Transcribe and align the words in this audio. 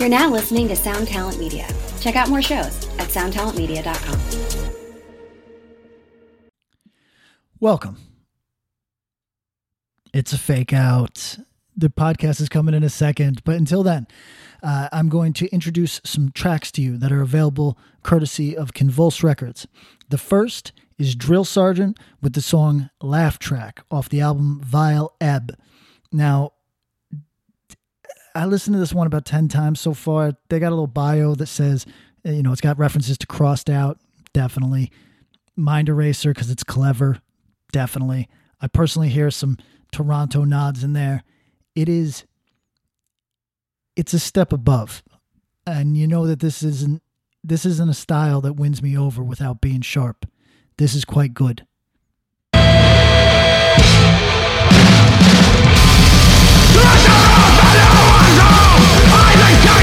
You're 0.00 0.08
now 0.08 0.30
listening 0.30 0.66
to 0.68 0.76
Sound 0.76 1.08
Talent 1.08 1.38
Media. 1.38 1.68
Check 2.00 2.16
out 2.16 2.30
more 2.30 2.40
shows 2.40 2.88
at 2.98 3.08
soundtalentmedia.com. 3.08 4.18
Welcome. 7.60 7.98
It's 10.14 10.32
a 10.32 10.38
fake 10.38 10.72
out. 10.72 11.36
The 11.76 11.90
podcast 11.90 12.40
is 12.40 12.48
coming 12.48 12.74
in 12.74 12.82
a 12.82 12.88
second, 12.88 13.44
but 13.44 13.56
until 13.56 13.82
then, 13.82 14.06
uh, 14.62 14.88
I'm 14.90 15.10
going 15.10 15.34
to 15.34 15.52
introduce 15.52 16.00
some 16.02 16.32
tracks 16.32 16.72
to 16.72 16.80
you 16.80 16.96
that 16.96 17.12
are 17.12 17.20
available 17.20 17.76
courtesy 18.02 18.56
of 18.56 18.72
Convulse 18.72 19.22
Records. 19.22 19.68
The 20.08 20.16
first 20.16 20.72
is 20.96 21.14
Drill 21.14 21.44
Sergeant 21.44 21.98
with 22.22 22.32
the 22.32 22.40
song 22.40 22.88
Laugh 23.02 23.38
Track 23.38 23.82
off 23.90 24.08
the 24.08 24.22
album 24.22 24.62
Vile 24.64 25.14
Ebb. 25.20 25.58
Now, 26.10 26.52
I 28.34 28.46
listened 28.46 28.74
to 28.74 28.80
this 28.80 28.94
one 28.94 29.06
about 29.06 29.24
10 29.24 29.48
times 29.48 29.80
so 29.80 29.94
far. 29.94 30.32
They 30.48 30.58
got 30.58 30.68
a 30.68 30.70
little 30.70 30.86
bio 30.86 31.34
that 31.34 31.46
says, 31.46 31.86
uh, 32.26 32.30
you 32.30 32.42
know, 32.42 32.52
it's 32.52 32.60
got 32.60 32.78
references 32.78 33.18
to 33.18 33.26
Crossed 33.26 33.68
Out, 33.68 33.98
definitely. 34.32 34.90
Mind 35.56 35.88
Eraser 35.88 36.32
because 36.32 36.50
it's 36.50 36.64
clever, 36.64 37.20
definitely. 37.72 38.28
I 38.60 38.68
personally 38.68 39.08
hear 39.08 39.30
some 39.30 39.58
Toronto 39.92 40.44
nods 40.44 40.84
in 40.84 40.92
there. 40.92 41.24
It 41.74 41.88
is, 41.88 42.24
it's 43.96 44.14
a 44.14 44.18
step 44.18 44.52
above. 44.52 45.02
And 45.66 45.96
you 45.96 46.06
know 46.06 46.26
that 46.26 46.40
this 46.40 46.62
isn't, 46.62 47.02
this 47.42 47.64
isn't 47.64 47.88
a 47.88 47.94
style 47.94 48.40
that 48.42 48.54
wins 48.54 48.82
me 48.82 48.96
over 48.96 49.22
without 49.22 49.60
being 49.60 49.80
sharp. 49.80 50.26
This 50.76 50.94
is 50.94 51.04
quite 51.04 51.34
good. 51.34 51.66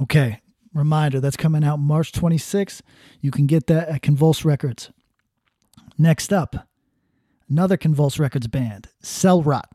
Okay, 0.00 0.40
reminder 0.72 1.20
that's 1.20 1.36
coming 1.36 1.64
out 1.64 1.78
March 1.78 2.12
26th. 2.12 2.82
You 3.20 3.30
can 3.30 3.46
get 3.46 3.66
that 3.66 3.88
at 3.88 4.02
Convulse 4.02 4.44
Records. 4.44 4.90
Next 5.96 6.32
up, 6.32 6.68
another 7.50 7.76
Convulse 7.76 8.18
Records 8.18 8.46
band, 8.46 8.88
Cell 9.00 9.42
Rot. 9.42 9.68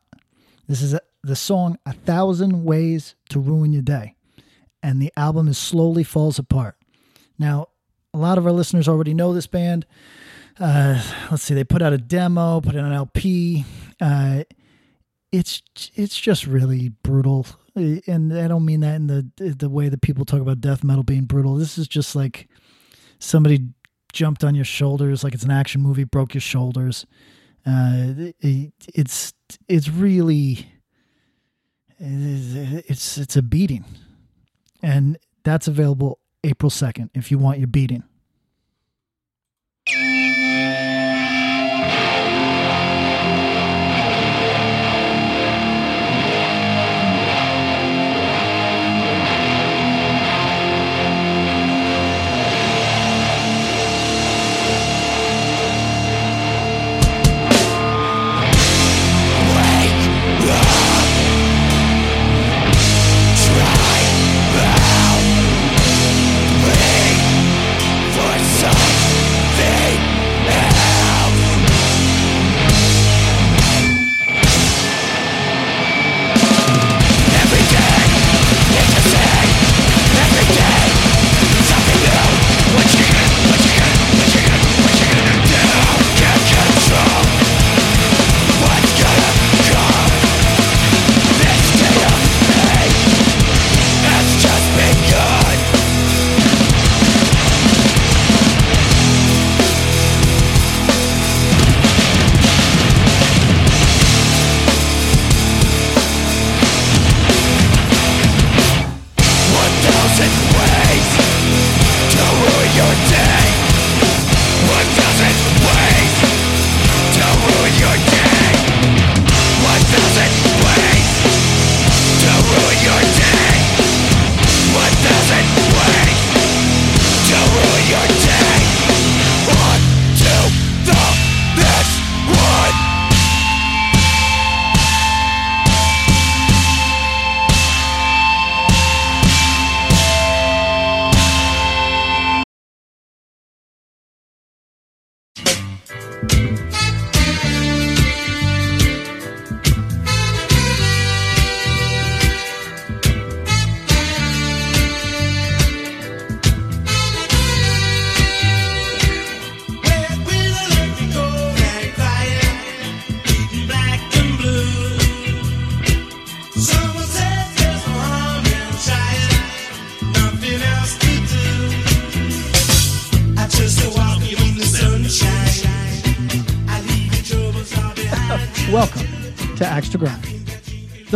This 0.67 0.81
is 0.81 0.93
a, 0.93 1.01
the 1.23 1.35
song 1.35 1.77
A 1.85 1.93
Thousand 1.93 2.63
Ways 2.63 3.15
to 3.29 3.39
Ruin 3.39 3.73
Your 3.73 3.81
Day. 3.81 4.15
And 4.81 5.01
the 5.01 5.11
album 5.17 5.47
is 5.47 5.57
Slowly 5.57 6.03
Falls 6.03 6.39
Apart. 6.39 6.77
Now, 7.37 7.67
a 8.13 8.17
lot 8.17 8.37
of 8.37 8.45
our 8.45 8.51
listeners 8.51 8.87
already 8.87 9.13
know 9.13 9.33
this 9.33 9.47
band. 9.47 9.85
Uh, 10.59 11.01
let's 11.31 11.43
see, 11.43 11.53
they 11.53 11.63
put 11.63 11.81
out 11.81 11.93
a 11.93 11.97
demo, 11.97 12.61
put 12.61 12.75
out 12.75 12.85
an 12.85 12.93
LP. 12.93 13.65
Uh, 13.99 14.43
it's 15.31 15.63
it's 15.95 16.19
just 16.19 16.45
really 16.45 16.89
brutal, 16.89 17.47
and 17.75 18.37
I 18.37 18.47
don't 18.47 18.65
mean 18.65 18.81
that 18.81 18.95
in 18.95 19.07
the 19.07 19.29
the 19.37 19.69
way 19.69 19.89
that 19.89 20.01
people 20.01 20.25
talk 20.25 20.41
about 20.41 20.61
death 20.61 20.83
metal 20.83 21.03
being 21.03 21.25
brutal. 21.25 21.55
This 21.55 21.77
is 21.77 21.87
just 21.87 22.15
like 22.15 22.47
somebody 23.19 23.69
jumped 24.11 24.43
on 24.43 24.55
your 24.55 24.65
shoulders, 24.65 25.23
like 25.23 25.33
it's 25.33 25.43
an 25.43 25.51
action 25.51 25.81
movie, 25.81 26.03
broke 26.03 26.33
your 26.33 26.41
shoulders. 26.41 27.05
Uh, 27.65 28.31
it, 28.39 28.73
it's 28.93 29.33
it's 29.67 29.89
really 29.89 30.67
it's 31.99 33.17
it's 33.17 33.35
a 33.35 33.41
beating, 33.41 33.85
and 34.81 35.17
that's 35.43 35.67
available 35.67 36.19
April 36.43 36.69
second 36.69 37.09
if 37.13 37.31
you 37.31 37.37
want 37.37 37.57
your 37.57 37.67
beating. 37.67 38.03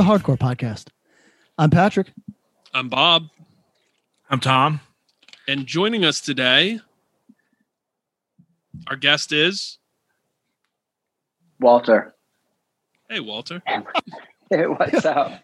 Hardcore 0.07 0.37
podcast. 0.37 0.87
I'm 1.57 1.69
Patrick. 1.69 2.07
I'm 2.73 2.87
Bob. 2.87 3.27
I'm 4.29 4.39
Tom. 4.39 4.79
And 5.47 5.65
joining 5.65 6.05
us 6.05 6.21
today, 6.21 6.79
our 8.87 8.95
guest 8.95 9.31
is 9.33 9.79
Walter. 11.59 12.15
Hey, 13.09 13.19
Walter. 13.19 13.61
Hey, 14.49 14.65
what's 14.65 15.03
up? 15.03 15.41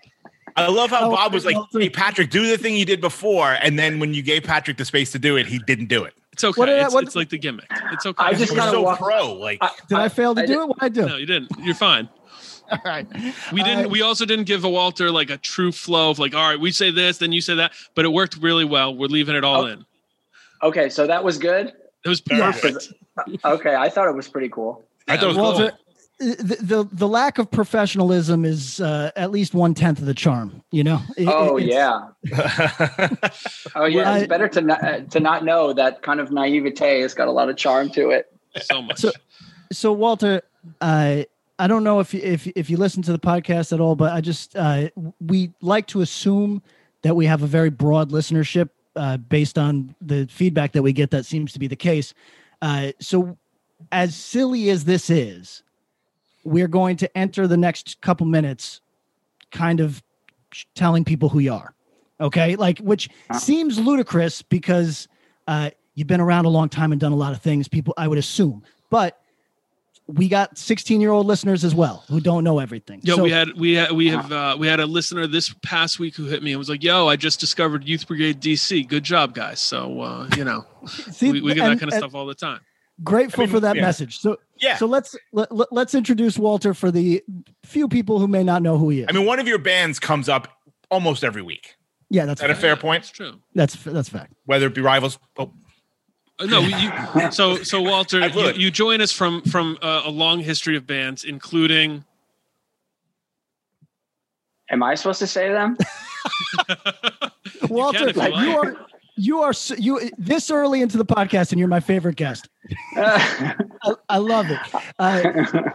I 0.55 0.67
love 0.69 0.89
how 0.89 1.11
Bob 1.11 1.33
was 1.33 1.43
like, 1.45 1.57
"Hey, 1.73 1.89
Patrick, 1.89 2.29
do 2.29 2.47
the 2.47 2.57
thing 2.57 2.77
you 2.77 2.85
did 2.85 3.01
before," 3.01 3.57
and 3.61 3.77
then 3.77 3.99
when 3.99 4.13
you 4.13 4.21
gave 4.21 4.45
Patrick 4.45 4.77
the 4.77 4.85
space 4.85 5.11
to 5.11 5.19
do 5.19 5.35
it, 5.35 5.45
he 5.45 5.59
didn't 5.59 5.87
do 5.87 6.05
it. 6.05 6.13
It's 6.31 6.41
okay. 6.41 6.57
What 6.57 6.67
did 6.67 6.79
I- 6.79 6.85
it's, 6.85 6.93
what- 6.93 7.03
it's 7.03 7.13
like 7.13 7.27
the 7.27 7.37
gimmick. 7.37 7.67
It's 7.91 8.05
okay. 8.05 8.23
I 8.23 8.31
just 8.31 8.43
He 8.45 8.51
was 8.51 8.51
gotta 8.55 8.71
so 8.71 8.81
walk- 8.83 8.99
pro. 8.99 9.33
Like, 9.33 9.59
Did 9.89 9.97
I, 9.97 10.07
fail 10.07 10.33
to 10.35 10.41
I 10.41 10.45
do 10.45 10.53
did- 10.53 10.61
it? 10.61 10.67
What 10.69 10.77
I 10.79 10.87
do? 10.87 11.05
no, 11.05 11.17
you 11.17 11.25
didn't. 11.25 11.51
You're 11.59 11.75
fine. 11.75 12.07
All 12.71 12.79
right. 12.85 13.07
We 13.51 13.61
didn't. 13.63 13.85
Uh, 13.85 13.89
we 13.89 14.01
also 14.01 14.25
didn't 14.25 14.45
give 14.45 14.63
a 14.63 14.69
Walter 14.69 15.11
like 15.11 15.29
a 15.29 15.37
true 15.37 15.71
flow 15.71 16.09
of 16.09 16.19
like, 16.19 16.33
all 16.33 16.49
right, 16.49 16.59
we 16.59 16.71
say 16.71 16.91
this, 16.91 17.17
then 17.17 17.31
you 17.31 17.41
say 17.41 17.55
that, 17.55 17.71
but 17.95 18.05
it 18.05 18.09
worked 18.09 18.37
really 18.37 18.65
well. 18.65 18.95
We're 18.95 19.07
leaving 19.07 19.35
it 19.35 19.43
all 19.43 19.63
Oh. 19.63 19.67
in. 19.67 19.85
Okay, 20.63 20.89
so 20.89 21.05
that 21.07 21.23
was 21.23 21.37
good. 21.37 21.73
It 22.05 22.09
was 22.09 22.21
Yeah. 22.29 22.51
perfect. 22.51 22.93
Okay, 23.45 23.75
I 23.75 23.89
thought 23.89 24.07
it 24.07 24.15
was 24.15 24.27
pretty 24.27 24.49
cool. 24.49 24.83
I 25.07 25.15
thought 25.17 25.23
it 25.23 25.27
was 25.27 25.37
Walter, 25.37 25.71
cool. 26.19 26.35
the, 26.35 26.57
the 26.61 26.89
the 26.93 27.07
lack 27.07 27.37
of 27.37 27.51
professionalism 27.51 28.45
is 28.45 28.79
uh, 28.79 29.11
at 29.15 29.29
least 29.31 29.53
one 29.53 29.73
tenth 29.73 29.99
of 29.99 30.05
the 30.05 30.13
charm. 30.13 30.63
You 30.71 30.83
know. 30.85 31.01
It- 31.17 31.27
Oh 31.27 31.57
yeah, 31.57 32.07
oh 33.75 33.85
yeah. 33.85 34.03
Well, 34.03 34.13
I- 34.13 34.19
it's 34.19 34.27
better 34.27 34.47
to 34.47 34.61
not, 34.61 34.83
uh, 34.83 34.99
to 35.01 35.19
not 35.19 35.43
know 35.45 35.73
that 35.73 36.01
kind 36.01 36.19
of 36.19 36.31
naivete 36.31 37.01
has 37.01 37.13
got 37.13 37.27
a 37.27 37.31
lot 37.31 37.49
of 37.49 37.57
charm 37.57 37.89
to 37.91 38.09
it. 38.11 38.31
So 38.61 38.81
much. 38.81 38.99
So- 38.99 39.11
So 39.71 39.91
Walter, 39.91 40.43
uh, 40.81 41.23
I 41.59 41.67
don't 41.67 41.83
know 41.83 41.99
if 41.99 42.13
you, 42.13 42.19
if 42.23 42.47
if 42.47 42.69
you 42.69 42.77
listen 42.77 43.03
to 43.03 43.11
the 43.11 43.19
podcast 43.19 43.73
at 43.73 43.79
all, 43.79 43.95
but 43.95 44.11
I 44.11 44.21
just 44.21 44.55
uh, 44.55 44.89
we 45.21 45.51
like 45.61 45.87
to 45.87 46.01
assume 46.01 46.61
that 47.03 47.15
we 47.15 47.25
have 47.25 47.43
a 47.43 47.47
very 47.47 47.69
broad 47.69 48.11
listenership 48.11 48.69
uh, 48.95 49.17
based 49.17 49.57
on 49.57 49.93
the 50.01 50.25
feedback 50.27 50.71
that 50.73 50.81
we 50.81 50.93
get. 50.93 51.11
That 51.11 51.25
seems 51.25 51.53
to 51.53 51.59
be 51.59 51.67
the 51.67 51.75
case. 51.75 52.13
Uh, 52.61 52.91
so, 52.99 53.37
as 53.91 54.15
silly 54.15 54.69
as 54.69 54.85
this 54.85 55.09
is, 55.09 55.63
we're 56.43 56.67
going 56.67 56.97
to 56.97 57.17
enter 57.17 57.45
the 57.47 57.57
next 57.57 58.01
couple 58.01 58.25
minutes, 58.25 58.81
kind 59.51 59.79
of 59.79 60.01
telling 60.75 61.03
people 61.05 61.29
who 61.29 61.39
you 61.39 61.53
are. 61.53 61.73
Okay, 62.19 62.55
like 62.55 62.79
which 62.79 63.09
Uh. 63.29 63.37
seems 63.37 63.77
ludicrous 63.79 64.41
because 64.41 65.07
uh, 65.47 65.69
you've 65.93 66.07
been 66.07 66.21
around 66.21 66.45
a 66.45 66.49
long 66.49 66.69
time 66.69 66.91
and 66.91 66.99
done 67.01 67.11
a 67.11 67.15
lot 67.17 67.33
of 67.33 67.41
things. 67.41 67.67
People, 67.67 67.93
I 67.97 68.07
would 68.07 68.17
assume, 68.17 68.63
but 68.89 69.19
we 70.07 70.27
got 70.27 70.57
16 70.57 70.99
year 70.99 71.11
old 71.11 71.25
listeners 71.25 71.63
as 71.63 71.73
well 71.73 72.03
who 72.09 72.19
don't 72.19 72.43
know 72.43 72.59
everything. 72.59 72.99
Yeah, 73.03 73.15
So- 73.15 73.23
we 73.23 73.31
had 73.31 73.53
we 73.57 73.73
had 73.73 73.91
we 73.91 74.09
have 74.09 74.31
uh, 74.31 74.57
we 74.59 74.67
had 74.67 74.79
a 74.79 74.85
listener 74.85 75.27
this 75.27 75.53
past 75.63 75.99
week 75.99 76.15
who 76.15 76.25
hit 76.25 76.43
me 76.43 76.51
and 76.51 76.59
was 76.59 76.69
like, 76.69 76.83
"Yo, 76.83 77.07
I 77.07 77.15
just 77.15 77.39
discovered 77.39 77.87
Youth 77.87 78.07
Brigade 78.07 78.41
DC. 78.41 78.87
Good 78.87 79.03
job, 79.03 79.33
guys." 79.33 79.59
So 79.61 80.01
uh, 80.01 80.27
you 80.35 80.43
know, 80.43 80.65
see, 80.87 81.31
we, 81.31 81.41
we 81.41 81.53
get 81.53 81.67
that 81.67 81.79
kind 81.79 81.91
of 81.91 81.97
stuff 81.97 82.15
all 82.15 82.25
the 82.25 82.35
time. 82.35 82.59
Grateful 83.03 83.43
I 83.43 83.45
mean, 83.45 83.53
for 83.53 83.59
that 83.61 83.75
yeah. 83.75 83.81
message. 83.81 84.19
So, 84.19 84.37
yeah. 84.61 84.75
so 84.77 84.85
let's 84.85 85.15
let, 85.31 85.51
let, 85.51 85.71
let's 85.71 85.95
introduce 85.95 86.37
Walter 86.37 86.75
for 86.75 86.91
the 86.91 87.23
few 87.65 87.87
people 87.87 88.19
who 88.19 88.27
may 88.27 88.43
not 88.43 88.61
know 88.61 88.77
who 88.77 88.89
he 88.89 88.99
is. 89.01 89.07
I 89.09 89.13
mean, 89.13 89.25
one 89.25 89.39
of 89.39 89.47
your 89.47 89.57
bands 89.57 89.99
comes 89.99 90.29
up 90.29 90.47
almost 90.91 91.23
every 91.23 91.41
week. 91.41 91.75
yeah, 92.09 92.25
that's 92.25 92.39
Is 92.39 92.47
that 92.47 92.51
a 92.51 92.55
fair 92.55 92.73
It's 92.73 92.81
point? 92.81 93.01
That's 93.03 93.09
true. 93.11 93.39
that's 93.55 93.75
that's 93.83 94.09
fact. 94.09 94.33
Whether 94.45 94.67
it 94.67 94.75
be 94.75 94.81
rivals. 94.81 95.17
Oh, 95.39 95.51
No, 96.45 96.59
you, 96.61 97.31
so 97.31 97.63
so 97.63 97.81
Walter, 97.81 98.27
you, 98.27 98.51
you 98.53 98.71
join 98.71 99.01
us 99.01 99.11
from 99.11 99.41
from 99.43 99.77
uh, 99.81 100.03
a 100.05 100.09
long 100.09 100.39
history 100.39 100.75
of 100.75 100.85
bands, 100.87 101.23
including 101.23 102.05
Am 104.69 104.81
I 104.81 104.95
supposed 104.95 105.19
to 105.19 105.27
say 105.27 105.49
them? 105.49 105.77
Walter, 107.69 108.07
you 108.07 108.13
like. 108.13 108.33
you 108.35 108.57
are 108.57 108.75
you 109.15 109.41
are 109.41 109.53
you 109.77 110.09
this 110.17 110.49
early 110.49 110.81
into 110.81 110.97
the 110.97 111.05
podcast, 111.05 111.51
and 111.51 111.59
you're 111.59 111.67
my 111.67 111.79
favorite 111.79 112.15
guest. 112.15 112.49
I, 112.95 113.55
I 114.09 114.17
love 114.17 114.47
it. 114.49 114.59
Uh, 114.99 115.69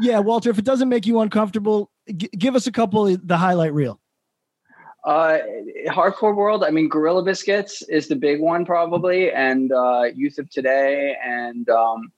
yeah, 0.00 0.18
Walter, 0.18 0.50
if 0.50 0.58
it 0.58 0.64
doesn't 0.64 0.88
make 0.88 1.06
you 1.06 1.20
uncomfortable, 1.20 1.90
g- 2.16 2.30
give 2.36 2.54
us 2.54 2.66
a 2.66 2.72
couple 2.72 3.06
of 3.06 3.26
the 3.26 3.36
highlight 3.36 3.72
reel. 3.72 4.00
Uh, 5.04 5.38
hardcore 5.88 6.34
world. 6.34 6.64
I 6.64 6.70
mean, 6.70 6.88
Gorilla 6.88 7.22
Biscuits 7.22 7.82
is 7.82 8.08
the 8.08 8.16
big 8.16 8.40
one 8.40 8.64
probably, 8.64 9.30
and 9.30 9.70
uh, 9.70 10.04
Youth 10.14 10.38
of 10.38 10.48
Today, 10.48 11.14
and 11.22 11.68
um, 11.68 12.10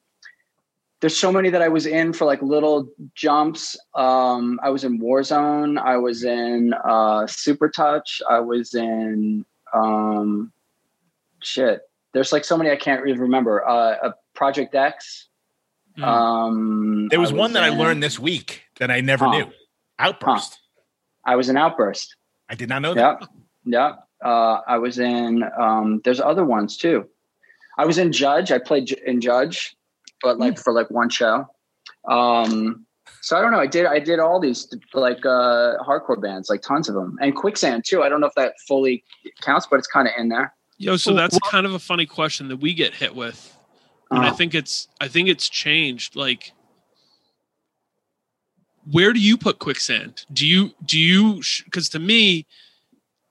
there's 1.01 1.19
so 1.19 1.33
many 1.33 1.51
that 1.51 1.63
I 1.63 1.69
was 1.69 1.87
in 1.87 2.13
for 2.13 2.25
like 2.25 2.41
little 2.43 2.89
jumps. 3.15 3.77
Um, 3.95 4.61
I 4.63 4.71
was 4.71 4.85
in 4.85 5.01
Warzone. 5.01 5.79
I 5.79 5.97
was 5.97 6.25
in 6.25 6.75
uh, 6.85 7.27
Super 7.27 7.69
Touch. 7.69 8.23
I 8.31 8.39
was 8.41 8.75
in 8.75 9.45
um, 9.75 10.53
shit. 11.43 11.83
There's 12.13 12.33
like 12.33 12.45
so 12.45 12.57
many 12.57 12.71
I 12.71 12.77
can't 12.77 13.07
even 13.07 13.21
remember. 13.21 13.67
Uh, 13.67 14.13
Project 14.35 14.75
X. 14.75 15.29
Mm. 15.99 16.05
Um, 16.05 17.09
there 17.09 17.21
was, 17.21 17.33
one 17.33 17.53
that 17.55 17.63
I 17.63 17.71
learned 17.71 18.03
this 18.03 18.19
week 18.19 18.63
that 18.79 18.91
I 18.91 19.01
never 19.01 19.25
Huh. 19.25 19.31
knew. 19.33 19.51
Outburst. 19.99 20.61
I 21.25 21.37
was 21.37 21.49
in 21.49 21.57
Outburst. 21.57 22.17
I 22.49 22.55
did 22.55 22.69
not 22.69 22.83
know 22.83 22.95
that. 22.95 23.27
Yeah, 23.65 23.93
yeah. 24.23 24.29
Uh, 24.29 24.61
I 24.67 24.79
was 24.79 24.99
in. 24.99 25.45
Um, 25.59 26.01
there's 26.05 26.21
other 26.21 26.45
ones 26.45 26.77
too. 26.77 27.07
I 27.79 27.85
was 27.85 27.99
in 27.99 28.13
Judge. 28.13 28.51
I 28.51 28.59
played 28.59 28.91
in 28.93 29.21
Judge, 29.21 29.77
but 30.23 30.39
like 30.39 30.59
for 30.59 30.73
like 30.73 30.91
one 30.91 31.11
show. 31.11 31.47
Um, 32.09 32.87
so 33.21 33.37
I 33.37 33.41
don't 33.43 33.51
know. 33.53 33.61
I 33.61 33.67
did. 33.67 33.87
I 33.87 33.99
did 33.99 34.19
all 34.21 34.41
these 34.41 34.73
like 34.95 35.25
uh, 35.27 35.77
hardcore 35.85 36.21
bands, 36.21 36.49
like 36.49 36.63
tons 36.63 36.89
of 36.89 36.95
them, 36.95 37.19
and 37.21 37.35
Quicksand 37.35 37.85
too. 37.87 38.03
I 38.03 38.09
don't 38.09 38.21
know 38.21 38.29
if 38.29 38.35
that 38.37 38.55
fully 38.67 39.05
counts, 39.43 39.67
but 39.71 39.79
it's 39.79 39.89
kind 39.89 40.07
of 40.09 40.15
in 40.19 40.29
there. 40.29 40.55
yo. 40.79 40.97
So 40.97 41.13
that's 41.15 41.35
well- 41.43 41.51
kind 41.51 41.67
of 41.67 41.75
a 41.75 41.79
funny 41.79 42.07
question 42.07 42.49
that 42.49 42.59
we 42.59 42.73
get 42.75 42.95
hit 42.95 43.15
with, 43.15 43.57
and 44.11 44.25
I 44.25 44.29
Uh, 44.29 44.35
think 44.35 44.55
it's 44.55 44.89
I 45.01 45.09
think 45.09 45.29
it's 45.29 45.49
changed. 45.49 46.15
Like, 46.17 46.53
where 48.91 49.13
do 49.13 49.21
you 49.21 49.37
put 49.37 49.59
quicksand? 49.59 50.25
Do 50.33 50.47
you 50.47 50.71
do 50.85 50.99
you? 50.99 51.43
Because 51.65 51.89
to 51.91 51.99
me, 51.99 52.47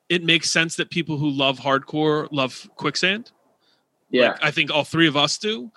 it 0.09 0.23
makes 0.23 0.51
sense 0.51 0.75
that 0.75 0.89
people 0.89 1.17
who 1.17 1.29
love 1.29 1.59
hardcore 1.59 2.27
love 2.31 2.69
quicksand. 2.75 3.31
yeah. 4.09 4.31
Like, 4.31 4.43
I 4.43 4.51
think 4.51 4.71
all 4.71 4.83
three 4.83 5.07
of 5.07 5.15
us 5.17 5.37
do. 5.37 5.71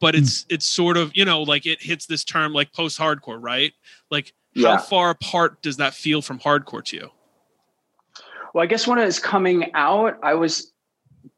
But 0.00 0.14
it's 0.14 0.42
hmm. 0.42 0.54
it's 0.54 0.66
sort 0.66 0.96
of 0.96 1.16
you 1.16 1.24
know 1.24 1.42
like 1.42 1.66
it 1.66 1.82
hits 1.82 2.06
this 2.06 2.24
term 2.24 2.52
like 2.52 2.72
post 2.72 2.98
hardcore, 2.98 3.38
right? 3.40 3.72
Like 4.10 4.32
how 4.56 4.78
far 4.78 5.10
apart 5.10 5.62
does 5.62 5.78
that 5.78 5.94
feel 5.94 6.20
from 6.20 6.38
hardcore 6.38 6.84
to 6.84 6.96
you? 6.96 7.10
Well, 8.52 8.62
I 8.62 8.66
guess 8.66 8.86
when 8.86 8.98
it 8.98 9.06
was 9.06 9.18
coming 9.18 9.72
out, 9.74 10.18
I 10.22 10.34
was 10.34 10.72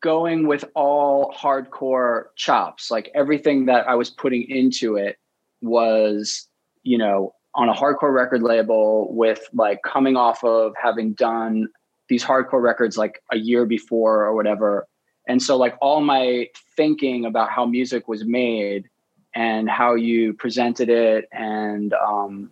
going 0.00 0.46
with 0.48 0.64
all 0.74 1.32
hardcore 1.32 2.26
chops. 2.36 2.90
Like 2.90 3.10
everything 3.14 3.66
that 3.66 3.88
I 3.88 3.94
was 3.94 4.10
putting 4.10 4.48
into 4.48 4.96
it 4.96 5.18
was, 5.60 6.48
you 6.82 6.98
know, 6.98 7.34
on 7.54 7.68
a 7.68 7.74
hardcore 7.74 8.12
record 8.12 8.42
label 8.42 9.12
with 9.14 9.48
like 9.52 9.80
coming 9.84 10.16
off 10.16 10.42
of 10.42 10.72
having 10.80 11.12
done 11.12 11.68
these 12.08 12.24
hardcore 12.24 12.60
records 12.62 12.98
like 12.98 13.22
a 13.32 13.38
year 13.38 13.64
before 13.64 14.24
or 14.24 14.34
whatever. 14.34 14.86
And 15.28 15.42
so 15.42 15.56
like 15.56 15.76
all 15.80 16.00
my 16.00 16.48
thinking 16.76 17.24
about 17.24 17.50
how 17.50 17.64
music 17.64 18.08
was 18.08 18.24
made 18.24 18.88
and 19.34 19.70
how 19.70 19.94
you 19.94 20.34
presented 20.34 20.88
it 20.88 21.28
and 21.32 21.94
um, 21.94 22.50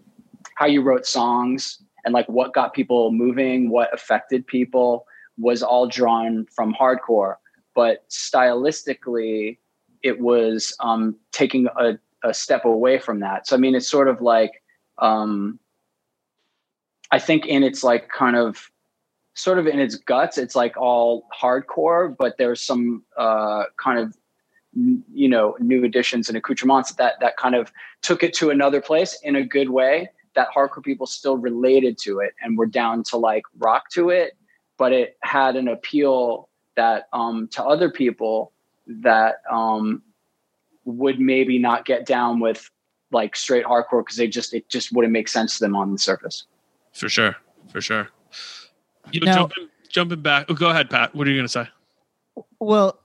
how 0.56 0.66
you 0.66 0.82
wrote 0.82 1.04
songs 1.04 1.82
and 2.04 2.14
like 2.14 2.28
what 2.28 2.54
got 2.54 2.72
people 2.72 3.12
moving, 3.12 3.70
what 3.70 3.92
affected 3.92 4.46
people 4.46 5.06
was 5.36 5.62
all 5.62 5.86
drawn 5.86 6.46
from 6.46 6.74
hardcore. 6.74 7.36
But 7.74 8.08
stylistically, 8.08 9.58
it 10.02 10.20
was 10.20 10.74
um, 10.80 11.16
taking 11.32 11.68
a, 11.76 11.98
a 12.24 12.32
step 12.32 12.64
away 12.64 12.98
from 12.98 13.20
that. 13.20 13.46
So, 13.46 13.56
I 13.56 13.58
mean, 13.58 13.74
it's 13.74 13.88
sort 13.88 14.08
of 14.08 14.20
like, 14.20 14.61
um, 14.98 15.58
I 17.10 17.18
think 17.18 17.46
in 17.46 17.62
its 17.62 17.82
like 17.84 18.08
kind 18.08 18.36
of, 18.36 18.70
sort 19.34 19.58
of 19.58 19.66
in 19.66 19.80
its 19.80 19.96
guts, 19.96 20.36
it's 20.36 20.54
like 20.54 20.76
all 20.76 21.26
hardcore, 21.38 22.14
but 22.16 22.36
there's 22.36 22.60
some 22.60 23.02
uh, 23.16 23.64
kind 23.82 23.98
of, 23.98 24.16
you 24.74 25.28
know, 25.28 25.56
new 25.58 25.84
additions 25.84 26.28
and 26.28 26.36
accoutrements 26.36 26.92
that 26.94 27.18
that 27.20 27.36
kind 27.36 27.54
of 27.54 27.72
took 28.02 28.22
it 28.22 28.34
to 28.34 28.50
another 28.50 28.80
place 28.80 29.18
in 29.22 29.36
a 29.36 29.44
good 29.44 29.70
way 29.70 30.10
that 30.34 30.48
hardcore 30.54 30.82
people 30.82 31.06
still 31.06 31.36
related 31.36 31.98
to 31.98 32.20
it 32.20 32.34
and 32.42 32.56
were 32.56 32.66
down 32.66 33.02
to 33.04 33.16
like 33.16 33.42
rock 33.58 33.90
to 33.90 34.10
it, 34.10 34.36
but 34.78 34.92
it 34.92 35.16
had 35.22 35.56
an 35.56 35.68
appeal 35.68 36.48
that 36.76 37.08
um, 37.12 37.48
to 37.48 37.62
other 37.62 37.90
people 37.90 38.52
that 38.86 39.36
um, 39.50 40.02
would 40.84 41.20
maybe 41.20 41.58
not 41.58 41.84
get 41.84 42.06
down 42.06 42.40
with 42.40 42.70
like 43.12 43.36
straight 43.36 43.64
hardcore 43.64 44.00
because 44.04 44.16
they 44.16 44.26
just 44.28 44.54
it 44.54 44.68
just 44.68 44.92
wouldn't 44.92 45.12
make 45.12 45.28
sense 45.28 45.58
to 45.58 45.64
them 45.64 45.76
on 45.76 45.92
the 45.92 45.98
surface. 45.98 46.44
For 46.92 47.08
sure, 47.08 47.36
for 47.70 47.80
sure. 47.80 48.08
You 49.12 49.20
know, 49.20 49.26
Now- 49.26 49.34
jumping 49.36 49.68
jumping 49.88 50.22
back. 50.22 50.46
Oh, 50.48 50.54
go 50.54 50.70
ahead, 50.70 50.88
Pat. 50.90 51.14
What 51.14 51.26
are 51.26 51.30
you 51.30 51.36
going 51.36 51.46
to 51.46 51.52
say? 51.52 51.68
Well, 52.60 52.98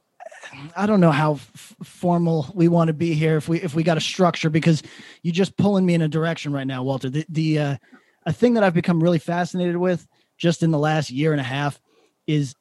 I 0.76 0.86
don't 0.86 1.02
know 1.02 1.12
how 1.12 1.34
f- 1.34 1.76
formal 1.84 2.50
we 2.54 2.68
want 2.70 2.88
to 2.88 2.94
be 2.94 3.14
here 3.14 3.38
if 3.38 3.50
we 3.50 3.62
if 3.62 3.76
we 3.76 3.84
got 3.84 3.98
a 3.98 4.02
structure 4.02 4.50
because 4.50 4.84
you're 5.22 5.34
just 5.34 5.58
pulling 5.58 5.86
me 5.86 5.94
in 5.94 6.02
a 6.02 6.08
direction 6.08 6.54
right 6.54 6.68
now, 6.68 6.84
Walter. 6.84 7.10
The 7.10 7.26
the 7.30 7.60
uh, 7.60 7.78
a 8.26 8.32
thing 8.34 8.54
that 8.54 8.64
I've 8.64 8.74
become 8.74 9.02
really 9.04 9.20
fascinated 9.20 9.78
with 9.78 10.08
just 10.38 10.64
in 10.64 10.72
the 10.72 10.78
last 10.80 11.10
year 11.10 11.32
and 11.32 11.42
a 11.42 11.44
half 11.46 11.82
is 12.28 12.56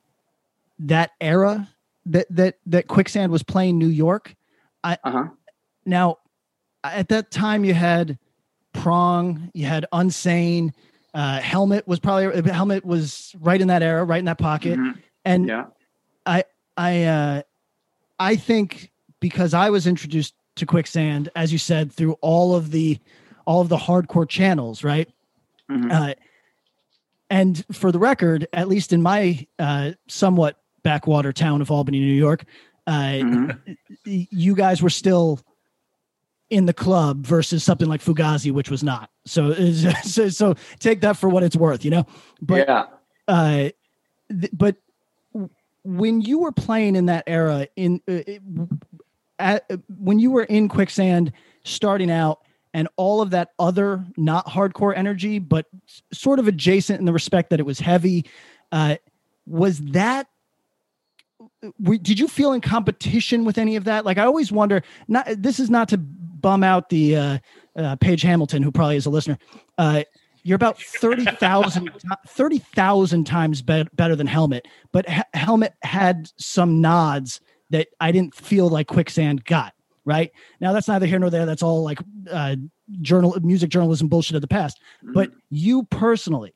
that 0.80 1.10
era 1.20 1.68
that 2.06 2.26
that 2.30 2.58
that 2.66 2.88
Quicksand 2.88 3.30
was 3.30 3.42
playing 3.42 3.78
New 3.78 3.88
York. 3.88 4.34
I 4.82 4.98
Uh-huh. 5.04 5.24
Now, 5.84 6.16
at 6.84 7.08
that 7.08 7.30
time, 7.30 7.64
you 7.64 7.74
had 7.74 8.18
Prong, 8.72 9.50
you 9.54 9.66
had 9.66 9.86
Unsane, 9.92 10.72
uh, 11.14 11.40
Helmet 11.40 11.88
was 11.88 11.98
probably 11.98 12.50
Helmet 12.50 12.84
was 12.84 13.34
right 13.40 13.60
in 13.60 13.68
that 13.68 13.82
era, 13.82 14.04
right 14.04 14.18
in 14.18 14.26
that 14.26 14.38
pocket, 14.38 14.78
Mhm. 14.78 14.98
and 15.24 15.48
Yeah. 15.48 15.64
I 16.26 16.44
I 16.76 17.04
uh, 17.04 17.42
I 18.18 18.36
think 18.36 18.90
because 19.20 19.54
I 19.54 19.70
was 19.70 19.86
introduced 19.86 20.34
to 20.56 20.66
Quicksand, 20.66 21.30
as 21.34 21.52
you 21.52 21.58
said, 21.58 21.90
through 21.92 22.14
all 22.20 22.54
of 22.54 22.70
the 22.70 22.98
all 23.46 23.62
of 23.62 23.68
the 23.70 23.76
hardcore 23.78 24.28
channels, 24.28 24.84
right? 24.84 25.08
Mhm. 25.70 25.90
Uh, 25.90 26.14
and 27.30 27.64
for 27.72 27.90
the 27.90 27.98
record, 27.98 28.46
at 28.52 28.68
least 28.68 28.92
in 28.92 29.00
my 29.02 29.46
uh, 29.58 29.92
somewhat 30.08 30.60
backwater 30.82 31.32
town 31.32 31.60
of 31.62 31.70
Albany, 31.70 31.98
New 31.98 32.12
York, 32.12 32.44
uh, 32.86 32.92
Mhm. 32.92 33.76
you 34.04 34.54
guys 34.54 34.82
were 34.82 34.90
still 34.90 35.40
in 36.50 36.66
the 36.66 36.72
club 36.72 37.26
versus 37.26 37.64
something 37.64 37.88
like 37.88 38.00
Fugazi, 38.00 38.52
which 38.52 38.70
was 38.70 38.82
not. 38.82 39.10
So, 39.24 39.52
so, 40.02 40.28
so 40.28 40.54
take 40.78 41.00
that 41.00 41.16
for 41.16 41.28
what 41.28 41.42
it's 41.42 41.56
worth, 41.56 41.84
you 41.84 41.90
know. 41.90 42.06
But 42.40 42.68
yeah. 42.68 42.86
uh, 43.28 43.70
th- 44.30 44.52
but 44.52 44.76
when 45.84 46.20
you 46.20 46.38
were 46.38 46.52
playing 46.52 46.96
in 46.96 47.06
that 47.06 47.24
era, 47.26 47.68
in 47.76 48.00
uh, 48.08 48.20
at, 49.38 49.64
uh, 49.70 49.76
when 49.98 50.18
you 50.18 50.30
were 50.30 50.44
in 50.44 50.68
Quicksand, 50.68 51.32
starting 51.64 52.10
out, 52.10 52.40
and 52.74 52.88
all 52.96 53.22
of 53.22 53.30
that 53.30 53.52
other 53.58 54.04
not 54.16 54.46
hardcore 54.46 54.96
energy, 54.96 55.38
but 55.38 55.66
s- 55.88 56.02
sort 56.12 56.38
of 56.38 56.46
adjacent 56.46 57.00
in 57.00 57.06
the 57.06 57.12
respect 57.12 57.50
that 57.50 57.60
it 57.60 57.64
was 57.64 57.80
heavy, 57.80 58.26
uh, 58.72 58.96
was 59.46 59.78
that? 59.78 60.28
Did 61.82 62.18
you 62.18 62.28
feel 62.28 62.52
in 62.52 62.60
competition 62.60 63.44
with 63.44 63.58
any 63.58 63.76
of 63.76 63.84
that? 63.84 64.04
Like 64.04 64.18
I 64.18 64.24
always 64.24 64.52
wonder. 64.52 64.82
Not 65.08 65.26
this 65.36 65.58
is 65.58 65.70
not 65.70 65.88
to 65.90 66.00
bum 66.40 66.62
out 66.62 66.88
the 66.88 67.16
uh, 67.16 67.38
uh, 67.76 67.96
Page 67.96 68.22
Hamilton, 68.22 68.62
who 68.62 68.72
probably 68.72 68.96
is 68.96 69.06
a 69.06 69.10
listener. 69.10 69.38
Uh, 69.78 70.02
you're 70.42 70.56
about 70.56 70.80
30,000 70.80 71.90
30,000 72.28 73.24
times 73.24 73.62
bet 73.62 73.94
better 73.96 74.14
than 74.14 74.28
Helmet, 74.28 74.66
but 74.92 75.04
H- 75.08 75.24
Helmet 75.34 75.74
had 75.82 76.30
some 76.38 76.80
nods 76.80 77.40
that 77.70 77.88
I 78.00 78.12
didn't 78.12 78.34
feel 78.34 78.68
like 78.68 78.86
Quicksand 78.86 79.44
got. 79.44 79.72
Right 80.04 80.30
now, 80.60 80.72
that's 80.72 80.86
neither 80.86 81.06
here 81.06 81.18
nor 81.18 81.30
there. 81.30 81.46
That's 81.46 81.64
all 81.64 81.82
like 81.82 81.98
uh, 82.30 82.54
journal, 83.02 83.36
music 83.40 83.70
journalism 83.70 84.06
bullshit 84.06 84.36
of 84.36 84.40
the 84.40 84.46
past. 84.46 84.80
But 85.02 85.30
you 85.50 85.82
personally, 85.84 86.54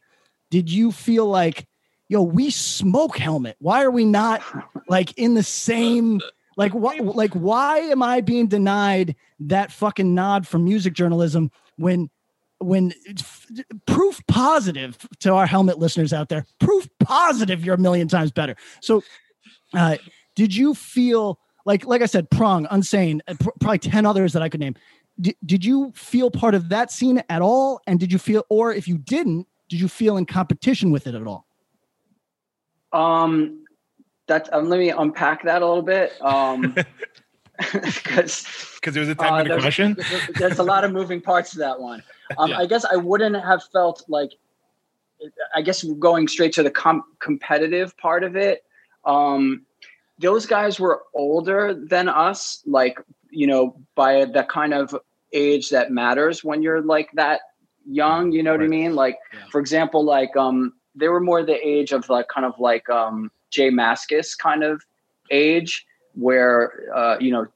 did 0.50 0.70
you 0.70 0.92
feel 0.92 1.26
like, 1.26 1.66
yo, 2.08 2.22
we 2.22 2.50
smoke 2.50 3.18
Helmet? 3.18 3.56
Why 3.58 3.82
are 3.82 3.90
we 3.90 4.04
not 4.04 4.40
like 4.88 5.18
in 5.18 5.34
the 5.34 5.42
same? 5.42 6.20
Like 6.60 6.74
what? 6.74 7.00
Like 7.16 7.32
why 7.32 7.78
am 7.78 8.02
I 8.02 8.20
being 8.20 8.46
denied 8.46 9.16
that 9.38 9.72
fucking 9.72 10.14
nod 10.14 10.46
from 10.46 10.62
music 10.62 10.92
journalism 10.92 11.50
when 11.76 12.10
when 12.58 12.92
f- 13.08 13.46
proof 13.86 14.20
positive 14.28 15.08
to 15.20 15.32
our 15.32 15.46
helmet 15.46 15.78
listeners 15.78 16.12
out 16.12 16.28
there 16.28 16.44
proof 16.58 16.86
positive 16.98 17.64
you're 17.64 17.76
a 17.76 17.78
million 17.78 18.08
times 18.08 18.30
better. 18.30 18.56
So 18.82 19.02
uh 19.72 19.96
did 20.36 20.54
you 20.54 20.74
feel 20.74 21.38
like 21.64 21.86
like 21.86 22.02
i 22.02 22.06
said 22.06 22.28
prong 22.28 22.66
unsane 22.66 23.20
pr- 23.40 23.56
probably 23.58 23.78
10 23.78 24.04
others 24.04 24.34
that 24.34 24.42
i 24.42 24.50
could 24.50 24.60
name. 24.60 24.74
Did, 25.18 25.36
did 25.46 25.64
you 25.64 25.92
feel 25.96 26.30
part 26.30 26.54
of 26.54 26.68
that 26.68 26.92
scene 26.92 27.22
at 27.30 27.40
all? 27.40 27.80
And 27.86 27.98
did 27.98 28.12
you 28.12 28.18
feel 28.18 28.44
or 28.50 28.70
if 28.74 28.86
you 28.86 28.98
didn't 28.98 29.46
did 29.70 29.80
you 29.80 29.88
feel 29.88 30.18
in 30.18 30.26
competition 30.26 30.90
with 30.90 31.06
it 31.06 31.14
at 31.14 31.26
all? 31.26 31.46
Um, 32.92 33.64
that 34.30 34.48
um, 34.54 34.68
let 34.70 34.78
me 34.78 34.90
unpack 34.90 35.42
that 35.44 35.60
a 35.62 35.66
little 35.66 35.82
bit. 35.82 36.12
Um, 36.22 36.74
because 37.72 38.46
Because 38.76 38.96
it 38.96 39.00
was 39.00 39.08
a 39.10 39.14
10 39.14 39.26
Uh, 39.28 39.36
minute 39.36 39.48
there's- 39.50 39.62
question. 39.62 39.96
there's 40.38 40.58
a 40.58 40.62
lot 40.62 40.82
of 40.84 40.92
moving 40.92 41.20
parts 41.20 41.50
to 41.52 41.58
that 41.58 41.78
one. 41.80 42.02
Um, 42.38 42.50
Yeah. 42.50 42.58
I 42.58 42.66
guess 42.66 42.84
I 42.84 42.94
wouldn't 42.94 43.34
have 43.44 43.62
felt 43.72 44.04
like, 44.06 44.30
I 45.52 45.62
guess 45.62 45.82
going 45.82 46.28
straight 46.28 46.52
to 46.54 46.62
the 46.62 46.70
com- 46.70 47.02
competitive 47.18 47.96
part 47.98 48.22
of 48.22 48.36
it. 48.36 48.62
Um, 49.04 49.66
those 50.20 50.46
guys 50.46 50.78
were 50.78 51.02
older 51.12 51.74
than 51.74 52.08
us, 52.08 52.62
like 52.66 52.96
you 53.30 53.48
know, 53.48 53.74
by 53.96 54.26
the 54.26 54.44
kind 54.44 54.72
of 54.74 54.94
age 55.32 55.70
that 55.70 55.90
matters 55.90 56.44
when 56.44 56.62
you're 56.62 56.82
like 56.82 57.08
that 57.14 57.40
young. 57.84 58.30
You 58.30 58.44
know 58.44 58.52
what 58.52 58.62
I 58.62 58.68
mean? 58.68 58.94
Like, 58.94 59.18
Yeah. 59.34 59.40
for 59.50 59.60
example, 59.60 60.04
like 60.04 60.36
um, 60.36 60.74
they 60.94 61.08
were 61.08 61.20
more 61.20 61.42
the 61.42 61.58
age 61.74 61.90
of 61.92 62.08
like 62.08 62.28
kind 62.28 62.46
of 62.46 62.54
like 62.60 62.88
um, 62.88 63.30
Jay 63.50 63.70
Mascis 63.70 64.36
kind 64.36 64.62
of 64.62 64.82
age, 65.30 65.86
where 66.14 66.72
uh, 66.94 67.16
you 67.20 67.30
know 67.30 67.46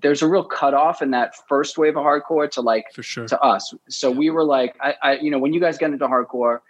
there's 0.00 0.22
a 0.22 0.28
real 0.28 0.44
cutoff 0.44 1.02
in 1.02 1.10
that 1.10 1.34
first 1.48 1.76
wave 1.76 1.96
of 1.96 2.04
hardcore 2.04 2.50
to 2.52 2.60
like 2.60 2.86
for 2.92 3.02
sure. 3.02 3.26
to 3.26 3.40
us. 3.40 3.74
So 3.88 4.10
we 4.10 4.30
were 4.30 4.44
like, 4.44 4.76
I, 4.80 4.94
I, 5.02 5.16
you 5.16 5.30
know, 5.30 5.38
when 5.38 5.52
you 5.52 5.60
guys 5.60 5.76
get 5.76 5.90
into 5.90 6.06
hardcore, 6.06 6.60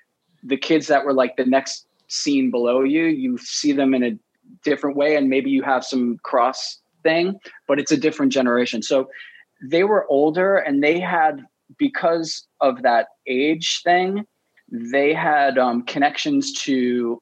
the 0.42 0.56
kids 0.56 0.86
that 0.86 1.04
were 1.04 1.12
like 1.12 1.36
the 1.36 1.44
next 1.44 1.86
scene 2.08 2.50
below 2.50 2.82
you, 2.82 3.04
you 3.04 3.36
see 3.38 3.72
them 3.72 3.94
in 3.94 4.02
a 4.02 4.18
different 4.62 4.96
way, 4.96 5.16
and 5.16 5.28
maybe 5.28 5.50
you 5.50 5.62
have 5.62 5.84
some 5.84 6.18
cross 6.22 6.80
thing, 7.02 7.38
but 7.66 7.78
it's 7.78 7.92
a 7.92 7.96
different 7.96 8.32
generation. 8.32 8.82
So 8.82 9.10
they 9.62 9.84
were 9.84 10.06
older, 10.08 10.56
and 10.56 10.82
they 10.82 11.00
had 11.00 11.44
because 11.78 12.46
of 12.60 12.82
that 12.82 13.08
age 13.26 13.82
thing, 13.82 14.26
they 14.70 15.12
had 15.12 15.58
um, 15.58 15.82
connections 15.82 16.52
to. 16.64 17.20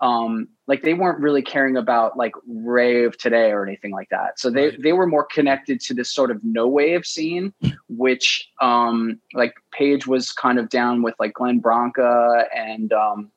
Um, 0.00 0.48
like 0.66 0.82
they 0.82 0.94
weren't 0.94 1.18
really 1.20 1.42
caring 1.42 1.76
about 1.76 2.16
like 2.16 2.32
rave 2.46 3.18
today 3.18 3.50
or 3.50 3.66
anything 3.66 3.92
like 3.92 4.08
that. 4.10 4.40
So 4.40 4.48
they 4.48 4.68
Right. 4.70 4.82
they 4.82 4.92
were 4.94 5.06
more 5.06 5.24
connected 5.24 5.80
to 5.82 5.94
this 5.94 6.10
sort 6.10 6.30
of 6.30 6.42
no 6.42 6.66
wave 6.68 7.04
scene, 7.04 7.52
which 7.88 8.48
um 8.62 9.20
like 9.34 9.54
Page 9.72 10.06
was 10.06 10.32
kind 10.32 10.58
of 10.58 10.68
down 10.70 11.02
with 11.02 11.14
like 11.18 11.34
Glenn 11.34 11.58
Branca 11.58 12.46
and 12.56 12.92
um 12.92 13.30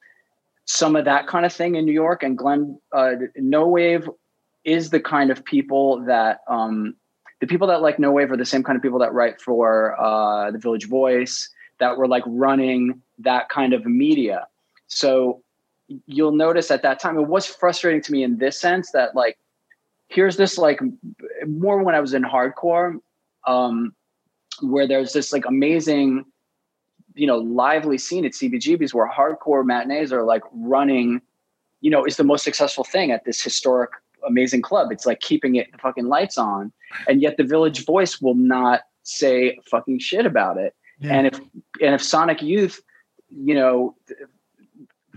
some 0.66 0.96
of 0.96 1.04
that 1.06 1.28
kind 1.28 1.46
of 1.46 1.52
thing 1.52 1.76
in 1.76 1.84
New 1.86 1.92
York. 1.92 2.24
And 2.24 2.38
Glenn 2.38 2.80
uh 2.94 3.16
No 3.36 3.68
Wave 3.68 4.10
is 4.64 4.90
the 4.92 5.02
kind 5.02 5.30
of 5.32 5.44
people 5.44 6.06
that 6.06 6.40
um 6.48 6.96
the 7.42 7.48
people 7.48 7.68
that 7.68 7.82
like 7.82 8.00
No 8.00 8.12
Wave 8.12 8.32
are 8.32 8.38
the 8.38 8.46
same 8.46 8.64
kind 8.64 8.78
of 8.78 8.82
people 8.82 9.00
that 9.00 9.14
write 9.14 9.42
for 9.42 10.00
uh 10.00 10.50
the 10.52 10.60
Village 10.60 10.88
Voice 10.88 11.50
that 11.80 11.98
were 11.98 12.08
like 12.08 12.24
running 12.26 13.02
that 13.20 13.50
kind 13.50 13.74
of 13.74 13.86
media. 13.86 14.48
So 14.88 15.42
you'll 16.06 16.36
notice 16.36 16.72
at 16.72 16.82
that 16.84 17.00
time 17.00 17.18
it 17.18 17.28
was 17.28 17.46
frustrating 17.46 18.02
to 18.02 18.12
me 18.12 18.24
in 18.24 18.38
this 18.38 18.60
sense 18.60 18.92
that 18.92 19.16
like 19.16 19.38
here's 20.08 20.38
this 20.38 20.58
like 20.58 20.80
more 21.48 21.84
when 21.84 21.96
I 21.96 22.00
was 22.00 22.14
in 22.14 22.24
hardcore, 22.24 23.00
um, 23.46 23.94
where 24.62 24.88
there's 24.88 25.14
this 25.14 25.34
like 25.34 25.46
amazing, 25.46 26.26
you 27.16 27.28
know, 27.28 27.38
lively 27.38 27.98
scene 27.98 28.26
at 28.26 28.34
CBGB's 28.34 28.94
where 28.94 29.10
hardcore 29.10 29.66
matinees 29.66 30.14
are 30.14 30.24
like 30.24 30.44
running, 30.54 31.22
you 31.82 31.90
know, 31.90 32.06
is 32.06 32.18
the 32.18 32.24
most 32.24 32.44
successful 32.44 32.84
thing 32.84 33.12
at 33.12 33.26
this 33.26 33.42
historic, 33.42 33.92
amazing 34.28 34.62
club. 34.62 34.92
It's 34.92 35.06
like 35.06 35.20
keeping 35.20 35.56
it 35.56 35.72
the 35.72 35.78
fucking 35.80 36.08
lights 36.08 36.38
on, 36.38 36.72
and 37.08 37.22
yet 37.22 37.38
the 37.38 37.44
Village 37.44 37.86
Voice 37.86 38.22
will 38.22 38.36
not 38.36 38.82
say 39.04 39.58
fucking 39.70 40.00
shit 40.00 40.26
about 40.26 40.58
it. 40.58 40.76
Yeah. 41.00 41.14
And 41.14 41.28
if 41.28 41.40
and 41.82 41.96
if 41.96 42.02
Sonic 42.02 42.42
Youth, 42.42 42.82
you 43.30 43.56
know, 43.56 43.96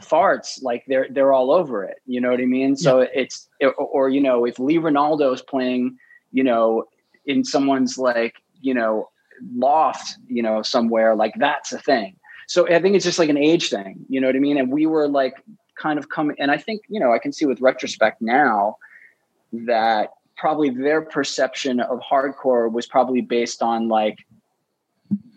farts 0.01 0.63
like 0.63 0.85
they're 0.87 1.07
they're 1.11 1.33
all 1.33 1.51
over 1.51 1.83
it 1.83 1.99
you 2.07 2.21
know 2.21 2.31
what 2.31 2.41
i 2.41 2.45
mean? 2.45 2.77
So 2.77 3.01
it's 3.01 3.49
or, 3.63 3.73
or 3.73 4.09
you 4.09 4.21
know 4.21 4.45
if 4.45 4.59
lee 4.59 4.77
ranaldo's 4.77 5.43
playing 5.43 5.97
you 6.33 6.45
know 6.45 6.85
in 7.25 7.45
someone's 7.45 7.97
like 7.97 8.37
you 8.61 8.75
know 8.75 9.09
loft 9.55 10.19
you 10.29 10.43
know 10.43 10.63
somewhere 10.63 11.15
like 11.15 11.35
that's 11.39 11.73
a 11.73 11.79
thing. 11.79 12.17
So 12.47 12.69
i 12.69 12.81
think 12.81 12.95
it's 12.95 13.05
just 13.05 13.19
like 13.19 13.31
an 13.31 13.39
age 13.39 13.71
thing 13.71 14.05
you 14.09 14.21
know 14.21 14.27
what 14.27 14.37
i 14.37 14.39
mean? 14.39 14.59
And 14.59 14.71
we 14.71 14.87
were 14.87 15.09
like 15.09 15.43
kind 15.77 15.99
of 15.99 16.09
coming 16.09 16.37
and 16.39 16.51
i 16.51 16.57
think 16.57 16.83
you 16.89 16.99
know 16.99 17.13
i 17.13 17.19
can 17.19 17.33
see 17.33 17.45
with 17.45 17.61
retrospect 17.61 18.23
now 18.23 18.77
that 19.53 20.11
probably 20.37 20.71
their 20.71 21.03
perception 21.03 21.81
of 21.81 22.01
hardcore 22.01 22.71
was 22.71 22.87
probably 22.87 23.21
based 23.21 23.63
on 23.63 23.89
like 23.89 24.19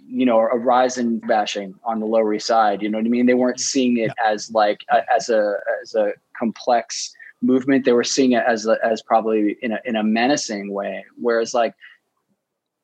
you 0.09 0.25
know 0.25 0.39
a 0.39 0.57
rise 0.57 0.97
in 0.97 1.19
bashing 1.19 1.75
on 1.83 1.99
the 1.99 2.05
lower 2.05 2.33
east 2.33 2.47
side 2.47 2.81
you 2.81 2.89
know 2.89 2.97
what 2.97 3.05
i 3.05 3.09
mean? 3.09 3.25
They 3.25 3.33
weren't 3.33 3.57
mm-hmm. 3.57 3.73
seeing 3.73 3.97
it 3.97 4.11
as 4.25 4.51
like 4.51 4.79
a, 4.91 5.01
as 5.13 5.29
a 5.29 5.55
as 5.81 5.95
a 5.95 6.13
complex 6.37 7.13
movement. 7.41 7.85
They 7.85 7.93
were 7.93 8.03
seeing 8.03 8.33
it 8.33 8.43
as 8.47 8.65
a, 8.65 8.77
as 8.83 9.01
probably 9.01 9.57
in 9.61 9.71
a 9.71 9.79
in 9.85 9.95
a 9.95 10.03
menacing 10.03 10.73
way. 10.73 11.05
Whereas 11.17 11.53
like 11.53 11.75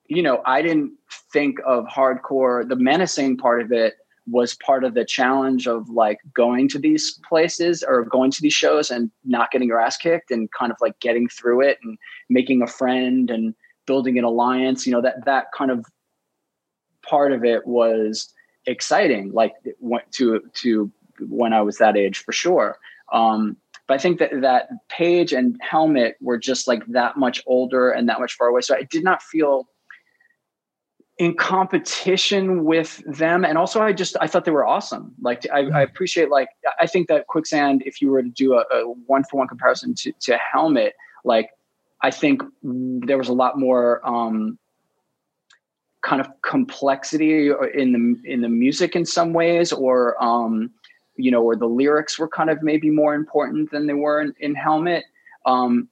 you 0.07 0.21
know 0.21 0.41
i 0.45 0.61
didn't 0.61 0.91
think 1.33 1.57
of 1.65 1.85
hardcore 1.85 2.67
the 2.67 2.75
menacing 2.75 3.37
part 3.37 3.61
of 3.61 3.71
it 3.71 3.95
was 4.27 4.55
part 4.55 4.83
of 4.83 4.95
the 4.95 5.05
challenge 5.05 5.67
of 5.67 5.87
like 5.89 6.19
going 6.33 6.67
to 6.67 6.79
these 6.79 7.19
places 7.27 7.83
or 7.83 8.03
going 8.05 8.31
to 8.31 8.41
these 8.41 8.53
shows 8.53 8.89
and 8.89 9.11
not 9.23 9.51
getting 9.51 9.67
your 9.67 9.79
ass 9.79 9.97
kicked 9.97 10.31
and 10.31 10.51
kind 10.51 10.71
of 10.71 10.77
like 10.81 10.99
getting 10.99 11.27
through 11.27 11.61
it 11.61 11.77
and 11.83 11.97
making 12.29 12.61
a 12.61 12.67
friend 12.67 13.29
and 13.29 13.53
building 13.85 14.17
an 14.17 14.23
alliance 14.23 14.85
you 14.85 14.91
know 14.91 15.01
that 15.01 15.23
that 15.25 15.45
kind 15.55 15.69
of 15.69 15.85
part 17.07 17.31
of 17.31 17.43
it 17.43 17.65
was 17.65 18.33
exciting 18.67 19.31
like 19.31 19.53
it 19.63 19.75
went 19.79 20.11
to 20.11 20.41
to 20.53 20.91
when 21.19 21.53
i 21.53 21.61
was 21.61 21.77
that 21.77 21.95
age 21.95 22.19
for 22.19 22.31
sure. 22.31 22.77
Um 23.11 23.57
but 23.87 23.93
I 23.93 23.97
think 23.99 24.17
that 24.17 24.31
that 24.41 24.69
Page 24.89 25.31
and 25.31 25.59
Helmet 25.61 26.15
were 26.19 26.39
just 26.39 26.67
like 26.67 26.83
that 26.87 27.17
much 27.17 27.43
older 27.45 27.91
and 27.91 28.09
that 28.09 28.19
much 28.19 28.33
far 28.33 28.47
away. 28.47 28.61
So 28.61 28.75
I 28.75 28.81
did 28.81 29.03
not 29.03 29.21
feel 29.21 29.67
in 31.17 31.35
competition 31.35 32.65
with 32.65 33.01
them. 33.05 33.45
And 33.45 33.57
also 33.57 33.81
i 33.81 33.93
just 33.93 34.17
i 34.19 34.27
thought 34.27 34.45
they 34.45 34.51
were 34.51 34.65
awesome. 34.65 35.13
Like 35.21 35.45
i, 35.53 35.59
I 35.59 35.81
appreciate 35.81 36.29
like 36.29 36.49
i 36.79 36.87
think 36.87 37.07
that 37.07 37.27
quicksand 37.27 37.83
if 37.85 38.01
you 38.01 38.09
were 38.09 38.21
to 38.21 38.29
do 38.29 38.53
a, 38.55 38.63
a 38.71 38.89
one-for-one 39.07 39.47
comparison 39.47 39.93
to, 39.95 40.11
to 40.21 40.37
helmet 40.37 40.93
like 41.23 41.49
i 42.01 42.11
think 42.11 42.43
there 42.61 43.17
was 43.17 43.29
a 43.29 43.33
lot 43.33 43.57
more 43.57 44.05
um 44.05 44.59
kind 46.05 46.21
of 46.21 46.27
complexity 46.41 47.49
in 47.73 47.91
the 47.91 48.31
in 48.31 48.41
the 48.41 48.49
music 48.49 48.95
in 48.95 49.05
some 49.05 49.33
ways 49.33 49.73
or 49.73 50.21
um 50.23 50.69
you 51.15 51.31
know 51.31 51.41
or 51.41 51.55
the 51.55 51.65
lyrics 51.65 52.19
were 52.19 52.27
kind 52.27 52.49
of 52.49 52.61
maybe 52.61 52.89
more 52.89 53.15
important 53.15 53.71
than 53.71 53.87
they 53.87 53.93
were 53.93 54.21
in, 54.21 54.33
in 54.39 54.53
helmet 54.53 55.03
um 55.45 55.89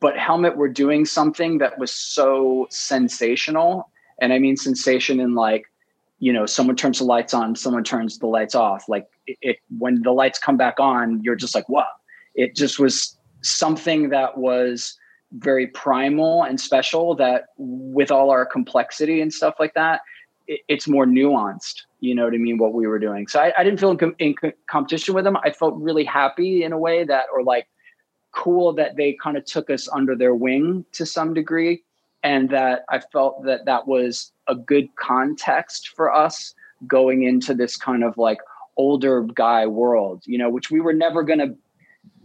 but 0.00 0.16
helmet 0.16 0.56
were 0.56 0.68
doing 0.68 1.04
something 1.04 1.58
that 1.58 1.78
was 1.78 1.90
so 1.92 2.66
sensational 2.70 3.90
and 4.20 4.32
I 4.32 4.38
mean 4.38 4.56
sensation 4.56 5.18
in 5.18 5.34
like, 5.34 5.64
you 6.18 6.32
know, 6.32 6.46
someone 6.46 6.76
turns 6.76 6.98
the 6.98 7.04
lights 7.04 7.34
on, 7.34 7.56
someone 7.56 7.84
turns 7.84 8.18
the 8.18 8.26
lights 8.26 8.54
off. 8.54 8.88
Like 8.88 9.08
it, 9.26 9.38
it 9.40 9.56
when 9.78 10.02
the 10.02 10.12
lights 10.12 10.38
come 10.38 10.56
back 10.56 10.78
on, 10.78 11.22
you're 11.22 11.36
just 11.36 11.54
like, 11.54 11.68
wow. 11.68 11.86
It 12.34 12.54
just 12.54 12.78
was 12.78 13.16
something 13.42 14.10
that 14.10 14.38
was 14.38 14.96
very 15.32 15.66
primal 15.68 16.42
and 16.42 16.60
special 16.60 17.14
that 17.16 17.46
with 17.56 18.10
all 18.10 18.30
our 18.30 18.44
complexity 18.44 19.20
and 19.20 19.32
stuff 19.32 19.54
like 19.58 19.74
that, 19.74 20.00
it, 20.46 20.60
it's 20.68 20.88
more 20.88 21.06
nuanced. 21.06 21.82
You 22.00 22.14
know 22.14 22.24
what 22.24 22.34
I 22.34 22.38
mean? 22.38 22.58
What 22.58 22.72
we 22.72 22.86
were 22.86 22.98
doing. 22.98 23.28
So 23.28 23.40
I, 23.40 23.52
I 23.56 23.64
didn't 23.64 23.78
feel 23.78 23.90
in, 23.90 23.98
com- 23.98 24.16
in 24.18 24.34
competition 24.66 25.14
with 25.14 25.24
them. 25.24 25.36
I 25.44 25.50
felt 25.50 25.74
really 25.76 26.04
happy 26.04 26.64
in 26.64 26.72
a 26.72 26.78
way 26.78 27.04
that, 27.04 27.26
or 27.32 27.42
like 27.42 27.68
cool 28.32 28.72
that 28.74 28.96
they 28.96 29.16
kind 29.22 29.36
of 29.36 29.44
took 29.44 29.70
us 29.70 29.88
under 29.88 30.16
their 30.16 30.34
wing 30.34 30.84
to 30.92 31.04
some 31.04 31.34
degree 31.34 31.82
and 32.22 32.50
that 32.50 32.84
I 32.88 33.00
felt 33.00 33.44
that 33.44 33.64
that 33.64 33.86
was 33.86 34.32
a 34.46 34.54
good 34.54 34.94
context 34.96 35.88
for 35.88 36.12
us 36.12 36.54
going 36.86 37.22
into 37.24 37.54
this 37.54 37.76
kind 37.76 38.04
of 38.04 38.16
like 38.18 38.38
older 38.76 39.22
guy 39.22 39.66
world, 39.66 40.22
you 40.26 40.38
know, 40.38 40.48
which 40.48 40.70
we 40.70 40.80
were 40.80 40.92
never 40.92 41.22
going 41.22 41.38
to, 41.38 41.54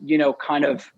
you 0.04 0.18
know, 0.18 0.34
kind 0.34 0.64
of, 0.66 0.92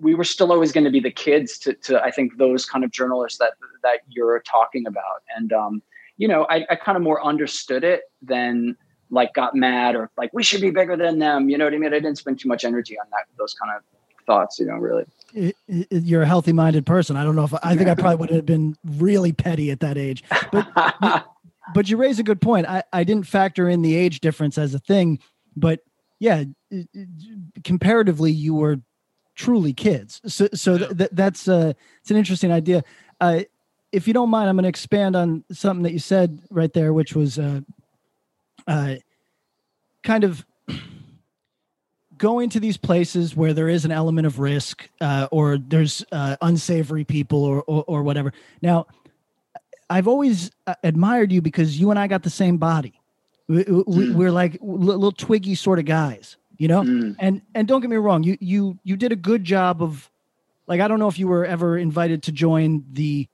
we 0.00 0.14
were 0.14 0.24
still 0.24 0.52
always 0.52 0.72
going 0.72 0.84
to 0.84 0.90
be 0.90 1.00
the 1.00 1.10
kids 1.10 1.58
to, 1.58 1.74
to, 1.74 2.02
I 2.02 2.10
think 2.10 2.36
those 2.36 2.64
kind 2.66 2.84
of 2.84 2.90
journalists 2.90 3.38
that, 3.38 3.52
that 3.82 4.00
you're 4.08 4.40
talking 4.40 4.86
about. 4.86 5.22
And, 5.36 5.52
um, 5.52 5.82
you 6.16 6.28
know, 6.28 6.46
I, 6.48 6.66
I 6.70 6.76
kind 6.76 6.96
of 6.96 7.02
more 7.02 7.24
understood 7.24 7.84
it 7.84 8.02
than 8.22 8.76
like 9.10 9.32
got 9.34 9.54
mad 9.54 9.96
or 9.96 10.10
like, 10.16 10.30
we 10.32 10.42
should 10.42 10.60
be 10.60 10.70
bigger 10.70 10.96
than 10.96 11.18
them. 11.18 11.48
You 11.48 11.58
know 11.58 11.64
what 11.64 11.74
I 11.74 11.78
mean? 11.78 11.94
I 11.94 12.00
didn't 12.00 12.18
spend 12.18 12.40
too 12.40 12.48
much 12.48 12.64
energy 12.64 12.98
on 12.98 13.06
that, 13.10 13.24
those 13.38 13.54
kind 13.54 13.76
of 13.76 13.82
thoughts, 14.26 14.58
you 14.58 14.66
know, 14.66 14.74
really 14.74 15.04
it, 15.34 15.56
it, 15.66 16.04
you're 16.04 16.22
a 16.22 16.26
healthy 16.26 16.52
minded 16.52 16.86
person. 16.86 17.16
I 17.16 17.24
don't 17.24 17.36
know 17.36 17.44
if 17.44 17.54
I 17.62 17.76
think 17.76 17.88
I 17.88 17.94
probably 17.94 18.16
would 18.16 18.30
have 18.30 18.46
been 18.46 18.76
really 18.84 19.32
petty 19.32 19.70
at 19.70 19.80
that 19.80 19.98
age, 19.98 20.24
but 20.50 20.68
but 21.74 21.88
you 21.88 21.96
raise 21.96 22.18
a 22.18 22.22
good 22.22 22.40
point. 22.40 22.66
I, 22.66 22.82
I 22.92 23.04
didn't 23.04 23.26
factor 23.26 23.68
in 23.68 23.82
the 23.82 23.96
age 23.96 24.20
difference 24.20 24.58
as 24.58 24.74
a 24.74 24.78
thing, 24.78 25.18
but 25.56 25.80
yeah, 26.18 26.44
comparatively, 27.64 28.32
you 28.32 28.54
were 28.54 28.78
truly 29.38 29.72
kids. 29.72 30.20
So 30.26 30.48
so 30.52 30.76
th- 30.76 30.98
th- 30.98 31.10
that's 31.12 31.48
uh, 31.48 31.72
it's 32.00 32.10
an 32.10 32.16
interesting 32.16 32.52
idea. 32.52 32.82
Uh, 33.20 33.42
if 33.92 34.06
you 34.06 34.12
don't 34.12 34.28
mind, 34.28 34.50
I'm 34.50 34.56
going 34.56 34.64
to 34.64 34.68
expand 34.68 35.16
on 35.16 35.44
something 35.50 35.84
that 35.84 35.92
you 35.92 35.98
said 35.98 36.40
right 36.50 36.72
there, 36.74 36.92
which 36.92 37.14
was 37.14 37.38
uh, 37.38 37.60
uh, 38.66 38.96
kind 40.02 40.24
of 40.24 40.44
going 42.18 42.50
to 42.50 42.60
these 42.60 42.76
places 42.76 43.34
where 43.34 43.54
there 43.54 43.68
is 43.68 43.86
an 43.86 43.92
element 43.92 44.26
of 44.26 44.38
risk 44.40 44.90
uh, 45.00 45.28
or 45.30 45.56
there's 45.56 46.04
uh, 46.12 46.36
unsavory 46.42 47.04
people 47.04 47.44
or, 47.44 47.62
or, 47.62 47.84
or 47.86 48.02
whatever. 48.02 48.34
Now, 48.60 48.86
I've 49.88 50.08
always 50.08 50.50
uh, 50.66 50.74
admired 50.82 51.32
you 51.32 51.40
because 51.40 51.80
you 51.80 51.90
and 51.90 51.98
I 51.98 52.08
got 52.08 52.24
the 52.24 52.30
same 52.30 52.58
body. 52.58 53.00
We, 53.46 53.60
are 53.60 53.64
mm. 53.64 54.32
like 54.32 54.58
little 54.60 55.12
twiggy 55.12 55.54
sort 55.54 55.78
of 55.78 55.86
guys, 55.86 56.36
you 56.58 56.68
know. 56.68 56.82
Mm. 56.82 57.16
And 57.18 57.42
and 57.54 57.66
don't 57.66 57.80
get 57.80 57.90
me 57.90 57.96
wrong, 57.96 58.22
you 58.22 58.36
you 58.40 58.78
you 58.84 58.96
did 58.96 59.12
a 59.12 59.16
good 59.16 59.44
job 59.44 59.82
of, 59.82 60.10
like 60.66 60.80
I 60.80 60.88
don't 60.88 60.98
know 60.98 61.08
if 61.08 61.18
you 61.18 61.28
were 61.28 61.44
ever 61.44 61.78
invited 61.78 62.22
to 62.24 62.32
join 62.32 62.84
the 62.92 63.26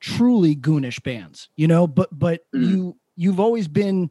truly 0.00 0.56
goonish 0.56 1.00
bands, 1.02 1.48
you 1.54 1.68
know, 1.68 1.86
but 1.86 2.08
but 2.10 2.42
mm. 2.52 2.68
you 2.68 2.96
you've 3.16 3.38
always 3.38 3.68
been 3.68 4.10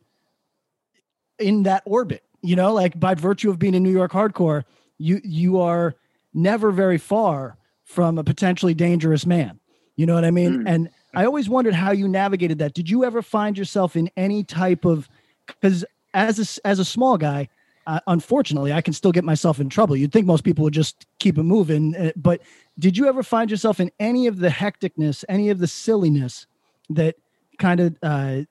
in 1.39 1.63
that 1.63 1.83
orbit 1.85 2.23
you 2.41 2.55
know 2.55 2.73
like 2.73 2.99
by 2.99 3.13
virtue 3.13 3.49
of 3.49 3.59
being 3.59 3.73
in 3.73 3.83
new 3.83 3.91
york 3.91 4.11
hardcore 4.11 4.63
you 4.97 5.19
you 5.23 5.59
are 5.59 5.95
never 6.33 6.71
very 6.71 6.97
far 6.97 7.57
from 7.83 8.17
a 8.17 8.23
potentially 8.23 8.73
dangerous 8.73 9.25
man 9.25 9.59
you 9.95 10.05
know 10.05 10.13
what 10.13 10.25
i 10.25 10.31
mean 10.31 10.63
mm. 10.63 10.63
and 10.67 10.89
i 11.13 11.25
always 11.25 11.49
wondered 11.49 11.73
how 11.73 11.91
you 11.91 12.07
navigated 12.07 12.59
that 12.59 12.73
did 12.73 12.89
you 12.89 13.03
ever 13.03 13.21
find 13.21 13.57
yourself 13.57 13.95
in 13.95 14.09
any 14.15 14.43
type 14.43 14.85
of 14.85 15.09
because 15.47 15.83
as 16.13 16.57
a, 16.57 16.67
as 16.67 16.79
a 16.79 16.85
small 16.85 17.17
guy 17.17 17.47
uh, 17.87 17.99
unfortunately 18.07 18.73
i 18.73 18.81
can 18.81 18.93
still 18.93 19.11
get 19.11 19.23
myself 19.23 19.59
in 19.59 19.69
trouble 19.69 19.95
you'd 19.95 20.11
think 20.11 20.25
most 20.25 20.43
people 20.43 20.63
would 20.63 20.73
just 20.73 21.05
keep 21.19 21.37
it 21.37 21.43
moving 21.43 21.95
uh, 21.95 22.11
but 22.15 22.41
did 22.79 22.97
you 22.97 23.07
ever 23.07 23.23
find 23.23 23.51
yourself 23.51 23.79
in 23.79 23.91
any 23.99 24.27
of 24.27 24.39
the 24.39 24.49
hecticness 24.49 25.23
any 25.29 25.49
of 25.49 25.59
the 25.59 25.67
silliness 25.67 26.47
that 26.89 27.15
kind 27.59 27.79
of 27.79 27.97
uh, 28.01 28.41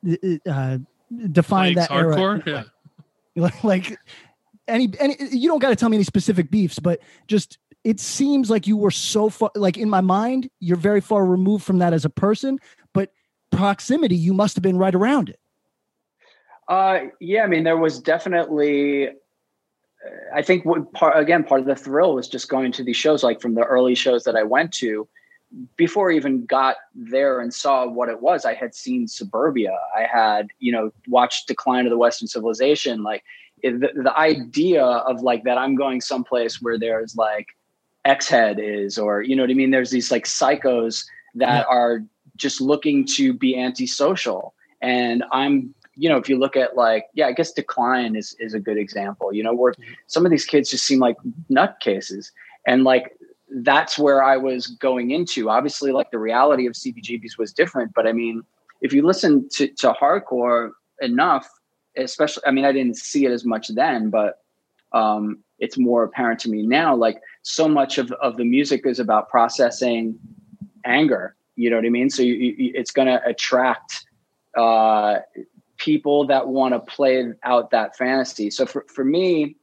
uh, 0.49 0.79
defined 1.33 1.77
that 1.77 1.91
hardcore? 1.91 2.47
era 2.47 2.65
yeah. 3.35 3.51
like 3.63 3.99
any 4.69 4.89
any 4.99 5.17
you 5.31 5.49
don't 5.49 5.59
got 5.59 5.71
to 5.71 5.77
tell 5.77 5.89
me 5.89 5.97
any 5.97 6.05
specific 6.05 6.51
beefs 6.51 6.79
but 6.79 7.01
just 7.27 7.59
it 7.83 7.99
seems 7.99 8.51
like 8.51 8.67
you 8.67 8.77
were 8.77 8.91
so 8.91 9.29
far 9.29 9.51
like 9.55 9.77
in 9.77 9.91
my 9.91 10.01
mind 10.01 10.49
you're 10.61 10.77
very 10.77 11.01
far 11.01 11.25
removed 11.25 11.65
from 11.65 11.79
that 11.79 11.93
as 11.93 12.05
a 12.05 12.11
person 12.11 12.59
but 12.93 13.13
proximity 13.51 14.17
you 14.17 14.33
must 14.33 14.55
have 14.55 14.63
been 14.63 14.79
right 14.79 14.95
around 14.95 15.29
it 15.29 15.40
uh 16.71 17.01
yeah 17.21 17.43
i 17.43 17.47
mean 17.47 17.65
there 17.65 17.77
was 17.77 18.01
definitely 18.01 19.09
uh, 19.09 19.13
i 20.35 20.41
think 20.41 20.65
what 20.65 20.91
part 20.93 21.19
again 21.19 21.45
part 21.45 21.61
of 21.61 21.67
the 21.67 21.77
thrill 21.77 22.15
was 22.15 22.29
just 22.29 22.49
going 22.49 22.73
to 22.73 22.83
these 22.83 22.97
shows 22.97 23.23
like 23.23 23.41
from 23.41 23.55
the 23.55 23.65
early 23.65 23.95
shows 23.95 24.25
that 24.25 24.37
i 24.37 24.43
went 24.43 24.73
to 24.73 25.07
before 25.77 26.13
I 26.13 26.17
even 26.17 26.47
got 26.47 26.77
there 26.95 27.41
and 27.41 27.53
saw 27.53 27.87
what 27.87 28.09
it 28.09 28.21
was, 28.21 28.45
I 28.45 28.55
had 28.55 28.75
seen 28.75 29.09
Suburbia. 29.09 29.77
I 29.97 30.03
had, 30.03 30.49
you 30.59 30.71
know, 30.71 30.93
watched 31.09 31.49
Decline 31.49 31.87
of 31.87 31.91
the 31.91 31.99
Western 31.99 32.29
Civilization. 32.29 33.03
Like 33.03 33.25
the, 33.63 33.91
the 33.95 34.17
idea 34.17 34.85
of 34.85 35.23
like 35.23 35.45
that 35.45 35.59
I'm 35.59 35.75
going 35.75 36.01
someplace 36.01 36.63
where 36.63 36.79
there's 36.79 37.17
like 37.17 37.49
X 38.05 38.29
Head 38.29 38.59
is, 38.61 38.97
or, 38.97 39.23
you 39.23 39.35
know 39.35 39.43
what 39.43 39.51
I 39.51 39.55
mean? 39.55 39.71
There's 39.71 39.91
these 39.91 40.11
like 40.11 40.25
psychos 40.25 41.05
that 41.35 41.67
yeah. 41.69 41.75
are 41.75 42.05
just 42.37 42.61
looking 42.61 43.05
to 43.17 43.33
be 43.33 43.59
antisocial. 43.59 44.55
And 44.81 45.25
I'm, 45.33 45.75
you 45.95 46.09
know, 46.09 46.17
if 46.17 46.29
you 46.29 46.39
look 46.39 46.57
at 46.57 46.77
like, 46.77 47.07
yeah, 47.15 47.27
I 47.27 47.33
guess 47.33 47.53
Decline 47.53 48.17
is, 48.17 48.35
is 48.39 48.55
a 48.55 48.61
good 48.61 48.79
example, 48.79 49.33
you 49.33 49.43
know, 49.43 49.55
where 49.55 49.73
mm-hmm. 49.73 49.93
some 50.07 50.25
of 50.25 50.31
these 50.31 50.45
kids 50.45 50.71
just 50.71 50.87
seem 50.87 50.99
like 50.99 51.17
nutcases. 51.51 52.31
And 52.67 52.85
like 52.85 53.17
that's 53.51 53.99
where 53.99 54.23
I 54.23 54.37
was 54.37 54.67
going 54.67 55.11
into. 55.11 55.51
Obviously, 55.51 55.93
like 55.93 56.11
the 56.11 56.19
reality 56.19 56.67
of 56.67 56.75
CBGBs 56.75 57.39
was 57.39 57.53
different, 57.53 57.93
but 57.95 58.07
I 58.07 58.13
mean, 58.13 58.43
if 58.81 58.93
you 58.93 59.05
listen 59.05 59.49
to, 59.53 59.69
to 59.69 59.93
hardcore 59.93 60.71
enough, 61.01 61.49
especially, 61.97 62.43
I 62.47 62.51
mean, 62.51 62.65
I 62.65 62.73
didn't 62.73 62.97
see 62.97 63.27
it 63.27 63.33
as 63.33 63.45
much 63.45 63.69
then, 63.69 64.11
but 64.11 64.43
um, 64.93 65.39
it's 65.59 65.79
more 65.79 66.05
apparent 66.05 66.41
to 66.41 66.51
me 66.51 66.63
now. 66.67 66.95
Like 66.95 67.21
so 67.43 67.69
much 67.69 67.99
of, 67.99 68.11
of 68.13 68.37
the 68.37 68.45
music 68.45 68.87
is 68.87 68.99
about 68.99 69.29
processing 69.29 70.19
anger. 70.85 71.37
You 71.57 71.71
know 71.71 71.77
what 71.77 71.85
I 71.85 71.91
mean? 71.91 72.11
So 72.11 72.23
you, 72.23 72.35
you, 72.35 72.73
it's 72.75 72.91
going 72.91 73.09
to 73.09 73.23
attract 73.27 74.07
uh, 74.57 75.19
people 75.81 76.27
that 76.27 76.47
want 76.47 76.75
to 76.75 76.81
play 76.81 77.33
out 77.43 77.71
that 77.71 77.97
fantasy. 77.97 78.51
So 78.51 78.67
for, 78.67 78.85
for 78.89 79.03
me, 79.03 79.57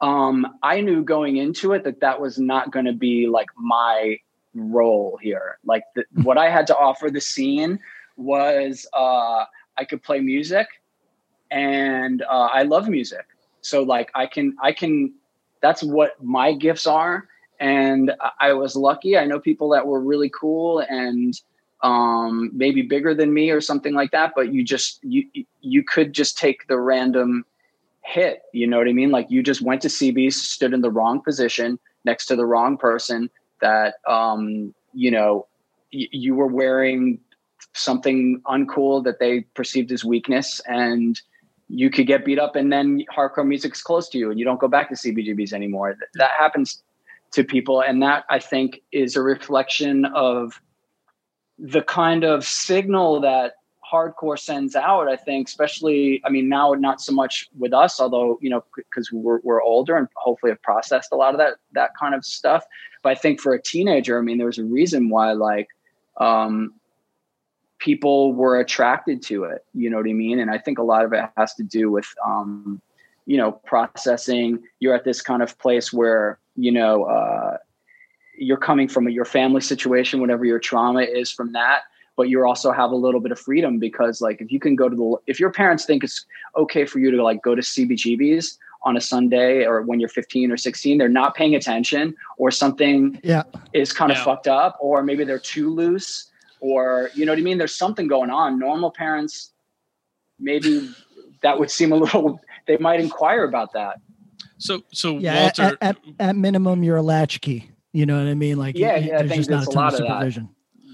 um, 0.00 0.46
I 0.62 0.80
knew 0.80 1.04
going 1.04 1.36
into 1.36 1.72
it 1.72 1.84
that 1.84 2.00
that 2.00 2.20
was 2.20 2.38
not 2.38 2.72
going 2.72 2.86
to 2.86 2.92
be 2.92 3.28
like 3.28 3.48
my 3.56 4.18
role 4.54 5.18
here. 5.22 5.58
Like 5.64 5.84
the, 5.94 6.04
what 6.22 6.38
I 6.38 6.50
had 6.50 6.66
to 6.68 6.76
offer 6.76 7.10
the 7.10 7.20
scene 7.20 7.78
was 8.16 8.86
uh, 8.94 9.44
I 9.76 9.84
could 9.88 10.02
play 10.02 10.20
music, 10.20 10.66
and 11.50 12.22
uh, 12.22 12.48
I 12.52 12.62
love 12.62 12.88
music. 12.88 13.26
So 13.60 13.82
like 13.82 14.10
I 14.14 14.26
can 14.26 14.56
I 14.62 14.72
can 14.72 15.12
that's 15.60 15.82
what 15.82 16.22
my 16.22 16.52
gifts 16.52 16.86
are. 16.86 17.28
And 17.58 18.12
I 18.38 18.52
was 18.52 18.76
lucky. 18.76 19.16
I 19.16 19.24
know 19.24 19.40
people 19.40 19.70
that 19.70 19.86
were 19.86 20.00
really 20.00 20.30
cool 20.30 20.80
and 20.80 21.32
um, 21.86 22.50
maybe 22.52 22.82
bigger 22.82 23.14
than 23.14 23.32
me 23.32 23.50
or 23.50 23.60
something 23.60 23.94
like 23.94 24.10
that. 24.10 24.32
But 24.34 24.52
you 24.52 24.64
just 24.64 24.98
you 25.04 25.24
you 25.60 25.84
could 25.84 26.12
just 26.12 26.36
take 26.36 26.66
the 26.66 26.78
random 26.78 27.44
hit. 28.04 28.42
You 28.52 28.66
know 28.66 28.78
what 28.78 28.88
I 28.88 28.92
mean? 28.92 29.10
Like 29.10 29.30
you 29.30 29.42
just 29.42 29.62
went 29.62 29.82
to 29.82 29.88
CBs, 29.88 30.32
stood 30.32 30.74
in 30.74 30.80
the 30.80 30.90
wrong 30.90 31.20
position 31.22 31.78
next 32.04 32.26
to 32.26 32.36
the 32.36 32.44
wrong 32.46 32.76
person 32.76 33.30
that, 33.60 33.94
um, 34.08 34.74
you 34.94 35.10
know, 35.10 35.46
y- 35.92 36.08
you 36.10 36.34
were 36.34 36.46
wearing 36.46 37.20
something 37.72 38.40
uncool 38.46 39.04
that 39.04 39.18
they 39.18 39.40
perceived 39.54 39.92
as 39.92 40.04
weakness 40.04 40.60
and 40.66 41.20
you 41.68 41.90
could 41.90 42.06
get 42.06 42.24
beat 42.24 42.38
up 42.38 42.56
and 42.56 42.72
then 42.72 43.04
hardcore 43.14 43.46
music's 43.46 43.82
close 43.82 44.08
to 44.08 44.18
you 44.18 44.30
and 44.30 44.38
you 44.38 44.44
don't 44.44 44.60
go 44.60 44.68
back 44.68 44.88
to 44.88 44.94
CBGBs 44.94 45.52
anymore. 45.52 45.94
That, 45.98 46.08
that 46.14 46.30
happens 46.38 46.82
to 47.32 47.44
people. 47.44 47.80
And 47.80 48.02
that 48.02 48.24
I 48.30 48.38
think 48.38 48.82
is 48.92 49.16
a 49.16 49.22
reflection 49.22 50.04
of 50.06 50.60
the 51.58 51.82
kind 51.82 52.24
of 52.24 52.44
signal 52.44 53.20
that 53.20 53.54
hardcore 53.90 54.38
sends 54.38 54.74
out. 54.74 55.08
I 55.08 55.16
think, 55.16 55.48
especially, 55.48 56.20
I 56.24 56.28
mean, 56.28 56.48
now 56.48 56.72
not 56.72 57.00
so 57.00 57.12
much 57.12 57.48
with 57.56 57.72
us, 57.72 58.00
although, 58.00 58.38
you 58.42 58.50
know, 58.50 58.64
because 58.74 59.12
we're, 59.12 59.40
we're 59.42 59.62
older 59.62 59.96
and 59.96 60.08
hopefully 60.16 60.50
have 60.50 60.62
processed 60.62 61.10
a 61.12 61.16
lot 61.16 61.34
of 61.34 61.38
that, 61.38 61.54
that 61.72 61.90
kind 61.98 62.14
of 62.14 62.24
stuff. 62.24 62.64
But 63.02 63.10
I 63.10 63.14
think 63.14 63.40
for 63.40 63.54
a 63.54 63.62
teenager, 63.62 64.18
I 64.18 64.22
mean, 64.22 64.38
there 64.38 64.46
was 64.46 64.58
a 64.58 64.64
reason 64.64 65.08
why 65.08 65.32
like, 65.32 65.68
um, 66.18 66.74
people 67.78 68.32
were 68.32 68.58
attracted 68.58 69.22
to 69.22 69.44
it. 69.44 69.64
You 69.72 69.90
know 69.90 69.98
what 69.98 70.08
I 70.08 70.14
mean? 70.14 70.40
And 70.40 70.50
I 70.50 70.58
think 70.58 70.78
a 70.78 70.82
lot 70.82 71.04
of 71.04 71.12
it 71.12 71.24
has 71.36 71.54
to 71.54 71.62
do 71.62 71.90
with, 71.90 72.06
um, 72.26 72.80
you 73.26 73.36
know, 73.36 73.52
processing. 73.52 74.62
You're 74.80 74.94
at 74.94 75.04
this 75.04 75.22
kind 75.22 75.42
of 75.42 75.58
place 75.58 75.92
where, 75.92 76.38
you 76.56 76.72
know, 76.72 77.04
uh, 77.04 77.58
you're 78.38 78.56
coming 78.56 78.88
from 78.88 79.08
your 79.08 79.24
family 79.24 79.60
situation, 79.60 80.20
whatever 80.20 80.44
your 80.44 80.58
trauma 80.58 81.00
is 81.02 81.30
from 81.30 81.52
that, 81.52 81.82
but 82.16 82.28
you 82.28 82.44
also 82.46 82.72
have 82.72 82.90
a 82.90 82.96
little 82.96 83.20
bit 83.20 83.32
of 83.32 83.38
freedom 83.38 83.78
because, 83.78 84.20
like, 84.20 84.40
if 84.40 84.50
you 84.50 84.58
can 84.60 84.74
go 84.76 84.88
to 84.88 84.96
the, 84.96 85.16
if 85.26 85.38
your 85.40 85.50
parents 85.50 85.84
think 85.84 86.02
it's 86.04 86.24
okay 86.56 86.86
for 86.86 86.98
you 86.98 87.10
to 87.10 87.22
like 87.22 87.42
go 87.42 87.54
to 87.54 87.62
CBGBs 87.62 88.56
on 88.82 88.96
a 88.96 89.00
Sunday 89.00 89.64
or 89.66 89.82
when 89.82 90.00
you're 90.00 90.08
15 90.08 90.50
or 90.52 90.56
16, 90.56 90.98
they're 90.98 91.08
not 91.08 91.34
paying 91.34 91.54
attention 91.54 92.14
or 92.38 92.50
something 92.50 93.20
Yeah. 93.22 93.42
is 93.72 93.92
kind 93.92 94.10
of 94.10 94.16
Yeah. 94.18 94.24
fucked 94.24 94.46
up, 94.48 94.76
or 94.80 95.02
maybe 95.02 95.24
they're 95.24 95.38
too 95.38 95.70
loose, 95.70 96.30
or 96.60 97.10
you 97.14 97.26
know 97.26 97.32
what 97.32 97.38
I 97.38 97.42
mean? 97.42 97.58
There's 97.58 97.74
something 97.74 98.06
going 98.06 98.30
on. 98.30 98.58
Normal 98.58 98.90
parents, 98.90 99.52
maybe 100.38 100.88
that 101.42 101.58
would 101.58 101.70
seem 101.70 101.92
a 101.92 101.96
little, 101.96 102.40
they 102.66 102.76
might 102.78 103.00
inquire 103.00 103.44
about 103.44 103.72
that. 103.74 104.00
So 104.58 104.82
so 104.92 105.18
Yeah. 105.18 105.42
Walter, 105.42 105.62
At, 105.62 105.78
at, 105.82 105.96
at 106.18 106.36
minimum, 106.36 106.82
you're 106.82 106.96
a 106.96 107.02
latchkey. 107.02 107.70
You 107.96 108.04
know 108.04 108.18
what 108.18 108.28
I 108.28 108.34
mean? 108.34 108.58
Like, 108.58 108.76
Yeah, 108.76 108.92
y- 108.92 108.98
yeah, 108.98 109.14
I 109.14 109.22
there's 109.22 109.30
think 109.30 109.38
just 109.46 109.50
not 109.50 109.56
there's 109.56 109.68
a 109.68 109.70
a 109.70 109.74
ton 109.74 109.82
lot 109.84 109.94
of 109.94 110.00
of 110.00 110.06
that. 110.06 110.12
supervision. 110.14 110.48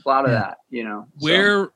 A 0.05 0.09
lot 0.09 0.25
of 0.25 0.31
Yeah. 0.31 0.39
that, 0.39 0.59
you 0.71 0.85
know. 0.85 1.07
So- 1.19 1.27
where 1.27 1.71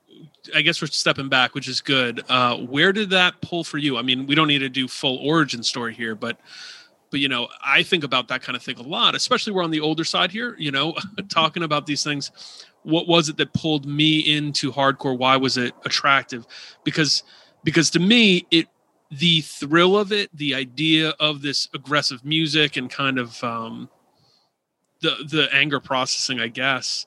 I 0.55 0.61
guess 0.61 0.81
we're 0.81 0.87
stepping 0.87 1.27
back, 1.27 1.53
which 1.53 1.67
is 1.67 1.81
good. 1.81 2.23
Uh, 2.29 2.55
where 2.57 2.93
did 2.93 3.09
that 3.09 3.41
pull 3.41 3.63
for 3.65 3.77
you? 3.77 3.97
I 3.97 4.01
mean, 4.03 4.25
we 4.25 4.33
don't 4.35 4.47
need 4.47 4.59
to 4.59 4.69
do 4.69 4.87
full 4.87 5.17
origin 5.17 5.61
story 5.63 5.93
here, 5.93 6.15
but 6.15 6.39
but 7.11 7.19
you 7.21 7.27
know, 7.29 7.47
I 7.65 7.83
think 7.83 8.03
about 8.03 8.27
that 8.29 8.41
kind 8.41 8.55
of 8.55 8.61
thing 8.63 8.77
a 8.77 8.81
lot, 8.83 9.15
especially 9.15 9.53
we're 9.53 9.63
on 9.63 9.71
the 9.71 9.79
older 9.81 10.03
side 10.05 10.31
here, 10.31 10.55
you 10.57 10.71
know, 10.71 10.93
talking 11.29 11.63
about 11.63 11.85
these 11.85 12.03
things. 12.03 12.31
What 12.83 13.07
was 13.07 13.27
it 13.29 13.35
that 13.37 13.53
pulled 13.53 13.85
me 13.85 14.19
into 14.19 14.71
hardcore? 14.71 15.17
Why 15.17 15.35
was 15.37 15.57
it 15.57 15.73
attractive? 15.85 16.45
Because 16.85 17.23
because 17.65 17.89
to 17.91 17.99
me, 17.99 18.45
it 18.49 18.67
the 19.11 19.41
thrill 19.41 19.97
of 19.97 20.11
it, 20.13 20.29
the 20.35 20.53
idea 20.55 21.09
of 21.19 21.41
this 21.41 21.67
aggressive 21.73 22.23
music 22.25 22.77
and 22.77 22.89
kind 22.89 23.19
of 23.19 23.41
um 23.43 23.89
the 25.01 25.25
the 25.29 25.49
anger 25.53 25.79
processing, 25.79 26.39
I 26.39 26.47
guess, 26.47 27.05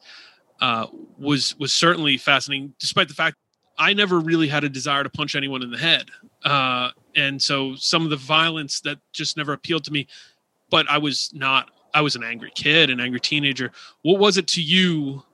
uh, 0.60 0.86
was 1.18 1.58
was 1.58 1.72
certainly 1.72 2.16
fascinating, 2.16 2.74
despite 2.78 3.08
the 3.08 3.14
fact 3.14 3.36
I 3.78 3.94
never 3.94 4.20
really 4.20 4.48
had 4.48 4.64
a 4.64 4.68
desire 4.68 5.02
to 5.02 5.10
punch 5.10 5.34
anyone 5.34 5.62
in 5.62 5.70
the 5.70 5.78
head, 5.78 6.10
uh, 6.44 6.90
and 7.16 7.40
so 7.40 7.74
some 7.76 8.04
of 8.04 8.10
the 8.10 8.16
violence 8.16 8.80
that 8.80 8.98
just 9.12 9.36
never 9.36 9.52
appealed 9.52 9.84
to 9.84 9.92
me. 9.92 10.06
But 10.70 10.88
I 10.88 10.98
was 10.98 11.30
not. 11.34 11.70
I 11.92 12.02
was 12.02 12.14
an 12.14 12.22
angry 12.22 12.52
kid, 12.54 12.90
an 12.90 13.00
angry 13.00 13.18
teenager. 13.20 13.72
What 14.02 14.20
was 14.20 14.36
it 14.36 14.46
to 14.48 14.62
you 14.62 15.24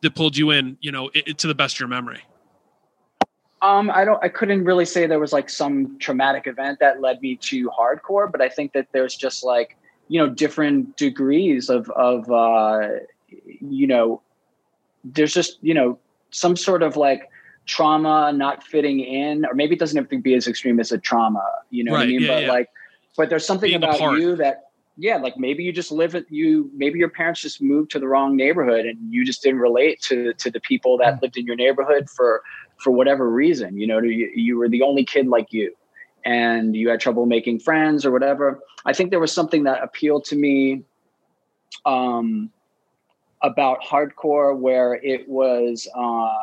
that 0.00 0.14
pulled 0.14 0.36
you 0.36 0.50
in? 0.50 0.76
You 0.80 0.90
know, 0.92 1.10
it, 1.14 1.28
it- 1.28 1.38
to 1.38 1.46
the 1.46 1.54
best 1.54 1.76
of 1.76 1.80
your 1.80 1.88
memory. 1.88 2.22
Um, 3.62 3.90
I 3.90 4.04
don't. 4.04 4.22
I 4.22 4.28
couldn't 4.28 4.64
really 4.64 4.84
say 4.84 5.06
there 5.06 5.20
was 5.20 5.32
like 5.32 5.48
some 5.48 5.98
traumatic 5.98 6.46
event 6.46 6.80
that 6.80 7.00
led 7.00 7.22
me 7.22 7.36
to 7.36 7.70
hardcore, 7.70 8.30
but 8.30 8.42
I 8.42 8.48
think 8.48 8.72
that 8.72 8.88
there's 8.92 9.14
just 9.14 9.42
like 9.44 9.78
you 10.08 10.20
know 10.20 10.28
different 10.28 10.96
degrees 10.96 11.68
of 11.68 11.88
of 11.90 12.30
uh, 12.30 12.88
you 13.60 13.86
know 13.86 14.20
there's 15.04 15.32
just 15.32 15.58
you 15.62 15.74
know 15.74 15.98
some 16.30 16.56
sort 16.56 16.82
of 16.82 16.96
like 16.96 17.30
trauma 17.66 18.32
not 18.32 18.62
fitting 18.62 19.00
in, 19.00 19.44
or 19.46 19.54
maybe 19.54 19.74
it 19.74 19.78
doesn't 19.78 19.96
have 19.96 20.08
to 20.10 20.18
be 20.18 20.34
as 20.34 20.46
extreme 20.46 20.78
as 20.80 20.92
a 20.92 20.98
trauma. 20.98 21.44
You 21.70 21.84
know 21.84 21.92
what 21.92 22.02
I 22.02 22.06
mean? 22.06 22.20
yeah, 22.22 22.28
but 22.28 22.42
yeah. 22.42 22.48
like, 22.48 22.68
but 23.16 23.30
there's 23.30 23.46
something 23.46 23.68
Being 23.68 23.82
about 23.82 23.96
apart. 23.96 24.18
you 24.18 24.36
that 24.36 24.64
yeah, 24.96 25.16
like 25.16 25.36
maybe 25.36 25.64
you 25.64 25.72
just 25.72 25.90
live 25.90 26.14
it. 26.14 26.26
You 26.30 26.70
maybe 26.74 26.98
your 26.98 27.08
parents 27.08 27.40
just 27.40 27.60
moved 27.60 27.90
to 27.92 27.98
the 27.98 28.06
wrong 28.06 28.36
neighborhood, 28.36 28.86
and 28.86 28.98
you 29.12 29.24
just 29.24 29.42
didn't 29.42 29.60
relate 29.60 30.00
to 30.02 30.34
to 30.34 30.50
the 30.50 30.60
people 30.60 30.98
that 30.98 31.20
lived 31.22 31.36
in 31.36 31.46
your 31.46 31.56
neighborhood 31.56 32.08
for 32.08 32.42
for 32.76 32.90
whatever 32.90 33.28
reason. 33.28 33.76
You 33.76 33.86
know, 33.86 34.00
you, 34.00 34.30
you 34.34 34.56
were 34.56 34.68
the 34.68 34.82
only 34.82 35.04
kid 35.04 35.26
like 35.26 35.52
you, 35.52 35.74
and 36.24 36.74
you 36.74 36.88
had 36.88 37.00
trouble 37.00 37.26
making 37.26 37.60
friends 37.60 38.04
or 38.04 38.10
whatever. 38.10 38.60
I 38.84 38.92
think 38.92 39.10
there 39.10 39.20
was 39.20 39.32
something 39.32 39.64
that 39.64 39.82
appealed 39.82 40.24
to 40.26 40.36
me 40.36 40.82
um, 41.84 42.50
about 43.42 43.82
hardcore 43.82 44.56
where 44.56 44.94
it 44.94 45.28
was 45.28 45.86
uh, 45.94 46.34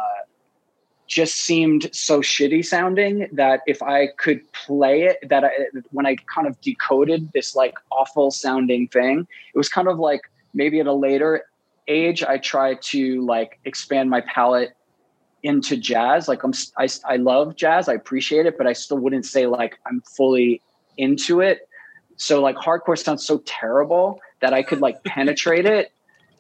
just 1.08 1.36
seemed 1.36 1.89
so 1.94 2.22
shitty 2.22 2.63
sounding 2.65 3.28
that 3.34 3.62
if 3.65 3.82
I 3.82 4.08
could 4.17 4.41
play 4.54 5.04
it, 5.04 5.17
that 5.30 5.44
I, 5.44 5.52
when 5.91 6.06
I 6.06 6.15
kind 6.34 6.48
of 6.48 6.60
decoded 6.62 7.32
this 7.34 7.56
like 7.56 7.76
awful 7.91 8.32
sounding 8.32 8.88
thing, 8.88 9.28
it 9.54 9.58
was 9.58 9.67
kind 9.67 9.88
of 9.88 10.00
like 10.00 10.22
maybe 10.54 10.80
at 10.80 10.88
a 10.88 10.94
later 10.94 11.46
age, 11.88 12.24
I 12.24 12.38
tried 12.38 12.82
to 12.84 13.26
like 13.26 13.60
expand 13.65 14.10
my 14.10 14.22
palette 14.22 14.76
into 15.43 15.77
jazz. 15.77 16.27
Like 16.27 16.43
I'm, 16.43 16.54
I, 16.77 16.88
I 17.06 17.15
love 17.17 17.56
jazz, 17.56 17.89
I 17.89 17.93
appreciate 17.93 18.45
it, 18.45 18.58
but 18.58 18.67
I 18.67 18.73
still 18.73 18.97
wouldn't 18.97 19.25
say 19.25 19.47
like 19.47 19.80
I'm 19.86 20.01
fully 20.01 20.62
into 20.97 21.41
it. 21.41 21.67
So 22.15 22.41
like 22.41 22.56
hardcore 22.58 22.97
sounds 22.97 23.25
so 23.25 23.39
terrible 23.45 24.19
that 24.41 24.54
I 24.54 24.63
could 24.63 24.82
like 24.82 25.04
penetrate 25.06 25.65
it 25.65 25.91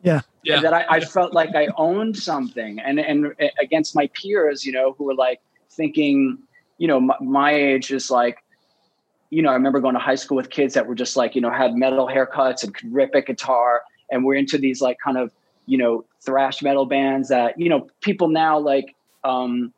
Yeah. 0.03 0.21
Yeah. 0.43 0.61
That 0.61 0.73
I, 0.73 0.85
I 0.89 0.99
felt 1.01 1.33
like 1.33 1.55
I 1.55 1.67
owned 1.77 2.17
something 2.17 2.79
and, 2.79 2.99
and 2.99 3.33
eh, 3.39 3.49
against 3.61 3.95
my 3.95 4.09
peers, 4.13 4.65
you 4.65 4.71
know, 4.71 4.93
who 4.97 5.05
were 5.05 5.15
like 5.15 5.39
thinking, 5.69 6.39
you 6.77 6.87
know, 6.87 6.99
my, 6.99 7.15
my 7.21 7.53
age 7.53 7.91
is 7.91 8.09
like, 8.09 8.43
you 9.29 9.41
know, 9.41 9.49
I 9.49 9.53
remember 9.53 9.79
going 9.79 9.93
to 9.93 9.99
high 9.99 10.15
school 10.15 10.35
with 10.35 10.49
kids 10.49 10.73
that 10.73 10.87
were 10.87 10.95
just 10.95 11.15
like, 11.15 11.35
you 11.35 11.41
know, 11.41 11.51
had 11.51 11.75
metal 11.75 12.07
haircuts 12.07 12.63
and 12.63 12.73
could 12.73 12.91
rip 12.91 13.13
a 13.13 13.21
guitar. 13.21 13.83
And 14.11 14.25
we're 14.25 14.35
into 14.35 14.57
these 14.57 14.81
like 14.81 14.97
kind 15.03 15.17
of, 15.17 15.31
you 15.71 15.77
know, 15.77 16.03
thrash 16.25 16.61
metal 16.61 16.85
bands 16.85 17.29
that, 17.29 17.59
you 17.59 17.69
know, 17.69 17.87
people 18.01 18.27
now 18.27 18.59
like, 18.59 18.95
um, 19.23 19.73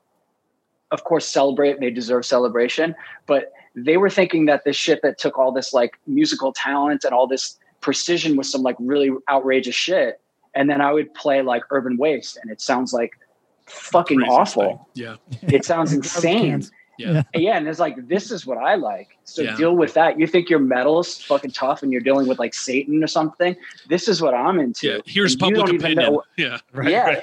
of 0.91 1.03
course, 1.03 1.27
celebrate, 1.27 1.79
they 1.79 1.89
deserve 1.91 2.25
celebration, 2.25 2.95
but 3.25 3.51
they 3.75 3.97
were 3.97 4.09
thinking 4.09 4.45
that 4.45 4.63
this 4.63 4.75
shit 4.75 5.01
that 5.03 5.17
took 5.17 5.37
all 5.37 5.51
this 5.51 5.73
like 5.73 5.99
musical 6.07 6.51
talent 6.53 7.03
and 7.03 7.13
all 7.13 7.27
this 7.27 7.57
precision 7.81 8.35
was 8.35 8.49
some 8.49 8.61
like 8.61 8.75
really 8.79 9.11
outrageous 9.29 9.75
shit 9.75 10.19
and 10.55 10.69
then 10.69 10.81
I 10.81 10.91
would 10.91 11.13
play 11.13 11.41
like 11.41 11.63
Urban 11.71 11.97
Waste, 11.97 12.37
and 12.41 12.51
it 12.51 12.61
sounds 12.61 12.93
like 12.93 13.17
fucking 13.65 14.21
awful. 14.21 14.63
thing. 14.63 14.79
Yeah. 15.05 15.15
It 15.41 15.65
sounds 15.65 15.93
insane. 15.99 16.63
Cans. 16.99 17.25
Yeah. 17.33 17.39
Yeah, 17.41 17.57
and 17.57 17.67
it's 17.67 17.79
like 17.79 18.07
this 18.07 18.31
is 18.31 18.45
what 18.45 18.57
I 18.57 18.75
like. 18.75 19.17
So 19.23 19.41
Yeah. 19.41 19.55
deal 19.55 19.75
with 19.75 19.93
that. 19.95 20.19
You 20.19 20.27
think 20.27 20.49
your 20.49 20.59
metal's 20.59 21.21
fucking 21.23 21.51
tough, 21.51 21.83
and 21.83 21.91
you're 21.91 22.01
dealing 22.01 22.27
with 22.27 22.39
like 22.39 22.53
Satan 22.53 23.03
or 23.03 23.07
something. 23.07 23.55
This 23.87 24.07
is 24.07 24.21
what 24.21 24.33
I'm 24.33 24.59
into. 24.59 24.87
Yeah. 24.87 24.97
Here's 25.05 25.33
And 25.33 25.39
public 25.41 25.55
don't 25.57 25.73
even 25.75 25.91
opinion. 25.93 26.13
know- 26.13 26.23
yeah. 26.37 26.57
yeah. 26.83 27.21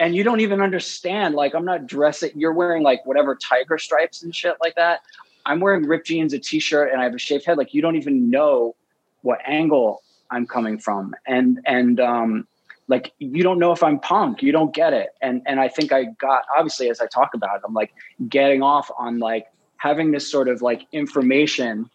And 0.00 0.16
you 0.16 0.24
don't 0.24 0.40
even 0.40 0.60
understand. 0.60 1.34
Like, 1.36 1.54
I'm 1.54 1.64
not 1.64 1.86
dressing. 1.86 2.30
You're 2.34 2.52
wearing 2.52 2.82
like 2.82 3.06
whatever 3.06 3.36
tiger 3.36 3.78
stripes 3.78 4.22
and 4.24 4.34
shit 4.34 4.56
like 4.60 4.74
that. 4.74 5.00
I'm 5.46 5.60
wearing 5.60 5.84
ripped 5.86 6.06
jeans, 6.08 6.32
a 6.32 6.38
t-shirt, 6.38 6.92
and 6.92 7.00
I 7.00 7.04
have 7.04 7.14
a 7.14 7.18
shaved 7.18 7.44
head. 7.44 7.56
Like, 7.58 7.72
you 7.74 7.82
don't 7.82 7.96
even 7.96 8.28
know 8.30 8.74
what 9.22 9.38
angle 9.46 10.02
I'm 10.30 10.46
coming 10.46 10.78
from. 10.78 11.14
And 11.26 11.60
and 11.66 12.00
um, 12.00 12.48
like 12.88 13.12
you 13.18 13.42
don't 13.42 13.58
know 13.58 13.72
if 13.72 13.82
I'm 13.82 13.98
punk. 13.98 14.42
You 14.42 14.52
don't 14.52 14.74
get 14.74 14.92
it. 14.92 15.10
And 15.20 15.42
and 15.46 15.60
I 15.60 15.68
think 15.68 15.92
I 15.92 16.04
got 16.04 16.44
obviously 16.56 16.90
as 16.90 17.00
I 17.00 17.06
talk 17.06 17.34
about 17.34 17.56
it, 17.56 17.62
I'm 17.66 17.74
like 17.74 17.92
getting 18.28 18.62
off 18.62 18.90
on 18.98 19.18
like 19.18 19.46
having 19.76 20.10
this 20.10 20.30
sort 20.30 20.48
of 20.48 20.62
like 20.62 20.86
information 20.92 21.90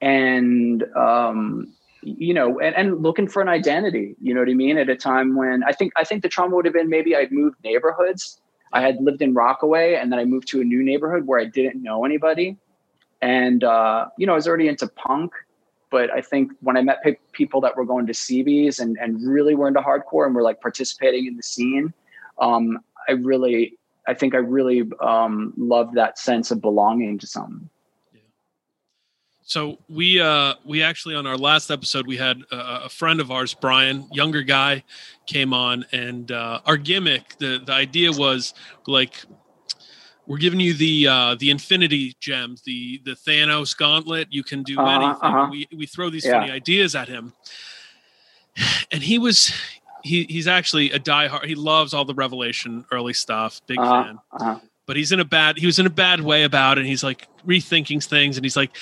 and 0.00 0.84
um 0.96 1.72
you 2.02 2.32
know, 2.32 2.60
and, 2.60 2.76
and 2.76 3.02
looking 3.02 3.26
for 3.26 3.42
an 3.42 3.48
identity, 3.48 4.14
you 4.20 4.32
know 4.32 4.40
what 4.40 4.48
I 4.48 4.54
mean? 4.54 4.78
At 4.78 4.88
a 4.88 4.94
time 4.96 5.34
when 5.34 5.64
I 5.64 5.72
think 5.72 5.92
I 5.96 6.04
think 6.04 6.22
the 6.22 6.28
trauma 6.28 6.54
would 6.54 6.64
have 6.64 6.74
been 6.74 6.88
maybe 6.88 7.16
I'd 7.16 7.32
moved 7.32 7.56
neighborhoods. 7.64 8.40
I 8.72 8.80
had 8.80 9.00
lived 9.00 9.22
in 9.22 9.34
Rockaway 9.34 9.94
and 9.94 10.12
then 10.12 10.18
I 10.18 10.24
moved 10.24 10.48
to 10.48 10.60
a 10.60 10.64
new 10.64 10.82
neighborhood 10.82 11.26
where 11.26 11.40
I 11.40 11.44
didn't 11.44 11.82
know 11.82 12.04
anybody. 12.04 12.58
And 13.20 13.64
uh, 13.64 14.06
you 14.18 14.26
know, 14.26 14.34
I 14.34 14.36
was 14.36 14.46
already 14.46 14.68
into 14.68 14.86
punk, 14.86 15.32
but 15.90 16.10
I 16.12 16.20
think 16.20 16.52
when 16.60 16.76
I 16.76 16.82
met 16.82 17.02
pe- 17.02 17.16
people 17.32 17.60
that 17.62 17.76
were 17.76 17.84
going 17.84 18.06
to 18.06 18.12
CBs 18.12 18.80
and, 18.80 18.96
and 19.00 19.26
really 19.26 19.54
were 19.54 19.68
into 19.68 19.80
hardcore 19.80 20.26
and 20.26 20.34
were 20.34 20.42
like 20.42 20.60
participating 20.60 21.26
in 21.26 21.36
the 21.36 21.42
scene, 21.42 21.92
um, 22.38 22.78
I 23.08 23.12
really 23.12 23.78
I 24.08 24.14
think 24.14 24.34
I 24.34 24.38
really 24.38 24.88
um, 25.00 25.52
loved 25.56 25.94
that 25.94 26.18
sense 26.18 26.50
of 26.50 26.60
belonging 26.60 27.18
to 27.18 27.26
something. 27.26 27.68
So 29.42 29.78
we 29.88 30.20
uh 30.20 30.54
we 30.64 30.82
actually 30.82 31.14
on 31.14 31.24
our 31.24 31.36
last 31.36 31.70
episode 31.70 32.08
we 32.08 32.16
had 32.16 32.42
a, 32.50 32.86
a 32.86 32.88
friend 32.88 33.20
of 33.20 33.30
ours, 33.30 33.54
Brian, 33.54 34.08
younger 34.12 34.42
guy, 34.42 34.82
came 35.26 35.54
on, 35.54 35.86
and 35.92 36.32
uh, 36.32 36.60
our 36.66 36.76
gimmick 36.76 37.38
the 37.38 37.62
the 37.64 37.72
idea 37.72 38.10
was 38.10 38.54
like 38.88 39.24
we're 40.26 40.38
giving 40.38 40.60
you 40.60 40.74
the 40.74 41.06
uh, 41.06 41.34
the 41.38 41.50
Infinity 41.50 42.16
Gems, 42.20 42.62
the 42.62 43.00
the 43.04 43.12
Thanos 43.12 43.76
Gauntlet. 43.76 44.28
You 44.30 44.42
can 44.42 44.62
do 44.62 44.78
Uh-huh, 44.80 44.90
anything. 44.90 45.22
uh-huh. 45.22 45.48
We 45.50 45.68
we 45.76 45.86
throw 45.86 46.10
these 46.10 46.24
Yeah. 46.24 46.40
funny 46.40 46.50
ideas 46.50 46.94
at 46.94 47.08
him, 47.08 47.32
and 48.90 49.02
he 49.02 49.18
was 49.18 49.52
he 50.02 50.24
he's 50.24 50.46
actually 50.48 50.90
a 50.92 50.98
diehard. 50.98 51.44
He 51.44 51.54
loves 51.54 51.92
all 51.94 52.04
the 52.04 52.14
Revelation 52.14 52.84
early 52.90 53.12
stuff. 53.12 53.60
Big 53.66 53.78
Uh-huh, 53.78 54.04
fan. 54.04 54.18
uh-huh. 54.32 54.58
But 54.86 54.96
he's 54.96 55.10
in 55.12 55.18
a 55.20 55.24
bad. 55.24 55.58
He 55.58 55.66
was 55.66 55.78
in 55.78 55.86
a 55.86 55.90
bad 55.90 56.20
way 56.20 56.44
about 56.44 56.78
it. 56.78 56.82
And 56.82 56.88
he's 56.88 57.02
like 57.02 57.26
rethinking 57.46 58.04
things, 58.04 58.36
and 58.36 58.44
he's 58.44 58.56
like. 58.56 58.76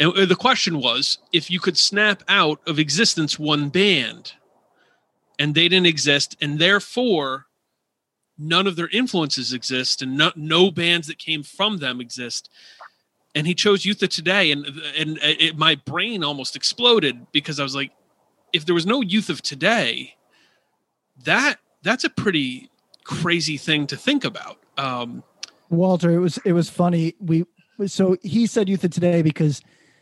And 0.00 0.12
uh, 0.18 0.26
the 0.26 0.34
question 0.34 0.80
was, 0.80 1.18
if 1.32 1.48
you 1.52 1.60
could 1.60 1.78
snap 1.78 2.24
out 2.26 2.58
of 2.66 2.80
existence 2.80 3.38
one 3.38 3.68
band, 3.68 4.32
and 5.38 5.54
they 5.54 5.68
didn't 5.68 5.86
exist, 5.86 6.36
and 6.40 6.58
therefore 6.58 7.46
none 8.38 8.66
of 8.66 8.76
their 8.76 8.88
influences 8.88 9.52
exist 9.52 10.02
and 10.02 10.16
no, 10.16 10.32
no 10.34 10.70
bands 10.70 11.06
that 11.06 11.18
came 11.18 11.42
from 11.42 11.78
them 11.78 12.00
exist. 12.00 12.50
And 13.34 13.46
he 13.46 13.54
chose 13.54 13.84
youth 13.84 14.02
of 14.02 14.10
today 14.10 14.52
and 14.52 14.66
and 14.96 15.18
it, 15.22 15.56
my 15.56 15.74
brain 15.74 16.22
almost 16.22 16.54
exploded 16.54 17.26
because 17.32 17.58
i 17.58 17.64
was 17.64 17.74
like 17.74 17.90
if 18.52 18.64
there 18.64 18.74
was 18.74 18.86
no 18.86 19.00
youth 19.00 19.28
of 19.28 19.42
today 19.42 20.14
that 21.24 21.58
that's 21.82 22.04
a 22.04 22.10
pretty 22.10 22.70
crazy 23.04 23.56
thing 23.56 23.86
to 23.88 23.96
think 23.96 24.24
about. 24.24 24.58
Um 24.78 25.22
Walter, 25.68 26.10
it 26.10 26.18
was 26.18 26.38
it 26.44 26.52
was 26.52 26.70
funny. 26.70 27.14
We 27.18 27.44
so 27.86 28.16
he 28.22 28.46
said 28.46 28.68
youth 28.68 28.84
of 28.84 28.90
today 28.90 29.22
because 29.22 29.60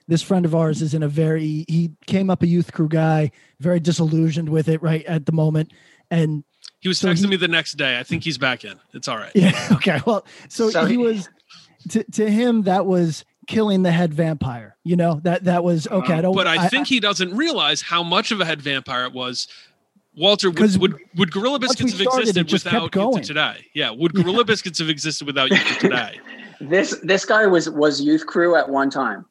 this 0.09 0.23
friend 0.23 0.45
of 0.45 0.55
ours 0.55 0.83
is 0.83 0.95
in 0.95 1.03
a 1.03 1.09
very 1.09 1.65
he 1.69 1.91
came 2.07 2.31
up 2.31 2.43
a 2.43 2.47
youth 2.47 2.73
crew 2.73 2.89
guy, 2.89 3.31
very 3.61 3.81
disillusioned 3.81 4.49
with 4.49 4.69
it 4.69 4.83
right 4.83 5.05
at 5.07 5.27
the 5.27 5.33
moment, 5.33 5.73
and 6.11 6.45
he 6.83 6.89
was 6.89 6.99
So 6.99 7.09
texting 7.09 7.21
he- 7.25 7.27
me 7.29 7.37
the 7.37 7.49
next 7.49 7.73
day 7.79 7.99
i 7.99 8.03
think 8.03 8.23
he's 8.25 8.37
back 8.39 8.65
in 8.65 8.79
it's 8.93 9.09
all 9.09 9.17
right 9.17 9.33
yeah, 9.35 9.69
okay, 9.73 10.01
well, 10.07 10.27
so, 10.51 10.69
So 10.69 10.85
he 10.85 10.93
he- 10.93 10.97
was 10.99 11.29
to 11.91 12.05
to 12.13 12.31
him 12.31 12.63
that 12.63 12.85
was 12.87 13.25
killing 13.49 13.83
the 13.83 13.91
head 13.91 14.15
vampire. 14.15 14.77
You 14.85 14.95
know 14.97 15.19
that 15.25 15.45
that 15.45 15.65
was 15.65 15.87
uh, 15.89 15.95
okay. 15.97 16.15
I 16.15 16.21
don't. 16.21 16.35
but 16.35 16.47
i, 16.47 16.69
think 16.69 16.87
he 16.87 17.01
doesn't 17.01 17.35
realize 17.37 17.83
how 17.83 18.03
much 18.05 18.31
of 18.31 18.41
a 18.41 18.45
head 18.45 18.61
vampire 18.63 19.05
it 19.07 19.13
was 19.13 19.49
Walter, 20.15 20.51
would, 20.51 20.59
'Cause 20.59 20.77
would 20.79 20.95
would 21.17 21.33
Gorilla 21.33 21.59
Biscuits 21.59 21.93
have 21.93 22.01
started, 22.03 22.29
it 22.29 22.37
existed 22.37 22.47
just 22.47 22.65
without 22.67 22.83
Youth 22.83 22.93
going. 22.93 23.23
Today? 23.23 23.67
Yeah, 23.75 23.91
would 23.91 24.13
Gorilla 24.13 24.45
Biscuits 24.45 24.79
have 24.79 24.91
existed 24.91 25.27
without 25.27 25.51
you 25.51 25.57
Today? 25.81 26.21
This 26.61 26.97
this 27.03 27.25
guy 27.25 27.47
was 27.47 27.69
was 27.71 28.01
youth 28.01 28.27
crew 28.27 28.55
at 28.55 28.69
one 28.69 28.91
time. 28.91 29.25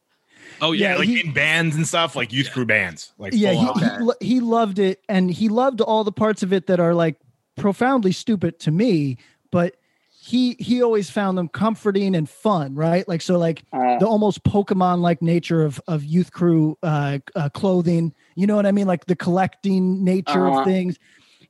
Oh 0.59 0.71
yeah, 0.73 0.93
Yeah, 0.93 0.97
like 0.97 1.07
he- 1.07 1.21
in 1.21 1.33
bands 1.33 1.75
and 1.77 1.87
stuff, 1.87 2.15
like 2.15 2.33
youth 2.33 2.51
crew 2.51 2.65
bands. 2.65 3.13
Like 3.17 3.31
yeah, 3.33 3.53
he, 3.53 3.85
he, 4.19 4.35
he 4.35 4.39
loved 4.41 4.79
it, 4.79 4.99
and 5.07 5.31
he 5.31 5.47
loved 5.47 5.79
all 5.81 6.03
the 6.03 6.11
parts 6.11 6.43
of 6.43 6.51
it 6.51 6.67
that 6.67 6.79
are 6.81 6.93
like 6.93 7.15
profoundly 7.55 8.11
stupid 8.11 8.59
to 8.59 8.71
me, 8.71 9.17
but 9.51 9.75
he 10.09 10.55
he 10.59 10.81
always 10.83 11.09
found 11.09 11.37
them 11.37 11.47
comforting 11.47 12.15
and 12.15 12.29
fun, 12.29 12.75
right? 12.75 13.07
Like 13.07 13.21
so, 13.21 13.37
like 13.37 13.63
Uh, 13.73 13.97
the 13.99 14.05
almost 14.07 14.43
Pokemon 14.43 14.99
like 14.99 15.21
nature 15.21 15.63
of 15.63 15.81
of 15.87 16.03
youth 16.03 16.31
crew 16.31 16.77
uh, 16.83 17.19
uh, 17.35 17.49
clothing. 17.49 18.13
You 18.35 18.47
know 18.47 18.55
what 18.55 18.65
I 18.65 18.71
mean? 18.71 18.87
Like 18.87 19.05
the 19.05 19.15
collecting 19.15 20.03
nature 20.03 20.47
Uh-huh. 20.47 20.59
of 20.59 20.65
things. 20.65 20.97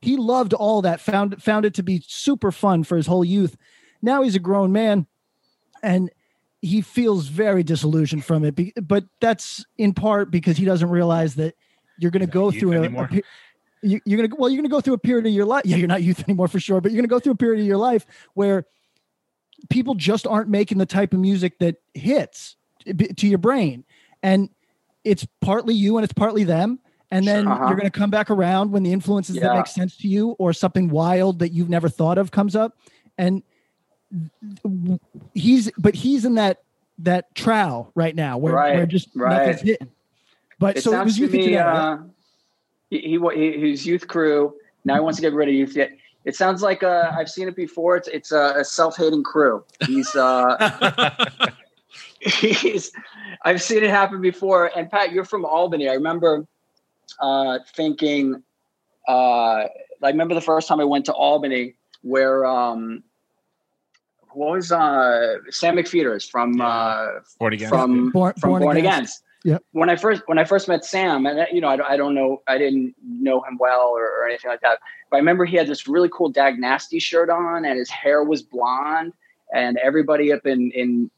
He 0.00 0.16
loved 0.16 0.52
all 0.54 0.82
that. 0.82 1.00
Found 1.00 1.42
found 1.42 1.64
it 1.64 1.74
to 1.74 1.82
be 1.82 2.02
super 2.06 2.50
fun 2.50 2.82
for 2.84 2.96
his 2.96 3.06
whole 3.06 3.24
youth. 3.24 3.56
Now 4.00 4.22
he's 4.22 4.34
a 4.34 4.40
grown 4.40 4.72
man, 4.72 5.06
and 5.82 6.10
he 6.60 6.80
feels 6.80 7.26
very 7.28 7.62
disillusioned 7.62 8.24
from 8.24 8.44
it. 8.44 8.54
Be- 8.54 8.72
But 8.80 9.04
that's 9.20 9.64
in 9.76 9.92
part 9.94 10.30
because 10.30 10.56
he 10.56 10.64
doesn't 10.64 10.88
realize 10.90 11.34
that 11.36 11.54
you're 11.98 12.10
going 12.10 12.26
to 12.26 12.32
go 12.32 12.50
through 12.50 12.72
a, 12.72 12.76
a 12.76 12.84
anymore. 12.84 13.08
pe- 13.08 13.22
you, 13.82 14.00
you're 14.04 14.26
to 14.26 14.34
well, 14.36 14.48
you're 14.50 14.62
to 14.62 14.68
go 14.68 14.80
through 14.80 14.94
a 14.94 14.98
period 14.98 15.26
of 15.26 15.32
your 15.32 15.44
life. 15.46 15.62
Yeah, 15.64 15.76
you're 15.76 15.88
not 15.88 16.02
youth 16.02 16.22
anymore 16.28 16.48
for 16.48 16.60
sure, 16.60 16.80
but 16.80 16.92
you're 16.92 17.02
to 17.02 17.08
go 17.08 17.18
through 17.18 17.32
a 17.32 17.36
period 17.36 17.60
of 17.60 17.66
your 17.66 17.76
life 17.78 18.06
where 18.34 18.64
people 19.70 19.94
just 19.94 20.26
aren't 20.26 20.48
making 20.48 20.78
the 20.78 20.86
type 20.86 21.12
of 21.12 21.20
music 21.20 21.58
that 21.60 21.76
hits 21.94 22.56
to 23.16 23.28
your 23.28 23.38
brain 23.38 23.84
and 24.24 24.50
it's 25.04 25.24
partly 25.40 25.72
you 25.74 25.96
and 25.96 26.02
it's 26.04 26.12
partly 26.12 26.42
them 26.42 26.80
and 27.12 27.26
then 27.28 27.46
Uh-huh. 27.46 27.66
you're 27.66 27.76
going 27.76 27.88
to 27.88 27.96
come 27.96 28.10
back 28.10 28.28
around 28.28 28.72
when 28.72 28.82
the 28.82 28.92
influences 28.92 29.36
that 29.36 29.54
make 29.54 29.68
sense 29.68 29.96
to 29.98 30.08
you 30.08 30.30
or 30.40 30.52
something 30.52 30.88
wild 30.90 31.38
that 31.38 31.52
you've 31.52 31.68
never 31.68 31.88
thought 31.88 32.18
of 32.18 32.32
comes 32.32 32.56
up 32.56 32.76
and 33.18 33.42
he's 35.34 35.70
but 35.78 35.94
he's 35.94 36.24
in 36.24 36.34
that 36.34 36.62
that 36.98 37.32
trough 37.34 37.86
right 37.94 38.14
now 38.16 38.36
where, 38.38 38.52
Right, 38.54 38.74
where 38.76 38.86
just 38.86 39.08
right. 39.14 39.46
nothing's 39.46 39.60
hitting 39.62 39.90
but 40.58 40.76
it 40.78 40.82
so 40.82 41.00
it 41.00 41.04
was 41.04 41.18
you 41.18 41.28
me 41.28 41.38
today, 41.42 41.56
uh, 41.58 41.98
he 42.98 43.18
wa- 43.18 43.30
he 43.30 43.52
he's 43.58 43.86
youth 43.86 44.08
crew. 44.08 44.54
Now 44.84 44.94
he 44.94 45.00
wants 45.00 45.16
to 45.16 45.22
get 45.22 45.32
rid 45.32 45.48
of 45.48 45.54
youth. 45.54 45.74
Yet 45.76 45.90
it 46.24 46.36
sounds 46.36 46.62
like 46.62 46.82
uh, 46.82 47.12
I've 47.16 47.28
seen 47.28 47.48
it 47.48 47.56
before. 47.56 47.96
It's 47.96 48.08
it's 48.08 48.32
a, 48.32 48.54
a 48.58 48.64
self 48.64 48.96
hating 48.96 49.22
crew. 49.24 49.64
He's 49.86 50.14
uh, 50.14 51.26
he's 52.20 52.92
I've 53.44 53.62
seen 53.62 53.82
it 53.82 53.90
happen 53.90 54.20
before. 54.20 54.70
And 54.76 54.90
Pat, 54.90 55.12
you're 55.12 55.24
from 55.24 55.44
Albany. 55.44 55.88
I 55.88 55.94
remember 55.94 56.46
uh, 57.20 57.58
thinking. 57.74 58.42
Uh, 59.08 59.66
I 60.04 60.08
remember 60.08 60.34
the 60.34 60.40
first 60.40 60.68
time 60.68 60.80
I 60.80 60.84
went 60.84 61.06
to 61.06 61.12
Albany, 61.12 61.74
where 62.02 62.44
um, 62.44 63.02
what 64.32 64.50
was 64.52 64.72
uh, 64.72 65.36
Sam 65.50 65.76
McPheeters 65.76 66.28
from 66.28 66.60
uh, 66.60 67.06
Born 67.38 67.52
again. 67.52 67.68
from 67.68 68.10
Born- 68.10 68.34
from 68.40 68.50
Born 68.50 68.62
Born, 68.62 68.76
Against. 68.76 68.94
Against. 68.96 69.22
Yep. 69.44 69.62
When 69.72 69.90
I 69.90 69.96
first 69.96 70.22
when 70.26 70.38
I 70.38 70.44
first 70.44 70.68
met 70.68 70.84
Sam, 70.84 71.26
and 71.26 71.46
you 71.52 71.60
know, 71.60 71.68
I, 71.68 71.76
don't- 71.76 71.90
I 71.90 71.96
don't 71.96 72.14
know, 72.14 72.42
I 72.46 72.58
didn't 72.58 72.94
know 73.04 73.40
him 73.42 73.56
well 73.58 73.88
or, 73.88 74.04
or 74.04 74.26
anything 74.28 74.50
like 74.50 74.60
that. 74.60 74.78
But 75.10 75.16
I 75.16 75.18
remember 75.18 75.44
he 75.44 75.56
had 75.56 75.66
this 75.66 75.88
really 75.88 76.08
cool 76.12 76.28
Dag 76.28 76.58
Nasty 76.58 76.98
shirt 77.00 77.28
on, 77.28 77.64
and 77.64 77.78
his 77.78 77.90
hair 77.90 78.22
was 78.22 78.42
blonde, 78.42 79.12
and 79.52 79.78
everybody 79.78 80.32
up 80.32 80.46
in 80.46 80.70
in 80.72 81.10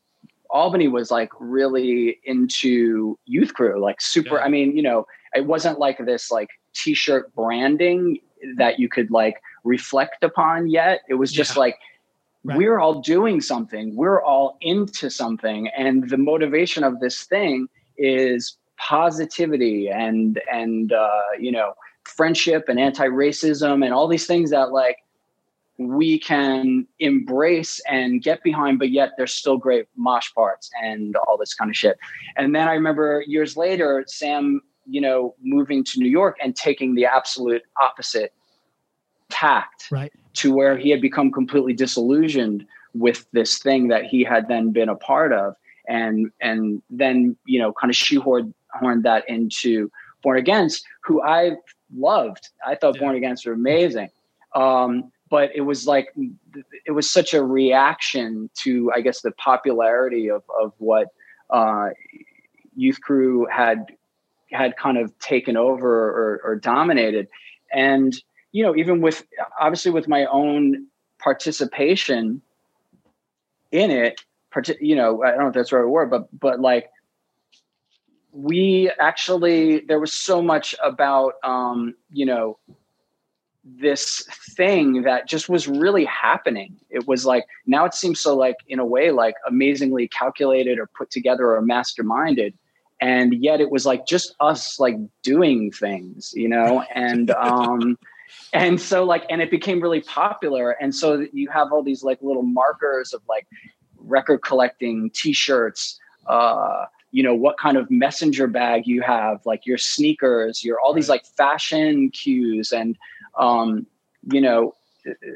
Albany 0.50 0.88
was 0.88 1.10
like 1.10 1.30
really 1.38 2.18
into 2.24 3.18
Youth 3.26 3.52
Crew, 3.54 3.78
like 3.80 4.00
super. 4.00 4.36
Yeah. 4.36 4.44
I 4.44 4.48
mean, 4.48 4.76
you 4.76 4.82
know, 4.82 5.06
it 5.34 5.44
wasn't 5.46 5.78
like 5.78 5.98
this 6.06 6.30
like 6.30 6.48
T-shirt 6.74 7.34
branding 7.34 8.18
that 8.56 8.78
you 8.78 8.88
could 8.88 9.10
like 9.10 9.36
reflect 9.64 10.22
upon 10.24 10.68
yet. 10.68 11.00
It 11.08 11.14
was 11.14 11.30
just 11.32 11.54
Yeah. 11.56 11.60
like 11.60 11.78
Right. 12.46 12.58
we're 12.58 12.78
all 12.78 13.00
doing 13.00 13.40
something 13.40 13.96
we're 13.96 14.22
all 14.22 14.58
into 14.60 15.08
something 15.08 15.68
and 15.68 16.10
the 16.10 16.18
motivation 16.18 16.84
of 16.84 17.00
this 17.00 17.22
thing 17.24 17.68
is 17.96 18.56
positivity 18.76 19.88
and 19.88 20.40
and 20.52 20.92
uh, 20.92 21.20
you 21.38 21.52
know 21.52 21.74
friendship 22.04 22.68
and 22.68 22.78
anti-racism 22.78 23.84
and 23.84 23.94
all 23.94 24.08
these 24.08 24.26
things 24.26 24.50
that 24.50 24.72
like 24.72 24.98
we 25.78 26.18
can 26.18 26.86
embrace 27.00 27.80
and 27.88 28.22
get 28.22 28.42
behind 28.42 28.78
but 28.78 28.90
yet 28.90 29.12
there's 29.16 29.32
still 29.32 29.56
great 29.56 29.86
mosh 29.96 30.28
parts 30.34 30.70
and 30.82 31.16
all 31.26 31.36
this 31.38 31.54
kind 31.54 31.70
of 31.70 31.76
shit 31.76 31.96
and 32.36 32.54
then 32.54 32.68
i 32.68 32.74
remember 32.74 33.24
years 33.26 33.56
later 33.56 34.04
sam 34.06 34.60
you 34.86 35.00
know 35.00 35.34
moving 35.42 35.82
to 35.82 35.98
new 35.98 36.08
york 36.08 36.36
and 36.42 36.54
taking 36.54 36.94
the 36.94 37.06
absolute 37.06 37.62
opposite 37.80 38.32
tact 39.30 39.86
Right. 39.90 40.12
to 40.34 40.52
where 40.54 40.76
he 40.76 40.90
had 40.90 41.00
become 41.00 41.32
completely 41.32 41.72
disillusioned 41.72 42.66
with 42.92 43.26
this 43.32 43.58
thing 43.58 43.88
that 43.88 44.04
he 44.04 44.22
had 44.22 44.46
then 44.48 44.70
been 44.70 44.88
a 44.88 44.94
part 44.94 45.32
of 45.32 45.56
and 45.88 46.30
and 46.40 46.82
then 46.90 47.36
you 47.46 47.58
know 47.58 47.72
kind 47.72 47.90
of 47.90 47.96
shoehorned 47.96 48.52
horned 48.80 49.04
that 49.04 49.28
into 49.28 49.90
born 50.22 50.38
against 50.38 50.84
who 51.02 51.22
i 51.22 51.52
loved. 51.96 52.48
I 52.66 52.74
thought 52.74 52.96
Yeah. 52.96 53.00
born 53.02 53.16
against 53.16 53.46
were 53.46 53.52
amazing. 53.52 54.10
Um 54.54 55.12
but 55.30 55.50
it 55.54 55.62
was 55.62 55.86
like 55.86 56.08
it 56.86 56.92
was 56.92 57.10
such 57.10 57.34
a 57.34 57.42
reaction 57.42 58.50
to 58.62 58.92
i 58.94 59.00
guess 59.00 59.20
the 59.22 59.32
popularity 59.32 60.30
of 60.30 60.42
of 60.60 60.72
what 60.78 61.08
uh 61.50 61.88
youth 62.76 63.00
crew 63.00 63.46
had 63.50 63.86
had 64.52 64.76
kind 64.76 64.98
of 64.98 65.16
taken 65.18 65.56
over 65.56 66.08
or, 66.10 66.40
or 66.44 66.56
dominated. 66.56 67.28
And 67.72 68.14
you 68.52 68.62
know 68.62 68.76
even 68.76 69.00
with 69.00 69.24
obviously 69.60 69.90
with 69.90 70.08
my 70.08 70.26
own 70.26 70.86
participation 71.18 72.40
in 73.72 73.90
it 73.90 74.20
you 74.80 74.96
know 74.96 75.22
i 75.22 75.30
don't 75.30 75.40
know 75.40 75.48
if 75.48 75.54
that's 75.54 75.70
the 75.70 75.76
right 75.76 75.88
word 75.88 76.10
but 76.10 76.28
but 76.38 76.60
like 76.60 76.90
we 78.32 78.90
actually 78.98 79.80
there 79.80 80.00
was 80.00 80.12
so 80.12 80.42
much 80.42 80.74
about 80.82 81.34
um 81.44 81.94
you 82.10 82.26
know 82.26 82.58
this 83.64 84.22
thing 84.56 85.02
that 85.02 85.26
just 85.26 85.48
was 85.48 85.66
really 85.66 86.04
happening. 86.04 86.76
It 86.90 87.08
was 87.08 87.24
like 87.24 87.46
now 87.66 87.86
it 87.86 87.94
seems 87.94 88.20
so 88.20 88.36
like 88.36 88.56
in 88.68 88.78
a 88.78 88.84
way 88.84 89.10
like 89.10 89.36
amazingly 89.48 90.06
calculated 90.08 90.78
or 90.78 90.86
put 90.86 91.10
together 91.10 91.54
or 91.54 91.62
masterminded. 91.62 92.52
And 93.00 93.34
yet 93.42 93.60
it 93.60 93.70
was 93.70 93.86
like 93.86 94.06
just 94.06 94.34
us 94.40 94.78
like 94.78 94.96
doing 95.22 95.70
things 95.70 96.32
you 96.36 96.48
know? 96.48 96.84
And 96.94 97.30
um 97.38 97.98
and 98.52 98.80
so 98.80 99.04
like 99.04 99.24
and 99.30 99.40
it 99.40 99.50
became 99.50 99.80
really 99.80 100.02
popular. 100.02 100.72
And 100.72 100.94
so 100.94 101.26
you 101.32 101.48
have 101.48 101.72
all 101.72 101.82
these 101.82 102.02
like 102.02 102.18
little 102.20 102.42
markers 102.42 103.14
of 103.14 103.22
like 103.28 103.46
record 104.06 104.38
collecting 104.42 105.10
t-shirts 105.10 105.98
uh 106.26 106.84
you 107.10 107.22
know 107.22 107.34
what 107.34 107.56
kind 107.58 107.76
of 107.76 107.90
messenger 107.90 108.46
bag 108.46 108.86
you 108.86 109.00
have 109.02 109.44
like 109.46 109.66
your 109.66 109.78
sneakers 109.78 110.64
your 110.64 110.80
all 110.80 110.92
these 110.92 111.08
like 111.08 111.24
fashion 111.24 112.10
cues 112.10 112.72
and 112.72 112.96
um 113.38 113.86
you 114.30 114.40
know 114.40 114.74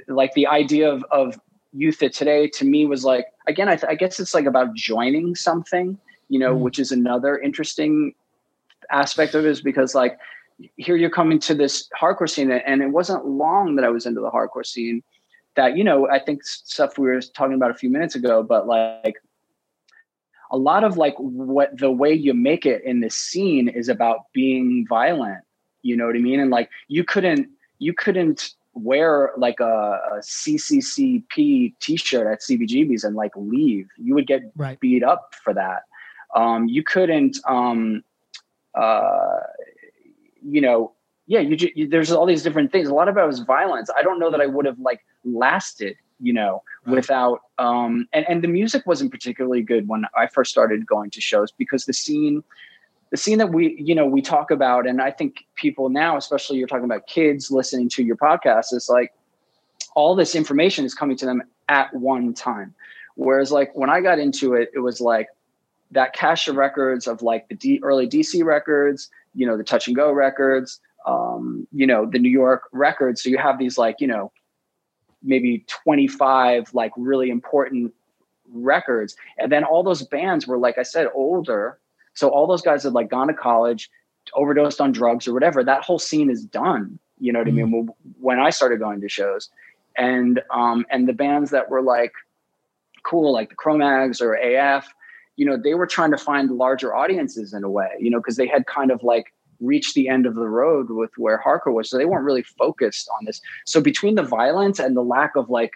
like 0.09 0.33
the 0.35 0.47
idea 0.47 0.91
of 0.91 1.05
of 1.11 1.39
youth 1.73 2.03
it 2.03 2.13
today 2.15 2.49
to 2.49 2.65
me 2.65 2.87
was 2.87 3.05
like 3.05 3.27
again 3.47 3.69
I, 3.69 3.77
th- 3.77 3.91
I 3.91 3.95
guess 3.95 4.19
it's 4.19 4.35
like 4.35 4.47
about 4.47 4.75
joining 4.75 5.35
something 5.35 5.99
you 6.29 6.39
know 6.39 6.55
Mm. 6.57 6.61
which 6.61 6.79
is 6.79 6.91
another 6.93 7.39
interesting 7.39 8.15
aspect 8.91 9.35
of 9.35 9.45
it 9.45 9.49
is 9.51 9.61
because 9.61 9.95
like 9.95 10.19
here 10.77 10.97
you're 10.97 11.11
coming 11.11 11.39
to 11.41 11.55
this 11.55 11.89
hardcore 12.01 12.29
scene 12.29 12.51
and 12.51 12.83
it 12.83 12.89
wasn't 12.89 13.27
long 13.27 13.77
that 13.77 13.85
i 13.85 13.89
was 13.89 14.07
into 14.07 14.21
the 14.21 14.31
hardcore 14.31 14.67
scene 14.67 15.03
that 15.59 15.77
you 15.77 15.85
know 15.85 16.09
i 16.09 16.19
think 16.19 16.45
stuff 16.45 16.99
we 16.99 17.07
were 17.07 17.21
talking 17.21 17.55
about 17.55 17.71
a 17.71 17.79
few 17.83 17.91
minutes 17.97 18.15
ago 18.15 18.43
but 18.43 18.67
like 18.67 19.17
a 20.51 20.57
lot 20.57 20.83
of 20.83 20.97
like 20.97 21.15
what 21.19 21.77
the 21.79 21.91
way 22.03 22.13
you 22.27 22.33
make 22.33 22.65
it 22.65 22.83
in 22.85 23.01
this 23.01 23.15
scene 23.15 23.69
is 23.69 23.89
about 23.89 24.19
being 24.33 24.87
violent 24.89 25.43
you 25.83 25.97
know 25.97 26.07
what 26.07 26.17
i 26.17 26.19
mean? 26.19 26.41
And 26.41 26.51
like 26.51 26.71
you 26.89 27.05
couldn't 27.05 27.49
you 27.79 27.93
couldn't 27.93 28.55
wear 28.75 29.33
like 29.37 29.59
a, 29.61 30.01
a 30.13 30.19
cccp 30.19 31.75
t-shirt 31.81 32.27
at 32.33 32.41
cbgb's 32.41 33.05
and 33.05 33.17
like 33.17 33.33
leave. 33.37 33.89
You 33.97 34.15
would 34.15 34.27
get 34.27 34.43
Right. 34.57 34.79
beat 34.81 35.03
up 35.03 35.35
for 35.43 35.53
that. 35.55 35.83
Um 36.35 36.69
you 36.69 36.83
couldn't 36.83 37.39
um 37.47 38.05
uh 38.75 39.41
you 40.55 40.61
know 40.61 40.93
yeah 41.27 41.41
you, 41.41 41.57
you 41.75 41.89
there's 41.89 42.13
all 42.13 42.27
these 42.27 42.43
different 42.43 42.71
things. 42.73 42.89
A 42.89 42.95
lot 42.95 43.09
of 43.09 43.17
it 43.17 43.27
was 43.27 43.41
violence. 43.41 43.89
I 43.99 44.03
don't 44.03 44.19
know 44.19 44.31
that 44.31 44.41
i 44.41 44.47
would 44.47 44.67
have 44.67 44.79
like 44.79 45.01
lasted 45.35 45.97
you 46.21 46.33
know 46.33 46.63
Right. 46.87 46.95
without 46.97 47.41
um 47.59 48.09
and 48.13 48.25
and 48.29 48.43
the 48.43 48.49
music 48.49 48.87
wasn't 48.87 49.11
particularly 49.11 49.63
good 49.63 49.89
when 49.89 50.05
i 50.17 50.27
first 50.27 50.51
started 50.51 50.87
going 50.87 51.11
to 51.11 51.21
shows 51.21 51.51
because 51.53 51.85
the 51.85 51.93
scene 51.93 52.43
the 53.11 53.17
scene 53.17 53.39
that 53.39 53.51
we 53.53 53.77
you 53.79 53.95
know 53.95 54.07
we 54.07 54.23
talk 54.23 54.51
about 54.51 54.87
and 54.87 55.01
i 55.01 55.11
think 55.11 55.47
people 55.55 55.89
now 55.91 56.17
especially 56.17 56.59
you're 56.59 56.69
talking 56.69 56.85
about 56.85 57.07
kids 57.07 57.51
listening 57.51 57.89
to 57.89 58.03
your 58.03 58.17
podcast 58.17 58.73
is 58.73 58.89
like 58.89 59.13
all 59.95 60.15
this 60.15 60.35
information 60.35 60.85
is 60.85 60.95
coming 60.95 61.17
to 61.17 61.27
them 61.27 61.43
at 61.69 61.93
one 61.95 62.33
time 62.33 62.75
whereas 63.17 63.53
like 63.53 63.71
when 63.75 63.91
i 63.91 64.01
got 64.01 64.19
into 64.19 64.55
it 64.55 64.71
it 64.75 64.81
was 64.81 65.01
like 65.01 65.29
that 65.91 66.13
cache 66.15 66.49
of 66.49 66.57
records 66.57 67.07
of 67.07 67.23
like 67.23 67.49
the 67.49 67.55
D, 67.55 67.81
early 67.83 68.09
dc 68.09 68.45
records 68.45 69.11
you 69.35 69.47
know 69.47 69.57
the 69.57 69.65
touch 69.65 69.87
and 69.87 69.97
go 69.97 70.13
records 70.13 70.81
um 71.07 71.67
you 71.73 71.87
know 71.87 72.07
the 72.07 72.19
new 72.19 72.31
york 72.31 72.63
records 72.73 73.23
so 73.23 73.29
you 73.29 73.39
have 73.39 73.59
these 73.59 73.79
like 73.79 73.97
you 74.01 74.07
know 74.07 74.33
maybe 75.23 75.65
25 75.69 76.73
like 76.75 76.93
really 76.97 77.31
important 77.31 77.93
records. 78.51 79.17
And 79.37 79.51
then 79.53 79.65
all 79.65 79.83
those 79.83 80.03
bands 80.03 80.47
were 80.47 80.59
like 80.59 80.79
i 80.79 80.83
said 80.83 81.09
older. 81.15 81.79
So 82.15 82.29
all 82.29 82.47
those 82.47 82.63
guys 82.63 82.83
had 82.83 82.93
like 82.93 83.11
gone 83.11 83.29
to 83.29 83.35
college 83.35 83.91
overdosed 84.35 84.81
on 84.81 84.93
drugs 84.93 85.27
or 85.27 85.33
whatever. 85.33 85.65
That 85.65 85.83
whole 85.83 85.99
scene 85.99 86.31
is 86.31 86.45
done. 86.45 86.99
You 87.19 87.33
know 87.33 87.41
what 87.41 87.49
i 87.49 87.53
mean? 87.53 87.89
When 88.21 88.39
i 88.39 88.51
started 88.51 88.79
going 88.79 89.01
to 89.01 89.09
shows. 89.09 89.49
And 89.97 90.41
um 90.51 90.87
and 90.91 91.09
the 91.09 91.13
bands 91.13 91.51
that 91.51 91.71
were 91.71 91.83
like 91.83 92.13
cool 93.03 93.33
like 93.33 93.49
the 93.51 93.55
Cro-Mags 93.55 94.21
or 94.21 94.35
af 94.35 94.93
you 95.37 95.47
know 95.47 95.57
they 95.57 95.75
were 95.75 95.87
trying 95.87 96.11
to 96.11 96.19
find 96.19 96.51
larger 96.51 96.95
audiences 96.95 97.55
in 97.55 97.65
a 97.65 97.71
way 97.71 97.89
you 97.99 98.11
know 98.11 98.19
because 98.19 98.37
they 98.37 98.47
had 98.47 98.67
kind 98.67 98.91
of 98.91 99.03
like 99.03 99.33
reached 99.61 99.95
the 99.95 100.09
end 100.09 100.27
of 100.27 100.35
the 100.35 100.49
road 100.49 100.91
with 100.91 101.11
where 101.17 101.43
hardcore 101.45 101.73
was. 101.73 101.91
So 101.91 101.99
they 101.99 102.05
weren't 102.05 102.25
really 102.25 102.43
focused 102.43 103.09
on 103.19 103.25
this. 103.25 103.41
So 103.65 103.81
between 103.81 104.15
the 104.15 104.23
violence 104.23 104.79
and 104.79 104.97
the 104.97 105.03
lack 105.03 105.37
of 105.37 105.51
like 105.51 105.73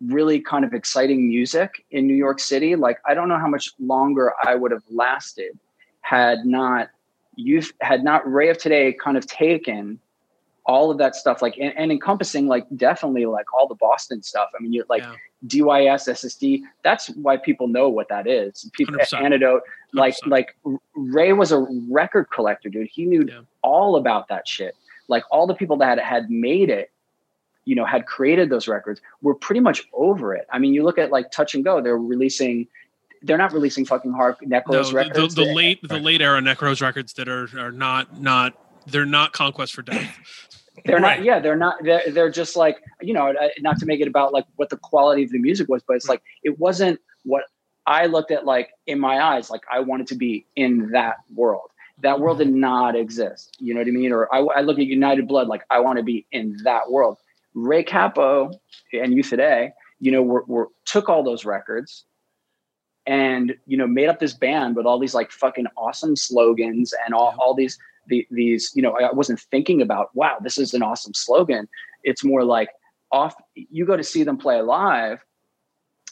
really 0.00 0.40
kind 0.40 0.64
of 0.64 0.74
exciting 0.74 1.28
music 1.28 1.84
in 1.90 2.06
new 2.06 2.14
york 2.14 2.40
city 2.40 2.74
like 2.74 2.98
i 3.06 3.14
don't 3.14 3.28
know 3.28 3.38
how 3.38 3.46
much 3.46 3.70
longer 3.78 4.32
i 4.42 4.54
would 4.54 4.72
have 4.72 4.82
lasted 4.90 5.58
had 6.00 6.44
not 6.44 6.90
youth 7.36 7.72
had 7.80 8.02
not 8.02 8.30
ray 8.30 8.48
of 8.48 8.58
today 8.58 8.92
kind 8.92 9.16
of 9.16 9.26
taken 9.26 9.98
all 10.66 10.90
of 10.90 10.98
that 10.98 11.14
stuff 11.14 11.42
like 11.42 11.56
and, 11.58 11.72
and 11.76 11.92
encompassing 11.92 12.46
like 12.46 12.64
definitely 12.76 13.26
like 13.26 13.52
all 13.52 13.66
the 13.68 13.74
boston 13.74 14.22
stuff 14.22 14.48
i 14.58 14.62
mean 14.62 14.72
you 14.72 14.84
like 14.88 15.02
Yeah. 15.02 15.14
dys 15.46 16.08
ssd 16.08 16.62
that's 16.82 17.08
why 17.10 17.36
people 17.36 17.68
know 17.68 17.88
what 17.88 18.08
that 18.08 18.26
is 18.26 18.68
people 18.72 18.94
100%. 18.94 19.20
antidote 19.22 19.62
like 19.92 20.14
100%. 20.24 20.28
like 20.30 20.56
ray 20.94 21.32
was 21.32 21.52
a 21.52 21.66
record 21.90 22.26
collector 22.30 22.68
dude 22.70 22.88
he 22.90 23.04
knew 23.04 23.26
Yeah. 23.28 23.40
all 23.62 23.96
about 23.96 24.28
that 24.28 24.48
shit 24.48 24.74
like 25.08 25.22
all 25.30 25.46
the 25.46 25.54
people 25.54 25.76
that 25.78 25.98
had, 25.98 25.98
had 25.98 26.30
made 26.30 26.70
it 26.70 26.90
you 27.66 27.74
know 27.74 27.84
had 27.84 28.06
created 28.06 28.48
those 28.50 28.66
records 28.68 29.00
were 29.22 29.34
pretty 29.34 29.60
much 29.60 29.82
over 29.92 30.34
it 30.34 30.46
i 30.50 30.58
mean 30.58 30.72
you 30.72 30.82
look 30.82 30.98
at 30.98 31.10
like 31.10 31.30
touch 31.30 31.54
and 31.54 31.62
go 31.64 31.80
they're 31.82 31.98
releasing 31.98 32.66
they're 33.22 33.38
not 33.38 33.52
releasing 33.54 33.84
fucking 33.86 34.12
hard 34.12 34.36
No, 34.42 34.60
necros 34.60 34.88
the, 34.90 34.94
records 34.96 35.34
the, 35.34 35.44
the 35.44 35.54
late 35.54 35.86
the 35.88 35.98
late 35.98 36.20
era 36.20 36.40
Necros 36.40 36.80
records 36.82 37.12
that 37.14 37.28
are 37.28 37.48
are 37.58 37.72
not 37.72 38.20
not 38.20 38.54
they're 38.86 39.06
not 39.06 39.32
conquest 39.32 39.74
for 39.74 39.82
death. 39.82 40.18
they're 40.84 41.00
Right. 41.00 41.18
not 41.18 41.24
yeah 41.24 41.38
they're 41.38 41.56
not 41.56 41.76
they're, 41.82 42.02
they're 42.10 42.30
just 42.30 42.56
like 42.56 42.78
you 43.00 43.14
know 43.14 43.28
uh, 43.28 43.48
not 43.60 43.78
to 43.78 43.86
make 43.86 44.00
it 44.00 44.08
about 44.08 44.32
like 44.32 44.44
what 44.56 44.70
the 44.70 44.76
quality 44.76 45.22
of 45.22 45.30
the 45.30 45.38
music 45.38 45.68
was 45.68 45.82
but 45.86 45.94
it's 45.96 46.08
like 46.08 46.22
it 46.42 46.58
wasn't 46.58 47.00
what 47.24 47.44
i 47.86 48.06
looked 48.06 48.30
at 48.30 48.44
like 48.44 48.70
in 48.86 48.98
my 48.98 49.20
eyes 49.22 49.50
like 49.50 49.62
i 49.72 49.78
wanted 49.80 50.06
to 50.08 50.14
be 50.16 50.44
in 50.56 50.90
that 50.90 51.16
world. 51.34 51.70
That 52.02 52.18
world 52.20 52.38
did 52.38 52.52
not 52.52 52.96
exist 52.96 53.56
you 53.60 53.72
know 53.72 53.80
what 53.80 53.86
i 53.88 53.92
mean? 53.92 54.12
Or 54.12 54.32
i, 54.34 54.38
I 54.40 54.60
look 54.62 54.78
at 54.78 54.86
united 54.86 55.28
blood 55.28 55.46
like 55.48 55.62
i 55.70 55.78
want 55.80 55.98
to 55.98 56.02
be 56.04 56.26
in 56.32 56.58
that 56.64 56.90
world. 56.90 57.18
Ray 57.54 57.84
Cappo 57.84 58.50
and 58.92 59.14
you 59.14 59.22
today 59.22 59.70
you 60.00 60.10
know 60.10 60.22
were, 60.22 60.44
were 60.48 60.68
took 60.84 61.08
all 61.08 61.22
those 61.22 61.44
records 61.44 62.04
and 63.06 63.54
you 63.66 63.76
know 63.76 63.86
made 63.86 64.08
up 64.08 64.18
this 64.18 64.34
band 64.34 64.74
with 64.76 64.86
all 64.86 64.98
these 64.98 65.14
like 65.14 65.30
fucking 65.30 65.66
awesome 65.76 66.16
slogans 66.16 66.92
and 67.04 67.14
all, 67.14 67.34
all 67.38 67.54
these 67.54 67.78
the, 68.08 68.26
these 68.30 68.72
you 68.74 68.82
know 68.82 68.96
i 68.98 69.12
wasn't 69.12 69.40
thinking 69.40 69.80
about 69.82 70.10
wow 70.14 70.36
this 70.42 70.58
is 70.58 70.74
an 70.74 70.82
awesome 70.82 71.14
slogan. 71.14 71.68
It's 72.02 72.24
more 72.24 72.44
like 72.44 72.68
off 73.10 73.34
you 73.54 73.86
go 73.86 73.96
to 73.96 74.04
see 74.04 74.24
them 74.24 74.38
play 74.38 74.60
live 74.60 75.24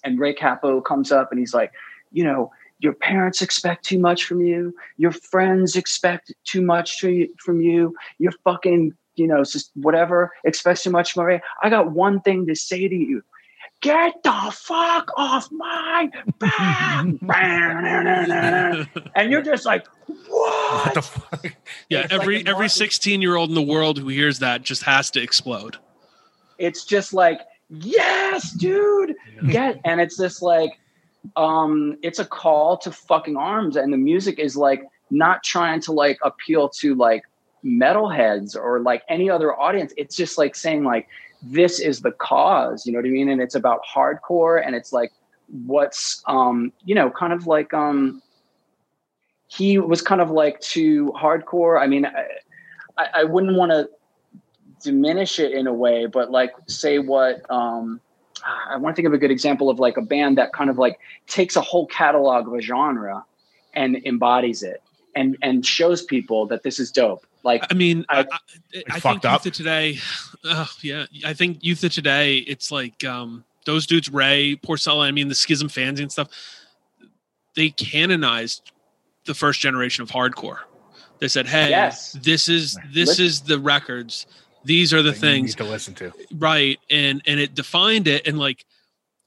and 0.05 0.19
ray 0.19 0.35
Cappo 0.35 0.81
comes 0.81 1.13
up 1.13 1.31
and 1.31 1.39
he's 1.39 1.55
like 1.55 1.73
you 2.11 2.25
know 2.25 2.51
your 2.79 2.95
parents 2.95 3.41
expect 3.43 3.85
too 3.85 3.99
much 3.99 4.25
from 4.25 4.41
you. 4.41 4.75
Your 4.97 5.13
friends 5.13 5.77
expect 5.77 6.33
too 6.43 6.61
much 6.61 6.99
from 6.99 7.61
you. 7.61 7.95
Your 8.19 8.33
fucking 8.43 8.93
you 9.15 9.27
know 9.27 9.45
just 9.45 9.71
whatever 9.75 10.33
expects 10.45 10.83
too 10.83 10.91
much 10.91 11.13
from 11.13 11.41
i 11.63 11.71
got 11.71 11.93
one 11.93 12.21
thing 12.21 12.47
to 12.47 12.55
say 12.55 12.89
to 12.89 12.95
you 12.95 13.23
get 13.83 14.23
the 14.23 14.51
fuck 14.53 15.11
off 15.17 15.51
my 15.53 16.11
back. 16.39 17.05
And 19.15 19.31
you're 19.31 19.43
just 19.43 19.67
like 19.67 19.87
what, 20.07 20.85
What? 20.87 20.95
the 20.95 21.03
fuck? 21.03 21.45
yeah, 21.91 22.01
It's 22.05 22.13
every 22.13 22.43
a 22.43 22.49
every 22.49 22.69
16 22.71 23.21
year 23.21 23.37
old 23.37 23.51
in 23.51 23.55
the 23.55 23.63
world 23.63 23.99
who 23.99 24.09
hears 24.09 24.39
that 24.39 24.63
just 24.63 24.83
has 24.85 25.11
to 25.13 25.23
explode. 25.23 25.77
it's 26.59 26.85
just 26.85 27.13
like 27.13 27.41
yes 27.69 28.53
dude 28.53 29.15
get 29.49 29.81
and 29.85 29.99
it's 30.01 30.17
just 30.19 30.43
like 30.43 30.71
um 31.37 31.97
it's 32.03 32.19
a 32.19 32.25
call 32.25 32.77
to 32.77 32.91
fucking 32.91 33.37
arms 33.37 33.77
and 33.77 33.93
the 33.93 33.97
music 33.97 34.39
is 34.39 34.57
like 34.57 34.83
not 35.11 35.43
trying 35.43 35.81
to 35.81 35.93
like 35.93 36.19
appeal 36.23 36.69
to 36.69 36.95
like 36.95 37.23
metalheads 37.65 38.57
or 38.57 38.81
like 38.81 39.03
any 39.09 39.31
other 39.31 39.55
audience. 39.59 39.93
It's 39.97 40.17
just 40.17 40.37
like 40.39 40.55
saying 40.55 40.85
like 40.85 41.07
this 41.43 41.81
is 41.81 42.01
the 42.01 42.13
cause 42.13 42.87
you 42.87 42.93
know 42.93 42.99
what 42.99 43.07
i 43.07 43.11
mean? 43.11 43.29
And 43.29 43.41
it's 43.41 43.55
about 43.55 43.81
hardcore 43.85 44.65
and 44.65 44.75
it's 44.75 44.93
like 44.93 45.13
what's 45.67 46.23
um 46.27 46.73
you 46.85 46.95
know 46.95 47.11
kind 47.11 47.33
of 47.33 47.47
like 47.47 47.75
um 47.75 48.23
he 49.49 49.79
was 49.79 50.01
kind 50.01 50.21
of 50.23 50.31
like 50.31 50.59
too 50.61 51.13
hardcore. 51.17 51.81
I 51.81 51.87
mean 51.87 52.07
i, 52.07 53.07
I, 53.15 53.25
wouldn't 53.25 53.57
want 53.57 53.71
to 53.71 53.89
diminish 54.83 55.39
it 55.39 55.53
in 55.53 55.67
a 55.67 55.73
way 55.73 56.07
but 56.07 56.31
like 56.31 56.53
say 56.67 56.99
what 56.99 57.49
um 57.51 58.01
i 58.45 58.77
want 58.77 58.95
to 58.95 58.97
think 58.97 59.07
of 59.07 59.13
a 59.13 59.19
good 59.19 59.31
example 59.31 59.71
of 59.71 59.79
like 59.79 59.97
a 59.97 60.03
band 60.03 60.37
that 60.39 60.53
kind 60.53 60.71
of 60.71 60.79
like 60.79 60.99
takes 61.27 61.55
a 61.55 61.61
whole 61.61 61.87
catalog 61.87 62.49
of 62.49 62.55
a 62.55 62.61
genre 62.61 63.25
and 63.75 63.97
embodies 64.05 64.63
it 64.63 64.83
and 65.15 65.37
and 65.43 65.65
shows 65.65 66.03
people 66.03 66.47
that 66.47 66.63
this 66.63 66.79
is 66.79 66.91
dope 66.91 67.27
like 67.45 67.65
I 67.71 67.75
mean, 67.75 68.05
I, 68.09 68.21
I- 68.21 68.25
I, 68.75 68.83
I 68.93 69.01
think 69.01 69.25
up. 69.25 69.33
youth 69.41 69.47
of 69.47 69.53
today, 69.53 69.99
oh, 70.45 70.71
yeah, 70.83 71.07
I 71.25 71.33
think 71.35 71.59
youth 71.65 71.83
of 71.85 71.93
today, 71.93 72.39
it's 72.39 72.71
like 72.71 73.05
um, 73.05 73.45
those 73.67 73.87
dudes, 73.87 74.09
Ray, 74.11 74.57
Porcell, 74.57 75.01
I 75.03 75.11
mean, 75.11 75.29
the 75.29 75.35
Schism 75.35 75.69
fans 75.69 76.01
and 76.01 76.11
stuff, 76.11 76.29
they 77.55 77.71
canonized 77.71 78.73
the 79.27 79.35
first 79.35 79.61
generation 79.61 80.03
of 80.03 80.11
hardcore. 80.11 80.59
They 81.19 81.29
said, 81.29 81.47
"Hey, 81.47 81.71
Yes. 81.71 82.13
this 82.13 82.49
is 82.49 82.77
this 82.93 83.11
Listen- 83.11 83.25
is 83.27 83.41
the 83.43 83.59
records. 83.59 84.27
These 84.65 84.93
are 84.93 85.03
the 85.03 85.11
That 85.11 85.17
you 85.17 85.21
things, 85.21 85.57
need 85.59 85.65
to 85.65 85.71
listen 85.71 85.95
to. 85.95 86.13
right?" 86.33 86.79
And 86.91 87.23
and 87.27 87.39
it 87.39 87.55
defined 87.55 88.09
it. 88.09 88.27
And 88.27 88.39
like 88.39 88.65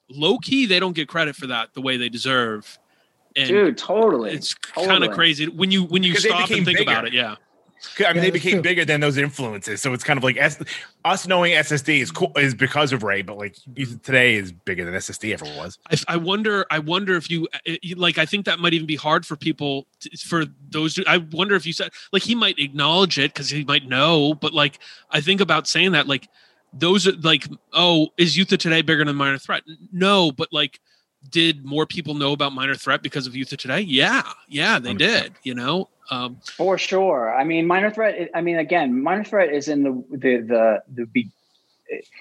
low 0.10 0.38
key, 0.38 0.66
they 0.66 0.80
don't 0.80 0.94
get 0.96 1.08
credit 1.08 1.36
for 1.36 1.48
that 1.48 1.74
the 1.74 1.82
way 1.82 1.98
they 1.98 2.10
deserve. 2.10 2.78
And 3.38 3.48
dude 3.50 3.78
totally 3.78 4.32
it's 4.32 4.56
totally. 4.74 4.88
kind 4.88 5.04
of 5.04 5.12
crazy 5.12 5.48
when 5.48 5.72
you 5.72 5.84
when 5.84 6.04
you 6.04 6.12
Because 6.14 6.24
stop 6.26 6.50
and 6.52 6.66
think 6.66 6.78
bigger. 6.80 6.84
about 6.84 7.06
it. 7.06 7.14
Yeah, 7.14 7.36
I 8.00 8.08
mean, 8.10 8.16
Yeah, 8.16 8.22
they 8.22 8.32
became 8.32 8.54
true. 8.54 8.62
bigger 8.62 8.86
than 8.86 9.00
those 9.02 9.18
influences. 9.18 9.82
So 9.82 9.94
it's 9.94 10.04
kind 10.04 10.18
of 10.18 10.24
like 10.24 10.38
S- 10.38 10.62
us 11.04 11.28
knowing 11.28 11.54
SSD 11.54 12.00
is 12.02 12.12
cool 12.12 12.32
is 12.36 12.54
because 12.54 12.92
of 12.94 13.04
Ray, 13.04 13.22
but 13.22 13.38
like 13.38 13.56
today 14.04 14.36
is 14.36 14.52
bigger 14.52 14.86
than 14.86 14.94
SSD 14.94 15.34
ever 15.34 15.46
was. 15.58 15.78
I, 15.92 16.14
I 16.14 16.18
wonder. 16.18 16.66
I 16.72 16.80
wonder 16.80 17.16
if 17.16 17.30
you, 17.30 17.48
uh, 17.68 17.74
like. 17.96 18.18
I 18.18 18.26
think 18.26 18.46
that 18.46 18.60
might 18.60 18.74
even 18.74 18.88
be 18.88 18.96
hard 18.96 19.26
for 19.26 19.36
people. 19.36 19.88
To, 20.02 20.18
for 20.18 20.46
those, 20.70 21.00
I 21.08 21.18
wonder 21.18 21.56
if 21.56 21.66
you 21.66 21.74
said 21.74 21.92
like 22.12 22.24
he 22.24 22.36
might 22.36 22.60
acknowledge 22.60 23.18
it 23.20 23.34
because 23.34 23.50
he 23.50 23.64
might 23.64 23.88
know. 23.88 24.34
But 24.34 24.54
like, 24.54 24.80
I 25.12 25.22
think 25.22 25.42
about 25.42 25.68
saying 25.68 25.92
that 25.94 26.08
like 26.08 26.28
those 26.74 27.08
are 27.08 27.14
like, 27.14 27.48
oh, 27.74 28.10
is 28.18 28.36
Youth 28.38 28.52
of 28.52 28.60
Today 28.60 28.82
bigger 28.82 29.06
than 29.06 29.16
Minor 29.16 29.38
Threat? 29.38 29.64
No, 29.94 30.32
but 30.32 30.50
like, 30.52 30.80
did 31.30 31.66
more 31.66 31.86
people 31.86 32.14
know 32.14 32.34
about 32.34 32.52
Minor 32.54 32.76
Threat 32.76 33.02
because 33.02 33.28
of 33.28 33.36
Youth 33.36 33.52
of 33.54 33.58
Today? 33.60 33.80
Yeah, 33.80 34.24
yeah, 34.50 34.78
they 34.80 34.94
did. 34.94 35.34
You 35.44 35.56
know, 35.56 35.90
um, 36.10 36.38
For 36.56 36.78
sure. 36.78 37.36
I 37.36 37.44
mean, 37.44 37.66
minor 37.66 37.92
threat. 37.92 38.30
I 38.34 38.42
mean, 38.42 38.58
again, 38.58 39.02
minor 39.02 39.24
threat 39.24 39.54
is 39.54 39.68
in 39.68 39.84
the 39.84 40.04
the 40.12 40.82
the 40.88 41.06
the 41.14 41.28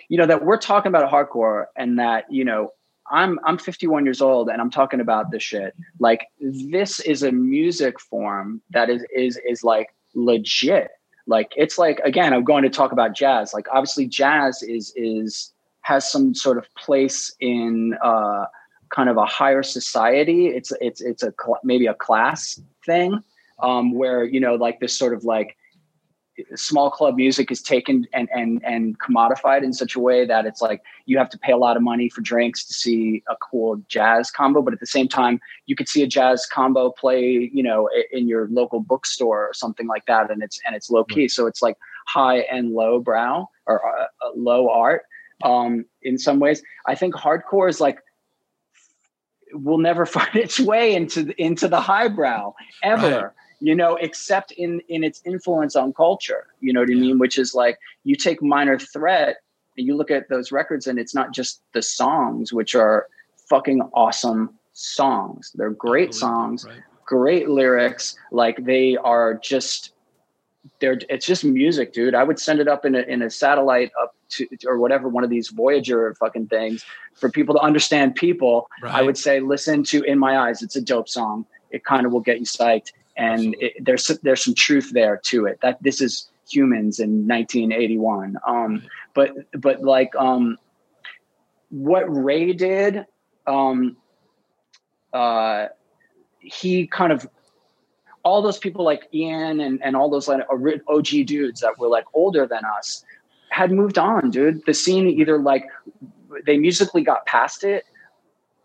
you 0.09 0.19
know 0.19 0.27
that 0.27 0.45
we're 0.45 0.59
talking 0.59 0.89
about 0.89 1.11
hardcore 1.11 1.67
and 1.77 1.99
that 1.99 2.31
you 2.31 2.45
know 2.45 2.71
I'm 3.11 3.39
I'm 3.45 3.59
51 3.59 4.05
years 4.05 4.21
old 4.21 4.49
and 4.49 4.61
I'm 4.61 4.71
talking 4.71 5.01
about 5.01 5.31
this 5.31 5.43
shit. 5.43 5.75
Like 5.99 6.29
this 6.41 7.01
is 7.01 7.23
a 7.23 7.33
music 7.33 8.01
form 8.01 8.63
that 8.71 8.89
is 8.89 9.05
is 9.15 9.39
is 9.47 9.65
like 9.65 9.95
legit. 10.15 10.91
Like 11.27 11.53
it's 11.57 11.79
like 11.79 12.01
again, 12.01 12.33
I'm 12.33 12.45
going 12.45 12.63
to 12.63 12.71
talk 12.71 12.93
about 12.93 13.15
jazz. 13.15 13.53
Like 13.53 13.67
obviously, 13.73 14.07
jazz 14.07 14.63
is 14.63 14.93
is 14.97 15.53
has 15.83 16.11
some 16.11 16.35
sort 16.35 16.57
of 16.57 16.67
place 16.75 17.35
in 17.41 17.95
uh, 18.03 18.47
kind 18.89 19.11
of 19.11 19.19
a 19.19 19.27
higher 19.27 19.63
society. 19.63 20.49
It's 20.49 20.73
it's 20.81 21.03
it's 21.03 21.23
a 21.23 21.35
maybe 21.63 21.87
a 21.87 21.95
class 21.95 22.59
thing 22.87 23.23
um, 23.61 23.93
where 23.93 24.25
you 24.25 24.41
know 24.41 24.55
like 24.55 24.81
this 24.81 24.97
sort 24.97 25.15
of 25.15 25.25
like 25.25 25.57
small 26.57 26.91
club 26.91 27.15
music 27.15 27.53
is 27.53 27.63
taken 27.63 28.07
and 28.13 28.29
and 28.35 28.61
and 28.65 28.99
commodified 28.99 29.63
in 29.63 29.73
such 29.73 29.95
a 29.95 30.01
way 30.01 30.27
that 30.27 30.47
it's 30.47 30.61
like 30.61 30.83
you 31.07 31.17
have 31.17 31.31
to 31.31 31.39
pay 31.39 31.53
a 31.53 31.57
lot 31.57 31.77
of 31.77 31.83
money 31.83 32.09
for 32.09 32.23
drinks 32.23 32.65
to 32.65 32.75
see 32.75 33.23
a 33.29 33.37
cool 33.37 33.81
jazz 33.89 34.33
combo 34.33 34.61
but 34.61 34.73
at 34.73 34.81
the 34.81 34.87
same 34.87 35.07
time 35.07 35.41
you 35.67 35.77
could 35.77 35.89
see 35.89 36.03
a 36.03 36.09
jazz 36.09 36.45
combo 36.47 36.91
play 36.91 37.49
you 37.53 37.63
know 37.63 37.89
in 38.11 38.27
your 38.27 38.49
local 38.49 38.81
bookstore 38.81 39.47
or 39.47 39.55
something 39.55 39.87
like 39.87 40.05
that 40.07 40.29
and 40.29 40.43
it's 40.43 40.59
and 40.67 40.75
it's 40.75 40.91
low 40.91 41.05
key. 41.05 41.29
So 41.29 41.47
it's 41.47 41.63
like 41.63 41.77
high 42.07 42.39
and 42.41 42.73
low 42.73 43.01
brow 43.01 43.49
or 43.67 43.87
uh, 43.87 44.05
uh, 44.05 44.31
low 44.35 44.69
art 44.69 45.03
um 45.43 45.85
in 46.03 46.19
some 46.19 46.41
ways. 46.41 46.63
I 46.87 46.95
think 46.95 47.15
hardcore 47.15 47.69
is 47.69 47.81
like 47.81 47.99
will 49.53 49.79
never 49.79 50.07
find 50.17 50.35
its 50.35 50.59
way 50.59 50.95
into 50.95 51.25
the, 51.25 51.43
into 51.43 51.69
the 51.69 51.81
highbrow 51.81 52.55
ever. 52.83 53.11
Right. 53.11 53.31
You 53.65 53.75
know 53.75 53.97
except 53.97 54.53
in 54.53 54.81
in 54.89 55.03
its 55.03 55.23
influence 55.25 55.75
on 55.75 55.93
culture 55.93 56.47
you 56.61 56.73
know 56.73 56.81
what 56.81 56.91
i 56.91 56.95
mean? 56.95 57.19
Which 57.19 57.39
is 57.39 57.55
like 57.55 57.79
you 58.05 58.15
take 58.15 58.43
minor 58.43 58.79
threat 58.79 59.37
and 59.77 59.87
you 59.87 59.97
look 59.97 60.11
at 60.11 60.29
those 60.29 60.53
records 60.53 60.87
and 60.87 60.99
it's 60.99 61.15
not 61.15 61.33
just 61.33 61.63
the 61.73 61.83
songs 61.83 62.53
which 62.53 62.75
are 62.75 63.09
fucking 63.49 63.81
awesome 63.93 64.51
songs. 64.73 65.53
They're 65.55 65.71
great 65.71 66.15
songs 66.15 66.67
right? 66.67 66.83
great 67.07 67.49
lyrics. 67.49 68.17
Like 68.31 68.65
they 68.65 68.97
are 68.97 69.35
just 69.35 69.93
they're 70.81 70.99
it's 71.09 71.27
just 71.27 71.43
music 71.45 71.95
dude. 71.95 72.15
I 72.15 72.23
would 72.23 72.39
send 72.39 72.61
it 72.61 72.69
up 72.69 72.85
in 72.85 72.95
a, 72.95 73.01
in 73.01 73.23
a 73.23 73.31
satellite 73.31 73.93
up 74.03 74.15
to 74.31 74.47
or 74.67 74.79
whatever 74.79 75.09
one 75.09 75.25
of 75.25 75.31
these 75.31 75.49
voyager 75.49 76.15
fucking 76.21 76.49
things 76.49 76.85
for 77.15 77.31
people 77.31 77.55
to 77.55 77.61
understand 77.61 78.15
people. 78.15 78.69
I 78.87 79.03
would 79.03 79.17
say 79.17 79.41
listen 79.41 79.85
to 79.85 80.03
in 80.03 80.19
my 80.19 80.39
eyes. 80.39 80.63
It's 80.63 80.77
a 80.77 80.83
dope 80.83 81.09
song. 81.09 81.47
It 81.71 81.85
kind 81.85 82.05
of 82.07 82.13
will 82.13 82.21
get 82.21 82.39
you 82.39 82.47
psyched 82.47 82.93
and 83.17 83.55
it, 83.61 83.73
there's 83.85 84.07
there's 84.23 84.45
some 84.45 84.55
truth 84.55 84.91
there 84.93 85.21
to 85.25 85.47
it. 85.47 85.59
That 85.63 85.83
this 85.83 86.01
is 86.01 86.31
humans 86.51 87.01
in 87.01 87.27
1981 87.27 88.37
um 88.47 88.83
but 89.15 89.31
but 89.59 89.83
like 89.83 90.15
um 90.17 90.59
what 91.71 92.05
ray 92.07 92.53
did 92.53 93.07
um 93.47 93.97
uh 95.15 95.67
he 96.39 96.87
kind 96.87 97.13
of 97.13 97.27
all 98.25 98.41
those 98.41 98.59
people 98.59 98.85
like 98.85 99.07
Ian 99.13 99.61
and, 99.61 99.83
and 99.83 99.95
all 99.95 100.09
those 100.09 100.29
like 100.29 100.41
OG 100.89 101.07
dudes 101.27 101.61
that 101.61 101.79
were 101.79 101.89
like 101.89 102.05
older 102.15 102.47
than 102.47 102.63
us 102.79 103.05
had 103.51 103.71
moved 103.71 103.99
on, 103.99 104.31
dude. 104.31 104.65
The 104.65 104.73
scene 104.73 105.07
either 105.07 105.39
like 105.39 105.67
they 106.47 106.57
musically 106.57 107.03
got 107.03 107.27
past 107.27 107.65
it, 107.65 107.85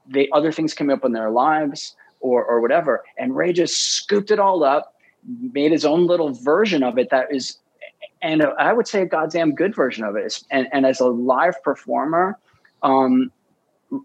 they 0.08 0.30
other 0.32 0.52
things 0.54 0.74
came 0.74 0.89
up 0.89 1.04
in 1.04 1.12
their 1.12 1.30
lives 1.30 1.95
or 2.20 2.43
or 2.43 2.61
whatever, 2.61 3.03
and 3.17 3.36
Ray 3.36 3.53
just 3.53 3.93
scooped 3.93 4.32
it 4.32 4.39
all 4.39 4.63
up, 4.63 4.95
made 5.53 5.72
his 5.72 5.86
own 5.86 6.07
little 6.07 6.34
version 6.34 6.84
of 6.84 6.97
it 6.97 7.09
that 7.09 7.28
is, 7.34 7.57
and 8.22 8.43
I 8.43 8.74
would 8.74 8.88
say 8.88 9.01
a 9.01 9.05
goddamn 9.05 9.55
good 9.55 9.76
version 9.76 10.03
of 10.03 10.15
it. 10.15 10.43
And 10.51 10.67
and 10.72 10.86
as 10.86 10.99
a 10.99 11.07
live 11.07 11.61
performer, 11.63 12.38
um, 12.84 13.32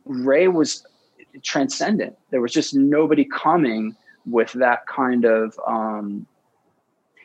Ray 0.04 0.48
was 0.48 0.86
transcendent. 1.42 2.16
There 2.30 2.40
was 2.40 2.52
just 2.52 2.74
nobody 2.74 3.24
coming 3.24 3.96
with 4.26 4.52
that 4.52 4.86
kind 4.86 5.24
of 5.24 5.58
um 5.66 6.26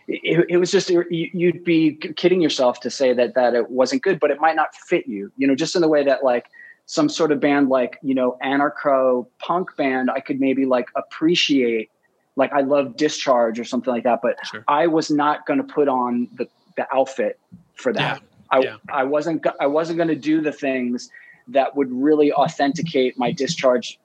it, 0.07 0.45
it 0.49 0.57
was 0.57 0.71
just 0.71 0.89
you, 0.89 1.05
you'd 1.09 1.63
be 1.63 1.93
kidding 1.93 2.41
yourself 2.41 2.79
to 2.81 2.89
say 2.89 3.13
that 3.13 3.35
that 3.35 3.53
it 3.53 3.69
wasn't 3.69 4.01
good 4.01 4.19
but 4.19 4.31
it 4.31 4.39
might 4.39 4.55
not 4.55 4.75
fit 4.75 5.07
you 5.07 5.31
you 5.37 5.47
know 5.47 5.55
just 5.55 5.75
in 5.75 5.81
the 5.81 5.87
way 5.87 6.03
that 6.03 6.23
like 6.23 6.47
some 6.89 7.07
sort 7.07 7.31
of 7.31 7.39
band 7.39 7.69
like 7.69 7.99
you 8.01 8.15
know 8.15 8.35
anarcho 8.43 9.27
punk 9.37 9.75
band 9.77 10.09
i 10.09 10.19
could 10.19 10.39
maybe 10.39 10.65
like 10.65 10.89
appreciate 10.95 11.91
like 12.35 12.51
i 12.51 12.61
love 12.61 12.95
discharge 12.97 13.59
or 13.59 13.63
something 13.63 13.93
like 13.93 14.03
that 14.03 14.19
but 14.23 14.35
Sure. 14.45 14.63
i 14.67 14.87
was 14.87 15.11
not 15.11 15.45
going 15.45 15.57
to 15.57 15.73
put 15.73 15.87
on 15.87 16.27
the 16.35 16.47
the 16.77 16.87
outfit 16.93 17.39
for 17.75 17.93
that 17.93 18.21
i 18.49 18.59
yeah. 18.59 18.77
i 18.89 19.03
wasn't 19.03 19.45
i 19.59 19.67
wasn't 19.67 19.97
going 19.97 20.09
to 20.09 20.15
do 20.15 20.41
the 20.41 20.51
things 20.51 21.11
that 21.47 21.75
would 21.75 21.91
really 21.91 22.31
authenticate 22.33 23.17
my 23.19 23.31
discharge 23.31 23.99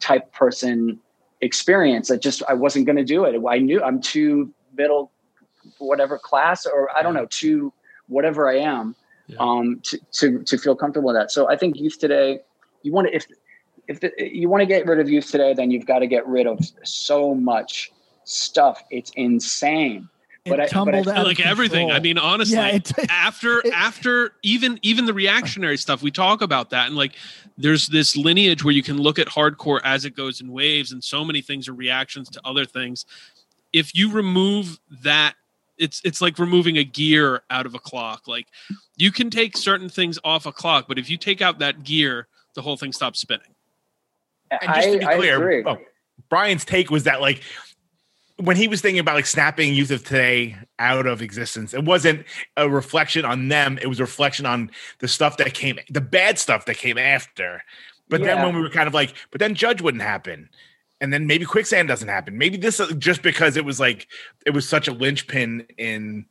type 0.00 0.30
person 0.32 0.98
experience. 1.40 2.10
I 2.10 2.16
just 2.16 2.42
I 2.48 2.54
wasn't 2.54 2.86
going 2.86 2.96
to 2.96 3.04
do 3.04 3.24
it. 3.24 3.40
I 3.48 3.58
knew 3.58 3.82
I'm 3.82 4.00
too 4.00 4.52
middle, 4.76 5.10
whatever 5.78 6.18
class, 6.18 6.66
or 6.66 6.94
I 6.96 7.02
don't 7.02 7.14
know, 7.14 7.26
too 7.26 7.72
whatever 8.08 8.48
I 8.48 8.58
am, 8.58 8.96
Yeah. 9.28 9.36
um, 9.40 9.80
to, 9.84 9.98
to 10.12 10.42
to 10.42 10.58
feel 10.58 10.74
comfortable 10.74 11.08
with 11.08 11.16
that. 11.16 11.30
So 11.30 11.48
I 11.48 11.56
think 11.56 11.78
youth 11.78 11.98
today, 11.98 12.40
you 12.82 12.92
want 12.92 13.08
to 13.08 13.14
if 13.14 13.26
if 13.86 14.00
the, 14.00 14.10
you 14.18 14.48
want 14.48 14.62
to 14.62 14.66
get 14.66 14.86
rid 14.86 15.00
of 15.00 15.08
youth 15.08 15.30
today, 15.30 15.54
then 15.54 15.70
you've 15.70 15.86
got 15.86 16.00
to 16.00 16.06
get 16.06 16.26
rid 16.26 16.46
of 16.46 16.58
so 16.84 17.34
much 17.34 17.92
stuff. 18.24 18.82
It's 18.90 19.10
insane. 19.16 20.08
It 20.44 20.50
But 20.50 20.60
I- 20.60 20.62
but 20.62 20.64
I 20.64 20.66
tumbled 20.68 21.04
feel 21.04 21.14
out 21.14 21.20
of 21.20 21.26
like 21.26 21.40
everything. 21.40 21.90
I 21.90 22.00
mean, 22.00 22.16
honestly, 22.18 22.56
Yeah, 22.56 22.68
it- 22.76 22.92
after 23.10 23.58
it- 23.64 23.72
after 23.72 24.32
even 24.42 24.78
even 24.82 25.04
the 25.04 25.14
reactionary 25.14 25.76
stuff, 25.76 26.02
we 26.02 26.10
talk 26.10 26.40
about 26.42 26.70
that, 26.70 26.86
and 26.86 26.96
like 26.96 27.12
there's 27.58 27.88
this 27.88 28.16
lineage 28.16 28.64
where 28.64 28.72
you 28.72 28.82
can 28.82 28.96
look 28.98 29.18
at 29.18 29.26
hardcore 29.26 29.80
as 29.84 30.04
it 30.04 30.14
goes 30.16 30.40
in 30.40 30.52
waves, 30.52 30.92
and 30.92 31.02
so 31.04 31.24
many 31.24 31.42
things 31.42 31.68
are 31.68 31.74
reactions 31.74 32.30
to 32.30 32.40
other 32.46 32.64
things. 32.64 33.04
If 33.74 33.94
you 33.94 34.10
remove 34.10 34.78
that, 35.02 35.34
it's 35.78 36.00
it's 36.04 36.20
like 36.20 36.38
removing 36.38 36.76
a 36.76 36.84
gear 36.84 37.42
out 37.50 37.66
of 37.66 37.74
a 37.74 37.78
clock. 37.78 38.26
Like 38.26 38.46
you 38.96 39.12
can 39.12 39.30
take 39.30 39.56
certain 39.56 39.88
things 39.88 40.18
off 40.24 40.46
a 40.46 40.52
clock, 40.52 40.86
but 40.88 40.98
if 40.98 41.08
you 41.08 41.16
take 41.16 41.40
out 41.40 41.58
that 41.60 41.84
gear, 41.84 42.28
the 42.54 42.62
whole 42.62 42.76
thing 42.76 42.92
stops 42.92 43.20
spinning. 43.20 43.54
And 44.50 44.74
just 44.74 44.92
to 44.92 44.98
be 44.98 45.04
I, 45.04 45.12
I 45.12 45.16
clear, 45.16 45.36
agree. 45.36 45.64
oh, 45.66 45.78
Brian's 46.28 46.64
take 46.64 46.90
was 46.90 47.04
that 47.04 47.20
like 47.20 47.42
when 48.36 48.56
he 48.56 48.68
was 48.68 48.80
thinking 48.80 49.00
about 49.00 49.16
like 49.16 49.26
snapping 49.26 49.74
youth 49.74 49.90
of 49.90 50.04
today 50.04 50.56
out 50.78 51.06
of 51.06 51.22
existence, 51.22 51.74
it 51.74 51.84
wasn't 51.84 52.24
a 52.56 52.68
reflection 52.68 53.24
on 53.24 53.48
them. 53.48 53.78
It 53.82 53.88
was 53.88 53.98
a 53.98 54.04
reflection 54.04 54.46
on 54.46 54.70
the 55.00 55.08
stuff 55.08 55.36
that 55.38 55.54
came, 55.54 55.78
the 55.90 56.00
bad 56.00 56.38
stuff 56.38 56.64
that 56.66 56.76
came 56.76 56.98
after. 56.98 57.62
But 58.08 58.22
then 58.22 58.42
when 58.42 58.54
we 58.54 58.62
were 58.62 58.70
kind 58.70 58.86
of 58.86 58.94
like, 58.94 59.12
but 59.30 59.38
then 59.38 59.54
Judge 59.54 59.82
wouldn't 59.82 60.02
happen. 60.02 60.48
And 61.00 61.12
then 61.12 61.26
maybe 61.26 61.44
quicksand 61.44 61.88
doesn't 61.88 62.08
happen. 62.08 62.36
Maybe 62.36 62.56
this 62.56 62.80
uh, 62.80 62.92
just 62.98 63.22
because 63.22 63.56
it 63.56 63.64
was 63.64 63.78
like 63.78 64.08
it 64.44 64.50
was 64.50 64.68
such 64.68 64.88
a 64.88 64.92
linchpin 64.92 65.66
in 65.78 66.26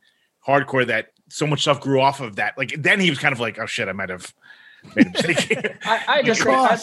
hardcore 0.46 0.86
that 0.86 1.12
so 1.28 1.46
much 1.46 1.62
stuff 1.62 1.80
grew 1.80 2.00
off 2.00 2.20
of 2.20 2.36
that. 2.36 2.56
Like 2.58 2.74
then 2.76 3.00
he 3.00 3.10
was 3.10 3.18
kind 3.18 3.32
of 3.32 3.40
like, 3.40 3.58
oh 3.58 3.66
shit, 3.66 3.88
I 3.88 3.92
might 3.92 4.10
have 4.10 4.34
made 4.94 5.06
a 5.06 5.10
mistake. 5.10 5.76
I, 5.84 6.04
I 6.08 6.22
just 6.24 6.46
I, 6.46 6.78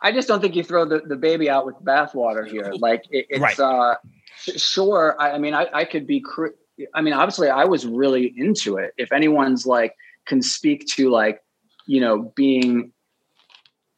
I 0.00 0.12
just 0.12 0.28
don't 0.28 0.40
think 0.40 0.56
you 0.56 0.62
throw 0.64 0.84
the, 0.84 1.00
the 1.00 1.16
baby 1.16 1.48
out 1.48 1.66
with 1.66 1.76
bathwater 1.76 2.46
here. 2.46 2.72
Like 2.76 3.04
it, 3.10 3.26
it's 3.30 3.40
Right. 3.40 3.58
uh, 3.58 3.96
sure. 4.36 5.16
I, 5.18 5.32
I 5.32 5.38
mean, 5.38 5.54
I, 5.54 5.68
I 5.72 5.84
could 5.84 6.06
be. 6.06 6.20
Cr- 6.20 6.48
I 6.94 7.02
mean, 7.02 7.14
obviously, 7.14 7.48
I 7.48 7.64
was 7.64 7.86
really 7.86 8.32
into 8.36 8.76
it. 8.78 8.94
If 8.96 9.12
anyone's 9.12 9.66
like 9.66 9.94
can 10.26 10.42
speak 10.42 10.86
to 10.86 11.10
like, 11.10 11.42
you 11.86 12.00
know, 12.00 12.32
being 12.34 12.92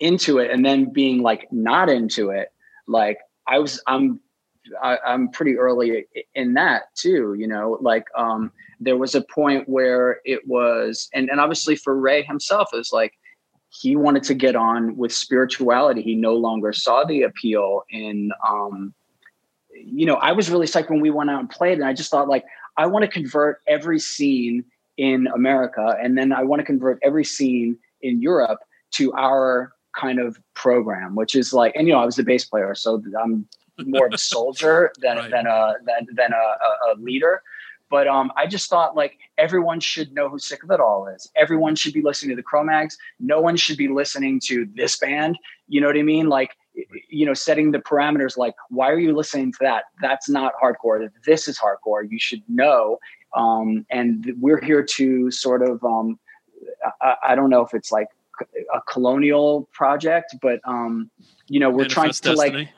into 0.00 0.38
it 0.38 0.50
and 0.50 0.64
then 0.64 0.92
being 0.92 1.22
like 1.22 1.50
not 1.52 1.88
into 1.88 2.30
it, 2.30 2.52
like 2.86 3.18
I 3.46 3.58
was. 3.58 3.82
I'm. 3.86 4.20
I, 4.82 4.96
I'm 5.06 5.28
pretty 5.28 5.58
early 5.58 6.06
in 6.34 6.54
that 6.54 6.84
too. 6.94 7.34
You 7.34 7.46
know, 7.46 7.76
like 7.82 8.06
um, 8.16 8.50
there 8.80 8.96
was 8.96 9.14
a 9.14 9.20
point 9.20 9.68
where 9.68 10.20
it 10.24 10.46
was, 10.46 11.08
and 11.12 11.28
and 11.28 11.38
obviously 11.38 11.76
for 11.76 11.98
Ray 11.98 12.22
himself, 12.22 12.68
it 12.72 12.76
was 12.76 12.92
like 12.92 13.12
he 13.80 13.96
wanted 13.96 14.22
to 14.24 14.34
get 14.34 14.54
on 14.54 14.96
with 14.96 15.12
spirituality. 15.12 16.00
He 16.00 16.14
no 16.14 16.34
longer 16.34 16.72
saw 16.72 17.04
the 17.04 17.22
appeal 17.22 17.82
in, 17.90 18.30
um, 18.48 18.94
you 19.74 20.06
know, 20.06 20.14
I 20.14 20.32
was 20.32 20.48
really 20.48 20.66
psyched 20.66 20.90
when 20.90 21.00
we 21.00 21.10
went 21.10 21.30
out 21.30 21.40
and 21.40 21.50
played, 21.50 21.78
and 21.78 21.84
I 21.84 21.92
just 21.92 22.10
thought 22.10 22.28
like, 22.28 22.44
I 22.76 22.86
want 22.86 23.04
to 23.04 23.10
convert 23.10 23.60
every 23.66 23.98
scene 23.98 24.64
in 24.96 25.26
America, 25.34 25.96
and 26.00 26.16
then 26.16 26.32
I 26.32 26.44
want 26.44 26.60
to 26.60 26.66
convert 26.66 27.00
every 27.02 27.24
scene 27.24 27.76
in 28.00 28.22
Europe 28.22 28.60
to 28.92 29.12
our 29.14 29.72
kind 29.98 30.18
of 30.18 30.38
program, 30.54 31.14
which 31.14 31.34
is 31.34 31.52
like, 31.52 31.72
and 31.76 31.86
you 31.86 31.94
know, 31.94 32.00
I 32.00 32.04
was 32.04 32.16
the 32.16 32.22
bass 32.24 32.44
player, 32.44 32.74
so 32.74 33.02
I'm 33.22 33.46
more 33.78 34.06
of 34.06 34.12
a 34.12 34.18
soldier 34.34 34.92
than 35.00 35.16
Right. 35.16 35.30
than 35.30 35.46
a 35.46 35.74
than 35.84 36.06
than 36.14 36.32
a, 36.32 36.36
a, 36.36 36.94
a 36.94 36.94
leader. 36.98 37.42
But 37.90 38.08
um, 38.08 38.32
I 38.36 38.46
just 38.46 38.68
thought 38.70 38.96
like 38.96 39.18
everyone 39.38 39.78
should 39.78 40.12
know 40.12 40.28
who 40.28 40.38
Sick 40.38 40.64
of 40.64 40.70
It 40.70 40.80
All 40.80 41.06
is. 41.06 41.30
Everyone 41.36 41.76
should 41.76 41.92
be 41.92 42.02
listening 42.02 42.30
to 42.30 42.36
the 42.36 42.42
Cro-Mags. 42.42 42.96
No 43.20 43.40
one 43.40 43.56
should 43.56 43.76
be 43.76 43.88
listening 43.88 44.40
to 44.46 44.66
this 44.74 44.98
band. 44.98 45.38
You 45.68 45.80
know 45.80 45.86
what 45.86 45.96
I 45.96 46.02
mean? 46.02 46.28
Like, 46.28 46.56
you 47.08 47.24
know, 47.24 47.34
setting 47.34 47.70
the 47.70 47.78
parameters. 47.78 48.36
Like, 48.36 48.54
why 48.70 48.90
are 48.90 48.98
you 48.98 49.14
listening 49.14 49.52
to 49.52 49.58
that? 49.60 49.84
That's 50.02 50.28
not 50.28 50.54
hardcore. 50.60 51.08
This 51.24 51.46
is 51.46 51.58
hardcore. 51.58 52.10
You 52.10 52.18
should 52.18 52.42
know. 52.48 52.98
Um, 53.36 53.86
and 53.90 54.32
we're 54.40 54.60
here 54.60 54.82
to 54.82 55.30
sort 55.30 55.62
of, 55.62 55.84
um, 55.84 56.18
I, 57.00 57.16
I 57.28 57.34
don't 57.34 57.50
know 57.50 57.60
if 57.62 57.74
it's 57.74 57.92
like 57.92 58.08
a 58.72 58.80
colonial 58.82 59.68
project, 59.72 60.36
but 60.42 60.60
um, 60.64 61.10
you 61.48 61.60
know, 61.60 61.70
we're 61.70 61.88
Manifest 61.88 61.94
trying 61.94 62.34
to 62.34 62.40
Destiny. 62.40 62.64
like 62.64 62.68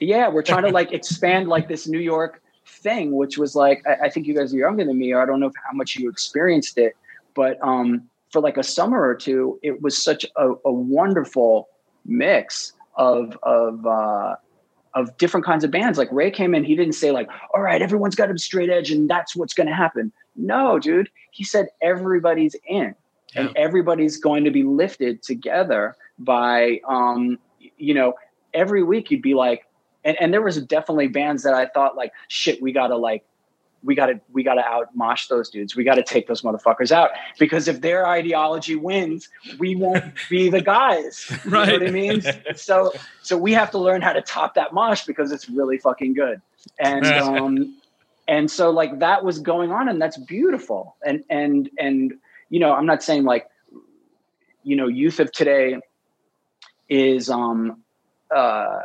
yeah 0.00 0.28
we're 0.28 0.42
trying 0.42 0.64
to 0.64 0.70
like 0.70 0.92
expand 0.92 1.48
like 1.48 1.68
this 1.68 1.86
new 1.86 1.98
york 1.98 2.42
thing 2.66 3.12
which 3.12 3.38
was 3.38 3.54
like 3.54 3.82
I, 3.86 4.06
I 4.06 4.10
think 4.10 4.26
you 4.26 4.34
guys 4.34 4.52
are 4.52 4.58
younger 4.58 4.84
than 4.84 4.98
me 4.98 5.12
or 5.12 5.20
i 5.22 5.26
don't 5.26 5.38
know 5.40 5.46
if, 5.46 5.52
how 5.56 5.76
much 5.76 5.96
you 5.96 6.08
experienced 6.08 6.78
it 6.78 6.96
but 7.34 7.58
um 7.62 8.08
for 8.30 8.40
like 8.40 8.56
a 8.56 8.62
summer 8.62 9.06
or 9.06 9.14
two 9.14 9.58
it 9.62 9.82
was 9.82 10.02
such 10.02 10.24
a, 10.36 10.52
a 10.64 10.72
wonderful 10.72 11.68
mix 12.04 12.72
of 12.96 13.38
of 13.42 13.86
uh 13.86 14.36
of 14.94 15.16
different 15.18 15.46
kinds 15.46 15.62
of 15.62 15.70
bands. 15.70 15.98
Like 15.98 16.08
ray 16.10 16.32
came 16.32 16.52
in 16.52 16.64
he 16.64 16.74
didn't 16.74 16.94
say 16.94 17.12
like 17.12 17.28
all 17.54 17.62
right 17.62 17.80
everyone's 17.80 18.16
got 18.16 18.30
a 18.30 18.38
straight 18.38 18.70
edge 18.70 18.90
and 18.90 19.08
that's 19.08 19.36
what's 19.36 19.54
going 19.54 19.68
to 19.68 19.74
happen. 19.74 20.12
No 20.34 20.80
dude. 20.80 21.08
He 21.30 21.44
said 21.44 21.68
everybody's 21.80 22.56
in 22.66 22.94
and 23.34 23.50
everybody's 23.56 24.16
going 24.16 24.44
to 24.44 24.50
be 24.50 24.62
lifted 24.62 25.22
together 25.22 25.96
by 26.18 26.80
um 26.88 27.38
you 27.76 27.94
know 27.94 28.14
every 28.54 28.82
week 28.82 29.10
you'd 29.10 29.22
be 29.22 29.34
like 29.34 29.66
and, 30.04 30.16
and 30.20 30.32
there 30.32 30.42
was 30.42 30.60
definitely 30.62 31.08
bands 31.08 31.42
that 31.42 31.54
i 31.54 31.66
thought 31.66 31.96
like 31.96 32.12
shit 32.28 32.60
we 32.60 32.72
gotta 32.72 32.96
like 32.96 33.24
we 33.82 33.94
gotta 33.94 34.20
we 34.32 34.42
gotta 34.42 34.64
out 34.64 34.94
mosh 34.94 35.26
those 35.28 35.48
dudes. 35.48 35.74
We 35.74 35.84
gotta 35.84 36.02
take 36.02 36.26
those 36.26 36.42
motherfuckers 36.42 36.92
out. 36.92 37.10
Because 37.38 37.68
if 37.68 37.80
their 37.80 38.06
ideology 38.06 38.76
wins 38.76 39.28
we 39.58 39.74
won't 39.74 40.04
be 40.28 40.50
the 40.50 40.60
guys. 40.60 41.30
You 41.44 41.50
know 41.50 41.60
what 41.60 41.82
i 41.82 41.90
mean? 41.90 42.22
So 42.54 42.92
so 43.22 43.36
we 43.36 43.52
have 43.52 43.70
to 43.70 43.78
learn 43.78 44.02
how 44.02 44.12
to 44.12 44.20
top 44.20 44.54
that 44.54 44.74
mosh 44.74 45.04
because 45.04 45.32
it's 45.32 45.48
really 45.48 45.78
fucking 45.78 46.14
good. 46.14 46.40
And 46.78 47.06
um 47.06 47.76
and 48.28 48.50
so 48.50 48.70
like 48.70 48.98
that 48.98 49.24
was 49.24 49.38
going 49.38 49.72
on 49.72 49.88
and 49.88 50.00
that's 50.00 50.18
beautiful. 50.18 50.96
And 51.04 51.24
and 51.30 51.70
and 51.78 52.14
you 52.50 52.60
know 52.60 52.72
i'm 52.72 52.86
not 52.86 53.02
saying 53.02 53.24
like 53.24 53.46
you 54.62 54.76
know 54.76 54.86
youth 54.88 55.18
of 55.20 55.32
today 55.32 55.76
is 56.88 57.30
um 57.30 57.82
uh 58.34 58.80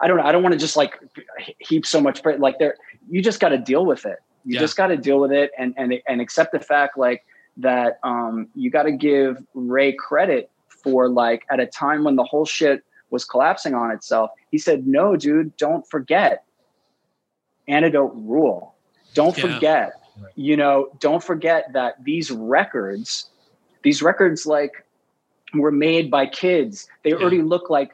i 0.00 0.06
don't 0.06 0.16
know 0.18 0.24
i 0.24 0.32
don't 0.32 0.42
want 0.42 0.52
to 0.52 0.58
just 0.58 0.76
like 0.76 0.98
heap 1.58 1.86
so 1.86 2.00
much 2.00 2.22
pra- 2.22 2.36
like 2.36 2.58
there 2.58 2.74
you 3.08 3.22
just 3.22 3.40
got 3.40 3.48
to 3.50 3.58
deal 3.58 3.86
with 3.86 4.04
it 4.04 4.18
you 4.44 4.54
Yeah. 4.54 4.60
just 4.60 4.76
got 4.76 4.88
to 4.88 4.96
deal 4.96 5.18
with 5.20 5.32
it 5.32 5.50
and 5.58 5.74
and 5.76 5.94
and 6.06 6.20
accept 6.20 6.52
the 6.52 6.60
fact 6.60 6.98
like 6.98 7.24
that 7.56 7.98
um 8.02 8.48
you 8.54 8.70
got 8.70 8.84
to 8.84 8.92
give 8.92 9.42
ray 9.54 9.92
credit 9.92 10.50
for 10.68 11.08
like 11.08 11.44
at 11.50 11.58
a 11.60 11.66
time 11.66 12.04
when 12.04 12.16
the 12.16 12.24
whole 12.24 12.44
shit 12.44 12.84
was 13.10 13.24
collapsing 13.24 13.74
on 13.74 13.90
itself 13.90 14.30
he 14.50 14.58
said 14.58 14.86
no 14.86 15.16
dude 15.16 15.56
don't 15.56 15.88
forget 15.88 16.44
antidote 17.66 18.12
rule 18.14 18.74
don't 19.14 19.36
Yeah. 19.36 19.54
forget 19.54 19.97
you 20.34 20.56
know 20.56 20.88
don't 21.00 21.22
forget 21.22 21.72
that 21.72 22.02
these 22.04 22.30
records 22.30 23.30
these 23.82 24.02
records 24.02 24.46
like 24.46 24.84
were 25.54 25.72
made 25.72 26.10
by 26.10 26.26
kids. 26.26 26.86
They 27.04 27.10
Yeah. 27.10 27.16
already 27.16 27.42
look 27.42 27.70
like 27.70 27.92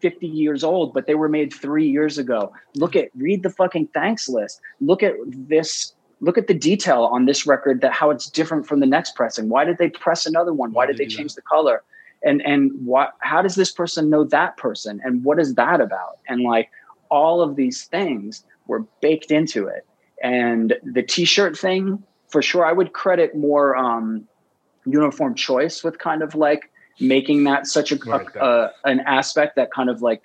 50 0.00 0.26
years 0.26 0.62
old 0.64 0.92
but 0.92 1.06
they 1.06 1.14
were 1.14 1.28
made 1.28 1.52
three 1.52 1.88
years 1.88 2.18
ago. 2.18 2.52
Look 2.74 2.96
at 2.96 3.08
read 3.14 3.42
the 3.42 3.50
fucking 3.50 3.88
thanks 3.88 4.28
list. 4.28 4.60
Look 4.80 5.02
at 5.02 5.14
this 5.26 5.94
look 6.20 6.38
at 6.38 6.46
the 6.46 6.54
detail 6.54 7.04
on 7.04 7.26
this 7.26 7.46
record 7.46 7.80
that 7.82 7.92
how 7.92 8.10
it's 8.10 8.30
different 8.30 8.66
from 8.66 8.80
the 8.80 8.86
next 8.86 9.14
pressing. 9.14 9.48
Why 9.48 9.64
did 9.64 9.78
they 9.78 9.90
press 9.90 10.26
another 10.26 10.52
one? 10.52 10.72
Why 10.72 10.82
Why 10.82 10.86
did 10.86 10.98
they 10.98 11.06
change 11.06 11.34
the 11.34 11.42
color? 11.42 11.82
And 12.24 12.40
and 12.42 12.72
what 12.84 13.12
how 13.20 13.42
does 13.42 13.54
this 13.54 13.70
person 13.70 14.08
know 14.08 14.24
that 14.24 14.56
person? 14.56 15.00
And 15.04 15.24
what 15.24 15.38
is 15.38 15.54
that 15.54 15.80
about? 15.80 16.18
And 16.28 16.42
like 16.42 16.70
all 17.10 17.40
of 17.42 17.56
these 17.56 17.84
things 17.84 18.44
were 18.66 18.80
baked 19.00 19.30
into 19.30 19.66
it 19.66 19.86
and 20.24 20.74
the 20.82 21.02
t-shirt 21.02 21.56
thing 21.56 22.02
for 22.28 22.42
sure 22.42 22.64
i 22.64 22.72
would 22.72 22.92
credit 22.92 23.36
more 23.36 23.76
um 23.76 24.26
uniform 24.86 25.34
choice 25.34 25.84
with 25.84 25.98
kind 25.98 26.22
of 26.22 26.34
like 26.34 26.70
making 27.00 27.44
that 27.44 27.66
such 27.66 27.92
a, 27.92 27.96
Right, 27.96 28.26
a, 28.36 28.44
a 28.44 28.70
an 28.84 29.00
aspect 29.00 29.56
that 29.56 29.70
kind 29.70 29.90
of 29.90 30.02
like 30.02 30.22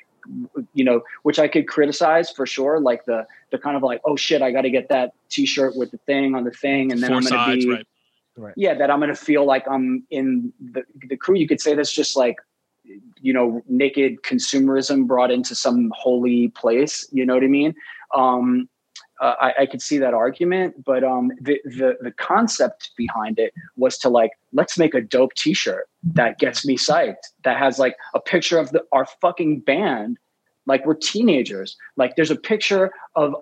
you 0.73 0.83
know 0.83 1.01
which 1.23 1.37
i 1.39 1.47
could 1.47 1.67
criticize 1.67 2.29
for 2.31 2.45
sure 2.45 2.79
like 2.79 3.05
the 3.05 3.25
the 3.51 3.57
kind 3.57 3.75
of 3.75 3.83
like 3.83 4.01
oh 4.05 4.15
shit 4.15 4.41
i 4.41 4.51
got 4.51 4.61
to 4.61 4.69
get 4.69 4.89
that 4.89 5.13
t-shirt 5.29 5.75
with 5.75 5.91
the 5.91 5.97
thing 5.99 6.35
on 6.35 6.43
the 6.43 6.51
thing 6.51 6.91
and 6.91 7.01
then 7.01 7.09
Four 7.09 7.17
i'm 7.17 7.23
gonna 7.23 7.35
sides, 7.35 7.65
be 7.65 7.71
right? 7.71 8.53
yeah 8.55 8.73
that 8.73 8.89
i'm 8.89 8.99
gonna 8.99 9.15
feel 9.15 9.45
like 9.45 9.67
i'm 9.69 10.05
in 10.09 10.53
the, 10.59 10.83
the 11.07 11.17
crew. 11.17 11.35
You 11.35 11.47
could 11.47 11.59
say 11.59 11.73
that's 11.73 11.91
just 11.91 12.15
like 12.15 12.35
you 13.21 13.33
know 13.33 13.61
naked 13.67 14.21
consumerism 14.23 15.07
brought 15.07 15.31
into 15.31 15.55
some 15.55 15.91
holy 15.95 16.49
place 16.49 17.07
you 17.11 17.25
know 17.25 17.33
what 17.33 17.43
i 17.43 17.47
mean? 17.47 17.73
Um 18.13 18.69
uh, 19.19 19.35
I, 19.39 19.53
I 19.59 19.65
could 19.65 19.81
see 19.81 19.97
that 19.97 20.13
argument 20.13 20.83
but 20.83 21.03
um 21.03 21.31
the, 21.41 21.61
the 21.65 21.97
the 22.01 22.11
concept 22.11 22.91
behind 22.97 23.39
it 23.39 23.53
was 23.75 23.97
to 23.99 24.09
like 24.09 24.31
let's 24.53 24.77
make 24.77 24.93
a 24.93 25.01
dope 25.01 25.33
t-shirt 25.35 25.87
that 26.13 26.39
gets 26.39 26.65
me 26.65 26.77
psyched 26.77 27.15
that 27.43 27.57
has 27.57 27.79
like 27.79 27.95
a 28.13 28.19
picture 28.19 28.57
of 28.57 28.71
the 28.71 28.83
our 28.91 29.05
fucking 29.21 29.59
band 29.61 30.17
like 30.65 30.85
we're 30.85 30.95
teenagers 30.95 31.77
like 31.97 32.15
there's 32.15 32.31
a 32.31 32.35
picture 32.35 32.91
of 33.15 33.35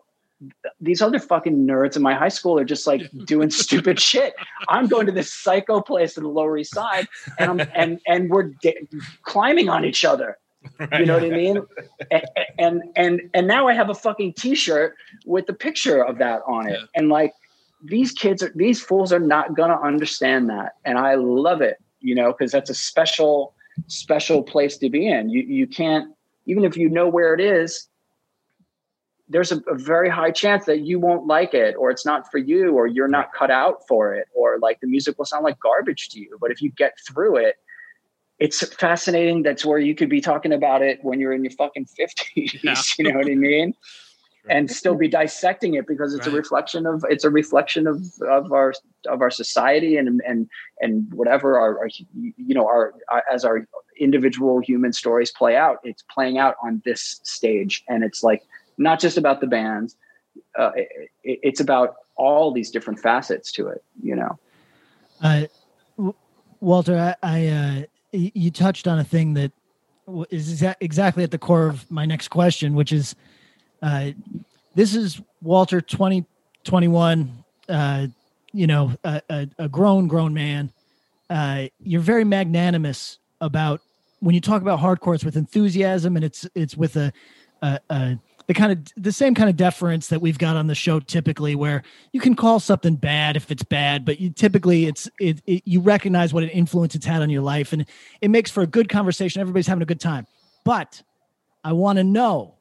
these 0.79 1.01
other 1.01 1.19
fucking 1.19 1.65
nerds 1.65 1.95
in 1.95 2.01
my 2.01 2.13
high 2.13 2.29
school 2.29 2.59
are 2.59 2.65
just 2.65 2.87
like 2.87 3.09
doing 3.25 3.49
stupid 3.49 3.99
shit. 3.99 4.35
I'm 4.69 4.87
going 4.87 5.05
to 5.07 5.11
this 5.11 5.33
psycho 5.33 5.81
place 5.81 6.17
in 6.17 6.23
the 6.23 6.29
Lower 6.29 6.57
East 6.57 6.73
Side, 6.73 7.07
and 7.39 7.61
I'm 7.61 7.69
and 7.73 7.99
and 8.07 8.29
we're 8.29 8.51
climbing 9.23 9.69
on 9.69 9.85
each 9.85 10.05
other. 10.05 10.37
You 10.99 11.05
know 11.05 11.15
what 11.15 11.23
I 11.23 11.29
mean? 11.29 11.61
And, 12.11 12.23
and 12.59 12.83
and 12.95 13.21
and 13.33 13.47
now 13.47 13.67
I 13.67 13.73
have 13.73 13.89
a 13.89 13.95
fucking 13.95 14.33
T-shirt 14.33 14.95
with 15.25 15.45
the 15.45 15.53
picture 15.53 16.03
of 16.03 16.17
that 16.19 16.41
on 16.47 16.67
it, 16.67 16.73
Yeah. 16.79 16.85
and 16.95 17.09
like 17.09 17.33
these 17.83 18.11
kids 18.11 18.41
are 18.43 18.51
these 18.55 18.81
fools 18.81 19.11
are 19.13 19.19
not 19.19 19.55
gonna 19.55 19.79
understand 19.81 20.49
that, 20.49 20.73
and 20.85 20.97
I 20.97 21.15
love 21.15 21.61
it. 21.61 21.77
You 21.99 22.15
know, 22.15 22.31
because 22.31 22.51
that's 22.51 22.69
a 22.69 22.75
special 22.75 23.53
special 23.87 24.43
place 24.43 24.77
to 24.77 24.89
be 24.89 25.07
in. 25.09 25.29
You 25.29 25.41
you 25.43 25.67
can't 25.67 26.13
even 26.45 26.63
if 26.63 26.77
you 26.77 26.89
know 26.89 27.07
where 27.07 27.33
it 27.33 27.41
is 27.41 27.87
there's 29.29 29.51
a, 29.51 29.57
a 29.67 29.75
very 29.75 30.09
high 30.09 30.31
chance 30.31 30.65
that 30.65 30.79
you 30.81 30.99
won't 30.99 31.27
like 31.27 31.53
it 31.53 31.75
or 31.77 31.89
it's 31.91 32.05
not 32.05 32.29
for 32.31 32.37
you 32.37 32.73
or 32.75 32.87
you're 32.87 33.07
not 33.09 33.33
cut 33.33 33.51
out 33.51 33.85
for 33.87 34.13
it 34.13 34.27
or 34.33 34.57
like 34.59 34.79
the 34.79 34.87
music 34.87 35.17
will 35.17 35.25
sound 35.25 35.43
like 35.43 35.59
garbage 35.59 36.07
to 36.09 36.19
you 36.19 36.37
but 36.39 36.49
if 36.51 36.61
you 36.61 36.71
get 36.71 36.93
through 37.05 37.35
it 37.35 37.55
it's 38.39 38.65
fascinating 38.75 39.43
that's 39.43 39.65
where 39.65 39.79
you 39.79 39.95
could 39.95 40.09
be 40.09 40.21
talking 40.21 40.53
about 40.53 40.81
it 40.81 40.99
when 41.03 41.19
you're 41.19 41.33
in 41.33 41.43
your 41.43 41.51
fucking 41.51 41.85
50s 41.85 42.63
Yeah. 42.63 42.81
you 42.97 43.11
know 43.11 43.17
what 43.17 43.27
i 43.29 43.35
mean? 43.35 43.73
And 44.49 44.71
still 44.71 44.95
be 44.95 45.09
dissecting 45.09 45.73
it 45.73 45.85
because 45.87 46.13
it's 46.13 46.25
a 46.25 46.31
reflection 46.31 46.85
of 46.85 47.03
it's 47.09 47.25
a 47.25 47.29
reflection 47.29 47.85
of 47.85 48.01
of 48.21 48.53
our 48.53 48.73
of 49.05 49.21
our 49.21 49.29
society 49.29 49.97
and 49.97 50.21
and 50.25 50.49
and 50.79 51.13
whatever 51.13 51.59
our, 51.59 51.79
our 51.79 51.89
you 52.15 52.55
know 52.55 52.65
our, 52.65 52.93
our 53.09 53.23
as 53.29 53.43
our 53.43 53.67
individual 53.99 54.61
human 54.61 54.93
stories 54.93 55.31
play 55.31 55.57
out 55.57 55.79
it's 55.83 56.01
playing 56.09 56.37
out 56.37 56.55
on 56.63 56.81
this 56.85 57.19
stage. 57.23 57.83
And 57.89 58.05
it's 58.05 58.23
like 58.23 58.43
not 58.77 59.01
just 59.01 59.17
about 59.17 59.41
the 59.41 59.47
bands 59.47 59.97
uh, 60.57 60.71
it, 60.75 60.87
it's 61.23 61.59
about 61.59 61.95
all 62.15 62.53
these 62.53 62.71
different 62.71 62.99
facets 63.01 63.51
to 63.51 63.67
it 63.67 63.83
you 64.01 64.15
know? 64.15 64.39
Uh, 65.21 65.47
W- 65.97 66.15
Walter, 66.61 66.97
I, 66.97 67.15
I 67.37 67.47
uh, 67.47 67.75
y- 67.81 67.87
you 68.11 68.51
touched 68.51 68.87
on 68.87 68.99
a 68.99 69.03
thing 69.03 69.33
that 69.35 69.51
is 70.29 70.61
exa- 70.61 70.75
exactly 70.79 71.23
at 71.23 71.31
the 71.31 71.37
core 71.37 71.67
of 71.67 71.89
my 71.91 72.05
next 72.05 72.29
question, 72.29 72.73
which 72.75 72.91
is, 72.91 73.15
uh, 73.81 74.11
this 74.75 74.95
is 74.95 75.21
Walter, 75.41 75.81
twenty 75.81 76.25
twenty 76.63 76.87
one. 76.87 77.43
Uh, 77.67 78.07
you 78.53 78.65
know, 78.65 78.93
a, 79.03 79.21
a, 79.29 79.49
a 79.59 79.69
grown 79.69 80.07
grown 80.07 80.33
man. 80.33 80.71
Uh, 81.29 81.65
you're 81.81 82.01
very 82.01 82.23
magnanimous 82.23 83.19
about 83.41 83.81
when 84.19 84.33
you 84.33 84.41
talk 84.41 84.61
about 84.61 84.79
hardcore. 84.79 85.15
It's 85.15 85.25
with 85.25 85.35
enthusiasm, 85.35 86.15
and 86.15 86.23
it's 86.23 86.47
it's 86.55 86.77
with 86.77 86.95
a, 86.95 87.11
a, 87.61 87.79
a 87.89 88.19
the 88.47 88.53
kind 88.53 88.71
of 88.71 88.79
the 88.95 89.11
same 89.11 89.35
kind 89.35 89.49
of 89.49 89.55
deference 89.57 90.07
that 90.07 90.21
we've 90.21 90.37
got 90.37 90.55
on 90.55 90.67
the 90.67 90.75
show 90.75 90.99
typically 90.99 91.53
where 91.53 91.83
you 92.13 92.19
can 92.21 92.35
call 92.35 92.59
something 92.59 92.95
bad 92.95 93.35
if 93.35 93.51
it's 93.51 93.63
bad 93.63 94.05
but 94.05 94.19
you 94.19 94.29
typically 94.29 94.85
it's 94.85 95.09
it, 95.19 95.41
it 95.45 95.61
you 95.65 95.81
recognize 95.81 96.33
what 96.33 96.43
an 96.43 96.49
influence 96.49 96.95
it's 96.95 97.05
had 97.05 97.21
on 97.21 97.29
your 97.29 97.41
life 97.41 97.73
and 97.73 97.85
it 98.21 98.29
makes 98.29 98.49
for 98.49 98.63
a 98.63 98.67
good 98.67 98.89
conversation. 98.89 99.41
Everybody's 99.41 99.67
having 99.67 99.81
a 99.83 99.85
good 99.85 99.99
time. 99.99 100.25
But 100.63 101.01
i 101.63 101.73
want 101.73 101.97
to 101.97 102.03
know 102.03 102.55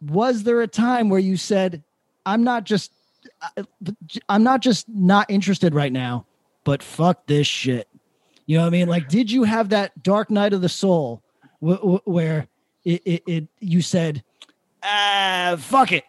was 0.00 0.42
there 0.42 0.60
a 0.60 0.66
time 0.66 1.08
where 1.08 1.20
you 1.20 1.36
said 1.36 1.82
i'm 2.26 2.44
not 2.44 2.64
just 2.64 2.92
I- 3.40 3.64
i'm 4.28 4.42
not 4.42 4.60
just 4.60 4.88
not 4.88 5.30
interested 5.30 5.74
right 5.74 5.92
now 5.92 6.26
but 6.64 6.82
fuck 6.82 7.26
this 7.26 7.46
shit. 7.46 7.88
You 8.46 8.56
know 8.56 8.62
what 8.64 8.68
i 8.68 8.70
mean? 8.70 8.88
Like 8.88 9.08
did 9.08 9.30
you 9.30 9.44
have 9.44 9.70
that 9.70 10.02
dark 10.02 10.30
night 10.30 10.52
of 10.52 10.60
the 10.60 10.68
soul 10.68 11.22
wh- 11.64 11.76
wh- 11.76 12.06
where 12.06 12.48
it, 12.84 13.02
it, 13.06 13.22
it 13.26 13.48
you 13.60 13.80
said 13.80 14.22
ah 14.84 15.56
fuck 15.58 15.92
it 15.92 16.04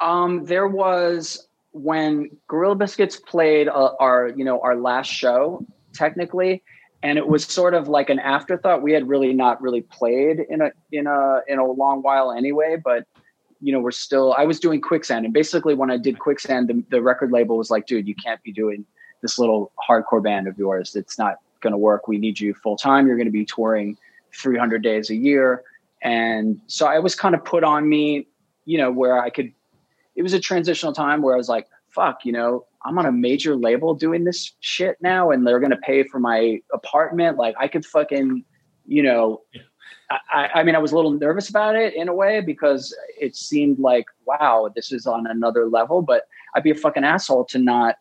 Um, 0.00 0.44
there 0.44 0.68
was 0.68 1.48
when 1.72 2.30
Gorilla 2.48 2.74
Biscuits 2.74 3.16
played 3.16 3.68
uh, 3.68 3.92
our, 4.00 4.28
you 4.28 4.44
know, 4.44 4.60
our 4.60 4.76
last 4.76 5.08
show 5.08 5.64
technically, 5.92 6.62
and 7.02 7.18
it 7.18 7.26
was 7.26 7.44
sort 7.44 7.74
of 7.74 7.88
like 7.88 8.08
an 8.08 8.18
afterthought. 8.18 8.82
We 8.82 8.92
had 8.92 9.08
really 9.08 9.32
not 9.32 9.60
really 9.60 9.82
played 9.82 10.40
in 10.48 10.62
a 10.62 10.70
in 10.92 11.06
a 11.06 11.40
in 11.46 11.58
a 11.58 11.66
long 11.66 12.02
while 12.02 12.32
anyway, 12.32 12.76
but 12.82 13.06
you 13.60 13.72
know, 13.72 13.80
we're 13.80 13.90
still. 13.90 14.34
I 14.36 14.44
was 14.44 14.60
doing 14.60 14.80
Quicksand, 14.80 15.24
and 15.24 15.32
basically 15.32 15.74
when 15.74 15.90
I 15.90 15.96
did 15.96 16.18
Quicksand, 16.18 16.68
the, 16.68 16.82
the 16.90 17.02
record 17.02 17.32
label 17.32 17.56
was 17.56 17.70
like, 17.70 17.86
"Dude, 17.86 18.08
you 18.08 18.14
can't 18.14 18.42
be 18.42 18.52
doing 18.52 18.84
this 19.22 19.38
little 19.38 19.72
hardcore 19.88 20.22
band 20.22 20.46
of 20.46 20.58
yours. 20.58 20.96
It's 20.96 21.18
not 21.18 21.36
going 21.60 21.72
to 21.72 21.78
work. 21.78 22.08
We 22.08 22.18
need 22.18 22.38
you 22.38 22.54
full 22.54 22.76
time. 22.76 23.06
You're 23.06 23.16
going 23.16 23.26
to 23.26 23.32
be 23.32 23.44
touring 23.44 23.96
300 24.34 24.82
days 24.82 25.10
a 25.10 25.14
year." 25.14 25.62
And 26.02 26.60
so 26.66 26.86
I 26.86 26.98
was 26.98 27.14
kind 27.14 27.34
of 27.34 27.44
put 27.44 27.64
on 27.64 27.88
me, 27.88 28.28
you 28.64 28.78
know, 28.78 28.90
where 28.90 29.18
I 29.18 29.30
could. 29.30 29.52
It 30.14 30.22
was 30.22 30.32
a 30.32 30.40
transitional 30.40 30.92
time 30.92 31.22
where 31.22 31.34
I 31.34 31.36
was 31.36 31.48
like, 31.48 31.66
"Fuck," 31.90 32.24
you 32.24 32.32
know, 32.32 32.66
I'm 32.84 32.98
on 32.98 33.06
a 33.06 33.12
major 33.12 33.56
label 33.56 33.94
doing 33.94 34.24
this 34.24 34.52
shit 34.60 34.96
now, 35.00 35.30
and 35.30 35.46
they're 35.46 35.60
going 35.60 35.70
to 35.70 35.76
pay 35.78 36.04
for 36.04 36.20
my 36.20 36.60
apartment. 36.72 37.36
Like 37.36 37.54
I 37.58 37.68
could 37.68 37.84
fucking, 37.84 38.44
you 38.86 39.02
know. 39.02 39.42
I, 40.30 40.48
I, 40.54 40.62
mean, 40.62 40.76
I 40.76 40.78
was 40.78 40.92
a 40.92 40.96
little 40.96 41.10
nervous 41.10 41.48
about 41.48 41.74
it 41.74 41.94
in 41.94 42.06
a 42.06 42.14
way 42.14 42.40
because 42.40 42.96
it 43.20 43.34
seemed 43.34 43.80
like, 43.80 44.06
wow, 44.24 44.70
this 44.72 44.92
is 44.92 45.04
on 45.04 45.26
another 45.26 45.66
level. 45.66 46.00
But 46.00 46.28
I'd 46.54 46.62
be 46.62 46.70
a 46.70 46.76
fucking 46.76 47.02
asshole 47.02 47.46
to 47.46 47.58
not 47.58 47.96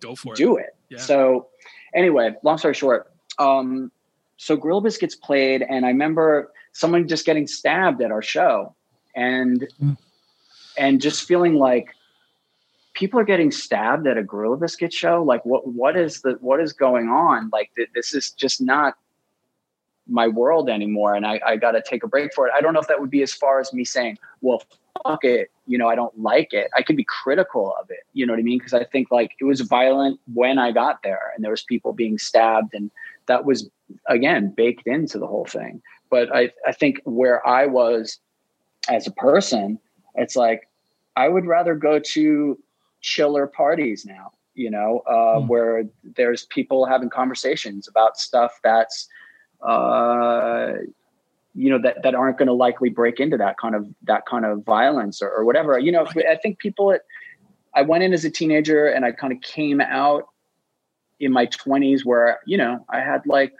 go 0.00 0.14
for 0.14 0.34
do 0.34 0.56
it. 0.56 0.62
it. 0.62 0.76
Yeah. 0.88 0.98
So, 0.98 1.48
anyway, 1.94 2.34
long 2.42 2.56
story 2.56 2.72
short, 2.72 3.12
um, 3.38 3.92
so 4.38 4.56
Gorilla 4.56 4.80
Biscuits 4.80 5.14
played, 5.14 5.62
and 5.62 5.84
I 5.84 5.88
remember 5.88 6.52
someone 6.72 7.08
just 7.08 7.26
getting 7.26 7.46
stabbed 7.46 8.02
at 8.02 8.10
our 8.10 8.22
show 8.22 8.74
and 9.14 9.66
mm. 9.80 9.96
and 10.76 11.00
just 11.00 11.26
feeling 11.26 11.54
like 11.54 11.94
people 12.94 13.18
are 13.18 13.24
getting 13.24 13.50
stabbed 13.50 14.06
at 14.06 14.18
a 14.18 14.22
gorilla 14.22 14.56
biscuit 14.56 14.92
show? 14.92 15.22
Like 15.22 15.44
what 15.44 15.66
what 15.66 15.96
is 15.96 16.22
the 16.22 16.32
what 16.40 16.60
is 16.60 16.72
going 16.72 17.08
on? 17.08 17.50
Like 17.52 17.70
th- 17.76 17.90
this 17.94 18.14
is 18.14 18.30
just 18.30 18.60
not 18.60 18.94
my 20.08 20.26
world 20.26 20.68
anymore 20.68 21.14
and 21.14 21.24
i, 21.24 21.40
I 21.46 21.56
got 21.56 21.72
to 21.72 21.82
take 21.82 22.02
a 22.02 22.08
break 22.08 22.34
for 22.34 22.46
it. 22.48 22.52
I 22.56 22.60
don't 22.60 22.74
know 22.74 22.80
if 22.80 22.88
that 22.88 23.00
would 23.00 23.10
be 23.10 23.22
as 23.22 23.32
far 23.32 23.60
as 23.60 23.72
me 23.72 23.84
saying 23.84 24.18
well 24.40 24.62
fuck 25.04 25.24
it 25.24 25.50
you 25.66 25.78
know 25.78 25.88
i 25.88 25.94
don't 25.94 26.18
like 26.18 26.52
it. 26.52 26.70
I 26.76 26.82
could 26.82 26.96
be 26.96 27.04
critical 27.04 27.74
of 27.80 27.90
it 27.90 28.00
you 28.12 28.26
know 28.26 28.32
what 28.32 28.40
i 28.40 28.42
mean? 28.42 28.58
Because 28.58 28.74
i 28.74 28.84
think 28.84 29.10
like 29.10 29.32
it 29.40 29.44
was 29.44 29.60
violent 29.60 30.18
when 30.34 30.58
i 30.58 30.72
got 30.72 31.02
there 31.02 31.32
and 31.34 31.44
there 31.44 31.50
was 31.50 31.62
people 31.62 31.92
being 31.92 32.18
stabbed 32.18 32.74
and 32.74 32.90
that 33.26 33.44
was 33.44 33.70
again 34.08 34.52
baked 34.56 34.86
into 34.86 35.18
the 35.18 35.26
whole 35.26 35.44
thing 35.44 35.80
but 36.12 36.32
I, 36.32 36.50
I 36.66 36.72
think 36.72 37.00
where 37.04 37.44
I 37.48 37.64
was 37.66 38.20
as 38.88 39.06
a 39.06 39.12
person, 39.12 39.80
it's 40.14 40.36
like 40.36 40.68
I 41.16 41.26
would 41.26 41.46
rather 41.46 41.74
go 41.74 41.98
to 41.98 42.58
chiller 43.00 43.46
parties 43.46 44.04
now, 44.04 44.32
you 44.54 44.70
know, 44.70 45.02
uh, 45.08 45.40
mm. 45.40 45.48
where 45.48 45.84
there's 46.16 46.44
people 46.44 46.84
having 46.84 47.08
conversations 47.08 47.88
about 47.88 48.18
stuff 48.18 48.60
that's, 48.62 49.08
uh, 49.66 50.74
you 51.54 51.70
know, 51.70 51.80
that, 51.82 52.02
that 52.02 52.14
aren't 52.14 52.36
going 52.36 52.48
to 52.48 52.52
likely 52.66 52.90
break 52.90 53.18
into 53.18 53.38
that 53.38 53.56
kind 53.56 53.74
of, 53.74 53.88
that 54.02 54.26
kind 54.26 54.44
of 54.44 54.64
violence 54.64 55.22
or, 55.22 55.30
or 55.30 55.46
whatever, 55.46 55.78
you 55.78 55.90
know, 55.90 56.06
I 56.30 56.36
think 56.36 56.58
people, 56.58 56.94
I 57.74 57.80
went 57.80 58.04
in 58.04 58.12
as 58.12 58.26
a 58.26 58.30
teenager 58.30 58.86
and 58.86 59.06
I 59.06 59.12
kind 59.12 59.32
of 59.32 59.40
came 59.40 59.80
out 59.80 60.28
in 61.20 61.32
my 61.32 61.46
twenties 61.46 62.04
where, 62.04 62.40
you 62.44 62.58
know, 62.58 62.84
I 62.90 63.00
had 63.00 63.22
like 63.26 63.54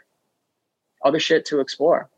other 1.03 1.19
shit 1.19 1.45
to 1.47 1.59
explore. 1.59 2.09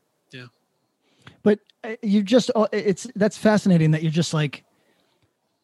You 2.02 2.24
just 2.24 2.52
uh, 2.56 2.68
it's 2.72 3.08
that's 3.16 3.38
fascinating 3.38 3.92
that 3.92 4.04
you're 4.04 4.12
just 4.12 4.34
like 4.34 4.64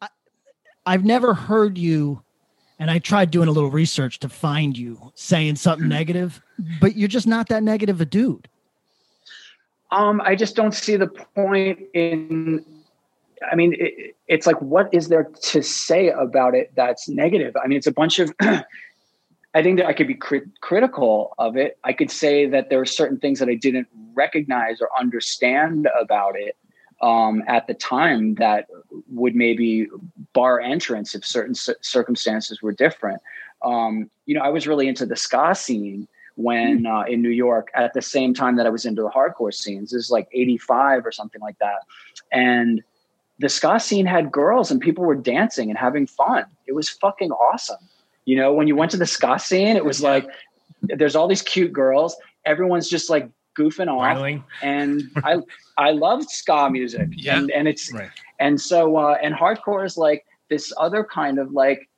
I, 0.01 0.07
I've 0.86 1.05
never 1.05 1.34
heard 1.34 1.78
you 1.78 2.22
and 2.82 2.89
I 2.89 2.97
tried 2.97 3.30
doing 3.30 3.47
a 3.47 3.51
little 3.51 3.69
research 3.69 4.19
to 4.19 4.30
find 4.30 4.76
you 4.76 5.11
saying 5.13 5.57
something 5.57 5.84
mm-hmm. 5.84 5.89
negative, 5.89 6.41
but 6.80 6.95
you're 6.95 7.07
just 7.07 7.28
not 7.28 7.47
that 7.49 7.61
negative 7.61 8.01
a 8.01 8.05
dude. 8.05 8.47
Um, 9.91 10.19
I 10.26 10.36
just 10.36 10.55
don't 10.55 10.74
see 10.74 10.95
the 10.95 11.07
point 11.07 11.80
in. 11.93 12.65
I 13.51 13.55
mean, 13.55 13.76
it, 13.80 14.15
it's 14.28 14.47
like, 14.47 14.59
what 14.61 14.91
is 14.91 15.09
there 15.09 15.26
to 15.26 15.61
say 15.61 16.09
about 16.09 16.55
it 16.55 16.72
that's 16.76 17.07
negative? 17.07 17.55
I 17.63 17.67
mean, 17.67 17.78
it's 17.78 17.88
a 17.88 17.91
bunch 17.91 18.17
of 18.17 18.34
I 19.54 19.62
think 19.64 19.78
that 19.78 19.86
I 19.86 19.93
could 19.93 20.08
be 20.08 20.16
crit- 20.16 20.62
critical 20.62 21.34
of 21.38 21.58
it. 21.58 21.78
I 21.84 21.93
could 21.93 22.10
say 22.10 22.47
that 22.47 22.70
there 22.70 22.80
are 22.80 22.86
certain 22.86 23.18
things 23.18 23.39
that 23.39 23.49
I 23.49 23.56
didn't 23.56 23.88
recognize 24.14 24.82
or 24.82 24.89
understand 24.97 25.89
about 25.99 26.36
it 26.38 26.56
um, 27.02 27.43
at 27.47 27.68
the 27.68 27.74
time 27.74 28.36
that 28.36 28.68
would 29.10 29.36
maybe 29.36 29.88
bar 30.34 30.60
entrance 30.60 31.16
if 31.16 31.26
certain 31.26 31.56
c- 31.56 31.74
circumstances 31.82 32.62
were 32.62 32.72
different. 32.72 33.22
Um, 33.64 34.10
you 34.26 34.36
know, 34.36 34.41
I 34.41 34.49
was 34.49 34.68
really 34.68 34.88
into 34.88 35.06
the 35.06 35.16
ska 35.16 35.54
scene 35.56 36.08
when 36.36 36.80
hmm. 36.80 36.86
uh, 36.86 37.04
in 37.04 37.22
New 37.22 37.30
York 37.30 37.70
at 37.76 37.93
the 37.93 38.02
same 38.02 38.34
time 38.34 38.56
that 38.56 38.66
I 38.66 38.70
was 38.70 38.86
into 38.86 39.02
the 39.02 39.10
hardcore 39.10 39.54
scenes. 39.54 39.91
This 39.91 40.06
is 40.06 40.12
like 40.12 40.30
85 40.32 41.06
or 41.06 41.12
something 41.12 41.41
like 41.41 41.58
that. 41.60 41.82
And 42.32 42.82
the 43.39 43.49
ska 43.49 43.80
scene 43.80 44.06
had 44.06 44.32
girls 44.32 44.72
and 44.72 44.80
people 44.80 45.04
were 45.04 45.16
dancing 45.16 45.70
and 45.70 45.78
having 45.78 46.08
fun. 46.08 46.45
It 46.68 46.74
was 46.74 46.89
fucking 46.89 47.32
awesome. 47.32 47.89
You 48.32 48.38
know, 48.38 48.53
when 48.53 48.65
you 48.65 48.77
went 48.77 48.91
to 48.91 48.97
the 48.97 49.05
ska 49.05 49.38
scene, 49.39 49.75
it 49.75 49.84
was 49.84 50.01
like 50.01 50.25
there's 50.84 51.17
all 51.17 51.27
these 51.27 51.41
cute 51.41 51.73
girls. 51.73 52.15
Everyone's 52.45 52.88
just 52.88 53.09
like 53.09 53.29
goofing 53.59 53.89
off, 53.89 54.15
and 54.61 55.03
I 55.17 55.39
I 55.77 55.91
loved 55.91 56.29
ska 56.29 56.69
music. 56.69 57.09
Yeah, 57.17 57.38
and, 57.38 57.51
and 57.51 57.67
it's 57.67 57.91
right. 57.91 58.09
and 58.39 58.61
so 58.61 58.95
uh, 58.95 59.17
and 59.21 59.36
hardcore 59.36 59.86
is 59.86 59.97
like 59.97 60.25
this 60.49 60.71
other 60.77 61.03
kind 61.03 61.39
of 61.39 61.51
like 61.51 61.89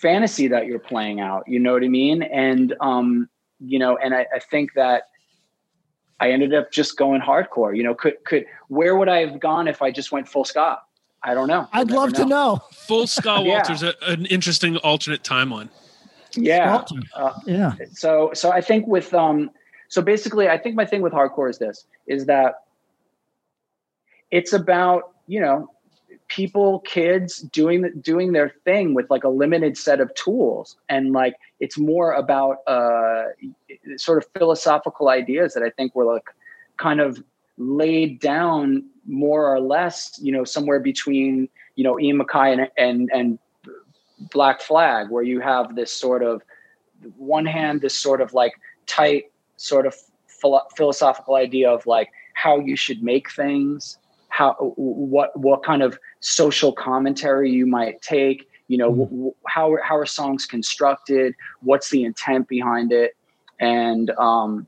fantasy 0.00 0.48
that 0.48 0.64
you're 0.64 0.78
playing 0.78 1.20
out. 1.20 1.42
You 1.46 1.58
know 1.58 1.74
what 1.74 1.84
I 1.84 1.88
mean? 1.88 2.22
And 2.22 2.74
um, 2.80 3.28
you 3.60 3.78
know, 3.78 3.98
and 3.98 4.14
I, 4.14 4.26
I 4.34 4.38
think 4.38 4.70
that 4.76 5.08
I 6.20 6.30
ended 6.30 6.54
up 6.54 6.72
just 6.72 6.96
going 6.96 7.20
hardcore. 7.20 7.76
You 7.76 7.82
know, 7.82 7.94
could 7.94 8.14
could 8.24 8.46
where 8.68 8.96
would 8.96 9.10
I 9.10 9.26
have 9.26 9.40
gone 9.40 9.68
if 9.68 9.82
I 9.82 9.90
just 9.90 10.10
went 10.10 10.26
full 10.26 10.46
ska? 10.46 10.78
I 11.24 11.32
don't 11.32 11.48
know. 11.48 11.68
I'd 11.72 11.90
love 11.90 12.12
know. 12.12 12.18
to 12.18 12.24
know. 12.26 12.62
Full 12.72 13.06
Ska 13.06 13.40
Walter's 13.44 13.82
yeah. 13.82 13.92
a, 14.06 14.12
an 14.12 14.26
interesting 14.26 14.76
alternate 14.78 15.22
timeline. 15.22 15.70
Yeah. 16.36 16.84
Uh, 17.14 17.32
yeah. 17.46 17.74
So 17.92 18.30
so 18.34 18.50
I 18.50 18.60
think 18.60 18.86
with 18.86 19.14
um 19.14 19.50
so 19.88 20.02
basically 20.02 20.48
I 20.48 20.58
think 20.58 20.76
my 20.76 20.84
thing 20.84 21.00
with 21.00 21.12
hardcore 21.12 21.48
is 21.48 21.58
this 21.58 21.86
is 22.06 22.26
that 22.26 22.64
it's 24.30 24.52
about, 24.52 25.12
you 25.26 25.40
know, 25.40 25.70
people 26.28 26.80
kids 26.80 27.38
doing 27.38 27.90
doing 28.00 28.32
their 28.32 28.52
thing 28.64 28.94
with 28.94 29.08
like 29.10 29.24
a 29.24 29.28
limited 29.28 29.78
set 29.78 30.00
of 30.00 30.12
tools 30.14 30.76
and 30.88 31.12
like 31.12 31.34
it's 31.60 31.78
more 31.78 32.12
about 32.12 32.58
uh 32.66 33.24
sort 33.96 34.18
of 34.18 34.28
philosophical 34.36 35.08
ideas 35.08 35.54
that 35.54 35.62
I 35.62 35.70
think 35.70 35.94
were 35.94 36.04
like 36.04 36.24
kind 36.76 37.00
of 37.00 37.22
laid 37.56 38.20
down 38.20 38.84
more 39.06 39.52
or 39.52 39.60
less, 39.60 40.18
you 40.22 40.32
know, 40.32 40.44
somewhere 40.44 40.80
between, 40.80 41.48
you 41.76 41.84
know, 41.84 41.98
Ian 41.98 42.18
MacKaye 42.18 42.52
and, 42.52 42.70
and, 42.76 43.10
and 43.12 43.38
Black 44.32 44.60
Flag, 44.60 45.10
where 45.10 45.22
you 45.22 45.40
have 45.40 45.74
this 45.76 45.92
sort 45.92 46.22
of 46.22 46.42
one 47.16 47.46
hand, 47.46 47.80
this 47.80 47.94
sort 47.94 48.20
of 48.20 48.32
like 48.34 48.54
tight 48.86 49.24
sort 49.56 49.86
of 49.86 49.94
philo- 50.26 50.66
philosophical 50.76 51.34
idea 51.34 51.70
of 51.70 51.86
like 51.86 52.10
how 52.34 52.58
you 52.58 52.76
should 52.76 53.02
make 53.02 53.30
things, 53.30 53.98
how 54.28 54.54
what 54.76 55.36
what 55.38 55.62
kind 55.62 55.82
of 55.82 55.98
social 56.20 56.72
commentary 56.72 57.50
you 57.50 57.66
might 57.66 58.00
take, 58.02 58.48
you 58.68 58.78
know, 58.78 58.90
mm-hmm. 58.90 59.16
w- 59.16 59.34
how 59.46 59.76
how 59.82 59.96
are 59.96 60.06
songs 60.06 60.46
constructed, 60.46 61.34
what's 61.60 61.90
the 61.90 62.04
intent 62.04 62.48
behind 62.48 62.92
it, 62.92 63.16
and 63.60 64.10
um, 64.12 64.66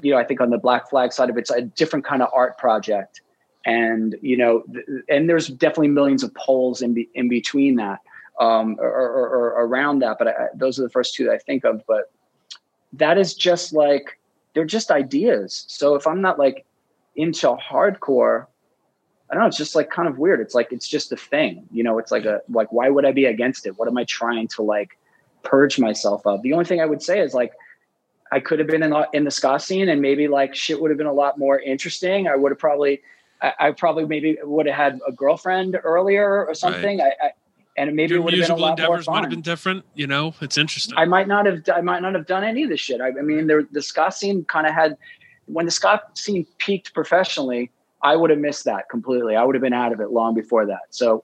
you 0.00 0.12
know, 0.12 0.18
I 0.18 0.24
think 0.24 0.40
on 0.40 0.50
the 0.50 0.58
Black 0.58 0.88
Flag 0.90 1.12
side 1.12 1.30
of 1.30 1.36
it, 1.36 1.40
it's 1.40 1.50
a 1.50 1.62
different 1.62 2.04
kind 2.04 2.22
of 2.22 2.28
art 2.34 2.58
project 2.58 3.22
and 3.64 4.16
you 4.22 4.36
know 4.36 4.64
and 5.08 5.28
there's 5.28 5.48
definitely 5.48 5.88
millions 5.88 6.22
of 6.22 6.32
poles 6.34 6.82
in, 6.82 6.94
be, 6.94 7.08
in 7.14 7.28
between 7.28 7.76
that 7.76 8.00
um, 8.40 8.76
or, 8.78 8.88
or, 8.88 9.28
or, 9.28 9.66
around 9.66 9.98
that 9.98 10.16
but 10.18 10.28
I, 10.28 10.46
those 10.54 10.78
are 10.78 10.82
the 10.82 10.90
first 10.90 11.14
two 11.14 11.24
that 11.24 11.32
i 11.32 11.38
think 11.38 11.64
of 11.64 11.82
but 11.86 12.10
that 12.92 13.18
is 13.18 13.34
just 13.34 13.72
like 13.72 14.18
they're 14.54 14.64
just 14.64 14.90
ideas. 14.90 15.64
So 15.68 15.94
if 15.94 16.06
i'm 16.06 16.20
not 16.20 16.38
like 16.38 16.64
into 17.16 17.48
hardcore 17.48 18.46
i 19.30 19.34
don't 19.34 19.42
know 19.42 19.48
it's 19.48 19.58
just 19.58 19.74
like 19.74 19.90
kind 19.90 20.08
of 20.08 20.18
weird. 20.18 20.40
It's 20.40 20.54
like 20.54 20.72
it's 20.72 20.88
just 20.88 21.12
a 21.12 21.16
thing 21.16 21.66
you 21.72 21.82
know 21.82 21.98
it's 21.98 22.12
like 22.12 22.24
a 22.24 22.40
like 22.48 22.72
why 22.72 22.88
would 22.88 23.04
i 23.04 23.12
be 23.12 23.26
against 23.26 23.66
it? 23.66 23.78
What 23.78 23.88
am 23.88 23.98
i 23.98 24.04
trying 24.04 24.48
to 24.48 24.62
like 24.62 24.96
purge 25.42 25.78
myself 25.78 26.26
of? 26.26 26.42
The 26.42 26.52
only 26.52 26.64
thing 26.64 26.80
i 26.80 26.86
would 26.86 27.02
say 27.02 27.20
is 27.20 27.34
like 27.34 27.52
I 28.30 28.40
could 28.40 28.58
have 28.58 28.68
been 28.68 28.82
in, 28.82 28.90
the, 28.90 29.08
in 29.14 29.24
the 29.24 29.30
ska 29.30 29.58
scene 29.58 29.88
and 29.88 30.02
maybe 30.02 30.28
like 30.28 30.54
shit 30.54 30.80
would 30.80 30.90
have 30.90 30.98
been 30.98 31.06
a 31.06 31.12
lot 31.12 31.38
more 31.38 31.58
interesting. 31.58 32.28
I 32.28 32.36
would 32.36 32.52
have 32.52 32.58
probably 32.58 33.00
I, 33.40 33.52
I 33.58 33.70
probably 33.72 34.06
maybe 34.06 34.38
would 34.42 34.66
have 34.66 34.74
had 34.74 35.00
a 35.06 35.12
girlfriend 35.12 35.78
earlier 35.82 36.46
or 36.46 36.54
something. 36.54 36.98
Right. 36.98 37.12
I, 37.22 37.26
I, 37.26 37.30
and 37.76 37.94
maybe 37.94 38.14
Your 38.14 38.20
it 38.20 38.24
would 38.24 38.34
have 38.34 38.48
been 38.48 38.56
a 38.56 38.60
lot 38.60 38.78
more 38.80 39.00
fun. 39.02 39.14
might 39.14 39.20
have 39.22 39.30
been 39.30 39.40
different. 39.40 39.84
You 39.94 40.08
know, 40.08 40.34
it's 40.40 40.58
interesting. 40.58 40.94
I 40.98 41.04
might 41.04 41.28
not 41.28 41.46
have. 41.46 41.62
I 41.72 41.80
might 41.80 42.02
not 42.02 42.14
have 42.14 42.26
done 42.26 42.42
any 42.42 42.64
of 42.64 42.70
this 42.70 42.80
shit. 42.80 43.00
I, 43.00 43.08
I 43.08 43.22
mean, 43.22 43.46
there, 43.46 43.62
the 43.70 43.82
ska 43.82 44.10
scene 44.10 44.44
kind 44.44 44.66
of 44.66 44.74
had 44.74 44.96
when 45.46 45.64
the 45.64 45.70
ska 45.70 46.02
scene 46.14 46.44
peaked 46.58 46.92
professionally. 46.92 47.70
I 48.02 48.16
would 48.16 48.30
have 48.30 48.38
missed 48.38 48.64
that 48.64 48.88
completely. 48.88 49.36
I 49.36 49.44
would 49.44 49.54
have 49.54 49.62
been 49.62 49.72
out 49.72 49.92
of 49.92 50.00
it 50.00 50.10
long 50.10 50.34
before 50.34 50.66
that. 50.66 50.82
So, 50.90 51.22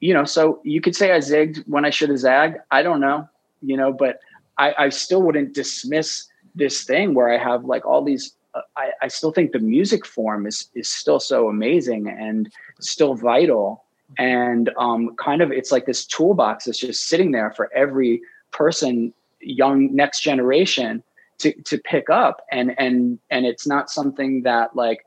you 0.00 0.14
know, 0.14 0.24
so 0.24 0.60
you 0.64 0.80
could 0.80 0.94
say 0.94 1.12
I 1.12 1.18
zigged 1.18 1.64
when 1.66 1.84
I 1.84 1.90
should 1.90 2.08
have 2.08 2.18
zagged. 2.18 2.58
I 2.70 2.82
don't 2.82 3.00
know, 3.00 3.28
you 3.62 3.76
know, 3.76 3.92
but 3.92 4.20
I, 4.58 4.74
I 4.78 4.88
still 4.90 5.22
wouldn't 5.22 5.54
dismiss 5.54 6.28
this 6.54 6.84
thing 6.84 7.14
where 7.14 7.32
I 7.32 7.38
have 7.38 7.64
like 7.64 7.84
all 7.84 8.02
these. 8.02 8.32
I, 8.76 8.92
I 9.02 9.08
still 9.08 9.32
think 9.32 9.52
the 9.52 9.58
music 9.58 10.06
form 10.06 10.46
is 10.46 10.68
is 10.74 10.88
still 10.88 11.20
so 11.20 11.48
amazing 11.48 12.08
and 12.08 12.50
still 12.80 13.14
vital, 13.14 13.84
and 14.18 14.70
um, 14.78 15.14
kind 15.16 15.42
of 15.42 15.50
it's 15.52 15.72
like 15.72 15.86
this 15.86 16.04
toolbox 16.04 16.64
that's 16.64 16.78
just 16.78 17.08
sitting 17.08 17.32
there 17.32 17.52
for 17.52 17.72
every 17.74 18.20
person, 18.52 19.12
young 19.40 19.94
next 19.94 20.20
generation 20.20 21.02
to 21.38 21.52
to 21.62 21.78
pick 21.78 22.10
up, 22.10 22.42
and 22.50 22.74
and 22.78 23.18
and 23.30 23.46
it's 23.46 23.66
not 23.66 23.90
something 23.90 24.42
that 24.42 24.74
like 24.76 25.04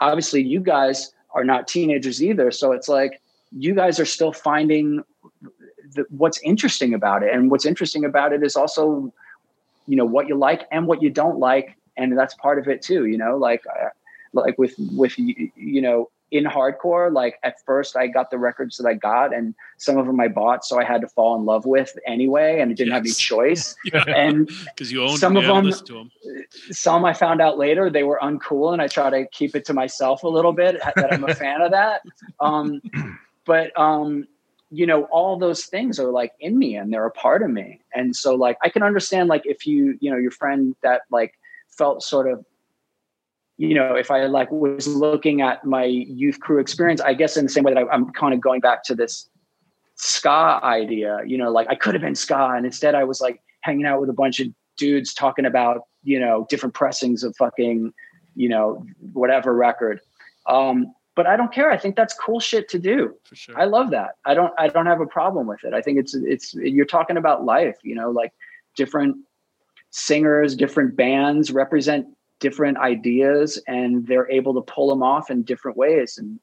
obviously 0.00 0.42
you 0.42 0.60
guys 0.60 1.12
are 1.34 1.44
not 1.44 1.66
teenagers 1.66 2.22
either, 2.22 2.50
so 2.50 2.72
it's 2.72 2.88
like 2.88 3.20
you 3.52 3.74
guys 3.74 4.00
are 4.00 4.06
still 4.06 4.32
finding 4.32 5.02
the, 5.94 6.04
what's 6.10 6.40
interesting 6.42 6.94
about 6.94 7.22
it. 7.22 7.32
And 7.32 7.50
what's 7.50 7.64
interesting 7.64 8.04
about 8.04 8.32
it 8.32 8.42
is 8.42 8.56
also 8.56 9.12
you 9.86 9.96
know 9.96 10.04
what 10.04 10.28
you 10.28 10.36
like 10.36 10.66
and 10.70 10.86
what 10.86 11.02
you 11.02 11.10
don't 11.10 11.38
like 11.38 11.76
and 11.96 12.16
that's 12.16 12.34
part 12.34 12.58
of 12.58 12.68
it 12.68 12.82
too 12.82 13.06
you 13.06 13.18
know 13.18 13.36
like 13.36 13.62
uh, 13.66 13.88
like 14.32 14.58
with 14.58 14.74
with 14.78 15.18
you 15.18 15.80
know 15.80 16.10
in 16.30 16.44
hardcore 16.44 17.12
like 17.12 17.38
at 17.44 17.54
first 17.64 17.96
i 17.96 18.06
got 18.06 18.30
the 18.30 18.38
records 18.38 18.76
that 18.76 18.86
i 18.86 18.94
got 18.94 19.34
and 19.34 19.54
some 19.76 19.96
of 19.98 20.06
them 20.06 20.18
i 20.18 20.26
bought 20.26 20.64
so 20.64 20.80
i 20.80 20.84
had 20.84 21.00
to 21.00 21.06
fall 21.06 21.36
in 21.38 21.44
love 21.44 21.64
with 21.64 21.96
anyway 22.06 22.60
and 22.60 22.72
i 22.72 22.74
didn't 22.74 22.88
yes. 22.88 22.94
have 22.94 23.04
any 23.04 23.12
choice 23.12 23.76
yeah. 23.84 24.04
and 24.08 24.48
because 24.64 24.90
you 24.90 25.02
own 25.02 25.16
some 25.16 25.36
of 25.36 25.44
them, 25.44 25.70
them, 25.70 26.10
some 26.70 27.04
i 27.04 27.12
found 27.12 27.40
out 27.40 27.56
later 27.56 27.88
they 27.88 28.02
were 28.02 28.18
uncool 28.22 28.72
and 28.72 28.82
i 28.82 28.88
try 28.88 29.10
to 29.10 29.26
keep 29.28 29.54
it 29.54 29.64
to 29.64 29.72
myself 29.72 30.24
a 30.24 30.28
little 30.28 30.52
bit 30.52 30.80
that 30.96 31.12
i'm 31.12 31.24
a 31.24 31.34
fan 31.34 31.60
of 31.60 31.70
that 31.70 32.02
um 32.40 32.80
but 33.46 33.78
um 33.78 34.26
you 34.70 34.86
know 34.86 35.04
all 35.04 35.38
those 35.38 35.66
things 35.66 36.00
are 36.00 36.10
like 36.10 36.32
in 36.40 36.58
me 36.58 36.74
and 36.74 36.92
they're 36.92 37.06
a 37.06 37.12
part 37.12 37.42
of 37.42 37.50
me 37.50 37.80
and 37.94 38.16
so 38.16 38.34
like 38.34 38.56
i 38.62 38.68
can 38.68 38.82
understand 38.82 39.28
like 39.28 39.42
if 39.44 39.66
you 39.66 39.96
you 40.00 40.10
know 40.10 40.16
your 40.16 40.32
friend 40.32 40.74
that 40.82 41.02
like 41.12 41.34
felt 41.76 42.02
sort 42.02 42.30
of 42.30 42.44
you 43.56 43.74
know 43.74 43.94
if 43.94 44.10
i 44.10 44.24
like 44.26 44.50
was 44.50 44.86
looking 44.86 45.40
at 45.40 45.64
my 45.64 45.84
youth 45.84 46.40
crew 46.40 46.58
experience 46.58 47.00
i 47.00 47.14
guess 47.14 47.36
in 47.36 47.44
the 47.44 47.50
same 47.50 47.64
way 47.64 47.72
that 47.72 47.84
I, 47.84 47.88
i'm 47.88 48.10
kind 48.12 48.34
of 48.34 48.40
going 48.40 48.60
back 48.60 48.82
to 48.84 48.94
this 48.94 49.28
ska 49.96 50.60
idea 50.62 51.20
you 51.24 51.38
know 51.38 51.50
like 51.50 51.68
i 51.68 51.74
could 51.74 51.94
have 51.94 52.02
been 52.02 52.16
ska 52.16 52.52
and 52.56 52.66
instead 52.66 52.94
i 52.94 53.04
was 53.04 53.20
like 53.20 53.40
hanging 53.60 53.86
out 53.86 54.00
with 54.00 54.10
a 54.10 54.14
bunch 54.14 54.40
of 54.40 54.48
dudes 54.76 55.14
talking 55.14 55.46
about 55.46 55.82
you 56.02 56.18
know 56.18 56.46
different 56.50 56.74
pressings 56.74 57.22
of 57.22 57.34
fucking 57.36 57.92
you 58.34 58.48
know 58.48 58.84
whatever 59.12 59.54
record 59.54 60.00
um 60.46 60.92
but 61.16 61.26
I 61.26 61.36
don't 61.36 61.52
care. 61.52 61.70
I 61.70 61.76
think 61.76 61.96
that's 61.96 62.14
cool 62.14 62.40
shit 62.40 62.68
to 62.70 62.78
do. 62.78 63.14
For 63.24 63.36
sure. 63.36 63.58
I 63.58 63.64
love 63.64 63.90
that. 63.90 64.16
I 64.24 64.34
don't 64.34 64.52
I 64.58 64.68
don't 64.68 64.86
have 64.86 65.00
a 65.00 65.06
problem 65.06 65.46
with 65.46 65.64
it. 65.64 65.72
I 65.72 65.80
think 65.80 65.98
it's 65.98 66.14
it's 66.14 66.54
you're 66.54 66.86
talking 66.86 67.16
about 67.16 67.44
life, 67.44 67.76
you 67.82 67.94
know, 67.94 68.10
like 68.10 68.32
different 68.76 69.16
singers, 69.94 70.56
different 70.56 70.96
bands 70.96 71.52
represent 71.52 72.04
different 72.40 72.76
ideas 72.78 73.62
and 73.68 74.06
they're 74.08 74.28
able 74.28 74.52
to 74.52 74.60
pull 74.60 74.88
them 74.88 75.04
off 75.04 75.30
in 75.30 75.42
different 75.44 75.76
ways 75.76 76.18
and 76.18 76.40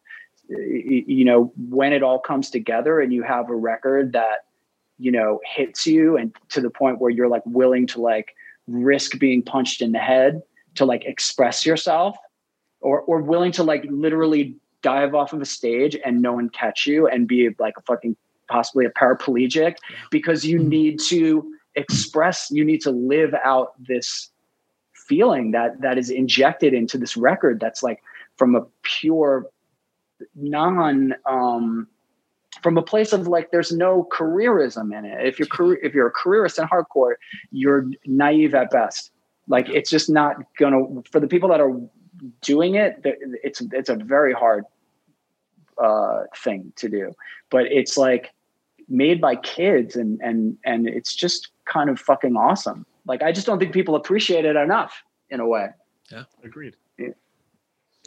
you 0.47 1.23
know 1.23 1.51
when 1.69 1.93
it 1.93 2.01
all 2.01 2.17
comes 2.17 2.49
together 2.49 3.01
and 3.01 3.13
you 3.13 3.23
have 3.23 3.49
a 3.49 3.55
record 3.55 4.13
that 4.13 4.45
you 4.97 5.11
know 5.11 5.39
hits 5.45 5.85
you 5.85 6.17
and 6.17 6.33
to 6.49 6.61
the 6.61 6.69
point 6.69 6.99
where 6.99 7.11
you're 7.11 7.27
like 7.27 7.43
willing 7.45 7.85
to 7.85 8.01
like 8.01 8.33
risk 8.67 9.19
being 9.19 9.43
punched 9.43 9.81
in 9.81 9.91
the 9.91 9.99
head 9.99 10.41
to 10.75 10.85
like 10.85 11.03
express 11.03 11.65
yourself 11.65 12.17
or 12.79 13.01
or 13.01 13.21
willing 13.21 13.51
to 13.51 13.63
like 13.63 13.85
literally 13.89 14.55
dive 14.81 15.13
off 15.13 15.33
of 15.33 15.41
a 15.41 15.45
stage 15.45 15.95
and 16.05 16.21
no 16.21 16.33
one 16.33 16.49
catch 16.49 16.87
you 16.87 17.05
and 17.07 17.27
be 17.27 17.49
like 17.59 17.75
a 17.77 17.81
fucking 17.81 18.15
possibly 18.47 18.85
a 18.85 18.89
paraplegic 18.91 19.75
because 20.09 20.45
you 20.45 20.59
mm-hmm. 20.59 20.69
need 20.69 20.99
to 20.99 21.53
express 21.75 22.49
you 22.51 22.65
need 22.65 22.81
to 22.81 22.91
live 22.91 23.33
out 23.45 23.73
this 23.81 24.29
feeling 24.93 25.51
that 25.51 25.81
that 25.81 25.97
is 25.97 26.09
injected 26.09 26.73
into 26.73 26.97
this 26.97 27.17
record 27.17 27.59
that's 27.59 27.81
like 27.81 28.01
from 28.37 28.55
a 28.55 28.61
pure 28.83 29.45
non 30.35 31.13
um 31.25 31.87
from 32.61 32.77
a 32.77 32.81
place 32.81 33.13
of 33.13 33.27
like 33.27 33.51
there's 33.51 33.71
no 33.71 34.07
careerism 34.11 34.97
in 34.97 35.05
it. 35.05 35.25
If 35.25 35.39
you're 35.39 35.47
career 35.47 35.79
if 35.81 35.93
you're 35.93 36.07
a 36.07 36.11
careerist 36.11 36.59
in 36.59 36.67
hardcore 36.67 37.13
you're 37.51 37.85
naive 38.05 38.53
at 38.53 38.71
best. 38.71 39.11
Like 39.47 39.69
it's 39.69 39.89
just 39.89 40.09
not 40.09 40.37
gonna 40.57 41.01
for 41.09 41.19
the 41.19 41.27
people 41.27 41.49
that 41.49 41.59
are 41.59 41.71
doing 42.41 42.75
it, 42.75 43.01
it's 43.03 43.61
it's 43.71 43.89
a 43.89 43.95
very 43.95 44.33
hard 44.33 44.65
uh, 45.81 46.23
thing 46.35 46.71
to 46.77 46.89
do. 46.89 47.13
But 47.49 47.65
it's 47.65 47.97
like 47.97 48.31
made 48.87 49.19
by 49.19 49.35
kids, 49.35 49.95
and 49.95 50.19
and 50.21 50.57
and 50.65 50.87
it's 50.87 51.15
just 51.15 51.50
kind 51.65 51.89
of 51.89 51.99
fucking 51.99 52.35
awesome. 52.35 52.85
Like 53.05 53.21
I 53.21 53.31
just 53.31 53.47
don't 53.47 53.59
think 53.59 53.73
people 53.73 53.95
appreciate 53.95 54.45
it 54.45 54.55
enough 54.55 55.03
in 55.29 55.39
a 55.39 55.47
way. 55.47 55.69
Yeah, 56.11 56.23
agreed. 56.43 56.75
Yeah. 56.97 57.09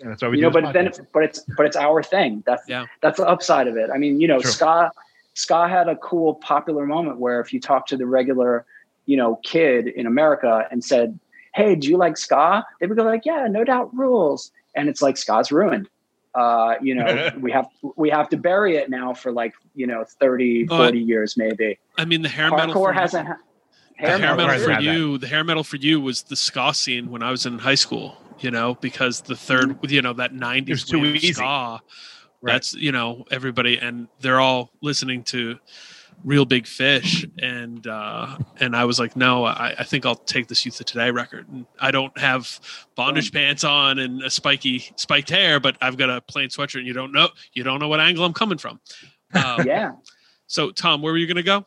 And 0.03 0.11
that's 0.11 0.23
why 0.23 0.29
we 0.29 0.39
you 0.39 0.43
know, 0.43 0.51
but 0.51 0.73
then, 0.73 0.91
but 1.13 1.23
it's 1.23 1.41
but 1.57 1.67
it's 1.67 1.77
our 1.77 2.03
thing. 2.03 2.43
That's 2.47 2.63
yeah. 2.69 2.87
That's 3.01 3.19
the 3.19 3.27
upside 3.29 3.69
of 3.69 3.77
it. 3.77 3.91
I 3.95 3.99
mean, 3.99 4.21
you 4.21 4.29
know, 4.29 4.41
True. 4.41 4.51
ska 4.51 4.91
ska 5.35 5.69
had 5.69 5.89
a 5.89 5.97
cool 5.97 6.35
popular 6.37 6.87
moment 6.87 7.19
where 7.19 7.41
if 7.41 7.53
you 7.53 7.61
talk 7.61 7.87
to 7.89 7.97
the 7.97 8.07
regular, 8.07 8.65
you 9.07 9.17
know, 9.17 9.37
kid 9.45 9.89
in 9.89 10.07
America 10.07 10.67
and 10.71 10.85
said, 10.85 11.19
hey, 11.55 11.75
do 11.77 11.89
you 11.89 11.97
like 11.97 12.17
ska? 12.17 12.65
They 12.81 12.87
would 12.87 12.97
go 12.97 13.05
like, 13.05 13.25
yeah, 13.25 13.47
no 13.49 13.65
doubt 13.65 13.95
rules. 13.95 14.51
And 14.75 14.89
it's 14.89 15.03
like 15.03 15.17
ska's 15.17 15.53
ruined. 15.53 15.89
Uh, 16.35 16.74
you 16.82 16.95
know, 16.95 17.30
we 17.39 17.53
have 17.53 17.66
we 17.97 18.11
have 18.11 18.28
to 18.30 18.37
bury 18.37 18.76
it 18.76 18.91
now 18.91 19.14
for 19.14 19.30
like, 19.32 19.55
you 19.74 19.87
know, 19.87 20.05
30, 20.05 20.66
40 20.66 20.99
years 20.99 21.37
maybe. 21.37 21.78
I 21.97 22.05
mean 22.05 22.22
the 22.22 22.28
hair 22.28 22.51
Hardcore 22.51 22.59
metal 22.66 22.93
hasn't 22.93 23.26
ha- 23.28 23.39
hair, 23.97 24.18
hair 24.18 24.37
metal, 24.37 24.47
metal 24.47 24.74
for 24.74 24.80
you, 24.80 25.18
the 25.18 25.26
hair 25.26 25.45
metal 25.45 25.64
for 25.64 25.76
you 25.76 26.01
was 26.01 26.22
the 26.22 26.37
ska 26.37 26.74
scene 26.74 27.11
when 27.11 27.22
I 27.22 27.30
was 27.30 27.47
in 27.47 27.59
high 27.59 27.76
school, 27.76 28.16
you 28.41 28.51
know, 28.51 28.74
because 28.80 29.20
the 29.22 29.37
third, 29.37 29.68
mm-hmm. 29.68 29.93
you 29.93 30.03
know, 30.03 30.12
that 30.14 30.32
90s 30.32 30.87
too 30.87 31.18
ska, 31.18 31.43
right. 31.43 31.80
that's, 32.43 32.74
you 32.74 32.93
know, 32.93 33.24
everybody, 33.30 33.78
and 33.78 34.09
they're 34.20 34.41
all 34.41 34.70
listening 34.82 35.22
to 35.24 35.59
reel 36.23 36.45
big 36.45 36.67
fish. 36.67 37.27
And 37.41 37.87
uh 37.87 38.39
and 38.61 38.77
i 38.77 38.85
was 38.85 38.99
like 38.99 39.17
no 39.17 39.45
i, 39.45 39.75
I 39.79 39.85
think 39.85 40.07
i'll 40.07 40.15
take 40.15 40.49
this 40.49 40.65
youth 40.65 40.79
of 40.81 40.87
today 40.87 41.11
record. 41.11 41.49
And 41.49 41.67
i 41.81 41.91
don't 41.91 42.17
have 42.19 42.61
bondage 42.95 43.33
pants 43.33 43.65
on 43.65 43.99
and 43.99 44.23
a 44.23 44.31
spiky 44.31 44.85
spiked 44.97 45.31
hair 45.31 45.61
but 45.61 45.77
i've 45.81 45.97
got 45.97 46.11
a 46.11 46.21
plain 46.21 46.49
sweatshirt 46.49 46.79
and 46.79 46.87
you 46.87 46.93
don't 46.93 47.12
know 47.12 47.29
you 47.53 47.62
don't 47.62 47.81
know 47.81 47.89
what 47.89 48.01
angle 48.01 48.25
i'm 48.25 48.33
coming 48.33 48.59
from. 48.59 48.81
Um, 49.35 49.67
yeah. 49.67 49.91
So 50.47 50.71
tom 50.71 51.03
where 51.03 51.12
were 51.12 51.19
you 51.19 51.27
gonna 51.27 51.43
go? 51.43 51.67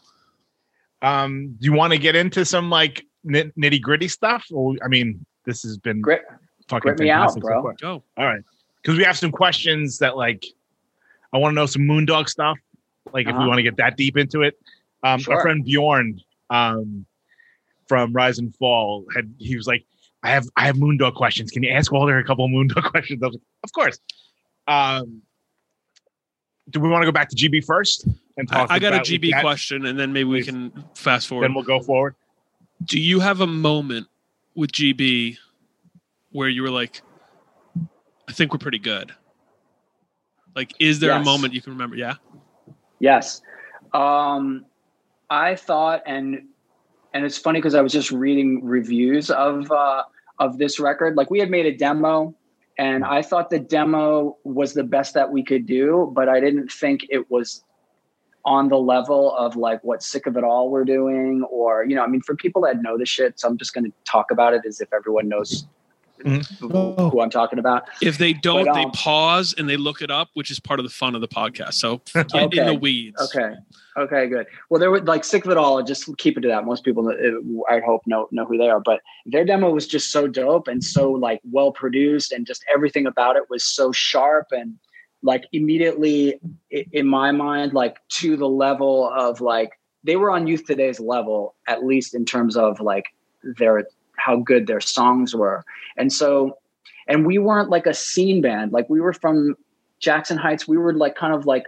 Um 1.02 1.56
do 1.60 1.66
you 1.66 1.74
want 1.74 1.92
to 1.92 2.00
get 2.00 2.16
into 2.16 2.46
some 2.46 2.70
like 2.70 3.06
nitty 3.26 3.82
gritty 3.82 4.08
stuff? 4.08 4.46
Or 4.54 4.76
i 4.84 4.88
mean 4.88 5.26
this 5.46 5.64
has 5.64 5.78
been 5.78 6.00
Grit, 6.00 6.24
fucking 6.70 6.96
grit 6.96 7.00
me 7.00 7.10
out 7.10 7.38
bro. 7.40 7.62
so 7.62 7.74
go. 7.82 8.04
All 8.18 8.26
right. 8.26 8.42
Because 8.82 8.98
we 8.98 9.04
have 9.04 9.18
some 9.18 9.32
questions 9.32 9.98
that 9.98 10.16
like 10.16 10.46
i 11.34 11.38
want 11.38 11.52
to 11.52 11.56
know 11.56 11.66
some 11.66 11.82
moondog 11.82 12.30
stuff 12.30 12.58
like 13.14 13.28
uh-huh. 13.28 13.36
if 13.36 13.36
we 13.36 13.40
uh-huh. 13.40 13.48
want 13.48 13.58
to 13.58 13.64
get 13.64 13.78
that 13.78 13.98
deep 13.98 14.18
into 14.18 14.42
it. 14.42 14.58
Um, 15.04 15.20
sure. 15.20 15.36
Our 15.36 15.42
friend 15.42 15.64
Bjorn 15.64 16.22
um, 16.50 17.06
from 17.88 18.14
Rise 18.14 18.40
and 18.40 18.56
Fall 18.56 19.06
had 19.16 19.34
he 19.38 19.56
was 19.56 19.68
like, 19.68 19.86
I 20.24 20.30
have 20.30 20.46
I 20.56 20.66
have 20.66 20.76
Moondog 20.76 21.16
questions. 21.16 21.52
Can 21.52 21.64
you 21.64 21.72
ask 21.72 21.92
Walter 21.92 22.18
a 22.18 22.24
couple 22.24 22.46
of 22.46 22.52
Moondog 22.52 22.84
questions? 22.92 23.22
I 23.22 23.28
was 23.28 23.36
like, 23.36 23.44
of 23.64 23.72
course. 23.74 24.00
Um, 24.68 25.22
do 26.70 26.80
we 26.80 26.90
want 26.90 27.02
to 27.02 27.06
go 27.06 27.12
back 27.12 27.30
to 27.30 27.36
GB 27.36 27.64
first 27.64 28.08
and 28.36 28.48
talk? 28.48 28.70
I, 28.70 28.76
I 28.76 28.80
got 28.80 28.94
a 28.94 29.00
GB 29.00 29.32
that? 29.32 29.42
question, 29.42 29.86
and 29.86 29.98
then 29.98 30.12
maybe 30.12 30.26
we 30.26 30.44
can 30.44 30.72
fast 30.96 31.28
forward. 31.28 31.46
Then 31.46 31.54
we'll 31.54 31.64
go 31.64 31.80
forward. 31.80 32.16
Do 32.84 33.00
you 33.00 33.20
have 33.20 33.42
a 33.42 33.48
moment 33.48 34.08
with 34.56 34.72
GB 34.72 35.38
where 36.32 36.50
you 36.50 36.62
were 36.62 36.70
like, 36.70 37.02
I 38.28 38.34
think 38.34 38.52
we're 38.52 38.60
pretty 38.60 38.80
good? 38.80 39.14
Like, 40.56 40.74
is 40.80 41.00
there 41.00 41.12
yes. 41.12 41.22
a 41.22 41.24
moment 41.24 41.54
you 41.54 41.62
can 41.62 41.74
remember? 41.74 41.96
Yeah. 41.96 42.16
Yes. 43.00 43.42
Um, 43.94 44.66
I 45.30 45.56
thought, 45.56 46.04
and 46.06 46.44
and 47.14 47.26
it's 47.26 47.38
funny 47.38 47.60
because 47.60 47.76
I 47.76 47.82
was 47.82 47.94
just 47.94 48.12
reading 48.12 48.64
reviews 48.64 49.30
of 49.30 49.72
uh, 49.72 50.04
of 50.40 50.58
this 50.58 50.80
record. 50.80 51.16
Like 51.16 51.30
we 51.30 51.40
had 51.40 51.50
made 51.50 51.66
a 51.66 51.76
demo, 51.76 52.36
and 52.78 53.04
I 53.04 53.22
thought 53.22 53.50
the 53.50 53.60
demo 53.60 54.38
was 54.44 54.74
the 54.74 54.84
best 54.84 55.14
that 55.14 55.32
we 55.32 55.44
could 55.44 55.66
do, 55.66 56.12
but 56.16 56.30
I 56.30 56.40
didn't 56.40 56.72
think 56.72 57.06
it 57.10 57.30
was 57.30 57.64
on 58.46 58.70
the 58.70 58.78
level 58.78 59.36
of 59.36 59.58
like 59.58 59.84
what 59.84 60.02
sick 60.02 60.26
of 60.26 60.38
it 60.38 60.44
all 60.44 60.70
we're 60.70 60.86
doing 60.86 61.44
or 61.52 61.84
you 61.84 61.94
know 61.94 62.02
i 62.02 62.08
mean 62.08 62.22
for 62.22 62.34
people 62.34 62.62
that 62.62 62.82
know 62.82 62.98
the 62.98 63.06
shit 63.06 63.38
so 63.38 63.46
i'm 63.46 63.58
just 63.58 63.74
going 63.74 63.84
to 63.84 63.92
talk 64.06 64.32
about 64.32 64.54
it 64.54 64.62
as 64.66 64.80
if 64.80 64.88
everyone 64.94 65.28
knows 65.28 65.68
mm-hmm. 66.24 66.68
who, 66.68 67.10
who, 67.10 67.22
I'm 67.22 67.30
talking 67.30 67.60
about. 67.60 67.84
If 68.02 68.18
they 68.18 68.34
don't, 68.34 68.66
but, 68.66 68.76
um, 68.76 68.84
they 68.84 68.90
pause 68.98 69.54
and 69.58 69.68
they 69.68 69.78
look 69.78 70.02
it 70.02 70.12
up, 70.12 70.30
which 70.34 70.52
is 70.52 70.60
part 70.60 70.80
of 70.80 70.84
the 70.86 70.90
fun 70.90 71.16
of 71.16 71.22
the 71.22 71.28
podcast. 71.28 71.74
So 71.74 72.02
get 72.14 72.34
okay. 72.34 72.60
in 72.60 72.66
the 72.68 72.74
weeds. 72.74 73.22
Okay. 73.22 73.56
Okay, 73.98 74.28
good. 74.28 74.46
Well, 74.70 74.80
there 74.80 74.92
were 74.92 75.02
like 75.02 75.24
sick 75.24 75.46
of 75.46 75.52
it 75.52 75.58
all. 75.58 75.82
Just 75.82 76.16
keep 76.18 76.38
it 76.38 76.42
to 76.42 76.48
that. 76.50 76.66
Most 76.66 76.84
people, 76.84 77.12
I 77.68 77.80
hope, 77.80 78.02
know 78.06 78.28
know 78.32 78.46
who 78.46 78.58
they 78.58 78.70
are. 78.70 78.80
But 78.80 79.02
their 79.26 79.44
demo 79.44 79.72
was 79.72 79.88
just 79.88 80.12
so 80.12 80.28
dope 80.28 80.68
and 80.68 80.84
so 80.84 81.12
like 81.12 81.42
well 81.50 81.72
produced, 81.72 82.32
and 82.32 82.46
just 82.46 82.64
everything 82.72 83.08
about 83.08 83.38
it 83.38 83.50
was 83.50 83.64
so 83.64 83.92
sharp. 83.92 84.48
And 84.52 84.76
like 85.24 85.46
immediately 85.52 86.40
in 86.70 87.08
my 87.08 87.32
mind, 87.32 87.74
like 87.74 87.98
to 88.10 88.38
the 88.38 88.48
level 88.48 89.10
of 89.16 89.42
like 89.42 89.72
they 90.04 90.16
were 90.16 90.32
on 90.32 90.46
Youth 90.46 90.66
Today's 90.66 91.00
level, 91.00 91.56
at 91.68 91.84
least 91.84 92.14
in 92.14 92.24
terms 92.24 92.56
of 92.56 92.80
like 92.80 93.06
their 93.58 93.88
how 94.18 94.38
good 94.38 94.68
their 94.68 94.82
songs 94.82 95.34
were. 95.34 95.64
And 95.96 96.12
so, 96.12 96.58
and 97.08 97.26
we 97.26 97.38
weren't 97.38 97.70
like 97.70 97.86
a 97.86 97.94
scene 97.94 98.42
band. 98.42 98.74
Like 98.74 98.90
we 98.90 99.00
were 99.00 99.14
from 99.14 99.56
Jackson 100.00 100.38
Heights. 100.38 100.68
We 100.68 100.78
were 100.78 100.94
like 100.94 101.16
kind 101.16 101.34
of 101.34 101.46
like 101.46 101.66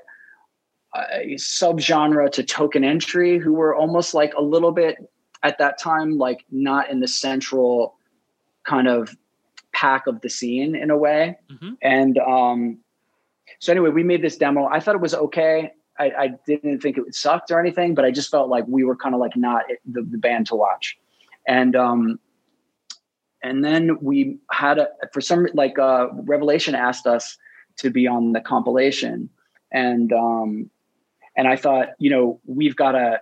a 0.96 1.36
subgenre 1.36 2.32
to 2.32 2.44
Token 2.44 2.84
Entry, 2.84 3.38
who 3.38 3.54
were 3.54 3.76
almost 3.76 4.14
like 4.14 4.34
a 4.34 4.42
little 4.42 4.72
bit 4.72 4.98
at 5.44 5.58
that 5.60 5.78
time, 5.78 6.18
like 6.18 6.44
not 6.52 6.90
in 6.90 7.00
the 7.00 7.08
central 7.08 7.96
kind 8.64 8.88
of 8.88 9.16
pack 9.72 10.08
of 10.08 10.20
the 10.22 10.30
scene 10.30 10.76
in 10.76 10.90
a 10.90 10.98
way. 10.98 11.38
Mhm. 11.50 11.78
And 11.82 12.18
um, 12.18 12.80
so 13.60 13.72
anyway, 13.72 13.90
we 13.90 14.04
made 14.04 14.22
this 14.22 14.38
demo. 14.38 14.66
I 14.66 14.80
thought 14.80 14.96
it 14.96 15.02
was 15.02 15.14
okay. 15.14 15.72
I, 15.98 16.12
I 16.18 16.28
didn't 16.46 16.82
think 16.82 16.98
it 16.98 17.14
sucked 17.14 17.52
or 17.52 17.60
anything, 17.60 17.94
but 17.94 18.06
I 18.06 18.12
just 18.12 18.32
felt 18.32 18.50
like 18.50 18.66
we 18.68 18.84
were 18.84 18.96
kind 18.96 19.14
of 19.14 19.22
like 19.22 19.36
not 19.36 19.64
the, 19.86 20.02
the 20.02 20.18
band 20.18 20.48
to 20.48 20.56
watch. 20.56 20.98
And 21.48 21.76
um, 21.76 22.20
and 23.44 23.64
then 23.64 23.98
we 24.02 24.38
had 24.52 24.78
a 24.78 24.90
for 25.14 25.22
some 25.22 25.48
like 25.54 25.78
uh, 25.80 26.08
Revelation 26.14 26.76
asked 26.76 27.08
us 27.08 27.38
to 27.78 27.90
be 27.90 28.08
on 28.08 28.34
the 28.34 28.42
compilation, 28.42 29.30
and 29.72 30.12
um, 30.12 30.70
and 31.36 31.48
I 31.48 31.56
thought, 31.56 31.90
you 32.00 32.10
know, 32.10 32.40
we've 32.46 32.76
got 32.76 32.94
to 32.94 33.22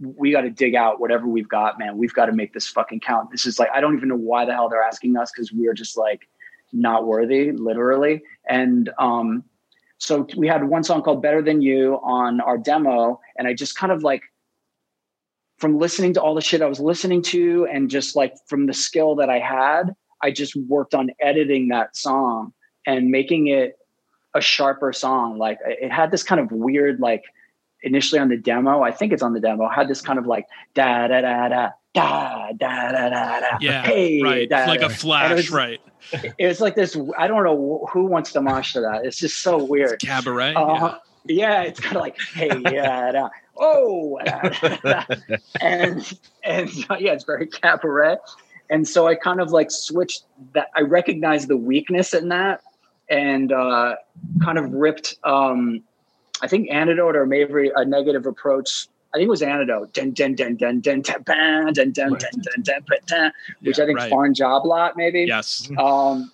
we 0.00 0.32
got 0.32 0.42
to 0.42 0.50
dig 0.50 0.74
out 0.74 1.00
whatever 1.00 1.26
we've 1.26 1.48
got, 1.48 1.78
man. 1.78 1.98
We've 1.98 2.14
got 2.14 2.26
to 2.26 2.32
make 2.32 2.54
this 2.54 2.68
fucking 2.68 3.00
count. 3.00 3.30
This 3.30 3.46
is 3.46 3.58
like 3.58 3.68
I 3.74 3.80
don't 3.80 3.96
even 3.96 4.08
know 4.08 4.16
why 4.16 4.44
the 4.44 4.54
hell 4.54 4.68
they're 4.68 4.82
asking 4.82 5.16
us 5.16 5.30
because 5.30 5.52
we 5.52 5.68
are 5.68 5.74
just 5.74 5.96
like 5.96 6.28
not 6.72 7.06
worthy, 7.06 7.52
literally. 7.52 8.22
And 8.48 8.90
um, 8.98 9.44
so 9.98 10.26
we 10.36 10.46
had 10.48 10.64
one 10.64 10.84
song 10.84 11.02
called 11.02 11.22
"Better 11.22 11.42
Than 11.42 11.60
You" 11.60 12.00
on 12.02 12.40
our 12.40 12.56
demo, 12.56 13.20
and 13.36 13.46
I 13.46 13.54
just 13.54 13.76
kind 13.76 13.92
of 13.92 14.02
like 14.02 14.22
from 15.58 15.78
listening 15.78 16.14
to 16.14 16.22
all 16.22 16.34
the 16.34 16.40
shit 16.40 16.62
I 16.62 16.66
was 16.66 16.80
listening 16.80 17.22
to, 17.22 17.66
and 17.72 17.90
just 17.90 18.16
like 18.16 18.34
from 18.46 18.66
the 18.66 18.74
skill 18.74 19.16
that 19.16 19.28
I 19.28 19.38
had, 19.38 19.94
I 20.22 20.30
just 20.30 20.56
worked 20.56 20.94
on 20.94 21.10
editing 21.20 21.68
that 21.68 21.96
song 21.96 22.52
and 22.86 23.10
making 23.10 23.48
it 23.48 23.78
a 24.34 24.40
sharper 24.40 24.92
song. 24.92 25.38
Like 25.38 25.58
it 25.64 25.90
had 25.90 26.10
this 26.10 26.22
kind 26.22 26.40
of 26.40 26.50
weird 26.50 27.00
like 27.00 27.24
initially 27.82 28.20
on 28.20 28.28
the 28.28 28.36
demo, 28.36 28.82
I 28.82 28.90
think 28.90 29.12
it's 29.12 29.22
on 29.22 29.32
the 29.32 29.40
demo, 29.40 29.68
had 29.68 29.88
this 29.88 30.00
kind 30.00 30.18
of 30.18 30.26
like 30.26 30.46
da 30.74 31.08
da 31.08 31.20
da 31.20 31.48
da 31.48 31.70
da 31.94 32.52
da 32.52 32.92
da 32.92 33.08
da 33.08 33.40
da. 33.40 33.58
Yeah, 33.60 33.82
hey, 33.82 34.22
right. 34.22 34.48
da, 34.48 34.66
like 34.66 34.80
da. 34.80 34.86
a 34.86 34.90
flash, 34.90 35.34
was- 35.34 35.50
right? 35.50 35.80
It 36.38 36.46
was 36.46 36.60
like 36.60 36.76
this. 36.76 36.96
I 37.18 37.26
don't 37.26 37.42
know 37.42 37.88
who 37.92 38.06
wants 38.06 38.32
to 38.32 38.40
mosh 38.40 38.72
to 38.74 38.80
that. 38.82 39.04
It's 39.04 39.18
just 39.18 39.40
so 39.40 39.62
weird. 39.62 40.00
Cabaret. 40.00 40.54
Uh, 40.54 40.96
yeah, 41.26 41.62
it's 41.62 41.80
kind 41.80 41.96
of 41.96 42.00
like, 42.02 42.16
hey, 42.34 42.50
yeah, 42.72 43.10
da, 43.10 43.28
oh, 43.58 44.18
and 45.60 46.18
and 46.44 46.70
uh, 46.90 46.96
yeah, 46.98 47.12
it's 47.12 47.24
very 47.24 47.46
cabaret. 47.46 48.16
And 48.70 48.86
so 48.86 49.06
I 49.08 49.14
kind 49.14 49.40
of 49.40 49.50
like 49.50 49.70
switched 49.70 50.24
that. 50.54 50.68
I 50.76 50.82
recognized 50.82 51.48
the 51.48 51.56
weakness 51.56 52.14
in 52.14 52.28
that, 52.28 52.62
and 53.08 53.52
uh, 53.52 53.96
kind 54.42 54.58
of 54.58 54.72
ripped. 54.72 55.16
Um, 55.24 55.82
I 56.42 56.48
think 56.48 56.70
antidote 56.70 57.16
or 57.16 57.26
maybe 57.26 57.70
a 57.74 57.84
negative 57.84 58.26
approach. 58.26 58.88
I 59.12 59.16
think 59.16 59.26
it 59.26 59.30
was 59.30 59.42
antidote. 59.42 59.94
Dun, 59.94 60.12
dun, 60.12 60.34
dun, 60.34 60.56
dun, 60.56 60.80
dun, 60.80 61.00
dun, 61.00 61.22
dun, 61.22 61.72
dun, 61.72 61.72
dun, 61.72 61.92
dun, 61.92 61.92
dun, 61.92 62.18
dun, 62.42 62.62
dun, 62.62 62.98
dun, 63.06 63.32
which 63.60 63.78
I 63.78 63.86
think 63.86 63.98
right. 63.98 64.10
foreign 64.10 64.34
job 64.34 64.66
lot 64.66 64.96
maybe. 64.96 65.24
Yes. 65.24 65.68
Um, 65.78 66.30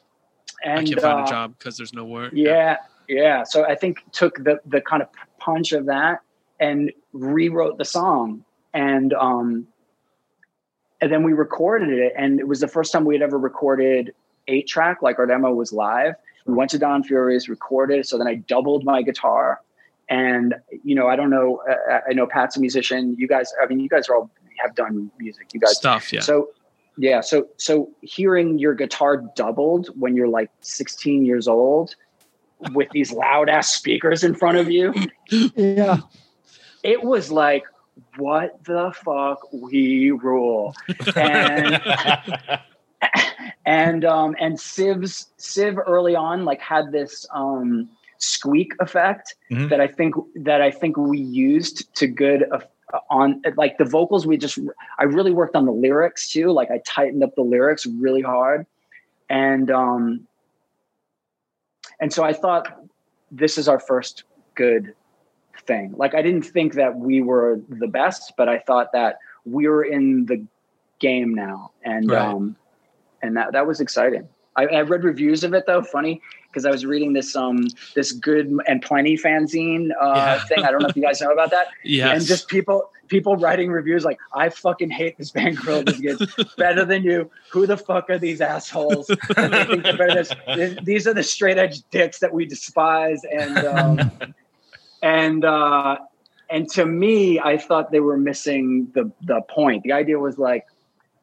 I 0.64 0.70
and 0.70 0.89
can't 0.89 1.01
find 1.01 1.20
uh, 1.20 1.25
a 1.25 1.29
job 1.29 1.55
because 1.59 1.77
there's 1.77 1.93
no 1.93 2.05
work. 2.05 2.33
yeah, 2.35 2.79
yeah. 3.09 3.45
So 3.45 3.64
I 3.64 3.77
think 3.77 4.03
took 4.12 4.43
the 4.43 4.61
the 4.66 4.81
kind 4.81 5.03
of 5.03 5.09
punch 5.39 5.72
of 5.72 5.87
that 5.87 6.20
and 6.64 6.92
rewrote 7.12 7.78
the 7.78 7.84
song, 7.84 8.44
and 8.72 9.12
um, 9.12 9.66
and 11.00 11.12
then 11.12 11.22
we 11.22 11.32
recorded 11.32 11.90
it, 11.90 12.12
and 12.16 12.40
it 12.40 12.48
was 12.48 12.60
the 12.60 12.68
first 12.68 12.92
time 12.92 13.04
we 13.04 13.14
had 13.14 13.22
ever 13.22 13.38
recorded 13.38 14.14
eight 14.48 14.66
track. 14.66 15.02
Like 15.02 15.18
our 15.18 15.26
demo 15.26 15.52
was 15.52 15.72
live. 15.72 16.14
We 16.46 16.54
went 16.54 16.70
to 16.70 16.78
Don 16.78 17.02
Fury's, 17.02 17.48
recorded. 17.48 18.06
So 18.06 18.18
then 18.18 18.26
I 18.26 18.36
doubled 18.36 18.84
my 18.84 19.02
guitar, 19.02 19.60
and 20.08 20.54
you 20.82 20.94
know 20.94 21.06
I 21.06 21.16
don't 21.16 21.30
know. 21.30 21.62
Uh, 21.68 22.00
I 22.08 22.14
know 22.14 22.26
Pat's 22.26 22.56
a 22.56 22.60
musician. 22.60 23.14
You 23.18 23.28
guys, 23.28 23.52
I 23.62 23.66
mean, 23.66 23.80
you 23.80 23.88
guys 23.88 24.08
are 24.08 24.16
all 24.16 24.30
have 24.62 24.74
done 24.74 25.10
music. 25.18 25.48
You 25.52 25.60
guys 25.60 25.76
Stuff. 25.76 26.12
Yeah. 26.12 26.20
so 26.20 26.48
yeah, 26.96 27.20
so 27.20 27.48
so 27.58 27.90
hearing 28.00 28.58
your 28.58 28.74
guitar 28.74 29.18
doubled 29.36 29.88
when 29.98 30.14
you're 30.14 30.28
like 30.28 30.50
16 30.60 31.26
years 31.26 31.48
old 31.48 31.96
with 32.72 32.88
these 32.92 33.12
loud 33.12 33.48
ass 33.48 33.70
speakers 33.72 34.24
in 34.24 34.34
front 34.34 34.58
of 34.58 34.70
you, 34.70 34.94
Yeah. 35.56 35.98
It 36.85 37.03
was 37.03 37.32
like 37.32 37.64
what 38.16 38.62
the 38.64 38.93
fuck 39.05 39.41
we 39.53 40.11
rule. 40.12 40.74
And 41.16 41.80
and 43.66 44.05
um 44.05 44.37
and 44.39 44.59
Civ's 44.61 45.28
Civ 45.37 45.78
early 45.78 46.14
on 46.14 46.45
like 46.45 46.61
had 46.61 46.93
this 46.93 47.26
um 47.32 47.89
squeak 48.18 48.72
effect 48.80 49.35
Mhm. 49.51 49.68
that 49.70 49.80
I 49.80 49.89
think 49.89 50.14
that 50.37 50.61
I 50.62 50.70
think 50.70 50.97
we 50.97 51.18
used 51.18 51.93
to 51.97 52.07
good 52.07 52.45
uh, 52.53 52.61
on 53.11 53.43
like 53.57 53.78
the 53.78 53.85
vocals 53.85 54.26
we 54.26 54.37
just 54.37 54.59
I 54.99 55.05
really 55.05 55.32
worked 55.32 55.57
on 55.57 55.64
the 55.66 55.72
lyrics 55.72 56.30
too 56.30 56.51
like 56.53 56.70
I 56.70 56.80
tightened 56.87 57.22
up 57.24 57.35
the 57.35 57.43
lyrics 57.43 57.87
really 57.87 58.22
hard 58.22 58.66
and 59.28 59.70
um 59.70 60.26
and 62.01 62.12
so 62.12 62.24
I 62.24 62.32
thought 62.32 62.66
this 63.30 63.59
is 63.59 63.68
our 63.68 63.80
first 63.80 64.24
good 64.55 64.95
thing 65.66 65.94
like 65.96 66.14
I 66.14 66.22
didn't 66.22 66.42
think 66.42 66.74
that 66.74 66.96
we 66.96 67.22
were 67.22 67.61
the 67.68 67.86
best 67.88 68.32
but 68.36 68.48
I 68.48 68.59
thought 68.59 68.92
that 68.92 69.18
we 69.44 69.68
were 69.68 69.84
in 69.84 70.26
the 70.26 70.44
game 71.00 71.34
now 71.34 71.70
and 71.84 72.11
Right. 72.11 72.20
um 72.20 72.57
and 73.22 73.36
that 73.36 73.52
that 73.52 73.66
was 73.66 73.80
exciting 73.80 74.28
I, 74.57 74.66
I 74.66 74.80
read 74.82 75.02
reviews 75.05 75.42
of 75.44 75.52
it 75.55 75.64
though 75.66 75.82
funny 75.82 76.20
because 76.48 76.64
I 76.64 76.70
was 76.70 76.84
reading 76.86 77.12
this 77.12 77.34
um 77.36 77.66
this 77.94 78.12
good 78.12 78.52
and 78.66 78.82
plenty 78.82 79.16
fanzine 79.16 79.90
uh 80.00 80.14
Yeah. 80.14 80.44
thing 80.48 80.64
I 80.64 80.70
don't 80.70 80.82
know 80.82 80.88
if 80.88 80.96
you 80.96 81.02
guys 81.02 81.20
know 81.20 81.32
about 81.32 81.50
that 81.50 81.68
yeah, 81.82 82.12
and 82.14 82.24
just 82.24 82.48
people 82.48 82.90
people 83.09 83.36
writing 83.36 83.70
reviews 83.70 84.05
like 84.05 84.18
I 84.32 84.48
fucking 84.48 84.90
hate 84.90 85.18
this 85.18 85.30
band 85.30 85.59
Gorilla 85.59 85.84
Biscuits 85.84 86.24
better 86.57 86.84
than 86.86 87.02
you. 87.05 87.30
Who 87.52 87.66
the 87.66 87.76
fuck 87.76 88.09
are 88.09 88.18
these 88.18 88.40
assholes? 88.40 89.07
They 89.09 89.14
think 89.66 89.82
they're 89.82 89.96
better 89.98 90.24
than 90.24 90.76
us. 90.78 90.84
These 90.84 91.07
are 91.07 91.12
the 91.12 91.22
straight 91.22 91.59
edge 91.59 91.82
dicks 91.90 92.18
that 92.20 92.32
we 92.32 92.46
despise. 92.46 93.20
And 93.30 93.59
um, 93.59 94.34
and 95.05 95.44
uh, 95.44 95.98
and 96.50 96.68
to 96.70 96.86
me, 96.86 97.38
I 97.38 97.59
thought 97.59 97.92
they 97.92 98.00
were 98.00 98.16
missing 98.16 98.90
the 98.94 99.12
the 99.22 99.42
point. 99.42 99.82
The 99.84 99.92
idea 99.92 100.18
was 100.18 100.38
like 100.38 100.64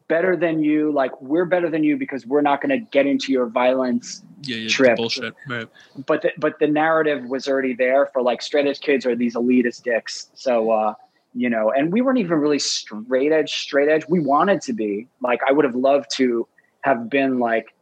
better 0.07 0.35
than 0.35 0.63
you. 0.63 0.91
Like 0.91 1.19
we're 1.21 1.45
better 1.45 1.69
than 1.69 1.83
you 1.83 1.97
because 1.97 2.25
we're 2.25 2.41
not 2.41 2.61
going 2.61 2.77
to 2.77 2.85
get 2.91 3.07
into 3.07 3.31
your 3.31 3.47
violence 3.47 4.23
yeah, 4.43 4.57
yeah, 4.57 4.69
trip. 4.69 4.97
bullshit. 4.97 5.33
Right. 5.47 5.67
but 6.05 6.21
the, 6.21 6.31
but 6.37 6.59
the 6.59 6.67
narrative 6.67 7.25
was 7.25 7.47
already 7.47 7.73
there 7.73 8.05
for 8.13 8.21
like 8.21 8.41
straight 8.41 8.67
edge 8.67 8.81
kids 8.81 9.05
or 9.05 9.15
these 9.15 9.35
elitist 9.35 9.83
dicks. 9.83 10.29
So 10.35 10.69
uh, 10.69 10.93
you 11.33 11.49
know, 11.49 11.71
and 11.71 11.91
we 11.91 12.01
weren't 12.01 12.19
even 12.19 12.37
really 12.37 12.59
straight 12.59 13.31
edge, 13.31 13.51
straight 13.51 13.89
edge. 13.89 14.03
We 14.07 14.19
wanted 14.19 14.61
to 14.63 14.73
be 14.73 15.07
like 15.21 15.39
I 15.47 15.51
would 15.53 15.65
have 15.65 15.75
loved 15.75 16.11
to 16.17 16.47
have 16.81 17.09
been 17.09 17.39
like 17.39 17.73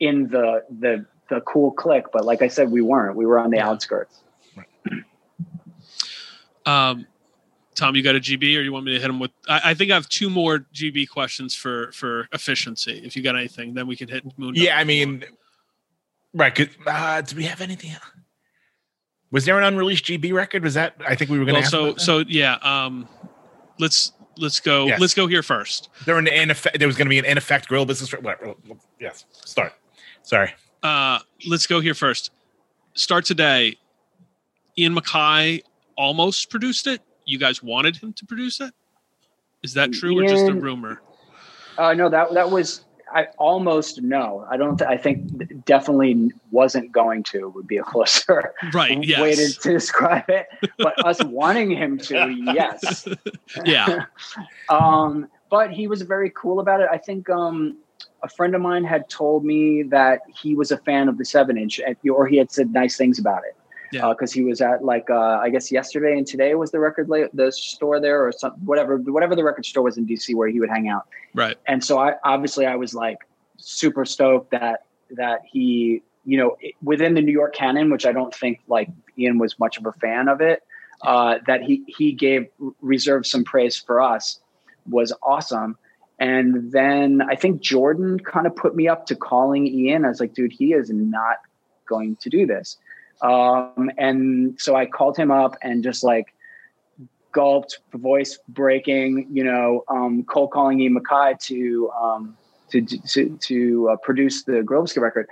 in 0.00 0.28
the 0.28 0.62
the 0.80 1.04
the 1.28 1.40
cool 1.42 1.72
clique, 1.72 2.04
but 2.12 2.24
like 2.24 2.40
I 2.40 2.48
said, 2.48 2.70
we 2.70 2.80
weren't. 2.80 3.16
We 3.16 3.26
were 3.26 3.38
on 3.38 3.50
the 3.50 3.56
Yeah. 3.58 3.68
outskirts. 3.68 4.22
Um, 6.66 7.06
Tom, 7.76 7.94
you 7.94 8.02
got 8.02 8.16
a 8.16 8.20
GB, 8.20 8.56
or 8.56 8.62
you 8.62 8.72
want 8.72 8.86
me 8.86 8.94
to 8.94 9.00
hit 9.00 9.08
him 9.08 9.20
with? 9.20 9.30
I, 9.48 9.60
I 9.70 9.74
think 9.74 9.90
I 9.90 9.94
have 9.94 10.08
two 10.08 10.30
more 10.30 10.60
GB 10.74 11.08
questions 11.08 11.54
for 11.54 11.92
for 11.92 12.26
efficiency. 12.32 13.02
If 13.04 13.16
you 13.16 13.22
got 13.22 13.36
anything, 13.36 13.74
then 13.74 13.86
we 13.86 13.96
can 13.96 14.08
hit 14.08 14.24
Moon. 14.38 14.54
yeah, 14.54 14.78
I 14.78 14.84
mean, 14.84 15.24
right. 16.32 16.68
Uh, 16.86 17.20
do 17.20 17.36
we 17.36 17.44
have 17.44 17.60
anything? 17.60 17.90
else? 17.90 18.02
Was 19.30 19.44
there 19.44 19.58
an 19.58 19.64
unreleased 19.64 20.04
GB 20.06 20.32
record? 20.32 20.62
Was 20.62 20.74
that? 20.74 20.94
I 21.06 21.14
think 21.14 21.30
we 21.30 21.38
were 21.38 21.44
going 21.44 21.62
to. 21.62 21.76
well, 21.76 21.96
so 21.98 22.22
so 22.22 22.24
yeah. 22.28 22.54
Um, 22.62 23.06
let's 23.78 24.12
let's 24.38 24.58
go. 24.58 24.86
Yes. 24.86 24.98
Let's 24.98 25.14
go 25.14 25.26
here 25.26 25.42
first. 25.42 25.90
there 26.06 26.16
an 26.18 26.26
in 26.28 26.50
effect. 26.50 26.78
There 26.78 26.88
was 26.88 26.96
going 26.96 27.06
to 27.06 27.10
be 27.10 27.18
an 27.18 27.26
in 27.26 27.36
effect 27.36 27.68
Gorilla 27.68 27.84
Biscuits. 27.84 28.12
Whatever. 28.12 28.54
Yes. 28.98 29.26
Start. 29.32 29.74
Sorry. 30.22 30.54
Uh, 30.82 31.18
let's 31.46 31.66
go 31.66 31.80
here 31.80 31.94
first. 31.94 32.30
Start 32.94 33.26
today. 33.26 33.76
Ian 34.78 34.94
MacKaye 34.94 35.62
almost 35.96 36.50
produced 36.50 36.86
it. 36.86 37.02
You 37.24 37.38
guys 37.38 37.62
wanted 37.62 37.96
him 37.96 38.12
to 38.14 38.26
produce 38.26 38.60
it. 38.60 38.72
Is 39.62 39.74
that 39.74 39.92
true 39.92 40.18
or 40.18 40.28
just 40.28 40.46
a 40.46 40.54
rumor? 40.54 41.00
Uh, 41.76 41.92
no, 41.92 42.08
that 42.08 42.32
that 42.34 42.50
was 42.50 42.84
I 43.12 43.28
almost 43.38 44.02
no. 44.02 44.44
I 44.50 44.56
don't. 44.56 44.76
Th- 44.78 44.88
I 44.88 44.96
think 44.96 45.64
definitely 45.64 46.32
wasn't 46.50 46.90
going 46.92 47.22
to 47.24 47.48
would 47.50 47.66
be 47.66 47.76
a 47.76 47.82
closer 47.82 48.52
Right. 48.72 49.02
Yes. 49.04 49.20
way 49.22 49.34
to, 49.34 49.52
to 49.52 49.72
describe 49.72 50.28
it. 50.28 50.46
But 50.78 51.04
us 51.04 51.22
wanting 51.24 51.70
him 51.70 51.98
to, 51.98 52.30
yes. 52.30 53.06
Yeah. 53.64 54.06
um, 54.68 55.28
but 55.50 55.70
he 55.70 55.86
was 55.86 56.02
very 56.02 56.30
cool 56.30 56.58
about 56.58 56.80
it. 56.80 56.88
I 56.90 56.98
think 56.98 57.30
um, 57.30 57.78
a 58.22 58.28
friend 58.28 58.54
of 58.54 58.60
mine 58.60 58.82
had 58.82 59.08
told 59.08 59.44
me 59.44 59.84
that 59.84 60.22
he 60.40 60.56
was 60.56 60.72
a 60.72 60.78
fan 60.78 61.08
of 61.08 61.16
the 61.16 61.24
seven 61.24 61.56
inch, 61.56 61.80
or 62.10 62.26
he 62.26 62.36
had 62.36 62.50
said 62.50 62.72
nice 62.72 62.96
things 62.96 63.18
about 63.20 63.42
it. 63.44 63.56
Yeah. 63.96 64.08
Because 64.10 64.32
he 64.32 64.42
was 64.42 64.60
at 64.60 64.84
like 64.84 65.10
uh, 65.10 65.38
I 65.42 65.50
guess 65.50 65.70
yesterday 65.72 66.16
and 66.16 66.26
today 66.26 66.54
was 66.54 66.70
the 66.70 66.80
record 66.80 67.08
la- 67.08 67.28
the 67.32 67.50
store 67.52 68.00
there 68.00 68.26
or 68.26 68.32
some 68.32 68.52
whatever 68.64 68.96
whatever 68.98 69.34
the 69.34 69.44
record 69.44 69.66
store 69.66 69.82
was 69.82 69.96
in 69.96 70.06
DC 70.06 70.34
where 70.34 70.48
he 70.48 70.60
would 70.60 70.70
hang 70.70 70.88
out. 70.88 71.06
Right. 71.34 71.56
And 71.66 71.82
so 71.82 71.98
I 71.98 72.14
obviously 72.24 72.66
I 72.66 72.76
was 72.76 72.94
like 72.94 73.18
super 73.56 74.04
stoked 74.04 74.50
that 74.50 74.84
that 75.10 75.40
he 75.50 76.02
you 76.24 76.36
know 76.36 76.56
within 76.82 77.14
the 77.14 77.22
New 77.22 77.32
York 77.32 77.54
canon, 77.54 77.90
which 77.90 78.06
I 78.06 78.12
don't 78.12 78.34
think 78.34 78.60
like 78.68 78.88
Ian 79.18 79.38
was 79.38 79.58
much 79.58 79.78
of 79.78 79.86
a 79.86 79.92
fan 79.92 80.28
of 80.28 80.40
it, 80.40 80.62
uh, 81.02 81.38
that 81.46 81.62
he 81.62 81.84
he 81.86 82.12
gave 82.12 82.48
reserved 82.80 83.26
some 83.26 83.44
praise 83.44 83.76
for 83.76 84.00
us 84.00 84.40
was 84.88 85.12
awesome. 85.22 85.76
And 86.18 86.72
then 86.72 87.22
I 87.28 87.34
think 87.34 87.60
Jordan 87.60 88.18
kind 88.20 88.46
of 88.46 88.56
put 88.56 88.74
me 88.74 88.88
up 88.88 89.06
to 89.06 89.16
calling 89.16 89.66
Ian. 89.66 90.04
I 90.04 90.08
was 90.08 90.20
like, 90.20 90.32
dude, 90.32 90.52
he 90.52 90.72
is 90.72 90.90
not 90.90 91.36
going 91.86 92.16
to 92.16 92.30
do 92.30 92.46
this. 92.46 92.78
Um, 93.22 93.90
and 93.96 94.60
so 94.60 94.76
I 94.76 94.86
called 94.86 95.16
him 95.16 95.30
up 95.30 95.56
and 95.62 95.82
just 95.82 96.04
like 96.04 96.34
gulped, 97.32 97.80
voice 97.94 98.38
breaking, 98.48 99.28
you 99.30 99.44
know, 99.44 99.84
um, 99.88 100.24
cold 100.24 100.50
calling 100.50 100.80
Ian 100.80 100.96
MacKaye 100.98 101.38
to 101.40 101.90
um, 101.90 102.36
to 102.70 102.82
to, 102.82 103.38
to 103.40 103.88
uh, 103.90 103.96
produce 103.96 104.44
the 104.44 104.62
Grove 104.62 104.90
record. 104.96 105.28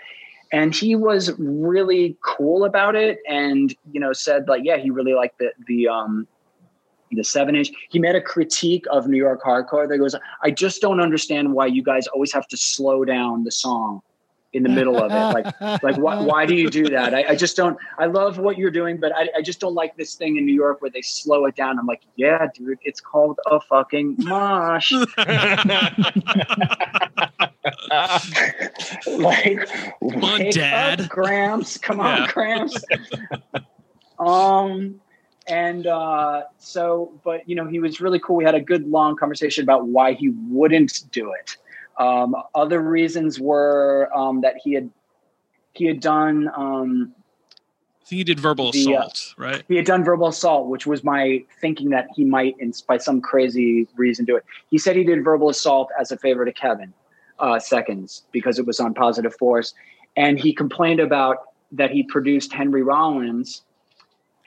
And 0.52 0.74
he 0.74 0.94
was 0.94 1.32
really 1.38 2.16
cool 2.22 2.64
about 2.64 2.94
it, 2.94 3.18
and 3.28 3.74
you 3.90 4.00
know, 4.00 4.12
said 4.12 4.48
like, 4.48 4.62
yeah, 4.64 4.76
he 4.76 4.90
really 4.90 5.14
liked 5.14 5.38
the 5.38 5.52
the 5.66 5.88
um, 5.88 6.28
the 7.10 7.24
seven 7.24 7.56
inch. 7.56 7.70
He 7.90 7.98
made 7.98 8.14
a 8.14 8.20
critique 8.20 8.84
of 8.90 9.08
New 9.08 9.16
York 9.16 9.42
hardcore 9.42 9.88
that 9.88 9.98
goes, 9.98 10.14
I 10.42 10.50
just 10.50 10.80
don't 10.80 11.00
understand 11.00 11.52
why 11.52 11.66
you 11.66 11.82
guys 11.82 12.06
always 12.08 12.32
have 12.32 12.46
to 12.48 12.56
slow 12.56 13.04
down 13.04 13.44
the 13.44 13.52
song 13.52 14.02
in 14.54 14.62
the 14.62 14.68
middle 14.68 14.96
of 14.96 15.10
it. 15.10 15.14
Like, 15.14 15.60
like 15.82 15.96
why, 15.96 16.20
why 16.20 16.46
do 16.46 16.54
you 16.54 16.70
do 16.70 16.88
that? 16.88 17.14
I, 17.14 17.30
I 17.30 17.36
just 17.36 17.56
don't, 17.56 17.76
I 17.98 18.06
love 18.06 18.38
what 18.38 18.56
you're 18.56 18.70
doing, 18.70 18.98
but 18.98 19.12
I, 19.14 19.28
I 19.36 19.42
just 19.42 19.60
don't 19.60 19.74
like 19.74 19.96
this 19.96 20.14
thing 20.14 20.36
in 20.36 20.46
New 20.46 20.54
York 20.54 20.80
where 20.80 20.90
they 20.90 21.02
slow 21.02 21.44
it 21.46 21.56
down. 21.56 21.78
I'm 21.78 21.86
like, 21.86 22.02
yeah, 22.16 22.46
dude, 22.54 22.78
it's 22.82 23.00
called 23.00 23.38
a 23.46 23.60
fucking 23.60 24.16
mosh. 24.20 24.92
like, 29.06 29.68
Come 30.00 30.24
on, 30.24 30.50
Dad. 30.50 31.00
up, 31.00 31.08
Gramps. 31.08 31.78
Come 31.78 32.00
on, 32.00 32.22
Yeah. 32.22 32.26
Gramps. 32.32 32.84
um, 34.18 35.00
and 35.46 35.86
uh, 35.86 36.42
so, 36.58 37.12
but 37.24 37.48
you 37.48 37.54
know, 37.54 37.66
he 37.66 37.78
was 37.78 38.00
really 38.00 38.18
cool. 38.18 38.36
We 38.36 38.44
had 38.44 38.54
a 38.54 38.60
good 38.60 38.86
long 38.88 39.16
conversation 39.16 39.62
about 39.62 39.86
why 39.88 40.14
he 40.14 40.30
wouldn't 40.48 41.10
do 41.12 41.32
it. 41.32 41.56
Um, 41.98 42.34
other 42.54 42.80
reasons 42.80 43.38
were 43.38 44.10
um, 44.14 44.40
that 44.40 44.54
he 44.62 44.72
had 44.72 44.90
he 45.72 45.86
had 45.86 46.00
done 46.00 46.48
um, 46.56 47.14
I 48.04 48.06
think 48.06 48.18
he 48.18 48.24
did 48.24 48.38
verbal 48.38 48.70
The, 48.70 48.94
uh, 48.94 49.00
assault, 49.00 49.34
right? 49.38 49.64
he 49.66 49.76
had 49.76 49.86
done 49.86 50.04
verbal 50.04 50.28
assault, 50.28 50.68
which 50.68 50.86
was 50.86 51.02
my 51.02 51.42
thinking 51.62 51.88
that 51.90 52.08
he 52.14 52.22
might, 52.22 52.54
in, 52.58 52.70
by 52.86 52.98
some 52.98 53.22
crazy 53.22 53.88
reason, 53.96 54.26
do 54.26 54.36
it. 54.36 54.44
He 54.70 54.76
said 54.76 54.94
he 54.94 55.04
did 55.04 55.24
verbal 55.24 55.48
assault 55.48 55.88
as 55.98 56.12
a 56.12 56.18
favor 56.18 56.44
to 56.44 56.52
Kevin 56.52 56.92
uh, 57.38 57.58
Seconds 57.58 58.24
because 58.30 58.58
it 58.58 58.66
was 58.66 58.78
on 58.78 58.92
Positive 58.92 59.34
Force, 59.36 59.72
and 60.18 60.38
he 60.38 60.52
complained 60.52 61.00
about 61.00 61.38
that 61.72 61.90
he 61.90 62.02
produced 62.02 62.52
Henry 62.52 62.82
Rollins, 62.82 63.62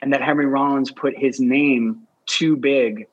and 0.02 0.12
that 0.12 0.22
Henry 0.22 0.46
Rollins 0.46 0.92
put 0.92 1.18
his 1.18 1.40
name 1.40 2.06
too 2.26 2.56
big 2.56 3.08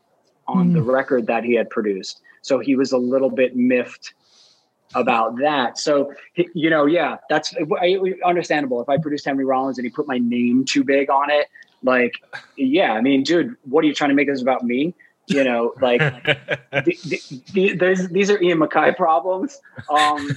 on 0.47 0.73
the 0.73 0.81
record 0.83 1.25
that 1.25 1.43
he 1.43 1.55
had 1.55 1.71
produced. 1.71 2.21
So 2.43 2.59
he 2.59 2.75
was 2.75 2.91
a 2.91 2.97
little 2.99 3.31
bit 3.31 3.55
miffed 3.55 4.13
about 4.95 5.37
that. 5.37 5.77
So 5.77 6.13
you 6.35 6.69
know, 6.69 6.85
yeah, 6.85 7.17
that's 7.29 7.53
understandable. 8.25 8.81
If 8.81 8.89
I 8.89 8.97
produced 8.97 9.25
Henry 9.25 9.45
Rollins 9.45 9.77
and 9.77 9.85
he 9.85 9.91
put 9.91 10.07
my 10.07 10.17
name 10.17 10.65
too 10.65 10.83
big 10.83 11.09
on 11.09 11.29
it, 11.29 11.47
like, 11.83 12.15
yeah, 12.57 12.93
I 12.93 13.01
mean, 13.01 13.23
dude, 13.23 13.55
what 13.63 13.83
are 13.83 13.87
you 13.87 13.93
trying 13.93 14.09
to 14.09 14.15
make 14.15 14.27
this 14.27 14.41
about 14.41 14.63
me? 14.63 14.95
You 15.27 15.43
know, 15.43 15.73
like 15.81 15.99
the, 16.71 16.97
the, 17.53 17.73
the, 17.73 18.09
these 18.11 18.29
are 18.29 18.41
Ian 18.41 18.59
MacKaye 18.59 18.95
problems. 18.95 19.59
Um, 19.89 20.29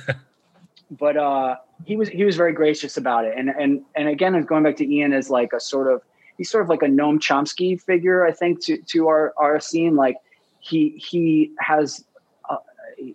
but 0.90 1.16
uh, 1.16 1.56
he 1.84 1.96
was 1.96 2.09
he 2.09 2.24
was 2.24 2.36
very 2.36 2.52
gracious 2.52 2.96
about 2.96 3.24
it, 3.24 3.34
and 3.36 3.50
and 3.50 3.82
and 3.94 4.09
again, 4.09 4.40
going 4.42 4.62
back 4.62 4.76
to 4.76 4.90
Ian 4.90 5.12
as 5.12 5.30
like 5.30 5.52
a 5.52 5.61
sort 5.61 5.92
of 5.92 6.02
he's 6.36 6.50
sort 6.50 6.62
of 6.62 6.70
like 6.70 6.82
a 6.82 6.86
Noam 6.86 7.18
Chomsky 7.18 7.80
figure, 7.80 8.26
I 8.26 8.32
think, 8.32 8.64
to 8.64 8.78
to 8.78 9.09
our 9.09 9.34
our 9.36 9.61
scene. 9.61 9.96
Like 9.96 10.16
he 10.61 10.90
he 10.96 11.52
has 11.61 12.04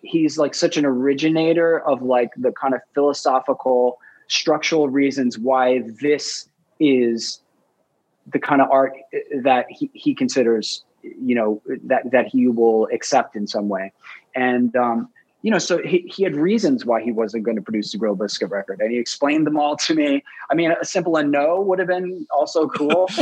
he's 0.02 0.38
like 0.38 0.56
such 0.56 0.78
an 0.78 0.86
originator 0.86 1.80
of 1.82 2.02
like 2.02 2.30
the 2.38 2.52
kind 2.52 2.74
of 2.74 2.82
philosophical 2.94 4.00
structural 4.28 4.90
reasons 4.90 5.38
why 5.38 5.84
this 6.02 6.48
is 6.80 7.42
the 8.28 8.40
kind 8.40 8.62
of 8.62 8.72
art 8.72 8.94
that 9.44 9.66
he, 9.70 9.90
he 9.94 10.16
considers 10.16 10.84
you 11.02 11.36
know 11.36 11.62
that 11.84 12.10
that 12.12 12.28
he 12.28 12.48
will 12.48 12.88
accept 12.94 13.36
in 13.36 13.46
some 13.46 13.68
way. 13.68 13.92
And 14.36 14.76
um 14.76 15.10
you 15.44 15.52
know 15.52 15.60
so 15.60 15.78
he, 15.84 16.10
he 16.14 16.24
had 16.24 16.36
reasons 16.36 16.86
why 16.86 17.02
he 17.02 17.12
wasn't 17.12 17.44
going 17.44 17.56
to 17.58 17.62
produce 17.62 17.92
the 17.92 17.98
Gorilla 17.98 18.16
Biscuit 18.16 18.50
record 18.50 18.80
and 18.82 18.90
he 18.92 18.98
explained 18.98 19.46
them 19.46 19.58
all 19.58 19.76
to 19.78 19.94
me 19.94 20.24
i 20.50 20.56
mean 20.56 20.72
a 20.82 20.86
simple 20.86 21.16
a 21.18 21.24
no 21.24 21.62
would 21.62 21.78
have 21.80 21.88
been 21.90 22.26
also 22.36 22.68
cool 22.70 23.08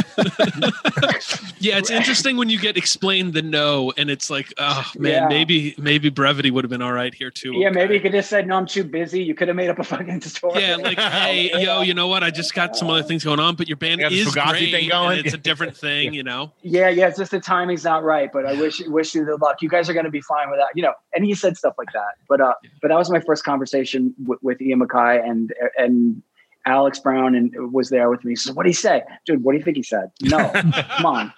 Yeah, 1.60 1.78
it's 1.78 1.92
interesting 1.92 2.38
when 2.38 2.50
you 2.50 2.60
get 2.60 2.76
explained 2.76 3.34
the 3.36 3.44
no, 3.44 3.94
and 3.96 4.10
it's 4.10 4.32
like, 4.32 4.52
oh 4.58 4.84
man, 4.98 5.12
Yeah. 5.12 5.28
maybe 5.28 5.76
maybe 5.78 6.10
brevity 6.10 6.50
would 6.50 6.64
have 6.64 6.72
been 6.72 6.82
all 6.82 6.92
right 6.92 7.14
here 7.14 7.30
too. 7.30 7.54
yeah 7.54 7.70
maybe 7.70 7.82
Okay. 7.86 7.94
he 7.96 8.00
could 8.00 8.14
have 8.16 8.26
said 8.26 8.48
no 8.48 8.56
i'm 8.58 8.66
too 8.66 8.84
busy 8.84 9.24
you 9.24 9.36
could 9.36 9.48
have 9.48 9.56
made 9.58 9.70
up 9.70 9.78
a 9.78 9.84
fucking 9.84 10.22
story 10.22 10.62
Yeah, 10.62 10.78
like, 10.78 10.98
hey, 11.00 11.52
yo, 11.64 11.82
you 11.82 11.94
know 11.94 12.08
what? 12.08 12.24
I 12.24 12.32
just 12.32 12.54
got 12.56 12.76
some 12.76 12.90
other 12.90 13.04
things 13.04 13.24
going 13.24 13.40
on, 13.40 13.56
but 13.56 13.68
your 13.68 13.78
band 13.78 14.02
You 14.02 14.06
got 14.06 14.12
the 14.12 14.20
is 14.20 14.34
great. 14.34 14.72
thing 14.72 14.90
going? 14.90 15.18
and 15.20 15.26
it's 15.26 15.36
a 15.36 15.38
different 15.38 15.78
thing, 15.86 16.14
you 16.14 16.24
know. 16.24 16.52
yeah, 16.64 16.90
yeah, 16.90 17.08
it's 17.08 17.18
just 17.20 17.32
the 17.32 17.40
timing's 17.40 17.84
not 17.84 18.04
right, 18.04 18.32
but 18.32 18.46
I 18.46 18.54
wish 18.54 18.82
wish 18.88 19.14
you 19.16 19.24
the 19.26 19.38
luck. 19.38 19.62
You 19.62 19.70
guys 19.70 19.88
are 19.90 19.94
going 19.94 20.06
to 20.06 20.12
be 20.12 20.22
fine 20.22 20.50
with 20.50 20.60
that, 20.60 20.70
you 20.76 20.82
know. 20.84 20.94
And 21.14 21.24
he 21.26 21.34
said 21.36 21.58
stuff 21.58 21.76
like 21.78 21.90
that, 21.94 22.11
but 22.28 22.42
uh, 22.42 22.54
but 22.82 22.90
that 22.90 22.98
was 22.98 23.10
my 23.10 23.20
first 23.20 23.44
conversation 23.44 24.14
with, 24.26 24.40
with 24.42 24.62
Ian 24.62 24.80
MacKaye 24.80 25.28
and 25.28 25.54
and 25.78 26.22
Alex 26.66 27.00
Brown 27.00 27.36
and 27.36 27.54
was 27.74 27.90
there 27.90 28.10
with 28.10 28.24
me. 28.24 28.32
He 28.32 28.36
said, 28.36 28.56
"What 28.56 28.64
did 28.64 28.70
he 28.70 28.74
say, 28.74 29.04
dude? 29.26 29.44
What 29.44 29.54
do 29.54 29.58
you 29.58 29.64
think 29.64 29.78
he 29.78 29.84
said? 29.84 30.12
No, 30.22 30.50
come 30.52 31.06
on." 31.06 31.34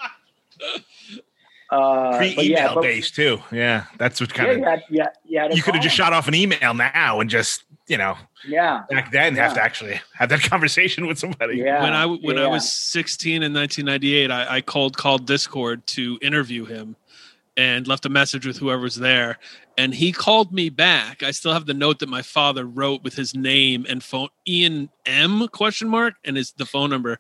Uh, 1.74 2.18
Pre-email 2.18 2.46
yeah, 2.46 2.74
but, 2.74 2.82
based 2.82 3.16
too. 3.16 3.40
Yeah, 3.52 3.86
that's 3.98 4.22
what 4.22 4.30
yeah, 4.38 4.46
kind 4.46 4.64
of 4.64 4.82
you 4.90 4.98
yeah, 5.00 5.08
yeah. 5.26 5.52
you 5.52 5.64
could 5.64 5.74
have 5.74 5.84
just 5.84 5.96
shot 5.96 6.14
off 6.14 6.28
an 6.28 6.36
email 6.36 6.76
now 6.76 7.20
and 7.20 7.30
just 7.30 7.64
you 7.88 7.98
know 7.98 8.16
Yeah, 8.48 8.84
back 8.92 9.12
then 9.12 9.36
have 9.36 9.56
to 9.56 9.64
actually 9.64 10.00
have 10.14 10.30
that 10.30 10.42
conversation 10.50 11.08
with 11.08 11.18
somebody. 11.18 11.58
yeah. 11.58 11.82
when 11.82 11.94
I 11.94 12.06
when 12.06 12.38
I 12.38 12.46
was 12.46 12.72
16 12.72 13.42
in 13.42 13.54
1998, 13.54 14.30
I, 14.30 14.58
I 14.58 14.62
called 14.62 14.98
called 14.98 15.26
Dischord 15.26 15.84
to 15.88 16.20
interview 16.22 16.66
him, 16.66 16.96
and 17.56 17.88
left 17.88 18.06
a 18.06 18.10
message 18.10 18.46
with 18.46 18.58
whoever 18.58 18.82
was 18.82 18.96
there. 18.96 19.38
And 19.78 19.94
he 19.94 20.12
called 20.12 20.52
me 20.54 20.70
back. 20.70 21.24
I 21.24 21.32
still 21.32 21.54
have 21.54 21.66
the 21.66 21.74
note 21.74 22.00
that 22.00 22.10
my 22.10 22.22
father 22.22 22.66
wrote 22.66 23.04
with 23.04 23.16
his 23.16 23.36
name 23.36 23.86
and 23.88 24.04
phone, 24.04 24.30
Ian 24.48 24.90
M 25.06 25.48
question 25.50 25.88
mark, 25.90 26.16
and 26.24 26.38
his 26.38 26.52
the 26.54 26.66
phone 26.66 26.90
number. 26.90 27.20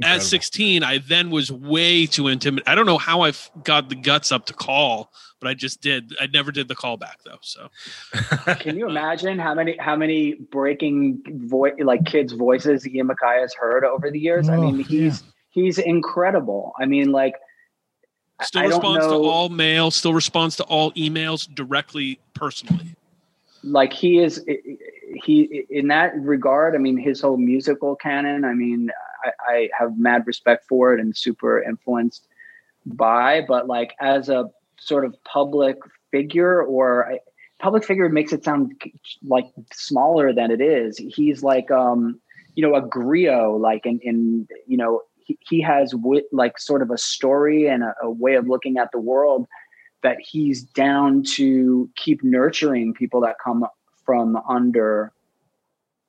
At 0.00 0.04
Incredible. 0.04 0.24
16, 0.26 0.80
16, 0.80 0.82
I 0.84 0.98
then 0.98 1.30
was 1.30 1.50
way 1.50 2.06
too 2.06 2.28
intimidated. 2.28 2.68
I 2.68 2.76
don't 2.76 2.86
know 2.86 2.98
how 2.98 3.22
I 3.22 3.30
f- 3.30 3.50
got 3.64 3.88
the 3.88 3.96
guts 3.96 4.30
up 4.30 4.46
to 4.46 4.52
call, 4.54 5.10
but 5.40 5.48
I 5.48 5.54
just 5.54 5.80
did. 5.80 6.14
I 6.20 6.28
never 6.32 6.52
did 6.52 6.68
the 6.68 6.76
call 6.76 6.96
back 6.96 7.18
though. 7.24 7.38
So 7.40 7.68
Can 8.60 8.76
you 8.78 8.88
imagine 8.88 9.40
how 9.40 9.54
many 9.54 9.76
how 9.80 9.96
many 9.96 10.34
breaking 10.34 11.20
voice 11.48 11.72
like 11.82 12.04
kids' 12.04 12.32
voices 12.32 12.86
Ian 12.86 13.08
MacKaye 13.08 13.40
has 13.40 13.52
heard 13.54 13.84
over 13.84 14.08
the 14.08 14.20
years? 14.20 14.48
I 14.48 14.54
Oh, 14.54 14.70
mean, 14.70 14.84
he's 14.84 15.24
he's 15.50 15.78
incredible. 15.78 16.74
I 16.78 16.86
mean, 16.86 17.10
like 17.10 17.34
I- 17.34 17.38
still 18.42 18.64
responds 18.64 19.06
to 19.06 19.14
all 19.14 19.48
mail. 19.48 19.90
Still 19.90 20.14
responds 20.14 20.56
to 20.56 20.64
all 20.64 20.92
emails 20.92 21.52
directly 21.52 22.18
personally. 22.34 22.94
like 23.64 23.92
he 23.92 24.18
is 24.18 24.44
he 25.24 25.64
in 25.68 25.88
that 25.88 26.14
regard 26.20 26.74
i 26.76 26.78
mean 26.78 26.96
his 26.96 27.20
whole 27.20 27.36
musical 27.36 27.96
canon 27.96 28.44
i 28.44 28.54
mean 28.54 28.88
I, 29.24 29.30
I 29.52 29.68
have 29.76 29.98
mad 29.98 30.26
respect 30.28 30.66
for 30.68 30.94
it 30.94 31.00
and 31.00 31.16
super 31.16 31.60
influenced 31.60 32.28
by 32.86 33.40
but 33.48 33.66
like 33.66 33.94
as 34.00 34.28
a 34.28 34.48
sort 34.78 35.04
of 35.04 35.16
public 35.24 35.76
figure 36.12 36.62
or 36.62 37.10
I- 37.10 37.20
public 37.58 37.84
figure 37.84 38.08
makes 38.08 38.32
it 38.32 38.44
sound 38.44 38.80
like 39.26 39.46
smaller 39.72 40.32
than 40.32 40.52
it 40.52 40.60
is 40.60 40.96
he's 40.98 41.42
like 41.42 41.68
um 41.72 42.20
you 42.54 42.62
know 42.62 42.76
a 42.76 42.82
griot 42.82 43.60
like 43.60 43.86
in 43.86 43.98
in 44.00 44.48
you 44.68 44.76
know 44.76 45.02
he, 45.28 45.38
he 45.48 45.60
has 45.60 45.94
wit 45.94 46.26
like 46.32 46.58
sort 46.58 46.82
of 46.82 46.90
a 46.90 46.98
story 46.98 47.68
and 47.68 47.84
a, 47.84 47.94
a 48.02 48.10
way 48.10 48.34
of 48.34 48.48
looking 48.48 48.78
at 48.78 48.90
the 48.92 48.98
world 48.98 49.46
that 50.02 50.16
he's 50.20 50.62
down 50.62 51.22
to 51.22 51.88
keep 51.96 52.24
nurturing 52.24 52.94
people 52.94 53.20
that 53.20 53.36
come 53.42 53.66
from 54.04 54.36
under 54.48 55.12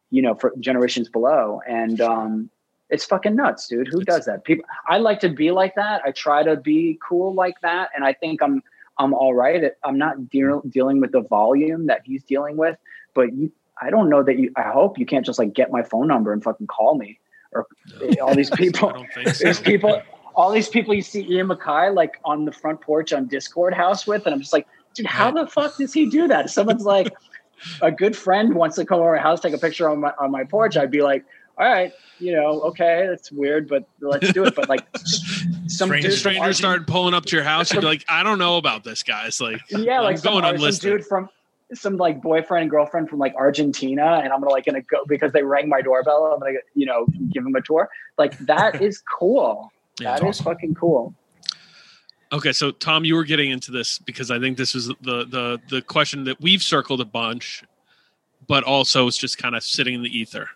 you 0.10 0.22
know 0.22 0.34
for 0.34 0.54
generations 0.60 1.10
below. 1.10 1.62
And 1.68 2.02
um 2.02 2.50
it's 2.90 3.06
fucking 3.06 3.36
nuts 3.36 3.68
dude. 3.68 3.90
Who 3.90 4.04
does 4.04 4.26
that? 4.26 4.46
People 4.46 4.66
i 4.88 4.98
like 4.98 5.20
to 5.20 5.30
be 5.30 5.52
like 5.52 5.76
that. 5.76 6.02
I 6.04 6.12
try 6.12 6.42
to 6.44 6.56
be 6.56 6.98
cool 7.08 7.34
like 7.34 7.60
that. 7.62 7.90
And 7.96 8.04
i 8.06 8.14
think 8.14 8.42
i'm 8.42 8.64
i'm 8.98 9.14
all 9.14 9.34
right. 9.34 9.72
I'm 9.84 9.98
not 9.98 10.30
deal, 10.30 10.62
dealing 10.70 11.02
with 11.02 11.12
the 11.12 11.22
volume 11.22 11.88
that 11.88 12.02
he's 12.06 12.24
dealing 12.24 12.58
with. 12.58 12.78
But 13.14 13.34
you, 13.34 13.52
I 13.82 13.90
don't 13.90 14.10
know 14.10 14.24
that 14.24 14.38
you. 14.38 14.52
I 14.56 14.64
hope 14.64 15.00
you 15.00 15.06
can't 15.06 15.26
just 15.26 15.40
like 15.40 15.54
get 15.54 15.72
my 15.72 15.84
phone 15.84 16.08
number 16.08 16.34
and 16.34 16.44
fucking 16.44 16.68
call 16.68 16.96
me 16.96 17.20
or 17.52 17.68
all 18.22 18.36
these 18.36 18.50
people. 18.50 18.90
I 18.90 18.94
don't 18.94 19.14
think 19.14 19.30
so. 19.30 19.44
There's 19.44 19.60
people, 19.60 20.02
all 20.36 20.52
these 20.52 20.70
people 20.70 20.94
you 20.94 21.02
see 21.02 21.26
Ian 21.30 21.48
MacKaye 21.48 21.94
like 21.94 22.20
on 22.24 22.46
the 22.46 22.52
front 22.52 22.82
porch 22.82 23.14
on 23.14 23.28
Dischord 23.28 23.74
house 23.74 24.08
with, 24.08 24.26
and 24.26 24.34
I'm 24.34 24.42
just 24.42 24.54
like, 24.54 24.68
dude, 24.94 25.06
how 25.06 25.32
the 25.32 25.48
fuck 25.48 25.78
does 25.78 25.94
he 25.94 26.10
do 26.10 26.28
that? 26.28 26.46
If 26.46 26.52
someone's 26.52 26.86
like, 26.86 27.14
a 27.82 27.92
good 27.92 28.16
friend 28.16 28.56
wants 28.56 28.76
to 28.78 28.86
come 28.86 29.00
over 29.00 29.10
our 29.10 29.18
house, 29.18 29.42
take 29.42 29.54
a 29.54 29.58
picture 29.58 29.90
on 29.90 30.00
my 30.00 30.14
on 30.20 30.32
my 30.32 30.44
porch, 30.44 30.78
I'd 30.78 30.92
be 30.92 31.02
like, 31.02 31.26
all 31.58 31.68
right, 31.68 31.92
you 32.20 32.34
know, 32.34 32.62
okay, 32.62 33.06
that's 33.10 33.32
weird, 33.32 33.68
but 33.68 33.84
let's 34.00 34.32
do 34.32 34.46
it. 34.46 34.56
But 34.56 34.70
like, 34.70 34.86
some 34.98 35.90
Stranger- 35.90 36.10
dude 36.10 36.18
Strangers 36.18 36.58
started 36.58 36.88
pulling 36.88 37.14
up 37.14 37.26
to 37.26 37.36
your 37.36 37.44
house. 37.44 37.74
You'd 37.74 37.82
be 37.82 37.86
like, 37.86 38.06
I 38.08 38.24
don't 38.24 38.40
know 38.40 38.58
about 38.58 38.84
this, 38.86 39.04
guys. 39.04 39.42
Like, 39.42 39.60
yeah, 39.70 39.98
I'm 39.98 40.04
like 40.06 40.22
going 40.22 40.46
or 40.46 40.58
some 40.72 40.90
dude 40.90 41.06
from 41.06 41.30
some 41.74 41.98
like 41.98 42.22
boyfriend 42.22 42.64
and 42.64 42.72
girlfriend 42.72 43.10
from 43.10 43.20
like 43.20 43.36
Argentina, 43.36 44.22
and 44.24 44.34
I'm 44.34 44.40
gonna 44.42 44.52
like 44.52 44.66
gonna 44.66 44.82
go 44.82 45.00
because 45.08 45.32
they 45.32 45.44
rang 45.44 45.70
my 45.70 45.82
doorbell. 45.82 46.32
I'm 46.34 46.40
gonna 46.40 46.60
you 46.74 46.86
know 46.86 47.06
give 47.32 47.44
them 47.44 47.56
a 47.56 47.62
tour. 47.62 47.90
Like 48.18 48.38
that 48.40 48.82
is 48.82 49.02
cool. 49.02 49.72
Yeah, 50.00 50.14
That 50.18 50.24
is 50.24 50.38
it's 50.38 50.42
fucking 50.42 50.76
cool. 50.76 51.14
Okay, 52.32 52.52
so 52.54 52.72
Tom, 52.72 53.06
you 53.06 53.16
were 53.16 53.24
getting 53.24 53.50
into 53.52 53.72
this 53.72 53.98
because 54.00 54.30
I 54.32 54.40
think 54.40 54.58
this 54.58 54.74
was 54.74 54.88
the 54.88 55.26
the 55.26 55.60
the 55.70 55.82
question 55.82 56.24
that 56.26 56.40
we've 56.42 56.62
circled 56.62 57.02
a 57.02 57.06
bunch, 57.06 57.64
but 58.48 58.64
also 58.64 59.08
it's 59.08 59.18
just 59.18 59.38
kind 59.38 59.56
of 59.56 59.64
sitting 59.64 59.94
in 59.96 60.04
the 60.04 60.16
ether. 60.18 60.50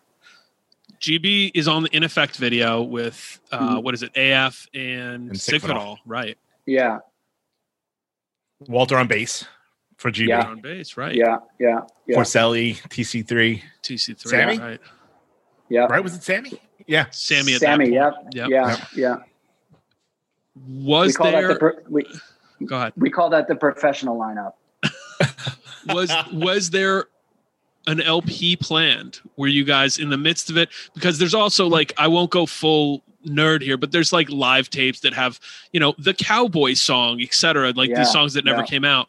GB 1.00 1.52
is 1.54 1.68
on 1.68 1.84
the 1.84 1.90
In 1.96 2.04
Effect 2.04 2.38
video 2.38 2.82
with 2.82 3.40
uh, 3.52 3.76
Mhm. 3.78 3.84
what 3.84 3.94
is 3.94 4.04
it, 4.04 4.12
AF 4.16 4.68
and, 4.74 5.30
And 5.32 5.42
Sick 5.42 5.62
of 5.64 5.70
It 5.70 5.76
All, 5.76 5.98
Sigfidal. 5.98 6.00
right? 6.06 6.38
Yeah, 6.66 7.00
Walter 8.68 8.98
on 8.98 9.08
bass 9.08 9.46
for 10.04 10.12
GB. 10.12 10.28
Yeah. 10.28 10.48
On 10.48 10.60
bass, 10.60 10.98
right? 10.98 11.16
yeah, 11.16 11.38
yeah, 11.62 11.80
yeah, 12.08 12.18
Porcelli, 12.18 12.76
TC3. 12.90 13.62
TC3, 13.82 14.20
Sammy? 14.20 14.60
right? 14.60 14.82
yeah. 15.70 15.86
Right? 15.86 16.04
Was 16.04 16.14
it 16.14 16.24
Sammy? 16.24 16.60
Yeah. 16.86 17.06
Sammy 17.12 17.54
at 17.54 17.62
Sammy, 17.62 17.92
that 17.92 18.14
yeah. 18.34 18.48
Yep. 18.48 18.50
yeah, 18.50 18.86
yeah. 18.98 19.16
We 20.68 20.84
Was 20.84 21.16
call 21.16 21.32
that 21.32 21.40
there? 21.40 21.48
the 21.48 21.56
pro- 21.56 21.80
we, 21.88 22.06
go 22.66 22.76
ahead. 22.76 22.92
we 22.98 23.10
call 23.10 23.30
that 23.30 23.48
the 23.48 23.56
professional 23.56 24.20
lineup. 24.20 24.56
was 25.88 26.12
was 26.34 26.70
there 26.72 27.06
an 27.88 28.02
LP 28.02 28.58
planned? 28.58 29.22
Were 29.38 29.48
you 29.48 29.64
guys 29.64 29.98
in 29.98 30.10
the 30.10 30.18
midst 30.18 30.50
of 30.50 30.58
it? 30.58 30.68
Because 30.94 31.18
there's 31.18 31.34
also 31.34 31.68
like 31.68 31.94
I 31.98 32.10
won't 32.10 32.30
go 32.30 32.46
full 32.46 33.04
nerd 33.26 33.62
here, 33.62 33.78
but 33.78 33.94
there's 33.94 34.12
like 34.12 34.30
live 34.30 34.70
tapes 34.70 35.00
that 35.00 35.14
have 35.14 35.40
you 35.72 35.80
know 35.80 35.96
the 35.98 36.14
cowboy 36.14 36.74
song, 36.74 37.22
etc. 37.22 37.72
Like 37.72 37.90
Yeah, 37.90 38.00
these 38.00 38.12
songs 38.12 38.34
that 38.34 38.44
never 38.44 38.60
yeah. 38.60 38.66
came 38.66 38.84
out. 38.84 39.08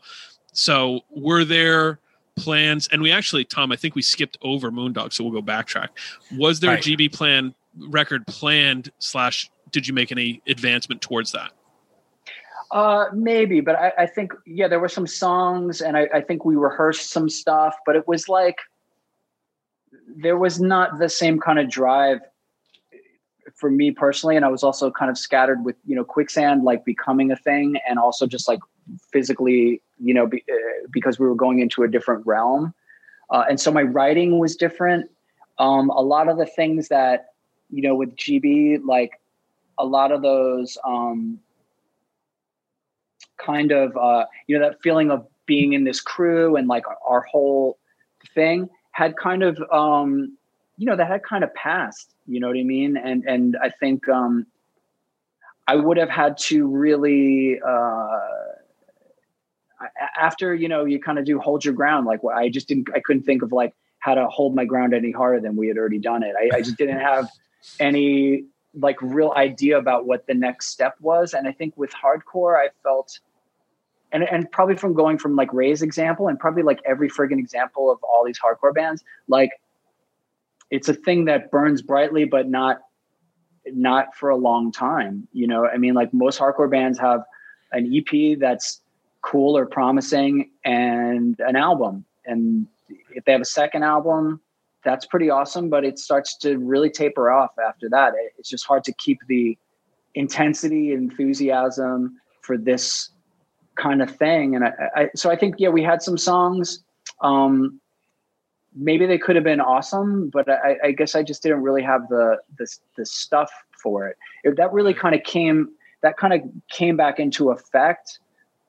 So 0.55 1.01
were 1.11 1.45
there 1.45 1.99
plans? 2.37 2.89
And 2.91 3.03
we 3.03 3.13
actually, 3.13 3.45
Tom, 3.45 3.71
I 3.71 3.77
think 3.77 3.95
we 3.95 4.03
skipped 4.03 4.39
over 4.43 4.71
Moondog, 4.71 5.13
so 5.13 5.25
we'll 5.25 5.33
go 5.33 5.43
backtrack. 5.43 5.89
Was 6.37 6.61
there 6.61 6.71
Right. 6.71 6.87
a 6.87 6.91
GB 6.91 7.13
plan 7.13 7.55
record 7.77 8.27
planned? 8.27 8.91
Slash, 8.99 9.51
did 9.71 9.87
you 9.87 9.93
make 9.93 10.11
any 10.11 10.41
advancement 10.47 11.03
towards 11.03 11.33
that? 11.33 11.53
Uh, 12.71 13.07
maybe, 13.13 13.61
but 13.61 13.77
I, 13.77 13.93
I 13.99 14.07
think 14.07 14.33
yeah, 14.47 14.67
there 14.67 14.81
were 14.81 14.89
some 14.89 15.07
songs, 15.07 15.81
and 15.81 15.97
I, 15.97 16.09
I 16.13 16.21
think 16.21 16.45
we 16.45 16.57
rehearsed 16.57 17.11
some 17.11 17.29
stuff, 17.29 17.77
but 17.87 17.95
it 17.95 18.09
was 18.09 18.29
like 18.29 18.59
there 20.17 20.37
was 20.37 20.61
not 20.61 20.99
the 20.99 21.09
same 21.09 21.39
kind 21.39 21.59
of 21.59 21.69
drive 21.71 22.21
for 23.55 23.71
me 23.71 23.93
personally, 23.93 24.35
and 24.35 24.45
I 24.45 24.49
was 24.49 24.65
also 24.65 24.91
kind 24.91 25.11
of 25.11 25.17
scattered 25.17 25.65
with 25.65 25.77
you 25.85 25.95
know 25.95 26.05
quicksand 26.05 26.65
like 26.65 26.85
becoming 26.85 27.31
a 27.31 27.37
thing, 27.37 27.77
and 27.89 27.99
also 27.99 28.27
just 28.27 28.49
like 28.49 28.61
physically, 29.13 29.81
you 29.99 30.15
know, 30.15 30.27
be, 30.27 30.45
uh, 30.51 30.87
because 30.91 31.19
we 31.19 31.27
were 31.27 31.35
going 31.35 31.59
into 31.61 31.83
a 31.83 31.89
different 31.89 32.27
realm, 32.27 32.75
uh, 33.31 33.45
and 33.49 33.61
so 33.61 33.71
my 33.73 33.83
writing 33.83 34.39
was 34.39 34.57
different. 34.57 35.11
Um, 35.59 35.91
a 35.91 36.03
lot 36.03 36.29
of 36.29 36.39
the 36.39 36.47
things 36.47 36.89
that 36.89 37.33
you 37.71 37.83
know 37.83 37.95
with 37.95 38.15
GB, 38.17 38.81
like 38.85 39.21
a 39.79 39.85
lot 39.85 40.13
of 40.13 40.23
those. 40.23 40.79
Um, 40.85 41.41
kind 43.45 43.73
of 43.73 43.97
uh, 43.97 44.25
you 44.47 44.59
know 44.59 44.69
that 44.69 44.81
feeling 44.83 45.11
of 45.11 45.27
being 45.47 45.73
in 45.73 45.85
this 45.85 46.01
crew 46.01 46.57
and 46.57 46.69
like 46.69 46.85
our 47.07 47.23
whole 47.23 47.79
thing 48.35 48.69
had 48.93 49.17
kind 49.17 49.43
of 49.43 49.61
um, 49.73 50.37
you 50.77 50.87
know 50.87 50.97
that 50.97 51.09
had 51.09 51.23
kind 51.23 51.45
of 51.45 51.55
passed. 51.55 52.15
You 52.27 52.41
know 52.41 52.49
what 52.49 52.57
I 52.57 52.63
mean? 52.63 52.97
And 52.97 53.25
and 53.25 53.57
I 53.63 53.71
think 53.71 54.09
um, 54.09 54.47
I 55.67 55.77
would 55.77 55.97
have 55.97 56.11
had 56.11 56.39
to 56.39 56.67
really. 56.67 57.61
Uh, 57.61 58.21
after 60.17 60.55
you 60.55 60.69
know 60.69 60.85
you 60.85 61.01
kind 61.01 61.19
of 61.19 61.25
do 61.25 61.39
hold 61.39 61.65
your 61.65 61.75
ground 61.75 62.07
like 62.07 62.21
i 62.35 62.49
just 62.49 62.69
didn't 62.69 62.89
i 62.95 63.01
couldn't 63.01 63.23
think 63.23 63.43
of 63.43 63.53
like 63.53 63.75
how 64.05 64.15
to 64.15 64.27
hold 64.29 64.55
my 64.55 64.67
ground 64.67 64.93
any 64.93 65.11
harder 65.11 65.41
than 65.41 65.57
we 65.57 65.67
had 65.67 65.79
already 65.79 65.99
done 65.99 66.23
it. 66.23 66.35
I, 66.39 66.59
I 66.59 66.61
just 66.61 66.77
didn't 66.77 67.01
have 67.01 67.31
any 67.81 68.45
like 68.75 69.01
real 69.01 69.33
idea 69.35 69.79
about 69.79 70.05
what 70.05 70.27
the 70.27 70.35
next 70.35 70.67
step 70.67 70.95
was 71.01 71.33
and 71.33 71.47
i 71.47 71.53
think 71.53 71.75
with 71.77 71.93
hardcore 71.93 72.59
i 72.59 72.69
felt 72.83 73.21
and 74.13 74.25
and 74.25 74.51
probably 74.51 74.77
from 74.77 74.95
going 74.95 75.17
from 75.17 75.37
like 75.37 75.53
ray's 75.53 75.81
example 75.81 76.29
and 76.29 76.39
probably 76.39 76.63
like 76.63 76.81
every 76.85 77.09
friggin 77.09 77.39
example 77.39 77.91
of 77.91 77.99
all 78.03 78.25
these 78.25 78.39
hardcore 78.39 78.75
bands 78.75 79.05
like 79.29 79.53
it's 80.71 80.89
a 80.89 80.95
thing 80.95 81.25
that 81.27 81.51
burns 81.51 81.83
brightly 81.83 82.25
but 82.25 82.49
not 82.49 82.81
not 83.67 84.15
for 84.15 84.29
a 84.29 84.37
long 84.37 84.73
time 84.73 85.27
you 85.33 85.47
know? 85.47 85.67
I 85.67 85.79
mean 85.79 85.95
like 85.95 86.13
most 86.13 86.39
hardcore 86.39 86.71
bands 86.71 86.99
have 86.99 87.23
an 87.73 87.91
ep 87.95 88.39
that's 88.41 88.81
cool 89.25 89.57
or 89.57 89.67
promising 89.67 90.51
and 90.65 91.41
an 91.41 91.57
album. 91.57 92.05
And 92.27 92.67
if 93.11 93.25
they 93.25 93.33
have 93.33 93.41
a 93.41 93.47
second 93.47 93.83
album 93.83 94.41
that's 94.85 95.07
pretty 95.07 95.31
awesome 95.31 95.71
but 95.71 95.83
it 95.83 95.99
starts 95.99 96.37
to 96.37 96.59
really 96.59 96.91
taper 96.91 97.31
off 97.31 97.53
after 97.59 97.89
that. 97.89 98.13
It's 98.39 98.51
just 98.51 98.67
hard 98.67 98.85
to 98.85 98.93
keep 98.93 99.19
the 99.27 99.57
intensity 100.15 100.93
enthusiasm 100.93 102.21
for 102.43 102.59
this 102.59 103.09
kind 103.77 104.03
of 104.03 104.11
thing. 104.15 104.55
And 104.55 104.65
I, 104.65 104.73
I 104.95 105.11
so 105.17 105.31
i 105.31 105.37
think 105.37 105.57
yeah 105.59 105.71
we 105.71 105.83
had 105.83 106.03
some 106.03 106.19
songs. 106.19 106.81
Um 107.21 107.81
maybe 108.77 109.07
they 109.07 109.19
could 109.19 109.37
have 109.37 109.45
been 109.45 109.61
awesome 109.61 110.29
but 110.31 110.51
i, 110.51 110.77
I 110.83 110.91
guess 110.91 111.15
i 111.15 111.23
just 111.23 111.45
didn't 111.45 111.63
really 111.63 111.83
have 111.83 112.09
the 112.09 112.39
the, 112.59 112.67
the 112.97 113.07
stuff 113.07 113.51
for 113.81 114.09
it. 114.09 114.17
it 114.43 114.57
that 114.57 114.73
really 114.73 114.93
kind 114.93 115.15
of 115.15 115.23
came 115.23 115.69
that 116.03 116.17
kind 116.17 116.35
of 116.35 116.41
came 116.71 116.97
back 116.97 117.21
into 117.21 117.51
effect 117.51 118.19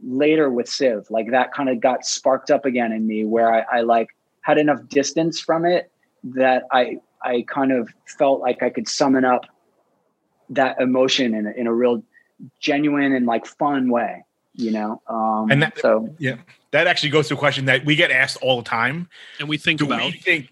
later 0.04 0.50
with 0.50 0.68
civ 0.68 1.08
like 1.10 1.32
that 1.32 1.54
kind 1.54 1.70
of 1.70 1.80
got 1.80 2.06
sparked 2.06 2.52
up 2.52 2.66
again 2.66 2.92
in 2.92 3.08
me 3.08 3.24
where 3.24 3.52
I, 3.54 3.78
I 3.78 3.82
like 3.82 4.10
had 4.42 4.58
enough 4.58 4.86
distance 4.90 5.40
from 5.40 5.66
it 5.66 5.90
that 6.24 6.64
i 6.72 6.98
i 7.24 7.44
kind 7.48 7.72
of 7.72 7.90
felt 8.18 8.42
like 8.42 8.62
i 8.62 8.70
could 8.70 8.88
summon 8.90 9.24
up 9.26 9.46
that 10.50 10.80
emotion 10.82 11.34
in 11.34 11.48
a, 11.48 11.52
in 11.52 11.66
a 11.68 11.74
real 11.74 12.04
genuine 12.60 13.14
and 13.14 13.26
like 13.26 13.46
fun 13.46 13.90
way 13.90 14.24
you 14.54 14.72
know 14.72 15.02
um 15.08 15.50
And 15.50 15.62
that- 15.64 15.78
so 15.80 16.14
Yeah. 16.20 16.38
That 16.72 16.88
actually 16.88 17.10
goes 17.12 17.30
to 17.30 17.36
a 17.36 17.38
question 17.38 17.64
that 17.66 17.86
we 17.86 17.96
get 17.96 18.12
asked 18.12 18.36
all 18.42 18.58
the 18.58 18.70
time. 18.70 19.08
And 19.40 19.48
we 19.48 19.58
think 19.58 19.80
Do 19.80 19.86
about 19.86 20.02
we 20.12 20.12
think, 20.12 20.50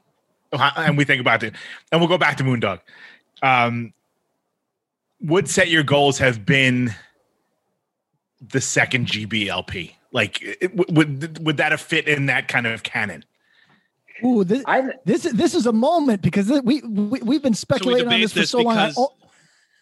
uh, 0.53 0.71
and 0.77 0.97
we 0.97 1.03
think 1.03 1.19
about 1.19 1.43
it, 1.43 1.53
and 1.91 1.99
we'll 1.99 2.07
go 2.07 2.17
back 2.17 2.37
to 2.37 2.43
Moondog. 2.45 2.79
Um, 3.41 3.91
would 5.19 5.49
set 5.49 5.67
your 5.67 5.83
goals 5.83 6.17
have 6.19 6.45
been 6.45 6.95
the 8.49 8.61
second 8.61 9.07
GBLP? 9.07 9.93
Like, 10.11 10.39
it, 10.41 10.75
would 10.91 11.43
would 11.43 11.57
that 11.57 11.71
have 11.71 11.81
fit 11.81 12.07
in 12.07 12.27
that 12.27 12.47
kind 12.47 12.67
of 12.67 12.83
canon? 12.83 13.25
Ooh, 14.23 14.43
this, 14.43 14.63
i 14.67 14.89
this 15.05 15.25
is 15.25 15.33
this 15.33 15.55
is 15.55 15.65
a 15.65 15.73
moment 15.73 16.21
because 16.21 16.49
we, 16.63 16.81
we 16.81 17.19
we've 17.21 17.41
been 17.41 17.55
speculating 17.55 18.07
on 18.07 18.21
this 18.21 18.31
for 18.33 18.39
this 18.39 18.51
so 18.51 18.61
long. 18.61 18.77
I, 18.77 18.93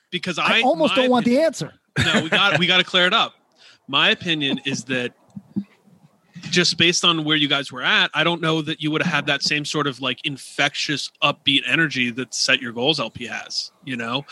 because 0.09 0.39
I 0.39 0.59
I, 0.59 0.61
almost 0.61 0.95
don't 0.95 1.09
want 1.09 1.25
the 1.25 1.41
answer. 1.41 1.73
no, 2.05 2.23
we 2.23 2.29
got 2.29 2.57
we 2.57 2.67
got 2.67 2.77
to 2.77 2.83
clear 2.83 3.05
it 3.05 3.13
up. 3.13 3.33
My 3.87 4.09
opinion 4.09 4.61
is 4.65 4.85
that 4.85 5.13
just 6.49 6.77
based 6.77 7.03
on 7.03 7.23
where 7.23 7.35
you 7.35 7.47
guys 7.47 7.71
were 7.71 7.83
at, 7.83 8.09
I 8.13 8.23
don't 8.23 8.41
know 8.41 8.61
that 8.61 8.81
you 8.81 8.89
would 8.91 9.01
have 9.01 9.13
had 9.13 9.25
that 9.27 9.43
same 9.43 9.65
sort 9.65 9.85
of 9.85 10.01
like 10.01 10.25
infectious, 10.25 11.11
upbeat 11.21 11.61
energy 11.67 12.09
that 12.11 12.33
Set 12.33 12.61
Your 12.61 12.71
Goals 12.71 12.99
LP 12.99 13.27
has. 13.27 13.71
You 13.83 13.97
know, 13.97 14.25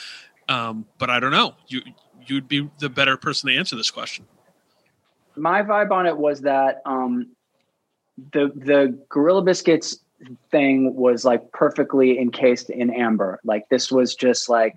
um, 0.47 0.85
but 0.97 1.09
I 1.09 1.19
don't 1.19 1.31
know. 1.31 1.55
You 1.67 1.81
you'd 2.29 2.47
be 2.47 2.69
the 2.79 2.89
better 2.89 3.17
person 3.17 3.49
to 3.49 3.55
answer 3.55 3.75
this 3.75 3.91
question. 3.91 4.25
my 5.35 5.61
vibe 5.61 5.91
on 5.91 6.05
it 6.05 6.17
was 6.17 6.41
that 6.41 6.81
um 6.85 7.27
the 8.33 8.51
the 8.55 8.97
gorilla 9.09 9.41
biscuits 9.41 9.99
thing 10.51 10.93
was 10.95 11.23
like 11.23 11.49
perfectly 11.53 12.19
encased 12.19 12.69
in 12.69 12.89
amber 12.89 13.39
like 13.45 13.63
this 13.69 13.89
was 13.89 14.15
just 14.15 14.49
like 14.49 14.75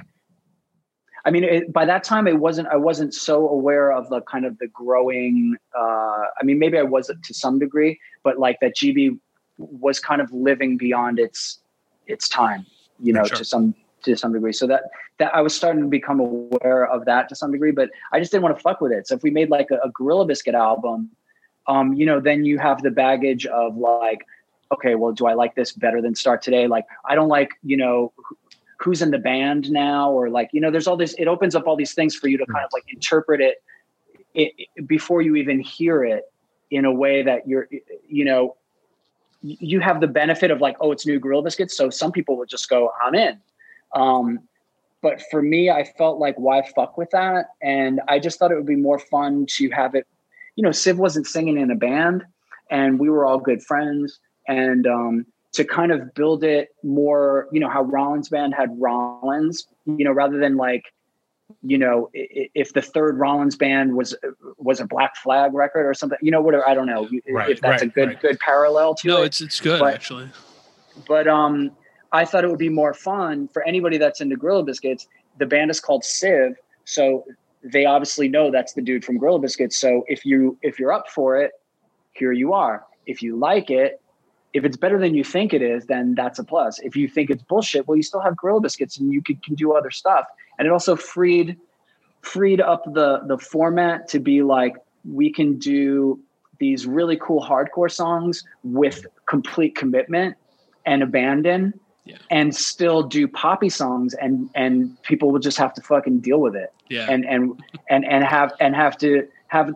i 1.24 1.30
mean 1.32 1.42
it, 1.42 1.72
by 1.72 1.84
that 1.84 2.04
time 2.04 2.28
it 2.28 2.38
wasn't 2.38 2.68
i 2.68 2.76
wasn't 2.76 3.12
so 3.12 3.48
aware 3.48 3.90
of 3.90 4.08
the 4.08 4.20
kind 4.22 4.44
of 4.46 4.56
the 4.58 4.68
growing 4.68 5.56
uh 5.76 6.22
i 6.40 6.44
mean 6.44 6.58
maybe 6.60 6.78
i 6.78 6.82
was 6.82 7.10
to 7.24 7.34
some 7.34 7.58
degree 7.58 7.98
but 8.22 8.38
like 8.38 8.56
that 8.60 8.76
gb 8.76 9.18
was 9.58 9.98
kind 9.98 10.20
of 10.20 10.32
living 10.32 10.76
beyond 10.76 11.18
its 11.18 11.58
its 12.06 12.28
time 12.28 12.64
you 13.00 13.12
know 13.12 13.24
Sure. 13.24 13.38
to 13.38 13.44
some 13.44 13.74
to 14.02 14.16
some 14.16 14.32
degree 14.32 14.52
so 14.52 14.66
that 14.66 14.84
that 15.18 15.34
i 15.34 15.40
was 15.40 15.54
starting 15.54 15.82
to 15.82 15.88
become 15.88 16.20
aware 16.20 16.86
of 16.86 17.04
that 17.04 17.28
to 17.28 17.34
some 17.34 17.52
degree 17.52 17.72
but 17.72 17.90
i 18.12 18.18
just 18.18 18.30
didn't 18.30 18.42
want 18.42 18.56
to 18.56 18.62
fuck 18.62 18.80
with 18.80 18.92
it 18.92 19.06
so 19.06 19.14
if 19.14 19.22
we 19.22 19.30
made 19.30 19.50
like 19.50 19.70
a, 19.70 19.76
a 19.86 19.90
gorilla 19.90 20.24
biscuit 20.24 20.54
album 20.54 21.10
um 21.66 21.94
you 21.94 22.04
know 22.06 22.20
then 22.20 22.44
you 22.44 22.58
have 22.58 22.82
the 22.82 22.90
baggage 22.90 23.46
of 23.46 23.76
like 23.76 24.26
okay, 24.72 24.94
well, 24.94 25.12
do 25.12 25.26
I 25.26 25.34
like 25.34 25.54
this 25.54 25.72
better 25.72 26.00
than 26.00 26.14
Start 26.14 26.42
Today? 26.42 26.66
Like, 26.66 26.86
I 27.04 27.14
don't 27.14 27.28
like, 27.28 27.50
you 27.62 27.76
know, 27.76 28.12
who's 28.78 29.02
in 29.02 29.10
the 29.10 29.18
band 29.18 29.70
now, 29.70 30.10
or 30.10 30.30
like, 30.30 30.50
you 30.52 30.60
know, 30.60 30.70
there's 30.70 30.86
all 30.86 30.96
this. 30.96 31.14
It 31.18 31.28
opens 31.28 31.54
up 31.54 31.66
all 31.66 31.76
these 31.76 31.94
things 31.94 32.16
for 32.16 32.28
you 32.28 32.38
to 32.38 32.46
kind 32.46 32.64
of 32.64 32.70
like 32.72 32.84
interpret 32.88 33.40
it, 33.40 33.62
it, 34.34 34.52
it 34.56 34.88
before 34.88 35.22
you 35.22 35.36
even 35.36 35.60
hear 35.60 36.02
it 36.02 36.24
in 36.70 36.84
a 36.84 36.92
way 36.92 37.22
that 37.22 37.46
you're, 37.46 37.68
you 38.08 38.24
know, 38.24 38.56
you 39.42 39.80
have 39.80 40.00
the 40.00 40.06
benefit 40.06 40.50
of 40.50 40.60
like, 40.60 40.76
oh, 40.80 40.90
it's 40.90 41.04
new 41.04 41.18
Gorilla 41.18 41.42
Biscuits. 41.42 41.76
So 41.76 41.90
some 41.90 42.12
people 42.12 42.36
would 42.38 42.48
just 42.48 42.68
go, 42.68 42.92
I'm 43.04 43.14
in. 43.14 43.38
Um, 43.94 44.40
but 45.02 45.20
for 45.30 45.42
me, 45.42 45.68
I 45.70 45.84
felt 45.84 46.18
like 46.18 46.36
why 46.36 46.62
fuck 46.74 46.96
with 46.96 47.10
that, 47.10 47.46
and 47.60 48.00
I 48.08 48.18
just 48.18 48.38
thought 48.38 48.52
it 48.52 48.56
would 48.56 48.66
be 48.66 48.76
more 48.76 48.98
fun 48.98 49.46
to 49.50 49.70
have 49.70 49.94
it. 49.94 50.06
You 50.54 50.62
know, 50.62 50.70
Civ 50.70 50.98
wasn't 50.98 51.26
singing 51.26 51.58
in 51.58 51.70
a 51.70 51.74
band, 51.74 52.24
and 52.70 53.00
we 53.00 53.10
were 53.10 53.26
all 53.26 53.38
good 53.38 53.62
friends, 53.62 54.20
and 54.46 54.86
um, 54.86 55.26
to 55.52 55.64
kind 55.64 55.90
of 55.90 56.14
build 56.14 56.44
it 56.44 56.68
more. 56.84 57.48
You 57.50 57.60
know 57.60 57.68
how 57.68 57.82
Rollins 57.82 58.28
Band 58.28 58.54
had 58.54 58.70
Rollins. 58.80 59.66
You 59.86 60.04
know, 60.04 60.12
rather 60.12 60.38
than 60.38 60.56
like 60.56 60.84
you 61.62 61.78
know, 61.78 62.10
if 62.12 62.72
the 62.72 62.82
third 62.82 63.18
Rollins 63.18 63.56
band 63.56 63.94
was 63.96 64.14
was 64.56 64.80
a 64.80 64.86
Black 64.86 65.16
Flag 65.16 65.52
record 65.54 65.86
or 65.86 65.94
something, 65.94 66.18
you 66.22 66.30
know, 66.30 66.40
whatever. 66.40 66.68
I 66.68 66.74
don't 66.74 66.86
know 66.86 67.08
right, 67.28 67.50
if 67.50 67.60
that's 67.60 67.82
right, 67.82 67.90
a 67.90 67.92
good 67.92 68.08
right. 68.08 68.20
good 68.20 68.38
parallel 68.40 68.94
to 68.96 69.08
no, 69.08 69.22
it. 69.22 69.26
it's 69.26 69.40
it's 69.40 69.60
good 69.60 69.80
but, 69.80 69.94
actually. 69.94 70.30
But 71.06 71.28
um, 71.28 71.72
I 72.12 72.24
thought 72.24 72.44
it 72.44 72.50
would 72.50 72.58
be 72.58 72.68
more 72.68 72.92
fun 72.92 73.48
for 73.48 73.62
anybody 73.62 73.98
that's 73.98 74.20
into 74.20 74.36
Gorilla 74.36 74.62
Biscuits. 74.62 75.08
The 75.38 75.46
band 75.46 75.70
is 75.70 75.80
called 75.80 76.04
Civ, 76.04 76.56
so 76.84 77.24
they 77.64 77.86
obviously 77.86 78.28
know 78.28 78.50
that's 78.50 78.74
the 78.74 78.82
dude 78.82 79.04
from 79.04 79.18
Gorilla 79.18 79.38
Biscuits. 79.38 79.76
So 79.76 80.04
if 80.08 80.24
you 80.24 80.58
if 80.62 80.78
you're 80.78 80.92
up 80.92 81.08
for 81.08 81.38
it, 81.38 81.52
here 82.12 82.32
you 82.32 82.52
are. 82.52 82.84
If 83.06 83.22
you 83.22 83.36
like 83.36 83.70
it, 83.70 84.00
if 84.52 84.64
it's 84.64 84.76
better 84.76 84.98
than 84.98 85.14
you 85.14 85.24
think 85.24 85.54
it 85.54 85.62
is, 85.62 85.86
then 85.86 86.14
that's 86.14 86.38
a 86.38 86.44
plus. 86.44 86.78
If 86.80 86.94
you 86.96 87.08
think 87.08 87.30
it's 87.30 87.42
bullshit, 87.42 87.88
well, 87.88 87.96
you 87.96 88.02
still 88.02 88.20
have 88.20 88.36
Gorilla 88.36 88.60
Biscuits 88.60 88.98
and 88.98 89.12
you 89.12 89.22
can, 89.22 89.36
can 89.36 89.54
do 89.54 89.72
other 89.72 89.90
stuff. 89.90 90.26
And 90.58 90.66
it 90.66 90.72
also 90.72 90.96
freed 90.96 91.56
freed 92.20 92.60
up 92.60 92.84
the 92.92 93.20
the 93.26 93.38
format 93.38 94.08
to 94.08 94.20
be 94.20 94.42
like 94.42 94.76
we 95.04 95.32
can 95.32 95.58
do 95.58 96.20
these 96.58 96.86
really 96.86 97.16
cool 97.16 97.42
hardcore 97.42 97.90
songs 97.90 98.44
with 98.62 99.04
complete 99.26 99.74
commitment 99.74 100.36
and 100.86 101.02
abandon 101.02 101.72
yeah. 102.04 102.18
and 102.30 102.54
still 102.54 103.02
do 103.02 103.28
poppy 103.28 103.68
songs 103.68 104.14
and 104.14 104.50
and 104.54 105.00
people 105.02 105.30
will 105.30 105.38
just 105.38 105.58
have 105.58 105.72
to 105.74 105.80
fucking 105.82 106.20
deal 106.20 106.40
with 106.40 106.56
it 106.56 106.72
yeah. 106.88 107.06
and 107.08 107.24
and 107.24 107.62
and 107.88 108.04
and 108.04 108.24
have 108.24 108.52
and 108.60 108.74
have 108.74 108.96
to 108.98 109.26
have 109.48 109.72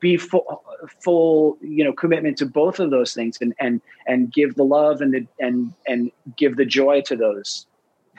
be 0.00 0.16
full 0.16 0.62
full 1.02 1.58
you 1.60 1.84
know 1.84 1.92
commitment 1.92 2.38
to 2.38 2.46
both 2.46 2.78
of 2.80 2.90
those 2.90 3.12
things 3.12 3.36
and 3.40 3.52
and 3.58 3.80
and 4.06 4.32
give 4.32 4.54
the 4.54 4.64
love 4.64 5.00
and 5.00 5.12
the 5.12 5.26
and 5.40 5.72
and 5.86 6.10
give 6.36 6.56
the 6.56 6.64
joy 6.64 7.00
to 7.00 7.16
those 7.16 7.66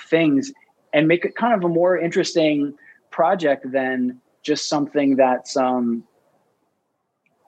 things 0.09 0.51
and 0.93 1.07
make 1.07 1.25
it 1.25 1.35
kind 1.35 1.53
of 1.53 1.63
a 1.63 1.73
more 1.73 1.97
interesting 1.97 2.73
project 3.11 3.71
than 3.71 4.19
just 4.43 4.69
something 4.69 5.15
that's 5.15 5.57
um 5.57 6.03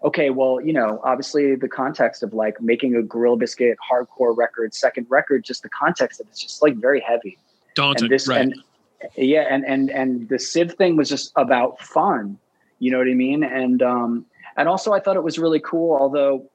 okay, 0.03 0.29
well, 0.29 0.59
you 0.61 0.73
know, 0.73 0.99
obviously 1.03 1.55
the 1.55 1.67
context 1.67 2.23
of 2.23 2.33
like 2.33 2.61
making 2.61 2.95
a 2.95 3.01
Gorilla 3.01 3.37
Biscuit 3.37 3.77
hardcore 3.91 4.35
record, 4.35 4.73
second 4.73 5.07
record, 5.09 5.43
just 5.43 5.63
the 5.63 5.69
context 5.69 6.19
of 6.19 6.27
it's 6.27 6.41
just 6.41 6.61
like 6.61 6.75
very 6.75 6.99
heavy. 6.99 7.37
Daunting, 7.75 8.05
and 8.05 8.11
this, 8.11 8.27
right? 8.27 8.41
And, 8.41 8.55
yeah, 9.15 9.45
and 9.49 9.65
and 9.65 9.89
and 9.89 10.29
the 10.29 10.39
Civ 10.39 10.73
thing 10.73 10.95
was 10.95 11.09
just 11.09 11.31
about 11.35 11.79
fun. 11.81 12.37
You 12.79 12.91
know 12.91 12.97
what 12.97 13.07
I 13.07 13.13
mean? 13.13 13.43
And 13.43 13.81
um, 13.81 14.25
and 14.57 14.67
also 14.67 14.93
I 14.93 14.99
thought 14.99 15.15
it 15.15 15.23
was 15.23 15.39
really 15.39 15.59
cool, 15.59 15.97
although 15.99 16.49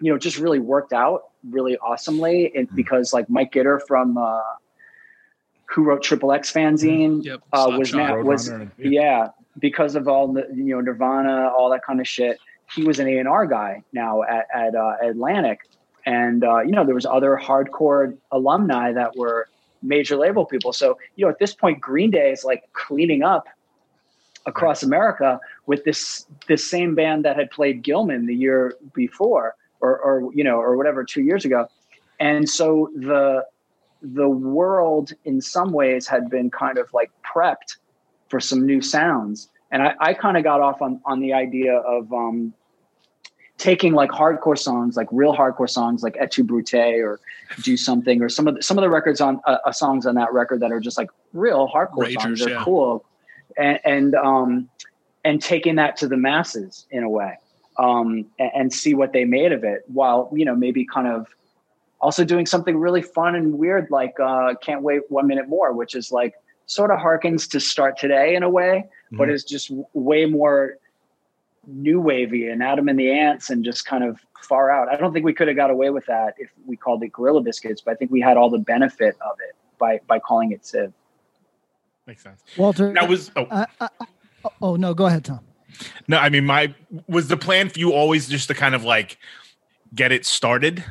you 0.00 0.12
know, 0.12 0.18
just 0.18 0.38
really 0.38 0.60
worked 0.60 0.92
out 0.92 1.24
really 1.48 1.76
awesomely, 1.78 2.52
and 2.54 2.66
mm-hmm. 2.66 2.76
because 2.76 3.12
like 3.12 3.28
Mike 3.28 3.52
Gitter 3.52 3.80
from. 3.86 4.18
Uh, 4.18 4.40
who 5.70 5.84
wrote 5.84 6.02
Triple 6.02 6.32
X 6.32 6.50
fanzine 6.50 7.22
yep. 7.22 7.42
uh, 7.52 7.70
was 7.76 7.92
now 7.92 8.22
was 8.22 8.48
yeah. 8.48 8.66
yeah 8.78 9.28
because 9.58 9.96
of 9.96 10.08
all 10.08 10.32
the 10.32 10.46
you 10.54 10.74
know 10.74 10.80
Nirvana 10.80 11.48
all 11.48 11.68
that 11.68 11.84
kind 11.84 12.00
of 12.00 12.08
shit 12.08 12.38
he 12.74 12.84
was 12.84 12.98
an 12.98 13.08
A&R 13.08 13.46
guy 13.46 13.82
now 13.92 14.22
at, 14.22 14.46
at 14.54 14.74
uh, 14.74 14.96
Atlantic. 15.02 15.60
And, 16.04 16.44
uh, 16.44 16.60
you 16.60 16.72
know, 16.72 16.84
there 16.84 16.94
was 16.94 17.06
other 17.06 17.38
hardcore 17.42 18.16
alumni 18.30 18.92
that 18.92 19.16
were 19.16 19.48
major 19.82 20.16
label 20.16 20.44
people. 20.44 20.72
So, 20.72 20.98
you 21.16 21.24
know, 21.24 21.30
at 21.30 21.38
this 21.38 21.54
point, 21.54 21.80
Green 21.80 22.10
Day 22.10 22.32
is 22.32 22.44
like 22.44 22.64
cleaning 22.72 23.22
up 23.22 23.48
across 24.46 24.82
America 24.82 25.40
with 25.66 25.84
this, 25.84 26.26
this 26.46 26.68
same 26.68 26.94
band 26.94 27.24
that 27.24 27.36
had 27.36 27.50
played 27.50 27.82
Gilman 27.82 28.26
the 28.26 28.34
year 28.34 28.74
before 28.94 29.54
or, 29.80 29.98
or, 29.98 30.32
you 30.34 30.44
know, 30.44 30.58
or 30.58 30.76
whatever, 30.76 31.04
two 31.04 31.22
years 31.22 31.44
ago. 31.44 31.68
And 32.20 32.48
so 32.48 32.90
the, 32.96 33.44
the 34.00 34.28
world 34.28 35.12
in 35.24 35.40
some 35.40 35.72
ways 35.72 36.06
had 36.06 36.30
been 36.30 36.50
kind 36.50 36.78
of 36.78 36.92
like 36.92 37.10
prepped 37.22 37.76
for 38.28 38.40
some 38.40 38.64
new 38.64 38.80
sounds 38.80 39.50
and 39.70 39.82
I, 39.82 39.94
I 40.00 40.14
kind 40.14 40.36
of 40.36 40.44
got 40.44 40.60
off 40.60 40.80
on 40.82 41.00
on 41.04 41.20
the 41.20 41.32
idea 41.32 41.76
of 41.76 42.12
um, 42.12 42.54
taking 43.58 43.92
like 43.92 44.10
hardcore 44.10 44.58
songs, 44.58 44.96
like 44.96 45.08
real 45.10 45.34
hardcore 45.34 45.68
songs, 45.68 46.02
like 46.02 46.16
Et 46.18 46.30
tu 46.30 46.44
Brute 46.44 46.74
or 46.74 47.20
Do 47.62 47.76
Something, 47.76 48.22
or 48.22 48.28
some 48.28 48.48
of 48.48 48.54
the, 48.54 48.62
some 48.62 48.78
of 48.78 48.82
the 48.82 48.88
records 48.88 49.20
on 49.20 49.40
uh, 49.46 49.58
uh, 49.66 49.72
songs 49.72 50.06
on 50.06 50.14
that 50.14 50.32
record 50.32 50.60
that 50.60 50.72
are 50.72 50.80
just 50.80 50.96
like 50.96 51.10
real 51.32 51.68
hardcore 51.68 52.06
Ragers, 52.06 52.22
songs. 52.22 52.40
They're 52.40 52.54
yeah. 52.54 52.64
cool, 52.64 53.04
and 53.58 53.80
and 53.84 54.14
um, 54.14 54.70
and 55.24 55.42
taking 55.42 55.74
that 55.74 55.96
to 55.98 56.08
the 56.08 56.16
masses 56.16 56.86
in 56.90 57.02
a 57.02 57.10
way, 57.10 57.36
um, 57.78 58.24
and, 58.38 58.50
and 58.54 58.72
see 58.72 58.94
what 58.94 59.12
they 59.12 59.24
made 59.24 59.52
of 59.52 59.64
it, 59.64 59.82
while 59.88 60.30
you 60.32 60.44
know 60.44 60.54
maybe 60.54 60.86
kind 60.86 61.08
of 61.08 61.26
also 62.00 62.24
doing 62.24 62.46
something 62.46 62.76
really 62.76 63.02
fun 63.02 63.34
and 63.34 63.58
weird, 63.58 63.88
like 63.90 64.18
uh, 64.20 64.54
Can't 64.62 64.82
Wait 64.82 65.02
One 65.08 65.26
Minute 65.26 65.48
More, 65.48 65.72
which 65.72 65.96
is 65.96 66.12
like 66.12 66.34
sort 66.66 66.92
of 66.92 66.98
harkens 66.98 67.50
to 67.50 67.58
Start 67.58 67.98
Today 67.98 68.36
in 68.36 68.44
a 68.44 68.50
way, 68.50 68.84
mm-hmm. 68.86 69.16
but 69.16 69.28
is 69.28 69.42
just 69.42 69.72
way 69.94 70.26
more 70.26 70.76
new 71.68 72.00
wavy 72.00 72.48
and 72.48 72.62
Adam 72.62 72.88
and 72.88 72.98
the 72.98 73.10
Ants 73.10 73.50
and 73.50 73.64
just 73.64 73.84
kind 73.84 74.02
of 74.02 74.18
far 74.42 74.70
out. 74.70 74.88
I 74.88 74.96
don't 74.96 75.12
think 75.12 75.24
we 75.24 75.34
could 75.34 75.48
have 75.48 75.56
got 75.56 75.70
away 75.70 75.90
with 75.90 76.06
that 76.06 76.34
if 76.38 76.50
we 76.66 76.76
called 76.76 77.02
it 77.02 77.12
Gorilla 77.12 77.40
Biscuits, 77.40 77.82
but 77.82 77.92
I 77.92 77.94
think 77.94 78.10
we 78.10 78.20
had 78.20 78.36
all 78.36 78.50
the 78.50 78.58
benefit 78.58 79.16
of 79.20 79.36
it 79.48 79.54
by 79.78 80.00
by 80.06 80.18
calling 80.18 80.52
it 80.52 80.64
Civ. 80.64 80.92
Makes 82.06 82.22
sense. 82.22 82.42
Walter, 82.56 82.92
that 82.94 83.08
was. 83.08 83.30
Oh. 83.36 83.44
Uh, 83.44 83.66
uh, 83.80 83.88
oh 84.62 84.76
no, 84.76 84.94
go 84.94 85.06
ahead, 85.06 85.24
Tom. 85.24 85.40
No, 86.08 86.16
I 86.16 86.30
mean, 86.30 86.46
my 86.46 86.74
was 87.06 87.28
the 87.28 87.36
plan 87.36 87.68
for 87.68 87.78
you 87.78 87.92
always 87.92 88.28
just 88.28 88.48
to 88.48 88.54
kind 88.54 88.74
of 88.74 88.84
like 88.84 89.18
get 89.94 90.10
it 90.10 90.24
started, 90.24 90.82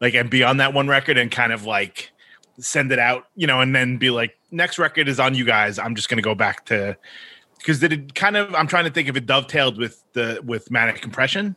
like 0.00 0.14
and 0.14 0.30
be 0.30 0.42
on 0.42 0.56
that 0.56 0.72
one 0.72 0.88
record 0.88 1.18
and 1.18 1.30
kind 1.30 1.52
of 1.52 1.66
like 1.66 2.10
send 2.58 2.90
it 2.92 2.98
out, 2.98 3.26
you 3.36 3.46
know, 3.46 3.60
and 3.60 3.74
then 3.76 3.98
be 3.98 4.10
like, 4.10 4.36
next 4.50 4.78
record 4.78 5.06
is 5.06 5.20
on 5.20 5.34
you 5.34 5.44
guys. 5.44 5.78
I'm 5.78 5.94
just 5.94 6.08
gonna 6.08 6.22
go 6.22 6.34
back 6.34 6.64
to 6.66 6.96
because 7.58 7.80
did 7.80 7.92
it 7.92 8.14
kind 8.14 8.36
of 8.36 8.54
i'm 8.54 8.66
trying 8.66 8.84
to 8.84 8.90
think 8.90 9.08
if 9.08 9.16
it 9.16 9.26
dovetailed 9.26 9.76
with 9.76 10.02
the 10.12 10.40
with 10.44 10.70
manic 10.70 11.00
compression. 11.00 11.56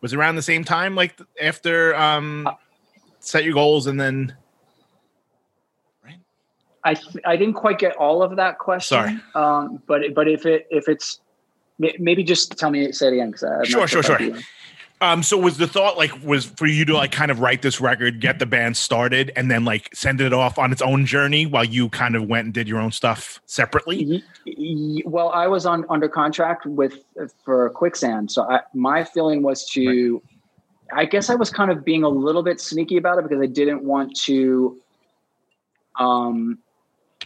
Was 0.00 0.12
around 0.12 0.36
the 0.36 0.42
same 0.42 0.64
time 0.64 0.94
like 0.94 1.18
after 1.40 1.94
um 1.94 2.46
set 3.20 3.42
your 3.42 3.54
goals 3.54 3.86
and 3.86 3.98
then 3.98 4.36
right 6.04 6.18
i 6.84 6.94
i 7.24 7.36
didn't 7.36 7.54
quite 7.54 7.78
get 7.78 7.96
all 7.96 8.22
of 8.22 8.36
that 8.36 8.58
question 8.58 8.98
sorry. 8.98 9.20
um 9.34 9.82
but 9.86 10.02
but 10.14 10.28
if 10.28 10.44
it 10.44 10.66
if 10.70 10.88
it's 10.88 11.20
maybe 11.78 12.22
just 12.22 12.58
tell 12.58 12.70
me 12.70 12.92
say 12.92 13.06
it 13.06 13.14
again 13.14 13.30
because 13.30 13.66
sure 13.66 13.88
sure 13.88 14.02
sure 14.02 14.18
um, 15.00 15.22
so 15.22 15.36
was 15.36 15.58
the 15.58 15.66
thought 15.66 15.96
like 15.98 16.12
was 16.22 16.44
for 16.44 16.66
you 16.66 16.84
to 16.84 16.94
like 16.94 17.12
kind 17.12 17.30
of 17.30 17.40
write 17.40 17.62
this 17.62 17.80
record, 17.80 18.20
get 18.20 18.38
the 18.38 18.46
band 18.46 18.76
started, 18.76 19.32
and 19.36 19.50
then 19.50 19.64
like 19.64 19.94
send 19.94 20.20
it 20.20 20.32
off 20.32 20.58
on 20.58 20.72
its 20.72 20.80
own 20.80 21.04
journey 21.04 21.46
while 21.46 21.64
you 21.64 21.88
kind 21.88 22.14
of 22.16 22.28
went 22.28 22.46
and 22.46 22.54
did 22.54 22.68
your 22.68 22.78
own 22.78 22.92
stuff 22.92 23.40
separately? 23.46 24.22
Well, 25.04 25.30
I 25.30 25.46
was 25.48 25.66
on 25.66 25.84
under 25.90 26.08
contract 26.08 26.64
with 26.64 27.04
for 27.44 27.70
Quicksand, 27.70 28.30
so 28.30 28.44
I, 28.44 28.60
my 28.72 29.04
feeling 29.04 29.42
was 29.42 29.68
to. 29.70 30.14
Right. 30.14 30.22
I 30.92 31.06
guess 31.06 31.30
I 31.30 31.34
was 31.34 31.50
kind 31.50 31.70
of 31.70 31.82
being 31.84 32.04
a 32.04 32.08
little 32.08 32.42
bit 32.42 32.60
sneaky 32.60 32.98
about 32.98 33.18
it 33.18 33.22
because 33.22 33.42
I 33.42 33.46
didn't 33.46 33.82
want 33.82 34.14
to. 34.20 34.80
Um, 35.98 36.58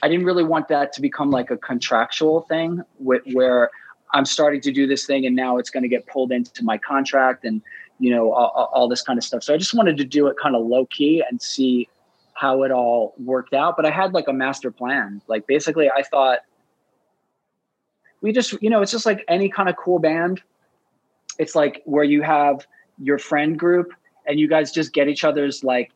I 0.03 0.09
didn't 0.09 0.25
really 0.25 0.45
want 0.45 0.69
that 0.69 0.93
to 0.95 1.03
become 1.03 1.31
like 1.31 1.51
a 1.51 1.57
contractual 1.57 2.43
thing 2.43 2.83
with, 2.99 3.23
where 3.33 3.71
I'm 4.13 4.25
starting 4.25 4.61
to 4.63 4.73
do 4.73 4.87
this 4.87 5.07
thing 5.07 5.27
and 5.27 5.37
now 5.37 5.59
it's 5.59 5.71
going 5.71 5.83
to 5.83 5.89
get 5.89 6.07
pulled 6.07 6.33
into 6.33 6.65
my 6.65 6.79
contract 6.79 7.45
and 7.45 7.63
you 7.99 8.11
know 8.11 8.33
all, 8.33 8.71
all, 8.73 8.89
this 8.89 9.03
kind 9.03 9.19
of 9.19 9.25
stuff. 9.25 9.43
So 9.43 9.53
I 9.53 9.57
just 9.57 9.75
wanted 9.75 9.97
to 9.97 10.05
do 10.05 10.29
it 10.29 10.37
kind 10.41 10.55
of 10.55 10.67
low 10.67 10.87
key 10.87 11.23
and 11.29 11.41
see 11.43 11.89
how 12.35 12.63
it 12.63 12.71
all 12.71 13.15
worked 13.19 13.55
out. 13.55 13.77
But 13.77 13.87
I 13.87 13.91
had 13.91 14.15
like 14.15 14.29
a 14.29 14.33
master 14.33 14.71
plan. 14.71 15.21
Like 15.27 15.47
basically, 15.47 15.91
I 15.91 16.03
thought 16.03 16.41
we 18.21 18.33
just 18.33 18.55
you 18.63 18.71
know 18.71 18.83
it's 18.83 18.93
just 18.93 19.07
like 19.07 19.25
any 19.29 19.49
kind 19.49 19.69
of 19.69 19.77
cool 19.77 19.99
band. 19.99 20.43
It's 21.39 21.55
like 21.55 21.83
where 21.85 22.05
you 22.05 22.23
have 22.23 22.67
your 22.99 23.19
friend 23.19 23.59
group 23.59 23.93
and 24.27 24.39
you 24.39 24.49
guys 24.49 24.73
just 24.73 24.93
get 24.93 25.09
each 25.09 25.25
other's 25.25 25.65
like 25.65 25.93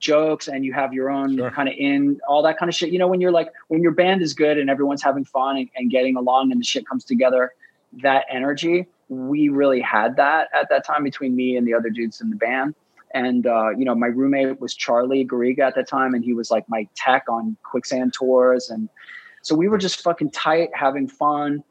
jokes 0.00 0.48
and 0.48 0.64
you 0.64 0.72
have 0.72 0.92
your 0.92 1.10
own 1.10 1.36
sure. 1.36 1.50
kind 1.50 1.68
of 1.68 1.74
in 1.76 2.20
all 2.28 2.42
that 2.42 2.58
kind 2.58 2.68
of 2.68 2.74
shit. 2.74 2.90
You 2.90 2.98
know, 2.98 3.08
when 3.08 3.20
you're 3.20 3.32
like 3.32 3.52
when 3.68 3.82
your 3.82 3.92
band 3.92 4.22
is 4.22 4.34
good 4.34 4.58
and 4.58 4.70
everyone's 4.70 5.02
having 5.02 5.24
fun 5.24 5.56
and, 5.56 5.68
and 5.76 5.90
getting 5.90 6.16
along 6.16 6.52
and 6.52 6.60
the 6.60 6.64
shit 6.64 6.86
comes 6.86 7.04
together, 7.04 7.52
that 8.02 8.24
energy, 8.30 8.86
we 9.08 9.48
really 9.48 9.80
had 9.80 10.16
that 10.16 10.48
at 10.58 10.68
that 10.68 10.84
time 10.84 11.04
between 11.04 11.34
me 11.34 11.56
and 11.56 11.66
the 11.66 11.74
other 11.74 11.90
dudes 11.90 12.20
in 12.20 12.30
the 12.30 12.36
band. 12.36 12.74
And 13.14 13.46
uh, 13.46 13.70
you 13.70 13.84
know, 13.84 13.94
my 13.94 14.08
roommate 14.08 14.60
was 14.60 14.74
Charlie 14.74 15.24
Garriga 15.24 15.60
at 15.60 15.74
the 15.74 15.82
time, 15.82 16.14
and 16.14 16.24
he 16.24 16.34
was 16.34 16.50
like 16.50 16.68
my 16.68 16.86
tech 16.94 17.24
on 17.28 17.56
quicksand 17.62 18.12
tours. 18.12 18.68
And 18.68 18.88
so 19.42 19.54
we 19.54 19.68
were 19.68 19.78
just 19.78 20.02
fucking 20.02 20.30
tight, 20.30 20.68
having 20.74 21.08
fun, 21.08 21.64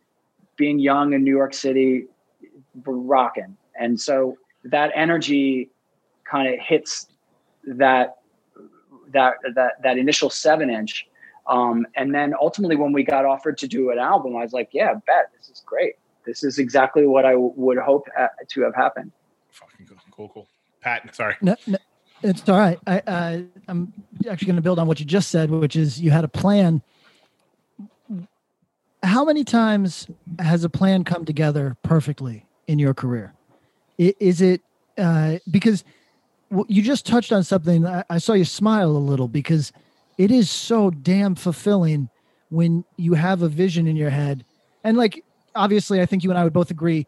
being 0.56 0.80
young 0.80 1.14
in 1.14 1.24
New 1.24 1.36
York 1.36 1.54
City, 1.54 2.08
rocking. 2.86 3.56
And 3.80 4.00
so 4.00 4.38
that 4.64 4.92
energy 4.96 5.70
kind 6.24 6.52
of 6.52 6.60
hits 6.60 7.08
that 7.68 8.17
that 9.14 9.36
that 9.56 9.82
that 9.84 9.98
initial 9.98 10.30
seven 10.30 10.70
inch. 10.70 11.08
Um, 11.48 11.88
and 11.96 12.14
then 12.14 12.34
ultimately, 12.40 12.76
when 12.76 12.92
we 12.92 13.04
got 13.04 13.24
offered 13.24 13.58
to 13.60 13.68
do 13.68 13.90
an 13.92 14.00
album, 14.00 14.36
I 14.36 14.42
was 14.44 14.52
like, 14.54 14.70
"Yeah, 14.74 14.94
bet 15.06 15.32
this 15.38 15.50
is 15.50 15.62
great. 15.66 15.94
This 16.26 16.44
is 16.44 16.60
exactly 16.60 17.08
what 17.08 17.26
I 17.26 17.32
w- 17.32 17.54
would 17.56 17.78
hope 17.78 18.08
ha- 18.18 18.30
to 18.50 18.62
have 18.64 18.76
happened." 18.76 19.12
Fucking 19.52 19.86
cool, 19.88 19.98
cool, 20.12 20.30
cool. 20.34 20.48
Pat, 20.82 21.16
sorry. 21.16 21.36
No, 21.42 21.56
no, 21.66 21.78
it's 22.22 22.48
all 22.50 22.58
right. 22.58 22.78
I, 22.86 23.00
uh, 23.00 23.42
I'm 23.70 23.94
actually 24.30 24.46
going 24.48 24.58
to 24.58 24.62
build 24.62 24.78
on 24.78 24.88
what 24.88 25.00
you 25.00 25.06
just 25.06 25.32
said, 25.32 25.50
which 25.50 25.76
is 25.78 26.02
you 26.02 26.12
had 26.12 26.26
a 26.26 26.28
plan. 26.28 26.82
How 29.04 29.24
many 29.24 29.44
times 29.44 30.08
has 30.40 30.64
a 30.64 30.70
plan 30.70 31.04
come 31.04 31.24
together 31.24 31.78
perfectly 31.84 32.46
in 32.68 32.78
your 32.80 32.94
career? 32.94 33.34
I- 34.00 34.16
Is 34.20 34.42
it 34.42 34.62
uh, 34.98 35.38
because 35.50 35.84
w- 35.84 35.94
you 36.68 36.82
just 36.82 37.06
touched 37.06 37.32
on 37.32 37.44
something? 37.44 37.86
I, 37.86 38.04
I 38.10 38.18
saw 38.18 38.34
you 38.34 38.46
smile 38.46 38.92
a 38.92 38.98
little 38.98 39.28
because 39.28 39.72
it 40.18 40.32
is 40.32 40.50
so 40.50 40.90
damn 40.90 41.36
fulfilling 41.36 42.10
when 42.50 42.86
you 42.96 43.14
have 43.14 43.42
a 43.42 43.50
vision 43.50 43.88
in 43.88 43.96
your 43.96 44.10
head. 44.10 44.46
And 44.84 44.98
like, 44.98 45.24
obviously, 45.56 46.02
I 46.02 46.06
think 46.06 46.24
you 46.24 46.30
and 46.30 46.40
I 46.40 46.44
would 46.44 46.54
both 46.54 46.72
agree 46.72 47.06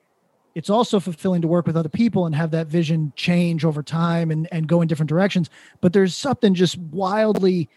it's 0.56 0.70
also 0.70 1.00
fulfilling 1.00 1.42
to 1.42 1.48
work 1.48 1.68
with 1.68 1.78
other 1.78 1.90
people 1.90 2.26
and 2.26 2.36
have 2.36 2.52
that 2.52 2.68
vision 2.68 3.14
change 3.16 3.64
over 3.64 3.84
time 3.84 4.32
and, 4.32 4.48
and 4.52 4.68
go 4.68 4.82
in 4.82 4.88
different 4.88 5.10
directions. 5.10 5.50
But 5.80 5.94
there's 5.94 6.16
something 6.16 6.54
just 6.54 6.78
wildly 6.78 7.70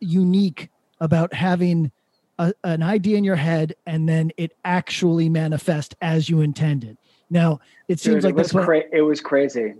unique 0.00 0.70
about 1.00 1.34
having 1.34 1.90
a, 2.38 2.54
an 2.64 2.82
idea 2.82 3.18
in 3.18 3.24
your 3.24 3.36
head 3.36 3.74
and 3.86 4.08
then 4.08 4.30
it 4.36 4.56
actually 4.64 5.28
manifest 5.28 5.94
as 6.00 6.28
you 6.28 6.40
intended. 6.40 6.96
Now, 7.28 7.60
it 7.88 7.98
seems 7.98 8.16
Dude, 8.16 8.24
like 8.24 8.34
it 8.34 8.38
was, 8.38 8.52
cra- 8.52 8.84
it 8.92 9.02
was 9.02 9.20
crazy. 9.20 9.74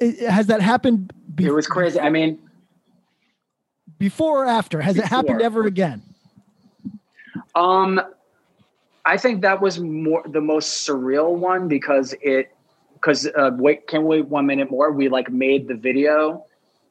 It- 0.00 0.28
has 0.28 0.46
that 0.48 0.60
happened 0.60 1.12
be- 1.34 1.44
It 1.46 1.52
was 1.54 1.66
crazy. 1.66 2.00
I 2.00 2.10
mean, 2.10 2.38
before 3.98 4.44
or 4.44 4.46
after? 4.46 4.80
Has 4.80 4.96
it 4.96 5.04
happened 5.04 5.42
ever 5.42 5.64
again? 5.66 6.02
Um, 7.54 8.00
I 9.04 9.16
think 9.16 9.42
that 9.42 9.60
was 9.60 9.78
more 9.80 10.22
the 10.26 10.40
most 10.40 10.86
surreal 10.86 11.34
one 11.36 11.68
because 11.68 12.14
it 12.22 12.50
because 12.94 13.26
uh, 13.26 13.50
wait, 13.56 13.86
can 13.86 14.02
we 14.04 14.20
wait 14.20 14.28
one 14.28 14.46
minute 14.46 14.70
more? 14.70 14.90
We 14.92 15.08
like 15.08 15.30
made 15.30 15.68
the 15.68 15.74
video 15.74 16.44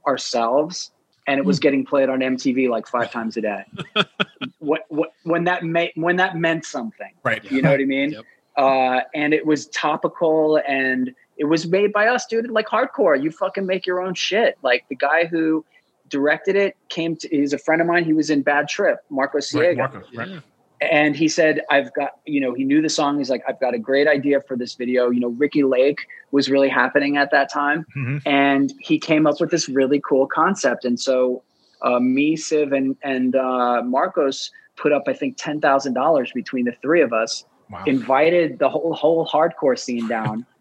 ourselves, 0.07 0.91
and 1.27 1.39
it 1.39 1.45
was 1.45 1.59
getting 1.59 1.85
played 1.85 2.09
on 2.09 2.19
MTV 2.19 2.69
like 2.69 2.87
five 2.87 3.11
times 3.11 3.37
a 3.37 3.41
day. 3.41 3.63
what, 4.59 4.85
what 4.89 5.13
when 5.23 5.43
that 5.45 5.63
made 5.63 5.91
when 5.95 6.15
that 6.17 6.35
meant 6.37 6.65
something, 6.65 7.11
Right. 7.23 7.43
you 7.51 7.61
know 7.61 7.71
what 7.71 7.79
I 7.79 7.85
mean? 7.97 8.11
Yep. 8.11 8.25
Uh, 8.57 8.99
and 9.13 9.33
it 9.33 9.45
was 9.45 9.67
topical 9.67 10.59
and 10.67 11.13
it 11.39 11.45
was 11.45 11.65
made 11.67 11.91
by 11.91 12.07
us, 12.07 12.25
dude. 12.27 12.51
Like 12.51 12.67
hardcore, 12.67 13.21
you 13.21 13.31
fucking 13.31 13.65
make 13.65 13.87
your 13.87 13.99
own 14.01 14.13
shit. 14.13 14.57
Like 14.61 14.85
the 14.89 14.95
guy 14.95 15.25
who 15.25 15.65
directed 16.09 16.55
it 16.55 16.75
came 16.89 17.15
to. 17.15 17.27
He's 17.29 17.53
a 17.53 17.57
friend 17.57 17.81
of 17.81 17.87
mine. 17.87 18.03
He 18.05 18.13
was 18.13 18.29
in 18.29 18.41
Bad 18.43 18.67
Trip, 18.67 18.99
Marco 19.09 19.39
Right, 19.53 19.77
Marco, 19.77 20.01
right. 20.15 20.27
Yeah. 20.27 20.39
and 20.81 21.13
he 21.15 21.27
said 21.27 21.61
i've 21.69 21.93
got 21.93 22.11
you 22.25 22.39
know 22.39 22.53
he 22.53 22.63
knew 22.63 22.81
the 22.81 22.87
song 22.89 23.17
he's 23.17 23.29
like 23.29 23.43
i've 23.49 23.59
got 23.59 23.73
a 23.73 23.77
great 23.89 24.07
idea 24.07 24.39
for 24.47 24.55
this 24.55 24.75
video 24.75 25.09
you 25.09 25.19
know 25.19 25.27
Ricki 25.43 25.63
Lake 25.63 25.99
was 26.31 26.49
really 26.49 26.69
happening 26.69 27.17
at 27.17 27.31
that 27.31 27.51
time 27.51 27.85
Mhm. 27.97 28.21
and 28.25 28.73
he 28.79 28.97
came 28.97 29.27
up 29.27 29.41
with 29.41 29.51
this 29.51 29.67
really 29.67 29.99
cool 30.09 30.25
concept 30.25 30.85
and 30.85 30.97
so 30.97 31.43
uh, 31.81 31.99
me 31.99 32.37
Civ 32.37 32.71
and 32.71 32.95
and 33.03 33.35
uh, 33.35 33.81
marcos 33.83 34.51
put 34.77 34.91
up 34.93 35.03
i 35.07 35.13
think 35.13 35.35
$10000 35.37 36.33
between 36.33 36.63
the 36.65 36.75
three 36.81 37.01
of 37.01 37.11
us 37.13 37.43
Wow. 37.71 37.83
invited 37.85 38.57
the 38.57 38.69
whole 38.69 38.93
whole 38.93 39.27
hardcore 39.27 39.77
scene 39.77 40.07
down 40.07 40.45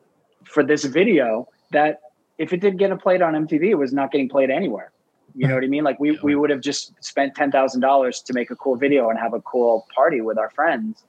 for 0.49 0.63
this 0.63 0.85
video 0.85 1.49
that 1.73 2.01
if 2.39 2.53
it 2.53 2.61
didn't 2.61 2.79
get 2.79 2.97
played 3.01 3.23
on 3.23 3.35
mtv 3.35 3.63
it 3.63 3.75
was 3.75 3.93
not 3.93 4.11
getting 4.13 4.29
played 4.29 4.51
anywhere. 4.51 4.93
You 5.35 5.47
know 5.47 5.55
what 5.55 5.63
i 5.63 5.69
mean? 5.69 5.85
Like 5.85 6.01
we, 6.01 6.19
we 6.23 6.35
would 6.35 6.51
have 6.51 6.61
just 6.61 6.93
spent 7.05 7.37
$10000 7.37 8.25
to 8.25 8.33
make 8.33 8.51
a 8.51 8.57
cool 8.57 8.77
video 8.77 9.09
and 9.11 9.19
have 9.19 9.35
a 9.35 9.41
cool 9.43 9.87
party 9.95 10.21
with 10.21 10.39
our 10.39 10.51
friends. 10.51 11.05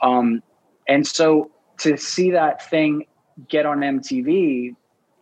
Um, 0.00 0.42
and 0.88 1.06
so 1.06 1.50
to 1.78 1.96
see 1.96 2.30
that 2.30 2.68
thing 2.70 3.06
get 3.48 3.66
on 3.66 3.80
mtv 3.80 4.76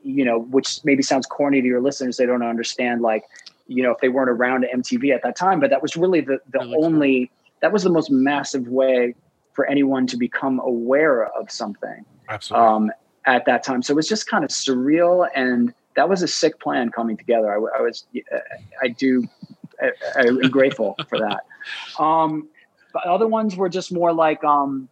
you 0.05 0.25
know 0.25 0.41
which 0.41 0.81
maybe 0.85 1.03
sounds 1.03 1.25
corny 1.27 1.63
to 1.63 1.67
your 1.67 1.81
listeners 1.81 2.19
they 2.19 2.27
don't 2.27 2.43
understand 2.43 3.01
like 3.01 3.25
you 3.69 3.83
know 3.83 3.91
if 3.91 3.99
they 4.03 4.11
weren't 4.11 4.29
around 4.29 4.67
mtv 4.75 5.15
at 5.15 5.23
that 5.23 5.35
time 5.35 5.61
but 5.61 5.71
that 5.71 5.81
was 5.81 5.97
really 5.97 6.21
the, 6.21 6.39
the 6.53 6.61
only 6.83 7.31
that 7.63 7.73
was 7.73 7.85
the 7.85 7.91
most 7.91 8.11
massive 8.11 8.69
way 8.69 9.15
for 9.53 9.67
anyone 9.67 10.07
to 10.09 10.17
become 10.17 10.61
aware 10.61 11.27
of 11.27 11.51
something. 11.51 12.05
Absolutely. 12.29 12.67
um, 12.67 12.91
at 13.27 13.45
that 13.47 13.63
time. 13.63 13.83
So 13.83 13.93
it 13.93 13.97
was 13.97 14.09
just 14.09 14.27
kind 14.27 14.45
of 14.45 14.51
surreal, 14.51 15.29
and 15.35 15.73
that 15.97 16.09
was 16.09 16.23
a 16.23 16.29
sick 16.29 16.61
plan 16.61 16.91
coming 16.91 17.17
together. 17.17 17.51
I, 17.51 17.55
w- 17.55 17.73
I 17.77 17.83
was, 17.83 18.07
I 18.83 18.89
do, 18.89 19.29
I, 19.81 19.91
I'm 20.17 20.51
grateful 20.51 20.97
for 21.09 21.19
that. 21.19 21.45
Um, 21.97 22.49
but 22.93 23.05
other 23.05 23.29
ones 23.29 23.55
were 23.55 23.69
just 23.69 23.93
more 23.93 24.13
like, 24.13 24.43
um, 24.43 24.89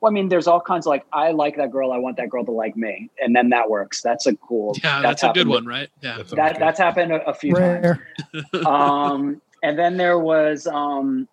well, 0.00 0.10
I 0.10 0.12
mean, 0.12 0.28
there's 0.28 0.48
all 0.48 0.60
kinds 0.60 0.86
of 0.86 0.90
like, 0.90 1.06
I 1.12 1.30
like 1.30 1.56
that 1.58 1.70
girl, 1.70 1.92
I 1.92 1.98
want 1.98 2.16
that 2.16 2.30
girl 2.30 2.44
to 2.44 2.50
like 2.50 2.76
me, 2.76 3.10
and 3.20 3.36
then 3.36 3.50
that 3.50 3.70
works. 3.70 4.02
That's 4.02 4.26
a 4.26 4.34
cool. 4.34 4.76
Yeah, 4.82 5.00
that's, 5.02 5.22
a 5.22 5.30
good 5.32 5.46
one, 5.46 5.66
right? 5.66 5.88
Yeah. 6.02 6.16
That's 6.16 6.32
That 6.32 6.54
good. 6.54 6.62
that's 6.62 6.80
happened 6.80 7.12
a, 7.12 7.24
a 7.28 7.34
few 7.34 7.54
times 7.54 7.98
um, 8.66 9.40
and 9.62 9.78
then 9.78 9.96
there 9.96 10.18
was, 10.18 10.66
um, 10.66 11.28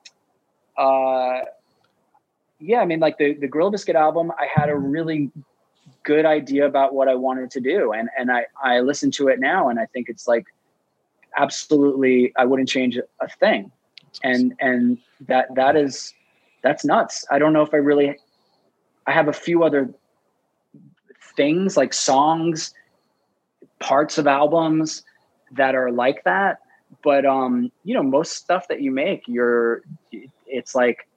uh, 0.78 1.40
yeah, 2.60 2.80
I 2.80 2.86
mean, 2.86 3.00
like 3.00 3.18
the 3.18 3.34
the 3.34 3.48
Gorilla 3.48 3.72
Biscuit 3.72 3.96
album, 3.96 4.32
I 4.38 4.48
had 4.54 4.70
a 4.70 4.76
really 4.76 5.32
good 6.08 6.26
idea 6.26 6.66
about 6.66 6.94
what 6.94 7.10
I 7.10 7.16
wanted 7.16 7.52
to 7.52 7.60
do, 7.60 7.92
and 7.92 8.10
and 8.18 8.32
I 8.32 8.46
I 8.64 8.80
listen 8.80 9.12
to 9.12 9.28
it 9.28 9.40
now, 9.40 9.68
and 9.68 9.78
I 9.78 9.86
think 9.88 10.08
it's 10.08 10.28
like 10.28 10.46
absolutely, 11.36 12.34
I 12.38 12.46
wouldn't 12.46 12.70
change 12.70 12.98
a 12.98 13.28
thing, 13.28 13.72
and 14.24 14.56
and 14.60 14.98
that 15.28 15.54
that 15.56 15.76
is 15.76 16.14
that's 16.64 16.86
nuts. 16.86 17.26
I 17.30 17.40
don't 17.40 17.52
know 17.52 17.62
if 17.62 17.74
I 17.74 17.78
really, 17.78 18.16
I 19.06 19.12
have 19.12 19.28
a 19.28 19.34
few 19.34 19.64
other 19.64 19.94
things 21.36 21.76
like 21.76 21.94
songs, 21.94 22.74
parts 23.80 24.18
of 24.18 24.28
albums 24.28 25.04
that 25.52 25.76
are 25.76 25.92
like 25.92 26.24
that. 26.24 26.60
But 27.04 27.26
um 27.26 27.70
you 27.84 27.94
know 27.94 28.04
most 28.04 28.32
stuff 28.38 28.70
that 28.70 28.82
you 28.82 28.92
make 28.92 29.24
you're 29.28 29.82
it's 30.48 30.74
like 30.74 31.10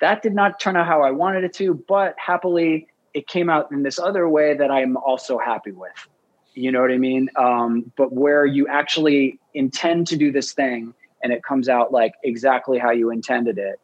that 0.00 0.22
did 0.22 0.34
not 0.34 0.58
turn 0.58 0.74
out 0.74 0.86
how 0.86 1.02
i 1.02 1.10
wanted 1.10 1.44
it 1.44 1.52
to 1.52 1.74
but 1.86 2.14
happily 2.18 2.88
it 3.16 3.26
came 3.26 3.48
out 3.48 3.72
in 3.72 3.82
this 3.82 3.98
other 3.98 4.28
way 4.28 4.54
that 4.54 4.70
i'm 4.70 4.96
also 4.96 5.38
happy 5.38 5.72
with 5.72 6.08
you 6.54 6.70
know 6.70 6.80
what 6.80 6.90
i 6.90 6.98
mean 6.98 7.28
um 7.36 7.90
but 7.96 8.12
where 8.12 8.44
you 8.46 8.66
actually 8.68 9.38
intend 9.54 10.06
to 10.06 10.16
do 10.16 10.30
this 10.30 10.52
thing 10.52 10.94
and 11.22 11.32
it 11.32 11.42
comes 11.42 11.68
out 11.68 11.92
like 11.92 12.12
exactly 12.22 12.78
how 12.78 12.90
you 12.90 13.10
intended 13.10 13.58
it 13.58 13.80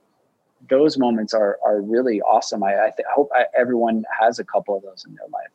those 0.68 0.98
moments 0.98 1.34
are 1.34 1.58
are 1.64 1.80
really 1.80 2.20
awesome 2.22 2.62
i 2.62 2.72
i, 2.86 2.90
th- 2.96 3.06
hope 3.12 3.28
I, 3.34 3.46
everyone 3.58 4.04
has 4.20 4.38
a 4.38 4.44
couple 4.44 4.76
of 4.76 4.82
those 4.82 5.04
in 5.06 5.14
their 5.14 5.28
life 5.32 5.50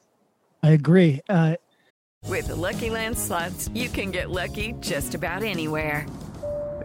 I 0.63 0.71
agree. 0.71 1.21
Uh, 1.29 1.55
With 2.27 2.47
the 2.47 2.55
Lucky 2.55 2.89
Land 2.89 3.17
slots, 3.17 3.69
you 3.73 3.89
can 3.89 4.11
get 4.11 4.29
lucky 4.29 4.73
just 4.81 5.15
about 5.15 5.43
anywhere. 5.43 6.05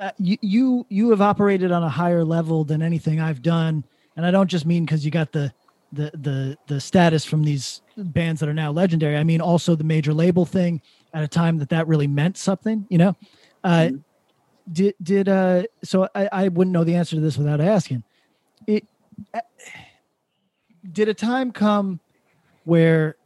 uh, 0.00 0.10
you 0.18 0.36
you 0.40 0.86
you 0.88 1.10
have 1.10 1.20
operated 1.20 1.70
on 1.70 1.82
a 1.82 1.88
higher 1.88 2.24
level 2.24 2.64
than 2.64 2.82
anything 2.82 3.20
I've 3.20 3.42
done, 3.42 3.84
and 4.16 4.26
I 4.26 4.30
don't 4.30 4.48
just 4.48 4.66
mean 4.66 4.84
because 4.84 5.04
you 5.04 5.10
got 5.10 5.32
the 5.32 5.52
the 5.92 6.10
the 6.14 6.58
the 6.66 6.80
status 6.80 7.24
from 7.24 7.44
these 7.44 7.80
bands 7.96 8.40
that 8.40 8.48
are 8.48 8.54
now 8.54 8.72
legendary. 8.72 9.16
I 9.16 9.24
mean 9.24 9.40
also 9.40 9.76
the 9.76 9.84
major 9.84 10.12
label 10.12 10.44
thing 10.44 10.82
at 11.12 11.22
a 11.22 11.28
time 11.28 11.58
that 11.58 11.68
that 11.68 11.86
really 11.86 12.08
meant 12.08 12.36
something. 12.36 12.86
You 12.88 12.98
know, 12.98 13.16
uh, 13.62 13.68
mm-hmm. 13.68 13.96
did 14.72 14.94
did 15.02 15.28
uh 15.28 15.62
so 15.84 16.08
I 16.14 16.28
I 16.32 16.48
wouldn't 16.48 16.72
know 16.72 16.84
the 16.84 16.96
answer 16.96 17.16
to 17.16 17.22
this 17.22 17.38
without 17.38 17.60
asking. 17.60 18.02
It 18.66 18.86
uh, 19.32 19.40
did 20.90 21.08
a 21.08 21.14
time 21.14 21.52
come 21.52 22.00
where 22.64 23.16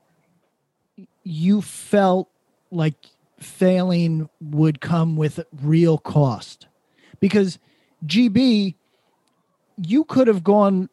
you 1.23 1.63
felt 1.63 2.29
like 2.71 2.97
failing 3.39 4.29
would 4.41 4.81
come 4.81 5.17
with 5.17 5.41
real 5.63 5.99
cost 5.99 6.67
because 7.21 7.59
GB, 8.07 8.75
you 9.77 10.05
could 10.05 10.27
have 10.29 10.43
gone 10.45 10.89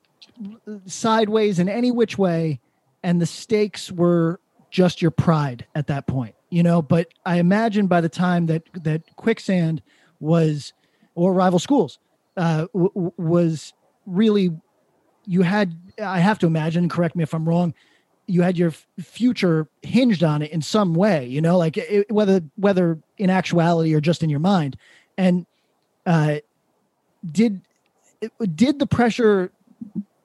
sideways 0.85 1.59
in 1.59 1.69
any 1.69 1.91
which 1.91 2.17
way, 2.17 2.59
and 3.03 3.21
the 3.21 3.25
stakes 3.25 3.91
were 3.91 4.39
just 4.69 5.01
your 5.01 5.11
pride 5.11 5.65
at 5.75 5.87
that 5.87 6.07
point, 6.07 6.35
you 6.49 6.63
know. 6.63 6.81
But 6.81 7.07
I 7.25 7.37
imagine 7.37 7.87
by 7.87 8.01
the 8.01 8.09
time 8.09 8.47
that 8.47 8.63
that 8.73 9.15
quicksand 9.15 9.81
was, 10.19 10.73
or 11.13 11.33
rival 11.33 11.59
schools, 11.59 11.99
uh, 12.37 12.67
w- 12.73 13.11
was 13.17 13.73
really, 14.05 14.51
you 15.25 15.43
had. 15.43 15.75
I 16.01 16.19
have 16.19 16.39
to 16.39 16.47
imagine. 16.47 16.89
Correct 16.89 17.15
me 17.15 17.23
if 17.23 17.33
I'm 17.33 17.47
wrong 17.47 17.73
you 18.27 18.41
had 18.41 18.57
your 18.57 18.71
future 18.99 19.67
hinged 19.81 20.23
on 20.23 20.41
it 20.41 20.51
in 20.51 20.61
some 20.61 20.93
way 20.93 21.25
you 21.27 21.41
know 21.41 21.57
like 21.57 21.77
it, 21.77 22.11
whether 22.11 22.41
whether 22.55 22.99
in 23.17 23.29
actuality 23.29 23.93
or 23.93 24.01
just 24.01 24.23
in 24.23 24.29
your 24.29 24.39
mind. 24.39 24.77
And 25.17 25.45
uh 26.05 26.37
did 27.31 27.61
did 28.53 28.79
the 28.79 28.87
pressure 28.87 29.51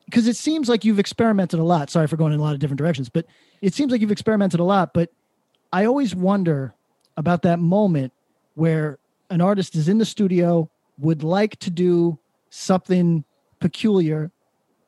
because 0.06 0.26
it 0.26 0.36
seems 0.36 0.68
like 0.68 0.84
you've 0.84 0.98
experimented 0.98 1.60
a 1.60 1.64
lot. 1.64 1.90
Sorry 1.90 2.06
for 2.06 2.16
going 2.16 2.32
in 2.32 2.40
a 2.40 2.42
lot 2.42 2.54
of 2.54 2.60
different 2.60 2.78
directions 2.78 3.08
but 3.08 3.26
it 3.60 3.74
seems 3.74 3.92
like 3.92 4.00
you've 4.00 4.10
experimented 4.10 4.60
a 4.60 4.64
lot 4.64 4.92
but 4.92 5.10
i 5.72 5.84
always 5.84 6.14
wonder 6.14 6.74
about 7.16 7.42
that 7.42 7.58
moment 7.58 8.12
where 8.54 8.98
an 9.30 9.40
artist 9.40 9.74
is 9.74 9.88
in 9.88 9.98
the 9.98 10.04
studio 10.04 10.68
would 10.98 11.22
like 11.22 11.58
to 11.58 11.70
do 11.70 12.18
something 12.50 13.24
peculiar 13.60 14.30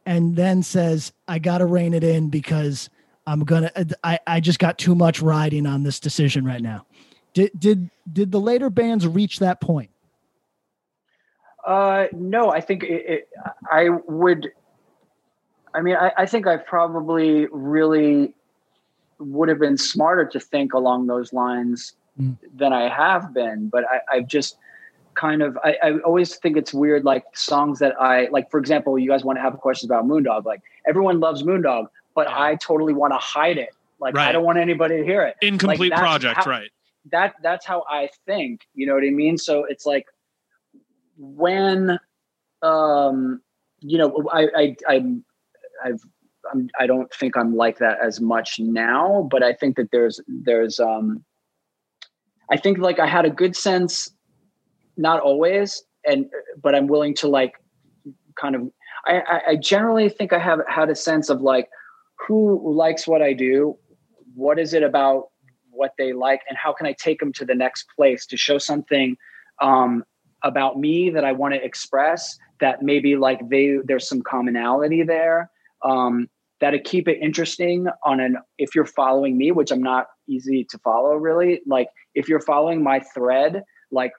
and 0.07 0.37
then 0.37 0.63
says 0.63 1.13
i 1.29 1.39
gotta 1.39 1.67
rein 1.67 1.95
it 1.95 2.05
in 2.05 2.29
because 2.29 2.91
I'm 3.27 3.41
gonna. 3.41 3.71
I 4.03 4.19
I 4.27 4.41
just 4.41 4.59
got 4.59 4.79
too 4.79 4.95
much 4.95 5.23
riding 5.23 5.67
on 5.67 5.83
this 5.83 6.01
decision 6.01 6.45
right 6.45 6.61
now. 6.61 6.87
Did 7.35 7.53
did 7.59 7.91
did 8.13 8.33
the 8.33 8.41
later 8.41 8.71
bands 8.71 9.07
reach 9.07 9.39
that 9.39 9.61
point? 9.61 9.91
Uh, 11.67 12.07
no, 12.13 12.51
I 12.51 12.61
think 12.61 12.83
it, 12.83 13.05
it, 13.07 13.29
I 13.71 13.89
would. 14.07 14.51
I 15.75 15.81
mean, 15.81 15.97
I, 15.97 16.13
I 16.19 16.27
think 16.27 16.47
I 16.47 16.57
probably 16.57 17.47
really 17.53 18.35
would 19.19 19.49
have 19.49 19.61
been 19.61 19.79
smarter 19.79 20.27
to 20.27 20.41
think 20.41 20.75
along 20.75 21.07
those 21.07 21.33
lines 21.33 21.95
mm. 22.21 22.37
than 22.55 22.73
I 22.73 22.89
have 22.89 23.33
been. 23.33 23.69
But 23.69 23.85
I, 23.85 24.17
I've 24.17 24.27
just 24.27 24.57
kind 25.15 25.43
of 25.43 25.59
I, 25.63 25.77
I, 25.83 25.99
always 25.99 26.37
think 26.37 26.57
it's 26.57 26.73
weird 26.73 27.05
like 27.05 27.25
songs 27.35 27.79
that 27.81 27.95
I 28.01 28.29
like 28.31 28.51
for 28.51 28.59
example 28.59 28.99
you 28.99 29.09
guys 29.09 29.25
want 29.25 29.37
to 29.37 29.43
have 29.43 29.59
questions 29.59 29.91
about 29.91 30.07
Moondog 30.07 30.47
like 30.47 30.63
everyone 30.89 31.21
loves 31.21 31.43
Moondog 31.43 31.89
but 32.15 32.29
yeah. 32.29 32.41
I 32.41 32.55
totally 32.57 32.93
want 32.93 33.13
to 33.13 33.19
hide 33.19 33.59
it. 33.59 33.71
Like 34.01 34.17
right. 34.17 34.29
I 34.29 34.33
don't 34.33 34.45
want 34.45 34.59
anybody 34.59 34.99
to 34.99 35.05
hear 35.05 35.23
it. 35.23 35.37
Incomplete 35.41 35.93
like, 35.93 36.01
project, 36.01 36.45
how, 36.45 36.51
right? 36.51 36.71
That 37.11 37.35
that's 37.43 37.65
how 37.65 37.85
I 37.89 38.09
think. 38.27 38.63
You 38.75 38.87
know 38.87 38.95
what 38.95 39.05
I 39.05 39.11
mean? 39.11 39.39
So 39.39 39.65
it's 39.65 39.87
like 39.87 40.07
when, 41.17 41.99
um, 42.63 43.41
you 43.81 43.99
know, 43.99 44.25
I 44.33 44.49
I 44.57 44.77
I'm 44.89 45.25
I've 45.85 46.03
I'm, 46.53 46.69
I 46.79 46.87
don't 46.87 47.13
think 47.15 47.37
I'm 47.37 47.57
like 47.57 47.79
that 47.79 47.99
as 48.05 48.21
much 48.21 48.59
now, 48.59 49.29
but 49.31 49.43
I 49.43 49.53
think 49.53 49.77
that 49.77 49.91
there's 49.93 50.21
there's 50.27 50.81
um 50.81 51.25
I 52.51 52.57
think 52.57 52.79
like 52.79 52.99
I 52.99 53.07
had 53.07 53.25
a 53.25 53.31
good 53.31 53.57
sense, 53.57 54.11
not 54.97 55.21
always, 55.21 55.83
and 56.05 56.27
but 56.61 56.75
I'm 56.75 56.89
willing 56.89 57.15
to 57.17 57.29
like 57.29 57.55
kind 58.35 58.57
of 58.57 58.71
I, 59.07 59.41
I 59.49 59.57
generally 59.57 60.09
think 60.09 60.33
I 60.33 60.39
have 60.39 60.61
had 60.69 60.91
a 60.91 60.95
sense 60.95 61.29
of 61.29 61.41
like 61.41 61.69
who 62.27 62.75
likes 62.75 63.07
what 63.07 63.23
I 63.23 63.33
do? 63.33 63.77
What 64.35 64.59
is 64.59 64.75
it 64.75 64.83
about 64.83 65.29
what 65.71 65.93
they 65.99 66.13
like? 66.13 66.41
And 66.49 66.57
how 66.57 66.73
can 66.73 66.87
I 66.87 66.93
take 66.93 67.21
them 67.21 67.33
to 67.35 67.45
the 67.45 67.55
next 67.55 67.87
place 67.97 68.27
to 68.27 68.37
show 68.37 68.59
something 68.59 69.17
um, 69.61 70.05
about 70.43 70.79
me 70.79 71.11
that 71.11 71.25
I 71.25 71.33
want 71.33 71.55
to 71.55 71.65
express 71.65 72.37
that 72.61 72.83
maybe 72.83 73.17
like 73.17 73.41
they 73.49 73.79
there's 73.85 74.09
some 74.09 74.23
commonality 74.23 75.03
there. 75.03 75.51
Um, 75.85 76.29
that'll 76.61 76.81
keep 76.81 77.09
it 77.09 77.19
interesting 77.21 77.89
on 78.05 78.21
an 78.21 78.37
if 78.59 78.75
you're 78.75 78.87
following 78.87 79.37
me, 79.37 79.51
which 79.51 79.73
I'm 79.73 79.83
not 79.83 80.07
easy 80.29 80.65
to 80.71 80.79
follow 80.79 81.15
really. 81.15 81.61
Like 81.67 81.89
if 82.15 82.29
you're 82.29 82.41
following 82.41 82.83
my 82.83 83.01
thread, 83.15 83.63
like 83.91 84.13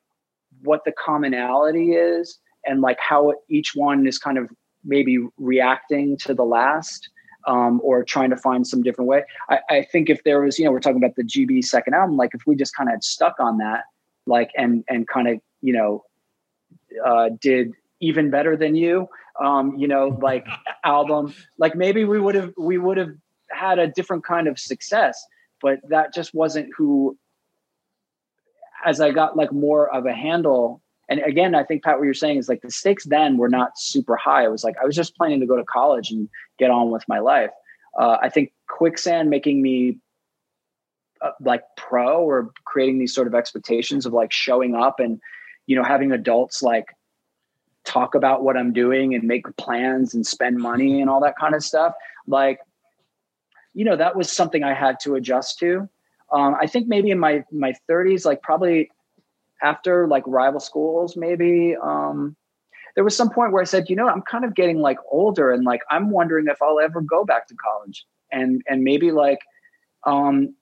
what 0.62 0.82
the 0.86 0.92
commonality 0.92 1.92
is 1.92 2.40
and 2.66 2.82
like 2.82 2.98
how 3.00 3.34
each 3.50 3.72
one 3.76 4.06
is 4.08 4.18
kind 4.18 4.38
of 4.38 4.50
maybe 4.84 5.26
reacting 5.38 6.18
to 6.18 6.34
the 6.34 6.44
last 6.44 7.10
um, 7.46 7.82
or 7.84 8.04
trying 8.04 8.30
to 8.30 8.38
find 8.38 8.66
some 8.66 8.82
different 8.82 9.08
way. 9.08 9.24
I, 9.50 9.60
I, 9.70 9.84
think 9.84 10.10
if 10.10 10.24
there 10.24 10.42
was, 10.42 10.58
you 10.58 10.66
know, 10.66 10.72
we're 10.72 10.80
talking 10.80 11.04
about 11.04 11.16
the 11.16 11.24
GB 11.24 11.64
second 11.64 11.94
album, 11.94 12.18
like 12.18 12.32
if 12.34 12.42
we 12.46 12.56
just 12.56 12.76
kind 12.76 12.92
of 12.92 13.04
stuck 13.04 13.40
on 13.40 13.58
that, 13.58 13.84
like 14.26 14.52
and 14.58 14.84
and 14.88 15.08
kind 15.08 15.28
of, 15.28 15.40
you 15.62 15.74
know, 15.74 16.04
uh, 17.06 17.30
did 17.42 17.74
even 18.00 18.30
better 18.30 18.56
than 18.56 18.76
you, 18.76 19.08
um, 19.42 19.76
you 19.78 19.88
know, 19.88 20.18
like 20.22 20.46
album, 20.84 21.34
like 21.58 21.76
maybe 21.76 22.06
we 22.06 22.20
would 22.20 22.36
have 22.36 22.54
we 22.58 22.78
would 22.78 22.98
have 22.98 23.12
had 23.50 23.80
a 23.80 23.88
different 23.88 24.24
kind 24.24 24.48
of 24.48 24.60
success, 24.60 25.26
but 25.62 25.80
that 25.90 26.14
just 26.14 26.34
wasn't 26.34 26.70
who. 26.78 27.18
As 28.86 29.00
I 29.00 29.12
got 29.12 29.38
like 29.38 29.54
more 29.54 29.90
of 29.96 30.06
a 30.06 30.14
handle 30.14 30.83
and 31.10 31.20
again, 31.20 31.54
I 31.56 31.64
think 31.64 31.84
Pat, 31.84 31.98
what 31.98 32.06
you're 32.06 32.14
saying 32.14 32.38
is 32.38 32.48
like 32.48 32.62
the 32.62 32.72
stakes 32.72 33.06
then 33.06 33.38
were 33.38 33.50
not 33.50 33.78
super 33.78 34.16
high. 34.16 34.46
It 34.46 34.52
was 34.52 34.64
like 34.64 34.76
I 34.82 34.86
was 34.86 34.96
just 34.96 35.16
planning 35.16 35.40
to 35.42 35.46
go 35.46 35.58
to 35.58 35.64
college 35.64 36.12
and 36.12 36.30
get 36.58 36.72
on 36.72 36.92
with 36.92 37.04
my 37.08 37.20
life. 37.20 37.52
Uh, 38.00 38.18
I 38.22 38.30
think 38.30 38.54
quicksand 38.68 39.30
making 39.30 39.62
me 39.62 39.98
uh, 41.22 41.32
like 41.42 41.64
pro 41.78 42.24
or 42.24 42.52
creating 42.66 43.00
these 43.00 43.14
sort 43.14 43.28
of 43.28 43.36
expectations 43.36 44.06
of 44.06 44.14
like 44.14 44.32
showing 44.32 44.76
up 44.76 45.00
and 45.00 45.20
you 45.68 45.76
know 45.76 45.84
having 45.84 46.12
adults 46.12 46.64
like 46.64 46.88
talk 47.84 48.16
about 48.16 48.44
what 48.44 48.58
I'm 48.58 48.74
doing 48.74 49.14
and 49.14 49.24
make 49.24 49.46
plans 49.58 50.14
and 50.14 50.26
spend 50.26 50.58
money 50.58 51.02
and 51.02 51.10
all 51.10 51.22
that 51.22 51.38
kind 51.38 51.54
of 51.54 51.64
stuff. 51.64 51.94
Like, 52.28 52.60
you 53.74 53.86
know, 53.86 53.96
that 53.96 54.16
was 54.16 54.32
something 54.32 54.64
I 54.64 54.74
had 54.74 55.00
to 55.02 55.16
adjust 55.16 55.60
to. 55.60 55.90
Um, 56.32 56.56
I 56.60 56.68
think 56.68 56.88
maybe 56.88 57.12
in 57.12 57.20
my 57.20 57.44
my 57.52 57.74
30s, 57.90 58.26
like 58.26 58.42
probably 58.42 58.90
after 59.64 60.08
like 60.08 60.24
rival 60.28 60.60
schools, 60.60 61.16
maybe, 61.16 61.76
um, 61.82 62.36
there 62.96 63.04
was 63.04 63.16
some 63.16 63.30
point 63.30 63.52
where 63.52 63.62
I 63.62 63.66
said, 63.66 63.90
you 63.90 63.96
know, 63.96 64.08
I'm 64.08 64.22
kind 64.22 64.46
of 64.46 64.56
getting 64.56 64.80
like 64.80 64.98
older 65.12 65.52
and 65.52 65.64
like 65.64 65.82
I'm 65.90 66.12
wondering 66.12 66.48
if 66.48 66.62
I'll 66.62 66.80
ever 66.80 67.02
go 67.02 67.26
back 67.26 67.48
to 67.48 67.56
college. 67.56 68.06
And 68.32 68.62
and 68.68 68.84
maybe 68.84 69.12
like 69.12 69.40
um 70.06 70.56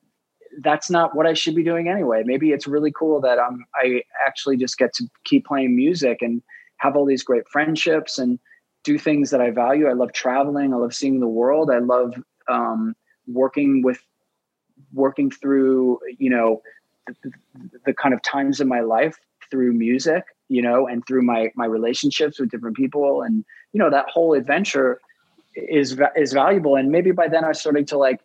that's 0.61 0.89
not 0.89 1.15
what 1.15 1.25
I 1.25 1.33
should 1.33 1.55
be 1.55 1.63
doing 1.63 1.87
anyway. 1.87 2.23
Maybe 2.25 2.51
it's 2.51 2.67
really 2.67 2.91
cool 2.91 3.21
that 3.21 3.39
I'm 3.39 3.65
I 3.75 4.03
actually 4.25 4.57
just 4.57 4.77
get 4.77 4.93
to 4.95 5.09
keep 5.25 5.45
playing 5.45 5.75
music 5.75 6.21
and 6.21 6.41
have 6.77 6.95
all 6.95 7.05
these 7.05 7.23
great 7.23 7.47
friendships 7.49 8.17
and 8.17 8.39
do 8.83 8.97
things 8.97 9.29
that 9.29 9.41
I 9.41 9.51
value. 9.51 9.87
I 9.87 9.93
love 9.93 10.13
traveling. 10.13 10.73
I 10.73 10.77
love 10.77 10.93
seeing 10.93 11.19
the 11.19 11.27
world. 11.27 11.69
I 11.69 11.79
love 11.79 12.13
um, 12.47 12.95
working 13.27 13.81
with 13.83 14.01
working 14.93 15.29
through 15.29 15.99
you 16.17 16.29
know 16.29 16.61
the, 17.85 17.93
kind 17.93 18.13
of 18.13 18.21
times 18.21 18.59
in 18.59 18.67
my 18.67 18.81
life 18.81 19.17
through 19.49 19.73
music 19.73 20.23
you 20.47 20.61
know 20.61 20.87
and 20.87 21.05
through 21.07 21.21
my 21.21 21.51
my 21.55 21.65
relationships 21.65 22.39
with 22.39 22.49
different 22.49 22.75
people. 22.75 23.21
And 23.21 23.45
you 23.73 23.79
know 23.79 23.89
that 23.89 24.09
whole 24.09 24.33
adventure 24.33 24.99
is 25.55 25.99
is 26.15 26.33
valuable. 26.33 26.75
And 26.75 26.91
maybe 26.91 27.11
by 27.11 27.27
then 27.27 27.45
i 27.45 27.51
started 27.51 27.87
to 27.89 27.97
like 27.97 28.21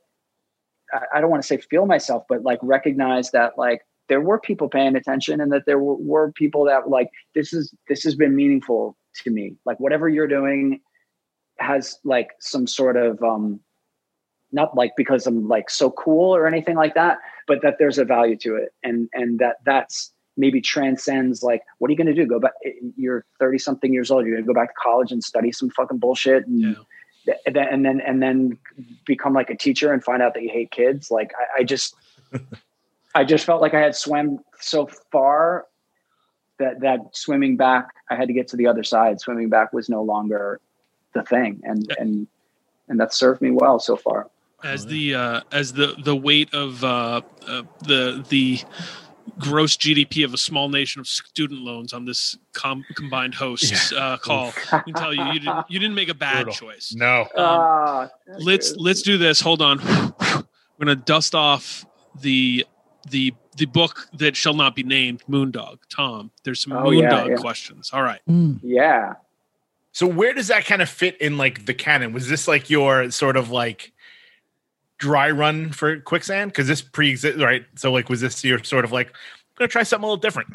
i 1.13 1.21
don't 1.21 1.31
want 1.31 1.43
to 1.43 1.47
say 1.47 1.57
feel 1.57 1.85
myself 1.85 2.23
but 2.29 2.43
like 2.43 2.61
recognize 2.63 3.33
that 3.33 3.59
like 3.59 3.83
there 4.09 4.21
were 4.21 4.39
people 4.39 4.69
paying 4.69 4.95
attention 4.95 5.41
and 5.41 5.53
that 5.53 5.67
there 5.67 5.81
were, 5.81 5.97
were 5.97 6.33
people 6.33 6.65
that 6.65 6.89
like 6.89 7.11
this 7.35 7.53
is 7.53 7.75
this 7.89 8.05
has 8.05 8.15
been 8.15 8.37
meaningful 8.37 8.97
to 9.23 9.31
me. 9.31 9.57
Like 9.65 9.81
whatever 9.81 10.09
you're 10.09 10.29
doing 10.29 10.81
has 11.59 11.99
like 12.05 12.31
some 12.41 12.67
sort 12.67 12.97
of 12.97 13.23
um 13.23 13.61
not 14.53 14.77
like 14.77 14.93
because 14.97 15.27
i'm 15.27 15.49
like 15.49 15.69
so 15.69 15.91
cool 15.91 16.35
or 16.35 16.47
anything 16.47 16.77
like 16.77 16.95
that 16.95 17.19
but 17.47 17.63
that 17.63 17.77
there's 17.79 17.99
a 17.99 18.05
value 18.05 18.37
to 18.37 18.57
it. 18.57 18.73
And 18.83 19.09
and 19.13 19.39
that 19.39 19.57
that's 19.65 20.13
maybe 20.37 20.61
transcends 20.61 21.43
like 21.43 21.63
what 21.79 21.89
are 21.89 21.93
you 21.93 21.97
going 21.97 22.07
to 22.09 22.15
do? 22.15 22.27
Go 22.27 22.41
back 22.41 22.53
eh, 22.65 22.73
you're 22.97 23.25
30 23.39 23.59
something 23.59 23.93
years 23.93 24.11
old 24.11 24.27
you're 24.27 24.35
going 24.35 24.45
to 24.45 24.53
go 24.53 24.59
back 24.59 24.69
to 24.69 24.81
college 24.81 25.13
and 25.13 25.23
study 25.23 25.53
some 25.53 25.71
fucking 25.71 25.99
bullshit 25.99 26.47
and, 26.47 26.77
yeah. 27.27 27.35
and 27.47 27.85
then 27.85 28.01
and 28.01 28.23
then 28.23 28.59
become 29.07 29.33
like 29.33 29.51
a 29.51 29.57
teacher 29.57 29.93
and 29.93 30.05
find 30.05 30.23
out 30.23 30.35
that 30.35 30.43
you 30.43 30.51
hate 30.51 30.71
kids. 30.71 31.11
Like 31.11 31.33
i, 31.39 31.61
I 31.61 31.65
just 31.65 31.95
i 33.15 33.25
just 33.25 33.47
felt 33.47 33.63
like 33.63 33.73
i 33.73 33.81
had 33.81 33.95
swam 33.95 34.41
so 34.61 34.87
far 35.11 35.67
that 36.59 36.81
that 36.81 37.01
swimming 37.13 37.57
back 37.57 37.89
i 38.11 38.15
had 38.15 38.29
to 38.29 38.35
get 38.35 38.49
to 38.49 38.57
the 38.57 38.67
other 38.67 38.85
side. 38.85 39.21
Swimming 39.21 39.49
back 39.49 39.73
was 39.73 39.89
no 39.89 40.03
longer 40.03 40.61
the 41.15 41.23
thing. 41.23 41.61
And 41.65 41.95
and 41.99 42.27
and 42.89 43.01
that 43.01 43.15
served 43.15 43.41
me 43.41 43.51
well 43.51 43.79
so 43.79 43.97
far 43.97 44.29
as 44.65 44.87
the 44.87 45.15
uh 45.15 45.41
as 45.53 45.73
the 45.73 45.95
the 46.03 46.17
weight 46.17 46.53
of 46.55 46.83
uh, 46.83 47.21
uh 47.47 47.63
the 47.83 48.25
the 48.29 48.61
gross 49.39 49.77
GDP 49.77 50.25
of 50.25 50.33
a 50.33 50.39
small 50.39 50.69
nation 50.69 51.01
of 51.01 51.07
student 51.07 51.61
loans 51.61 51.93
on 51.93 52.05
this 52.05 52.39
com- 52.53 52.85
combined 52.95 53.35
hosts 53.35 53.93
yeah. 53.93 53.99
uh, 53.99 54.17
call. 54.17 54.53
I 54.73 54.79
can 54.81 54.95
tell 54.95 55.13
you, 55.13 55.25
you 55.25 55.41
didn't, 55.41 55.67
you 55.69 55.79
didn't 55.79 55.95
make 55.95 56.09
a 56.09 56.15
bad 56.15 56.45
Brutal. 56.45 56.69
choice. 56.69 56.95
No. 56.97 57.23
Um, 57.23 57.29
uh, 57.37 58.09
let's 58.39 58.75
let's 58.77 59.03
do 59.03 59.19
this. 59.19 59.41
Hold 59.41 59.63
on. 59.63 59.79
We're 59.79 60.45
gonna 60.87 60.97
dust 60.97 61.35
off 61.35 61.85
the 62.21 62.67
the 63.11 63.35
the 63.57 63.67
book 63.67 64.09
that 64.15 64.37
shall 64.37 64.55
not 64.55 64.75
be 64.75 64.83
named, 64.83 65.23
Moondog. 65.29 65.79
Tom, 65.89 66.31
there's 66.45 66.61
some 66.61 66.73
oh, 66.73 66.85
Moondog 66.85 67.01
yeah, 67.01 67.27
yeah. 67.27 67.37
questions. 67.37 67.91
All 67.93 68.03
right. 68.03 68.21
Mm. 68.29 68.61
Yeah. 68.63 69.15
So 69.93 70.07
where 70.07 70.35
does 70.35 70.49
that 70.49 70.67
kind 70.67 70.83
of 70.83 70.91
fit 70.91 71.19
in 71.21 71.39
like 71.39 71.65
the 71.65 71.73
canon? 71.75 72.13
Was 72.13 72.29
this 72.29 72.47
like 72.47 72.69
your 72.69 73.11
sort 73.11 73.37
of 73.37 73.51
like 73.51 73.93
dry 74.99 75.31
run 75.31 75.73
for 75.73 76.01
quicksand? 76.01 76.53
Because 76.53 76.69
this 76.69 76.83
pre-exist 76.83 77.39
right. 77.39 77.65
So 77.77 77.93
like, 77.93 78.09
was 78.09 78.21
this 78.21 78.43
your 78.45 78.63
sort 78.65 78.85
of 78.85 78.93
like 78.93 79.09
I'm 79.09 79.15
gonna 79.59 79.69
try 79.69 79.83
something 79.83 80.05
a 80.05 80.07
little 80.07 80.21
different? 80.21 80.51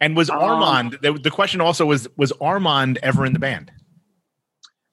And 0.00 0.16
was 0.16 0.30
um, 0.30 0.38
Armand 0.38 0.98
the, 1.02 1.12
the 1.12 1.30
question 1.30 1.60
also 1.60 1.86
was 1.86 2.08
was 2.16 2.32
Armand 2.40 2.98
ever 3.02 3.26
in 3.26 3.32
the 3.32 3.38
band? 3.38 3.70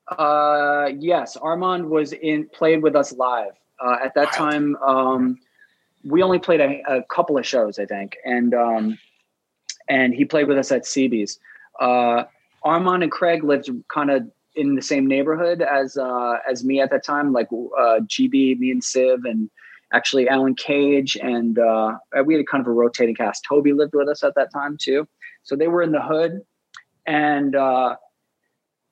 Uh, 0.07 0.90
yes, 0.98 1.36
Armand 1.38 1.90
was 1.90 2.14
in 2.14 2.48
played 2.49 2.84
with 2.84 2.95
us 2.95 3.11
live. 3.14 3.53
Uh, 3.84 3.98
at 4.03 4.14
that 4.15 4.32
time, 4.32 4.76
um, 4.77 5.38
we 6.03 6.22
only 6.22 6.40
played 6.40 6.61
a, 6.61 6.82
a, 6.88 7.03
couple 7.03 7.38
of 7.38 7.45
shows, 7.45 7.80
I 7.80 7.86
think, 7.86 8.15
and 8.23 8.53
um, 8.53 8.98
and 9.90 10.14
he 10.14 10.26
played 10.26 10.48
with 10.48 10.57
us 10.57 10.72
at 10.72 10.84
CB's. 10.84 11.40
Uh, 11.80 12.23
Armand 12.64 13.03
and 13.03 13.11
Craig 13.11 13.44
lived 13.44 13.69
kind 13.90 14.10
of 14.10 14.30
in 14.56 14.76
the 14.76 14.82
same 14.82 15.06
neighborhood 15.07 15.61
as 15.61 15.98
uh, 15.98 16.38
as 16.49 16.64
me 16.64 16.80
at 16.80 16.90
that 16.91 17.03
time, 17.03 17.34
like 17.34 17.48
uh, 17.52 17.99
GB, 18.02 18.57
me 18.60 18.72
and 18.72 18.84
Civ, 18.84 19.26
and 19.26 19.49
actually 19.94 20.27
Alan 20.27 20.56
Cage, 20.56 21.18
and 21.22 21.60
uh, 21.60 21.98
we 22.26 22.34
had 22.34 22.41
a 22.41 22.45
kind 22.45 22.61
of 22.61 22.68
a 22.68 22.72
rotating 22.72 23.15
cast. 23.15 23.45
Toby 23.48 23.73
lived 23.73 23.94
with 23.94 24.07
us 24.07 24.23
at 24.23 24.36
that 24.36 24.52
time 24.52 24.77
too, 24.77 25.07
so 25.44 25.56
they 25.56 25.68
were 25.68 25.82
in 25.82 25.91
the 25.91 26.02
hood, 26.02 26.41
and 27.06 27.56
uh, 27.56 27.95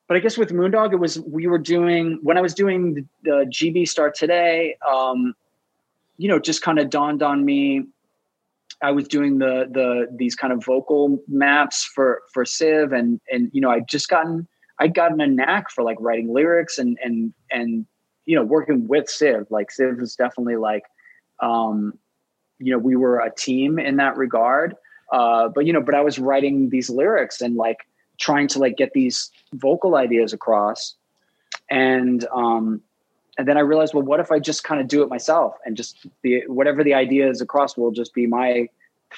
but 0.07 0.17
I 0.17 0.19
guess 0.19 0.37
with 0.37 0.51
Moondog, 0.51 0.93
it 0.93 0.97
was 0.97 1.19
we 1.21 1.47
were 1.47 1.57
doing 1.57 2.19
when 2.21 2.37
I 2.37 2.41
was 2.41 2.53
doing 2.53 2.93
the, 2.93 3.05
the 3.23 3.45
GB 3.45 3.87
Start 3.87 4.15
today. 4.15 4.77
Um, 4.87 5.33
you 6.17 6.27
know, 6.27 6.39
just 6.39 6.61
kind 6.61 6.79
of 6.79 6.89
dawned 6.89 7.23
on 7.23 7.43
me. 7.43 7.85
I 8.81 8.91
was 8.91 9.07
doing 9.07 9.39
the 9.39 9.67
the 9.71 10.07
these 10.15 10.35
kind 10.35 10.51
of 10.51 10.63
vocal 10.63 11.19
maps 11.27 11.83
for 11.83 12.21
for 12.33 12.45
Civ, 12.45 12.91
and 12.91 13.19
and 13.31 13.49
you 13.53 13.61
know, 13.61 13.71
I'd 13.71 13.87
just 13.87 14.09
gotten 14.09 14.47
I'd 14.79 14.93
gotten 14.93 15.21
a 15.21 15.27
knack 15.27 15.69
for 15.69 15.83
like 15.83 15.97
writing 15.99 16.33
lyrics 16.33 16.77
and 16.77 16.97
and 17.03 17.33
and 17.51 17.85
you 18.25 18.35
know 18.35 18.43
working 18.43 18.87
with 18.87 19.09
Civ. 19.09 19.47
Like 19.49 19.71
Civ 19.71 19.97
was 19.97 20.15
definitely 20.15 20.55
like, 20.55 20.83
um, 21.39 21.97
you 22.59 22.71
know, 22.71 22.79
we 22.79 22.95
were 22.95 23.19
a 23.19 23.33
team 23.33 23.79
in 23.79 23.97
that 23.97 24.17
regard. 24.17 24.75
Uh, 25.11 25.49
but 25.49 25.65
you 25.65 25.73
know, 25.73 25.81
but 25.81 25.95
I 25.95 26.01
was 26.01 26.17
writing 26.17 26.69
these 26.69 26.89
lyrics 26.89 27.41
and 27.41 27.55
like 27.55 27.87
trying 28.19 28.47
to 28.47 28.59
like 28.59 28.77
get 28.77 28.93
these 28.93 29.31
vocal 29.53 29.95
ideas 29.95 30.33
across, 30.33 30.95
and 31.69 32.25
um, 32.33 32.81
and 33.37 33.47
then 33.47 33.57
I 33.57 33.61
realized, 33.61 33.93
well, 33.93 34.03
what 34.03 34.19
if 34.19 34.31
I 34.31 34.39
just 34.39 34.63
kind 34.63 34.81
of 34.81 34.87
do 34.87 35.03
it 35.03 35.09
myself 35.09 35.55
and 35.65 35.77
just 35.77 36.07
the 36.23 36.43
whatever 36.47 36.83
the 36.83 36.93
idea 36.93 37.29
is 37.29 37.41
across 37.41 37.77
will 37.77 37.91
just 37.91 38.13
be 38.13 38.25
my 38.25 38.67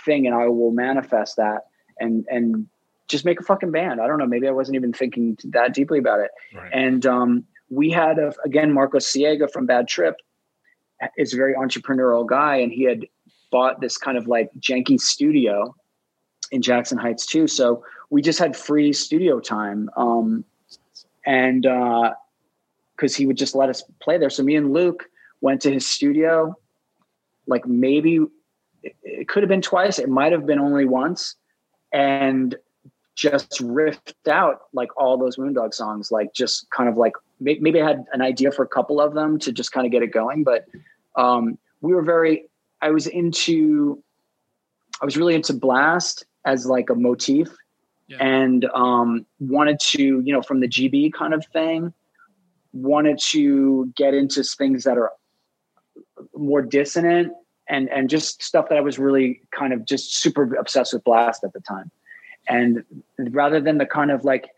thing, 0.03 0.25
and 0.25 0.35
I 0.35 0.47
will 0.47 0.71
manifest 0.71 1.37
that 1.37 1.67
and 1.99 2.25
and 2.29 2.67
just 3.07 3.25
make 3.25 3.39
a 3.39 3.43
fucking 3.43 3.71
band. 3.71 4.01
I 4.01 4.07
don't 4.07 4.17
know. 4.17 4.25
Maybe 4.25 4.47
I 4.47 4.51
wasn't 4.51 4.75
even 4.75 4.93
thinking 4.93 5.37
that 5.45 5.73
deeply 5.73 5.99
about 5.99 6.19
it. 6.19 6.31
Right. 6.53 6.71
And 6.73 7.05
um, 7.05 7.45
we 7.69 7.91
had 7.91 8.17
a, 8.19 8.33
again 8.43 8.71
Marcos 8.71 9.05
Siega 9.11 9.51
from 9.51 9.65
Bad 9.65 9.87
Trip 9.87 10.15
is 11.17 11.33
a 11.33 11.37
very 11.37 11.53
entrepreneurial 11.55 12.27
guy, 12.27 12.57
and 12.57 12.71
he 12.71 12.83
had 12.83 13.05
bought 13.51 13.81
this 13.81 13.97
kind 13.97 14.17
of 14.17 14.27
like 14.27 14.49
janky 14.59 14.99
studio 14.99 15.75
in 16.51 16.61
Jackson 16.61 16.97
Heights 16.97 17.25
too. 17.25 17.47
So 17.47 17.83
we 18.09 18.21
just 18.21 18.39
had 18.39 18.55
free 18.55 18.93
studio 18.93 19.39
time, 19.39 19.89
um, 19.97 20.45
and 21.25 21.63
because 21.63 23.13
uh, 23.13 23.17
he 23.17 23.27
would 23.27 23.37
just 23.37 23.55
let 23.55 23.69
us 23.69 23.83
play 24.01 24.17
there. 24.17 24.29
So 24.29 24.43
me 24.43 24.55
and 24.55 24.73
Luke 24.73 25.05
went 25.41 25.61
to 25.61 25.71
his 25.71 25.87
studio, 25.87 26.55
like 27.47 27.65
maybe 27.65 28.19
it, 28.83 28.95
it 29.03 29.27
could 29.27 29.43
have 29.43 29.49
been 29.49 29.61
twice. 29.61 29.99
It 29.99 30.09
might 30.09 30.31
have 30.31 30.45
been 30.45 30.59
only 30.59 30.85
once, 30.85 31.35
and 31.91 32.55
just 33.15 33.61
riffed 33.61 34.13
out 34.29 34.63
like 34.73 34.89
all 34.97 35.17
those 35.17 35.37
Moondog 35.37 35.73
songs, 35.73 36.11
like 36.11 36.33
just 36.33 36.69
kind 36.69 36.89
of 36.89 36.97
like 36.97 37.13
maybe 37.39 37.81
I 37.81 37.87
had 37.87 38.05
an 38.13 38.21
idea 38.21 38.51
for 38.51 38.63
a 38.63 38.67
couple 38.67 38.99
of 38.99 39.13
them 39.13 39.39
to 39.39 39.51
just 39.51 39.71
kind 39.71 39.85
of 39.85 39.91
get 39.91 40.03
it 40.03 40.11
going. 40.11 40.43
But 40.43 40.65
um, 41.15 41.57
we 41.81 41.93
were 41.93 42.01
very, 42.01 42.45
I 42.81 42.91
was 42.91 43.07
into, 43.07 44.01
I 45.01 45.05
was 45.05 45.17
really 45.17 45.35
into 45.35 45.53
Blast 45.53 46.25
as 46.45 46.65
like 46.65 46.89
a 46.89 46.95
motif 46.95 47.49
yeah. 48.07 48.17
and 48.19 48.65
um, 48.73 49.25
wanted 49.39 49.79
to, 49.79 50.21
you 50.21 50.33
know, 50.33 50.41
from 50.41 50.59
the 50.59 50.67
GB 50.67 51.13
kind 51.13 51.33
of 51.33 51.45
thing, 51.47 51.93
wanted 52.73 53.17
to 53.19 53.91
get 53.95 54.13
into 54.13 54.43
things 54.43 54.83
that 54.83 54.97
are 54.97 55.11
more 56.35 56.61
dissonant 56.61 57.33
and 57.67 57.89
and 57.89 58.09
just 58.09 58.43
stuff 58.43 58.69
that 58.69 58.77
I 58.77 58.81
was 58.81 58.99
really 58.99 59.41
kind 59.51 59.73
of 59.73 59.85
just 59.85 60.17
super 60.17 60.55
obsessed 60.55 60.93
with 60.93 61.03
Blast 61.03 61.43
at 61.43 61.53
the 61.53 61.61
time. 61.61 61.89
And 62.47 62.83
rather 63.17 63.59
than 63.59 63.77
the 63.77 63.85
kind 63.85 64.11
of 64.11 64.23
like, 64.23 64.49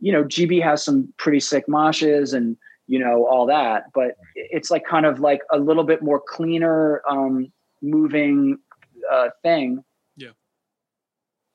you 0.00 0.12
know, 0.12 0.24
GB 0.24 0.62
has 0.62 0.84
some 0.84 1.12
pretty 1.16 1.40
sick 1.40 1.66
moshes 1.66 2.34
and, 2.34 2.56
you 2.86 2.98
know, 2.98 3.26
all 3.26 3.46
that, 3.46 3.84
but 3.94 4.16
it's 4.34 4.70
like 4.70 4.84
kind 4.84 5.06
of 5.06 5.20
like 5.20 5.40
a 5.52 5.58
little 5.58 5.84
bit 5.84 6.02
more 6.02 6.20
cleaner, 6.20 7.02
um, 7.08 7.52
moving 7.80 8.58
uh, 9.10 9.28
thing. 9.42 9.84
Yeah. 10.16 10.30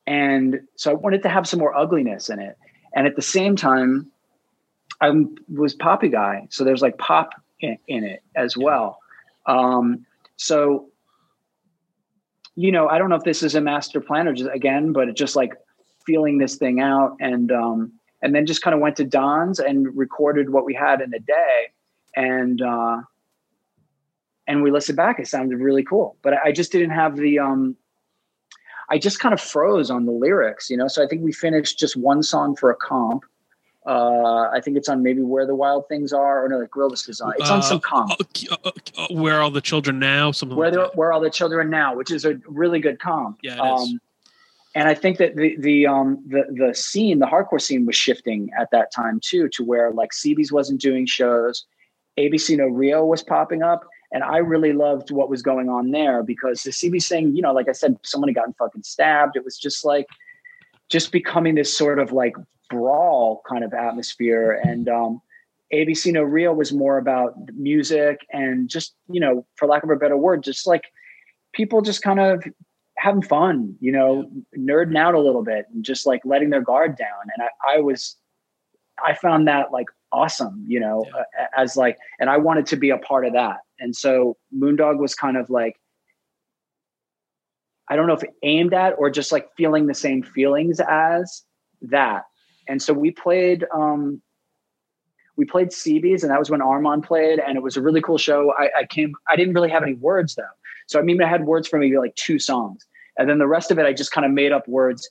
And 0.06 0.60
so 0.76 0.90
I 0.90 0.94
wanted 0.94 1.22
to 1.22 1.28
have 1.28 1.46
some 1.46 1.60
more 1.60 1.76
ugliness 1.76 2.30
in 2.30 2.40
it. 2.40 2.56
And 2.94 3.06
at 3.06 3.16
the 3.16 3.22
same 3.22 3.54
time, 3.54 4.10
I 5.00 5.12
was 5.48 5.74
poppy 5.74 6.08
guy. 6.08 6.48
So 6.50 6.64
there's 6.64 6.82
like 6.82 6.98
pop 6.98 7.30
in, 7.60 7.78
in 7.86 8.04
it 8.04 8.22
as 8.34 8.56
well. 8.56 8.98
Um, 9.46 10.06
so 10.36 10.89
you 12.56 12.72
know, 12.72 12.88
I 12.88 12.98
don't 12.98 13.08
know 13.08 13.16
if 13.16 13.24
this 13.24 13.42
is 13.42 13.54
a 13.54 13.60
master 13.60 14.00
plan 14.00 14.28
or 14.28 14.32
just 14.32 14.50
again, 14.52 14.92
but 14.92 15.14
just 15.14 15.36
like 15.36 15.54
feeling 16.04 16.38
this 16.38 16.56
thing 16.56 16.80
out 16.80 17.16
and 17.20 17.52
um 17.52 17.92
and 18.22 18.34
then 18.34 18.46
just 18.46 18.62
kind 18.62 18.74
of 18.74 18.80
went 18.80 18.96
to 18.96 19.04
Don's 19.04 19.60
and 19.60 19.96
recorded 19.96 20.50
what 20.50 20.64
we 20.64 20.74
had 20.74 21.00
in 21.00 21.12
a 21.14 21.18
day 21.18 21.68
and 22.16 22.60
uh 22.62 22.98
and 24.46 24.62
we 24.62 24.70
listened 24.70 24.96
back. 24.96 25.20
It 25.20 25.28
sounded 25.28 25.58
really 25.58 25.84
cool. 25.84 26.16
But 26.22 26.34
I 26.44 26.52
just 26.52 26.72
didn't 26.72 26.90
have 26.90 27.16
the 27.16 27.38
um 27.38 27.76
I 28.90 28.98
just 28.98 29.20
kind 29.20 29.32
of 29.32 29.40
froze 29.40 29.90
on 29.90 30.04
the 30.04 30.12
lyrics, 30.12 30.68
you 30.68 30.76
know. 30.76 30.88
So 30.88 31.02
I 31.02 31.06
think 31.06 31.22
we 31.22 31.32
finished 31.32 31.78
just 31.78 31.96
one 31.96 32.22
song 32.22 32.56
for 32.56 32.70
a 32.70 32.76
comp. 32.76 33.24
Uh, 33.90 34.48
I 34.52 34.60
think 34.60 34.76
it's 34.76 34.88
on 34.88 35.02
maybe 35.02 35.20
where 35.20 35.46
the 35.46 35.54
wild 35.56 35.88
things 35.88 36.12
are, 36.12 36.44
or 36.44 36.48
no, 36.48 36.58
like 36.58 36.70
Grill 36.70 36.92
is 36.92 37.20
on. 37.20 37.32
It's 37.38 37.50
on 37.50 37.58
Uh, 37.58 37.62
some 37.62 37.80
comp. 37.80 38.12
uh, 38.12 38.56
uh, 38.64 38.70
uh, 38.96 39.06
where 39.10 39.34
are 39.38 39.42
all 39.42 39.50
the 39.50 39.60
children 39.60 39.98
now? 39.98 40.30
Something 40.30 40.56
where 40.56 40.70
like 40.70 40.90
that. 40.90 40.96
where 40.96 41.12
all 41.12 41.20
the 41.20 41.28
children 41.28 41.70
now, 41.70 41.96
which 41.96 42.12
is 42.12 42.24
a 42.24 42.38
really 42.46 42.78
good 42.78 43.00
comp. 43.00 43.38
Yeah, 43.42 43.74
is. 43.74 43.98
and 44.76 44.86
I 44.88 44.94
think 44.94 45.18
that 45.18 45.34
the 45.34 45.56
the 45.58 45.88
um 45.88 46.22
the 46.28 46.44
the 46.50 46.72
scene, 46.72 47.18
the 47.18 47.26
hardcore 47.26 47.60
scene, 47.60 47.84
was 47.84 47.96
shifting 47.96 48.50
at 48.56 48.70
that 48.70 48.92
time 48.94 49.18
too, 49.20 49.48
to 49.54 49.64
where 49.64 49.90
like 49.90 50.10
CB's 50.12 50.52
wasn't 50.52 50.80
doing 50.80 51.04
shows, 51.04 51.66
ABC 52.16 52.56
No 52.58 52.66
Rio 52.66 53.04
was 53.04 53.24
popping 53.24 53.64
up, 53.64 53.82
and 54.12 54.22
I 54.22 54.36
really 54.38 54.72
loved 54.72 55.10
what 55.10 55.28
was 55.28 55.42
going 55.42 55.68
on 55.68 55.90
there 55.90 56.22
because 56.22 56.62
the 56.62 56.70
CB 56.70 57.04
thing, 57.04 57.34
you 57.34 57.42
know, 57.42 57.52
like 57.52 57.68
I 57.68 57.72
said, 57.72 57.98
someone 58.04 58.28
had 58.28 58.36
gotten 58.36 58.54
fucking 58.54 58.84
stabbed. 58.84 59.34
It 59.34 59.44
was 59.44 59.58
just 59.58 59.84
like 59.84 60.06
just 60.88 61.10
becoming 61.10 61.56
this 61.56 61.76
sort 61.76 61.98
of 61.98 62.12
like 62.12 62.36
brawl 62.70 63.42
kind 63.48 63.64
of 63.64 63.74
atmosphere, 63.74 64.60
and 64.64 64.88
um, 64.88 65.20
ABC 65.72 66.12
No 66.12 66.22
Rio 66.22 66.52
was 66.52 66.72
more 66.72 66.98
about 66.98 67.34
music 67.54 68.20
and 68.32 68.68
just 68.68 68.94
you 69.08 69.20
know, 69.20 69.46
for 69.56 69.66
lack 69.66 69.82
of 69.82 69.90
a 69.90 69.96
better 69.96 70.16
word, 70.16 70.42
just 70.42 70.66
like 70.66 70.84
people 71.52 71.82
just 71.82 72.02
kind 72.02 72.20
of 72.20 72.44
having 73.00 73.22
fun, 73.22 73.74
you 73.80 73.90
know, 73.90 74.30
nerding 74.56 74.98
out 74.98 75.14
a 75.14 75.20
little 75.20 75.42
bit 75.42 75.64
and 75.72 75.84
just 75.84 76.06
like 76.06 76.20
letting 76.24 76.50
their 76.50 76.60
guard 76.60 76.96
down. 76.96 77.08
And 77.34 77.42
I, 77.42 77.76
I 77.76 77.80
was, 77.80 78.16
I 79.04 79.14
found 79.14 79.48
that 79.48 79.72
like 79.72 79.86
awesome, 80.12 80.62
you 80.68 80.78
know, 80.78 81.06
uh, 81.16 81.44
as 81.56 81.76
like, 81.76 81.96
and 82.18 82.28
I 82.28 82.36
wanted 82.36 82.66
to 82.66 82.76
be 82.76 82.90
a 82.90 82.98
part 82.98 83.24
of 83.24 83.32
that. 83.32 83.58
And 83.78 83.96
so 83.96 84.36
Moondog 84.54 84.98
was 84.98 85.14
kind 85.14 85.38
of 85.38 85.48
like, 85.48 85.76
I 87.88 87.96
don't 87.96 88.06
know 88.06 88.14
if 88.14 88.22
aimed 88.42 88.74
at 88.74 88.94
or 88.98 89.08
just 89.08 89.32
like 89.32 89.48
feeling 89.56 89.86
the 89.86 89.94
same 89.94 90.22
feelings 90.22 90.78
as 90.80 91.42
that. 91.82 92.24
And 92.70 92.80
so 92.80 92.92
we 92.92 93.10
played, 93.10 93.66
um, 93.74 94.22
we 95.36 95.44
played 95.44 95.68
CBs 95.68 96.22
and 96.22 96.30
that 96.30 96.38
was 96.38 96.50
when 96.50 96.62
Armand 96.62 97.04
played 97.04 97.38
and 97.38 97.56
it 97.56 97.62
was 97.62 97.76
a 97.76 97.82
really 97.82 98.00
cool 98.00 98.18
show. 98.18 98.52
I, 98.58 98.70
I 98.80 98.84
came, 98.86 99.14
I 99.28 99.36
didn't 99.36 99.54
really 99.54 99.70
have 99.70 99.82
any 99.82 99.94
words 99.94 100.34
though. 100.34 100.42
So 100.86 100.98
I 100.98 101.02
mean, 101.02 101.22
I 101.22 101.28
had 101.28 101.44
words 101.44 101.68
for 101.68 101.78
maybe 101.78 101.98
like 101.98 102.14
two 102.14 102.38
songs 102.38 102.86
and 103.18 103.28
then 103.28 103.38
the 103.38 103.46
rest 103.46 103.70
of 103.70 103.78
it, 103.78 103.86
I 103.86 103.92
just 103.92 104.12
kind 104.12 104.24
of 104.24 104.32
made 104.32 104.52
up 104.52 104.66
words 104.68 105.10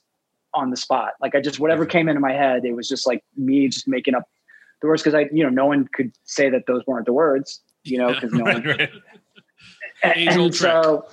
on 0.54 0.70
the 0.70 0.76
spot. 0.76 1.12
Like 1.20 1.34
I 1.34 1.40
just, 1.40 1.60
whatever 1.60 1.86
came 1.86 2.08
into 2.08 2.20
my 2.20 2.32
head, 2.32 2.64
it 2.64 2.74
was 2.74 2.88
just 2.88 3.06
like 3.06 3.22
me 3.36 3.68
just 3.68 3.86
making 3.86 4.14
up 4.14 4.24
the 4.80 4.88
words. 4.88 5.02
Cause 5.02 5.14
I, 5.14 5.28
you 5.32 5.42
know, 5.44 5.50
no 5.50 5.66
one 5.66 5.86
could 5.92 6.12
say 6.24 6.48
that 6.50 6.66
those 6.66 6.82
weren't 6.86 7.06
the 7.06 7.12
words, 7.12 7.60
you 7.84 7.98
know, 7.98 8.14
cause 8.18 8.32
no 8.32 8.44
one, 8.44 8.66
and, 10.02 10.28
and 10.28 10.54
so 10.54 11.06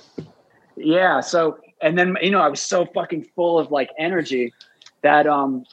yeah 0.80 1.20
so 1.20 1.58
and 1.82 1.98
then 1.98 2.16
you 2.22 2.30
know 2.30 2.40
i 2.40 2.48
was 2.48 2.60
so 2.60 2.86
fucking 2.86 3.24
full 3.34 3.58
of 3.58 3.70
like 3.70 3.90
energy 3.98 4.52
that 5.02 5.26
um 5.26 5.64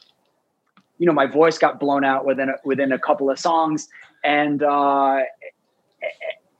you 0.97 1.05
know 1.05 1.13
my 1.13 1.25
voice 1.25 1.57
got 1.57 1.79
blown 1.79 2.03
out 2.03 2.25
within 2.25 2.49
a, 2.49 2.55
within 2.63 2.91
a 2.91 2.99
couple 2.99 3.29
of 3.29 3.39
songs. 3.39 3.87
And 4.23 4.63
uh 4.63 5.21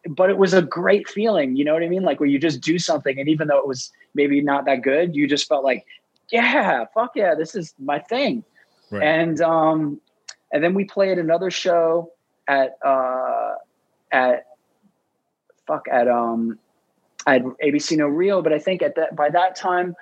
but 0.08 0.30
it 0.30 0.38
was 0.38 0.54
a 0.54 0.62
great 0.62 1.10
feeling 1.10 1.56
you 1.56 1.66
know 1.66 1.74
what 1.74 1.84
i 1.84 1.88
mean? 1.88 2.04
Like 2.04 2.20
where 2.20 2.30
you 2.30 2.40
just 2.40 2.62
do 2.62 2.78
something 2.78 3.20
and 3.20 3.28
even 3.28 3.48
though 3.48 3.58
it 3.58 3.68
was 3.68 3.92
maybe 4.14 4.42
not 4.42 4.66
that 4.66 4.82
good 4.82 5.16
you 5.16 5.28
just 5.28 5.48
felt 5.48 5.64
like 5.64 5.86
yeah 6.32 6.86
fuck 6.94 7.12
yeah 7.16 7.36
this 7.36 7.56
is 7.56 7.74
my 7.80 8.00
thing. 8.00 8.44
Right. 8.92 9.04
and 9.04 9.42
um 9.42 10.00
and 10.52 10.64
then 10.64 10.74
we 10.74 10.86
played 10.86 11.18
another 11.18 11.50
show 11.52 12.12
at 12.48 12.78
uh 12.86 13.56
at 14.12 14.46
fuck 15.68 15.88
at 15.92 16.08
um 16.08 16.60
at 17.28 17.44
ABC 17.44 17.98
No 17.98 18.08
Rio, 18.08 18.42
but 18.42 18.54
I 18.54 18.60
think 18.60 18.82
at 18.82 18.96
that 18.96 19.16
by 19.16 19.30
that 19.30 19.56
time 19.56 19.96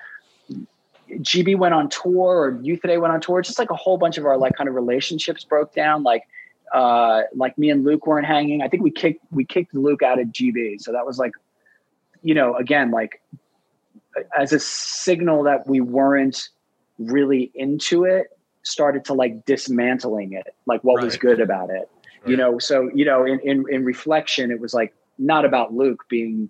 GB 1.19 1.57
went 1.57 1.73
on 1.73 1.89
tour 1.89 2.41
or 2.41 2.59
Youth 2.61 2.81
Today 2.81 2.97
went 2.97 3.13
on 3.13 3.21
tour. 3.21 3.41
Just 3.41 3.59
like 3.59 3.69
a 3.69 3.75
whole 3.75 3.97
bunch 3.97 4.17
of 4.17 4.25
our 4.25 4.37
like 4.37 4.55
kind 4.55 4.67
of 4.67 4.75
relationships 4.75 5.43
broke 5.43 5.73
down. 5.73 6.03
Like 6.03 6.23
uh 6.73 7.23
like 7.35 7.57
me 7.57 7.69
and 7.69 7.83
Luke 7.83 8.07
weren't 8.07 8.25
hanging. 8.25 8.61
I 8.61 8.67
think 8.67 8.83
we 8.83 8.91
kicked 8.91 9.23
we 9.31 9.45
kicked 9.45 9.73
Luke 9.73 10.03
out 10.03 10.19
of 10.19 10.27
GB. 10.27 10.81
So 10.81 10.91
that 10.91 11.05
was 11.05 11.17
like, 11.17 11.33
you 12.21 12.33
know, 12.33 12.55
again, 12.55 12.91
like 12.91 13.21
as 14.37 14.53
a 14.53 14.59
signal 14.59 15.43
that 15.43 15.67
we 15.67 15.81
weren't 15.81 16.49
really 16.97 17.51
into 17.55 18.05
it, 18.05 18.27
started 18.63 19.05
to 19.05 19.13
like 19.13 19.45
dismantling 19.45 20.33
it, 20.33 20.55
like 20.65 20.83
what 20.83 21.01
was 21.01 21.17
good 21.17 21.39
about 21.39 21.69
it. 21.69 21.89
You 22.25 22.37
know, 22.37 22.57
so 22.57 22.89
you 22.93 23.03
know, 23.03 23.25
in, 23.25 23.39
in 23.39 23.65
in 23.69 23.83
reflection, 23.83 24.49
it 24.49 24.61
was 24.61 24.73
like 24.73 24.93
not 25.19 25.43
about 25.43 25.73
Luke 25.73 26.05
being 26.09 26.49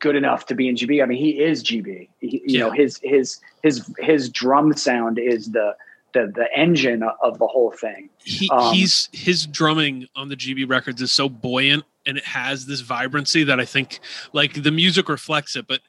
good 0.00 0.16
enough 0.16 0.46
to 0.46 0.54
be 0.54 0.68
in 0.68 0.76
GB. 0.76 1.02
I 1.02 1.06
mean, 1.06 1.18
he 1.18 1.40
is 1.40 1.62
GB. 1.62 2.08
He, 2.20 2.42
you 2.46 2.58
know, 2.58 2.70
his 2.70 3.00
his 3.02 3.40
his 3.62 3.90
his 3.98 4.28
drum 4.28 4.72
sound 4.74 5.18
is 5.18 5.52
the 5.52 5.74
the 6.12 6.32
the 6.34 6.48
engine 6.56 7.02
of 7.22 7.38
the 7.38 7.46
whole 7.46 7.70
thing. 7.72 8.08
he, 8.24 8.48
Um, 8.50 8.72
he's 8.72 9.08
his 9.12 9.46
drumming 9.46 10.06
on 10.16 10.28
the 10.28 10.36
GB 10.36 10.68
records 10.68 11.02
is 11.02 11.12
so 11.12 11.28
buoyant 11.28 11.84
and 12.06 12.16
it 12.16 12.24
has 12.24 12.66
this 12.66 12.80
vibrancy 12.80 13.44
that 13.44 13.60
I 13.60 13.64
think 13.64 14.00
like 14.32 14.62
the 14.62 14.70
music 14.70 15.08
reflects 15.08 15.56
it. 15.56 15.66
But 15.66 15.80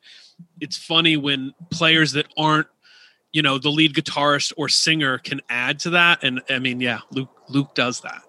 it's 0.60 0.78
funny 0.78 1.18
when 1.18 1.54
players 1.70 2.14
that 2.14 2.28
aren't, 2.38 2.68
you 3.32 3.42
know, 3.42 3.58
the 3.58 3.70
lead 3.70 3.94
guitarist 3.94 4.54
or 4.58 4.70
singer 4.70 5.18
can 5.18 5.42
add 5.50 5.80
to 5.80 5.92
that. 5.92 6.24
And 6.24 6.42
I 6.50 6.60
mean, 6.60 6.80
yeah, 6.80 7.00
Luke 7.12 7.30
Luke 7.48 7.76
does 7.76 8.02
that. 8.02 8.22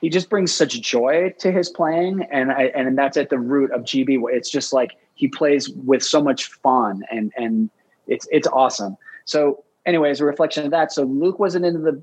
He 0.00 0.08
just 0.08 0.30
brings 0.30 0.52
such 0.52 0.80
joy 0.80 1.34
to 1.38 1.52
his 1.52 1.68
playing 1.68 2.26
and 2.30 2.50
I, 2.50 2.64
and 2.74 2.96
that's 2.96 3.16
at 3.16 3.30
the 3.30 3.38
root 3.38 3.70
of 3.72 3.82
GB 3.82 4.18
it's 4.30 4.50
just 4.50 4.72
like 4.72 4.96
he 5.14 5.28
plays 5.28 5.68
with 5.68 6.02
so 6.02 6.22
much 6.22 6.46
fun 6.46 7.04
and 7.10 7.32
and 7.36 7.70
it's 8.06 8.26
it's 8.30 8.48
awesome. 8.48 8.96
So 9.24 9.64
anyway, 9.86 10.08
anyways 10.08 10.20
a 10.20 10.24
reflection 10.24 10.64
of 10.64 10.70
that. 10.72 10.92
So 10.92 11.04
Luke 11.04 11.38
wasn't 11.38 11.64
in 11.64 11.82
the 11.82 12.02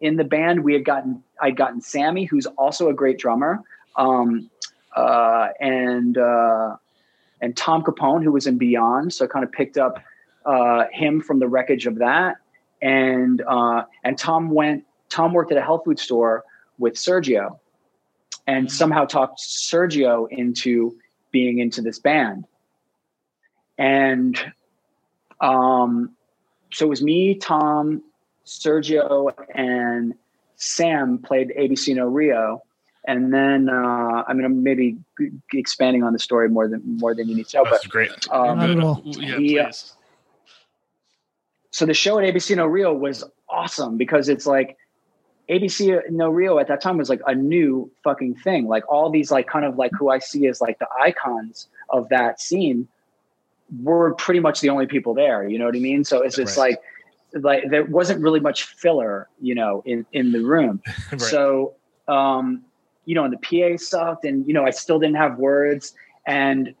in 0.00 0.16
the 0.16 0.24
band. 0.24 0.64
We 0.64 0.72
had 0.72 0.84
gotten 0.84 1.22
I'd 1.40 1.56
gotten 1.56 1.80
Sammy 1.80 2.24
who's 2.24 2.46
also 2.46 2.88
a 2.88 2.94
great 2.94 3.18
drummer. 3.18 3.62
Um 3.96 4.50
uh 4.96 5.48
and 5.60 6.16
uh 6.16 6.76
and 7.42 7.56
Tom 7.56 7.82
Capone 7.82 8.24
who 8.24 8.32
was 8.32 8.46
in 8.46 8.58
Beyond. 8.58 9.12
So 9.12 9.24
I 9.26 9.28
kind 9.28 9.44
of 9.44 9.52
picked 9.52 9.76
up 9.76 10.02
uh 10.44 10.84
him 10.92 11.20
from 11.20 11.38
the 11.38 11.48
wreckage 11.48 11.86
of 11.86 11.96
that. 11.96 12.36
And 12.80 13.42
uh 13.46 13.84
and 14.04 14.16
Tom 14.16 14.50
went 14.50 14.84
Tom 15.08 15.32
worked 15.32 15.52
at 15.52 15.58
a 15.58 15.62
health 15.62 15.82
food 15.84 15.98
store 15.98 16.44
with 16.78 16.94
Sergio 16.94 17.58
and 18.46 18.70
somehow 18.70 19.04
talked 19.04 19.40
Sergio 19.40 20.26
into 20.30 20.96
being 21.32 21.58
into 21.58 21.82
this 21.82 21.98
band. 21.98 22.46
And 23.78 24.38
um, 25.40 26.16
so 26.72 26.86
it 26.86 26.88
was 26.88 27.02
me, 27.02 27.34
Tom, 27.34 28.02
Sergio, 28.46 29.32
and 29.54 30.14
Sam 30.56 31.18
played 31.18 31.52
ABC 31.58 31.94
No 31.94 32.06
Rio. 32.06 32.62
And 33.06 33.32
then 33.32 33.68
uh, 33.68 34.24
I 34.26 34.32
mean, 34.32 34.44
I'm 34.44 34.62
maybe 34.62 34.96
g- 35.20 35.30
expanding 35.52 36.02
on 36.02 36.12
the 36.12 36.18
story 36.18 36.48
more 36.48 36.66
than 36.66 36.82
more 36.98 37.14
than 37.14 37.28
you 37.28 37.36
need 37.36 37.46
to 37.48 37.58
know. 37.58 37.64
That's 37.70 37.84
but 37.84 37.90
great. 37.90 38.10
Um, 38.32 38.58
Not 38.58 38.70
at 38.70 38.80
all. 38.80 39.02
Yeah, 39.04 39.38
he, 39.38 39.58
uh, 39.60 39.70
so 41.70 41.86
the 41.86 41.94
show 41.94 42.18
at 42.18 42.24
ABC 42.24 42.56
No 42.56 42.66
Rio 42.66 42.92
was 42.92 43.22
awesome 43.48 43.96
because 43.96 44.28
it's 44.28 44.46
like 44.46 44.76
ABC 45.48 46.10
No 46.10 46.28
Rio 46.30 46.58
at 46.58 46.68
that 46.68 46.80
time 46.80 46.98
was 46.98 47.08
like 47.08 47.20
a 47.26 47.34
new 47.34 47.90
fucking 48.02 48.34
thing. 48.36 48.66
Like 48.66 48.90
all 48.90 49.10
these 49.10 49.30
like 49.30 49.46
kind 49.46 49.64
of 49.64 49.76
like 49.76 49.92
who 49.98 50.10
I 50.10 50.18
see 50.18 50.46
as 50.46 50.60
like 50.60 50.78
the 50.78 50.88
icons 51.00 51.68
of 51.90 52.08
that 52.08 52.40
scene 52.40 52.88
were 53.82 54.14
pretty 54.14 54.40
much 54.40 54.60
the 54.60 54.70
only 54.70 54.86
people 54.86 55.14
there. 55.14 55.48
You 55.48 55.58
know 55.58 55.66
what 55.66 55.76
I 55.76 55.80
mean? 55.80 56.04
So 56.04 56.22
it's 56.22 56.36
just 56.36 56.56
Right. 56.56 56.70
like 56.70 57.42
like 57.42 57.70
there 57.70 57.84
wasn't 57.84 58.22
really 58.22 58.40
much 58.40 58.64
filler, 58.64 59.28
you 59.40 59.54
know, 59.54 59.82
in 59.86 60.06
in 60.12 60.32
the 60.32 60.40
room. 60.40 60.82
Right. 61.12 61.20
So 61.20 61.74
um, 62.08 62.62
you 63.04 63.14
know, 63.14 63.24
and 63.24 63.32
the 63.32 63.38
PA 63.38 63.76
sucked, 63.76 64.24
and 64.24 64.46
you 64.46 64.54
know, 64.54 64.64
I 64.64 64.70
still 64.70 64.98
didn't 64.98 65.16
have 65.16 65.38
words, 65.38 65.94
and 66.26 66.74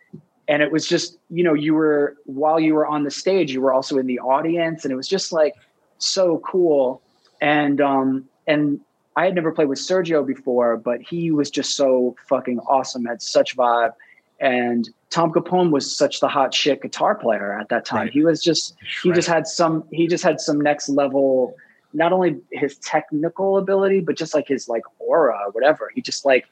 and 0.48 0.62
it 0.62 0.70
was 0.72 0.86
just 0.86 1.18
you 1.30 1.44
know, 1.44 1.54
you 1.54 1.74
were 1.74 2.16
while 2.24 2.58
you 2.58 2.74
were 2.74 2.86
on 2.86 3.04
the 3.04 3.10
stage, 3.10 3.52
you 3.52 3.60
were 3.60 3.72
also 3.72 3.98
in 3.98 4.06
the 4.06 4.18
audience, 4.18 4.84
and 4.84 4.92
it 4.92 4.96
was 4.96 5.08
just 5.08 5.32
like 5.32 5.54
so 5.98 6.38
cool, 6.38 7.00
and 7.40 7.80
um, 7.80 8.28
and 8.46 8.80
I 9.16 9.24
had 9.24 9.34
never 9.34 9.50
played 9.50 9.68
with 9.68 9.78
Sergio 9.78 10.26
before, 10.26 10.76
but 10.76 11.00
he 11.00 11.30
was 11.30 11.50
just 11.50 11.74
so 11.74 12.16
fucking 12.28 12.58
awesome, 12.60 13.04
had 13.04 13.22
such 13.22 13.56
vibe, 13.56 13.92
and 14.40 14.88
Tom 15.10 15.32
Capone 15.32 15.70
was 15.70 15.96
such 15.96 16.20
the 16.20 16.28
hot 16.28 16.52
shit 16.52 16.82
guitar 16.82 17.14
player 17.14 17.58
at 17.58 17.68
that 17.70 17.84
time. 17.84 18.02
Right. 18.04 18.12
He 18.12 18.22
was 18.22 18.42
just 18.42 18.74
he 19.02 19.12
just 19.12 19.28
had 19.28 19.46
some 19.46 19.84
he 19.90 20.06
just 20.06 20.22
had 20.22 20.40
some 20.40 20.60
next 20.60 20.88
level 20.88 21.54
not 21.94 22.12
only 22.12 22.36
his 22.52 22.76
technical 22.78 23.56
ability 23.56 24.00
but 24.00 24.16
just 24.16 24.34
like 24.34 24.46
his 24.46 24.68
like 24.68 24.82
aura 24.98 25.38
or 25.46 25.50
whatever. 25.52 25.90
He 25.94 26.02
just 26.02 26.24
like 26.24 26.44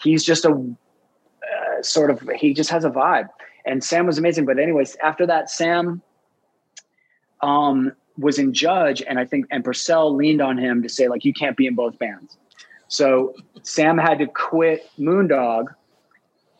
he's 0.00 0.24
just 0.24 0.44
a 0.44 0.52
uh, 0.52 1.82
sort 1.82 2.10
of 2.10 2.26
he 2.36 2.54
just 2.54 2.70
has 2.70 2.84
a 2.84 2.90
vibe. 2.90 3.28
And 3.66 3.82
sam 3.84 4.06
was 4.06 4.16
amazing. 4.16 4.46
But 4.46 4.58
anyways 4.58 4.96
after 5.02 5.26
that 5.26 5.50
sam 5.50 6.00
um 7.42 7.92
was 8.18 8.38
in 8.38 8.52
judge 8.52 9.02
and 9.06 9.18
i 9.18 9.24
think 9.24 9.46
and 9.50 9.64
Porcell 9.64 10.14
leaned 10.16 10.40
on 10.40 10.56
him 10.58 10.82
to 10.82 10.88
say 10.88 11.08
like 11.08 11.24
you 11.24 11.32
can't 11.32 11.56
be 11.56 11.66
in 11.66 11.74
both 11.74 11.98
bands 11.98 12.36
so 12.88 13.34
sam 13.62 13.98
had 13.98 14.18
to 14.18 14.26
quit 14.26 14.88
moondog 14.98 15.66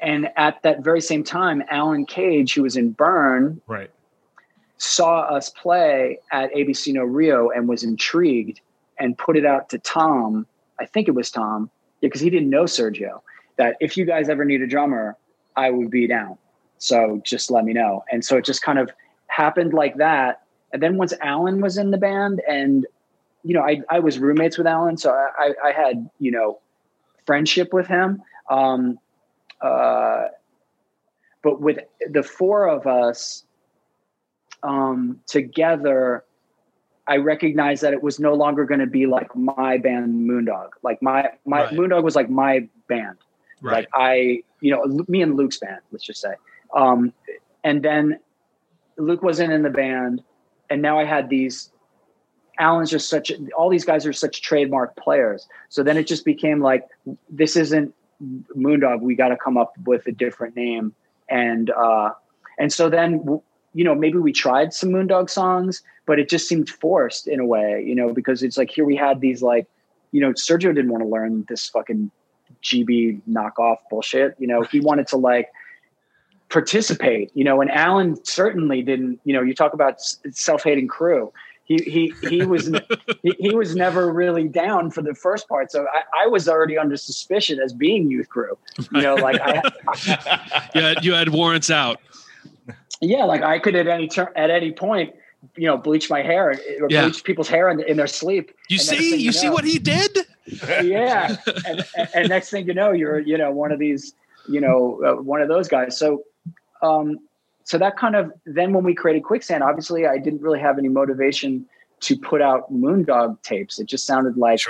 and 0.01 0.29
at 0.37 0.63
that 0.63 0.85
very 0.85 1.01
same 1.01 1.25
time 1.25 1.63
alan 1.71 2.05
cage 2.05 2.55
who 2.55 2.63
was 2.63 2.77
in 2.77 2.91
burn 2.93 3.61
Right. 3.67 3.91
saw 4.79 5.21
us 5.21 5.49
play 5.51 6.19
at 6.33 6.53
ABC 6.53 6.93
No 6.93 7.05
Rio 7.05 7.49
and 7.51 7.67
was 7.69 7.83
intrigued 7.83 8.61
and 8.99 9.17
put 9.17 9.37
it 9.37 9.45
out 9.47 9.71
to 9.71 9.79
Tom. 9.79 10.47
I 10.79 10.85
think 10.87 11.09
it 11.09 11.13
was 11.13 11.31
Tom 11.31 11.71
because 12.01 12.21
he 12.21 12.29
didn't 12.31 12.51
know 12.51 12.65
Sergio. 12.65 13.21
That 13.57 13.77
if 13.81 13.97
you 13.97 14.05
guys 14.05 14.29
ever 14.29 14.45
need 14.45 14.61
a 14.61 14.67
drummer, 14.67 15.17
I 15.57 15.71
would 15.71 15.91
be 15.91 16.07
down. 16.07 16.37
So 16.79 17.23
just 17.25 17.51
let 17.51 17.65
me 17.65 17.73
know. 17.73 18.05
And 18.13 18.23
so 18.23 18.37
it 18.37 18.45
just 18.45 18.61
kind 18.63 18.79
of 18.79 18.91
happened 19.29 19.73
like 19.73 19.97
that. 19.97 20.43
And 20.73 20.83
then 20.83 20.97
once 20.97 21.13
Alan 21.21 21.61
was 21.61 21.79
in 21.79 21.91
the 21.91 21.99
band, 21.99 22.43
and 22.49 22.87
you 23.43 23.55
know, 23.55 23.63
I 23.63 23.81
I 23.89 24.01
was 24.01 24.19
roommates 24.19 24.59
with 24.59 24.67
Alan, 24.67 24.97
so 24.97 25.11
I 25.13 25.55
I 25.65 25.73
had 25.73 26.09
you 26.19 26.31
know 26.31 26.61
friendship 27.25 27.73
with 27.73 27.87
him. 27.87 28.23
Um, 28.51 28.99
uh, 29.61 30.27
but 31.43 31.61
with 31.61 31.79
the 32.11 32.23
four 32.23 32.69
of 32.69 32.87
us 32.87 33.45
um, 34.63 35.21
together, 35.27 36.25
I 37.07 37.19
recognized 37.19 37.83
that 37.83 37.93
it 37.93 38.03
was 38.03 38.19
no 38.19 38.35
longer 38.35 38.65
going 38.65 38.81
to 38.81 38.87
be 38.87 39.07
like 39.07 39.35
my 39.37 39.79
band 39.79 40.29
Moondog. 40.29 40.71
Like 40.83 41.01
my 41.03 41.31
my 41.45 41.65
Right. 41.65 41.73
Moondog 41.75 42.03
was 42.03 42.17
like 42.17 42.29
my 42.29 42.69
band. 42.89 43.19
Right. 43.63 43.73
Like 43.75 43.89
I, 43.95 44.43
you 44.61 44.73
know, 44.73 45.05
me 45.09 45.23
and 45.23 45.37
Luke's 45.37 45.59
band. 45.59 45.81
Let's 45.93 46.05
just 46.05 46.21
say. 46.21 46.35
Um, 46.75 47.13
and 47.65 47.83
then 47.83 48.19
Luke 48.99 49.23
wasn't 49.23 49.53
in 49.53 49.63
the 49.63 49.71
band, 49.71 50.23
and 50.71 50.83
now 50.83 50.99
I 50.99 51.05
had 51.05 51.29
these. 51.29 51.71
Alan's 52.59 52.91
just 52.91 53.09
such. 53.09 53.33
All 53.57 53.69
these 53.69 53.85
guys 53.85 54.07
are 54.07 54.13
such 54.13 54.43
trademark 54.43 54.97
players. 54.97 55.47
So 55.69 55.83
then 55.83 55.97
it 55.97 56.07
just 56.07 56.25
became 56.25 56.61
like 56.61 56.85
this 57.29 57.57
isn't 57.57 57.95
Moondog. 58.57 59.01
We 59.03 59.15
got 59.15 59.29
to 59.29 59.37
come 59.37 59.59
up 59.59 59.75
with 59.85 60.07
a 60.07 60.13
different 60.13 60.57
name, 60.57 60.95
and 61.29 61.71
uh, 61.71 62.13
and 62.59 62.73
so 62.73 62.89
then 62.89 63.41
you 63.75 63.85
know 63.85 63.95
maybe 63.95 64.19
we 64.19 64.33
tried 64.33 64.73
some 64.73 64.91
Moondog 64.91 65.29
songs, 65.29 65.83
but 66.07 66.19
it 66.19 66.29
just 66.29 66.49
seemed 66.49 66.71
forced 66.71 67.27
in 67.27 67.41
a 67.41 67.47
way, 67.47 67.85
you 67.87 67.95
know, 67.95 68.13
because 68.13 68.43
it's 68.43 68.57
like 68.57 68.71
here 68.71 68.85
we 68.85 68.97
had 68.97 69.21
these 69.21 69.43
like, 69.43 69.67
you 70.13 70.21
know, 70.21 70.31
Sergio 70.33 70.75
didn't 70.75 70.91
want 70.91 71.03
to 71.03 71.09
learn 71.09 71.45
this 71.49 71.69
fucking 71.69 72.11
GB 72.63 73.21
knockoff 73.29 73.79
bullshit. 73.91 74.35
You 74.39 74.47
know, 74.47 74.63
he 74.63 74.81
wanted 74.81 75.09
to 75.09 75.17
like 75.17 75.51
participate, 76.49 77.31
you 77.35 77.45
know, 77.45 77.61
and 77.61 77.71
Alan 77.71 78.23
certainly 78.25 78.83
didn't, 78.83 79.21
you 79.25 79.33
know, 79.33 79.43
you 79.43 79.55
talk 79.55 79.73
about 79.73 80.01
self-hating 80.01 80.89
crew. 80.89 81.33
He, 81.65 81.77
he, 81.79 82.29
he 82.29 82.45
was, 82.45 82.67
he, 83.23 83.35
he 83.41 83.55
was 83.55 83.75
never 83.75 84.13
really 84.13 84.47
down 84.47 84.91
for 84.91 85.03
the 85.03 85.15
first 85.15 85.49
part. 85.49 85.73
So 85.73 85.87
I, 85.93 86.25
I 86.25 86.27
was 86.29 86.49
already 86.49 86.79
under 86.79 86.97
suspicion 86.97 87.59
as 87.59 87.73
being 87.73 88.09
youth 88.11 88.29
crew, 88.29 88.57
you 88.93 89.03
know, 89.03 89.17
like 89.17 89.41
I, 89.43 89.63
you 90.75 90.81
had, 90.83 91.05
you 91.05 91.15
had 91.15 91.31
warrants 91.31 91.71
out. 91.71 92.01
yeah, 93.01 93.25
like 93.25 93.43
I 93.43 93.59
could 93.59 93.75
at 93.75 93.89
any 93.89 94.07
turn, 94.07 94.29
at 94.37 94.51
any 94.51 94.71
point, 94.71 95.15
you 95.57 95.67
know, 95.67 95.77
bleach 95.77 96.09
my 96.09 96.23
hair 96.23 96.51
or 96.81 96.87
Yeah. 96.89 97.03
bleach 97.03 97.25
people's 97.25 97.49
hair 97.49 97.69
in, 97.71 97.81
in 97.81 97.97
their 97.97 98.07
sleep. 98.07 98.53
You 98.69 98.79
see, 98.79 99.11
thing 99.11 99.21
you 99.21 99.33
see 99.33 99.51
what 99.51 99.65
he 99.65 99.79
did. 99.81 100.19
yeah, 100.83 101.37
and, 101.67 101.85
and- 101.97 102.09
and 102.15 102.29
next 102.29 102.51
thing 102.51 102.67
you 102.69 102.75
know, 102.75 102.93
you're 102.93 103.19
you 103.19 103.37
know 103.37 103.51
one 103.51 103.73
of 103.73 103.79
these, 103.81 104.15
you 104.49 104.61
know, 104.61 105.01
uh, 105.05 105.21
one 105.23 105.43
of 105.43 105.49
those 105.49 105.67
guys. 105.69 105.99
So, 105.99 106.23
um, 106.83 107.19
so 107.65 107.79
that 107.79 107.97
kind 107.97 108.15
of 108.15 108.33
then 108.45 108.73
when 108.73 108.85
we 108.85 108.95
created 108.95 109.25
Quicksand, 109.25 109.63
obviously 109.63 110.07
I 110.07 110.19
didn't 110.19 110.41
really 110.41 110.61
have 110.61 110.79
any 110.79 110.89
motivation 110.89 111.67
to 112.01 112.17
put 112.17 112.41
out 112.43 112.73
Moondog 112.73 113.41
tapes. 113.43 113.79
It 113.79 113.87
just 113.87 114.07
sounded 114.07 114.37
like 114.37 114.61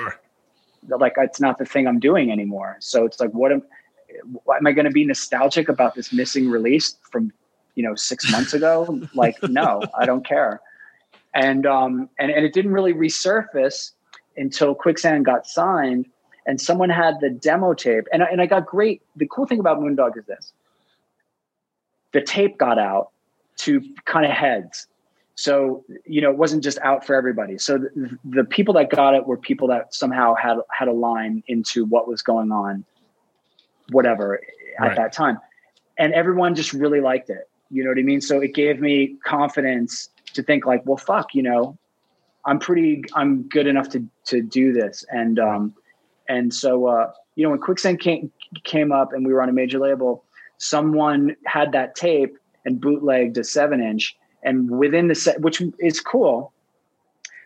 like 0.89 1.15
it's 1.19 1.41
not 1.41 1.59
the 1.59 1.65
thing 1.65 1.87
I'm 1.87 1.99
doing 1.99 2.31
anymore. 2.31 2.77
So 2.81 3.05
it's 3.05 3.21
like, 3.21 3.31
what 3.31 3.53
am, 3.53 3.63
am 4.25 4.67
I 4.67 4.73
going 4.73 4.85
to 4.85 4.91
be 4.91 5.05
nostalgic 5.05 5.69
about 5.69 5.95
this 5.95 6.13
missing 6.13 6.49
release 6.49 6.97
from, 7.11 7.33
you 7.75 7.83
know, 7.83 7.95
six 7.95 8.31
months 8.33 8.55
ago? 8.55 9.01
like, 9.15 9.37
no, 9.43 9.83
I 9.99 10.07
don't 10.07 10.27
care. 10.27 10.61
And, 11.35 11.67
um, 11.67 12.09
and, 12.19 12.31
and 12.31 12.45
it 12.45 12.55
didn't 12.55 12.73
really 12.73 12.95
resurface 12.95 13.93
until 14.37 14.75
Quicksand 14.75 15.25
got 15.25 15.47
signed 15.47 16.07
and 16.47 16.61
someone 16.61 16.91
had 16.91 17.21
the 17.21 17.31
demo 17.31 17.75
tape. 17.75 18.07
And, 18.13 18.23
and 18.23 18.41
I 18.41 18.47
got 18.47 18.67
great. 18.67 19.03
The 19.17 19.27
cool 19.27 19.47
thing 19.47 19.59
about 19.59 19.79
Moondog 19.81 20.17
is 20.17 20.25
this, 20.27 20.53
the 22.17 22.23
tape 22.23 22.57
got 22.57 22.79
out 22.79 23.11
to 23.57 23.83
kind 24.07 24.25
of 24.25 24.33
heads. 24.33 24.87
So, 25.35 25.85
you 26.07 26.23
know, 26.23 26.31
it 26.31 26.39
wasn't 26.39 26.65
just 26.65 26.79
out 26.79 27.05
for 27.05 27.15
everybody. 27.15 27.59
So 27.59 27.77
the, 27.77 28.19
the 28.25 28.45
people 28.45 28.73
that 28.73 28.89
got 28.89 29.15
it 29.15 29.27
were 29.27 29.37
people 29.37 29.69
that 29.69 29.93
somehow 29.95 30.35
had 30.35 30.57
had 30.71 30.89
a 30.89 30.93
line 30.93 31.43
into 31.47 31.85
what 31.85 32.09
was 32.09 32.23
going 32.23 32.51
on, 32.51 32.87
whatever 33.91 34.37
at 34.37 34.41
Right. 34.81 34.97
that 34.97 35.13
time. 35.13 35.39
And 35.99 36.15
everyone 36.15 36.55
just 36.55 36.73
really 36.73 37.03
liked 37.03 37.29
it. 37.29 37.51
You 37.71 37.85
know 37.85 37.91
what 37.91 37.99
I 37.99 38.03
mean? 38.03 38.23
So 38.23 38.41
it 38.41 38.55
gave 38.55 38.81
me 38.81 39.17
confidence 39.27 40.09
to 40.33 40.43
think 40.43 40.65
like, 40.65 40.81
well, 40.87 40.97
fuck, 40.97 41.35
you 41.35 41.43
know, 41.43 41.77
I'm 42.47 42.59
pretty, 42.59 43.05
I'm 43.15 43.43
good 43.43 43.67
enough 43.67 43.91
to, 43.91 44.03
to 44.27 44.41
do 44.41 44.73
this. 44.73 45.05
And, 45.11 45.39
um, 45.39 45.75
and 46.31 46.55
so, 46.55 46.87
uh, 46.87 47.13
you 47.35 47.45
know, 47.45 47.51
when 47.51 47.59
Quicksand 47.59 48.01
came, 48.01 48.33
came 48.65 48.91
up 48.91 49.13
and 49.13 49.27
we 49.27 49.35
were 49.35 49.43
on 49.43 49.51
a 49.51 49.53
major 49.53 49.79
label, 49.79 50.25
someone 50.59 51.37
had 51.47 51.73
that 51.73 51.95
tape 51.95 52.37
and 52.65 52.81
bootlegged 52.81 53.39
a 53.39 53.45
seven 53.45 53.83
inch 53.83 54.17
and 54.43 54.71
within 54.71 55.09
the 55.09 55.15
set, 55.15 55.41
which 55.41 55.63
is 55.79 56.01
cool. 56.01 56.53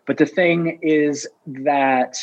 But 0.07 0.19
the 0.19 0.27
thing 0.27 0.79
is 0.83 1.29
that 1.47 2.17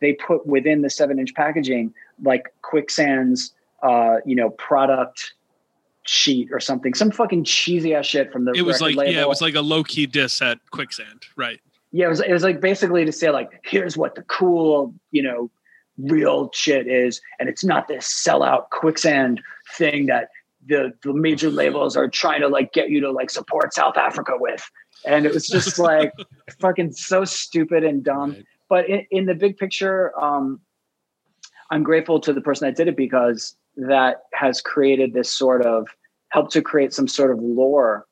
they 0.00 0.14
put 0.14 0.46
within 0.46 0.82
the 0.82 0.90
seven 0.90 1.18
inch 1.18 1.34
packaging, 1.34 1.94
like 2.22 2.52
Quicksand's, 2.62 3.52
uh, 3.82 4.16
you 4.26 4.34
know, 4.34 4.50
product 4.50 5.34
sheet 6.04 6.48
or 6.52 6.60
something, 6.60 6.94
some 6.94 7.10
fucking 7.10 7.44
cheesy 7.44 7.94
ass 7.94 8.06
shit 8.06 8.32
from 8.32 8.44
the 8.44 8.52
It 8.52 8.62
was 8.62 8.80
like 8.80 8.96
label. 8.96 9.12
yeah, 9.12 9.22
it 9.22 9.28
was 9.28 9.40
like 9.40 9.54
a 9.54 9.60
low 9.60 9.84
key 9.84 10.06
diss 10.06 10.42
at 10.42 10.58
Quicksand, 10.70 11.22
right? 11.36 11.60
Yeah, 11.92 12.06
it 12.06 12.10
was, 12.10 12.20
it 12.20 12.32
was 12.32 12.42
like 12.42 12.60
basically 12.60 13.04
to 13.04 13.12
say 13.12 13.30
like, 13.30 13.60
here's 13.64 13.96
what 13.96 14.14
the 14.14 14.22
cool, 14.22 14.94
you 15.10 15.22
know, 15.22 15.50
real 15.98 16.50
shit 16.54 16.86
is, 16.86 17.20
and 17.38 17.48
it's 17.48 17.64
not 17.64 17.88
this 17.88 18.06
sellout 18.06 18.70
quicksand 18.70 19.40
thing 19.76 20.06
that 20.06 20.28
the 20.66 20.92
the 21.02 21.12
major 21.12 21.50
labels 21.62 21.96
are 21.96 22.08
trying 22.08 22.40
to 22.40 22.48
like 22.48 22.72
get 22.72 22.90
you 22.90 23.00
to 23.00 23.10
like 23.10 23.30
support 23.30 23.74
South 23.74 23.96
Africa 23.96 24.32
with. 24.38 24.68
And 25.04 25.26
it 25.26 25.34
was 25.34 25.48
just 25.48 25.78
like 25.78 26.12
fucking 26.60 26.92
so 26.92 27.24
stupid 27.24 27.82
and 27.82 28.04
dumb. 28.04 28.36
But 28.68 28.88
in, 28.88 29.06
in 29.10 29.26
the 29.26 29.34
big 29.34 29.56
picture, 29.56 30.18
um, 30.18 30.60
I'm 31.70 31.82
grateful 31.82 32.20
to 32.20 32.32
the 32.32 32.40
person 32.40 32.68
that 32.68 32.76
did 32.76 32.88
it 32.88 32.96
because 32.96 33.56
that 33.76 34.22
has 34.34 34.60
created 34.60 35.14
this 35.14 35.30
sort 35.30 35.64
of 35.64 35.88
helped 36.28 36.52
to 36.52 36.62
create 36.62 36.92
some 36.92 37.08
sort 37.08 37.30
of 37.30 37.38
lore 37.40 38.06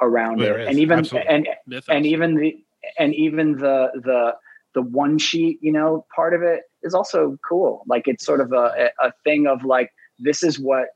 around 0.00 0.40
There 0.40 0.58
it, 0.58 0.62
is, 0.62 0.68
and 0.68 0.78
even 0.78 0.98
absolutely. 1.00 1.28
and 1.28 1.48
and 1.88 2.06
even 2.06 2.34
the 2.34 2.56
and 2.98 3.14
even 3.14 3.52
the 3.52 3.90
the 3.94 4.34
the 4.74 4.82
one 4.82 5.18
sheet 5.18 5.58
you 5.62 5.72
know 5.72 6.06
part 6.14 6.34
of 6.34 6.42
it 6.42 6.64
is 6.86 6.94
also 6.94 7.38
cool 7.46 7.82
like 7.86 8.08
it's 8.08 8.24
sort 8.24 8.40
of 8.40 8.52
a, 8.52 8.90
a 9.00 9.12
thing 9.24 9.46
of 9.46 9.64
like 9.64 9.92
this 10.18 10.42
is 10.42 10.58
what 10.58 10.88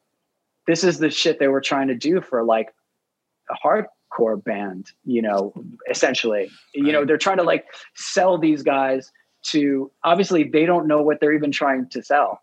this 0.66 0.84
is 0.84 0.98
the 0.98 1.10
shit 1.10 1.38
they 1.38 1.48
were 1.48 1.60
trying 1.60 1.88
to 1.88 1.94
do 1.94 2.20
for 2.20 2.44
like 2.44 2.72
a 3.50 3.54
hardcore 3.66 4.42
band 4.42 4.86
you 5.04 5.20
know 5.20 5.52
essentially 5.90 6.50
you 6.74 6.92
know 6.92 7.04
they're 7.04 7.18
trying 7.18 7.38
to 7.38 7.42
like 7.42 7.66
sell 7.94 8.38
these 8.38 8.62
guys 8.62 9.12
to 9.42 9.90
obviously 10.04 10.44
they 10.44 10.64
don't 10.64 10.86
know 10.86 11.02
what 11.02 11.20
they're 11.20 11.34
even 11.34 11.52
trying 11.52 11.88
to 11.88 12.02
sell 12.02 12.40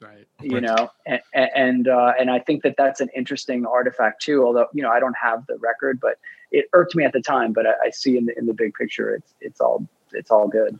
right 0.00 0.26
you 0.42 0.60
know 0.60 0.90
and 1.06 1.20
and 1.34 1.88
uh, 1.88 2.12
and 2.18 2.30
I 2.30 2.38
think 2.38 2.62
that 2.62 2.74
that's 2.76 3.00
an 3.00 3.08
interesting 3.14 3.66
artifact 3.66 4.22
too. 4.22 4.44
Although 4.44 4.66
you 4.72 4.82
know 4.82 4.90
I 4.90 5.00
don't 5.00 5.16
have 5.22 5.46
the 5.46 5.58
record, 5.58 6.00
but 6.00 6.18
it 6.50 6.66
irked 6.72 6.94
me 6.94 7.04
at 7.04 7.12
the 7.12 7.20
time. 7.20 7.52
But 7.52 7.66
I, 7.66 7.72
I 7.86 7.90
see 7.90 8.16
in 8.16 8.26
the 8.26 8.38
in 8.38 8.46
the 8.46 8.54
big 8.54 8.74
picture, 8.74 9.14
it's 9.14 9.34
it's 9.40 9.60
all 9.60 9.86
it's 10.12 10.30
all 10.30 10.48
good. 10.48 10.78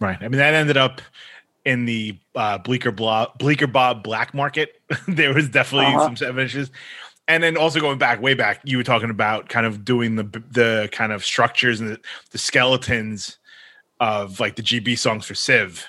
Right. 0.00 0.16
I 0.20 0.28
mean, 0.28 0.38
that 0.38 0.54
ended 0.54 0.76
up 0.76 1.00
in 1.66 1.84
the 1.84 2.16
uh, 2.36 2.56
Bleecker 2.58 2.92
Blo- 2.92 3.30
Bleecker 3.38 3.66
Bob 3.66 4.02
black 4.02 4.32
market. 4.32 4.80
there 5.08 5.34
was 5.34 5.48
definitely 5.50 5.86
Uh-huh. 5.94 6.04
some 6.06 6.16
seven 6.16 6.42
inches. 6.44 6.70
And 7.28 7.42
then 7.42 7.56
also 7.56 7.80
going 7.80 7.98
back 7.98 8.22
way 8.22 8.34
back, 8.34 8.60
you 8.64 8.76
were 8.76 8.84
talking 8.84 9.10
about 9.10 9.48
kind 9.48 9.66
of 9.66 9.84
doing 9.84 10.14
the 10.14 10.22
the 10.52 10.88
kind 10.92 11.12
of 11.12 11.24
structures 11.24 11.80
and 11.80 11.90
the, 11.90 12.00
the 12.30 12.38
skeletons 12.38 13.38
of 13.98 14.38
like 14.38 14.54
the 14.56 14.62
GB 14.62 14.96
songs 14.96 15.26
for 15.26 15.34
Civ. 15.34 15.84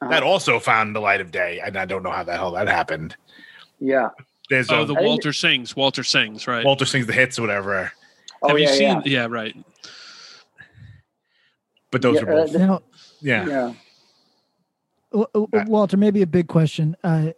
That 0.00 0.22
Uh-huh. 0.22 0.26
also 0.30 0.60
found 0.60 0.94
the 0.94 1.00
light 1.00 1.20
of 1.20 1.32
day, 1.32 1.58
and 1.64 1.76
I 1.76 1.84
don't 1.84 2.02
know 2.04 2.12
how 2.12 2.22
the 2.22 2.34
hell 2.34 2.52
that 2.52 2.68
happened. 2.68 3.16
Yeah. 3.80 4.10
There's 4.48 4.70
oh, 4.70 4.82
um, 4.82 4.86
the 4.86 4.94
Walter 4.94 5.32
sings. 5.32 5.74
Walter 5.74 6.04
sings, 6.04 6.46
right? 6.46 6.64
Walter 6.64 6.84
sings 6.86 7.06
the 7.06 7.12
hits 7.12 7.38
or 7.40 7.42
whatever. 7.42 7.90
Oh, 8.42 8.48
Have 8.50 8.58
you 8.60 8.66
yeah, 8.66 8.72
seen? 8.72 9.02
yeah. 9.04 9.22
Yeah, 9.22 9.26
right. 9.28 9.56
But 11.90 12.02
those 12.02 12.16
Yeah, 12.16 12.22
are 12.22 12.26
both. 12.26 12.54
uh, 12.54 12.78
yeah. 13.20 13.46
Yeah. 13.48 13.72
W- 15.16 15.48
Walter, 15.66 15.96
maybe 15.96 16.22
a 16.22 16.26
big 16.26 16.48
question. 16.48 16.96
Uh, 17.02 17.30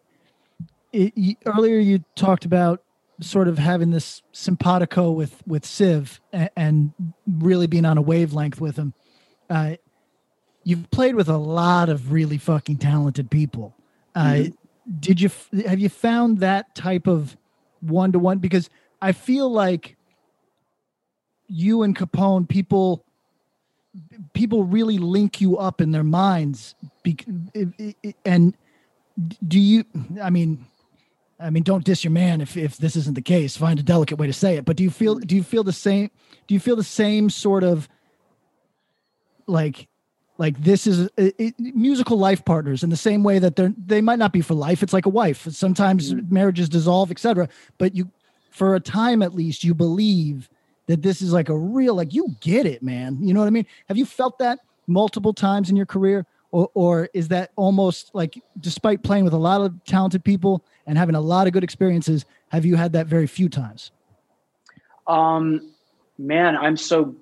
it, 0.93 1.13
you, 1.17 1.35
earlier, 1.47 1.79
you 1.79 2.05
talked 2.17 2.45
about 2.45 2.83
sort 3.21 3.49
of 3.49 3.59
having 3.59 3.91
this 3.91 4.23
simpatico 4.33 5.11
with 5.11 5.43
with 5.47 5.65
Civ 5.67 6.21
and, 6.33 6.51
and 6.57 6.93
really 7.27 7.67
being 7.67 7.85
on 7.85 7.99
a 7.99 8.03
wavelength 8.03 8.61
with 8.61 8.77
him. 8.77 8.95
Uh, 9.51 9.75
you've 10.65 10.91
played 10.91 11.15
with 11.15 11.29
a 11.29 11.37
lot 11.37 11.89
of 11.89 12.13
really 12.13 12.39
fucking 12.39 12.79
talented 12.79 13.31
people. 13.31 13.75
Uh, 14.15 14.25
Mhm. 14.25 14.55
Did 15.01 15.21
you 15.21 15.31
have 15.67 15.79
you 15.79 15.91
found 15.91 16.39
that 16.39 16.75
type 16.75 17.07
of 17.07 17.37
one 17.81 18.11
to 18.13 18.19
one? 18.19 18.39
Because 18.39 18.71
I 19.03 19.13
feel 19.13 19.51
like 19.51 19.97
you 21.47 21.83
and 21.83 21.95
Capone, 21.97 22.49
people 22.49 23.05
people 24.33 24.65
really 24.65 24.99
link 24.99 25.41
you 25.41 25.57
up 25.57 25.81
in 25.81 25.93
their 25.93 26.05
minds. 26.05 26.75
And 28.25 28.55
do 29.47 29.59
you? 29.59 29.85
I 30.23 30.31
mean, 30.31 30.67
I 31.41 31.51
mean, 31.51 31.63
don't 31.63 31.85
diss 31.85 32.05
your 32.05 32.11
man 32.11 32.41
if 32.41 32.57
if 32.57 32.77
this 32.77 32.97
isn't 32.97 33.15
the 33.15 33.23
case. 33.23 33.57
Find 33.57 33.79
a 33.79 33.83
delicate 33.83 34.19
way 34.19 34.27
to 34.27 34.33
say 34.33 34.57
it. 34.57 34.65
But 34.65 34.77
do 34.77 34.83
you 34.83 34.91
feel 34.91 35.17
do 35.17 35.35
you 35.35 35.43
feel 35.43 35.65
the 35.65 35.73
same? 35.73 36.11
Do 36.47 36.55
you 36.55 36.61
feel 36.61 36.77
the 36.77 36.85
same 36.85 37.31
sort 37.31 37.65
of 37.65 37.89
like 39.47 39.89
like 40.39 40.63
this 40.63 40.87
is 40.87 41.11
it, 41.17 41.35
it, 41.39 41.55
musical 41.59 42.17
life 42.17 42.45
partners 42.45 42.83
in 42.83 42.91
the 42.91 42.97
same 42.97 43.23
way 43.23 43.39
that 43.39 43.57
they're 43.57 43.75
they 43.77 44.01
might 44.01 44.19
not 44.19 44.33
be 44.33 44.41
for 44.41 44.55
life 44.55 44.83
it's 44.83 44.93
like 44.93 45.07
a 45.07 45.11
wife 45.11 45.49
sometimes 45.51 46.15
mm. 46.15 46.31
marriages 46.31 46.69
dissolve 46.69 47.11
etc 47.11 47.49
but 47.77 47.95
you 47.95 48.11
for 48.51 48.75
a 48.75 48.81
time 48.81 49.23
at 49.23 49.35
least 49.35 49.65
you 49.65 49.75
believe 49.75 50.49
that 50.89 51.03
this 51.03 51.23
is 51.23 51.33
like 51.33 51.49
a 51.49 51.57
real 51.57 51.95
like 51.95 52.13
you 52.13 52.35
get 52.41 52.67
it 52.67 52.83
man. 52.83 53.19
You 53.23 53.33
know 53.33 53.41
what 53.41 53.47
i 53.47 53.51
mean? 53.51 53.67
Have 53.87 53.97
you 53.97 54.05
felt 54.05 54.39
that 54.41 54.59
multiple 54.87 55.33
times 55.33 55.71
in 55.71 55.77
your 55.77 55.87
career? 55.87 56.27
Or, 56.51 56.71
or 56.73 57.09
is 57.13 57.29
that 57.29 57.53
almost 57.57 58.11
like 58.15 58.43
despite 58.59 59.03
playing 59.03 59.25
with 59.25 59.35
a 59.35 59.39
lot 59.39 59.61
of 59.61 59.85
talented 59.85 60.25
people 60.25 60.65
and 60.87 60.97
having 60.97 61.15
a 61.15 61.21
lot 61.21 61.47
of 61.47 61.53
good 61.53 61.63
experiences 61.63 62.25
have 62.49 62.65
you 62.65 62.77
had 62.77 62.93
that 62.95 63.07
very 63.07 63.27
few 63.27 63.49
times? 63.49 63.93
Um 65.07 65.73
man 66.19 66.57
i'm 66.57 66.77
so 66.77 67.15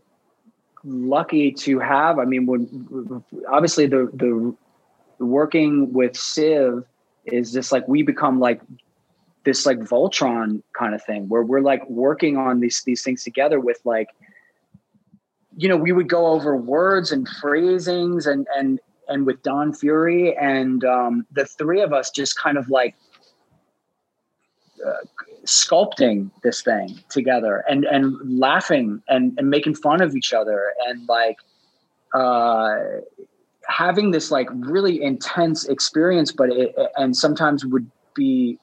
lucky 0.87 1.51
to 1.51 1.79
have. 1.79 2.19
I 2.19 2.25
mean, 2.25 2.47
when 2.47 3.25
obviously 3.51 3.87
the 3.87 4.09
the 4.15 4.55
working 5.25 5.93
with 5.93 6.17
Civ 6.17 6.85
is 7.25 7.53
just 7.53 7.73
like 7.73 7.87
we 7.89 8.03
become 8.03 8.39
like 8.39 8.61
this 9.47 9.65
like 9.65 9.79
Voltron 9.79 10.61
kind 10.75 10.95
of 10.95 11.03
thing 11.03 11.29
where 11.29 11.43
we're 11.43 11.63
like 11.63 11.89
working 11.89 12.37
on 12.37 12.61
these 12.61 12.83
these 12.85 13.03
things 13.03 13.25
together 13.25 13.59
with 13.61 13.81
like 13.85 14.11
you 15.57 15.69
know 15.69 15.77
we 15.77 15.93
would 15.93 16.09
go 16.09 16.27
over 16.27 16.55
words 16.57 17.13
and 17.13 17.27
phrasings 17.41 18.27
and 18.27 18.47
and 18.55 18.81
and 19.09 19.25
with 19.25 19.41
Don 19.43 19.73
Fury 19.73 20.37
and 20.37 20.85
um, 20.85 21.25
the 21.31 21.47
three 21.47 21.81
of 21.81 21.93
us 21.93 22.11
just 22.11 22.37
kind 22.37 22.59
of 22.59 22.69
like 22.69 22.97
uh, 24.85 24.91
sculpting 25.45 26.29
this 26.43 26.61
thing 26.61 26.99
together 27.09 27.65
and 27.69 27.85
and 27.85 28.17
laughing 28.39 29.01
and 29.09 29.33
and 29.39 29.49
making 29.49 29.77
fun 29.77 30.03
of 30.03 30.17
each 30.17 30.33
other 30.33 30.73
and 30.89 31.09
like 31.09 31.39
uh 32.15 32.77
having 33.69 34.11
this 34.11 34.33
like 34.33 34.49
really 34.53 35.01
intense 35.01 35.67
experience 35.67 36.33
but 36.33 36.51
it 36.51 36.75
and 36.97 37.17
sometimes 37.17 37.65
would 37.65 37.89
be 38.15 38.59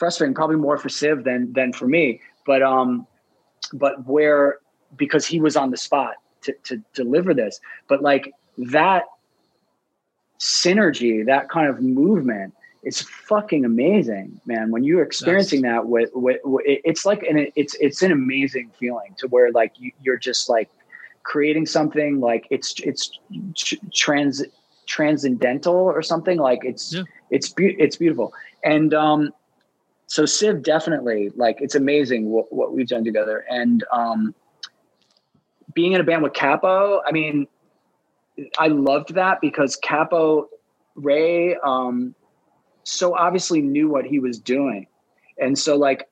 frustrating 0.00 0.34
probably 0.34 0.56
more 0.56 0.76
for 0.78 0.88
Civ 0.88 1.24
than 1.24 1.52
than 1.52 1.72
for 1.72 1.86
me 1.86 2.20
but 2.46 2.62
um 2.62 3.06
but 3.72 4.06
where 4.06 4.58
because 4.96 5.24
he 5.26 5.40
was 5.40 5.56
on 5.56 5.70
the 5.70 5.76
spot 5.76 6.14
to 6.42 6.52
to 6.64 6.82
deliver 6.94 7.32
this 7.34 7.60
but 7.86 8.02
like 8.02 8.32
that 8.56 9.04
synergy 10.40 11.24
that 11.24 11.48
kind 11.48 11.68
of 11.68 11.80
movement 11.80 12.54
it's 12.82 13.02
fucking 13.02 13.64
amazing, 13.64 14.40
man. 14.46 14.70
When 14.70 14.84
you're 14.84 15.02
experiencing 15.02 15.62
that 15.62 15.86
with, 15.86 16.10
with, 16.14 16.40
with, 16.44 16.64
it's 16.66 17.04
like, 17.04 17.22
and 17.22 17.38
it, 17.38 17.52
it's, 17.54 17.74
it's 17.74 18.00
an 18.02 18.10
amazing 18.10 18.70
feeling 18.78 19.14
to 19.18 19.28
where 19.28 19.50
like 19.52 19.72
you, 19.78 19.92
you're 20.00 20.16
just 20.16 20.48
like 20.48 20.70
creating 21.22 21.66
something 21.66 22.20
like 22.20 22.46
it's, 22.50 22.74
it's 22.80 23.10
trans 23.92 24.42
transcendental 24.86 25.74
or 25.74 26.02
something 26.02 26.38
like 26.38 26.60
it's, 26.64 26.94
yeah. 26.94 27.02
it's, 27.30 27.50
be- 27.50 27.76
it's 27.78 27.96
beautiful. 27.96 28.32
And, 28.64 28.94
um, 28.94 29.30
so 30.10 30.26
Civ 30.26 30.64
definitely 30.64 31.30
like, 31.36 31.58
it's 31.60 31.76
amazing 31.76 32.30
what, 32.30 32.52
what 32.52 32.74
we've 32.74 32.88
done 32.88 33.04
together. 33.04 33.44
And, 33.48 33.84
um, 33.92 34.34
being 35.72 35.92
in 35.92 36.00
a 36.00 36.04
band 36.04 36.24
with 36.24 36.32
Cappo, 36.32 37.00
I 37.06 37.12
mean, 37.12 37.46
I 38.58 38.66
loved 38.66 39.14
that 39.14 39.40
because 39.40 39.76
Cappo 39.76 40.48
Ray, 40.96 41.54
um, 41.62 42.16
so 42.82 43.16
obviously 43.16 43.62
knew 43.62 43.88
what 43.88 44.04
he 44.04 44.18
was 44.18 44.40
doing. 44.40 44.88
And 45.38 45.56
so 45.56 45.76
like 45.76 46.08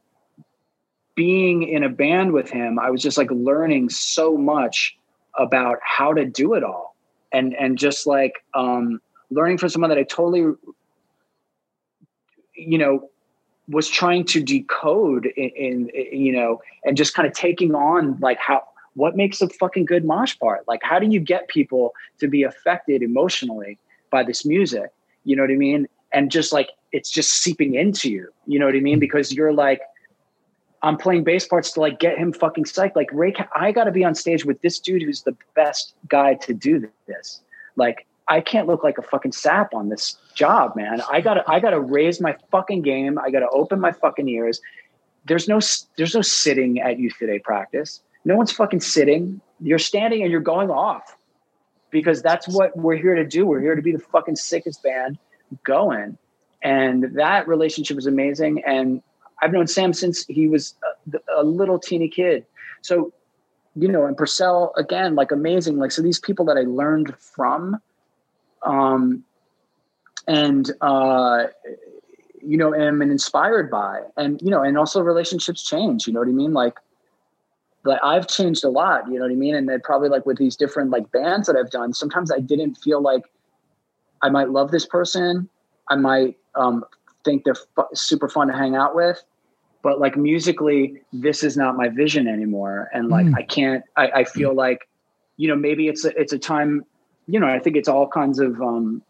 being 1.17 1.65
in 1.65 1.83
a 1.83 1.89
band 1.89 2.33
with 2.33 2.49
him, 2.51 2.79
I 2.79 2.91
was 2.91 3.03
just 3.03 3.19
like 3.19 3.33
learning 3.33 3.89
so 3.89 4.37
much 4.37 4.97
about 5.37 5.79
how 5.83 6.15
to 6.15 6.25
do 6.25 6.55
it 6.55 6.63
all. 6.63 6.95
And 7.33 7.53
and 7.57 7.77
just 7.77 8.07
like 8.07 8.45
um 8.55 9.01
learning 9.29 9.59
from 9.59 9.71
someone 9.71 9.91
that 9.91 9.99
I 9.99 10.05
totally 10.05 10.55
you 12.55 12.79
know 12.79 13.11
was 13.69 13.89
trying 13.89 14.25
to 14.25 14.43
decode 14.43 15.27
in, 15.37 15.89
in, 15.91 15.91
you 16.13 16.33
know 16.33 16.61
and 16.85 16.97
just 16.97 17.15
kind 17.15 17.27
of 17.27 17.35
taking 17.35 17.75
on 17.75 18.19
like 18.21 18.39
how 18.39 18.63
what 18.95 19.17
makes 19.17 19.41
a 19.41 19.49
fucking 19.49 19.85
good 19.85 20.05
mosh 20.05 20.39
part 20.39 20.67
like 20.67 20.81
how 20.83 20.99
do 20.99 21.07
you 21.07 21.21
get 21.21 21.49
people 21.49 21.93
to 22.19 22.29
be 22.29 22.43
affected 22.43 23.03
emotionally 23.03 23.79
by 24.11 24.23
this 24.23 24.45
music 24.45 24.91
you 25.25 25.37
know 25.37 25.43
what 25.43 25.51
i 25.51 25.57
mean 25.57 25.87
and 26.13 26.31
just 26.31 26.53
like 26.53 26.71
it's 26.93 27.11
just 27.11 27.43
seeping 27.43 27.75
into 27.75 28.11
you. 28.11 28.29
You 28.47 28.59
know 28.59 28.67
what 28.67 28.75
I 28.75 28.81
mean? 28.81 28.99
Because 28.99 29.33
you're 29.33 29.53
like, 29.53 29.81
I'm 30.83 30.97
playing 30.97 31.25
bass 31.25 31.47
parts 31.47 31.73
to 31.73 31.81
like 31.81 31.99
get 31.99 32.17
him 32.19 32.33
fucking 32.33 32.65
psyched. 32.65 32.97
Like 32.97 33.11
Ray, 33.13 33.35
I 33.55 33.73
got 33.73 33.85
to 33.85 33.91
be 33.91 34.05
on 34.05 34.15
stage 34.15 34.45
with 34.45 34.61
this 34.63 34.79
dude 34.79 35.03
who's 35.03 35.23
the 35.23 35.37
best 35.55 35.95
guy 36.09 36.35
to 36.35 36.55
do 36.55 36.89
this. 37.07 37.41
Like 37.77 38.07
I 38.29 38.41
can't 38.41 38.67
look 38.67 38.85
like 38.85 38.99
a 38.99 39.03
fucking 39.03 39.33
sap 39.33 39.75
on 39.75 39.89
this 39.89 40.17
job, 40.35 40.77
man. 40.77 41.03
I 41.11 41.21
gotta, 41.21 41.43
I 41.49 41.61
gotta 41.61 41.81
raise 41.81 42.21
my 42.21 42.37
fucking 42.51 42.83
game. 42.83 43.19
I 43.19 43.31
gotta 43.31 43.49
open 43.51 43.81
my 43.81 43.93
fucking 43.93 44.29
ears. 44.29 44.61
There's 45.25 45.49
no, 45.49 45.61
there's 45.97 46.15
no 46.15 46.23
sitting 46.23 46.81
at 46.81 46.99
youth 46.99 47.15
today 47.19 47.39
practice. 47.39 48.03
No 48.25 48.37
one's 48.37 48.53
fucking 48.53 48.81
sitting. 48.81 49.41
You're 49.61 49.79
standing 49.79 50.23
and 50.23 50.31
you're 50.31 50.41
going 50.41 50.71
off 50.71 51.17
because 51.91 52.23
that's 52.23 52.47
what 52.49 52.77
we're 52.77 52.97
here 52.97 53.15
to 53.15 53.25
do. 53.25 53.47
We're 53.47 53.61
here 53.61 53.75
to 53.75 53.83
be 53.83 53.93
the 53.93 53.99
fucking 53.99 54.37
sickest 54.37 54.83
band 54.83 55.19
going. 55.65 56.19
And 56.63 57.15
that 57.15 57.49
relationship 57.49 57.97
was 57.97 58.07
amazing. 58.07 58.63
And 58.67 59.03
I've 59.43 59.53
known 59.53 59.67
Sam 59.67 59.93
since 59.93 60.27
he 60.27 60.49
was 60.49 60.75
a, 61.13 61.19
a 61.37 61.45
little 61.45 61.79
teeny 61.79 62.09
kid. 62.09 62.45
So, 62.83 63.13
you 63.75 63.89
know, 63.89 64.07
and 64.07 64.17
Porcell 64.17 64.73
again, 64.77 65.15
like 65.15 65.31
amazing. 65.31 65.79
Like, 65.79 65.93
so 65.93 66.03
these 66.03 66.19
people 66.19 66.45
that 66.47 66.57
I 66.57 66.63
learned 66.63 67.17
from, 67.19 67.81
um, 68.63 69.25
and, 70.27 70.71
uh, 70.81 71.47
you 72.43 72.57
know, 72.57 72.75
am 72.75 73.03
inspired 73.03 73.71
by, 73.71 74.01
and, 74.17 74.41
you 74.43 74.51
know, 74.51 74.63
and 74.63 74.79
also 74.79 75.01
relationships 75.01 75.63
change, 75.63 76.07
you 76.07 76.13
know 76.13 76.21
what 76.21 76.29
I 76.29 76.33
mean? 76.33 76.53
Like, 76.53 76.75
like 77.85 78.01
I've 78.03 78.27
changed 78.27 78.65
a 78.65 78.69
lot, 78.69 79.07
you 79.09 79.15
know 79.15 79.23
what 79.23 79.33
I 79.33 79.37
mean? 79.37 79.55
And 79.55 79.69
then 79.69 79.81
probably 79.83 80.09
like 80.09 80.27
with 80.27 80.37
these 80.37 80.57
different 80.57 80.91
like 80.91 81.11
bands 81.13 81.47
that 81.47 81.57
I've 81.57 81.71
done, 81.71 81.93
sometimes 81.95 82.31
I 82.31 82.41
didn't 82.41 82.75
feel 82.77 83.01
like 83.01 83.23
I 84.21 84.29
might 84.29 84.51
love 84.51 84.71
this 84.71 84.85
person. 84.85 85.49
I 85.89 85.97
might 85.97 86.37
um, 86.55 86.85
think 87.25 87.45
they're 87.45 87.55
fu- 87.55 87.89
super 87.95 88.29
fun 88.29 88.49
to 88.49 88.53
hang 88.53 88.75
out 88.75 88.95
with, 88.95 89.23
but 89.83 90.01
like 90.01 90.17
musically, 90.17 91.01
this 91.13 91.43
is 91.43 91.57
not 91.57 91.77
my 91.77 91.89
vision 91.89 92.27
anymore. 92.29 92.91
And 92.93 93.09
like, 93.09 93.27
mm. 93.27 93.37
I 93.37 93.43
can't, 93.43 93.85
I, 93.97 94.09
I 94.09 94.25
feel 94.25 94.53
mm. 94.53 94.57
like, 94.57 94.89
you 95.37 95.49
know, 95.49 95.57
maybe 95.57 95.89
it's 95.89 96.05
a, 96.05 96.21
it's 96.21 96.33
a 96.33 96.39
time, 96.39 96.85
you 97.29 97.39
know, 97.39 97.47
I 97.47 97.61
think 97.61 97.77
it's 97.77 97.89
all 97.89 98.09
kinds 98.09 98.41
of, 98.41 98.61
um, 98.61 99.03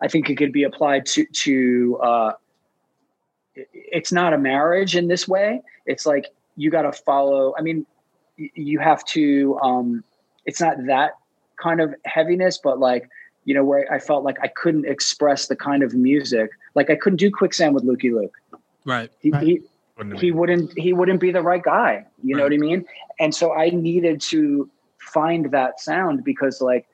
I 0.00 0.08
think 0.08 0.30
it 0.30 0.36
could 0.36 0.52
be 0.52 0.62
applied 0.62 1.06
to, 1.06 1.24
to, 1.24 1.98
uh, 2.02 2.32
it's 3.54 4.12
not 4.12 4.32
a 4.34 4.38
marriage 4.38 4.94
in 4.94 5.08
this 5.08 5.26
way. 5.26 5.62
It's 5.86 6.06
like, 6.06 6.26
you 6.56 6.70
got 6.70 6.82
to 6.82 6.92
follow, 6.92 7.54
I 7.58 7.62
mean, 7.62 7.86
you 8.36 8.78
have 8.78 9.04
to, 9.06 9.58
um, 9.60 10.04
it's 10.44 10.60
not 10.60 10.76
that 10.86 11.12
kind 11.56 11.80
of 11.80 11.94
heaviness, 12.04 12.60
but 12.62 12.78
like, 12.78 13.08
you 13.44 13.54
know, 13.54 13.64
where 13.64 13.90
I 13.92 13.98
felt 13.98 14.22
like 14.22 14.36
I 14.42 14.48
couldn't 14.48 14.86
express 14.86 15.48
the 15.48 15.56
kind 15.56 15.82
of 15.82 15.94
music, 15.94 16.50
like 16.74 16.90
I 16.90 16.94
couldn't 16.94 17.16
do 17.16 17.30
quicksand 17.30 17.74
with 17.74 17.84
Lukey 17.84 18.12
Luke. 18.12 18.36
Right. 18.84 19.10
He, 19.20 19.30
right. 19.30 19.42
he, 19.42 19.60
he 20.16 20.30
wouldn't 20.30 20.78
he 20.78 20.92
wouldn't 20.92 21.20
be 21.20 21.32
the 21.32 21.42
right 21.42 21.62
guy. 21.62 22.04
You 22.22 22.36
right. 22.36 22.38
know 22.38 22.44
what 22.44 22.52
I 22.52 22.58
mean? 22.58 22.84
And 23.18 23.34
so 23.34 23.52
I 23.52 23.70
needed 23.70 24.20
to 24.22 24.70
find 24.98 25.50
that 25.50 25.80
sound 25.80 26.22
because 26.22 26.60
like 26.60 26.86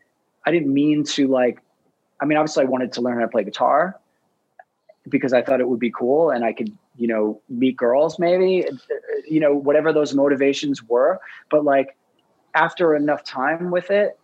I 0.46 0.50
didn't 0.50 0.72
mean 0.72 1.04
to 1.04 1.28
like 1.28 1.60
I 2.20 2.24
mean 2.24 2.38
obviously 2.38 2.64
I 2.64 2.66
wanted 2.66 2.92
to 2.92 3.00
learn 3.00 3.16
how 3.16 3.22
to 3.22 3.28
play 3.28 3.44
guitar 3.44 3.98
because 5.08 5.32
I 5.32 5.42
thought 5.42 5.60
it 5.60 5.68
would 5.68 5.80
be 5.80 5.90
cool 5.90 6.30
and 6.30 6.44
I 6.44 6.52
could, 6.52 6.76
you 6.96 7.08
know, 7.08 7.40
meet 7.48 7.76
girls 7.76 8.18
maybe, 8.18 8.66
you 9.28 9.40
know, 9.40 9.54
whatever 9.54 9.92
those 9.92 10.14
motivations 10.14 10.82
were, 10.82 11.20
but 11.50 11.64
like 11.64 11.96
after 12.54 12.94
enough 12.94 13.24
time 13.24 13.70
with 13.70 13.90
it, 13.90 14.18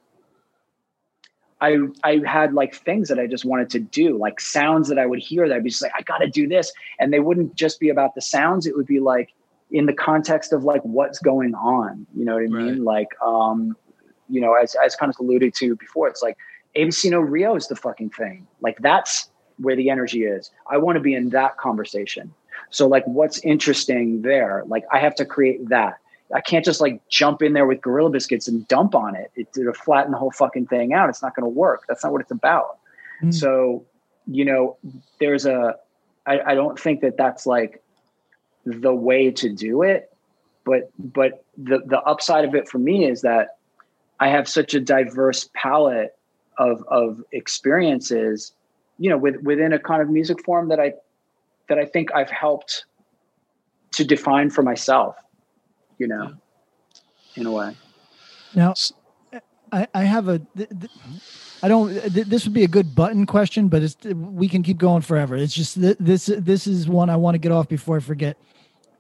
I 1.61 1.77
I 2.03 2.23
had 2.25 2.55
like 2.55 2.75
things 2.75 3.09
that 3.09 3.19
I 3.19 3.27
just 3.27 3.45
wanted 3.45 3.69
to 3.71 3.81
do, 3.81 4.17
like 4.17 4.41
sounds 4.41 4.89
that 4.89 4.99
I 4.99 5.07
would 5.07 5.19
hear 5.19 5.49
that 5.49 5.55
I'd 5.55 5.65
be 5.65 5.71
just 5.71 5.83
like, 5.83 5.93
I 5.97 6.03
gotta 6.03 6.29
do 6.29 6.49
this. 6.49 6.73
And 6.99 7.13
they 7.13 7.21
wouldn't 7.21 7.55
just 7.55 7.81
be 7.81 7.91
about 7.91 8.15
the 8.15 8.23
sounds, 8.23 8.67
it 8.67 8.77
would 8.77 8.87
be 8.87 9.01
like 9.01 9.35
in 9.71 9.87
the 9.87 9.93
context 9.93 10.53
of 10.53 10.65
like 10.65 10.81
what's 10.83 11.19
going 11.19 11.55
on. 11.55 12.07
You 12.15 12.25
know 12.25 12.35
what 12.35 12.43
I 12.43 12.47
mean? 12.47 12.85
Like 12.85 13.09
um, 13.23 13.77
you 14.31 14.41
know, 14.41 14.55
as 14.55 14.77
as 14.85 14.97
kind 14.97 15.11
of 15.11 15.19
alluded 15.19 15.55
to 15.55 15.77
before, 15.77 16.09
it's 16.09 16.23
like 16.23 16.37
ABC 16.77 17.11
No 17.11 17.21
Rio 17.21 17.57
is 17.57 17.69
the 17.69 17.77
fucking 17.77 18.11
thing. 18.11 18.47
Like 18.61 18.79
that's 18.79 19.29
where 19.59 19.77
the 19.77 19.91
energy 19.91 20.25
is. 20.25 20.51
I 20.71 20.79
want 20.79 20.97
to 20.97 21.01
be 21.01 21.15
in 21.15 21.31
that 21.31 21.57
conversation. 21.59 22.33
So 22.71 22.87
like 22.87 23.07
what's 23.07 23.39
interesting 23.41 24.23
there? 24.23 24.65
Like 24.67 24.85
I 24.93 24.99
have 24.99 25.15
to 25.17 25.25
create 25.25 25.69
that. 25.69 25.99
I 26.35 26.41
can't 26.41 26.65
just 26.65 26.81
like 26.81 27.07
jump 27.09 27.43
in 27.43 27.53
there 27.55 27.67
with 27.67 27.81
Gorilla 27.81 28.11
Biscuits 28.11 28.47
and 28.47 28.67
dump 28.69 28.95
on 28.95 29.17
it. 29.17 29.31
It, 29.35 29.49
it'll 29.59 29.73
flatten 29.73 30.13
the 30.13 30.19
whole 30.19 30.31
fucking 30.31 30.67
thing 30.67 30.93
out. 30.93 31.09
It's 31.09 31.23
not 31.23 31.35
going 31.35 31.45
to 31.45 31.51
work. 31.51 31.85
That's 31.89 32.05
not 32.05 32.13
what 32.13 32.21
it's 32.21 32.31
about. 32.31 32.79
Mm. 33.23 33.35
So, 33.35 33.85
you 34.27 34.45
know, 34.45 34.77
there's 35.19 35.45
a, 35.45 35.75
I, 36.27 36.41
I 36.41 36.55
don't 36.55 36.79
think 36.79 37.01
that 37.01 37.17
that's 37.17 37.47
like 37.47 37.83
the 38.65 38.95
way 38.95 39.33
to 39.33 39.49
do 39.53 39.83
it. 39.83 40.15
But, 40.65 40.91
but 40.99 41.45
the, 41.57 41.81
the 41.85 42.01
upside 42.03 42.45
of 42.45 42.55
it 42.55 42.69
for 42.69 42.79
me 42.79 43.07
is 43.07 43.23
that 43.23 43.57
I 44.21 44.29
have 44.29 44.49
such 44.49 44.75
a 44.75 44.81
diverse 44.81 45.49
palette 45.55 46.17
of, 46.59 46.85
of 46.89 47.23
experiences, 47.33 48.53
you 48.99 49.11
know, 49.11 49.17
with, 49.17 49.37
within 49.43 49.73
a 49.73 49.79
kind 49.79 50.03
of 50.03 50.11
music 50.11 50.45
form 50.45 50.69
that 50.69 50.79
I, 50.79 50.93
that 51.69 51.79
I 51.79 51.87
think 51.87 52.15
I've 52.15 52.31
helped 52.31 52.85
to 53.93 54.05
define 54.05 54.51
for 54.51 54.63
myself, 54.63 55.17
you 55.99 56.07
know, 56.07 56.35
in 57.35 57.47
a 57.47 57.51
way. 57.51 57.77
Now, 58.55 58.75
I, 59.73 59.87
I 59.95 60.03
have 60.05 60.29
a. 60.29 60.39
Th- 60.57 60.69
th- 60.69 60.93
I 61.63 61.69
don't. 61.69 61.91
Th- 62.13 62.27
this 62.27 62.45
would 62.45 62.55
be 62.55 62.65
a 62.65 62.69
good 62.69 62.95
button 62.95 63.27
question, 63.27 63.69
but 63.69 63.83
it's 63.83 63.97
we 64.05 64.49
can 64.49 64.63
keep 64.63 64.79
going 64.79 65.03
forever. 65.03 65.37
It's 65.37 65.55
just 65.55 65.81
th- 65.81 65.97
this. 66.01 66.27
This 66.27 66.67
is 66.67 66.89
one 66.89 67.11
I 67.11 67.17
want 67.17 67.35
to 67.35 67.39
get 67.39 67.53
off 67.53 67.69
before 67.69 67.97
I 67.97 68.01
forget. 68.01 68.37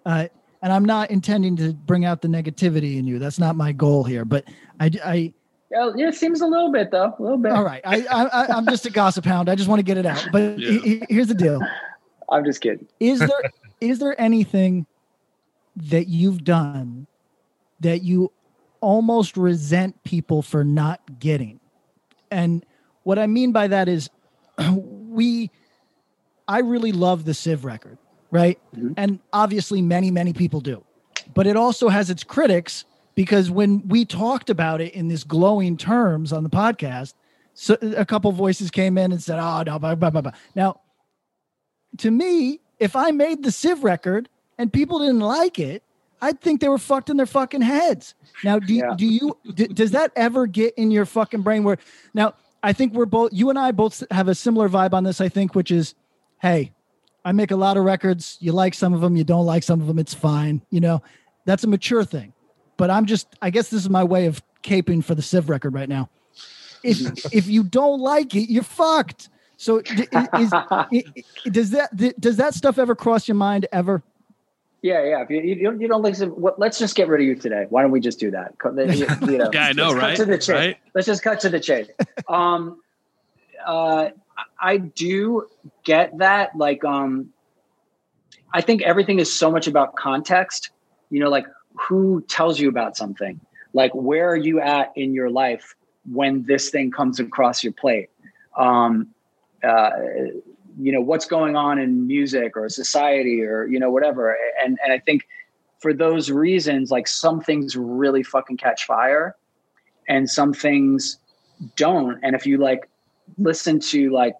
Uh, 0.06 0.28
and 0.62 0.72
I'm 0.72 0.84
not 0.84 1.10
intending 1.10 1.56
to 1.56 1.72
bring 1.72 2.04
out 2.04 2.20
the 2.22 2.28
negativity 2.28 2.98
in 2.98 3.06
you. 3.06 3.18
That's 3.18 3.38
not 3.38 3.56
my 3.56 3.72
goal 3.72 4.04
here. 4.04 4.24
But 4.24 4.44
I, 4.78 4.90
I 5.04 5.34
Yeah, 5.70 5.90
yeah, 5.96 6.08
it 6.08 6.14
seems 6.14 6.40
a 6.40 6.46
little 6.46 6.70
bit 6.72 6.90
though, 6.90 7.14
a 7.18 7.22
little 7.22 7.38
bit. 7.38 7.52
all 7.52 7.64
right. 7.64 7.80
I, 7.84 8.02
I, 8.10 8.24
I 8.26 8.46
I'm 8.56 8.66
just 8.66 8.86
a 8.86 8.90
gossip 8.90 9.24
hound. 9.24 9.48
I 9.48 9.54
just 9.54 9.68
want 9.68 9.78
to 9.78 9.84
get 9.84 9.96
it 9.98 10.06
out. 10.06 10.26
But 10.32 10.58
Yeah. 10.58 10.70
he- 10.70 10.78
he- 10.98 11.02
here's 11.08 11.28
the 11.28 11.34
deal. 11.34 11.60
I'm 12.30 12.44
just 12.44 12.60
kidding. 12.60 12.86
Is 13.00 13.18
there 13.20 13.30
is 13.80 13.98
there 13.98 14.20
anything 14.20 14.86
that 15.76 16.06
you've 16.08 16.44
done 16.44 17.06
that 17.80 18.02
you 18.02 18.30
almost 18.80 19.36
resent 19.36 20.02
people 20.04 20.42
for 20.42 20.62
not 20.62 21.00
getting? 21.18 21.58
And 22.30 22.64
what 23.02 23.18
I 23.18 23.26
mean 23.26 23.52
by 23.52 23.68
that 23.68 23.88
is 23.88 24.10
we 24.74 25.50
I 26.46 26.58
really 26.60 26.92
love 26.92 27.24
the 27.24 27.32
Civ 27.34 27.64
record, 27.64 27.96
right? 28.30 28.58
Mm-hmm. 28.74 28.92
And 28.96 29.20
obviously 29.32 29.82
many 29.82 30.10
many 30.10 30.32
people 30.32 30.60
do. 30.60 30.84
But 31.34 31.46
it 31.46 31.56
also 31.56 31.88
has 31.88 32.10
its 32.10 32.24
critics 32.24 32.84
because 33.14 33.50
when 33.50 33.86
we 33.86 34.04
talked 34.04 34.50
about 34.50 34.80
it 34.80 34.94
in 34.94 35.08
this 35.08 35.24
glowing 35.24 35.76
terms 35.76 36.32
on 36.32 36.42
the 36.42 36.50
podcast, 36.50 37.14
so 37.54 37.76
a 37.82 38.04
couple 38.04 38.32
voices 38.32 38.70
came 38.70 38.96
in 38.96 39.12
and 39.12 39.22
said, 39.22 39.38
"Oh 39.38 39.62
no, 39.62 39.78
blah, 39.78 39.94
blah, 39.94 40.10
blah, 40.10 40.20
blah." 40.22 40.32
Now, 40.54 40.80
to 41.98 42.10
me, 42.10 42.60
if 42.78 42.96
I 42.96 43.10
made 43.10 43.42
the 43.42 43.52
Civ 43.52 43.84
record 43.84 44.28
and 44.58 44.72
people 44.72 45.00
didn't 45.00 45.20
like 45.20 45.58
it, 45.58 45.82
I'd 46.22 46.40
think 46.40 46.60
they 46.60 46.68
were 46.68 46.78
fucked 46.78 47.10
in 47.10 47.16
their 47.16 47.26
fucking 47.26 47.62
heads. 47.62 48.14
Now, 48.44 48.58
do 48.58 48.74
you, 48.74 48.94
do 48.96 49.06
you 49.06 49.38
d- 49.54 49.68
does 49.68 49.92
that 49.92 50.12
ever 50.16 50.46
get 50.46 50.74
in 50.74 50.90
your 50.90 51.06
fucking 51.06 51.42
brain 51.42 51.64
where 51.64 51.78
now 52.14 52.34
I 52.62 52.72
think 52.72 52.92
we're 52.92 53.06
both 53.06 53.32
you 53.32 53.50
and 53.50 53.58
I 53.58 53.72
both 53.72 54.02
have 54.10 54.28
a 54.28 54.34
similar 54.34 54.68
vibe 54.68 54.92
on 54.92 55.04
this, 55.04 55.20
I 55.20 55.28
think, 55.28 55.54
which 55.54 55.70
is, 55.70 55.94
hey, 56.40 56.72
I 57.24 57.32
make 57.32 57.50
a 57.50 57.56
lot 57.56 57.76
of 57.76 57.84
records. 57.84 58.36
You 58.40 58.52
like 58.52 58.74
some 58.74 58.94
of 58.94 59.00
them, 59.00 59.16
you 59.16 59.24
don't 59.24 59.46
like 59.46 59.62
some 59.62 59.80
of 59.80 59.86
them, 59.86 59.98
it's 59.98 60.14
fine. 60.14 60.62
You 60.70 60.80
know, 60.80 61.02
that's 61.44 61.64
a 61.64 61.66
mature 61.68 62.04
thing. 62.04 62.32
But 62.76 62.90
I'm 62.90 63.06
just 63.06 63.28
I 63.42 63.50
guess 63.50 63.68
this 63.68 63.82
is 63.82 63.90
my 63.90 64.04
way 64.04 64.26
of 64.26 64.42
caping 64.62 65.04
for 65.04 65.14
the 65.14 65.22
Civ 65.22 65.48
record 65.50 65.74
right 65.74 65.88
now. 65.88 66.08
If 66.82 67.00
if 67.34 67.46
you 67.46 67.62
don't 67.64 68.00
like 68.00 68.34
it, 68.34 68.50
you're 68.50 68.62
fucked. 68.62 69.28
So 69.58 69.78
is, 69.80 70.08
is, 70.38 71.02
does 71.50 71.70
that 71.70 71.90
does 72.18 72.36
that 72.38 72.54
stuff 72.54 72.78
ever 72.78 72.94
cross 72.94 73.28
your 73.28 73.34
mind 73.34 73.66
ever? 73.72 74.02
Yeah, 74.82 75.04
yeah. 75.04 75.22
If 75.22 75.28
you, 75.28 75.42
you, 75.42 75.62
don't- 75.62 75.78
you 75.78 75.88
don't 75.88 76.00
like, 76.00 76.16
what, 76.18 76.58
let's 76.58 76.78
just 76.78 76.96
get 76.96 77.06
rid 77.08 77.20
of 77.20 77.26
you 77.26 77.34
today. 77.34 77.66
Why 77.68 77.82
don't 77.82 77.90
we 77.90 78.00
just 78.00 78.18
do 78.18 78.30
that? 78.30 78.54
You- 78.64 79.06
you 79.30 79.36
know, 79.38 79.50
Yeah, 79.52 79.66
I 79.66 79.72
know, 79.72 79.88
let's 79.90 79.94
right? 80.00 80.16
Cut 80.16 80.24
to 80.24 80.30
the 80.30 80.38
chase. 80.38 80.48
Right? 80.48 80.76
Let's 80.94 81.06
just 81.06 81.22
cut 81.22 81.40
to 81.40 81.50
the 81.50 81.60
chase. 81.60 81.88
um, 82.28 82.80
uh, 83.66 84.08
I 84.60 84.78
do 84.78 85.46
get 85.84 86.18
that. 86.18 86.56
Like, 86.56 86.84
um, 86.84 87.30
I 88.52 88.60
think 88.60 88.82
everything 88.82 89.18
is 89.18 89.32
so 89.32 89.50
much 89.50 89.66
about 89.66 89.96
context. 89.96 90.70
You 91.10 91.20
know, 91.20 91.30
like 91.30 91.46
who 91.74 92.22
tells 92.28 92.60
you 92.60 92.68
about 92.68 92.96
something? 92.96 93.40
Like, 93.72 93.92
where 93.94 94.28
are 94.28 94.36
you 94.36 94.60
at 94.60 94.92
in 94.96 95.14
your 95.14 95.30
life 95.30 95.74
when 96.10 96.44
this 96.44 96.70
thing 96.70 96.90
comes 96.90 97.20
across 97.20 97.62
your 97.62 97.72
plate? 97.72 98.10
Um, 98.56 99.08
uh, 99.62 99.90
you 100.78 100.92
know 100.92 101.00
what's 101.00 101.26
going 101.26 101.56
on 101.56 101.78
in 101.78 102.06
music 102.06 102.56
or 102.56 102.68
society 102.68 103.42
or 103.42 103.66
you 103.66 103.78
know 103.78 103.90
whatever 103.90 104.36
and 104.62 104.78
and 104.82 104.92
i 104.92 104.98
think 104.98 105.26
for 105.78 105.92
those 105.92 106.30
reasons 106.30 106.90
like 106.90 107.08
some 107.08 107.40
things 107.40 107.76
really 107.76 108.22
fucking 108.22 108.56
catch 108.56 108.86
fire 108.86 109.36
and 110.08 110.28
some 110.28 110.52
things 110.52 111.18
don't 111.76 112.18
and 112.22 112.34
if 112.34 112.46
you 112.46 112.58
like 112.58 112.88
listen 113.38 113.80
to 113.80 114.10
like 114.10 114.36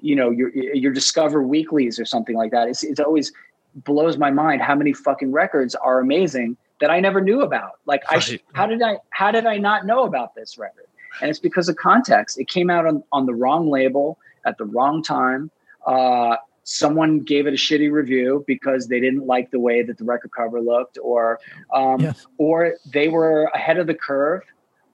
you 0.00 0.16
know 0.16 0.30
your 0.30 0.50
your 0.54 0.92
discover 0.92 1.42
weeklies 1.42 1.98
or 1.98 2.04
something 2.04 2.36
like 2.36 2.50
that. 2.50 2.68
It's, 2.68 2.82
it's 2.82 3.00
always 3.00 3.32
blows 3.74 4.16
my 4.16 4.30
mind 4.30 4.62
how 4.62 4.74
many 4.74 4.92
fucking 4.92 5.30
records 5.30 5.74
are 5.74 6.00
amazing 6.00 6.56
that 6.80 6.90
i 6.90 7.00
never 7.00 7.20
knew 7.20 7.42
about. 7.42 7.72
Like 7.86 8.02
i 8.08 8.16
Right. 8.16 8.42
how 8.52 8.66
did 8.66 8.82
i 8.82 8.98
how 9.10 9.30
did 9.30 9.46
i 9.46 9.56
not 9.56 9.86
know 9.86 10.04
about 10.04 10.34
this 10.34 10.58
record? 10.58 10.86
And 11.20 11.30
it's 11.30 11.38
because 11.38 11.68
of 11.68 11.76
context. 11.76 12.38
It 12.38 12.48
came 12.48 12.70
out 12.70 12.86
on, 12.86 13.02
on 13.12 13.26
the 13.26 13.34
wrong 13.34 13.68
label 13.68 14.18
at 14.44 14.56
the 14.58 14.64
wrong 14.64 15.02
time. 15.02 15.50
Uh, 15.86 16.36
someone 16.62 17.20
gave 17.20 17.46
it 17.46 17.54
a 17.54 17.56
shitty 17.56 17.90
review 17.90 18.44
because 18.46 18.88
they 18.88 19.00
didn't 19.00 19.26
like 19.26 19.50
the 19.50 19.58
way 19.58 19.82
that 19.82 19.96
the 19.96 20.04
record 20.04 20.30
cover 20.36 20.60
looked 20.60 20.98
or 21.02 21.40
um, 21.72 22.14
or 22.36 22.74
they 22.92 23.08
were 23.08 23.44
ahead 23.54 23.78
of 23.78 23.86
the 23.86 23.94
curve 23.94 24.42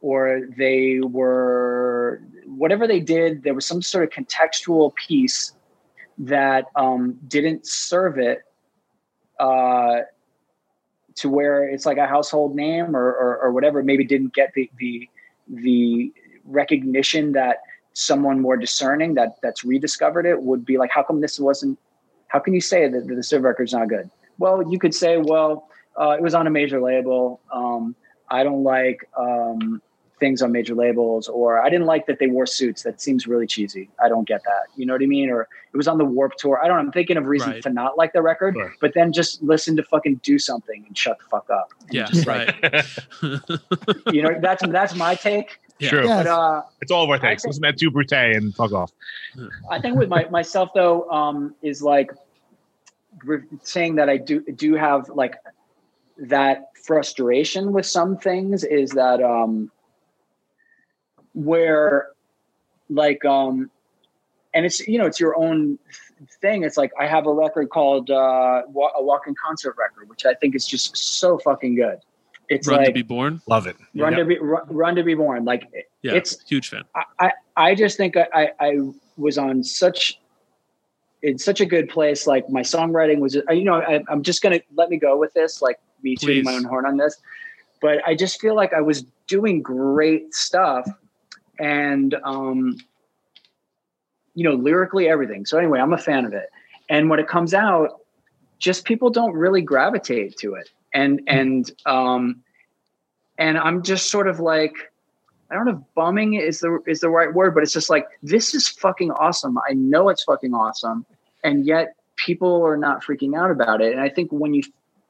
or 0.05 0.43
they 0.59 1.01
were 1.01 2.20
whatever 2.44 2.86
they 2.86 3.01
did 3.01 3.43
there 3.43 3.55
was 3.55 3.64
some 3.64 3.81
sort 3.81 4.05
of 4.05 4.10
contextual 4.10 4.94
piece 4.94 5.55
that 6.18 6.66
um, 6.76 7.18
didn't 7.26 7.66
serve 7.66 8.18
it 8.18 8.43
uh, 9.40 10.01
to 11.14 11.28
where 11.31 11.66
it's 11.66 11.86
like 11.86 11.97
a 11.97 12.06
household 12.06 12.55
name 12.55 12.94
or, 12.94 13.06
or, 13.06 13.39
or 13.39 13.52
whatever 13.52 13.82
maybe 13.82 14.05
didn't 14.05 14.35
get 14.35 14.52
the, 14.55 14.70
the 14.78 15.09
the 15.48 16.12
recognition 16.44 17.32
that 17.32 17.62
someone 17.94 18.40
more 18.40 18.59
discerning 18.59 19.14
that 19.14 19.36
that's 19.43 19.64
rediscovered 19.64 20.26
it 20.26 20.43
would 20.43 20.66
be 20.66 20.76
like 20.76 20.90
how 20.90 21.02
come 21.02 21.22
this 21.22 21.40
wasn't 21.40 21.78
how 22.28 22.39
can 22.39 22.52
you 22.52 22.60
say 22.60 22.89
that 22.89 23.06
the 23.06 23.22
Civ 23.22 23.43
record's 23.43 23.72
not 23.72 23.89
good? 23.89 24.10
Well 24.39 24.70
you 24.70 24.78
could 24.78 24.94
say 24.94 25.16
well 25.16 25.66
uh, 25.98 26.10
it 26.10 26.22
was 26.22 26.35
on 26.35 26.47
a 26.47 26.51
major 26.51 26.81
label. 26.81 27.40
Um, 27.51 27.97
i 28.31 28.43
don't 28.43 28.64
like 28.64 29.09
um, 29.16 29.81
things 30.24 30.40
on 30.40 30.51
major 30.59 30.74
labels 30.74 31.28
or 31.28 31.48
i 31.60 31.68
didn't 31.72 31.86
like 31.86 32.05
that 32.06 32.18
they 32.18 32.26
wore 32.36 32.46
suits 32.46 32.82
that 32.82 32.96
seems 33.06 33.26
really 33.26 33.46
cheesy 33.46 33.90
i 34.02 34.09
don't 34.09 34.26
get 34.26 34.40
that 34.44 34.64
you 34.74 34.86
know 34.86 34.94
what 34.94 35.02
i 35.02 35.06
mean 35.06 35.28
or 35.28 35.42
it 35.72 35.76
was 35.76 35.86
on 35.86 35.98
the 35.98 36.05
warp 36.05 36.32
tour 36.36 36.55
i 36.62 36.66
don't 36.66 36.76
know 36.78 36.82
i'm 36.86 36.92
thinking 36.92 37.18
of 37.18 37.26
reasons 37.26 37.55
Right. 37.56 37.62
to 37.64 37.70
not 37.70 37.98
like 37.98 38.12
the 38.14 38.22
record 38.22 38.55
Sure. 38.55 38.72
but 38.80 38.94
then 38.94 39.12
just 39.12 39.42
listen 39.42 39.76
to 39.76 39.82
fucking 39.82 40.14
do 40.22 40.38
something 40.38 40.82
and 40.86 40.96
shut 40.96 41.18
the 41.18 41.24
fuck 41.34 41.48
up 41.51 41.68
Yeah, 41.90 42.06
just, 42.06 42.26
like, 42.26 42.55
right. 42.62 42.84
you 44.14 44.22
know 44.22 44.32
that's 44.40 44.62
that's 44.68 44.94
my 44.94 45.14
take 45.14 45.60
True. 45.80 46.06
but 46.06 46.26
uh 46.26 46.62
It's 46.80 46.90
all 46.90 47.05
of 47.05 47.10
our 47.10 47.18
takes. 47.18 47.44
Listen 47.44 47.62
to 47.64 47.66
that 47.72 47.78
two 47.78 47.90
brute 47.90 48.12
and 48.12 48.55
fuck 48.55 48.72
off. 48.72 48.92
I 49.70 49.80
think 49.82 49.98
with 49.98 50.09
my 50.09 50.22
myself 50.30 50.70
though 50.74 51.10
um, 51.10 51.55
is 51.62 51.82
like 51.82 52.10
saying 53.62 53.96
that 53.96 54.09
I 54.09 54.16
do 54.16 54.40
do 54.64 54.74
have 54.74 55.09
like 55.10 55.34
that 56.16 56.70
frustration 56.84 57.72
with 57.72 57.86
some 57.86 58.16
things 58.16 58.62
is 58.64 58.90
that 58.90 59.22
um, 59.22 59.70
where 61.35 62.09
like 62.89 63.24
um, 63.24 63.70
and 64.55 64.65
it's 64.66 64.81
you 64.89 64.98
know 64.98 65.06
it's 65.06 65.20
your 65.20 65.36
own 65.36 65.78
thing. 66.40 66.65
It's 66.65 66.77
like 66.77 66.93
I 66.98 67.06
have 67.06 67.27
a 67.27 67.32
record 67.32 67.70
called 67.70 68.11
uh, 68.11 68.62
Wa- 68.69 68.93
a 68.97 69.02
walking 69.02 69.35
concert 69.44 69.77
record, 69.78 70.09
which 70.09 70.24
I 70.24 70.35
think 70.35 70.55
is 70.55 70.66
just 70.66 70.97
so 70.97 71.39
fucking 71.39 71.74
good. 71.74 71.98
It's 72.48 72.69
Run 72.69 72.78
like 72.78 72.86
to 72.89 72.93
be 72.93 73.02
born. 73.02 73.40
Love 73.47 73.66
it. 73.66 73.77
Run 73.94 74.12
Yeah. 74.12 74.19
to 74.19 74.24
be 74.24 74.39
Run, 74.39 74.62
Run 74.69 74.94
to 74.97 75.02
be 75.02 75.15
born. 75.15 75.44
Like 75.44 75.69
Yeah, 76.02 76.12
it's 76.12 76.43
huge 76.48 76.69
fan. 76.69 76.82
I, 76.94 77.05
I 77.19 77.32
I 77.56 77.74
just 77.74 77.97
think 77.97 78.16
I, 78.16 78.27
I 78.35 78.51
I 78.61 78.78
was 79.16 79.39
on 79.39 79.65
such 79.65 80.20
in 81.23 81.39
such 81.39 81.61
a 81.62 81.66
good 81.66 81.89
place. 81.89 82.27
Like 82.27 82.48
my 82.51 82.61
songwriting 82.61 83.19
was, 83.19 83.35
you 83.35 83.65
know, 83.65 83.77
I, 83.81 84.02
I'm 84.09 84.23
just 84.23 84.43
gonna 84.43 84.61
let 84.74 84.90
me 84.90 84.98
go 84.98 85.16
with 85.16 85.32
this. 85.32 85.62
Like 85.62 85.81
me 86.02 86.16
tooting 86.16 86.44
my 86.44 86.52
own 86.55 86.65
horn 86.65 86.85
on 86.85 86.98
this, 86.98 87.16
but 87.81 88.06
I 88.06 88.15
just 88.15 88.39
feel 88.40 88.55
like 88.55 88.74
I 88.74 88.82
was 88.82 89.05
doing 89.27 89.62
great 89.62 90.35
stuff, 90.35 90.86
and 91.59 92.14
um, 92.24 92.76
you 94.35 94.44
know, 94.44 94.55
lyrically 94.55 95.09
everything. 95.09 95.47
So 95.47 95.59
anyway, 95.59 95.81
I'm 95.81 95.93
a 95.93 95.98
fan 95.98 96.24
of 96.24 96.32
it, 96.32 96.51
and 96.89 97.09
when 97.10 97.18
it 97.18 97.28
comes 97.28 97.55
out, 97.55 98.01
just 98.59 98.85
people 98.85 99.10
don't 99.10 99.35
really 99.35 99.62
gravitate 99.62 100.36
to 100.39 100.55
it, 100.55 100.70
and 100.93 101.20
and 101.26 101.70
um, 101.86 102.43
and 103.39 103.59
I'm 103.59 103.82
just 103.82 104.10
sort 104.10 104.28
of 104.28 104.40
like. 104.40 104.74
I 105.51 105.56
don't 105.56 105.66
know 105.66 105.72
if 105.72 105.94
bumming 105.94 106.35
is 106.35 106.60
the 106.60 106.81
is 106.86 107.01
the 107.01 107.10
right 107.10 107.32
word, 107.32 107.55
but 107.55 107.62
it's 107.62 107.72
just 107.72 107.90
like 107.90 108.06
this 108.22 108.55
is 108.55 108.66
fucking 108.66 109.12
awesome. 109.12 109.56
I 109.59 109.74
know 109.74 110.09
it's 110.09 110.24
fucking 110.24 110.55
awesome, 110.55 111.05
and 111.44 111.66
yet 111.66 111.94
people 112.16 112.64
are 112.64 112.76
not 112.76 113.05
freaking 113.05 113.36
out 113.36 113.51
about 113.51 113.81
it. 113.81 113.93
And 113.93 114.01
I 114.01 114.09
think 114.09 114.32
when 114.32 114.55
you 114.55 114.62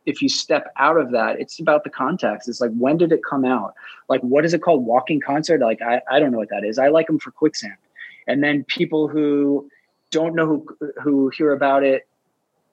if 0.06 0.20
you 0.20 0.28
step 0.28 0.72
out 0.76 0.96
of 0.96 1.10
that, 1.12 1.40
it's 1.40 1.58
about 1.58 1.84
the 1.84 1.90
context. 1.90 2.48
It's 2.48 2.60
like 2.60 2.72
when 2.72 2.96
did 2.96 3.12
it 3.12 3.20
come 3.28 3.44
out? 3.44 3.74
Like 4.08 4.20
what 4.20 4.44
is 4.44 4.54
it 4.54 4.62
called? 4.62 4.84
Walking 4.84 5.20
concert? 5.20 5.60
Like 5.60 5.80
I, 5.82 6.00
I 6.10 6.18
don't 6.18 6.30
know 6.30 6.38
what 6.38 6.50
that 6.50 6.64
is. 6.64 6.78
I 6.78 6.88
like 6.88 7.06
them 7.06 7.18
for 7.18 7.30
quicksand. 7.30 7.76
And 8.26 8.42
then 8.42 8.64
people 8.64 9.08
who 9.08 9.68
don't 10.10 10.34
know 10.34 10.46
who 10.46 10.92
who 11.02 11.28
hear 11.30 11.52
about 11.52 11.82
it 11.82 12.06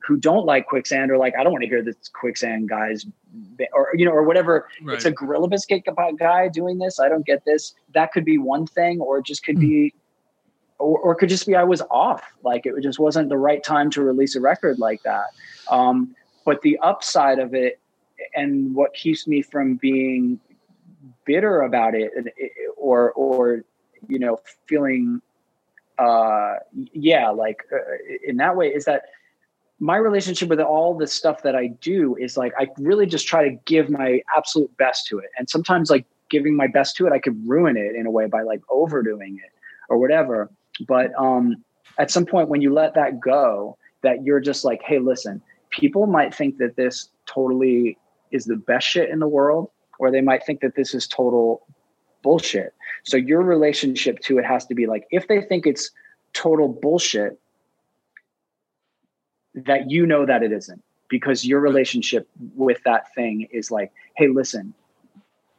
who 0.08 0.18
don't 0.18 0.46
like 0.46 0.68
quicksand 0.68 1.12
or 1.12 1.18
like 1.18 1.34
I 1.38 1.44
don't 1.44 1.52
want 1.52 1.64
to 1.64 1.70
hear 1.70 1.84
this 1.84 1.96
quicksand 2.14 2.70
guys 2.70 3.06
or 3.74 3.90
you 3.94 4.06
know 4.06 4.12
or 4.12 4.24
whatever 4.24 4.68
right. 4.82 4.96
it's 4.96 5.06
a 5.06 5.12
gorilla 5.12 5.48
biscuit 5.48 5.84
guy 6.18 6.48
doing 6.48 6.80
this 6.80 7.00
I 7.00 7.10
don't 7.10 7.26
get 7.26 7.46
this 7.46 7.74
that 7.94 8.12
could 8.12 8.26
be 8.26 8.38
one 8.38 8.66
thing 8.66 9.00
or 9.00 9.20
it 9.20 9.26
just 9.26 9.44
could 9.44 9.58
mm. 9.58 9.62
be 9.62 9.94
or, 10.80 10.98
or 11.00 11.12
it 11.14 11.18
could 11.18 11.30
just 11.30 11.46
be 11.46 11.56
I 11.56 11.64
was 11.64 11.82
off 11.92 12.24
like 12.44 12.66
it 12.66 12.74
just 12.82 13.00
wasn't 13.00 13.30
the 13.30 13.38
right 13.38 13.64
time 13.64 13.90
to 13.92 14.02
release 14.02 14.36
a 14.36 14.42
record 14.42 14.80
like 14.80 15.04
that 15.04 15.28
um, 15.70 16.16
but 16.46 16.62
the 16.62 16.78
upside 16.80 17.40
of 17.40 17.54
it 17.54 17.80
and 18.36 18.76
what 18.76 18.94
keeps 18.94 19.28
me 19.28 19.42
from 19.42 19.76
being 19.76 20.40
bitter 21.26 21.62
about 21.62 21.96
it 21.96 22.12
or 22.78 23.12
or 23.14 23.64
you 24.08 24.20
know 24.20 24.38
feeling 24.68 25.22
uh 26.00 26.56
yeah 26.94 27.30
like 27.30 27.64
uh, 27.74 27.78
in 28.26 28.38
that 28.38 28.56
way 28.56 28.68
is 28.68 28.86
that 28.86 29.04
my 29.82 29.98
relationship 29.98 30.48
with 30.48 30.60
all 30.60 30.96
the 30.96 31.08
stuff 31.08 31.42
that 31.42 31.56
I 31.56 31.68
do 31.82 32.16
is 32.16 32.38
like 32.38 32.54
I 32.58 32.68
really 32.78 33.08
just 33.08 33.28
try 33.28 33.50
to 33.50 33.56
give 33.66 33.90
my 33.90 34.22
absolute 34.38 34.76
best 34.78 35.08
to 35.08 35.18
it. 35.18 35.32
And 35.40 35.50
sometimes 35.50 35.90
like 35.90 36.06
giving 36.30 36.56
my 36.56 36.68
best 36.68 36.96
to 36.98 37.08
it, 37.08 37.14
I 37.14 37.18
could 37.18 37.36
ruin 37.50 37.76
it 37.76 37.96
in 37.96 38.06
a 38.06 38.12
way 38.12 38.28
by 38.28 38.44
like 38.44 38.62
overdoing 38.70 39.38
it 39.44 39.52
or 39.90 39.98
whatever. 39.98 40.52
But 40.88 41.12
um 41.18 41.64
at 41.98 42.12
some 42.12 42.28
point 42.28 42.48
when 42.48 42.62
you 42.62 42.72
let 42.72 42.94
that 42.94 43.20
go, 43.20 43.76
that 44.04 44.24
you're 44.24 44.40
just 44.40 44.64
like, 44.64 44.82
hey, 44.84 45.00
listen, 45.00 45.42
people 45.72 46.06
might 46.06 46.34
think 46.34 46.58
that 46.58 46.76
this 46.76 47.10
totally 47.26 47.98
is 48.32 48.46
the 48.46 48.56
best 48.56 48.88
shit 48.88 49.10
in 49.10 49.20
the 49.20 49.28
world, 49.28 49.70
or 50.00 50.12
they 50.12 50.22
might 50.22 50.46
think 50.46 50.62
that 50.62 50.76
this 50.76 50.94
is 50.94 51.08
total 51.08 51.66
bullshit. 52.22 52.74
So 53.04 53.18
your 53.18 53.42
relationship 53.42 54.20
to 54.20 54.38
it 54.38 54.46
has 54.46 54.66
to 54.68 54.76
be 54.76 54.86
like, 54.86 55.08
if 55.12 55.28
they 55.28 55.42
think 55.42 55.66
it's 55.66 55.92
total 56.34 56.68
bullshit, 56.68 57.40
that 59.54 59.90
you 59.90 60.06
know 60.06 60.26
that 60.26 60.44
it 60.44 60.52
isn't 60.52 60.82
because 61.10 61.46
your 61.46 61.60
relationship 61.60 62.28
with 62.56 62.82
that 62.86 63.14
thing 63.14 63.48
is 63.52 63.70
like, 63.70 63.92
hey, 64.16 64.30
listen, 64.30 64.74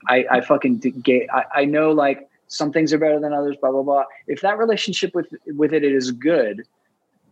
I, 0.09 0.25
I 0.31 0.41
fucking 0.41 0.79
get, 0.79 1.27
I, 1.33 1.45
I 1.55 1.65
know 1.67 1.93
like 1.93 2.29
some 2.47 2.73
things 2.73 2.93
are 2.93 2.99
better 2.99 3.21
than 3.21 3.33
others, 3.33 3.57
blah, 3.61 3.71
blah, 3.71 3.83
blah. 3.83 4.05
If 4.27 4.41
that 4.41 4.57
relationship 4.57 5.15
with, 5.15 5.27
with 5.47 5.75
it, 5.75 5.85
it 5.85 5.93
is 5.93 6.11
good, 6.11 6.63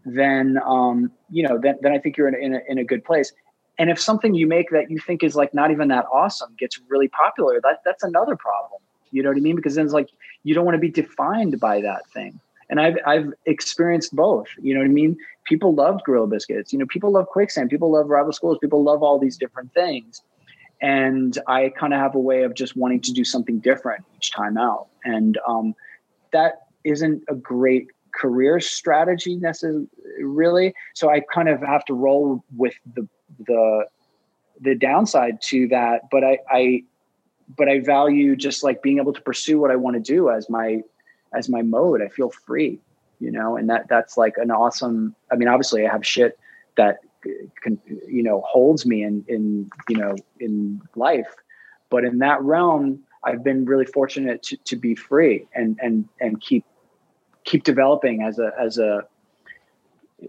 then, 0.05 0.59
um, 0.65 1.11
you 1.31 1.47
know, 1.47 1.59
then, 1.59 1.77
then 1.83 1.93
I 1.93 1.99
think 1.99 2.17
you're 2.17 2.29
in 2.29 2.35
a, 2.35 2.39
in 2.39 2.55
a, 2.55 2.61
in 2.69 2.79
a 2.79 2.85
good 2.85 3.05
place. 3.05 3.33
And 3.79 3.91
if 3.91 3.99
something 3.99 4.35
you 4.35 4.47
make 4.47 4.71
that 4.71 4.91
you 4.91 4.99
think 4.99 5.23
is 5.23 5.35
like 5.35 5.55
not 5.55 5.71
even 5.71 5.89
that 5.89 6.05
awesome 6.13 6.55
gets 6.59 6.81
really 6.89 7.09
popular, 7.09 7.61
that 7.63 7.81
that's 7.85 8.03
another 8.03 8.37
problem. 8.37 8.81
You 9.11 9.23
know 9.23 9.31
what 9.31 9.39
I 9.39 9.41
mean? 9.41 9.57
Because 9.57 9.75
then 9.75 9.85
it's 9.85 9.95
like 9.95 10.11
you 10.45 10.55
don't 10.55 10.65
want 10.65 10.75
to 10.75 10.81
be 10.81 10.91
defined 10.91 11.59
by 11.59 11.81
that 11.81 12.09
thing 12.11 12.41
and 12.71 12.81
I've 12.81 12.97
I've 13.05 13.35
experienced 13.45 14.17
both. 14.17 14.47
You 14.63 14.73
know 14.73 14.81
what 14.81 14.87
I 14.87 14.93
mean? 14.93 15.19
People 15.45 15.75
loved 15.75 16.05
Gorilla 16.05 16.29
Biscuits. 16.29 16.73
You 16.73 16.79
know, 16.79 16.87
people 16.87 17.11
love 17.11 17.27
Quicksand. 17.27 17.69
People 17.69 17.91
love 17.91 18.09
rival 18.09 18.33
schools. 18.33 18.59
People 18.61 18.83
love 18.83 19.03
all 19.03 19.19
these 19.19 19.37
different 19.37 19.75
things. 19.75 20.23
And 20.81 21.37
I 21.47 21.73
kind 21.79 21.93
of 21.93 22.01
have 22.01 22.15
a 22.15 22.19
way 22.19 22.45
of 22.45 22.55
just 22.55 22.77
wanting 22.77 23.01
to 23.03 23.13
do 23.13 23.25
something 23.25 23.59
different 23.59 24.05
each 24.17 24.33
time 24.33 24.57
out. 24.57 24.87
And 25.05 25.39
um, 25.47 25.75
that 26.33 26.69
isn't 26.85 27.25
a 27.29 27.35
great 27.35 27.89
career 28.13 28.61
strategy 28.61 29.37
necessarily. 29.37 29.87
Really. 30.21 30.75
So 30.95 31.11
I 31.11 31.21
kind 31.33 31.49
of 31.49 31.61
have 31.61 31.85
to 31.87 31.95
roll 31.95 32.45
with 32.57 32.75
the 32.95 33.09
the 33.47 33.87
the 34.61 34.75
downside 34.75 35.41
to 35.43 35.69
that. 35.69 36.03
But 36.11 36.25
I, 36.25 36.39
I 36.51 36.83
but 37.57 37.69
I 37.69 37.81
value 37.81 38.37
just 38.37 38.63
like 38.63 38.83
being 38.83 38.99
able 38.99 39.13
to 39.13 39.21
pursue 39.21 39.59
what 39.59 39.71
I 39.71 39.77
want 39.77 39.97
to 39.97 40.01
do 40.01 40.31
as 40.31 40.49
my 40.49 40.83
as 41.35 41.49
my 41.49 41.63
mode. 41.63 42.03
I 42.03 42.09
feel 42.09 42.31
free, 42.31 42.79
you 43.19 43.31
know, 43.31 43.57
and 43.57 43.69
that 43.71 43.89
that's 43.89 44.17
like 44.17 44.37
an 44.37 44.51
awesome. 44.51 45.15
I 45.31 45.37
mean, 45.37 45.49
obviously, 45.49 45.87
I 45.87 45.91
have 45.91 46.07
shit 46.07 46.39
that 46.77 46.99
can 47.63 47.79
you 48.09 48.23
know 48.23 48.43
holds 48.47 48.87
me 48.87 49.03
in 49.03 49.25
in 49.29 49.71
you 49.89 49.97
know 49.97 50.17
in 50.39 50.81
life, 50.97 51.35
but 51.91 52.05
in 52.05 52.19
that 52.19 52.43
realm, 52.43 53.01
I've 53.25 53.43
been 53.43 53.65
really 53.65 53.87
fortunate 53.87 54.43
to 54.45 54.57
to 54.57 54.77
be 54.77 54.95
free 54.95 55.47
and 55.55 55.79
and 55.83 56.09
and 56.21 56.41
keep 56.41 56.65
keep 57.51 57.65
developing 57.65 58.23
as 58.23 58.39
a 58.39 58.53
as 58.59 58.79
a 58.79 59.03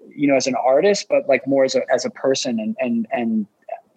you 0.10 0.28
know 0.28 0.36
as 0.36 0.48
an 0.48 0.56
artist 0.56 1.08
but 1.10 1.28
like 1.28 1.46
more 1.46 1.64
as 1.64 1.76
a 1.76 1.82
as 1.94 2.06
a 2.06 2.10
person 2.10 2.60
and 2.60 2.76
and 2.80 3.08
and 3.12 3.46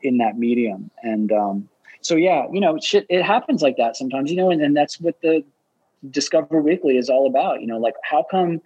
in 0.02 0.18
that 0.18 0.36
medium 0.38 0.90
and 1.02 1.32
um 1.32 1.68
so 2.00 2.16
yeah 2.16 2.46
you 2.52 2.60
know 2.60 2.78
shit 2.80 3.06
it 3.08 3.22
happens 3.22 3.62
like 3.62 3.76
that 3.76 3.96
sometimes 3.96 4.30
you 4.30 4.36
know 4.36 4.50
and, 4.50 4.60
and 4.60 4.76
that's 4.76 5.00
what 5.00 5.20
the 5.22 5.44
Discover 6.10 6.60
Weekly 6.60 6.96
is 6.96 7.08
all 7.08 7.26
about. 7.26 7.60
You 7.60 7.66
know, 7.66 7.78
like 7.78 7.94
how 8.02 8.24
come 8.30 8.60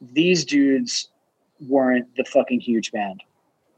these 0.00 0.44
dudes 0.44 1.08
weren't 1.60 2.14
the 2.16 2.24
fucking 2.24 2.60
huge 2.60 2.92
band? 2.92 3.22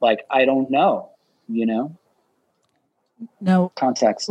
Like 0.00 0.24
I 0.30 0.44
don't 0.44 0.70
know. 0.70 1.10
You 1.48 1.66
know. 1.66 1.98
no 3.40 3.72
context. 3.76 4.30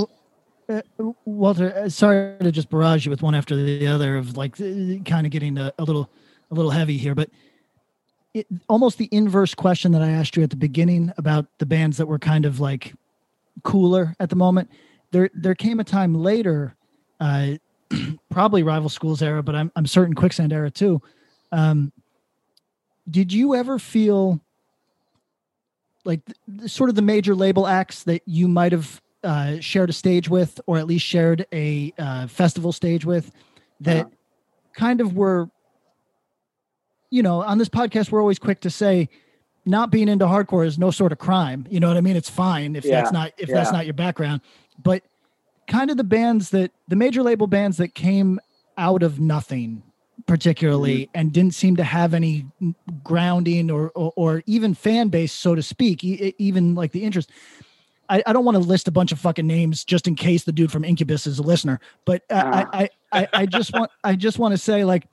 Uh, 0.69 0.81
Walter, 1.25 1.73
uh, 1.75 1.89
sorry 1.89 2.37
to 2.41 2.51
just 2.51 2.69
barrage 2.69 3.05
you 3.05 3.09
with 3.09 3.21
one 3.21 3.33
after 3.33 3.55
the 3.55 3.87
other 3.87 4.17
of 4.17 4.35
like 4.35 4.57
kind 4.57 5.25
of 5.25 5.29
getting 5.31 5.57
a, 5.57 5.71
a 5.79 5.83
little 5.83 6.09
a 6.51 6.55
little 6.55 6.71
heavy 6.71 6.97
here, 6.97 7.15
but 7.15 7.29
it, 8.33 8.47
almost 8.67 8.97
the 8.97 9.09
inverse 9.11 9.55
question 9.55 9.91
that 9.93 10.01
I 10.01 10.09
asked 10.09 10.35
you 10.35 10.43
at 10.43 10.49
the 10.49 10.57
beginning 10.57 11.13
about 11.17 11.45
the 11.57 11.65
bands 11.65 11.97
that 11.97 12.07
were 12.07 12.19
kind 12.19 12.45
of 12.45 12.59
like 12.59 12.93
cooler 13.63 14.15
at 14.19 14.29
the 14.29 14.35
moment. 14.35 14.69
There 15.11 15.29
there 15.33 15.55
came 15.55 15.79
a 15.79 15.85
time 15.85 16.13
later 16.13 16.75
uh, 17.19 17.53
probably 18.29 18.63
rival 18.63 18.89
schools 18.89 19.21
era, 19.21 19.41
but 19.41 19.55
I'm 19.55 19.71
I'm 19.75 19.85
certain 19.85 20.15
quicksand 20.15 20.51
era 20.51 20.69
too. 20.69 21.01
Um, 21.53 21.93
did 23.09 23.31
you 23.31 23.55
ever 23.55 23.79
feel 23.79 24.41
like 26.03 26.21
the, 26.47 26.67
sort 26.67 26.89
of 26.89 26.95
the 26.95 27.01
major 27.01 27.35
label 27.35 27.67
acts 27.67 28.03
that 28.03 28.21
you 28.25 28.49
might 28.49 28.73
have 28.73 29.01
uh, 29.23 29.59
shared 29.59 29.89
a 29.89 29.93
stage 29.93 30.29
with, 30.29 30.59
or 30.67 30.77
at 30.77 30.87
least 30.87 31.05
shared 31.05 31.45
a 31.51 31.93
uh, 31.97 32.27
festival 32.27 32.71
stage 32.71 33.05
with, 33.05 33.31
that 33.81 34.05
uh-huh. 34.05 34.15
kind 34.73 35.01
of 35.01 35.15
were, 35.15 35.49
you 37.09 37.23
know, 37.23 37.41
on 37.41 37.57
this 37.57 37.69
podcast 37.69 38.11
we're 38.11 38.21
always 38.21 38.39
quick 38.39 38.61
to 38.61 38.69
say, 38.69 39.09
not 39.65 39.91
being 39.91 40.07
into 40.07 40.25
hardcore 40.25 40.65
is 40.65 40.79
no 40.79 40.91
sort 40.91 41.11
of 41.11 41.17
crime. 41.17 41.67
You 41.69 41.79
know 41.79 41.89
what 41.89 41.97
I 41.97 42.01
mean? 42.01 42.15
It's 42.15 42.29
fine 42.29 42.75
if 42.75 42.85
yeah. 42.85 43.01
that's 43.01 43.11
not 43.11 43.33
if 43.37 43.49
yeah. 43.49 43.55
that's 43.55 43.71
not 43.71 43.85
your 43.85 43.93
background, 43.93 44.41
but 44.81 45.03
kind 45.67 45.91
of 45.91 45.97
the 45.97 46.03
bands 46.03 46.51
that 46.51 46.71
the 46.87 46.95
major 46.95 47.21
label 47.21 47.47
bands 47.47 47.77
that 47.77 47.93
came 47.93 48.39
out 48.77 49.03
of 49.03 49.19
nothing 49.19 49.83
particularly 50.25 51.03
mm-hmm. 51.03 51.11
and 51.19 51.33
didn't 51.33 51.53
seem 51.53 51.75
to 51.75 51.83
have 51.83 52.13
any 52.13 52.45
grounding 53.03 53.69
or, 53.69 53.89
or, 53.89 54.13
or 54.15 54.43
even 54.45 54.73
fan 54.73 55.09
base 55.09 55.31
so 55.31 55.53
to 55.53 55.61
speak 55.61 56.03
e- 56.03 56.33
even 56.37 56.73
like 56.73 56.91
the 56.91 57.03
interest 57.03 57.31
I, 58.09 58.23
I 58.25 58.33
don't 58.33 58.45
want 58.45 58.55
to 58.55 58.63
list 58.63 58.87
a 58.87 58.91
bunch 58.91 59.11
of 59.11 59.19
fucking 59.19 59.47
names 59.47 59.83
just 59.83 60.07
in 60.07 60.15
case 60.15 60.43
the 60.43 60.51
dude 60.51 60.71
from 60.71 60.83
incubus 60.83 61.27
is 61.27 61.39
a 61.39 61.43
listener 61.43 61.79
but 62.05 62.23
uh, 62.29 62.33
uh. 62.33 62.65
I, 62.73 62.89
I, 63.11 63.27
I 63.33 63.45
just 63.45 63.73
want 63.73 63.91
i 64.03 64.15
just 64.15 64.39
want 64.39 64.53
to 64.53 64.57
say 64.57 64.83
like 64.85 65.07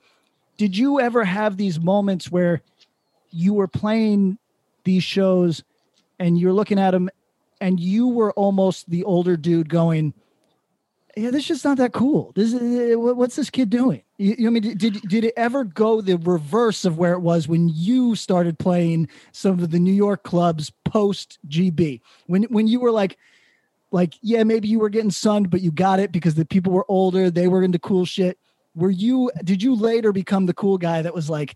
did 0.57 0.77
you 0.77 0.99
ever 0.99 1.23
have 1.23 1.57
these 1.57 1.79
moments 1.79 2.31
where 2.31 2.61
you 3.31 3.53
were 3.53 3.67
playing 3.67 4.37
these 4.85 5.03
shows 5.03 5.63
and 6.19 6.39
you're 6.39 6.53
looking 6.53 6.79
at 6.79 6.91
them 6.91 7.09
and 7.59 7.79
you 7.79 8.07
were 8.07 8.31
almost 8.33 8.89
the 8.89 9.03
older 9.03 9.35
dude 9.35 9.69
going 9.69 10.13
yeah, 11.15 11.31
this 11.31 11.43
is 11.43 11.47
just 11.47 11.65
not 11.65 11.77
that 11.77 11.93
cool. 11.93 12.33
This 12.35 12.53
is, 12.53 12.91
eh, 12.91 12.95
what's 12.95 13.37
this 13.37 13.49
kid 13.49 13.69
doing? 13.69 14.01
You, 14.17 14.35
you 14.37 14.47
I 14.47 14.51
mean 14.51 14.77
did 14.77 15.01
did 15.01 15.23
it 15.23 15.33
ever 15.37 15.63
go 15.63 16.01
the 16.01 16.17
reverse 16.17 16.83
of 16.83 16.97
where 16.97 17.13
it 17.13 17.19
was 17.19 17.47
when 17.47 17.69
you 17.69 18.15
started 18.15 18.59
playing 18.59 19.07
some 19.31 19.59
of 19.59 19.71
the 19.71 19.79
New 19.79 19.93
York 19.93 20.23
clubs 20.23 20.71
post 20.83 21.39
GB? 21.47 22.01
When 22.27 22.43
when 22.43 22.67
you 22.67 22.81
were 22.81 22.91
like 22.91 23.17
like 23.91 24.15
yeah, 24.21 24.43
maybe 24.43 24.67
you 24.67 24.79
were 24.79 24.89
getting 24.89 25.11
sunned, 25.11 25.49
but 25.49 25.61
you 25.61 25.71
got 25.71 25.99
it 25.99 26.11
because 26.11 26.35
the 26.35 26.45
people 26.45 26.73
were 26.73 26.85
older, 26.89 27.31
they 27.31 27.47
were 27.47 27.63
into 27.63 27.79
cool 27.79 28.05
shit. 28.05 28.37
Were 28.75 28.91
you 28.91 29.31
did 29.43 29.63
you 29.63 29.73
later 29.73 30.11
become 30.11 30.47
the 30.47 30.53
cool 30.53 30.77
guy 30.77 31.01
that 31.01 31.13
was 31.13 31.29
like, 31.29 31.55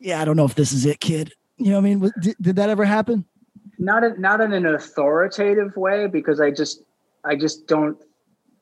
yeah, 0.00 0.20
I 0.20 0.24
don't 0.24 0.36
know 0.36 0.44
if 0.44 0.56
this 0.56 0.72
is 0.72 0.86
it, 0.86 0.98
kid. 0.98 1.32
You 1.56 1.70
know 1.70 1.80
what 1.80 1.86
I 1.86 1.94
mean? 1.94 2.12
Did, 2.20 2.36
did 2.40 2.56
that 2.56 2.68
ever 2.68 2.84
happen? 2.84 3.24
Not 3.78 4.18
not 4.18 4.40
in 4.40 4.52
an 4.52 4.66
authoritative 4.66 5.76
way 5.76 6.08
because 6.08 6.40
I 6.40 6.50
just 6.50 6.82
I 7.24 7.36
just 7.36 7.68
don't 7.68 7.96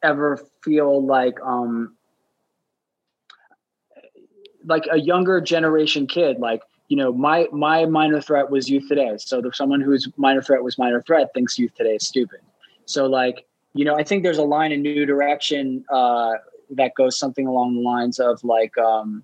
ever 0.03 0.39
feel 0.63 1.05
like 1.05 1.35
um 1.43 1.97
like 4.65 4.85
a 4.91 4.99
younger 4.99 5.41
generation 5.41 6.07
kid 6.07 6.39
like 6.39 6.63
you 6.89 6.97
know 6.97 7.13
my 7.13 7.47
my 7.53 7.87
minor 7.87 8.21
threat 8.21 8.51
was 8.51 8.69
youth 8.69 8.87
today 8.89 9.15
so 9.19 9.43
someone 9.53 9.81
whose 9.81 10.09
minor 10.17 10.43
threat 10.43 10.63
was 10.63 10.79
minor 10.79 11.03
threat 11.03 11.29
thinks 11.35 11.59
youth 11.59 11.75
today 11.75 11.95
is 11.95 12.07
stupid 12.07 12.41
so 12.85 13.07
like 13.07 13.47
you 13.75 13.85
know 13.85 13.97
i 13.97 14.03
think 14.03 14.23
there's 14.23 14.39
a 14.39 14.43
line 14.43 14.73
in 14.73 14.83
new 14.83 15.07
direction 15.07 15.85
uh 15.91 16.33
that 16.71 16.95
goes 16.95 17.19
something 17.19 17.47
along 17.47 17.75
the 17.75 17.81
lines 17.81 18.19
of 18.19 18.43
like 18.45 18.77
um 18.79 19.23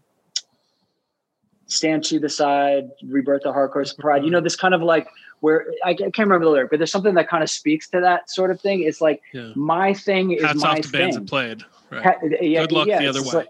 Stand 1.66 2.04
to 2.04 2.20
the 2.20 2.28
Side, 2.28 2.90
Rebirth 3.04 3.44
of 3.44 3.54
Hardcore 3.54 3.98
Pride. 3.98 4.24
You 4.24 4.30
know, 4.30 4.40
this 4.40 4.56
kind 4.56 4.74
of 4.74 4.82
like 4.82 5.08
where 5.40 5.66
I, 5.84 5.90
I 5.90 5.94
can't 5.94 6.18
remember 6.18 6.46
the 6.46 6.50
lyric, 6.50 6.70
but 6.70 6.78
there's 6.78 6.90
something 6.90 7.14
that 7.14 7.28
kind 7.28 7.42
of 7.42 7.50
speaks 7.50 7.88
to 7.90 8.00
that 8.00 8.30
sort 8.30 8.50
of 8.50 8.60
thing. 8.60 8.82
It's 8.82 9.00
like 9.00 9.22
Yeah. 9.32 9.52
my 9.54 9.92
thing 9.94 10.32
is 10.32 10.42
Hats 10.42 10.62
my 10.62 10.70
off 10.70 10.76
to 10.80 10.82
thing. 10.88 11.00
bands 11.00 11.16
that 11.16 11.26
played. 11.28 11.62
Right. 11.90 12.02
Ha- 12.02 12.14
yeah, 12.40 12.62
Good 12.62 12.72
luck 12.72 12.88
yeah, 12.88 12.98
the 13.00 13.06
other 13.08 13.22
way. 13.22 13.30
like- 13.32 13.48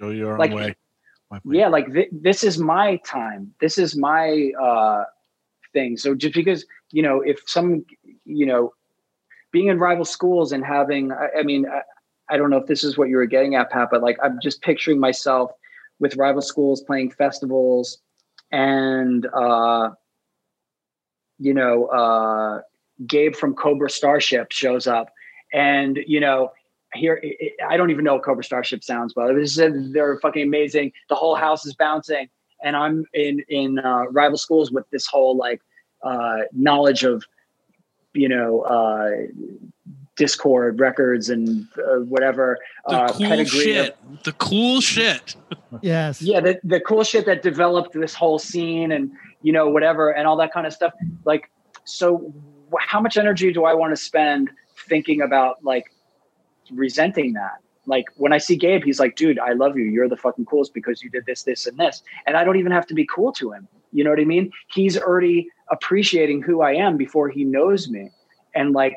Go 0.00 0.10
your 0.10 0.38
Like- 0.38 0.50
own 0.52 0.56
way. 0.56 0.76
yeah 1.44 1.66
like 1.68 1.92
th- 1.92 2.08
this 2.12 2.44
is 2.44 2.56
my 2.58 2.96
time 3.04 3.52
this 3.60 3.78
is 3.78 3.96
my 3.96 4.52
uh 4.62 5.02
thing 5.72 5.96
so 5.96 6.14
just 6.14 6.32
because 6.34 6.64
you 6.92 7.02
know 7.02 7.20
if 7.20 7.40
some 7.46 7.84
you 8.24 8.46
know 8.46 8.72
being 9.50 9.66
in 9.66 9.78
rival 9.78 10.04
schools 10.04 10.52
and 10.52 10.64
having 10.64 11.10
i, 11.12 11.28
I 11.40 11.42
mean 11.42 11.66
I, 11.66 11.80
I 12.32 12.36
don't 12.36 12.48
know 12.50 12.58
if 12.58 12.66
this 12.66 12.84
is 12.84 12.96
what 12.96 13.08
you 13.08 13.16
were 13.16 13.26
getting 13.26 13.56
at 13.56 13.70
pat 13.70 13.88
but 13.90 14.02
like 14.02 14.16
i'm 14.22 14.38
just 14.40 14.62
picturing 14.62 15.00
myself 15.00 15.50
with 15.98 16.14
rival 16.16 16.42
schools 16.42 16.80
playing 16.82 17.10
festivals 17.10 17.98
and 18.52 19.26
uh 19.34 19.90
you 21.38 21.52
know 21.54 21.86
uh 21.86 22.60
gabe 23.06 23.34
from 23.36 23.54
cobra 23.54 23.90
starship 23.90 24.50
shows 24.52 24.86
up 24.86 25.12
and 25.52 25.98
you 26.06 26.18
know 26.20 26.50
here 26.94 27.20
it- 27.22 27.36
it- 27.40 27.52
I 27.68 27.76
don't 27.76 27.90
even 27.90 28.04
know 28.04 28.14
what 28.14 28.22
Cobra 28.22 28.42
Starship 28.44 28.82
sounds, 28.82 29.12
but 29.12 29.34
this 29.34 29.58
is, 29.58 29.92
they're 29.92 30.18
fucking 30.20 30.42
amazing. 30.44 30.92
The 31.10 31.14
whole 31.14 31.34
house 31.34 31.66
is 31.66 31.74
bouncing, 31.74 32.28
and 32.62 32.74
I'm 32.74 33.04
in 33.12 33.44
in 33.48 33.78
uh, 33.80 34.04
rival 34.12 34.38
schools 34.38 34.70
with 34.70 34.88
this 34.90 35.04
whole 35.06 35.36
like 35.36 35.60
uh, 36.02 36.42
knowledge 36.52 37.02
of 37.04 37.24
you 38.14 38.28
know 38.30 38.60
uh, 38.62 39.10
Dischord 40.16 40.80
records 40.80 41.28
and 41.28 41.66
uh, 41.76 41.96
whatever 42.08 42.58
The 42.88 42.94
uh, 42.96 43.08
cool 43.12 43.26
pedigree 43.28 43.76
of- 43.76 43.86
shit. 43.86 43.96
The 44.24 44.32
cool 44.32 44.80
shit. 44.80 45.36
Yes. 45.82 46.22
yeah, 46.22 46.40
the, 46.40 46.58
the 46.64 46.80
cool 46.80 47.04
shit 47.04 47.26
that 47.26 47.42
developed 47.42 47.92
this 47.92 48.14
whole 48.14 48.38
scene 48.38 48.92
and, 48.92 49.10
you 49.46 49.52
know, 49.52 49.68
whatever, 49.68 50.10
and 50.10 50.26
all 50.26 50.36
that 50.36 50.52
kind 50.52 50.66
of 50.66 50.72
stuff. 50.72 50.92
Like, 51.24 51.48
so 51.84 52.34
how 52.80 53.00
much 53.00 53.16
energy 53.16 53.52
do 53.52 53.64
I 53.64 53.74
want 53.74 53.92
to 53.92 53.96
spend 53.96 54.50
thinking 54.88 55.22
about 55.22 55.62
like 55.62 55.84
resenting 56.72 57.34
that? 57.34 57.58
Like 57.86 58.06
when 58.16 58.32
I 58.32 58.38
see 58.38 58.56
Gabe, 58.56 58.82
he's 58.82 58.98
like, 58.98 59.14
dude, 59.14 59.38
I 59.38 59.52
love 59.52 59.78
you. 59.78 59.84
You're 59.84 60.08
the 60.08 60.16
fucking 60.16 60.46
coolest 60.46 60.74
because 60.74 61.00
you 61.00 61.10
did 61.10 61.26
this, 61.26 61.44
this, 61.44 61.64
and 61.68 61.78
this. 61.78 62.02
And 62.26 62.36
I 62.36 62.42
don't 62.42 62.58
even 62.58 62.72
have 62.72 62.88
to 62.88 62.94
be 62.94 63.06
cool 63.06 63.30
to 63.34 63.52
him. 63.52 63.68
You 63.92 64.02
know 64.02 64.10
what 64.10 64.18
I 64.18 64.24
mean? 64.24 64.50
He's 64.74 64.98
already 64.98 65.48
appreciating 65.70 66.42
who 66.42 66.62
I 66.62 66.72
am 66.72 66.96
before 66.96 67.28
he 67.28 67.44
knows 67.44 67.88
me. 67.88 68.10
And 68.56 68.72
like, 68.72 68.96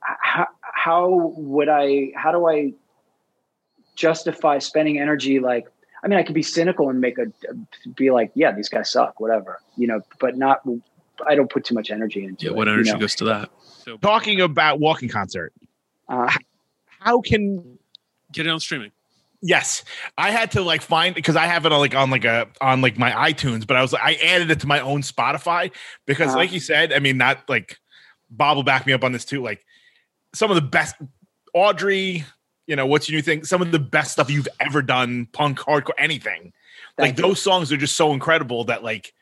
how, 0.00 0.48
how 0.62 1.32
would 1.36 1.68
I, 1.68 2.10
how 2.16 2.32
do 2.32 2.48
I 2.48 2.72
justify 3.94 4.58
spending 4.58 4.98
energy 4.98 5.38
like 5.38 5.68
I 6.02 6.08
mean, 6.08 6.18
I 6.18 6.22
could 6.22 6.34
be 6.34 6.42
cynical 6.42 6.88
and 6.88 7.00
make 7.00 7.18
a 7.18 7.26
be 7.94 8.10
like, 8.10 8.30
yeah, 8.34 8.52
these 8.52 8.68
guys 8.68 8.90
suck, 8.90 9.20
whatever, 9.20 9.60
you 9.76 9.86
know, 9.86 10.00
but 10.18 10.36
not. 10.36 10.62
I 11.26 11.34
don't 11.34 11.50
put 11.50 11.64
too 11.64 11.74
much 11.74 11.90
energy 11.90 12.24
into 12.24 12.46
Yeah, 12.46 12.52
it. 12.52 12.56
what 12.56 12.66
you 12.66 12.72
energy 12.72 12.92
know? 12.92 12.98
goes 12.98 13.14
to 13.16 13.24
that? 13.26 13.50
So 13.84 13.98
Talking 13.98 14.40
about 14.40 14.80
walking 14.80 15.08
concert, 15.10 15.52
Uh, 16.08 16.30
how 17.00 17.20
can 17.20 17.78
Get 18.32 18.46
it 18.46 18.50
on 18.50 18.60
streaming. 18.60 18.92
Yes, 19.42 19.84
I 20.16 20.30
had 20.30 20.50
to 20.52 20.62
like 20.62 20.82
find 20.82 21.14
because 21.14 21.34
I 21.34 21.46
have 21.46 21.66
it 21.66 21.72
on 21.72 21.80
like 21.80 21.94
on 21.94 22.10
like 22.10 22.24
a 22.24 22.46
on 22.60 22.80
like 22.80 22.96
my 22.98 23.10
iTunes, 23.10 23.66
but 23.66 23.76
I 23.76 23.82
was 23.82 23.92
like 23.92 24.02
I 24.02 24.14
added 24.14 24.50
it 24.50 24.60
to 24.60 24.66
my 24.66 24.80
own 24.80 25.02
Spotify 25.02 25.72
because, 26.06 26.28
Uh-huh. 26.28 26.36
like 26.36 26.52
you 26.52 26.60
said, 26.60 26.92
I 26.92 26.98
mean, 27.00 27.16
not 27.18 27.48
like 27.48 27.78
Bob 28.30 28.56
will 28.56 28.62
back 28.62 28.86
me 28.86 28.92
up 28.92 29.02
on 29.02 29.12
this 29.12 29.24
too. 29.24 29.42
Like 29.42 29.64
some 30.34 30.50
of 30.50 30.54
the 30.56 30.60
best, 30.62 30.94
Audrey, 31.54 32.24
you 32.70 32.76
know, 32.76 32.86
what's 32.86 33.08
your 33.08 33.16
new 33.18 33.22
thing? 33.22 33.42
Some 33.44 33.60
of 33.62 33.72
the 33.72 33.80
best 33.80 34.12
stuff 34.12 34.30
you've 34.30 34.46
ever 34.60 34.80
done, 34.80 35.26
punk, 35.32 35.58
hardcore, 35.58 35.90
anything. 35.98 36.52
like 36.96 37.16
you. 37.16 37.22
those 37.24 37.42
songs 37.42 37.72
are 37.72 37.76
just 37.76 37.96
so 37.96 38.12
incredible 38.12 38.62
that 38.64 38.84
like, 38.84 39.12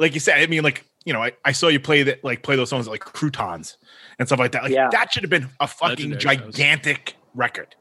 like 0.00 0.14
you 0.14 0.20
said, 0.20 0.40
I 0.40 0.46
mean, 0.48 0.64
like 0.64 0.84
you 1.04 1.12
know, 1.12 1.22
I, 1.22 1.30
I 1.44 1.52
saw 1.52 1.68
you 1.68 1.78
play 1.78 2.02
that 2.02 2.24
like 2.24 2.42
play 2.42 2.56
those 2.56 2.68
songs 2.68 2.88
like 2.88 3.00
croutons 3.02 3.78
and 4.18 4.26
stuff 4.26 4.40
like 4.40 4.50
that. 4.52 4.64
Like 4.64 4.72
Yeah. 4.72 4.88
that 4.90 5.12
should 5.12 5.22
have 5.22 5.30
been 5.30 5.48
a 5.60 5.68
fucking 5.68 6.10
Legendary 6.10 6.36
shows. 6.38 6.54
gigantic 6.54 7.16
record. 7.34 7.76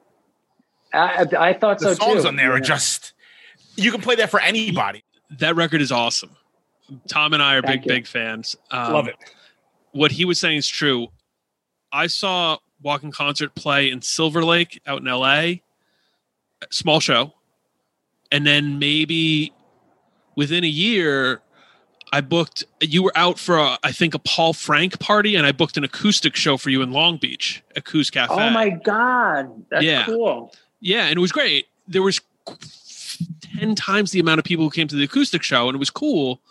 I, 0.94 1.26
I 1.38 1.54
thought 1.54 1.80
The 1.80 1.96
so 1.96 2.06
songs 2.06 2.22
too. 2.22 2.28
on 2.30 2.36
there 2.36 2.54
are 2.54 2.60
just 2.60 3.14
you 3.76 3.92
can 3.92 4.02
play 4.02 4.16
that 4.18 4.30
for 4.30 4.40
anybody. 4.40 5.04
That 5.40 5.56
record 5.56 5.82
is 5.82 5.92
awesome. 5.92 6.30
Tom 7.10 7.34
and 7.34 7.42
I 7.42 7.56
are 7.56 7.62
Thank 7.64 7.82
big, 7.82 7.90
you. 7.92 7.96
big 7.98 8.08
fans. 8.08 8.56
Um, 8.70 8.94
Love 8.94 9.08
it. 9.08 9.16
What 9.92 10.12
he 10.12 10.24
was 10.26 10.40
saying 10.40 10.58
is 10.58 10.68
true. 10.68 11.08
I 11.92 12.06
saw 12.08 12.60
Walking 12.82 13.12
Concert 13.12 13.56
play 13.56 13.90
in 13.90 14.02
Silver 14.02 14.44
Lake 14.44 14.82
out 14.86 15.00
in 15.02 15.06
LA, 15.06 15.62
small 16.70 17.00
show. 17.00 17.34
And 18.32 18.46
then 18.46 18.80
maybe 18.80 19.54
within 20.36 20.64
a 20.64 20.68
year, 20.68 21.42
I 22.12 22.22
booked, 22.22 22.64
you 22.82 23.04
were 23.04 23.14
out 23.16 23.40
for, 23.40 23.58
a, 23.58 23.78
I 23.84 23.92
think, 23.92 24.14
a 24.14 24.20
Paul 24.20 24.54
Frank 24.54 25.00
party, 25.00 25.36
and 25.36 25.46
I 25.46 25.52
booked 25.52 25.78
an 25.78 25.84
acoustic 25.84 26.36
show 26.36 26.58
for 26.58 26.70
you 26.70 26.82
in 26.82 26.92
Long 26.92 27.18
Beach, 27.18 27.64
Acoustic 27.76 28.14
Cafe. 28.16 28.34
Oh 28.34 28.50
my 28.50 28.70
god, 28.70 29.66
that's 29.70 29.84
Yeah. 29.84 30.06
cool. 30.06 30.54
Yeah, 30.80 31.06
and 31.08 31.18
it 31.18 31.20
was 31.22 31.32
great. 31.32 31.68
There 31.88 32.04
was 32.04 32.22
ten 33.58 33.76
times 33.76 34.12
the 34.12 34.20
amount 34.20 34.40
of 34.40 34.46
people 34.46 34.66
who 34.66 34.72
came 34.72 34.88
to 34.88 34.96
the 34.96 35.04
acoustic 35.04 35.42
show, 35.44 35.68
and 35.68 35.76
it 35.76 35.80
was 35.80 35.90
cool. 35.90 36.42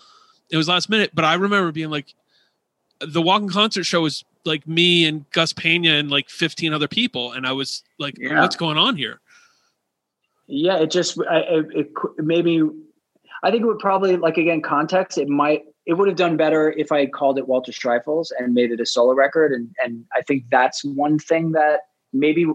It 0.50 0.56
was 0.56 0.68
last 0.68 0.88
minute, 0.88 1.10
but 1.14 1.24
I 1.24 1.34
remember 1.34 1.70
being 1.72 1.90
like, 1.90 2.14
the 3.00 3.22
walking 3.22 3.48
concert 3.48 3.84
show 3.84 4.02
was 4.02 4.24
like 4.44 4.66
me 4.66 5.06
and 5.06 5.28
Gus 5.30 5.52
Pena 5.52 5.90
and 5.94 6.10
like 6.10 6.28
fifteen 6.28 6.72
other 6.72 6.88
people, 6.88 7.32
and 7.32 7.46
I 7.46 7.52
was 7.52 7.82
like, 7.98 8.16
Yeah. 8.18 8.40
what's 8.40 8.56
going 8.56 8.76
on 8.78 8.96
here? 8.96 9.20
Yeah, 10.46 10.78
it 10.78 10.90
just 10.90 11.18
I, 11.28 11.38
it, 11.38 11.66
it 11.74 11.94
cou- 11.94 12.14
maybe 12.18 12.62
I 13.42 13.50
think 13.50 13.62
it 13.62 13.66
would 13.66 13.78
probably 13.78 14.16
like 14.16 14.36
again 14.36 14.60
context. 14.60 15.18
It 15.18 15.28
might 15.28 15.64
it 15.86 15.94
would 15.94 16.08
have 16.08 16.16
done 16.16 16.36
better 16.36 16.72
if 16.72 16.92
I 16.92 17.00
had 17.00 17.12
called 17.12 17.38
it 17.38 17.46
Walter 17.48 17.72
Schreifels 17.72 18.28
and 18.38 18.54
made 18.54 18.70
it 18.70 18.80
a 18.80 18.86
solo 18.86 19.14
record, 19.14 19.52
and 19.52 19.74
and 19.82 20.04
I 20.14 20.22
think 20.22 20.44
that's 20.50 20.84
one 20.84 21.18
thing 21.18 21.52
that 21.52 21.80
maybe 22.12 22.46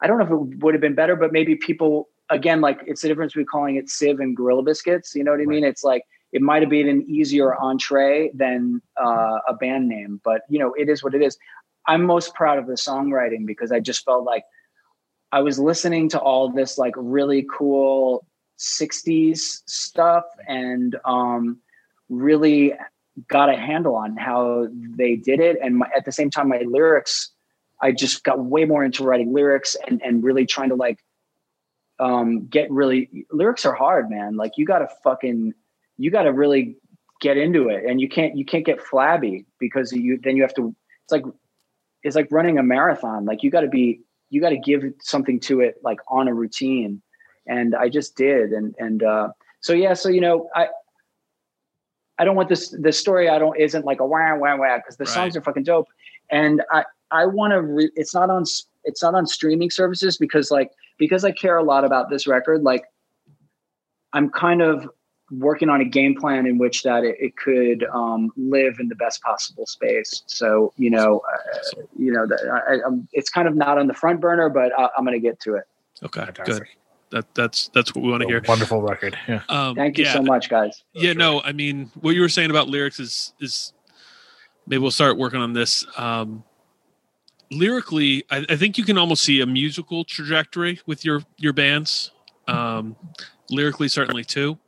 I 0.00 0.06
don't 0.06 0.18
know 0.18 0.24
if 0.24 0.30
it 0.30 0.58
would 0.62 0.74
have 0.74 0.80
been 0.80 0.94
better, 0.94 1.16
but 1.16 1.32
maybe 1.32 1.56
people 1.56 2.08
again 2.28 2.60
like 2.60 2.80
it's 2.86 3.02
the 3.02 3.08
difference 3.08 3.32
between 3.32 3.46
calling 3.46 3.76
it 3.76 3.88
Civ 3.90 4.20
and 4.20 4.36
Gorilla 4.36 4.62
Biscuits. 4.62 5.14
You 5.14 5.24
know 5.24 5.32
what 5.32 5.40
I 5.40 5.44
mean? 5.46 5.64
It's 5.64 5.82
like 5.82 6.04
it 6.32 6.42
might 6.42 6.62
have 6.62 6.70
been 6.70 6.88
an 6.88 7.02
easier 7.08 7.54
entree 7.56 8.30
than 8.34 8.80
uh, 9.02 9.38
a 9.48 9.54
band 9.54 9.88
name, 9.88 10.20
but 10.24 10.42
you 10.48 10.58
know 10.58 10.72
it 10.74 10.88
is 10.88 11.02
what 11.02 11.14
it 11.14 11.22
is. 11.22 11.36
I'm 11.86 12.04
most 12.04 12.34
proud 12.34 12.58
of 12.58 12.66
the 12.66 12.74
songwriting 12.74 13.46
because 13.46 13.72
I 13.72 13.80
just 13.80 14.04
felt 14.04 14.24
like 14.24 14.44
I 15.32 15.40
was 15.40 15.58
listening 15.58 16.08
to 16.10 16.20
all 16.20 16.50
this 16.50 16.76
like 16.78 16.94
really 16.96 17.46
cool 17.56 18.26
60s 18.58 19.38
stuff 19.66 20.24
and 20.46 20.96
um, 21.04 21.58
really 22.08 22.74
got 23.28 23.48
a 23.48 23.56
handle 23.56 23.96
on 23.96 24.16
how 24.16 24.68
they 24.70 25.16
did 25.16 25.40
it. 25.40 25.56
And 25.62 25.78
my, 25.78 25.88
at 25.96 26.04
the 26.04 26.12
same 26.12 26.30
time, 26.30 26.48
my 26.48 26.62
lyrics, 26.66 27.30
I 27.80 27.92
just 27.92 28.24
got 28.24 28.44
way 28.44 28.64
more 28.64 28.84
into 28.84 29.04
writing 29.04 29.32
lyrics 29.32 29.76
and, 29.86 30.00
and 30.04 30.22
really 30.22 30.46
trying 30.46 30.68
to 30.68 30.74
like 30.74 30.98
um, 31.98 32.46
get 32.46 32.70
really 32.70 33.26
lyrics 33.30 33.64
are 33.64 33.74
hard, 33.74 34.10
man. 34.10 34.36
Like 34.36 34.52
you 34.56 34.66
got 34.66 34.80
to 34.80 34.88
fucking, 35.02 35.54
you 36.00 36.10
got 36.10 36.22
to 36.22 36.32
really 36.32 36.76
get 37.20 37.36
into 37.36 37.68
it 37.68 37.84
and 37.84 38.00
you 38.00 38.08
can't, 38.08 38.36
you 38.36 38.44
can't 38.44 38.64
get 38.64 38.80
flabby 38.80 39.44
because 39.58 39.92
you, 39.92 40.18
then 40.22 40.36
you 40.36 40.42
have 40.42 40.54
to, 40.54 40.74
it's 41.04 41.12
like, 41.12 41.24
it's 42.02 42.16
like 42.16 42.28
running 42.30 42.58
a 42.58 42.62
marathon. 42.62 43.24
Like 43.24 43.42
you 43.42 43.50
got 43.50 43.60
to 43.60 43.68
be, 43.68 44.00
you 44.30 44.40
got 44.40 44.50
to 44.50 44.58
give 44.58 44.82
something 45.00 45.38
to 45.40 45.60
it 45.60 45.76
like 45.82 45.98
on 46.08 46.28
a 46.28 46.34
routine 46.34 47.02
and 47.46 47.74
i 47.74 47.88
just 47.88 48.16
did 48.16 48.52
and 48.52 48.74
and 48.78 49.02
uh 49.02 49.28
so 49.60 49.72
yeah 49.72 49.92
so 49.94 50.08
you 50.08 50.20
know 50.20 50.48
i 50.54 50.68
i 52.18 52.24
don't 52.24 52.36
want 52.36 52.48
this 52.48 52.74
the 52.80 52.92
story 52.92 53.28
i 53.28 53.38
don't 53.38 53.58
isn't 53.58 53.84
like 53.84 54.00
a 54.00 54.06
wah 54.06 54.34
wah 54.36 54.56
wah 54.56 54.76
because 54.76 54.96
the 54.96 55.04
Right. 55.04 55.12
songs 55.12 55.36
are 55.36 55.42
fucking 55.42 55.64
dope 55.64 55.88
and 56.30 56.62
i 56.70 56.84
i 57.10 57.26
want 57.26 57.52
to 57.52 57.60
re- 57.62 57.90
it's 57.96 58.14
not 58.14 58.30
on 58.30 58.44
it's 58.84 59.02
not 59.02 59.14
on 59.14 59.26
streaming 59.26 59.70
services 59.70 60.16
because 60.16 60.50
like 60.50 60.70
because 60.98 61.24
i 61.24 61.32
care 61.32 61.56
a 61.56 61.64
lot 61.64 61.84
about 61.84 62.10
this 62.10 62.26
record 62.26 62.62
like 62.62 62.84
i'm 64.12 64.30
kind 64.30 64.62
of 64.62 64.88
working 65.30 65.68
on 65.68 65.80
a 65.80 65.84
game 65.84 66.14
plan 66.14 66.46
in 66.46 66.58
which 66.58 66.82
that 66.82 67.04
it, 67.04 67.16
it 67.20 67.36
could 67.36 67.84
um, 67.92 68.32
live 68.36 68.78
in 68.80 68.88
the 68.88 68.94
best 68.94 69.22
possible 69.22 69.66
space. 69.66 70.22
So 70.26 70.72
you 70.76 70.90
know, 70.90 71.22
uh, 71.32 71.82
you 71.96 72.12
know, 72.12 72.26
that 72.26 72.62
I, 72.68 72.86
I'm, 72.86 73.08
it's 73.12 73.30
kind 73.30 73.48
of 73.48 73.54
not 73.54 73.78
on 73.78 73.86
the 73.86 73.94
front 73.94 74.20
burner, 74.20 74.48
but 74.48 74.78
I, 74.78 74.88
I'm 74.96 75.04
going 75.04 75.16
to 75.16 75.20
get 75.20 75.40
to 75.40 75.54
it. 75.54 75.64
Okay, 76.02 76.20
Fantastic. 76.20 76.58
good. 76.58 76.66
That 77.10 77.34
that's 77.34 77.68
that's 77.74 77.94
what 77.94 78.04
we 78.04 78.10
want 78.10 78.22
to 78.22 78.28
hear. 78.28 78.40
Wonderful 78.46 78.82
record. 78.82 79.18
Yeah. 79.26 79.42
Um, 79.48 79.74
Thank 79.74 79.98
you 79.98 80.04
yeah, 80.04 80.12
so 80.12 80.22
much, 80.22 80.48
guys. 80.48 80.84
Yeah, 80.94 81.12
no, 81.12 81.42
I 81.42 81.52
mean, 81.52 81.90
what 82.00 82.14
you 82.14 82.20
were 82.20 82.28
saying 82.28 82.50
about 82.50 82.68
lyrics 82.68 83.00
is 83.00 83.32
is 83.40 83.72
maybe 84.66 84.80
we'll 84.80 84.92
start 84.92 85.18
working 85.18 85.40
on 85.40 85.52
this. 85.52 85.84
Um, 85.96 86.44
lyrically, 87.50 88.24
I, 88.30 88.46
I 88.48 88.56
think 88.56 88.78
you 88.78 88.84
can 88.84 88.96
almost 88.96 89.24
see 89.24 89.40
a 89.40 89.46
musical 89.46 90.04
trajectory 90.04 90.80
with 90.86 91.04
your 91.04 91.22
your 91.36 91.52
bands. 91.52 92.12
Um, 92.46 92.96
lyrically, 93.50 93.88
certainly 93.88 94.24
too. 94.24 94.58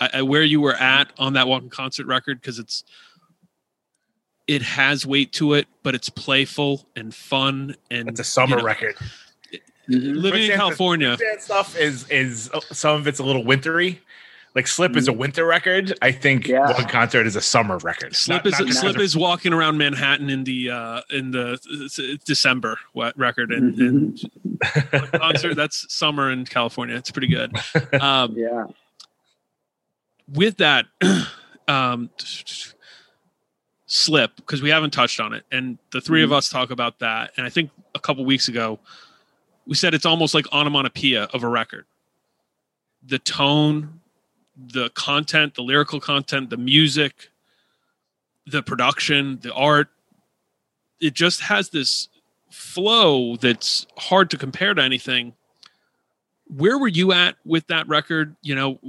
I, 0.00 0.10
I, 0.14 0.22
where 0.22 0.42
you 0.42 0.60
were 0.60 0.74
at 0.74 1.12
on 1.18 1.34
that 1.34 1.46
walking 1.48 1.68
concert 1.70 2.06
record 2.06 2.40
because 2.40 2.58
it's 2.58 2.84
it 4.46 4.62
has 4.62 5.06
weight 5.06 5.32
to 5.34 5.54
it, 5.54 5.68
but 5.82 5.94
it's 5.94 6.08
playful 6.08 6.86
and 6.96 7.14
fun 7.14 7.76
and 7.90 8.08
It's 8.08 8.20
a 8.20 8.24
summer 8.24 8.56
you 8.56 8.62
know, 8.62 8.66
record. 8.66 8.96
Mm-hmm. 8.96 9.96
Living 10.12 10.14
in 10.14 10.20
Quicksand- 10.30 10.58
California, 10.60 11.16
Quicksand 11.16 11.40
stuff 11.42 11.76
is 11.76 12.08
is 12.10 12.50
uh, 12.52 12.60
some 12.72 12.96
of 12.98 13.06
it's 13.06 13.18
a 13.20 13.24
little 13.24 13.44
wintry, 13.44 14.00
like 14.54 14.66
Slip 14.66 14.96
is 14.96 15.06
a 15.08 15.12
winter 15.12 15.44
record. 15.44 15.96
I 16.02 16.10
think 16.12 16.46
Yeah. 16.48 16.72
one 16.72 16.86
concert 16.88 17.26
is 17.26 17.36
a 17.36 17.40
summer 17.40 17.78
record. 17.78 18.14
Slip 18.16 18.44
Not- 18.44 18.52
is 18.54 18.60
not 18.60 18.72
Slip 18.72 18.98
is 18.98 19.16
walking 19.16 19.52
around 19.52 19.78
Manhattan 19.78 20.30
in 20.30 20.44
the 20.44 20.70
uh 20.70 21.00
in 21.10 21.30
the 21.32 21.52
uh, 21.54 22.16
December 22.24 22.78
what 22.92 23.16
record 23.18 23.52
and, 23.52 23.74
Mm-hmm. 23.76 24.96
and 24.96 25.12
concert 25.20 25.54
that's 25.54 25.92
summer 25.92 26.30
in 26.30 26.44
California. 26.44 26.96
It's 26.96 27.10
pretty 27.10 27.28
good. 27.28 27.54
Um 28.00 28.34
yeah. 28.36 28.64
With 30.32 30.56
that 30.58 30.86
um 31.68 32.10
slip 33.86 34.36
because 34.36 34.62
we 34.62 34.70
haven't 34.70 34.92
touched 34.92 35.18
on 35.20 35.32
it 35.32 35.44
and 35.50 35.78
the 35.92 36.00
3 36.00 36.22
of 36.22 36.30
Mhm. 36.30 36.34
us 36.36 36.48
talk 36.48 36.70
about 36.70 37.00
that 37.00 37.32
and 37.36 37.44
I 37.44 37.50
think 37.50 37.70
a 37.94 37.98
couple 37.98 38.24
weeks 38.24 38.46
ago 38.48 38.78
we 39.66 39.74
said 39.74 39.94
it's 39.94 40.06
almost 40.06 40.34
like 40.34 40.46
onomatopoeia 40.52 41.24
of 41.32 41.42
a 41.44 41.48
record. 41.48 41.86
The 43.06 43.18
tone, 43.20 44.00
the 44.56 44.90
content, 44.90 45.54
the 45.54 45.62
lyrical 45.62 46.00
content, 46.00 46.50
the 46.50 46.56
music, 46.56 47.30
the 48.46 48.62
production, 48.62 49.38
the 49.42 49.52
art, 49.54 49.88
it 51.00 51.14
just 51.14 51.42
has 51.42 51.70
this 51.70 52.08
flow 52.50 53.36
that's 53.36 53.86
hard 53.96 54.28
to 54.30 54.36
compare 54.36 54.74
to 54.74 54.82
anything. 54.82 55.34
Where 56.46 56.78
were 56.78 56.88
you 56.88 57.12
at 57.12 57.36
with 57.44 57.66
that 57.68 57.86
record? 57.86 58.34
You 58.42 58.54
know, 58.56 58.80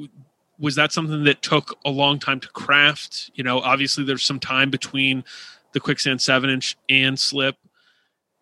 was 0.61 0.75
that 0.75 0.93
something 0.93 1.23
that 1.23 1.41
took 1.41 1.75
a 1.83 1.89
long 1.89 2.19
time 2.19 2.39
to 2.39 2.47
craft? 2.49 3.31
You 3.33 3.43
know, 3.43 3.59
obviously 3.59 4.03
there's 4.03 4.23
some 4.23 4.39
time 4.39 4.69
between 4.69 5.23
the 5.73 5.79
Quicksand 5.79 6.21
7 6.21 6.49
inch 6.49 6.77
and 6.87 7.19
Slip. 7.19 7.55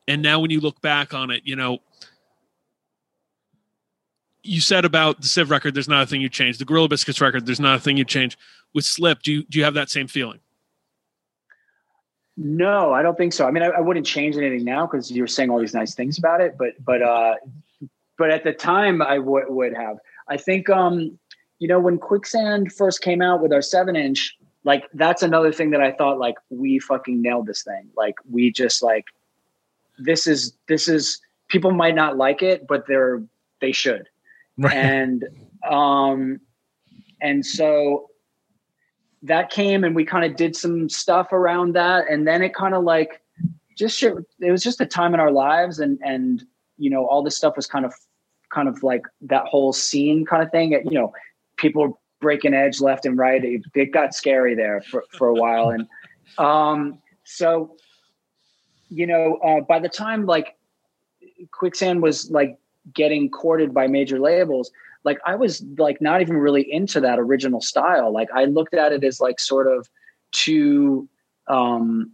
And 0.08 0.22
now 0.22 0.42
when 0.42 0.52
you 0.52 0.60
look 0.60 0.82
back 0.82 1.14
on 1.14 1.32
it, 1.32 1.44
you 1.46 1.56
know, 1.56 1.80
you 4.44 4.60
said 4.60 4.84
about 4.84 5.22
the 5.22 5.28
Civ 5.28 5.50
record, 5.50 5.74
there's 5.74 5.88
not 5.88 6.04
a 6.04 6.06
thing 6.06 6.20
you 6.20 6.30
change. 6.30 6.58
The 6.58 6.66
Gorilla 6.66 6.90
Biscuits 6.90 7.22
record, 7.22 7.46
there's 7.46 7.60
not 7.60 7.78
a 7.78 7.80
thing 7.80 7.96
you 7.96 8.06
change. 8.06 8.38
With 8.74 8.86
Slip, 8.86 9.22
do 9.22 9.32
you 9.32 9.44
do 9.44 9.58
you 9.58 9.66
have 9.66 9.74
that 9.76 9.90
same 9.90 10.08
feeling? 10.08 10.40
No, 12.38 12.94
I 12.94 13.02
don't 13.02 13.18
think 13.18 13.34
so. 13.34 13.48
I 13.48 13.52
mean, 13.52 13.64
I, 13.64 13.68
I 13.68 13.80
wouldn't 13.80 14.06
change 14.06 14.38
anything 14.38 14.64
now 14.64 14.86
because 14.86 15.12
you're 15.12 15.28
saying 15.28 15.50
all 15.50 15.60
these 15.60 15.74
nice 15.74 15.96
things 15.96 16.18
about 16.18 16.42
it, 16.42 16.58
but 16.58 16.74
but 16.84 17.02
uh, 17.02 17.36
but 18.18 18.30
at 18.30 18.44
the 18.44 18.54
time, 18.54 19.02
I 19.02 19.20
would 19.20 19.46
would 19.48 19.76
have. 19.76 19.98
I 20.28 20.38
think 20.38 20.70
um, 20.70 21.18
you 21.60 21.68
know 21.68 21.80
when 21.80 21.98
Quicksand 21.98 22.72
first 22.72 23.02
came 23.02 23.22
out 23.22 23.42
with 23.42 23.54
our 23.54 23.62
seven 23.62 23.96
inch, 23.96 24.36
like 24.64 24.86
that's 24.94 25.22
another 25.22 25.52
thing 25.52 25.72
that 25.72 25.82
I 25.82 25.92
thought 25.92 26.18
like 26.18 26.36
we 26.50 26.80
fucking 26.80 27.22
nailed 27.22 27.48
this 27.48 27.64
thing. 27.64 27.90
Like 27.96 28.16
we 28.30 28.52
just 28.52 28.82
like 28.82 29.06
this 29.98 30.26
is 30.26 30.54
this 30.68 30.88
is 30.88 31.20
people 31.50 31.72
might 31.72 31.96
not 31.96 32.18
like 32.18 32.42
it, 32.42 32.66
but 32.68 32.86
they're 32.88 33.22
they 33.62 33.72
should. 33.72 34.08
And 34.74 35.26
um 35.70 36.42
and 37.22 37.46
so 37.46 38.10
that 39.24 39.50
came 39.50 39.84
and 39.84 39.96
we 39.96 40.06
kind 40.06 40.26
of 40.26 40.36
did 40.38 40.56
some 40.56 40.90
stuff 40.90 41.32
around 41.32 41.76
that 41.76 42.10
and 42.10 42.28
then 42.28 42.42
it 42.42 42.54
kind 42.54 42.74
of 42.74 42.84
like 42.84 43.22
just 43.78 43.98
shit, 43.98 44.14
it 44.42 44.52
was 44.52 44.64
just 44.64 44.82
a 44.82 44.86
time 44.86 45.14
in 45.14 45.20
our 45.22 45.32
lives 45.32 45.80
and 45.80 45.98
and 46.04 46.46
you 46.78 46.90
know 46.90 47.06
all 47.06 47.24
this 47.24 47.38
stuff 47.38 47.56
was 47.56 47.68
kind 47.68 47.86
of 47.86 47.94
kind 48.52 48.68
of 48.68 48.84
like 48.84 49.04
that 49.22 49.46
whole 49.46 49.72
scene 49.72 50.26
kind 50.26 50.44
of 50.44 50.52
thing 50.52 50.72
you 50.72 51.00
know 51.00 51.14
people 51.60 52.02
breaking 52.22 52.54
edge 52.54 52.82
left 52.82 53.06
and 53.06 53.18
right 53.18 53.44
it, 53.46 53.62
it 53.76 53.92
got 53.92 54.14
scary 54.14 54.56
there 54.56 54.82
for, 54.82 55.04
for 55.12 55.28
a 55.28 55.34
while. 55.34 55.70
And 55.70 55.88
um 56.38 57.00
so 57.24 57.76
you 58.90 59.06
know 59.06 59.36
uh, 59.44 59.62
by 59.62 59.80
the 59.80 59.90
time 59.90 60.26
like 60.26 60.58
quicksand 61.52 62.02
was 62.02 62.30
like 62.32 62.58
getting 62.94 63.30
courted 63.30 63.74
by 63.74 63.88
major 63.88 64.20
labels 64.20 64.72
like 65.04 65.20
i 65.26 65.36
was 65.36 65.64
like 65.78 66.02
not 66.02 66.22
even 66.22 66.36
really 66.38 66.66
into 66.72 67.00
that 67.00 67.20
original 67.20 67.62
style. 67.62 68.12
Like 68.12 68.30
i 68.34 68.46
looked 68.46 68.74
at 68.74 68.92
it 68.92 69.04
as 69.04 69.22
like 69.22 69.40
sort 69.40 69.68
of 69.68 69.88
too 70.32 71.08
um 71.48 72.12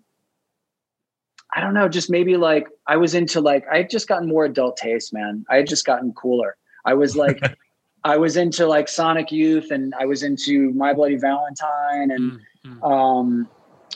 i 1.54 1.62
don't 1.62 1.74
know 1.74 1.90
just 1.90 2.10
maybe 2.10 2.38
like 2.38 2.68
i 2.88 2.96
was 2.98 3.16
into 3.16 3.42
like 3.42 3.66
i 3.72 3.78
had 3.78 3.90
just 3.90 4.08
gotten 4.08 4.28
more 4.28 4.46
adult 4.46 4.78
taste 4.78 5.14
man. 5.14 5.46
I 5.50 5.58
had 5.58 5.68
just 5.68 5.86
gotten 5.86 6.14
cooler. 6.14 6.58
I 6.84 6.94
was 6.94 7.16
like 7.16 7.42
i 8.06 8.15
was 8.15 8.38
into 8.38 8.65
like 8.65 8.88
sonic 8.88 9.32
youth 9.32 9.72
and 9.72 9.94
i 9.99 10.06
was 10.06 10.23
into 10.23 10.72
my 10.72 10.94
bloody 10.94 11.18
valentine 11.18 12.11
and 12.11 12.40
um 12.84 13.48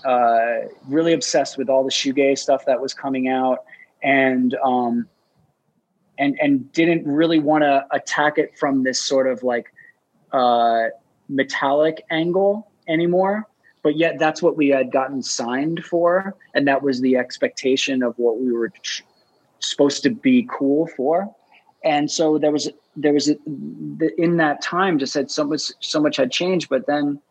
uh 0.03 0.57
really 0.87 1.13
obsessed 1.13 1.57
with 1.57 1.69
all 1.69 1.83
the 1.83 1.91
shoegaze 1.91 2.39
stuff 2.39 2.65
that 2.65 2.81
was 2.81 2.93
coming 2.93 3.29
out 3.29 3.63
and 4.03 4.55
um 4.63 5.07
and 6.17 6.37
and 6.41 6.71
didn't 6.73 7.05
really 7.07 7.39
want 7.39 7.63
to 7.63 7.85
attack 7.91 8.37
it 8.37 8.57
from 8.57 8.83
this 8.83 9.01
sort 9.01 9.27
of 9.27 9.41
like 9.43 9.71
uh 10.33 10.85
metallic 11.29 12.03
angle 12.09 12.69
anymore 12.87 13.47
but 13.81 13.95
yet 13.95 14.19
that's 14.19 14.41
what 14.41 14.57
we 14.57 14.69
had 14.69 14.91
gotten 14.91 15.21
signed 15.21 15.83
for 15.85 16.35
and 16.53 16.67
that 16.67 16.81
was 16.81 17.01
the 17.01 17.15
expectation 17.15 18.03
of 18.03 18.13
what 18.17 18.39
we 18.39 18.51
were 18.51 18.71
supposed 19.59 20.03
to 20.03 20.09
be 20.09 20.47
cool 20.51 20.87
for 20.97 21.33
and 21.83 22.09
so 22.09 22.37
there 22.37 22.51
was 22.51 22.69
there 23.01 23.13
was 23.13 23.29
a, 23.29 23.35
the, 23.45 24.09
in 24.17 24.37
that 24.37 24.61
time 24.61 24.99
just 24.99 25.13
said 25.13 25.31
so 25.31 25.43
much 25.43 25.71
so 25.79 25.99
much 26.01 26.17
had 26.17 26.31
changed 26.31 26.69
but 26.69 26.85
then 26.85 27.21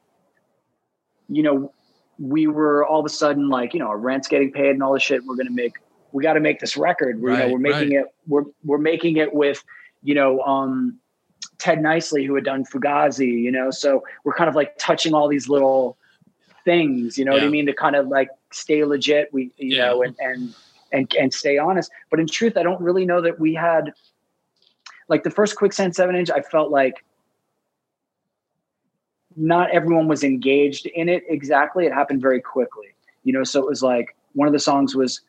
you 1.28 1.42
know 1.42 1.72
we 2.18 2.46
were 2.46 2.84
all 2.86 3.00
of 3.00 3.06
a 3.06 3.10
sudden 3.10 3.48
like 3.48 3.74
you 3.74 3.80
know 3.80 3.86
our 3.86 3.98
rent's 3.98 4.28
getting 4.28 4.50
paid 4.50 4.70
and 4.70 4.82
all 4.82 4.92
this 4.92 5.02
shit. 5.02 5.24
We're 5.24 5.36
gonna 5.36 5.50
make 5.50 5.74
we 6.12 6.22
got 6.22 6.34
to 6.34 6.40
make 6.40 6.58
this 6.58 6.76
record. 6.76 7.20
We're, 7.20 7.32
you 7.32 7.36
know 7.38 7.48
we're 7.48 7.58
making 7.58 7.94
right. 7.94 8.04
it 8.04 8.14
we're 8.26 8.44
we're 8.64 8.78
making 8.78 9.18
it 9.18 9.32
with 9.32 9.62
you 10.02 10.14
know 10.14 10.40
um 10.42 10.98
ted 11.58 11.78
niceley 11.78 12.26
who 12.26 12.34
had 12.34 12.44
done 12.44 12.64
fugazi 12.64 13.26
you 13.42 13.52
know? 13.52 13.70
So 13.70 14.04
we're 14.24 14.34
kind 14.34 14.48
of 14.48 14.56
like 14.56 14.76
touching 14.78 15.14
all 15.14 15.28
these 15.28 15.48
little 15.48 15.96
things 16.64 17.16
you 17.18 17.24
know 17.24 17.32
what 17.32 17.42
i 17.42 17.48
mean? 17.48 17.66
To 17.66 17.72
kind 17.72 17.96
of 17.96 18.08
like 18.08 18.30
stay 18.52 18.84
legit 18.84 19.32
we 19.32 19.52
you 19.56 19.76
Yeah. 19.76 19.86
know 19.86 20.02
and 20.02 20.16
and 20.18 20.54
and 20.92 21.14
and 21.18 21.32
stay 21.32 21.58
honest. 21.58 21.90
But 22.10 22.20
in 22.20 22.26
truth 22.26 22.56
i 22.56 22.62
don't 22.62 22.80
really 22.80 23.06
know 23.06 23.20
that 23.20 23.38
we 23.38 23.54
had 23.54 23.92
like 25.08 25.22
the 25.24 25.30
first 25.30 25.56
quicksand 25.56 25.94
7 25.94 26.14
inch 26.14 26.30
i 26.30 26.40
felt 26.40 26.70
like 26.70 27.04
not 29.36 29.70
everyone 29.70 30.08
was 30.08 30.24
engaged 30.24 30.86
in 30.86 31.08
it 31.08 31.22
exactly. 31.28 31.86
It 31.86 31.92
happened 31.92 32.20
very 32.20 32.40
quickly 32.40 32.88
you 33.24 33.32
know 33.32 33.44
so 33.44 33.60
it 33.60 33.66
was 33.66 33.82
like 33.82 34.16
one 34.34 34.48
of 34.48 34.52
the 34.52 34.58
songs 34.58 34.94
was 34.94 35.20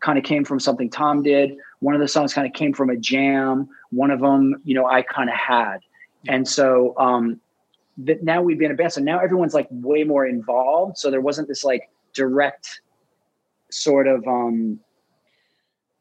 kind 0.00 0.18
of 0.18 0.24
came 0.24 0.44
from 0.44 0.60
something 0.60 0.88
tom 0.90 1.22
did. 1.22 1.56
One 1.80 1.94
of 1.94 2.00
the 2.00 2.08
songs 2.08 2.34
kind 2.34 2.46
of 2.46 2.52
came 2.52 2.72
from 2.72 2.90
a 2.90 2.96
jam. 2.96 3.68
One 3.90 4.10
of 4.10 4.20
them 4.20 4.60
you 4.64 4.74
know 4.74 4.86
i 4.86 5.02
kind 5.02 5.28
of 5.28 5.36
had. 5.36 5.78
And 6.28 6.46
so 6.48 6.94
um 6.98 7.40
that 7.98 8.22
now 8.22 8.40
we'd 8.40 8.58
been 8.58 8.70
a 8.70 8.74
band 8.74 8.92
so 8.92 9.00
now 9.00 9.18
everyone's 9.18 9.54
like 9.54 9.68
way 9.70 10.04
more 10.04 10.26
involved. 10.26 10.96
So 10.96 11.10
there 11.10 11.20
wasn't 11.20 11.48
this 11.48 11.64
like 11.64 11.90
direct 12.14 12.80
sort 13.70 14.06
of 14.06 14.26
um 14.26 14.80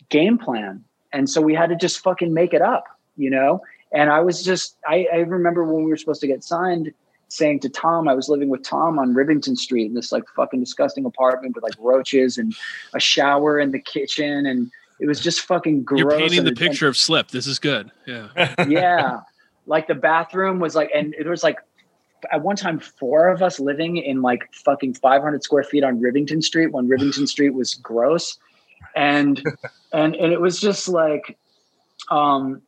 game 0.10 0.38
plan. 0.38 0.84
And 1.12 1.30
so 1.30 1.42
we 1.42 1.54
had 1.56 1.70
to 1.70 1.76
just 1.76 2.00
fucking 2.00 2.34
make 2.34 2.54
it 2.54 2.62
up 2.62 2.86
you 3.20 3.30
know 3.30 3.62
and 3.92 4.10
i 4.10 4.20
was 4.20 4.44
just 4.44 4.78
i, 4.88 5.06
I 5.14 5.18
remember 5.18 5.64
when 5.64 5.84
we 5.84 5.90
were 5.92 5.98
supposed 5.98 6.22
to 6.22 6.28
get 6.28 6.44
signed 6.44 6.92
saying 7.28 7.60
to 7.60 7.70
tom 7.70 8.08
i 8.08 8.14
was 8.16 8.30
living 8.30 8.50
with 8.50 8.64
tom 8.64 8.98
on 8.98 9.14
rivington 9.14 9.56
street 9.56 9.86
in 9.86 9.94
this 9.94 10.12
like 10.12 10.24
fucking 10.36 10.60
disgusting 10.60 11.06
apartment 11.06 11.54
with 11.56 11.64
like 11.64 11.76
roaches 11.80 12.38
and 12.38 12.56
a 12.96 13.00
shower 13.00 13.60
in 13.60 13.72
the 13.72 13.80
kitchen 13.80 14.46
and 14.48 14.72
it 15.00 15.08
was 15.08 15.20
just 15.20 15.42
fucking 15.42 15.84
gross 15.84 16.00
You're 16.00 16.10
painting 16.12 16.40
and- 16.40 16.48
the 16.48 16.52
and- 16.52 16.58
picture 16.58 16.88
of 16.88 16.98
Slip. 16.98 17.30
This 17.30 17.48
is 17.48 17.58
good. 17.58 17.90
Yeah. 18.06 18.28
yeah 18.68 19.20
like 19.66 19.88
the 19.88 19.96
bathroom 19.96 20.60
was 20.60 20.76
like 20.76 20.90
and 20.96 21.14
it 21.18 21.28
was 21.28 21.44
like 21.44 21.58
at 22.32 22.42
one 22.42 22.56
time 22.58 22.80
four 22.80 23.30
of 23.30 23.42
us 23.42 23.60
living 23.62 23.96
in 23.96 24.22
like 24.22 24.50
fucking 24.66 24.94
500 24.96 25.42
square 25.44 25.64
feet 25.64 25.84
on 25.86 26.02
rivington 26.02 26.42
street 26.42 26.72
when 26.74 26.88
rivington 26.90 27.28
street 27.34 27.52
was 27.52 27.76
gross 27.76 28.38
and 28.96 29.42
and 29.94 30.16
and 30.16 30.34
it 30.34 30.42
was 30.42 30.60
just 30.60 30.90
like 30.90 31.38
um 32.12 32.62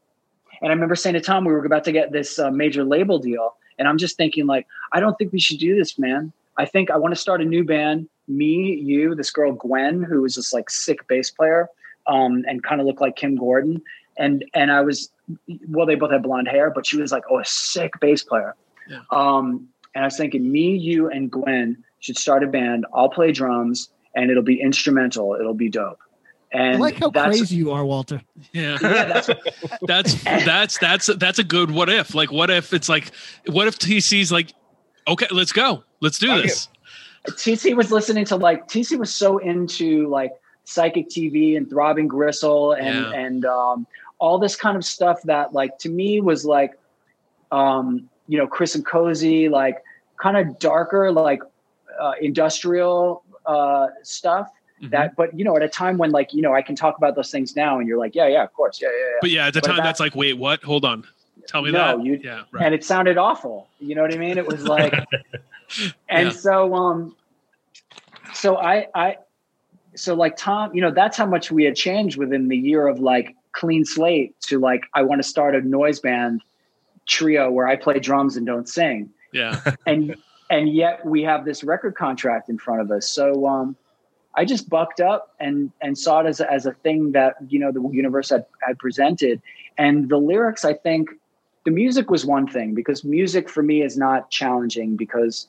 and 0.61 0.71
i 0.71 0.73
remember 0.73 0.95
saying 0.95 1.13
to 1.13 1.21
tom 1.21 1.45
we 1.45 1.51
were 1.51 1.65
about 1.65 1.83
to 1.83 1.91
get 1.91 2.11
this 2.11 2.39
uh, 2.39 2.51
major 2.51 2.83
label 2.83 3.19
deal. 3.19 3.55
And 3.79 3.88
i'm 3.88 3.97
just 3.97 4.17
thinking 4.17 4.45
like 4.45 4.67
i 4.93 4.99
don't 4.99 5.17
think 5.17 5.31
we 5.31 5.39
should 5.39 5.59
do 5.59 5.75
this 5.75 5.97
man. 5.97 6.31
I 6.57 6.65
think 6.65 6.91
i 6.91 6.97
want 6.97 7.13
to 7.13 7.19
start 7.19 7.41
a 7.41 7.45
new 7.45 7.63
band 7.63 8.09
me 8.27 8.75
you 8.75 9.15
this 9.15 9.31
girl 9.31 9.53
gwen 9.53 10.03
who 10.03 10.21
was 10.21 10.35
this 10.35 10.53
like 10.53 10.69
sick 10.69 11.07
bass 11.07 11.31
player 11.31 11.67
um 12.07 12.45
and 12.47 12.63
kind 12.63 12.79
of 12.79 12.88
looked 12.88 13.01
like 13.01 13.15
kim 13.15 13.35
gordon. 13.35 13.81
And 14.17 14.45
and 14.53 14.71
i 14.71 14.81
was 14.81 15.11
well 15.69 15.85
they 15.85 15.95
both 15.95 16.11
had 16.11 16.23
blonde 16.23 16.47
hair 16.47 16.69
but 16.69 16.85
she 16.85 16.97
was 16.97 17.11
like 17.11 17.23
oh 17.29 17.39
a 17.39 17.45
sick 17.45 17.99
bass 17.99 18.23
player. 18.23 18.55
Yeah. 18.89 18.99
um 19.11 19.67
and 19.95 20.03
i 20.03 20.07
was 20.07 20.17
thinking 20.17 20.51
me 20.51 20.75
you 20.75 21.09
and 21.09 21.31
gwen 21.31 21.83
should 21.99 22.17
start 22.17 22.43
a 22.43 22.47
band 22.47 22.85
i'll 22.93 23.09
play 23.09 23.31
drums 23.31 23.89
and 24.15 24.29
it'll 24.29 24.43
be 24.43 24.61
instrumental. 24.61 25.35
It'll 25.35 25.53
be 25.53 25.69
dope 25.69 25.99
and 26.53 26.76
I 26.76 26.80
like 26.80 26.95
how 26.95 27.10
that's 27.10 27.38
crazy 27.38 27.56
you 27.56 27.72
are, 27.72 27.86
Walter. 27.86 28.22
Yeah. 28.52 28.78
yeah 28.82 29.06
that's 29.06 29.28
that's 29.88 30.23
that's 30.23 30.78
that's 30.78 31.06
that's 31.18 31.40
a 31.40 31.44
good 31.44 31.72
what 31.72 31.90
if. 31.90 32.14
Like 32.14 32.32
what 32.32 32.49
if 32.49 32.73
it's 32.73 32.90
like 32.90 33.11
what 33.48 33.68
if 33.68 33.78
TC's 33.80 34.32
like, 34.32 34.53
okay, 35.07 35.28
let's 35.32 35.52
go. 35.52 35.84
Let's 36.02 36.19
do 36.19 36.28
Fuck 36.28 36.44
this. 36.44 36.68
TC 37.30 37.76
was 37.76 37.91
listening 37.91 38.26
to 38.26 38.36
like 38.36 38.68
TC 38.68 38.98
was 38.98 39.14
so 39.14 39.38
into 39.38 40.07
like 40.10 40.32
psychic 40.64 41.10
TV 41.10 41.56
and 41.57 41.69
throbbing 41.69 42.07
gristle 42.07 42.73
and 42.73 42.95
Yeah. 42.95 43.11
and 43.14 43.45
um, 43.45 43.88
all 44.19 44.40
this 44.40 44.56
kind 44.56 44.76
of 44.78 44.84
stuff 44.84 45.22
that 45.23 45.53
like 45.53 45.78
to 45.80 45.90
me 45.90 46.19
was 46.19 46.45
like 46.45 46.78
um, 47.52 48.10
you 48.28 48.38
know, 48.38 48.48
Chris 48.48 48.76
and 48.76 48.86
Cosey, 48.86 49.49
like 49.49 49.78
kind 50.18 50.38
of 50.38 50.57
darker, 50.60 51.11
like 51.11 51.41
uh, 51.99 52.14
industrial 52.22 53.23
uh, 53.45 53.88
stuff. 54.03 54.49
Mm-hmm. 54.81 54.89
That, 54.89 55.15
but 55.15 55.37
you 55.37 55.45
know, 55.45 55.55
at 55.55 55.61
a 55.61 55.69
time 55.69 55.97
when 55.97 56.11
like 56.11 56.33
you 56.33 56.41
know, 56.41 56.53
I 56.55 56.61
can 56.61 56.75
talk 56.75 56.97
about 56.97 57.15
those 57.15 57.29
things 57.29 57.55
now, 57.55 57.77
and 57.79 57.87
you're 57.87 57.99
like, 57.99 58.15
yeah, 58.15 58.27
yeah, 58.27 58.43
of 58.43 58.53
course, 58.53 58.81
yeah, 58.81 58.87
yeah. 58.89 59.05
yeah. 59.05 59.17
But 59.21 59.29
yeah, 59.29 59.47
at 59.47 59.53
the 59.53 59.61
But 59.61 59.67
time, 59.67 59.77
that's 59.77 59.99
like, 59.99 60.15
wait, 60.15 60.37
what? 60.37 60.63
Hold 60.63 60.85
on. 60.85 61.05
Tell 61.47 61.61
me 61.63 61.71
no, 61.71 61.97
that. 61.97 62.05
you, 62.05 62.19
yeah, 62.23 62.43
right. 62.51 62.65
and 62.65 62.73
it 62.75 62.83
sounded 62.83 63.17
awful. 63.17 63.67
You 63.79 63.95
know 63.95 64.01
what 64.03 64.13
I 64.13 64.17
mean? 64.17 64.37
It 64.37 64.45
was 64.45 64.63
like, 64.63 64.93
and 66.09 66.27
Yeah. 66.27 66.29
so, 66.29 66.73
um, 66.75 67.15
so 68.33 68.57
I, 68.57 68.87
I, 68.93 69.17
so 69.95 70.13
like 70.13 70.37
Tom, 70.37 70.73
you 70.75 70.81
know, 70.81 70.91
that's 70.91 71.17
how 71.17 71.25
much 71.25 71.51
we 71.51 71.63
had 71.63 71.75
changed 71.75 72.17
within 72.17 72.47
the 72.47 72.57
year 72.57 72.87
of 72.87 72.99
like 72.99 73.35
clean 73.53 73.85
slate 73.85 74.39
to 74.41 74.59
like, 74.59 74.83
I 74.93 75.01
want 75.01 75.21
to 75.21 75.27
start 75.27 75.55
a 75.55 75.61
noise 75.61 75.99
band 75.99 76.41
trio 77.07 77.49
where 77.49 77.67
I 77.67 77.75
play 77.75 77.99
drums 77.99 78.37
and 78.37 78.45
don't 78.45 78.69
sing. 78.69 79.09
yeah. 79.33 79.59
And, 79.87 80.15
and 80.51 80.69
yet 80.69 81.03
we 81.05 81.23
have 81.23 81.43
this 81.43 81.63
record 81.63 81.95
contract 81.95 82.49
in 82.49 82.57
front 82.59 82.81
of 82.81 82.91
us. 82.91 83.09
So, 83.09 83.47
um, 83.47 83.75
I 84.35 84.45
just 84.45 84.69
bucked 84.69 85.01
up 85.01 85.35
and 85.39 85.71
and 85.81 85.97
saw 85.97 86.21
it 86.21 86.27
as 86.27 86.39
a, 86.39 86.51
as 86.51 86.65
a 86.65 86.71
thing 86.71 87.11
that 87.11 87.35
you 87.47 87.59
know 87.59 87.71
the 87.71 87.81
universe 87.91 88.29
had, 88.29 88.45
had 88.65 88.79
presented, 88.79 89.41
and 89.77 90.09
the 90.09 90.17
lyrics. 90.17 90.63
I 90.63 90.73
think 90.73 91.09
the 91.65 91.71
music 91.71 92.09
was 92.09 92.25
one 92.25 92.47
thing 92.47 92.73
because 92.73 93.03
music 93.03 93.49
for 93.49 93.61
me 93.61 93.81
is 93.81 93.97
not 93.97 94.29
challenging 94.29 94.95
because 94.95 95.47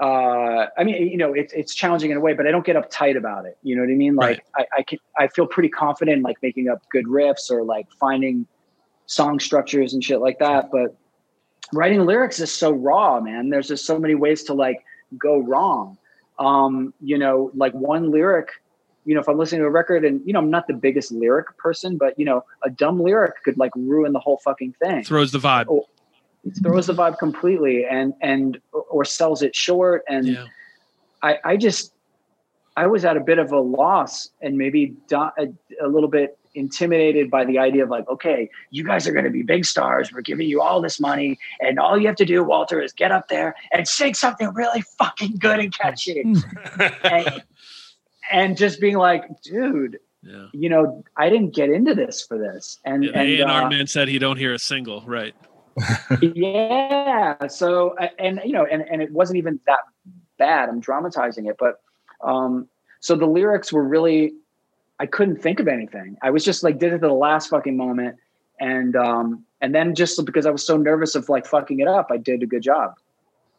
uh 0.00 0.66
i 0.76 0.82
mean 0.82 1.08
you 1.08 1.16
know 1.16 1.32
it's 1.32 1.52
it's 1.52 1.72
challenging 1.72 2.10
in 2.10 2.16
a 2.16 2.20
way 2.20 2.32
but 2.32 2.48
i 2.48 2.50
don't 2.50 2.66
get 2.66 2.74
uptight 2.76 3.16
about 3.16 3.46
it. 3.46 3.58
You 3.62 3.76
know 3.76 3.82
what 3.82 3.90
i 3.90 3.94
mean? 3.94 4.16
Like 4.16 4.44
I, 4.56 4.66
I 4.78 4.82
can 4.82 4.98
i 5.18 5.28
feel 5.28 5.46
pretty 5.46 5.68
confident 5.68 6.18
in, 6.18 6.22
like 6.22 6.36
making 6.42 6.68
up 6.68 6.82
good 6.90 7.06
riffs 7.06 7.50
or 7.50 7.62
like 7.62 7.86
finding 8.00 8.46
song 9.06 9.38
structures 9.38 9.92
and 9.92 10.02
shit 10.02 10.20
like 10.20 10.38
that. 10.38 10.70
But 10.72 10.96
writing 11.72 12.06
lyrics 12.06 12.40
is 12.40 12.50
so 12.50 12.72
raw 12.72 13.20
man. 13.20 13.50
There's 13.50 13.68
just 13.68 13.86
so 13.86 13.98
many 13.98 14.14
ways 14.14 14.42
to 14.44 14.54
like 14.54 14.84
go 15.18 15.38
wrong 15.38 15.98
um 16.38 16.92
you 17.00 17.16
know 17.16 17.50
like 17.54 17.72
one 17.74 18.10
lyric 18.10 18.48
you 19.04 19.14
know 19.14 19.20
if 19.20 19.28
i'm 19.28 19.38
listening 19.38 19.60
to 19.60 19.66
a 19.66 19.70
record 19.70 20.04
and 20.04 20.20
you 20.26 20.32
know 20.32 20.38
i'm 20.38 20.50
not 20.50 20.66
the 20.66 20.74
biggest 20.74 21.12
lyric 21.12 21.56
person 21.58 21.96
but 21.96 22.18
you 22.18 22.24
know 22.24 22.44
a 22.64 22.70
dumb 22.70 23.00
lyric 23.00 23.42
could 23.44 23.56
like 23.56 23.70
ruin 23.76 24.12
the 24.12 24.18
whole 24.18 24.38
fucking 24.38 24.72
thing 24.82 25.04
Throws 25.04 25.30
the 25.32 25.38
vibe. 25.38 25.66
Oh, 25.68 25.86
it 26.44 26.52
throws 26.62 26.86
the 26.86 26.94
vibe 26.94 27.18
completely 27.18 27.84
and 27.86 28.14
and 28.20 28.60
or 28.72 29.04
sells 29.04 29.42
it 29.42 29.54
short 29.54 30.02
and 30.08 30.26
Yeah. 30.26 30.46
i 31.22 31.38
i 31.44 31.56
just 31.56 31.92
i 32.76 32.86
was 32.86 33.04
at 33.04 33.16
a 33.16 33.20
bit 33.20 33.38
of 33.38 33.52
a 33.52 33.60
loss 33.60 34.30
and 34.42 34.58
maybe 34.58 34.96
a, 35.12 35.48
a 35.80 35.88
little 35.88 36.08
bit 36.08 36.36
intimidated 36.54 37.30
by 37.30 37.44
the 37.44 37.58
idea 37.58 37.82
of 37.82 37.90
like 37.90 38.08
okay 38.08 38.48
you 38.70 38.84
guys 38.84 39.06
are 39.08 39.12
going 39.12 39.24
to 39.24 39.30
be 39.30 39.42
big 39.42 39.64
stars 39.64 40.12
we're 40.12 40.20
giving 40.20 40.48
you 40.48 40.60
all 40.60 40.80
this 40.80 41.00
money 41.00 41.38
and 41.60 41.78
all 41.78 41.98
you 41.98 42.06
have 42.06 42.16
to 42.16 42.24
do 42.24 42.42
walter 42.44 42.80
is 42.80 42.92
get 42.92 43.10
up 43.10 43.28
there 43.28 43.54
and 43.72 43.86
sing 43.88 44.14
something 44.14 44.52
really 44.54 44.82
fucking 44.98 45.36
good 45.38 45.58
and 45.58 45.72
catchy 45.76 46.20
and, 47.04 47.42
and 48.32 48.56
just 48.56 48.80
being 48.80 48.96
like 48.96 49.24
dude 49.42 49.98
Yeah. 50.22 50.46
you 50.52 50.68
know 50.68 51.02
i 51.16 51.28
didn't 51.28 51.54
get 51.54 51.70
into 51.70 51.94
this 51.94 52.22
for 52.22 52.38
this 52.38 52.78
and 52.84 53.04
Yeah, 53.04 53.10
and 53.20 53.40
A&R 53.50 53.62
uh, 53.64 53.68
man 53.68 53.86
said 53.86 54.08
he 54.08 54.18
don't 54.18 54.38
hear 54.38 54.54
a 54.54 54.58
single. 54.58 55.02
Right. 55.06 55.34
yeah 56.22 57.46
so 57.48 57.96
and 58.18 58.40
you 58.44 58.52
know 58.52 58.64
and, 58.64 58.82
and 58.90 59.02
it 59.02 59.10
wasn't 59.10 59.36
even 59.36 59.58
that 59.66 59.80
bad 60.38 60.68
i'm 60.68 60.78
dramatizing 60.80 61.46
it 61.46 61.56
but 61.58 61.80
um 62.22 62.68
so 63.00 63.16
the 63.16 63.26
lyrics 63.26 63.72
were 63.72 63.82
really 63.82 64.32
i 65.04 65.06
couldn't 65.06 65.36
think 65.36 65.60
of 65.60 65.68
anything. 65.68 66.16
I 66.22 66.30
was 66.30 66.42
just 66.42 66.62
like 66.62 66.78
did 66.78 66.94
it 66.94 67.00
to 67.00 67.08
the 67.08 67.12
last 67.12 67.48
fucking 67.50 67.76
moment. 67.76 68.16
And 68.58 68.96
um 68.96 69.44
and 69.60 69.74
then 69.74 69.94
just 69.94 70.24
because 70.24 70.46
i 70.46 70.50
was 70.50 70.64
so 70.66 70.76
nervous 70.78 71.14
of 71.14 71.28
like 71.28 71.46
fucking 71.46 71.80
it 71.80 71.88
up 71.88 72.06
i 72.10 72.16
did 72.16 72.42
a 72.42 72.46
good 72.46 72.62
job 72.62 72.94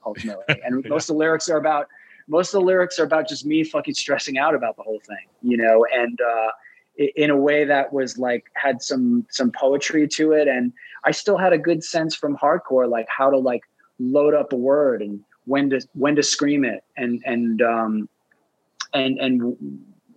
ultimately. 0.06 0.44
And 0.66 0.84
most 0.86 1.04
of 1.10 1.14
the 1.16 1.20
lyrics 1.20 1.48
are 1.50 1.58
about 1.58 1.88
most 2.28 2.48
of 2.54 2.62
the 2.62 2.66
lyrics 2.66 2.98
are 2.98 3.04
about 3.04 3.30
just 3.30 3.46
me 3.46 3.64
fucking 3.64 3.94
stressing 3.94 4.38
out 4.40 4.56
about 4.56 4.76
the 4.76 4.84
whole 4.84 5.02
thing 5.12 5.26
you 5.42 5.58
know? 5.58 5.86
And 5.94 6.20
uh 6.20 6.52
in 6.98 7.30
a 7.30 7.38
way 7.38 7.66
that 7.66 7.92
was 7.94 8.18
like 8.18 8.46
had 8.54 8.82
some 8.82 9.28
some 9.30 9.52
poetry 9.52 10.08
to 10.18 10.32
it. 10.32 10.48
And 10.48 10.74
i 11.04 11.12
still 11.12 11.38
had 11.38 11.54
a 11.54 11.62
good 11.70 11.84
sense 11.84 12.16
from 12.16 12.36
hardcore 12.38 12.90
like 12.90 13.08
how 13.20 13.30
to 13.30 13.38
like 13.38 13.64
load 14.00 14.34
up 14.34 14.52
a 14.54 14.56
word 14.72 15.02
and 15.02 15.24
when 15.46 15.70
to 15.70 15.80
when 15.94 16.16
to 16.16 16.24
scream 16.24 16.64
it. 16.66 16.82
And 16.98 17.22
and 17.26 17.62
um 17.62 18.10
and 18.94 19.20
and 19.20 19.38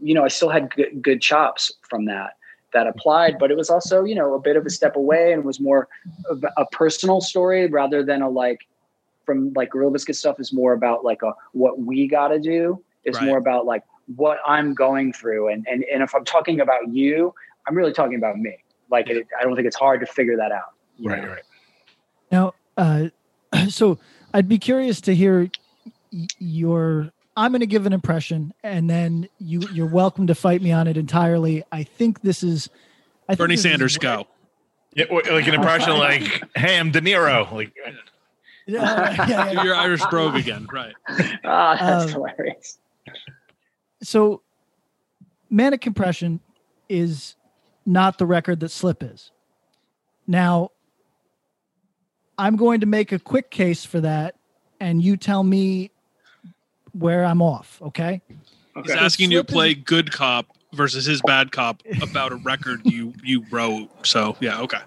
you 0.00 0.14
know 0.14 0.24
i 0.24 0.28
still 0.28 0.48
had 0.48 0.74
good, 0.74 1.02
good 1.02 1.20
chops 1.20 1.72
from 1.88 2.04
that 2.04 2.34
that 2.72 2.86
applied 2.86 3.38
but 3.38 3.50
it 3.50 3.56
was 3.56 3.70
also 3.70 4.04
you 4.04 4.14
know 4.14 4.34
a 4.34 4.38
bit 4.38 4.56
of 4.56 4.66
a 4.66 4.70
step 4.70 4.96
away 4.96 5.32
and 5.32 5.44
was 5.44 5.58
more 5.58 5.88
of 6.28 6.44
a 6.56 6.66
personal 6.66 7.20
story 7.20 7.66
rather 7.66 8.02
than 8.04 8.22
a 8.22 8.28
like 8.28 8.60
from 9.28 9.52
like 9.54 9.68
Gorilla 9.68 9.90
Biscuit 9.90 10.16
stuff 10.16 10.40
is 10.40 10.54
more 10.54 10.72
about 10.72 11.04
like 11.04 11.22
a 11.22 11.34
what 11.52 11.80
we 11.80 12.08
got 12.08 12.28
to 12.28 12.38
do. 12.40 12.82
It's 13.04 13.18
Right. 13.18 13.26
more 13.26 13.36
about 13.36 13.66
like 13.66 13.82
what 14.16 14.38
I'm 14.46 14.72
going 14.72 15.12
through, 15.12 15.48
and 15.48 15.66
and 15.68 15.84
and 15.92 16.02
if 16.02 16.14
I'm 16.14 16.24
talking 16.24 16.60
about 16.60 16.88
you, 16.88 17.34
I'm 17.66 17.74
really 17.74 17.92
talking 17.92 18.16
about 18.16 18.38
me. 18.38 18.56
Like 18.90 19.10
it, 19.10 19.26
I 19.38 19.44
don't 19.44 19.54
think 19.54 19.66
it's 19.66 19.76
hard 19.76 20.00
to 20.00 20.06
figure 20.06 20.38
that 20.38 20.50
out. 20.50 20.72
Right, 20.98 21.22
know? 21.22 21.28
right. 21.28 21.42
Now, 22.32 22.54
uh, 22.78 23.08
so 23.68 23.98
I'd 24.32 24.48
be 24.48 24.58
curious 24.58 25.02
to 25.02 25.14
hear 25.14 25.50
your. 26.38 27.12
I'm 27.38 27.52
going 27.52 27.60
to 27.60 27.66
give 27.66 27.86
an 27.86 27.92
impression, 27.92 28.52
and 28.64 28.90
then 28.90 29.28
you 29.38 29.60
you're 29.72 29.86
welcome 29.86 30.26
to 30.26 30.34
fight 30.34 30.60
me 30.60 30.72
on 30.72 30.88
it 30.88 30.96
entirely. 30.96 31.62
I 31.70 31.84
think 31.84 32.20
this 32.22 32.42
is. 32.42 32.68
I 33.28 33.32
think 33.32 33.38
Bernie 33.38 33.54
this 33.54 33.64
is 33.64 33.70
Sanders, 33.70 33.96
go. 33.98 34.26
Yeah, 34.94 35.04
like 35.10 35.46
an 35.46 35.54
impression 35.54 35.96
like, 35.96 36.42
"Hey, 36.56 36.76
I'm 36.78 36.90
De 36.90 37.00
Niro." 37.00 37.50
Like, 37.52 37.72
Yeah, 38.66 39.26
yeah, 39.28 39.50
yeah. 39.52 39.62
Your 39.62 39.74
Irish 39.74 40.04
brogue 40.06 40.34
again. 40.34 40.66
Right. 40.72 40.94
Ah, 41.44 41.76
that's 41.80 42.06
Um, 42.06 42.20
hilarious. 42.22 42.78
so 44.02 44.42
manic 45.50 45.80
compression 45.80 46.40
is 46.88 47.36
not 47.86 48.18
the 48.18 48.26
record 48.26 48.60
that 48.60 48.68
slip 48.70 49.02
is 49.02 49.30
now 50.26 50.70
i'm 52.36 52.56
going 52.56 52.80
to 52.80 52.86
make 52.86 53.12
a 53.12 53.18
quick 53.18 53.50
case 53.50 53.84
for 53.84 54.00
that 54.00 54.34
and 54.78 55.02
you 55.02 55.16
tell 55.16 55.42
me 55.42 55.90
where 56.92 57.24
i'm 57.24 57.42
off 57.42 57.80
okay 57.82 58.20
He's 58.84 58.94
asking 58.94 59.32
you 59.32 59.38
to 59.38 59.44
play 59.44 59.74
good 59.74 60.12
cop 60.12 60.46
versus 60.72 61.04
his 61.04 61.20
bad 61.22 61.52
cop 61.52 61.82
about 62.02 62.32
a 62.32 62.36
record 62.36 62.80
you 62.84 63.12
you 63.24 63.44
wrote. 63.50 63.88
So 64.06 64.36
yeah, 64.40 64.60
okay. 64.60 64.78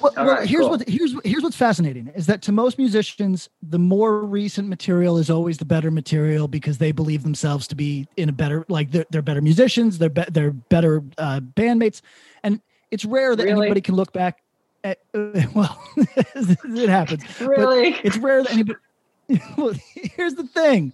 well, 0.00 0.12
well 0.16 0.26
right, 0.26 0.48
here's 0.48 0.62
cool. 0.62 0.70
what 0.70 0.88
here's 0.88 1.14
here's 1.24 1.42
what's 1.42 1.56
fascinating 1.56 2.08
is 2.14 2.26
that 2.26 2.42
to 2.42 2.52
most 2.52 2.78
musicians 2.78 3.48
the 3.62 3.78
more 3.78 4.20
recent 4.24 4.68
material 4.68 5.18
is 5.18 5.30
always 5.30 5.58
the 5.58 5.64
better 5.64 5.90
material 5.90 6.48
because 6.48 6.78
they 6.78 6.92
believe 6.92 7.22
themselves 7.22 7.66
to 7.68 7.74
be 7.74 8.06
in 8.16 8.28
a 8.28 8.32
better 8.32 8.64
like 8.68 8.92
they're, 8.92 9.06
they're 9.10 9.22
better 9.22 9.42
musicians 9.42 9.98
they're 9.98 10.08
be, 10.08 10.24
they're 10.30 10.52
better 10.52 11.02
uh, 11.18 11.40
bandmates 11.40 12.00
and 12.42 12.60
it's 12.90 13.04
rare 13.04 13.34
that 13.34 13.44
Really? 13.44 13.66
anybody 13.66 13.80
can 13.80 13.96
look 13.96 14.12
back 14.12 14.42
at 14.84 15.00
well 15.54 15.82
it 15.96 16.88
happens 16.88 17.24
but 17.38 17.48
Really? 17.48 17.88
it's 18.04 18.16
rare 18.18 18.42
that 18.42 18.52
anybody 18.52 18.78
well, 19.56 19.74
here's 19.94 20.34
the 20.34 20.46
thing 20.46 20.92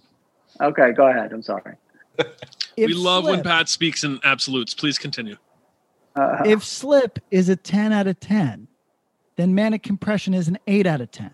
Okay, 0.61 0.91
go 0.93 1.07
ahead. 1.07 1.33
I'm 1.33 1.41
sorry. 1.41 1.75
we 2.77 2.93
love 2.93 3.25
when 3.25 3.41
Pat 3.41 3.69
speaks 3.69 4.03
in 4.03 4.19
absolutes. 4.23 4.73
Please 4.73 4.97
continue. 4.97 5.37
Uh, 6.15 6.43
if 6.45 6.63
slip 6.63 7.19
is 7.31 7.47
a 7.49 7.55
10 7.55 7.93
out 7.93 8.05
of 8.05 8.19
10 8.19 8.67
then 9.37 9.55
manic 9.55 9.81
compression 9.81 10.33
is 10.33 10.49
an 10.49 10.57
8 10.67 10.85
out 10.85 10.99
of 10.99 11.09
10 11.09 11.33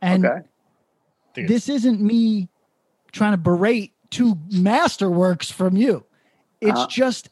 and 0.00 0.24
okay. 0.24 1.46
this 1.48 1.68
isn't 1.68 2.00
me 2.00 2.48
trying 3.10 3.32
to 3.32 3.36
berate 3.36 3.92
two 4.10 4.36
masterworks 4.52 5.50
from 5.52 5.76
you. 5.76 6.04
It's 6.60 6.72
Uh-huh. 6.78 6.86
just 6.88 7.30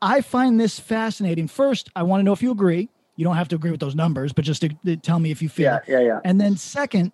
I 0.00 0.20
find 0.20 0.58
this 0.58 0.80
fascinating. 0.80 1.46
First, 1.46 1.88
I 1.94 2.02
want 2.02 2.18
to 2.20 2.24
know 2.24 2.32
if 2.32 2.42
you 2.42 2.50
agree. 2.50 2.88
You 3.14 3.24
don't 3.24 3.36
have 3.36 3.46
to 3.48 3.54
agree 3.54 3.70
with 3.70 3.78
those 3.80 3.94
numbers, 3.94 4.32
but 4.32 4.44
just 4.44 4.62
to, 4.62 4.70
to 4.84 4.96
tell 4.96 5.20
me 5.20 5.30
if 5.30 5.40
you 5.40 5.48
feel. 5.48 5.66
Yeah, 5.66 5.80
yeah, 5.86 6.00
yeah. 6.00 6.20
And 6.24 6.40
then 6.40 6.56
second, 6.56 7.12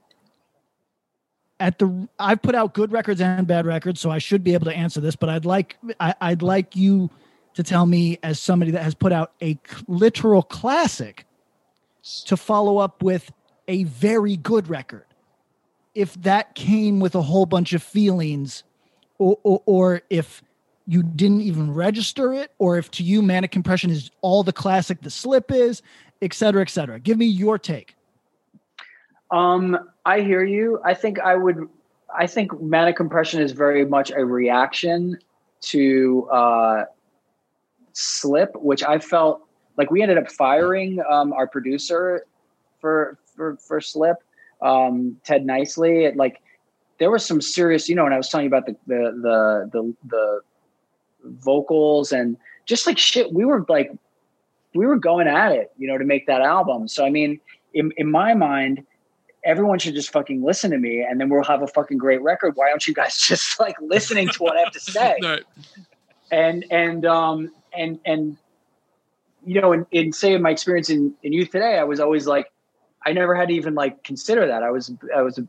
at 1.61 1.79
the 1.79 2.09
I've 2.19 2.43
put 2.43 2.55
out 2.55 2.75
good 2.75 2.93
records 2.93 3.21
and 3.21 3.47
bad 3.47 3.67
records, 3.67 4.01
so 4.01 4.11
I 4.11 4.19
should 4.19 4.45
be 4.45 4.55
able 4.55 4.67
to 4.67 4.75
answer 4.75 5.01
this. 5.01 5.17
But 5.17 5.29
I'd 5.29 5.45
like 5.45 5.77
I, 6.01 6.15
I'd 6.21 6.43
like 6.43 6.77
you 6.77 7.11
to 7.55 7.63
tell 7.63 7.87
me 7.87 8.19
as 8.23 8.39
somebody 8.39 8.71
that 8.71 8.83
has 8.83 8.95
put 8.95 9.13
out 9.13 9.33
a 9.43 9.59
literal 9.89 10.43
classic 10.43 11.27
to 12.27 12.37
follow 12.37 12.79
up 12.79 13.03
with 13.03 13.33
a 13.67 13.85
very 13.85 14.37
good 14.37 14.69
record 14.69 15.05
if 15.95 16.15
that 16.23 16.55
came 16.55 17.01
with 17.01 17.15
a 17.15 17.23
whole 17.23 17.45
bunch 17.45 17.73
of 17.73 17.83
feelings 17.83 18.63
or, 19.19 19.37
or, 19.43 19.63
or 19.67 20.03
if 20.09 20.43
you 20.87 21.03
didn't 21.03 21.41
even 21.41 21.75
register 21.75 22.33
it 22.33 22.53
or 22.59 22.79
if 22.79 22.91
to 22.93 23.03
you 23.03 23.21
manic 23.21 23.51
compression 23.51 23.91
is 23.91 24.11
all 24.21 24.43
the 24.43 24.53
classic 24.53 25.01
the 25.03 25.11
slip 25.11 25.51
is 25.51 25.83
et 26.23 26.33
cetera 26.33 26.63
et 26.63 26.71
cetera 26.71 27.01
give 27.01 27.19
me 27.19 27.27
your 27.27 27.59
take 27.59 27.95
Um, 29.31 29.77
I 30.09 30.23
hear 30.23 30.43
you. 30.43 30.81
I 30.83 30.95
think 30.95 31.21
I 31.21 31.37
would. 31.37 31.69
I 32.19 32.27
think 32.27 32.59
manic 32.63 32.97
compression 32.97 33.43
is 33.43 33.53
very 33.53 33.85
much 33.85 34.11
a 34.11 34.25
reaction 34.25 35.19
to 35.73 36.27
uh, 36.33 36.85
slip, 37.93 38.57
which 38.57 38.83
I 38.83 39.01
felt 39.01 39.47
like 39.77 39.91
we 39.91 40.01
ended 40.01 40.17
up 40.17 40.31
firing 40.33 40.99
um, 41.11 41.35
our 41.35 41.47
producer 41.47 42.25
for 42.81 43.19
for 43.37 43.57
for 43.57 43.83
Slip, 43.83 44.17
um, 44.63 45.19
Ted 45.25 45.45
Niceley. 45.45 46.07
It, 46.09 46.17
like 46.17 46.41
there 46.99 47.11
was 47.11 47.27
some 47.27 47.43
serious, 47.43 47.87
you 47.87 47.95
know, 47.95 48.05
when 48.05 48.15
I 48.15 48.17
was 48.17 48.31
telling 48.31 48.45
you 48.45 48.49
about 48.49 48.65
the 48.65 48.77
the 48.87 49.03
the 49.21 49.71
the, 49.75 49.95
the 50.09 50.41
vocals 51.25 52.13
and 52.13 52.39
just 52.65 52.87
like 52.87 52.97
shit, 52.97 53.35
we 53.35 53.45
were 53.45 53.67
like 53.69 53.93
we 54.75 54.87
were 54.87 54.97
going 54.97 55.29
at 55.29 55.53
it, 55.53 55.71
you 55.77 55.87
know, 55.87 55.99
to 55.99 56.05
make 56.07 56.27
that 56.29 56.41
album. 56.41 56.89
So 56.89 57.05
I 57.05 57.11
mean, 57.11 57.41
in 57.75 57.93
in 57.99 58.11
my 58.11 58.33
mind, 58.33 58.87
everyone 59.45 59.79
should 59.79 59.95
just 59.95 60.13
fucking 60.13 60.43
listen 60.43 60.71
to 60.71 60.79
me 60.79 61.05
and 61.09 61.21
then 61.21 61.29
we'll 61.29 61.45
have 61.45 61.63
a 61.63 61.67
fucking 61.67 61.99
great 61.99 62.21
record. 62.23 62.53
Why 62.57 62.71
aren't 62.71 62.87
you 62.87 62.95
guys 62.95 63.19
just 63.29 63.59
like 63.61 63.77
listening 63.81 64.29
to 64.29 64.43
what 64.43 64.57
I 64.57 64.61
have 64.61 64.73
to 64.73 64.81
say? 64.81 65.17
Right. 65.23 65.45
And 66.31 66.67
and 66.71 67.07
um 67.07 67.51
and 67.73 67.99
and 68.05 68.37
you 69.45 69.61
know, 69.61 69.73
in, 69.73 69.87
in 69.93 70.13
say 70.13 70.37
my 70.37 70.51
experience 70.51 70.91
in, 70.91 71.15
in 71.23 71.33
youth 71.33 71.51
today, 71.51 71.79
I 71.79 71.85
was 71.85 72.01
always 72.01 72.27
like, 72.27 72.53
I 73.07 73.13
never 73.13 73.35
had 73.35 73.49
to 73.49 73.55
even 73.55 73.75
like 73.75 74.05
consider 74.05 74.47
that. 74.47 74.63
I 74.63 74.71
was 74.71 74.93
I 75.17 75.23
was 75.23 75.41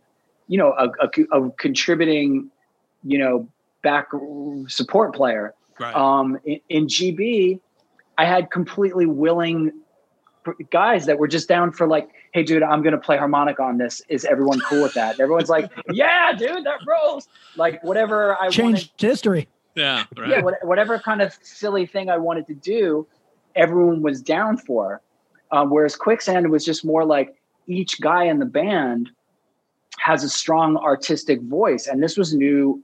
you 0.47 0.57
know 0.57 0.73
a, 0.77 0.89
a, 1.05 1.37
a 1.37 1.51
contributing, 1.51 2.49
you 3.03 3.17
know, 3.17 3.49
back 3.81 4.07
support 4.67 5.13
player. 5.13 5.53
Right. 5.79 5.93
Um, 5.93 6.39
in, 6.45 6.59
in 6.69 6.87
GB, 6.87 7.59
I 8.17 8.25
had 8.25 8.51
completely 8.51 9.05
willing 9.05 9.71
guys 10.71 11.05
that 11.05 11.19
were 11.19 11.27
just 11.27 11.47
down 11.47 11.71
for 11.71 11.87
like, 11.87 12.09
hey, 12.33 12.43
dude, 12.43 12.63
I'm 12.63 12.81
gonna 12.81 12.97
play 12.97 13.17
harmonic 13.17 13.59
on 13.59 13.77
this. 13.77 14.01
Is 14.09 14.25
everyone 14.25 14.59
cool 14.61 14.83
with 14.83 14.93
that? 14.93 15.13
And 15.13 15.21
everyone's 15.21 15.49
like, 15.49 15.71
yeah, 15.91 16.31
dude, 16.37 16.65
that 16.65 16.79
rolls. 16.87 17.27
Like 17.55 17.83
whatever 17.83 18.35
I 18.41 18.49
Changed 18.49 18.91
wanted, 18.93 19.09
history. 19.11 19.47
Yeah. 19.75 20.05
Right. 20.17 20.29
yeah, 20.29 20.41
whatever 20.63 20.99
kind 20.99 21.21
of 21.21 21.37
silly 21.41 21.85
thing 21.85 22.09
I 22.09 22.17
wanted 22.17 22.47
to 22.47 22.53
do, 22.53 23.07
everyone 23.55 24.01
was 24.01 24.21
down 24.21 24.57
for. 24.57 25.01
Um, 25.51 25.69
whereas 25.69 25.95
Quicksand 25.95 26.49
was 26.51 26.63
just 26.65 26.85
more 26.85 27.05
like 27.05 27.35
each 27.67 27.99
guy 28.01 28.25
in 28.25 28.39
the 28.39 28.45
band 28.45 29.09
has 29.99 30.23
a 30.23 30.29
strong 30.29 30.77
artistic 30.77 31.41
voice, 31.41 31.87
and 31.87 32.03
this 32.03 32.17
was 32.17 32.33
new 32.33 32.83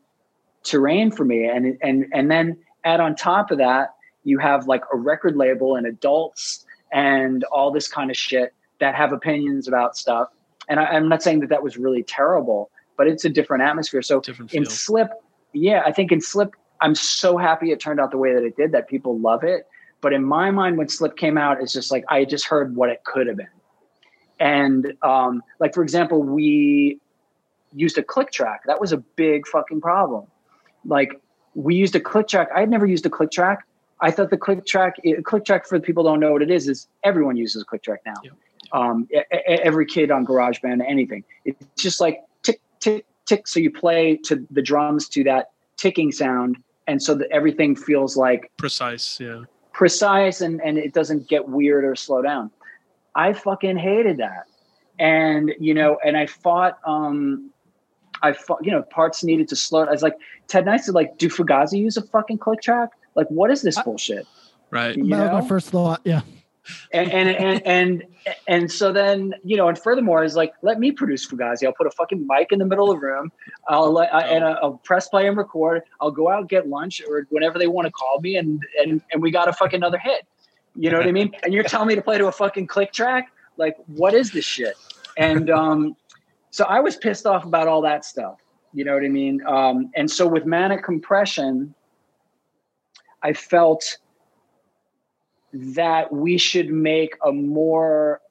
terrain 0.64 1.12
for 1.12 1.26
me. 1.26 1.46
And 1.46 1.78
and 1.82 2.06
and 2.14 2.32
then 2.32 2.58
add 2.84 3.00
on 3.00 3.16
top 3.16 3.52
of 3.52 3.58
that, 3.60 3.96
you 4.24 4.40
have 4.40 4.68
like 4.68 4.84
a 4.94 4.98
record 4.98 5.36
label 5.36 5.76
and 5.76 5.86
adults 5.86 6.66
and 6.92 7.44
all 7.46 7.72
this 7.72 7.88
kind 7.88 8.10
of 8.10 8.18
shit 8.18 8.54
that 8.80 8.96
have 8.96 9.12
opinions 9.12 9.68
about 9.68 9.98
stuff. 9.98 10.30
And 10.68 10.80
I, 10.80 10.96
am 10.96 11.10
not 11.10 11.22
saying 11.22 11.42
that 11.42 11.50
that 11.50 11.64
was 11.64 11.78
really 11.78 12.04
terrible, 12.04 12.72
but 12.98 13.08
it's 13.08 13.26
a 13.26 13.30
different 13.30 13.64
atmosphere. 13.64 14.02
So 14.02 14.20
Different 14.20 14.54
in. 14.54 14.66
Slip, 14.66 15.10
yeah, 15.54 15.84
I 15.86 15.92
think 15.92 16.12
in 16.12 16.22
Slip, 16.22 16.56
I'm 16.82 16.96
so 16.96 17.38
happy 17.38 17.72
it 17.72 17.80
turned 17.80 18.00
out 18.00 18.12
the 18.12 18.18
way 18.18 18.34
that 18.34 18.44
it 18.44 18.56
did. 18.58 18.72
That 18.72 18.88
people 18.88 19.18
love 19.20 19.44
it. 19.44 19.68
But 20.02 20.14
in 20.14 20.24
my 20.24 20.52
mind, 20.52 20.78
when 20.78 20.90
Slip 20.90 21.18
came 21.18 21.38
out, 21.38 21.62
it's 21.62 21.74
just 21.74 21.92
like 21.92 22.04
I 22.10 22.26
just 22.26 22.46
heard 22.46 22.76
what 22.76 22.90
it 22.90 23.04
could 23.04 23.28
have 23.28 23.38
been. 23.38 23.48
And 24.40 24.94
um, 25.02 25.42
like 25.60 25.74
for 25.74 25.84
example, 25.84 26.22
we 26.22 27.00
used 27.74 27.98
a 27.98 28.04
click 28.04 28.32
track. 28.32 28.62
That 28.66 28.82
was 28.82 28.92
a 28.92 28.98
big 28.98 29.48
fucking 29.48 29.82
problem. 29.82 30.28
Like 30.86 31.20
we 31.54 31.76
used 31.76 31.96
a 31.96 32.00
click 32.00 32.28
track. 32.28 32.50
I 32.56 32.62
had 32.62 32.70
never 32.70 32.86
used 32.86 33.06
a 33.06 33.10
click 33.10 33.32
track. 33.32 33.66
I 34.02 34.12
thought 34.12 34.30
the 34.30 34.38
click 34.38 34.66
track, 34.66 34.98
click 35.24 35.46
track 35.46 35.66
for 35.66 35.80
the 35.80 35.84
people 35.84 36.04
who 36.04 36.10
don't 36.10 36.20
know 36.20 36.34
what 36.34 36.42
it 36.42 36.52
is, 36.52 36.68
is 36.68 36.88
everyone 37.04 37.38
uses 37.38 37.62
a 37.62 37.66
click 37.66 37.82
track 37.82 38.02
now. 38.06 38.16
Um, 38.76 39.08
every 39.48 39.86
kid 39.86 40.12
on 40.12 40.26
GarageBand, 40.26 40.84
anything. 40.86 41.24
It's 41.46 41.66
just 41.82 42.02
like 42.02 42.18
tick, 42.44 42.60
tick, 42.80 43.06
tick. 43.26 43.48
So 43.48 43.60
you 43.60 43.72
play 43.72 44.18
to 44.28 44.46
the 44.52 44.62
drums 44.62 45.08
to 45.10 45.24
that 45.24 45.52
ticking 45.78 46.12
sound, 46.12 46.58
and 46.88 47.02
so 47.02 47.16
that 47.16 47.30
everything 47.32 47.76
feels 47.76 48.18
like 48.18 48.52
Precise. 48.58 49.20
Yeah. 49.20 49.44
precise 49.72 50.42
and 50.42 50.62
and 50.62 50.78
it 50.78 50.94
doesn't 50.94 51.28
get 51.30 51.48
weird 51.48 51.86
or 51.86 51.96
slow 51.96 52.22
down. 52.22 52.52
I 53.16 53.32
fucking 53.34 53.78
hated 53.78 54.18
that. 54.18 54.44
And 55.00 55.54
you 55.60 55.74
know, 55.74 55.98
and 56.06 56.18
I 56.18 56.26
fought 56.28 56.78
um 56.86 57.52
I 58.22 58.34
fought, 58.34 58.66
you 58.66 58.72
know, 58.72 58.82
parts 58.82 59.24
needed 59.24 59.48
to 59.50 59.56
slow. 59.56 59.86
I 59.86 59.92
was 59.92 60.02
like, 60.02 60.18
Ted 60.48 60.66
Knight 60.66 60.82
said, 60.82 60.96
like, 60.96 61.18
do 61.18 61.30
Fugazi 61.30 61.80
use 61.80 61.98
a 61.98 62.02
fucking 62.02 62.40
click 62.40 62.62
track? 62.62 62.90
Like, 63.16 63.28
what 63.28 63.52
is 63.52 63.62
this 63.62 63.82
bullshit? 63.84 64.26
Right. 64.72 64.96
You 64.98 65.08
that 65.10 65.34
was 65.34 65.44
my 65.44 65.48
first 65.48 65.70
thought. 65.70 66.02
Yeah. 66.04 66.22
And 66.92 67.12
and 67.12 67.66
and 67.66 68.04
and 68.48 68.72
so 68.72 68.92
then 68.92 69.34
you 69.44 69.58
know, 69.58 69.68
and 69.68 69.78
furthermore, 69.78 70.24
is 70.24 70.36
like 70.36 70.54
let 70.62 70.80
me 70.80 70.92
produce 70.92 71.26
Fugazi. 71.28 71.66
I'll 71.66 71.74
put 71.74 71.88
a 71.88 71.92
fucking 71.92 72.26
mic 72.28 72.52
in 72.52 72.60
the 72.60 72.66
middle 72.66 72.92
of 72.92 73.00
the 73.00 73.06
room. 73.06 73.32
I'll 73.68 73.92
let 73.92 74.14
I, 74.14 74.22
and 74.22 74.44
I'll 74.44 74.80
press 74.84 75.08
play 75.08 75.28
and 75.28 75.38
record. 75.38 75.84
I'll 76.02 76.12
go 76.12 76.30
out 76.30 76.50
get 76.50 76.68
lunch 76.68 77.02
or 77.08 77.28
whenever 77.30 77.60
they 77.60 77.68
want 77.68 77.86
to 77.86 77.92
call 77.92 78.20
me, 78.22 78.38
and 78.38 78.62
and 78.82 79.02
and 79.12 79.22
we 79.22 79.32
got 79.32 79.48
a 79.48 79.54
fucking 79.54 79.78
another 79.78 80.00
hit. 80.00 80.26
You 80.76 80.92
know 80.92 80.98
what 80.98 81.08
I 81.08 81.12
mean? 81.12 81.32
And 81.44 81.54
you're 81.54 81.64
telling 81.64 81.88
me 81.88 81.96
to 81.96 82.02
play 82.02 82.18
to 82.18 82.28
a 82.28 82.32
fucking 82.32 82.68
click 82.68 82.92
track? 82.92 83.32
Like, 83.58 83.78
what 83.88 84.14
is 84.14 84.32
this 84.32 84.44
shit? 84.44 84.76
And 85.18 85.50
um, 85.50 85.96
so 86.52 86.66
I 86.66 86.82
was 86.82 86.98
pissed 86.98 87.26
off 87.26 87.46
about 87.46 87.68
all 87.68 87.82
that 87.84 88.04
stuff. 88.04 88.40
You 88.74 88.84
know 88.84 88.94
what 88.94 89.04
I 89.04 89.08
mean? 89.08 89.42
Um, 89.48 89.92
and 89.96 90.12
so 90.12 90.28
with 90.28 90.46
manic 90.46 90.84
compression, 90.84 91.74
I 93.24 93.32
felt 93.32 93.98
that 95.56 96.12
we 96.12 96.38
should 96.38 96.70
make 96.70 97.16
a 97.26 97.32
more 97.32 98.22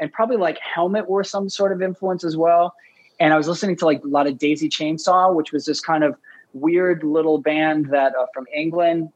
and 0.00 0.12
probably 0.12 0.36
like 0.36 0.58
helmet 0.58 1.08
were 1.08 1.22
some 1.22 1.48
sort 1.48 1.70
of 1.72 1.80
influence 1.80 2.24
as 2.24 2.36
well. 2.36 2.74
And 3.20 3.32
i 3.32 3.36
was 3.36 3.46
listening 3.46 3.76
to 3.76 3.84
like 3.84 4.02
a 4.02 4.08
lot 4.08 4.26
of 4.26 4.38
daisy 4.38 4.68
chainsaw 4.68 5.32
which 5.32 5.52
was 5.52 5.64
this 5.64 5.80
kind 5.80 6.02
of 6.02 6.16
weird 6.52 7.04
little 7.04 7.38
band 7.38 7.86
that 7.90 8.12
uh, 8.16 8.26
from 8.34 8.44
england 8.52 9.10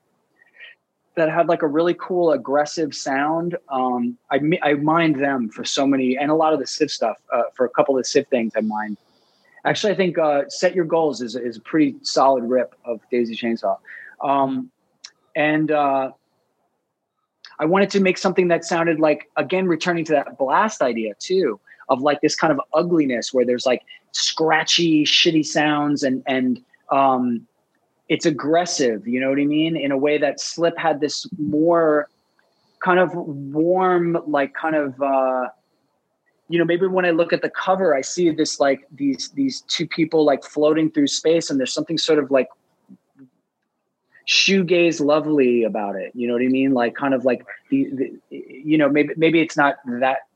that 1.18 1.28
had 1.28 1.48
like 1.48 1.62
a 1.62 1.66
really 1.66 1.94
cool 1.94 2.30
aggressive 2.30 2.94
sound. 2.94 3.56
Um, 3.68 4.16
I, 4.30 4.38
I 4.62 4.74
mind 4.74 5.20
them 5.20 5.48
for 5.50 5.64
so 5.64 5.84
many 5.84 6.16
and 6.16 6.30
a 6.30 6.34
lot 6.34 6.52
of 6.52 6.60
the 6.60 6.66
civ 6.66 6.90
stuff 6.90 7.20
uh, 7.32 7.42
for 7.54 7.66
a 7.66 7.68
couple 7.68 7.98
of 7.98 8.04
the 8.04 8.22
things 8.30 8.52
i 8.56 8.60
mind. 8.60 8.96
Actually 9.64 9.92
i 9.92 9.96
think 9.96 10.16
uh, 10.16 10.42
set 10.48 10.74
your 10.74 10.84
goals 10.84 11.20
is, 11.20 11.34
is 11.34 11.56
a 11.56 11.60
pretty 11.60 11.96
solid 12.02 12.44
rip 12.44 12.74
of 12.84 13.00
daisy 13.10 13.36
chainsaw. 13.36 13.76
Um, 14.22 14.70
and 15.34 15.70
uh, 15.70 16.12
I 17.60 17.64
wanted 17.64 17.90
to 17.90 18.00
make 18.00 18.18
something 18.18 18.48
that 18.48 18.64
sounded 18.64 19.00
like, 19.00 19.30
again, 19.36 19.66
returning 19.66 20.04
to 20.06 20.12
that 20.12 20.38
blast 20.38 20.80
idea 20.80 21.14
too, 21.18 21.60
of 21.88 22.00
like 22.00 22.20
this 22.20 22.36
kind 22.36 22.52
of 22.52 22.60
ugliness 22.74 23.32
where 23.32 23.44
there's 23.44 23.66
like 23.66 23.82
scratchy, 24.12 25.04
shitty 25.04 25.44
sounds 25.44 26.02
and 26.02 26.22
and 26.26 26.60
um, 26.90 27.46
it's 28.08 28.26
aggressive. 28.26 29.06
You 29.06 29.20
know 29.20 29.30
what 29.30 29.38
I 29.38 29.44
mean? 29.44 29.76
In 29.76 29.92
a 29.92 29.98
way 29.98 30.18
that 30.18 30.40
Slip 30.40 30.78
had 30.78 31.00
this 31.00 31.26
more 31.38 32.08
kind 32.82 33.00
of 33.00 33.14
warm, 33.14 34.18
like 34.26 34.54
kind 34.54 34.76
of. 34.76 35.00
Uh, 35.00 35.48
you 36.50 36.58
know, 36.58 36.64
maybe 36.64 36.86
when 36.86 37.04
I 37.04 37.10
look 37.10 37.34
at 37.34 37.42
the 37.42 37.50
cover, 37.50 37.94
I 37.94 38.00
see 38.00 38.30
this 38.30 38.58
like 38.58 38.86
these 38.90 39.28
these 39.34 39.60
two 39.68 39.86
people 39.86 40.24
like 40.24 40.42
floating 40.44 40.90
through 40.90 41.08
space, 41.08 41.50
and 41.50 41.60
there's 41.60 41.74
something 41.74 41.98
sort 41.98 42.18
of 42.18 42.30
like 42.30 42.48
shoegaze 44.28 45.04
lovely 45.04 45.64
about 45.64 45.96
it. 45.96 46.12
You 46.14 46.28
know 46.28 46.34
what 46.34 46.42
I 46.42 46.48
mean? 46.48 46.72
Like 46.72 46.94
kind 46.94 47.14
of 47.14 47.24
like 47.24 47.44
the, 47.70 47.88
the 47.90 48.12
you 48.30 48.78
know, 48.78 48.88
maybe 48.88 49.14
maybe 49.16 49.40
it's 49.40 49.56
not 49.56 49.76
that 49.86 50.28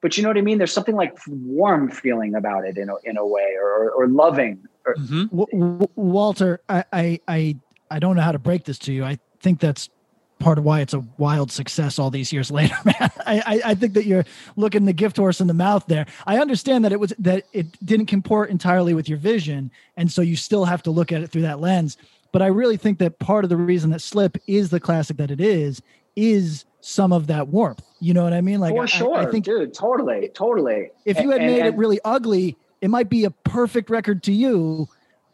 but 0.00 0.16
you 0.16 0.22
know 0.22 0.30
what 0.30 0.38
I 0.38 0.42
mean? 0.42 0.58
There's 0.58 0.72
something 0.72 0.96
like 0.96 1.18
warm 1.28 1.90
feeling 1.90 2.34
about 2.34 2.64
it 2.64 2.78
in 2.78 2.88
a, 2.88 2.94
in 3.04 3.16
a 3.16 3.26
way 3.26 3.56
or, 3.60 3.90
or 3.90 4.08
loving. 4.08 4.66
Or, 4.86 4.94
mm-hmm. 4.94 5.24
W- 5.36 5.46
W- 5.52 5.88
Walter, 5.94 6.60
I, 6.68 6.84
I, 6.92 7.20
I, 7.28 7.56
I 7.90 7.98
don't 7.98 8.16
know 8.16 8.22
how 8.22 8.32
to 8.32 8.38
break 8.38 8.64
this 8.64 8.78
to 8.80 8.92
you. 8.92 9.04
I 9.04 9.18
think 9.40 9.60
that's 9.60 9.90
part 10.38 10.56
of 10.56 10.64
why 10.64 10.80
it's 10.80 10.94
a 10.94 11.04
wild 11.18 11.52
success 11.52 11.98
all 11.98 12.10
these 12.10 12.32
years 12.32 12.50
later, 12.50 12.76
man. 12.84 13.10
I, 13.26 13.42
I, 13.44 13.60
I 13.66 13.74
think 13.74 13.92
that 13.92 14.06
you're 14.06 14.24
looking 14.56 14.86
the 14.86 14.94
gift 14.94 15.18
horse 15.18 15.40
in 15.40 15.48
the 15.48 15.54
mouth 15.54 15.84
there. 15.86 16.06
I 16.26 16.38
understand 16.38 16.84
that 16.86 16.92
it 16.92 17.00
was 17.00 17.12
that 17.18 17.44
it 17.52 17.84
didn't 17.84 18.06
comport 18.06 18.48
entirely 18.48 18.94
with 18.94 19.06
your 19.06 19.18
vision, 19.18 19.70
and 19.98 20.10
so 20.10 20.22
you 20.22 20.36
still 20.36 20.64
have 20.64 20.82
to 20.84 20.90
look 20.90 21.12
at 21.12 21.20
it 21.20 21.30
through 21.30 21.42
that 21.42 21.60
lens. 21.60 21.98
But 22.32 22.42
I 22.42 22.46
really 22.46 22.76
think 22.76 22.98
that 22.98 23.18
part 23.18 23.44
of 23.44 23.50
the 23.50 23.56
reason 23.56 23.90
that 23.90 24.00
Slip 24.00 24.38
is 24.46 24.70
the 24.70 24.80
classic 24.80 25.16
that 25.16 25.30
it 25.30 25.40
is 25.40 25.82
is 26.16 26.64
some 26.80 27.12
of 27.12 27.26
that 27.26 27.48
warmth. 27.48 27.82
You 28.00 28.14
know 28.14 28.24
what 28.24 28.32
I 28.32 28.40
mean? 28.40 28.60
Like 28.60 28.74
For 28.74 28.82
I- 28.82 28.86
sure, 28.86 29.16
I, 29.16 29.26
think 29.30 29.44
dude, 29.44 29.74
totally, 29.74 30.28
totally. 30.28 30.90
if 31.04 31.20
you 31.20 31.30
had 31.30 31.40
And- 31.40 31.50
made 31.50 31.66
it 31.66 31.76
really 31.76 32.00
ugly, 32.04 32.56
it 32.80 32.88
might 32.88 33.10
be 33.10 33.24
a 33.24 33.30
perfect 33.30 33.90
record 33.90 34.22
to 34.24 34.32
you, 34.32 34.88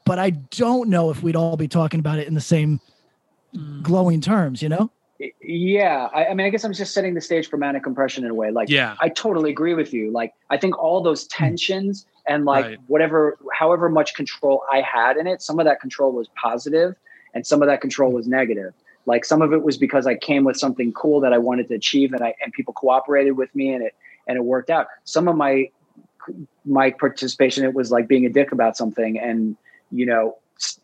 but 0.05 0.19
I 0.19 0.31
don't 0.31 0.89
know 0.89 1.11
if 1.11 1.23
we'd 1.23 1.37
all 1.37 1.57
be 1.57 1.69
talking 1.69 2.01
about 2.01 2.19
it 2.19 2.27
in 2.27 2.35
the 2.35 2.41
same 2.41 2.81
mm. 3.55 3.83
glowing 3.83 4.21
terms, 4.21 4.63
you 4.63 4.69
know? 4.69 4.91
Yeah, 5.41 6.09
I, 6.13 6.27
I 6.27 6.35
mean, 6.35 6.47
I 6.47 6.51
guess 6.51 6.65
I'm 6.65 6.73
just 6.73 6.93
setting 6.93 7.15
the 7.15 7.21
stage 7.21 7.49
for 7.49 7.57
manic 7.57 7.83
compression 7.83 8.25
in 8.25 8.31
a 8.31 8.35
way. 8.35 8.51
Like, 8.51 8.69
Yeah. 8.69 8.97
I 9.01 9.09
totally 9.09 9.51
agree 9.51 9.75
with 9.75 9.95
you. 9.95 10.11
Like, 10.11 10.35
I 10.51 10.57
think 10.57 10.79
all 10.79 11.01
those 11.03 11.25
hmm. 11.25 11.45
tensions 11.45 12.07
and 12.29 12.45
like 12.45 12.67
Right. 12.67 12.79
whatever, 12.87 13.39
however 13.55 13.89
much 13.89 14.15
control 14.15 14.63
I 14.73 14.83
had 14.83 15.17
in 15.17 15.27
it, 15.27 15.43
some 15.43 15.59
of 15.61 15.67
that 15.67 15.81
control 15.81 16.13
was 16.13 16.29
positive, 16.41 16.97
and 17.35 17.47
some 17.47 17.63
of 17.63 17.69
that 17.69 17.81
control 17.81 18.13
was 18.13 18.29
negative. 18.29 18.75
Like, 19.07 19.25
some 19.25 19.43
of 19.43 19.53
it 19.53 19.63
was 19.63 19.79
because 19.79 20.07
I 20.07 20.17
came 20.17 20.45
with 20.45 20.57
something 20.59 20.93
cool 20.93 21.21
that 21.23 21.33
I 21.33 21.39
wanted 21.39 21.69
to 21.69 21.75
achieve, 21.75 22.13
and 22.15 22.23
I 22.25 22.35
and 22.43 22.53
people 22.53 22.75
cooperated 22.75 23.37
with 23.37 23.55
me, 23.55 23.73
and 23.75 23.85
it 23.85 23.95
and 24.29 24.37
it 24.37 24.45
worked 24.45 24.71
out. 24.71 24.89
Some 25.05 25.29
of 25.29 25.37
my 25.37 25.67
my 26.67 26.93
participation, 26.93 27.65
it 27.65 27.75
was 27.75 27.91
like 27.93 28.09
being 28.09 28.27
a 28.27 28.31
dick 28.31 28.53
about 28.53 28.77
something, 28.77 29.19
and 29.19 29.57
you 29.91 30.07
know, 30.07 30.37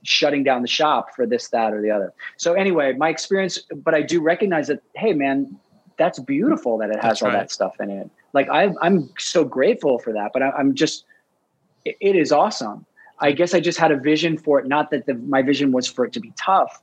shutting 0.05 0.45
down 0.45 0.63
the 0.63 0.69
shop 0.69 1.15
for 1.17 1.27
this, 1.27 1.49
that, 1.51 1.75
or 1.75 1.83
the 1.83 1.91
other. 1.91 2.13
So 2.39 2.55
anyway, 2.55 2.95
my 2.95 3.11
experience, 3.11 3.61
but 3.85 3.95
I 3.95 4.03
do 4.03 4.23
recognize 4.23 4.69
that, 4.69 4.83
hey, 4.97 5.15
man, 5.15 5.59
that's 5.99 6.19
beautiful 6.21 6.79
that 6.79 6.91
it 6.91 7.01
has 7.01 7.03
That's 7.03 7.23
all 7.23 7.31
right. 7.31 7.39
that 7.41 7.53
stuff 7.53 7.75
in 7.81 7.91
it. 7.91 8.11
Like 8.35 8.49
I, 8.51 8.71
I'm 8.83 9.11
so 9.19 9.45
grateful 9.45 9.99
for 10.01 10.13
that, 10.15 10.33
but 10.35 10.43
I, 10.43 10.51
I'm 10.53 10.75
just, 10.75 11.05
it- 11.85 11.97
it 12.01 12.17
is 12.17 12.33
awesome. 12.33 12.87
I 13.19 13.33
guess 13.33 13.55
I 13.55 13.61
just 13.61 13.79
had 13.79 13.93
a 13.93 13.97
vision 13.97 14.37
for 14.37 14.59
it. 14.59 14.67
Not 14.67 14.91
that 14.91 15.07
the, 15.07 15.15
my 15.15 15.43
vision 15.43 15.71
was 15.73 15.87
for 15.87 16.05
it 16.05 16.13
to 16.15 16.21
be 16.21 16.33
tough. 16.37 16.83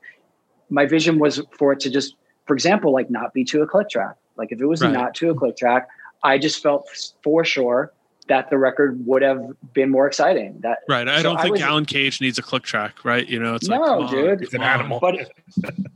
My 0.70 0.86
vision 0.86 1.20
was 1.20 1.42
for 1.52 1.74
it 1.74 1.80
to 1.82 1.90
just, 1.90 2.16
for 2.46 2.54
example, 2.54 2.94
like 2.94 3.10
not 3.10 3.34
be 3.34 3.44
to 3.46 3.62
a 3.62 3.68
click 3.68 3.90
track. 3.90 4.16
Like 4.38 4.52
if 4.52 4.62
it 4.62 4.66
was 4.66 4.82
Right. 4.82 4.92
not 4.94 5.16
to 5.16 5.32
a 5.32 5.36
click 5.36 5.58
track, 5.58 5.88
I 6.24 6.38
just 6.38 6.62
felt 6.64 6.88
for 7.24 7.44
sure 7.44 7.92
that 8.28 8.50
the 8.52 8.58
record 8.58 9.06
would 9.08 9.22
have 9.24 9.42
been 9.74 9.90
more 9.90 10.06
exciting. 10.08 10.60
That 10.62 10.80
Right. 10.88 11.08
I 11.10 11.18
so 11.18 11.24
don't 11.24 11.42
think 11.42 11.54
was- 11.54 11.62
Alan 11.62 11.86
Cage 11.86 12.22
needs 12.22 12.38
a 12.38 12.42
click 12.44 12.64
track, 12.64 13.04
right? 13.04 13.28
You 13.28 13.40
know, 13.40 13.56
it's 13.56 13.68
like, 13.68 13.82
No, 13.82 14.02
on, 14.04 14.12
dude. 14.12 14.38
come 14.38 14.44
It's 14.44 14.54
an 14.54 14.62
on. 14.62 14.68
animal. 14.80 15.00
but 15.02 15.32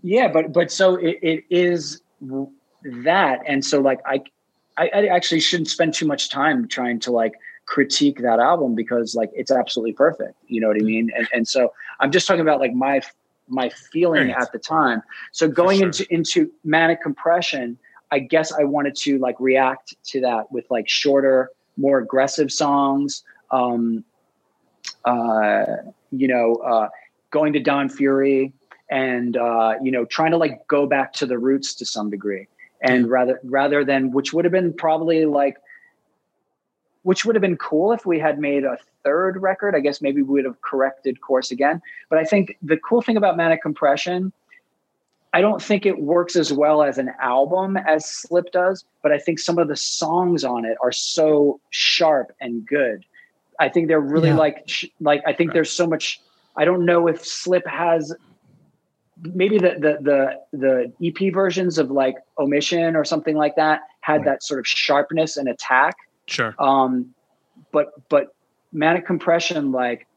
yeah 0.02 0.28
but 0.28 0.52
but 0.52 0.72
so 0.72 0.96
it, 0.96 1.20
it 1.22 1.44
is 1.50 2.02
that 2.84 3.40
and 3.48 3.64
so 3.64 3.80
like 3.80 4.00
I, 4.06 4.22
I 4.78 4.90
i 4.94 5.06
actually 5.06 5.40
shouldn't 5.40 5.70
spend 5.70 5.94
too 5.94 6.06
much 6.06 6.30
time 6.30 6.68
trying 6.68 7.00
to 7.02 7.12
like 7.12 7.34
critique 7.66 8.22
that 8.22 8.40
album 8.40 8.76
because 8.76 9.16
like 9.16 9.32
it's 9.34 9.52
absolutely 9.52 9.94
perfect 9.94 10.36
you 10.48 10.60
know 10.60 10.68
what 10.68 10.78
i 10.78 10.84
mean? 10.84 11.12
And, 11.16 11.28
and 11.34 11.48
so 11.48 11.74
i'm 12.00 12.12
just 12.12 12.28
talking 12.28 12.42
about 12.42 12.60
like 12.60 12.74
my 12.74 13.02
my 13.50 13.68
feeling 13.70 14.32
at 14.32 14.54
the 14.54 14.58
time. 14.58 15.04
So 15.34 15.50
going 15.50 15.80
sure. 15.80 15.88
into 15.88 16.14
into 16.14 16.52
manic 16.64 17.02
compression 17.02 17.78
i 18.12 18.20
guess 18.20 18.52
i 18.54 18.64
wanted 18.64 18.96
to 18.96 19.18
like 19.20 19.36
react 19.40 19.96
to 20.06 20.22
that 20.22 20.52
with 20.52 20.70
like 20.70 20.90
shorter 20.90 21.50
more 21.78 21.98
aggressive 21.98 22.52
songs 22.52 23.24
um 23.52 24.04
uh 25.06 25.66
you 26.12 26.28
know 26.28 26.56
uh 26.58 26.88
going 27.34 27.52
to 27.52 27.60
Don 27.60 27.90
Fury 27.90 28.54
and 28.90 29.36
uh, 29.36 29.74
you 29.82 29.92
know 29.92 30.06
trying 30.06 30.32
to 30.32 30.38
like 30.38 30.66
go 30.68 30.86
back 30.86 31.12
to 31.14 31.26
the 31.26 31.38
roots 31.38 31.74
to 31.76 31.86
some 31.86 32.10
degree, 32.10 32.48
and 32.82 33.10
rather 33.10 33.42
rather 33.44 33.84
than 33.84 34.12
which 34.12 34.32
would 34.32 34.46
have 34.46 34.52
been 34.52 34.72
probably 34.72 35.26
like 35.26 35.58
which 37.04 37.26
would 37.26 37.36
have 37.36 37.42
been 37.42 37.58
cool 37.58 37.92
if 37.92 38.06
we 38.06 38.20
had 38.20 38.40
made 38.40 38.64
a 38.64 38.78
third 39.04 39.42
record. 39.42 39.76
I 39.76 39.80
guess 39.80 40.02
maybe 40.02 40.22
we 40.22 40.34
would 40.36 40.46
have 40.46 40.62
corrected 40.62 41.22
course 41.22 41.52
again. 41.52 41.82
But 42.10 42.20
I 42.20 42.24
think 42.24 42.58
the 42.62 42.78
cool 42.78 43.02
thing 43.02 43.18
about 43.18 43.38
Manic 43.38 43.62
Compression, 43.62 44.32
I 45.34 45.42
don't 45.42 45.62
think 45.62 45.86
it 45.86 46.00
works 46.02 46.36
as 46.36 46.54
well 46.54 46.82
as 46.84 46.98
an 46.98 47.12
album 47.22 47.76
as 47.78 48.06
Slip 48.06 48.52
does, 48.52 48.86
but 49.02 49.12
I 49.12 49.18
think 49.20 49.40
some 49.40 49.58
of 49.58 49.68
the 49.68 49.76
songs 49.76 50.44
on 50.44 50.66
it 50.66 50.78
are 50.82 50.92
so 50.92 51.60
sharp 51.72 52.32
and 52.40 52.66
good. 52.66 53.06
I 53.60 53.70
think 53.70 53.88
they're 53.88 54.00
really 54.00 54.30
Yeah. 54.30 54.38
like 54.38 54.70
like 55.00 55.22
I 55.26 55.34
think 55.34 55.54
there's 55.54 55.72
so 55.72 55.86
much. 55.88 56.22
I 56.56 56.66
don't 56.66 56.86
know 56.86 57.08
if 57.08 57.26
Slip 57.26 57.66
has 57.68 58.14
maybe 59.22 59.58
the 59.58 59.76
the 59.80 60.38
the 60.54 60.58
the 61.00 61.08
EP 61.08 61.34
versions 61.34 61.78
of 61.78 61.92
like 61.92 62.16
Omission 62.40 62.96
or 62.96 63.04
something 63.04 63.36
like 63.36 63.56
that 63.56 63.82
had 64.02 64.24
that 64.26 64.44
sort 64.44 64.60
of 64.60 64.68
sharpness 64.68 65.38
and 65.38 65.48
attack. 65.48 65.96
Sure. 66.28 66.56
Um, 66.60 67.14
but 67.72 67.92
but 68.10 68.36
Manic 68.72 69.06
Compression, 69.06 69.72
like 69.72 70.08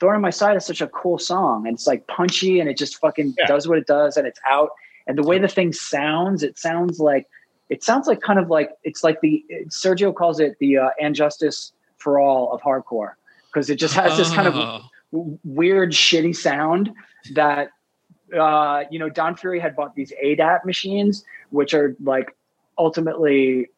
Thorn 0.00 0.16
in 0.16 0.22
My 0.22 0.30
Side 0.30 0.56
is 0.56 0.64
such 0.64 0.80
a 0.80 0.86
cool 0.88 1.18
song 1.18 1.66
and 1.66 1.74
it's 1.74 1.86
like 1.86 2.06
punchy 2.06 2.60
and 2.60 2.68
it 2.68 2.76
just 2.76 2.98
fucking 2.98 3.34
Yeah. 3.38 3.46
does 3.46 3.66
what 3.68 3.78
it 3.78 3.86
does 3.86 4.16
and 4.16 4.26
it's 4.26 4.40
out. 4.48 4.70
And 5.06 5.18
the 5.18 5.22
way 5.22 5.38
the 5.38 5.48
thing 5.48 5.72
sounds, 5.72 6.42
it 6.42 6.58
sounds 6.58 6.98
like 7.00 7.26
it 7.70 7.82
sounds 7.82 8.06
like 8.06 8.20
kind 8.20 8.38
of 8.38 8.50
like 8.50 8.70
it's 8.84 9.02
like 9.04 9.20
the 9.20 9.44
Sergio 9.68 10.14
calls 10.14 10.38
it 10.40 10.56
the 10.60 10.78
uh, 10.78 10.90
And 11.00 11.14
Justice 11.14 11.72
for 11.96 12.20
All 12.20 12.52
of 12.52 12.60
hardcore 12.62 13.12
because 13.46 13.70
it 13.70 13.76
just 13.76 13.94
has 13.94 14.16
this 14.16 14.32
kind 14.32 14.48
of 14.48 14.54
Oh, 14.56 14.80
w- 15.12 15.38
weird, 15.44 15.92
shitty 15.92 16.34
sound 16.36 16.92
that 17.34 17.70
uh, 18.38 18.84
you 18.90 18.98
know 18.98 19.08
Don 19.08 19.36
Fury 19.36 19.60
had 19.60 19.74
bought 19.76 19.94
these 19.94 20.12
ADAT 20.22 20.64
machines, 20.64 21.24
which 21.50 21.72
are 21.74 21.96
like 22.02 22.36
ultimately 22.78 23.68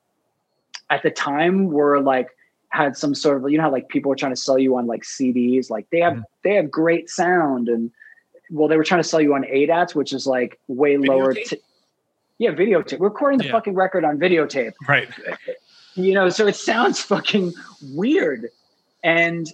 at 0.90 1.02
the 1.02 1.10
time 1.10 1.66
were 1.68 2.00
like 2.00 2.28
had 2.70 2.96
some 2.96 3.14
sort 3.14 3.42
of 3.42 3.50
you 3.50 3.56
know 3.58 3.64
how 3.64 3.70
like 3.72 3.88
people 3.88 4.08
were 4.08 4.16
trying 4.16 4.32
to 4.34 4.40
sell 4.40 4.58
you 4.58 4.76
on 4.76 4.86
like 4.86 5.02
CDs, 5.02 5.70
like 5.70 5.86
they 5.90 6.00
have 6.00 6.14
Mm-hmm. 6.14 6.22
they 6.44 6.54
have 6.54 6.70
great 6.70 7.08
sound 7.10 7.68
and 7.68 7.90
well 8.50 8.68
they 8.68 8.76
were 8.76 8.84
trying 8.84 9.02
to 9.02 9.08
sell 9.08 9.20
you 9.20 9.34
on 9.34 9.42
ADATs, 9.44 9.94
which 9.94 10.12
is 10.12 10.26
like 10.26 10.58
way 10.68 10.96
lower. 10.96 11.32
Videotape? 11.34 11.48
T- 11.48 11.60
yeah, 12.38 12.50
videotape. 12.50 12.98
We're 12.98 13.08
recording 13.08 13.38
the 13.38 13.46
Yeah. 13.46 13.52
fucking 13.52 13.74
record 13.74 14.04
on 14.04 14.18
videotape 14.18 14.72
Right. 14.86 15.08
you 15.94 16.12
know 16.12 16.28
so 16.28 16.46
it 16.46 16.54
sounds 16.56 17.00
fucking 17.00 17.52
weird 17.94 18.48
and 19.02 19.46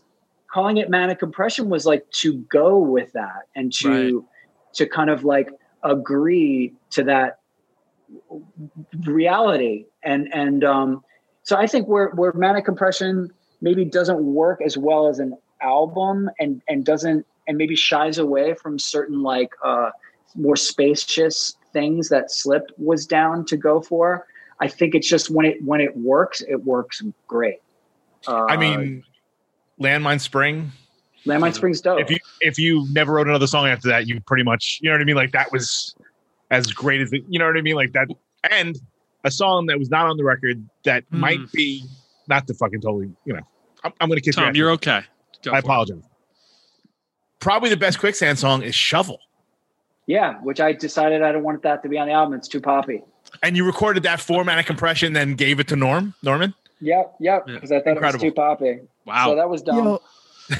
calling 0.50 0.78
it 0.78 0.90
manic 0.90 1.20
compression 1.20 1.68
was 1.68 1.86
like 1.86 2.04
to 2.10 2.38
go 2.50 2.76
with 2.78 3.12
that 3.12 3.42
and 3.54 3.72
to 3.72 4.26
to 4.74 4.84
kind 4.86 5.08
of 5.10 5.22
like 5.24 5.48
agree 5.84 6.72
to 6.90 7.04
that 7.04 7.38
reality 9.04 9.86
and 10.02 10.32
and 10.34 10.64
um 10.64 11.02
so 11.42 11.56
i 11.56 11.66
think 11.66 11.86
where 11.88 12.08
where 12.10 12.32
manic 12.34 12.64
compression 12.64 13.30
maybe 13.60 13.84
doesn't 13.84 14.22
work 14.22 14.60
as 14.64 14.76
well 14.76 15.08
as 15.08 15.18
an 15.18 15.36
album 15.60 16.30
and 16.38 16.62
and 16.68 16.84
doesn't 16.84 17.26
and 17.48 17.56
maybe 17.58 17.76
shies 17.76 18.18
away 18.18 18.54
from 18.54 18.78
certain 18.78 19.22
like 19.22 19.52
uh 19.64 19.90
more 20.34 20.56
spacious 20.56 21.56
things 21.72 22.08
that 22.08 22.30
slip 22.30 22.70
was 22.78 23.06
down 23.06 23.44
to 23.44 23.56
go 23.56 23.80
for 23.80 24.26
i 24.60 24.68
think 24.68 24.94
it's 24.94 25.08
just 25.08 25.30
when 25.30 25.46
it 25.46 25.62
when 25.62 25.80
it 25.80 25.96
works 25.96 26.42
it 26.48 26.64
works 26.64 27.02
great 27.26 27.60
uh, 28.26 28.46
I 28.48 28.56
mean, 28.56 29.02
Landmine 29.80 30.20
Spring. 30.20 30.72
landmine 31.26 31.54
springs 31.54 31.80
dope 31.80 32.00
If 32.00 32.10
you 32.10 32.18
if 32.40 32.58
you 32.58 32.86
never 32.92 33.12
wrote 33.12 33.28
another 33.28 33.46
song 33.46 33.66
after 33.66 33.88
that, 33.88 34.06
you 34.06 34.20
pretty 34.20 34.44
much 34.44 34.78
you 34.82 34.90
know 34.90 34.94
what 34.94 35.02
I 35.02 35.04
mean. 35.04 35.16
Like 35.16 35.32
that 35.32 35.52
was 35.52 35.94
as 36.50 36.66
great 36.72 37.00
as 37.00 37.12
it. 37.12 37.22
You 37.28 37.38
know 37.38 37.46
what 37.46 37.56
I 37.56 37.62
mean? 37.62 37.76
Like 37.76 37.92
that, 37.92 38.08
and 38.50 38.76
a 39.24 39.30
song 39.30 39.66
that 39.66 39.78
was 39.78 39.90
not 39.90 40.06
on 40.06 40.16
the 40.16 40.24
record 40.24 40.64
that 40.84 41.04
Hmm. 41.10 41.20
might 41.20 41.52
be 41.52 41.84
not 42.28 42.46
to 42.46 42.54
fucking 42.54 42.80
totally. 42.80 43.10
You 43.24 43.34
know, 43.34 43.40
I'm, 43.84 43.92
I'm 44.00 44.08
going 44.08 44.18
to 44.18 44.24
kiss 44.24 44.36
your 44.36 44.44
Tom, 44.44 44.50
ass. 44.50 44.56
you're 44.56 44.70
okay. 44.72 45.00
Go 45.42 45.50
I 45.50 45.54
for 45.54 45.58
it. 45.58 45.64
apologize. 45.64 46.02
Probably 47.40 47.70
the 47.70 47.76
best 47.76 47.98
quicksand 47.98 48.38
song 48.38 48.62
is 48.62 48.74
Shovel, 48.74 49.18
yeah 50.08 50.34
which 50.42 50.60
i 50.60 50.72
decided 50.72 51.22
i 51.22 51.30
don't 51.30 51.44
want 51.44 51.62
that 51.62 51.80
to 51.82 51.88
be 51.88 51.96
on 51.96 52.08
the 52.08 52.12
album 52.12 52.34
it's 52.36 52.48
too 52.48 52.60
poppy 52.60 53.00
and 53.44 53.56
you 53.56 53.64
recorded 53.64 54.02
that 54.02 54.20
format 54.20 54.58
of 54.58 54.66
Compression, 54.66 55.12
then 55.12 55.34
gave 55.34 55.60
it 55.60 55.68
to 55.68 55.76
Norm 55.76 56.12
Norman. 56.24 56.52
yep 56.80 57.14
yep 57.20 57.44
Yeah. 57.46 57.54
because 57.54 57.70
i 57.70 57.78
thought 57.80 57.90
Incredible. 57.92 58.24
it 58.24 58.26
was 58.26 58.32
too 58.32 58.34
poppy 58.34 58.80
Wow. 59.06 59.26
so 59.26 59.36
that 59.36 59.48
was 59.48 59.62
dumb 59.62 59.76
Yo, 59.76 60.02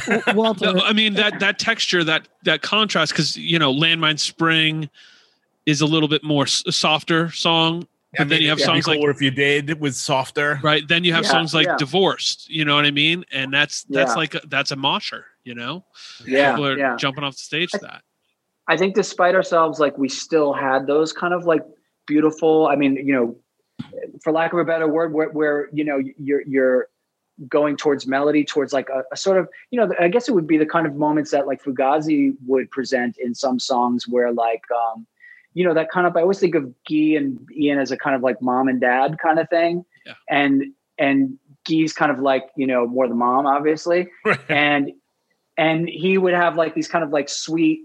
W- 0.07 0.23
Walter, 0.41 0.73
No, 0.73 0.82
I 0.82 0.92
mean 0.92 1.15
that 1.15 1.41
that 1.41 1.58
texture, 1.58 2.05
that 2.05 2.28
that 2.44 2.62
contrast, 2.62 3.12
because 3.12 3.36
you 3.36 3.58
know, 3.58 3.73
Landmine 3.74 4.18
Spring 4.18 4.89
is 5.66 5.81
a 5.81 5.86
little 5.86 6.08
bit 6.08 6.23
more 6.24 6.44
s- 6.44 6.62
softer 6.70 7.31
song, 7.32 7.86
but 8.18 8.28
then 8.28 8.42
you 8.42 8.49
have 8.50 8.58
it'd 8.58 8.66
songs 8.66 8.86
like 8.86 8.99
cooler 8.99 9.10
if 9.10 9.23
you 9.23 9.31
did 9.31 9.81
was 9.81 9.97
softer. 9.97 10.60
right. 10.62 10.86
Then 10.86 11.05
you 11.05 11.12
have 11.15 11.24
Yeah, 11.24 11.31
songs 11.31 11.55
like 11.55 11.66
yeah. 11.66 11.76
Divorced. 11.76 12.49
You 12.50 12.65
know 12.65 12.74
what 12.74 12.84
I 12.84 12.91
mean? 12.91 13.24
And 13.32 13.52
that's 13.52 13.84
that's 13.84 14.12
Yeah. 14.12 14.16
like 14.16 14.34
a, 14.34 14.41
that's 14.49 14.70
a 14.70 14.76
mosher. 14.76 15.24
You 15.44 15.55
know, 15.55 15.84
yeah 16.24 16.50
people 16.52 16.66
are 16.66 16.78
yeah 16.78 16.97
jumping 16.97 17.24
off 17.24 17.34
the 17.34 17.41
stage 17.41 17.70
to 17.73 17.78
that. 17.78 18.02
I 18.68 18.76
think 18.76 18.94
despite 18.94 19.34
ourselves, 19.34 19.81
like 19.81 19.99
we 19.99 20.08
still 20.08 20.52
had 20.52 20.86
those 20.86 21.12
kind 21.12 21.34
of 21.34 21.44
like 21.47 21.62
beautiful. 22.07 22.68
I 22.68 22.76
mean, 22.76 22.97
you 22.97 23.12
know, 23.12 23.36
for 24.23 24.32
lack 24.32 24.52
of 24.52 24.58
a 24.60 24.65
better 24.65 24.86
word, 24.86 25.12
where, 25.12 25.31
where 25.31 25.68
you 25.73 25.84
know 25.84 26.00
you're 26.18 26.42
you're 26.42 26.89
going 27.49 27.76
towards 27.76 28.07
melody, 28.07 28.44
towards 28.44 28.73
like 28.73 28.89
a, 28.89 29.02
a 29.10 29.16
sort 29.16 29.39
of 29.39 29.49
you 29.70 29.81
know, 29.81 29.92
I 29.99 30.08
guess 30.08 30.28
it 30.28 30.32
would 30.32 30.47
be 30.47 30.58
the 30.58 30.66
kind 30.66 30.86
of 30.86 30.94
moments 30.94 31.31
that 31.32 31.47
like 31.47 31.62
Fugazi 31.62 32.36
would 32.47 32.70
present 32.70 33.16
in 33.18 33.34
some 33.34 33.58
songs, 33.58 34.07
where 34.07 34.31
like 34.32 34.62
um, 34.70 35.07
you 35.55 35.64
know 35.64 35.74
that 35.74 35.90
kind 35.90 36.06
of. 36.06 36.16
I 36.16 36.22
always 36.22 36.39
think 36.40 36.55
of 36.55 36.64
Guy 36.89 37.16
and 37.16 37.39
Ian 37.56 37.78
as 37.78 37.90
a 37.90 37.97
kind 37.97 38.16
of 38.16 38.22
like 38.22 38.40
mom 38.40 38.68
and 38.68 38.81
dad 38.81 39.16
kind 39.22 39.39
of 39.39 39.48
thing, 39.48 39.84
Yeah. 40.06 40.14
and 40.28 40.64
and 40.98 41.39
Guy's 41.68 41.92
kind 41.92 42.10
of 42.10 42.18
like 42.20 42.44
you 42.56 42.66
know 42.66 42.86
more 42.86 43.08
the 43.08 43.14
mom, 43.14 43.47
obviously, 43.47 44.08
and 44.48 44.92
and 45.58 45.89
he 45.89 46.18
would 46.18 46.34
have 46.34 46.56
like 46.56 46.74
these 46.74 46.89
kind 46.89 47.05
of 47.05 47.10
like 47.10 47.28
sweet 47.28 47.81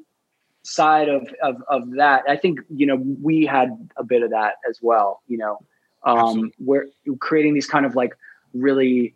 side 0.63 1.09
of 1.09 1.27
of 1.41 1.61
of 1.67 1.91
that. 1.95 2.23
I 2.27 2.37
think 2.37 2.59
you 2.69 2.85
know 2.85 2.95
we 3.21 3.45
had 3.45 3.69
a 3.97 4.03
bit 4.03 4.23
of 4.23 4.31
that 4.31 4.55
as 4.69 4.79
well. 4.81 5.21
You 5.27 5.37
know, 5.37 5.59
um, 6.03 6.17
Absolutely. 6.17 6.51
we're 6.59 6.85
creating 7.19 7.53
these 7.53 7.67
kind 7.67 7.85
of 7.85 7.95
like 7.95 8.13
really. 8.53 9.13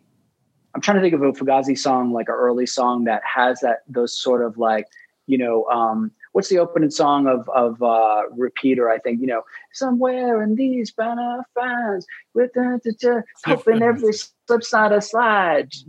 I'm 0.74 0.80
trying 0.80 0.96
to 0.96 1.02
think 1.02 1.12
of 1.12 1.20
a 1.20 1.32
Fugazi 1.32 1.76
song, 1.76 2.12
like 2.14 2.30
an 2.30 2.34
early 2.34 2.64
song 2.64 3.04
that 3.04 3.20
has 3.24 3.60
that 3.60 3.80
those 3.88 4.18
sort 4.18 4.42
of 4.42 4.56
like 4.56 4.86
you 5.26 5.36
know 5.36 5.64
um, 5.66 6.10
what's 6.32 6.48
the 6.48 6.58
opening 6.58 6.90
song 6.90 7.26
of 7.26 7.48
of 7.50 7.82
uh, 7.82 8.22
Repeater? 8.32 8.90
I 8.90 8.98
think 8.98 9.20
you 9.20 9.26
know 9.26 9.42
somewhere 9.72 10.42
in 10.42 10.56
these 10.56 10.90
banner 10.90 11.42
fans 11.54 12.06
with 12.34 12.52
the, 12.54 12.80
the, 12.84 12.92
the 13.00 13.24
hoping 13.44 13.82
every 13.82 14.12
slip 14.12 14.62
side 14.64 14.92
a 14.92 15.00
slide. 15.00 15.68
Is 15.72 15.84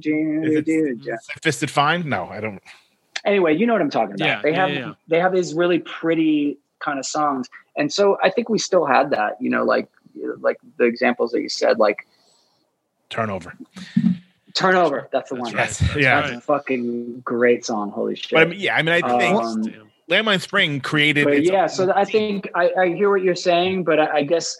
it 0.68 1.20
Fisted 1.42 1.70
Fine? 1.72 2.08
No, 2.08 2.26
I 2.28 2.40
don't. 2.40 2.62
anyway, 3.26 3.56
you 3.56 3.66
know 3.66 3.74
what 3.74 3.82
I'm 3.82 3.90
talking 3.90 4.16
about. 4.16 4.26
Yeah, 4.26 4.42
they 4.42 4.54
have 4.54 4.70
yeah, 4.70 4.80
yeah. 4.80 4.94
they 5.08 5.20
have 5.20 5.34
these 5.34 5.54
really 5.54 5.80
pretty 5.80 6.58
kind 6.80 7.00
of 7.00 7.06
songs, 7.06 7.50
and 7.78 7.92
so 7.92 8.18
I 8.24 8.30
think 8.30 8.50
we 8.50 8.60
still 8.60 8.86
had 8.86 9.10
that. 9.12 9.38
You 9.42 9.50
know, 9.50 9.64
like 9.64 9.88
like 10.40 10.58
the 10.78 10.86
examples 10.86 11.32
that 11.32 11.42
you 11.42 11.50
said, 11.50 11.80
like 11.80 12.06
Turnover. 13.10 13.54
Turnover. 14.54 15.10
That's 15.12 15.30
the 15.30 15.36
one. 15.36 15.52
Yes. 15.52 15.80
That's 15.80 15.96
Yeah. 15.96 16.38
a 16.38 16.40
fucking 16.42 17.22
great 17.22 17.66
song. 17.66 17.90
Holy 17.92 18.16
shit. 18.16 18.32
But 18.34 18.42
I 18.42 18.46
mean, 18.46 18.60
yeah, 18.60 18.76
I 18.76 18.82
mean, 18.84 18.94
I 19.04 19.18
think 19.20 19.42
Um. 19.42 19.64
Landmine 20.14 20.42
Spring 20.42 20.80
created. 20.80 21.25
but 21.25 21.43
yeah, 21.43 21.67
so 21.67 21.92
I 21.95 22.06
think 22.06 22.50
I, 22.56 22.72
I 22.77 22.88
hear 22.90 23.09
what 23.09 23.24
you're 23.24 23.35
saying, 23.35 23.83
but 23.83 24.00
I, 24.00 24.17
I 24.17 24.24
guess 24.24 24.56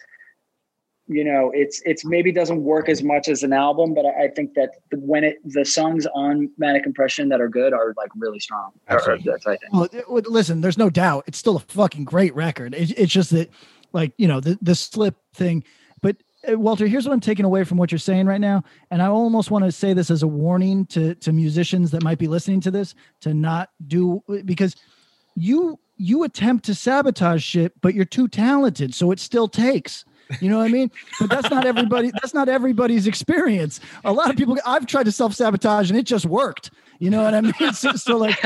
you 1.06 1.22
know, 1.22 1.50
it's 1.54 1.82
it's 1.84 2.04
maybe 2.04 2.32
doesn't 2.32 2.62
work 2.62 2.88
as 2.88 3.02
much 3.02 3.28
as 3.28 3.42
an 3.42 3.52
album, 3.52 3.92
but 3.94 4.06
I, 4.06 4.24
I 4.24 4.28
think 4.28 4.54
that 4.54 4.70
the, 4.90 4.96
when 4.98 5.22
it 5.22 5.36
the 5.44 5.64
songs 5.64 6.06
on 6.14 6.50
Manic 6.56 6.86
Impression 6.86 7.28
that 7.28 7.40
are 7.40 7.48
good 7.48 7.74
are 7.74 7.92
like 7.96 8.08
really 8.16 8.40
strong. 8.40 8.70
Or- 8.88 8.96
or 8.96 8.98
Absolutely. 8.98 9.30
that's 9.32 9.46
I 9.46 9.56
think. 9.56 9.72
Well, 9.72 9.88
it- 9.92 10.10
well, 10.10 10.22
listen, 10.26 10.60
there's 10.62 10.78
no 10.78 10.88
doubt 10.88 11.24
it's 11.26 11.38
still 11.38 11.56
a 11.56 11.60
fucking 11.60 12.04
great 12.04 12.34
record. 12.34 12.74
It, 12.74 12.98
it's 12.98 13.12
just 13.12 13.30
that, 13.30 13.50
like 13.92 14.12
you 14.16 14.26
know, 14.26 14.40
the 14.40 14.58
the 14.62 14.74
slip 14.74 15.16
thing. 15.34 15.62
But 16.00 16.16
uh, 16.50 16.58
Walter, 16.58 16.86
here's 16.86 17.06
what 17.06 17.12
I'm 17.12 17.20
taking 17.20 17.44
away 17.44 17.64
from 17.64 17.76
what 17.76 17.92
you're 17.92 17.98
saying 17.98 18.26
right 18.26 18.40
now, 18.40 18.64
and 18.90 19.02
I 19.02 19.06
almost 19.08 19.50
want 19.50 19.66
to 19.66 19.72
say 19.72 19.92
this 19.92 20.10
as 20.10 20.22
a 20.22 20.26
warning 20.28 20.86
to 20.86 21.14
to 21.16 21.32
musicians 21.32 21.90
that 21.90 22.02
might 22.02 22.18
be 22.18 22.28
listening 22.28 22.60
to 22.62 22.70
this 22.70 22.94
to 23.20 23.34
not 23.34 23.68
do 23.86 24.22
because 24.46 24.74
you 25.36 25.78
you 25.96 26.24
attempt 26.24 26.64
to 26.66 26.74
sabotage 26.74 27.42
shit, 27.42 27.72
but 27.80 27.94
you're 27.94 28.04
too 28.04 28.26
talented, 28.28 28.94
so 28.94 29.10
it 29.12 29.20
still 29.20 29.46
takes. 29.48 30.04
You 30.40 30.48
know 30.48 30.56
what 30.58 30.64
I 30.64 30.68
mean? 30.68 30.90
But 31.20 31.28
that's 31.30 31.50
not 31.50 31.66
everybody. 31.66 32.10
That's 32.10 32.32
not 32.32 32.48
everybody's 32.48 33.06
experience. 33.06 33.78
A 34.04 34.12
lot 34.12 34.30
of 34.30 34.36
people. 34.36 34.56
I've 34.66 34.86
tried 34.86 35.04
to 35.04 35.12
self 35.12 35.34
sabotage, 35.34 35.90
and 35.90 35.98
it 35.98 36.04
just 36.04 36.24
worked. 36.26 36.70
You 36.98 37.10
know 37.10 37.22
what 37.22 37.34
I 37.34 37.40
mean? 37.42 37.72
So, 37.74 37.92
so 37.92 38.16
like, 38.16 38.36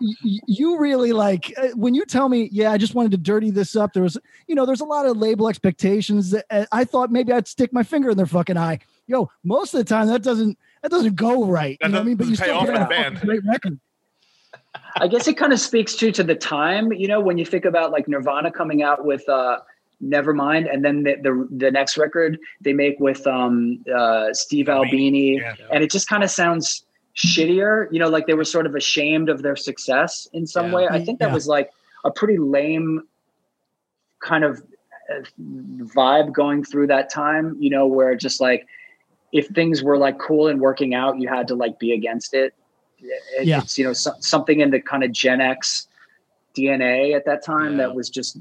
you, 0.00 0.10
you- 0.22 0.40
you 0.46 0.78
really 0.78 1.12
like 1.12 1.52
uh, 1.56 1.68
when 1.74 1.94
you 1.94 2.04
tell 2.04 2.28
me, 2.28 2.48
yeah, 2.52 2.72
I 2.72 2.78
just 2.78 2.94
wanted 2.94 3.12
to 3.12 3.16
dirty 3.18 3.50
this 3.50 3.74
up. 3.76 3.92
There 3.92 4.02
was, 4.02 4.18
you 4.46 4.54
know, 4.54 4.66
there's 4.66 4.80
a 4.80 4.84
lot 4.84 5.06
of 5.06 5.16
label 5.16 5.48
expectations. 5.48 6.30
That, 6.30 6.44
uh, 6.50 6.66
I 6.72 6.84
thought 6.84 7.10
maybe 7.10 7.32
I'd 7.32 7.48
stick 7.48 7.72
my 7.72 7.82
finger 7.82 8.10
in 8.10 8.16
their 8.16 8.26
fucking 8.26 8.56
eye. 8.58 8.80
Yo, 9.06 9.30
most 9.44 9.74
of 9.74 9.78
the 9.78 9.84
time 9.84 10.06
that 10.08 10.22
doesn't 10.22 10.58
that 10.82 10.90
doesn't 10.90 11.16
go 11.16 11.44
right. 11.44 11.78
That 11.80 11.88
you 11.88 11.92
know 11.92 11.98
what 11.98 12.04
I 12.04 12.06
mean? 12.06 12.16
But 12.16 12.26
you 12.28 12.36
still 12.36 12.56
off 12.58 12.66
put 12.66 12.74
for 12.74 12.80
out 12.82 12.88
the 12.88 12.94
a 13.22 13.24
great 13.26 13.42
record. 13.46 13.80
I 14.96 15.08
guess 15.08 15.26
it 15.28 15.36
kind 15.36 15.52
of 15.52 15.60
speaks 15.60 15.94
too 15.94 16.12
to 16.12 16.22
the 16.22 16.34
time, 16.34 16.92
you 16.92 17.08
know, 17.08 17.20
when 17.20 17.38
you 17.38 17.44
think 17.44 17.64
about 17.64 17.90
like 17.90 18.08
Nirvana 18.08 18.50
coming 18.50 18.82
out 18.82 19.04
with 19.04 19.28
uh 19.28 19.58
Nevermind, 20.02 20.72
and 20.72 20.84
then 20.84 21.02
the 21.04 21.16
the, 21.22 21.48
the 21.50 21.70
next 21.70 21.96
record 21.96 22.38
they 22.60 22.72
make 22.72 22.98
with 23.00 23.26
um 23.26 23.84
uh 23.94 24.32
Steve 24.32 24.68
Albini, 24.68 25.36
Yeah. 25.36 25.54
and 25.72 25.82
it 25.82 25.90
just 25.90 26.08
kind 26.08 26.22
of 26.22 26.30
sounds 26.30 26.84
shittier, 27.16 27.86
you 27.92 27.98
know, 28.00 28.08
like 28.08 28.26
they 28.26 28.34
were 28.34 28.44
sort 28.44 28.66
of 28.66 28.74
ashamed 28.74 29.28
of 29.28 29.42
their 29.42 29.56
success 29.56 30.26
in 30.32 30.46
some 30.46 30.66
Yeah. 30.70 30.74
way. 30.74 30.88
I 30.88 30.98
think 31.04 31.20
that 31.20 31.28
Yeah. 31.28 31.34
was 31.34 31.46
like 31.46 31.70
a 32.04 32.10
pretty 32.10 32.38
lame 32.38 33.02
kind 34.20 34.44
of 34.44 34.62
uh, 35.12 35.20
vibe 35.94 36.32
going 36.32 36.64
through 36.64 36.88
that 36.88 37.10
time, 37.10 37.56
you 37.60 37.70
know, 37.70 37.86
where 37.86 38.14
just 38.16 38.40
like 38.40 38.66
if 39.32 39.46
things 39.48 39.82
were 39.82 39.98
like 39.98 40.18
cool 40.18 40.48
and 40.48 40.60
working 40.60 40.94
out, 40.94 41.20
you 41.20 41.28
had 41.28 41.46
to 41.48 41.54
like 41.54 41.78
be 41.78 41.92
against 41.92 42.34
it. 42.34 42.54
It- 42.98 43.46
Yeah. 43.46 43.58
It's, 43.58 43.78
you 43.78 43.84
know, 43.84 43.92
so, 43.92 44.12
something 44.20 44.60
in 44.60 44.70
the 44.70 44.80
kind 44.80 45.02
of 45.04 45.12
Gen 45.12 45.40
X 45.40 45.88
DNA 46.56 47.14
at 47.14 47.24
that 47.26 47.42
time 47.44 47.72
Yeah. 47.72 47.78
that 47.88 47.94
was 47.94 48.08
just 48.10 48.38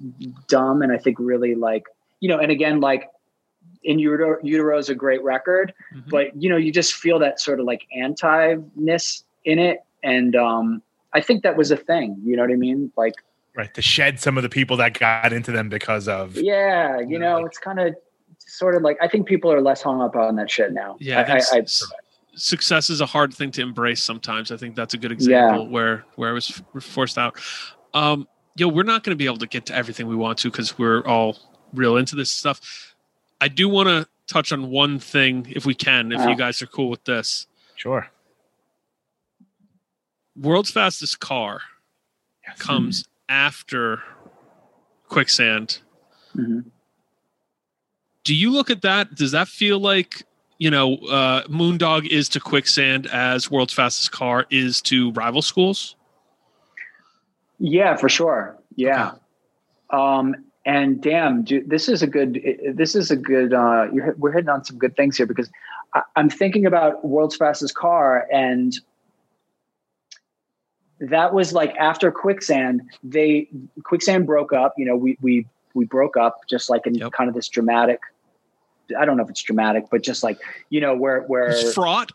dumb. 0.48 0.82
And 0.82 0.92
I 0.92 0.98
think 0.98 1.18
really 1.20 1.56
like, 1.56 1.86
you 2.20 2.30
know, 2.30 2.38
and 2.40 2.52
again, 2.52 2.80
like 2.80 3.10
in 3.84 4.00
utero, 4.00 4.38
utero 4.44 4.78
is 4.78 4.90
a 4.90 4.96
great 4.96 5.22
record, 5.24 5.74
Mhm. 5.94 6.10
but 6.10 6.36
you 6.42 6.50
know, 6.50 6.58
you 6.58 6.72
just 6.72 6.94
feel 6.94 7.20
that 7.20 7.40
sort 7.40 7.60
of 7.60 7.66
like 7.66 7.86
anti-ness 7.96 9.24
in 9.46 9.60
it. 9.60 9.80
And, 10.04 10.36
um, 10.36 10.82
I 11.14 11.22
think 11.22 11.44
that 11.44 11.56
was 11.58 11.70
a 11.72 11.78
thing, 11.78 12.18
you 12.24 12.36
know 12.36 12.44
what 12.44 12.52
I 12.52 12.56
mean? 12.56 12.92
Like, 12.98 13.14
Right. 13.56 13.72
To 13.76 13.84
shed 13.84 14.20
some 14.20 14.36
of 14.36 14.42
the 14.44 14.50
people 14.50 14.78
that 14.78 14.98
got 14.98 15.32
into 15.32 15.52
them 15.52 15.70
because 15.70 16.08
of 16.08 16.36
yeah, 16.38 17.00
you 17.00 17.20
know, 17.20 17.46
it's 17.46 17.60
kind 17.60 17.80
of 17.80 17.96
sort 18.40 18.76
of 18.76 18.82
like, 18.82 18.98
I 19.02 19.08
think 19.08 19.28
people 19.28 19.52
are 19.52 19.62
less 19.62 19.82
hung 19.84 20.02
up 20.02 20.16
on 20.16 20.36
that 20.38 20.50
shit 20.50 20.74
now. 20.74 20.98
Yeah, 21.00 21.20
I 21.20 21.22
I, 21.22 21.26
think 21.26 21.54
I, 21.54 21.58
s- 21.60 21.92
success 22.36 22.90
is 22.90 23.02
a 23.02 23.06
hard 23.06 23.34
thing 23.34 23.52
to 23.52 23.62
embrace 23.62 24.02
sometimes. 24.04 24.52
I 24.52 24.58
think 24.58 24.76
that's 24.76 24.94
a 24.94 24.98
good 24.98 25.12
example 25.12 25.68
where 25.68 26.04
where 26.16 26.30
I 26.30 26.34
was 26.34 26.62
forced 26.82 27.18
out. 27.18 27.40
Um, 27.94 28.28
yo, 28.56 28.68
we're 28.68 28.84
not 28.84 29.04
going 29.04 29.12
to 29.12 29.18
be 29.18 29.26
able 29.26 29.38
to 29.38 29.48
get 29.48 29.66
to 29.68 29.76
everything 29.76 30.08
we 30.08 30.16
want 30.16 30.38
to 30.40 30.50
because 30.52 30.78
we're 30.78 31.02
all 31.06 31.38
real 31.74 31.98
into 31.98 32.16
this 32.16 32.32
stuff. 32.32 32.96
I 33.42 33.48
do 33.50 33.68
want 33.70 33.88
to 33.90 34.08
touch 34.28 34.52
on 34.52 34.70
one 34.70 35.00
thing 35.00 35.48
if 35.50 35.66
we 35.66 35.76
can, 35.76 36.12
if 36.12 36.20
Uh. 36.22 36.30
you 36.30 36.36
guys 36.38 36.62
are 36.62 36.68
cool 36.68 36.90
with 36.90 37.04
this. 37.06 37.48
sure. 37.76 38.08
World's 40.36 40.72
fastest 40.72 41.20
car 41.20 41.62
comes 42.58 43.06
after 43.30 44.02
quicksand. 45.08 45.80
Mhm. 46.36 46.72
Do 48.24 48.34
you 48.34 48.50
look 48.52 48.70
at 48.70 48.82
that? 48.82 49.16
Does 49.16 49.32
that 49.32 49.48
feel 49.48 49.80
like 49.80 50.24
you 50.58 50.70
know 50.70 50.96
uh, 50.96 51.44
Moondog 51.44 52.08
is 52.08 52.30
to 52.30 52.40
quicksand 52.40 53.08
as 53.08 53.50
world's 53.50 53.74
fastest 53.74 54.12
car 54.12 54.46
is 54.50 54.82
to 54.84 55.12
rival 55.12 55.42
schools? 55.42 55.96
Yeah, 57.60 57.96
for 57.96 58.10
sure. 58.10 58.58
Yeah. 58.76 59.14
Um, 59.90 60.36
and 60.66 61.02
damn, 61.02 61.44
dude, 61.44 61.70
this 61.70 61.90
is 61.90 62.02
a 62.02 62.08
good. 62.08 62.42
This 62.74 62.96
is 62.96 63.12
a 63.12 63.16
good. 63.16 63.54
Uh, 63.54 63.88
you're, 63.94 64.16
we're 64.18 64.32
hitting 64.32 64.50
on 64.50 64.64
some 64.64 64.78
good 64.78 64.96
things 64.96 65.18
here 65.18 65.26
because 65.26 65.50
I, 65.94 66.02
I'm 66.16 66.30
thinking 66.30 66.66
about 66.66 67.06
world's 67.06 67.36
fastest 67.36 67.76
car, 67.76 68.28
and 68.32 68.74
that 71.00 71.34
was 71.34 71.54
like 71.54 71.76
after 71.76 72.12
quicksand. 72.12 72.82
They 73.04 73.50
quicksand 73.84 74.26
broke 74.26 74.54
up. 74.54 74.74
You 74.78 74.86
know, 74.86 74.96
we 74.96 75.18
we 75.22 75.46
we 75.74 75.86
broke 75.86 76.16
up 76.16 76.42
just 76.50 76.70
like 76.70 76.88
in 76.88 76.98
kind 77.12 77.30
of 77.30 77.36
this 77.36 77.50
dramatic. 77.50 78.00
I 79.00 79.06
don't 79.06 79.18
know 79.18 79.24
if 79.24 79.30
it's 79.30 79.42
dramatic, 79.44 79.86
but 79.92 80.04
just 80.04 80.24
like 80.24 80.40
you 80.70 80.82
know 80.82 80.96
where 80.96 81.22
where 81.24 81.50
It's 81.50 81.74
fraught. 81.74 82.12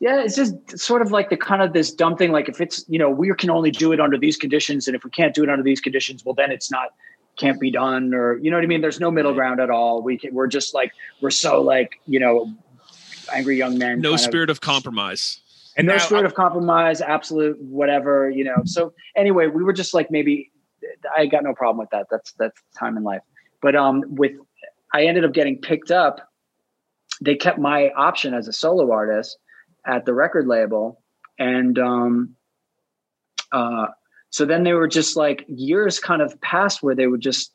yeah, 0.00 0.20
it's 0.22 0.36
just 0.36 0.78
sort 0.78 1.00
of 1.02 1.10
like 1.10 1.30
the 1.30 1.36
kind 1.36 1.62
of 1.62 1.72
this 1.72 1.90
dumb 1.92 2.16
thing. 2.16 2.30
Like 2.32 2.48
if 2.48 2.60
it's 2.60 2.84
you 2.88 2.98
know 2.98 3.08
we 3.10 3.32
can 3.34 3.50
only 3.50 3.70
do 3.70 3.92
it 3.92 4.00
under 4.00 4.18
these 4.18 4.36
conditions, 4.36 4.86
and 4.86 4.94
if 4.96 5.04
we 5.04 5.10
can't 5.10 5.34
do 5.34 5.42
it 5.42 5.48
under 5.50 5.62
these 5.62 5.80
conditions, 5.80 6.24
well 6.24 6.34
then 6.34 6.50
it's 6.50 6.70
not 6.70 6.88
can't 7.36 7.60
be 7.60 7.70
done, 7.70 8.14
or 8.14 8.38
you 8.38 8.50
know 8.50 8.56
what 8.56 8.64
I 8.64 8.66
mean. 8.66 8.80
There's 8.80 9.00
no 9.00 9.10
middle 9.10 9.34
ground 9.34 9.60
at 9.60 9.70
all. 9.70 10.02
We 10.02 10.18
can, 10.18 10.34
we're 10.34 10.46
just 10.46 10.74
like 10.74 10.92
we're 11.20 11.30
so 11.30 11.60
like 11.62 12.00
you 12.06 12.20
know 12.20 12.52
angry 13.34 13.56
young 13.56 13.78
men. 13.78 14.00
No 14.00 14.10
kind 14.10 14.14
of- 14.14 14.20
spirit 14.20 14.50
of 14.50 14.60
compromise. 14.60 15.40
and 15.76 15.86
no 15.86 15.98
spirit 15.98 16.24
of 16.24 16.34
compromise, 16.34 17.00
absolute 17.02 17.60
whatever, 17.60 18.30
you 18.30 18.44
know. 18.44 18.56
So 18.64 18.92
anyway, 19.14 19.46
we 19.48 19.62
were 19.64 19.72
just 19.74 19.92
like 19.94 20.10
maybe 20.10 20.50
I 21.16 21.26
got 21.26 21.42
no 21.44 21.54
problem 21.54 21.78
with 21.78 21.90
that. 21.90 22.06
That's 22.10 22.32
that's 22.32 22.60
time 22.78 22.96
in 22.96 23.02
life. 23.02 23.22
But 23.60 23.76
um 23.76 24.02
with 24.08 24.32
I 24.92 25.04
ended 25.04 25.24
up 25.24 25.32
getting 25.32 25.60
picked 25.60 25.90
up. 25.90 26.20
They 27.20 27.34
kept 27.34 27.58
my 27.58 27.90
option 27.90 28.34
as 28.34 28.48
a 28.48 28.52
solo 28.52 28.90
artist 28.90 29.36
at 29.86 30.04
the 30.04 30.14
record 30.14 30.46
label. 30.46 31.02
And 31.38 31.78
um 31.78 32.36
uh 33.52 33.86
so 34.30 34.44
then 34.44 34.64
they 34.64 34.72
were 34.72 34.88
just 34.88 35.16
like 35.16 35.44
years 35.48 35.98
kind 35.98 36.20
of 36.20 36.38
passed 36.40 36.82
where 36.82 36.94
they 36.94 37.06
would 37.06 37.20
just 37.20 37.52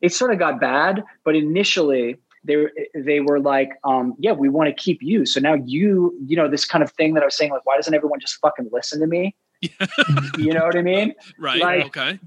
it 0.00 0.12
sort 0.12 0.32
of 0.32 0.38
got 0.38 0.60
bad, 0.60 1.02
but 1.24 1.34
initially 1.34 2.18
they 2.44 2.56
were 2.56 2.72
they 2.94 3.20
were 3.20 3.40
like, 3.40 3.70
um, 3.84 4.14
yeah, 4.18 4.32
we 4.32 4.48
want 4.48 4.68
to 4.68 4.74
keep 4.74 5.02
you. 5.02 5.26
So 5.26 5.40
now 5.40 5.54
you, 5.54 6.16
you 6.24 6.36
know, 6.36 6.48
this 6.48 6.64
kind 6.64 6.82
of 6.82 6.90
thing 6.92 7.14
that 7.14 7.22
I 7.22 7.26
was 7.26 7.36
saying, 7.36 7.50
like, 7.50 7.66
why 7.66 7.76
doesn't 7.76 7.94
everyone 7.94 8.20
just 8.20 8.36
fucking 8.40 8.70
listen 8.72 9.00
to 9.00 9.06
me? 9.06 9.34
you 9.60 10.52
know 10.52 10.64
what 10.64 10.76
I 10.76 10.82
mean? 10.82 11.14
Right. 11.38 11.60
Like, 11.60 11.86
okay. 11.86 12.18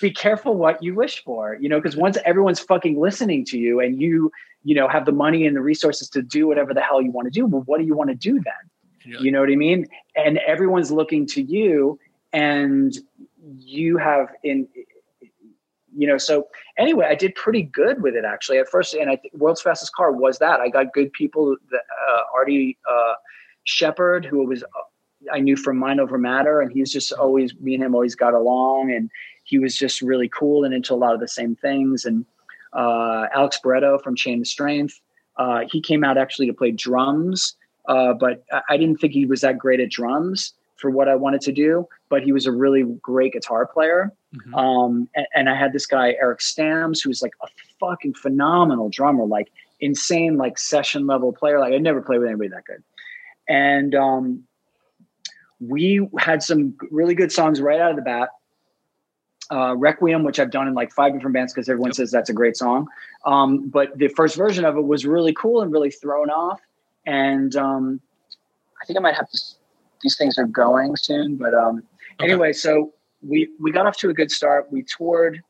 Be 0.00 0.10
careful 0.10 0.56
what 0.56 0.82
you 0.82 0.94
wish 0.94 1.22
for, 1.24 1.56
you 1.60 1.68
know, 1.68 1.80
because 1.80 1.96
once 1.96 2.18
everyone's 2.24 2.60
fucking 2.60 2.98
listening 2.98 3.44
to 3.46 3.58
you 3.58 3.80
and 3.80 4.00
you, 4.00 4.30
you 4.62 4.74
know, 4.74 4.88
have 4.88 5.04
the 5.04 5.12
money 5.12 5.46
and 5.46 5.56
the 5.56 5.60
resources 5.60 6.08
to 6.10 6.22
do 6.22 6.46
whatever 6.46 6.72
the 6.72 6.80
hell 6.80 7.02
you 7.02 7.10
want 7.10 7.26
to 7.26 7.30
do, 7.30 7.46
well, 7.46 7.62
what 7.66 7.78
do 7.78 7.84
you 7.84 7.94
want 7.94 8.10
to 8.10 8.16
do 8.16 8.34
then? 8.34 9.20
You 9.20 9.30
know 9.30 9.40
what 9.40 9.50
I 9.50 9.56
mean? 9.56 9.86
And 10.16 10.38
everyone's 10.46 10.90
looking 10.90 11.26
to 11.28 11.42
you 11.42 11.98
and 12.32 12.96
you 13.58 13.98
have 13.98 14.28
in 14.42 14.66
you 15.96 16.06
know 16.06 16.18
so 16.18 16.48
anyway 16.78 17.06
i 17.08 17.14
did 17.14 17.34
pretty 17.34 17.62
good 17.62 18.02
with 18.02 18.16
it 18.16 18.24
actually 18.24 18.58
at 18.58 18.68
first 18.68 18.94
and 18.94 19.10
i 19.10 19.16
think 19.16 19.32
world's 19.34 19.62
fastest 19.62 19.94
car 19.94 20.10
was 20.10 20.38
that 20.38 20.60
i 20.60 20.68
got 20.68 20.92
good 20.92 21.12
people 21.12 21.56
that 21.70 21.82
uh, 22.08 22.22
artie 22.34 22.76
uh, 22.90 23.14
shepard 23.64 24.24
who 24.24 24.44
was 24.44 24.62
uh, 24.62 25.32
i 25.32 25.38
knew 25.38 25.56
from 25.56 25.76
mind 25.76 26.00
over 26.00 26.18
matter 26.18 26.60
and 26.60 26.72
he's 26.72 26.90
just 26.90 27.12
always 27.12 27.54
me 27.60 27.74
and 27.74 27.84
him 27.84 27.94
always 27.94 28.14
got 28.14 28.34
along 28.34 28.90
and 28.90 29.10
he 29.44 29.58
was 29.58 29.76
just 29.76 30.02
really 30.02 30.28
cool 30.28 30.64
and 30.64 30.74
into 30.74 30.92
a 30.92 30.96
lot 30.96 31.14
of 31.14 31.20
the 31.20 31.28
same 31.28 31.54
things 31.56 32.04
and 32.04 32.24
uh, 32.72 33.26
alex 33.34 33.58
Barreto 33.62 33.98
from 33.98 34.16
chain 34.16 34.40
of 34.40 34.46
strength 34.46 35.00
uh, 35.36 35.60
he 35.70 35.80
came 35.80 36.04
out 36.04 36.18
actually 36.18 36.46
to 36.46 36.54
play 36.54 36.70
drums 36.70 37.56
uh, 37.86 38.14
but 38.14 38.44
I, 38.70 38.76
didn't 38.78 38.96
think 38.98 39.12
he 39.12 39.26
was 39.26 39.42
that 39.42 39.58
great 39.58 39.80
at 39.80 39.90
drums 39.90 40.54
for 40.76 40.90
what 40.90 41.08
i 41.08 41.14
wanted 41.14 41.40
to 41.42 41.52
do 41.52 41.86
but 42.08 42.22
he 42.22 42.32
was 42.32 42.46
a 42.46 42.52
really 42.52 42.82
great 43.02 43.32
guitar 43.32 43.66
player 43.66 44.12
um, 44.54 45.08
and, 45.14 45.26
and 45.34 45.48
I 45.48 45.54
had 45.54 45.72
this 45.72 45.86
guy 45.86 46.14
Eric 46.20 46.40
Stams, 46.40 47.02
who's 47.02 47.22
like 47.22 47.34
a 47.42 47.46
fucking 47.80 48.14
phenomenal 48.14 48.88
drummer, 48.88 49.24
like 49.24 49.50
insane, 49.80 50.36
like 50.36 50.58
session 50.58 51.06
level 51.06 51.32
player. 51.32 51.60
Like 51.60 51.72
I 51.72 51.78
never 51.78 52.00
played 52.00 52.18
with 52.18 52.28
anybody 52.28 52.50
that 52.50 52.64
good. 52.64 52.82
And 53.48 53.94
um, 53.94 54.44
we 55.60 56.08
had 56.18 56.42
some 56.42 56.74
really 56.90 57.14
good 57.14 57.32
songs 57.32 57.60
right 57.60 57.80
out 57.80 57.90
of 57.90 57.96
the 57.96 58.02
bat. 58.02 58.30
Uh, 59.50 59.76
Requiem, 59.76 60.24
which 60.24 60.40
I've 60.40 60.50
done 60.50 60.68
in 60.68 60.74
like 60.74 60.92
five 60.92 61.12
different 61.12 61.34
bands 61.34 61.52
because 61.52 61.68
everyone 61.68 61.92
says 61.92 62.10
that's 62.10 62.30
a 62.30 62.32
great 62.32 62.56
song. 62.56 62.88
Um, 63.26 63.68
but 63.68 63.96
the 63.98 64.08
first 64.08 64.36
version 64.36 64.64
of 64.64 64.76
it 64.76 64.84
was 64.84 65.04
really 65.04 65.34
cool 65.34 65.60
and 65.60 65.70
really 65.70 65.90
thrown 65.90 66.30
off. 66.30 66.60
And 67.06 67.54
um, 67.56 68.00
I 68.80 68.86
think 68.86 68.98
I 68.98 69.02
might 69.02 69.14
have 69.14 69.30
to. 69.30 69.38
These 70.02 70.16
things 70.16 70.38
are 70.38 70.46
going 70.46 70.96
soon, 70.96 71.36
but 71.36 71.54
um, 71.54 71.82
anyway, 72.20 72.52
so 72.52 72.92
we 73.22 73.48
we 73.58 73.72
got 73.72 73.86
off 73.86 73.96
to 73.98 74.10
a 74.10 74.14
good 74.14 74.30
start. 74.30 74.70
We 74.70 74.82
toured. 74.82 75.42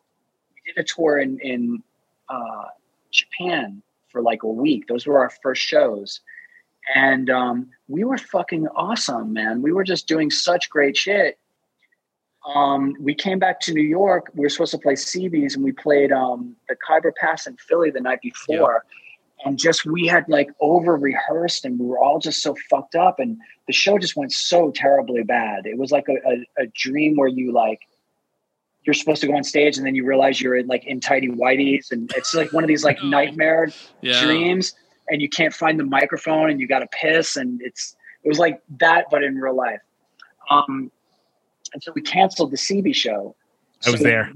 We 0.55 0.73
did 0.73 0.81
a 0.81 0.84
tour 0.84 1.18
in 1.18 1.39
in 1.40 1.82
uh, 2.28 2.66
Japan 3.10 3.82
for 4.10 4.23
like 4.23 4.42
a 4.44 4.48
week. 4.48 4.86
Those 4.86 5.06
were 5.06 5.18
our 5.18 5.31
first 5.42 5.62
shows. 5.62 6.20
And 6.94 7.31
um, 7.31 7.70
we 7.89 8.05
were 8.05 8.18
fucking 8.18 8.68
awesome, 8.68 9.32
man. 9.32 9.62
We 9.62 9.73
were 9.73 9.84
just 9.84 10.06
doing 10.06 10.31
such 10.31 10.68
great 10.70 10.97
shit. 10.97 11.39
Um, 12.47 12.94
we 13.00 13.14
came 13.14 13.39
back 13.39 13.60
to 13.60 13.73
New 13.73 13.82
York. 13.82 14.31
We 14.34 14.42
were 14.42 14.48
supposed 14.50 14.73
to 14.73 14.78
play 14.78 14.94
CB's, 14.94 15.55
and 15.55 15.64
we 15.64 15.73
played 15.73 16.12
um, 16.12 16.55
the 16.68 16.76
Khyber 16.86 17.12
Pass 17.18 17.47
in 17.47 17.56
Philly 17.56 17.90
the 17.90 18.00
night 18.00 18.20
before. 18.23 18.84
And 19.44 19.58
just 19.58 19.84
we 19.84 20.06
had 20.06 20.24
like 20.28 20.48
over 20.60 20.97
rehearsed, 20.97 21.64
and 21.64 21.78
we 21.78 21.86
were 21.86 21.98
all 21.98 22.18
just 22.18 22.42
so 22.42 22.55
fucked 22.70 22.94
up. 22.94 23.18
And 23.18 23.39
the 23.66 23.73
show 23.73 23.98
just 23.98 24.16
went 24.16 24.32
so 24.32 24.70
terribly 24.70 25.23
bad. 25.23 25.66
It 25.66 25.78
was 25.78 25.90
like 25.90 26.06
a, 26.08 26.16
a, 26.28 26.64
a 26.64 26.66
dream 26.74 27.16
where 27.16 27.28
you 27.28 27.52
like 27.52 27.81
you're 28.84 28.94
supposed 28.94 29.23
to 29.23 29.26
go 29.26 29.34
on 29.34 29.44
stage, 29.44 29.78
and 29.78 29.86
then 29.86 29.94
you 29.94 30.05
realize 30.05 30.40
you're 30.40 30.56
in 30.56 30.66
like 30.66 30.84
in 30.84 31.00
tidy 31.00 31.28
whities, 31.28 31.90
and 31.90 32.10
it's 32.16 32.34
like 32.34 32.52
one 32.52 32.62
of 32.64 32.68
these 32.68 32.84
like 32.84 33.02
nightmare 33.05 33.73
Yeah. 34.02 34.20
dreams 34.20 34.74
and 35.08 35.20
you 35.20 35.28
can't 35.28 35.55
find 35.55 35.78
the 35.78 35.84
microphone 35.84 36.50
and 36.50 36.60
you 36.60 36.66
got 36.66 36.81
to 36.81 36.86
piss 36.89 37.36
and 37.36 37.60
it's 37.62 37.97
it 38.23 38.28
was 38.28 38.39
like 38.39 38.62
that 38.78 39.06
but 39.10 39.23
in 39.23 39.36
real 39.36 39.55
life 39.55 39.81
um 40.50 40.90
and 41.74 41.82
so 41.82 41.92
we 41.94 42.00
canceled 42.00 42.50
the 42.50 42.56
cb 42.56 42.94
show 42.94 43.36
I 43.86 43.90
was 43.90 44.00
So- 44.00 44.04
there. 44.04 44.32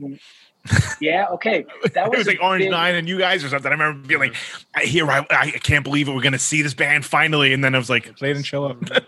yeah 1.00 1.26
okay 1.30 1.64
that 1.94 2.06
it 2.06 2.10
was, 2.10 2.18
was 2.18 2.26
like 2.26 2.42
Orange 2.42 2.64
big- 2.64 2.70
Nine 2.70 2.94
and 2.96 3.08
you 3.08 3.18
guys 3.18 3.42
or 3.42 3.48
something. 3.48 3.68
I 3.68 3.74
remember 3.74 4.06
being 4.06 4.20
like, 4.20 4.34
I 4.74 4.82
here, 4.82 5.10
I, 5.10 5.24
I 5.30 5.50
can't 5.52 5.84
believe 5.84 6.08
it. 6.08 6.14
We're 6.14 6.20
gonna 6.20 6.38
see 6.38 6.60
this 6.60 6.74
band 6.74 7.06
finally, 7.06 7.54
and 7.54 7.64
then 7.64 7.74
I 7.74 7.78
was 7.78 7.88
like, 7.88 8.18
they 8.18 8.32
didn't 8.34 8.44
show 8.44 8.66
up. 8.66 8.80
that, 8.86 9.04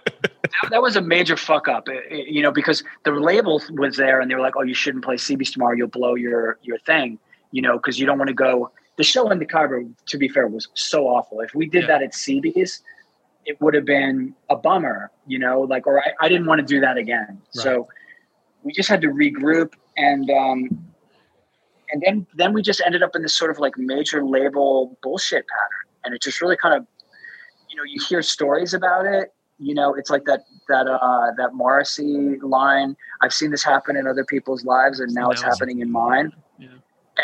that 0.71 0.81
was 0.81 0.97
a 0.97 1.03
major 1.03 1.37
fuck 1.37 1.69
up 1.69 1.89
eh, 1.89 2.01
eh, 2.11 2.23
you 2.27 2.41
know 2.41 2.51
because 2.53 2.83
the 3.05 3.11
label 3.11 3.61
was 3.73 3.97
there 3.97 4.21
and 4.21 4.31
they 4.31 4.35
were 4.35 4.41
like 4.41 4.57
oh 4.57 4.63
you 4.63 4.75
shouldn't 4.75 5.05
play 5.05 5.17
cb's 5.17 5.51
tomorrow 5.51 5.75
you'll 5.75 5.87
blow 5.89 6.15
your 6.15 6.59
your 6.63 6.79
thing 6.79 7.19
you 7.53 7.63
know 7.63 7.77
because 7.77 8.01
you 8.01 8.07
don't 8.07 8.19
want 8.19 8.29
to 8.29 8.35
go 8.35 8.71
the 9.01 9.05
show 9.05 9.31
in 9.31 9.39
the 9.39 9.47
Khyber, 9.47 9.83
to 10.09 10.19
be 10.19 10.29
fair, 10.29 10.47
was 10.47 10.69
so 10.75 11.07
awful. 11.09 11.41
If 11.41 11.55
we 11.55 11.67
did 11.67 11.87
that 11.89 12.03
at 12.03 12.13
CB's, 12.13 12.83
it 13.47 13.59
would 13.59 13.73
have 13.73 13.87
been 13.87 14.35
a 14.51 14.57
bummer, 14.57 15.11
you 15.27 15.39
know, 15.39 15.63
like, 15.63 15.87
or 15.87 16.01
I, 16.01 16.13
I 16.21 16.29
didn't 16.29 16.47
want 16.47 16.61
to 16.61 16.67
do 16.67 16.81
that 16.81 16.99
again. 16.99 17.41
So 17.51 17.89
we 18.63 18.73
just 18.73 18.89
had 18.89 19.01
to 19.03 19.09
regroup 19.09 19.73
and, 19.97 20.31
um, 20.31 20.87
and 21.93 22.03
then, 22.05 22.27
then 22.35 22.53
we 22.53 22.63
just 22.63 22.81
ended 22.85 23.03
up 23.03 23.17
in 23.17 23.23
this 23.23 23.35
sort 23.37 23.51
of 23.51 23.59
like 23.59 23.77
major 23.77 24.25
label 24.25 24.97
bullshit 25.03 25.45
pattern. 25.49 25.87
And 26.05 26.15
it 26.15 26.23
just 26.23 26.41
really 26.41 26.57
kind 26.57 26.75
of, 26.75 26.87
you 27.69 27.77
know, 27.77 27.83
you 27.85 28.01
hear 28.09 28.23
stories 28.23 28.75
about 28.75 29.07
it, 29.07 29.33
you 29.59 29.75
know, 29.75 29.95
it's 29.95 30.09
like 30.11 30.25
that, 30.25 30.45
that, 30.69 30.87
uh, 30.87 31.33
that 31.37 31.53
Morrissey 31.55 32.39
line, 32.43 32.97
I've 33.23 33.33
seen 33.35 33.51
this 33.51 33.63
happen 33.65 33.97
in 33.97 34.07
other 34.07 34.25
people's 34.25 34.65
lives 34.65 35.01
and 35.01 35.13
now 35.13 35.31
it's 35.31 35.43
Now 35.43 35.49
it's- 35.49 35.59
happening 35.59 35.81
in 35.81 35.91
mine. 35.91 36.33
Yeah. 36.59 36.69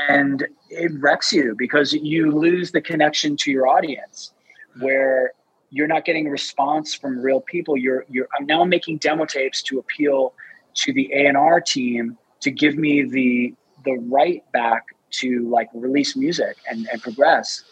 and 0.09 0.47
it 0.71 0.91
wrecks 1.01 1.33
you 1.33 1.55
because 1.57 1.93
you 1.93 2.31
lose 2.33 2.73
the 2.73 2.81
connection 2.81 3.37
to 3.39 3.51
your 3.51 3.67
audience 3.69 4.33
where 4.81 5.33
you're 5.71 5.87
not 5.87 6.05
getting 6.05 6.27
a 6.27 6.31
response 6.31 6.95
from 6.95 7.19
real 7.21 7.41
people. 7.41 7.77
You're 7.77 8.05
you're 8.11 8.29
i'm 8.39 8.47
now 8.47 8.65
making 8.65 8.99
demo 8.99 9.25
tapes 9.25 9.63
to 9.63 9.79
appeal 9.79 10.35
to 10.77 10.93
the 10.93 11.11
a&r 11.13 11.61
team 11.61 12.17
to 12.41 12.51
give 12.51 12.77
me 12.77 13.03
the 13.03 13.55
the 13.85 13.95
right 14.09 14.43
back 14.53 14.87
to 15.11 15.49
like 15.49 15.69
release 15.73 16.17
music 16.17 16.57
and, 16.69 16.89
and 16.93 17.03
progress. 17.03 17.65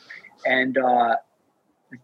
And 0.47 0.79
uh 0.79 1.17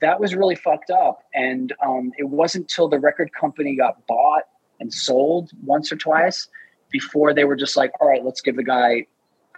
that 0.00 0.20
was 0.20 0.34
really 0.34 0.54
fucked 0.54 0.90
up. 0.90 1.24
And 1.34 1.72
um 1.84 2.12
it 2.18 2.28
wasn't 2.28 2.68
till 2.68 2.88
the 2.88 2.98
record 2.98 3.32
company 3.32 3.76
got 3.76 4.06
bought 4.06 4.44
and 4.78 4.92
sold 4.92 5.50
once 5.64 5.92
or 5.92 5.96
twice 5.96 6.48
before 6.90 7.34
they 7.34 7.44
were 7.44 7.56
just 7.56 7.76
like 7.76 7.92
all 8.00 8.08
right 8.08 8.24
let's 8.24 8.40
give 8.40 8.56
the 8.56 8.64
guy 8.64 9.06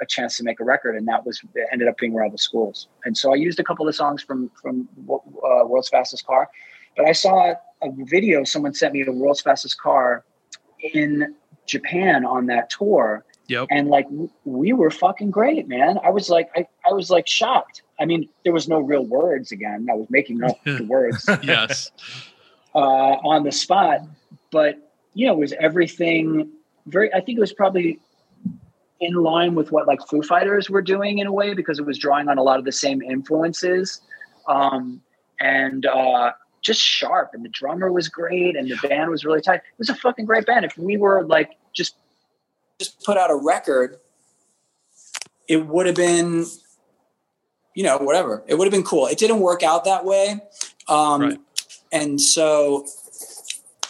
a 0.03 0.07
chance 0.07 0.37
to 0.37 0.45
make 0.45 0.61
a 0.61 0.65
record, 0.65 0.97
and 0.97 1.07
that 1.09 1.25
was 1.25 1.41
ended 1.71 1.89
up 1.89 1.97
being 1.97 2.15
Rival 2.15 2.37
Schools. 2.37 2.89
And 3.05 3.17
so 3.17 3.33
I 3.33 3.37
used 3.37 3.59
a 3.61 3.65
couple 3.65 3.89
of 3.89 3.95
songs 3.95 4.23
from 4.23 4.51
from 4.61 4.89
uh, 5.09 5.65
World's 5.67 5.89
Fastest 5.89 6.27
Car, 6.27 6.51
but 6.97 7.07
I 7.07 7.13
saw 7.13 7.55
a 7.83 7.89
video 7.91 8.45
someone 8.45 8.75
sent 8.75 8.93
me 8.95 9.01
of 9.03 9.15
World's 9.15 9.41
Fastest 9.41 9.79
Car 9.81 10.25
in 10.83 11.35
Japan 11.67 12.25
on 12.25 12.47
that 12.47 12.71
tour, 12.71 13.25
Yep. 13.49 13.69
and 13.71 13.89
like 13.89 14.07
we 14.45 14.73
were 14.73 14.91
fucking 14.91 15.31
great, 15.31 15.69
man. 15.69 15.99
I 16.05 16.11
was 16.11 16.31
like 16.31 16.51
I, 16.57 16.67
I 16.89 16.93
was 16.93 17.11
like 17.11 17.27
shocked. 17.27 17.83
I 18.01 18.05
mean, 18.05 18.29
there 18.45 18.53
was 18.53 18.69
no 18.69 18.81
real 18.81 19.05
words 19.05 19.53
again. 19.53 19.87
I 19.91 19.95
was 19.95 20.07
making 20.11 20.43
up 20.43 20.59
the 20.65 20.85
words 20.85 21.29
yes. 21.43 21.91
uh, 22.75 22.79
on 22.79 23.45
the 23.45 23.53
spot, 23.53 24.01
but 24.51 24.77
you 25.15 25.27
know, 25.27 25.35
it 25.35 25.39
was 25.39 25.53
everything 25.61 26.51
very. 26.87 27.13
I 27.13 27.21
think 27.21 27.37
it 27.39 27.41
was 27.41 27.53
probably 27.53 27.99
in 29.01 29.15
line 29.15 29.55
with 29.55 29.73
what 29.73 29.87
like 29.87 30.01
Foo 30.09 30.23
Fighters 30.23 30.71
were 30.71 30.83
doing 30.83 31.19
in 31.19 31.27
a 31.27 31.33
way 31.33 31.55
because 31.55 31.79
it 31.79 31.85
was 31.85 31.99
drawing 31.99 32.29
on 32.29 32.39
a 32.39 32.43
lot 32.43 32.59
of 32.59 32.65
the 32.65 32.73
same 32.73 33.03
influences, 33.03 34.01
um, 34.47 35.01
and 35.41 35.87
uh, 35.87 36.33
just 36.63 36.81
sharp. 36.81 37.31
And 37.35 37.45
the 37.45 37.49
drummer 37.49 37.93
was 37.93 38.09
great, 38.09 38.57
and 38.57 38.71
the 38.71 38.77
band 38.89 39.11
was 39.11 39.25
really 39.25 39.41
tight. 39.41 39.57
It 39.57 39.79
was 39.79 39.91
a 39.91 39.95
fucking 39.95 40.25
great 40.25 40.47
band. 40.47 40.65
If 40.65 40.79
we 40.79 40.97
were 40.97 41.25
like 41.25 41.51
just 41.73 41.97
just 42.79 43.05
put 43.05 43.17
out 43.17 43.31
a 43.31 43.37
record, 43.37 43.99
it 45.49 45.67
would 45.67 45.87
have 45.87 45.97
been, 45.97 46.47
you 47.75 47.83
know, 47.83 47.99
whatever. 47.99 48.43
It 48.47 48.55
would 48.55 48.65
have 48.65 48.73
been 48.73 48.85
cool. 48.85 49.07
It 49.07 49.19
didn't 49.19 49.41
work 49.41 49.63
out 49.63 49.85
that 49.85 50.05
way, 50.05 50.41
um, 50.89 51.45
and 51.93 52.21
so 52.21 52.87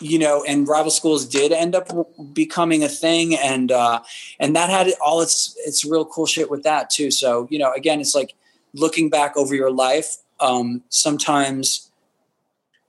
you 0.03 0.19
know, 0.19 0.45
and 0.45 0.67
rival 0.67 0.91
schools 0.91 1.25
did 1.25 1.53
end 1.53 1.75
up 1.75 1.89
becoming 2.33 2.83
a 2.83 2.89
thing, 2.89 3.37
and 3.37 3.71
uh, 3.71 4.01
and 4.41 4.57
that 4.57 4.69
had 4.69 4.93
all 5.01 5.21
its 5.21 5.57
its 5.65 5.85
real 5.85 6.05
cool 6.05 6.27
shit 6.27 6.51
with 6.51 6.65
that 6.65 6.91
too. 6.91 7.11
So 7.11 7.47
you 7.51 7.59
know, 7.59 7.73
again, 7.73 8.01
it's 8.01 8.15
like 8.15 8.35
looking 8.75 9.09
back 9.09 9.37
over 9.37 9.55
your 9.55 9.71
life. 9.71 10.17
Um, 10.41 10.83
sometimes 10.89 11.92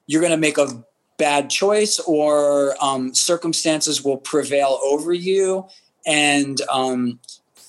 you're 0.07 0.21
going 0.21 0.31
to 0.31 0.37
make 0.37 0.57
a 0.57 0.83
bad 1.17 1.49
choice, 1.49 1.99
or 1.99 2.75
um, 2.83 3.13
circumstances 3.13 4.03
will 4.03 4.17
prevail 4.17 4.79
over 4.83 5.13
you, 5.13 5.67
and 6.05 6.59
um, 6.71 7.19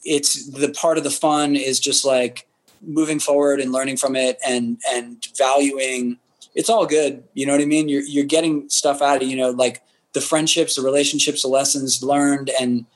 it's 0.04 0.50
the 0.50 0.70
part 0.70 0.98
of 0.98 1.04
the 1.04 1.10
fun 1.10 1.56
is 1.56 1.80
just 1.80 2.04
like 2.04 2.46
moving 2.82 3.18
forward 3.18 3.60
and 3.60 3.72
learning 3.72 3.96
from 3.96 4.16
it, 4.16 4.38
and 4.46 4.78
and 4.92 5.26
valuing 5.36 6.18
it's 6.54 6.70
all 6.70 6.86
good. 6.86 7.24
You 7.34 7.46
know 7.46 7.52
what 7.52 7.62
I 7.62 7.66
mean? 7.66 7.88
You're 7.88 8.02
you're 8.02 8.24
getting 8.24 8.68
stuff 8.70 9.02
out 9.02 9.22
of 9.22 9.28
you 9.28 9.36
know 9.36 9.50
like 9.50 9.82
the 10.12 10.20
friendships, 10.20 10.76
the 10.76 10.82
relationships, 10.82 11.42
the 11.42 11.48
lessons 11.48 12.02
learned, 12.02 12.50
and 12.60 12.86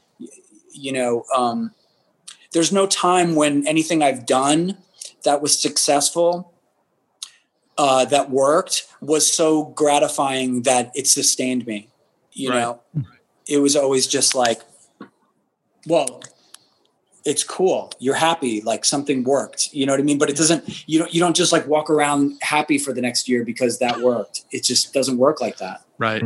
you 0.72 0.92
know, 0.92 1.24
um, 1.36 1.72
there's 2.52 2.72
no 2.72 2.86
time 2.86 3.34
when 3.34 3.66
anything 3.66 4.02
I've 4.02 4.24
done 4.24 4.78
that 5.24 5.42
was 5.42 5.60
successful, 5.60 6.52
uh, 7.78 8.04
that 8.06 8.28
worked, 8.30 8.86
was 9.00 9.32
so 9.32 9.64
gratifying 9.64 10.62
that 10.62 10.90
it 10.94 11.06
sustained 11.06 11.66
me. 11.66 11.88
You 12.32 12.50
Right. 12.50 12.60
know, 12.60 12.82
it 13.46 13.58
was 13.58 13.76
always 13.76 14.06
just 14.06 14.34
like, 14.34 14.60
well, 15.86 16.22
it's 17.24 17.44
cool. 17.44 17.92
You're 17.98 18.14
happy, 18.14 18.60
like 18.62 18.84
something 18.84 19.22
worked. 19.22 19.72
You 19.72 19.86
know 19.86 19.92
what 19.92 20.00
I 20.00 20.02
mean? 20.02 20.18
But 20.18 20.30
it 20.30 20.36
doesn't. 20.36 20.88
You 20.88 20.98
don't. 21.00 21.12
You 21.12 21.20
don't 21.20 21.36
just 21.36 21.52
like 21.52 21.66
walk 21.66 21.90
around 21.90 22.38
happy 22.42 22.78
for 22.78 22.92
the 22.92 23.00
next 23.00 23.28
year 23.28 23.44
because 23.44 23.78
that 23.78 24.00
worked. 24.00 24.44
It 24.50 24.64
just 24.64 24.92
doesn't 24.92 25.18
work 25.18 25.40
like 25.40 25.58
that. 25.58 25.82
Right. 25.98 26.22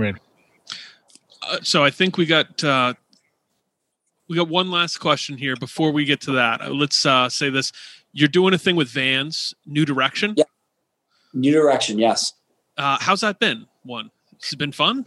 Uh, 1.42 1.58
so 1.62 1.82
I 1.82 1.90
think 1.90 2.16
we 2.16 2.26
got 2.26 2.62
uh, 2.62 2.94
we 4.28 4.36
got 4.36 4.48
one 4.48 4.70
last 4.70 4.98
question 4.98 5.36
here 5.36 5.56
before 5.56 5.90
we 5.90 6.04
get 6.04 6.20
to 6.22 6.32
that. 6.32 6.60
Uh, 6.60 6.70
let's 6.70 7.04
uh, 7.04 7.28
say 7.28 7.50
this: 7.50 7.72
You're 8.12 8.28
doing 8.28 8.54
a 8.54 8.58
thing 8.58 8.76
with 8.76 8.88
Vans, 8.88 9.54
New 9.66 9.84
Direction. 9.84 10.34
Yeah. 10.36 10.44
New 11.34 11.52
direction. 11.52 11.98
Yes. 11.98 12.34
Uh, 12.76 12.98
how's 13.00 13.20
that 13.20 13.38
been? 13.38 13.66
One, 13.84 14.10
it's 14.34 14.54
been 14.54 14.72
fun? 14.72 15.06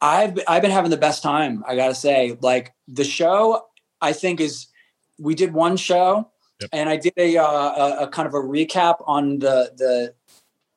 I've 0.00 0.38
I've 0.48 0.62
been 0.62 0.70
having 0.70 0.90
the 0.90 0.96
best 0.96 1.22
time. 1.22 1.64
I 1.66 1.76
gotta 1.76 1.94
say, 1.94 2.36
like 2.40 2.74
the 2.88 3.04
show, 3.04 3.66
I 4.00 4.12
think 4.12 4.40
is 4.40 4.66
we 5.18 5.34
did 5.34 5.52
one 5.52 5.76
show, 5.76 6.30
and 6.72 6.88
I 6.88 6.96
did 6.96 7.14
a, 7.16 7.36
uh, 7.36 7.44
a 7.44 7.96
a 8.04 8.08
kind 8.08 8.26
of 8.26 8.34
a 8.34 8.40
recap 8.40 8.96
on 9.06 9.38
the 9.38 9.72
the 9.76 10.14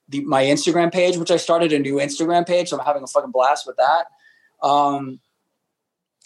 the 0.10 0.22
my 0.26 0.44
Instagram 0.44 0.92
page, 0.94 1.18
which 1.18 1.32
I 1.32 1.38
started 1.38 1.74
a 1.74 1.80
new 1.80 1.96
Instagram 1.96 2.46
page. 2.46 2.70
So 2.70 2.78
I'm 2.78 2.86
having 2.86 3.04
a 3.04 3.08
fucking 3.08 3.32
blast 3.32 3.66
with 3.66 3.78
that, 3.78 4.06
um, 4.62 5.20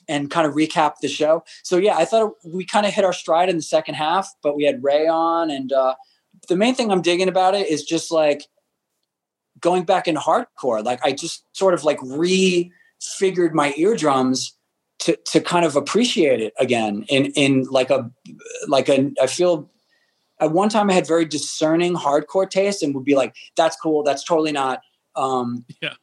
and 0.09 0.29
kind 0.29 0.45
of 0.45 0.53
recap 0.53 0.95
the 1.01 1.07
show. 1.07 1.45
So 1.63 1.77
yeah, 1.77 1.95
I 1.95 2.03
thought 2.03 2.33
we 2.43 2.65
kind 2.65 2.85
of 2.85 2.93
hit 2.93 3.05
our 3.05 3.13
stride 3.13 3.47
in 3.47 3.55
the 3.55 3.61
second 3.61 3.93
half, 3.93 4.29
but 4.43 4.57
we 4.57 4.65
had 4.65 4.83
Ray 4.83 5.07
on, 5.07 5.49
and 5.49 5.71
uh, 5.71 5.95
the 6.49 6.57
main 6.57 6.75
thing 6.75 6.91
I'm 6.91 7.01
digging 7.01 7.29
about 7.29 7.55
it 7.55 7.69
is 7.69 7.83
just 7.83 8.11
like 8.11 8.43
going 9.61 9.83
back 9.83 10.07
in 10.07 10.15
hardcore. 10.15 10.83
Like 10.83 10.99
I 11.03 11.13
just 11.13 11.45
sort 11.53 11.73
of 11.73 11.83
like 11.83 11.99
refigured 11.99 13.53
my 13.53 13.73
eardrums 13.77 14.55
to 14.99 15.17
to 15.27 15.39
kind 15.39 15.65
of 15.65 15.75
appreciate 15.75 16.41
it 16.41 16.53
again 16.59 17.05
in 17.07 17.27
in 17.27 17.63
like 17.69 17.89
a 17.89 18.11
like 18.67 18.89
a 18.89 19.11
I 19.21 19.27
feel 19.27 19.69
at 20.41 20.51
one 20.51 20.69
time 20.69 20.89
I 20.89 20.93
had 20.93 21.07
very 21.07 21.25
discerning 21.25 21.95
hardcore 21.95 22.49
taste 22.49 22.83
and 22.83 22.93
would 22.95 23.05
be 23.05 23.15
like, 23.15 23.35
that's 23.55 23.75
cool, 23.77 24.03
that's 24.03 24.23
totally 24.23 24.51
not. 24.51 24.81
Um 25.15 25.65
Yeah. 25.81 25.93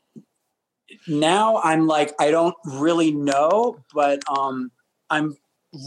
now 1.07 1.61
I'm 1.63 1.87
like, 1.87 2.15
I 2.19 2.31
don't 2.31 2.55
really 2.65 3.13
know, 3.13 3.79
but 3.95 4.23
um 4.31 4.71
I'm 5.11 5.37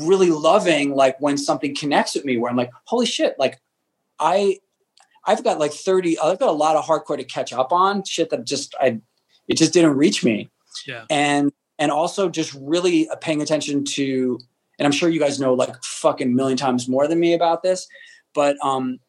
really 0.04 0.30
loving 0.30 0.94
like 0.94 1.20
when 1.20 1.38
something 1.38 1.76
connects 1.76 2.14
with 2.14 2.26
me 2.26 2.38
where 2.38 2.52
I'm 2.52 2.58
like, 2.58 2.72
holy 2.86 3.06
shit, 3.06 3.36
like 3.40 3.60
I 4.20 4.60
I've 5.26 5.44
got 5.44 5.60
like 5.60 5.74
30, 5.74 6.18
I've 6.20 6.40
got 6.40 6.50
a 6.50 6.54
lot 6.54 6.76
of 6.76 6.86
hardcore 6.86 7.18
to 7.18 7.24
catch 7.24 7.54
up 7.54 7.72
on 7.72 8.04
shit 8.04 8.30
that 8.32 8.46
just, 8.46 8.74
I, 8.80 9.00
it 9.48 9.58
just 9.58 9.74
didn't 9.74 9.96
reach 9.96 10.24
me. 10.24 10.50
Yeah. 10.88 11.06
And, 11.10 11.52
and 11.78 11.92
also 11.92 12.30
just 12.30 12.54
really 12.60 13.08
paying 13.22 13.42
attention 13.42 13.84
to, 13.86 14.40
and 14.80 14.86
I'm 14.86 14.92
sure 14.92 15.10
you 15.10 15.20
guys 15.20 15.40
know 15.40 15.54
like 15.54 15.76
fucking 15.84 16.36
million 16.36 16.58
times 16.58 16.88
more 16.88 17.08
than 17.08 17.20
me 17.20 17.34
about 17.34 17.62
this, 17.64 17.88
but, 18.34 18.58
um, 18.64 19.00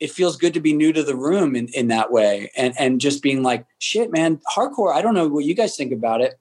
it 0.00 0.10
feels 0.10 0.36
good 0.36 0.52
to 0.52 0.60
be 0.60 0.74
new 0.74 0.92
to 0.92 1.02
the 1.02 1.16
room 1.16 1.54
in, 1.54 1.68
in 1.68 1.88
that 1.88 2.10
way. 2.10 2.50
And, 2.56 2.74
and 2.78 3.00
just 3.00 3.22
being 3.22 3.42
like, 3.42 3.64
shit, 3.78 4.12
man, 4.12 4.40
hardcore. 4.54 4.92
I 4.92 5.00
don't 5.00 5.14
know 5.14 5.28
what 5.28 5.44
you 5.44 5.54
guys 5.54 5.76
think 5.76 5.92
about 5.92 6.20
it. 6.20 6.34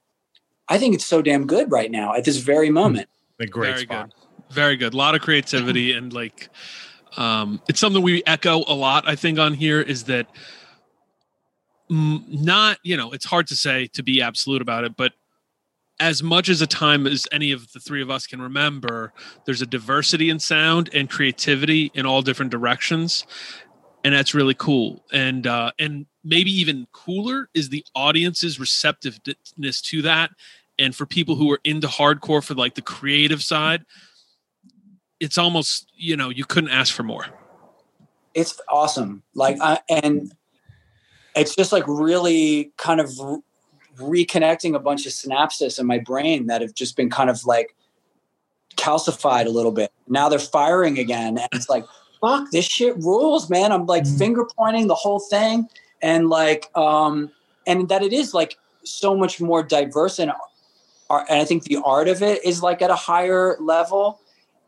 I 0.68 0.78
think 0.78 0.96
it's 0.96 1.06
so 1.06 1.22
damn 1.22 1.46
good 1.46 1.72
right 1.72 1.92
now 1.92 2.14
at 2.16 2.26
this 2.26 2.38
very 2.38 2.72
moment. 2.72 3.08
A 3.40 3.46
great 3.46 3.70
Very 3.70 3.82
spot. 3.84 4.10
good. 4.10 4.54
Very 4.54 4.76
good. 4.76 4.94
A 4.94 4.98
lot 4.98 5.16
of 5.16 5.22
creativity 5.22 5.94
and 5.94 6.12
like 6.12 6.50
um 7.18 7.62
it's 7.68 7.80
something 7.80 8.02
we 8.02 8.24
echo 8.26 8.64
a 8.68 8.74
lot 8.74 9.08
I 9.08 9.16
think 9.16 9.40
on 9.40 9.54
here 9.54 9.82
is 9.82 10.06
that 10.06 10.28
not, 11.90 12.80
you 12.84 12.98
know, 12.98 13.12
it's 13.12 13.26
hard 13.26 13.48
to 13.48 13.56
say 13.56 13.88
to 13.88 14.04
be 14.04 14.22
absolute 14.22 14.62
about 14.62 14.84
it, 14.84 14.96
but 14.96 15.14
as 16.00 16.24
much 16.24 16.50
as 16.50 16.62
a 16.62 16.68
time 16.68 17.06
as 17.06 17.28
any 17.32 17.52
of 17.52 17.72
the 17.72 17.80
three 17.80 18.02
of 18.02 18.10
us 18.10 18.26
can 18.26 18.42
remember, 18.42 19.14
there's 19.46 19.62
a 19.62 19.66
diversity 19.66 20.30
in 20.30 20.40
sound 20.40 20.90
and 20.94 21.10
creativity 21.10 21.92
in 21.94 22.06
all 22.06 22.22
different 22.22 22.52
directions. 22.52 23.26
And 24.04 24.14
that's 24.14 24.34
really 24.34 24.56
cool. 24.56 25.04
And 25.12 25.46
uh 25.48 25.72
and 25.80 26.06
maybe 26.24 26.52
even 26.52 26.88
cooler 26.92 27.50
is 27.54 27.70
the 27.70 27.86
audience's 27.96 28.60
receptiveness 28.60 29.82
to 29.82 30.02
that. 30.02 30.32
And 30.80 30.96
for 30.96 31.06
people 31.06 31.36
who 31.36 31.52
are 31.52 31.60
into 31.64 31.88
hardcore 31.88 32.44
for 32.44 32.56
like 32.56 32.76
the 32.76 32.82
creative 32.82 33.44
side, 33.44 33.86
it's 35.24 35.38
almost, 35.38 35.90
you 35.96 36.18
know, 36.18 36.30
you 36.30 36.44
couldn't 36.44 36.72
ask 36.72 36.94
for 36.94 37.04
more. 37.04 37.26
it's 38.34 38.60
awesome. 38.70 39.24
Like 39.36 39.58
I, 39.62 39.80
and 39.90 40.34
it's 41.36 41.56
just 41.56 41.72
like 41.72 41.86
really 41.88 42.72
kind 42.78 43.00
of 43.00 43.10
re- 43.20 43.42
reconnecting 44.26 44.76
a 44.76 44.80
bunch 44.80 45.06
of 45.06 45.14
synapses 45.14 45.80
in 45.80 45.86
my 45.86 46.00
brain 46.00 46.48
that 46.48 46.62
have 46.62 46.74
just 46.74 46.98
been 46.98 47.10
kind 47.10 47.30
of 47.30 47.46
like 47.46 47.76
calcified 48.76 49.46
a 49.46 49.50
little 49.50 49.72
bit. 49.72 49.92
Now 50.08 50.30
they're 50.30 50.40
firing 50.40 51.00
again 51.00 51.38
and 51.38 51.48
it's 51.54 51.70
like 51.70 51.86
fuck 52.20 52.52
this 52.52 52.66
shit 52.66 52.98
rules 52.98 53.50
man. 53.50 53.72
I'm 53.72 53.86
like 53.86 54.06
finger 54.06 54.46
pointing 54.58 54.88
the 54.88 54.96
whole 54.96 55.20
thing 55.20 55.70
and 56.02 56.30
like 56.30 56.76
um 56.76 57.32
and 57.66 57.88
that 57.90 58.02
it 58.02 58.14
is 58.14 58.34
like 58.34 58.58
so 58.84 59.16
much 59.16 59.40
more 59.40 59.64
diverse 59.64 60.20
and 60.20 60.32
art, 61.10 61.26
and 61.30 61.40
i 61.40 61.46
think 61.46 61.64
the 61.64 61.80
art 61.86 62.08
of 62.10 62.22
it 62.22 62.44
is 62.44 62.62
like 62.62 62.82
at 62.82 62.90
a 62.90 62.96
higher 62.96 63.56
level 63.60 64.20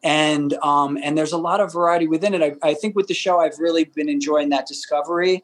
and 0.06 0.54
um, 0.62 1.00
and 1.02 1.18
there's 1.18 1.32
a 1.32 1.38
lot 1.38 1.60
of 1.60 1.74
variety 1.74 2.08
within 2.08 2.36
it. 2.36 2.42
I, 2.44 2.70
I 2.70 2.74
think 2.76 2.96
with 2.96 3.08
the 3.08 3.16
show, 3.16 3.40
I've 3.40 3.58
really 3.58 3.86
been 3.86 4.08
enjoying 4.08 4.50
that 4.50 4.68
discovery, 4.68 5.44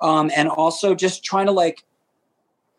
um, 0.00 0.30
and 0.34 0.48
also 0.48 0.94
just 0.94 1.22
trying 1.22 1.44
to 1.46 1.52
like 1.52 1.84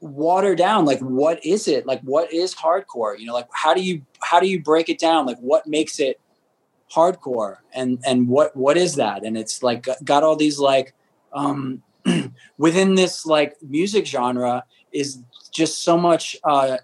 water 0.02 0.56
down 0.56 0.86
like 0.86 1.00
what 1.02 1.46
is 1.46 1.68
it? 1.68 1.86
Like 1.86 2.02
what 2.02 2.34
is 2.34 2.56
hardcore? 2.56 3.18
You 3.20 3.28
know 3.28 3.34
like 3.34 3.48
how 3.54 3.76
do 3.76 3.82
you 3.82 4.02
how 4.22 4.40
do 4.40 4.48
you 4.48 4.62
break 4.62 4.90
it 4.90 4.98
down? 4.98 5.28
Like 5.28 5.38
what 5.38 5.68
makes 5.68 6.00
it 6.00 6.20
hardcore? 6.92 7.58
And 7.74 8.00
and 8.06 8.28
what 8.28 8.56
what 8.56 8.76
is 8.76 8.96
that? 8.96 9.24
And 9.24 9.38
it's 9.38 9.62
like 9.62 9.86
got 10.04 10.24
all 10.24 10.36
these 10.36 10.58
like 10.58 10.96
um 11.32 11.84
within 12.58 12.96
this 12.96 13.28
like 13.28 13.56
music 13.62 14.08
genre 14.08 14.64
is 14.92 15.22
just 15.52 15.84
so 15.84 15.96
much 15.96 16.36
uh 16.44 16.78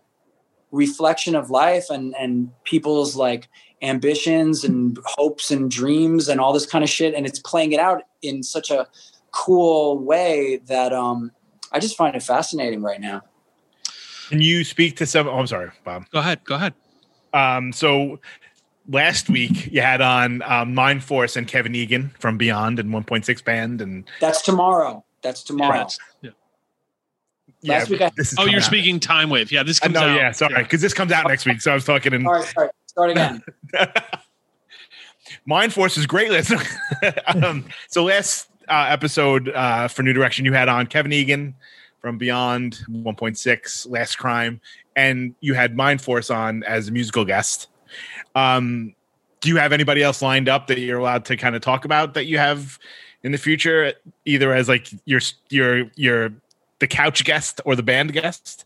reflection 0.71 1.35
of 1.35 1.49
life 1.49 1.89
and 1.89 2.13
and 2.19 2.51
people's 2.63 3.15
like 3.15 3.47
ambitions 3.81 4.63
and 4.63 4.97
hopes 5.05 5.51
and 5.51 5.69
dreams 5.69 6.27
and 6.29 6.39
all 6.39 6.53
this 6.53 6.65
kind 6.65 6.83
of 6.83 6.89
shit 6.89 7.13
and 7.13 7.25
it's 7.25 7.39
playing 7.39 7.71
it 7.73 7.79
out 7.79 8.03
in 8.21 8.41
such 8.41 8.71
a 8.71 8.87
cool 9.31 9.99
way 9.99 10.57
that 10.65 10.93
um 10.93 11.31
I 11.71 11.79
just 11.79 11.97
find 11.97 12.15
it 12.15 12.23
fascinating 12.23 12.81
right 12.81 13.01
now. 13.01 13.21
Can 14.29 14.41
you 14.41 14.63
speak 14.63 14.95
to 14.97 15.05
some? 15.05 15.27
Oh, 15.27 15.37
I'm 15.39 15.47
sorry, 15.47 15.71
Bob. 15.83 16.09
Go 16.09 16.19
ahead. 16.19 16.43
Go 16.45 16.55
ahead. 16.55 16.73
Um, 17.33 17.73
so 17.73 18.19
last 18.87 19.29
week 19.29 19.67
you 19.71 19.81
had 19.81 19.99
on 20.01 20.41
um, 20.43 20.73
Mind 20.73 21.03
Force 21.03 21.35
and 21.35 21.47
Kevin 21.47 21.75
Egan 21.75 22.11
from 22.17 22.37
Beyond 22.37 22.79
and 22.79 22.91
1.6 22.91 23.43
Band, 23.43 23.81
and 23.81 24.05
That's 24.21 24.41
tomorrow. 24.41 25.03
That's 25.21 25.43
tomorrow. 25.43 25.73
That's- 25.79 25.97
yeah. 26.21 26.31
Last 27.63 27.89
week 27.89 28.01
I- 28.01 28.11
Oh, 28.37 28.45
you're 28.45 28.59
out. 28.61 28.63
speaking 28.65 28.99
Time 28.99 29.29
Wave. 29.29 29.51
Yeah, 29.51 29.63
this 29.63 29.79
I 29.81 29.85
comes 29.87 29.95
know, 29.95 30.01
out. 30.01 30.15
yeah, 30.15 30.31
sorry, 30.31 30.63
because 30.63 30.81
this 30.81 30.93
comes 30.93 31.11
out 31.11 31.27
next 31.27 31.45
week. 31.45 31.61
So 31.61 31.71
I 31.71 31.73
was 31.75 31.83
talking 31.85 32.13
in 32.13 32.25
All 32.25 32.33
right, 32.33 32.45
sorry. 32.45 32.69
Start 32.95 33.11
again. 33.11 33.43
Mind 35.45 35.73
Force 35.73 35.97
is 35.97 36.07
great. 36.07 36.31
Um, 37.27 37.65
so 37.89 38.05
last 38.05 38.49
uh, 38.69 38.85
episode 38.87 39.49
uh, 39.49 39.89
for 39.89 40.01
New 40.01 40.13
Direction, 40.13 40.45
you 40.45 40.53
had 40.53 40.69
on 40.69 40.87
Kevin 40.87 41.11
Egan 41.11 41.55
from 41.99 42.17
Beyond 42.17 42.79
1.6, 42.89 43.89
Last 43.89 44.15
Crime, 44.15 44.61
and 44.95 45.35
you 45.41 45.53
had 45.53 45.75
Mind 45.75 46.01
Force 46.01 46.29
on 46.29 46.63
as 46.63 46.87
a 46.87 46.91
musical 46.93 47.25
guest. 47.25 47.67
Um, 48.33 48.95
do 49.41 49.49
you 49.49 49.57
have 49.57 49.73
anybody 49.73 50.01
else 50.01 50.21
lined 50.21 50.47
up 50.47 50.67
that 50.67 50.79
you're 50.79 50.99
allowed 50.99 51.25
to 51.25 51.35
kind 51.35 51.53
of 51.53 51.61
talk 51.61 51.83
about 51.83 52.13
that 52.13 52.27
you 52.27 52.37
have 52.37 52.79
in 53.23 53.33
the 53.33 53.37
future, 53.37 53.91
either 54.23 54.53
as 54.53 54.69
like 54.69 54.87
your 55.03 55.19
your 55.49 55.91
your 55.95 56.31
the 56.79 56.87
couch 56.87 57.25
guest 57.25 57.59
or 57.65 57.75
the 57.75 57.83
band 57.83 58.13
guest? 58.13 58.64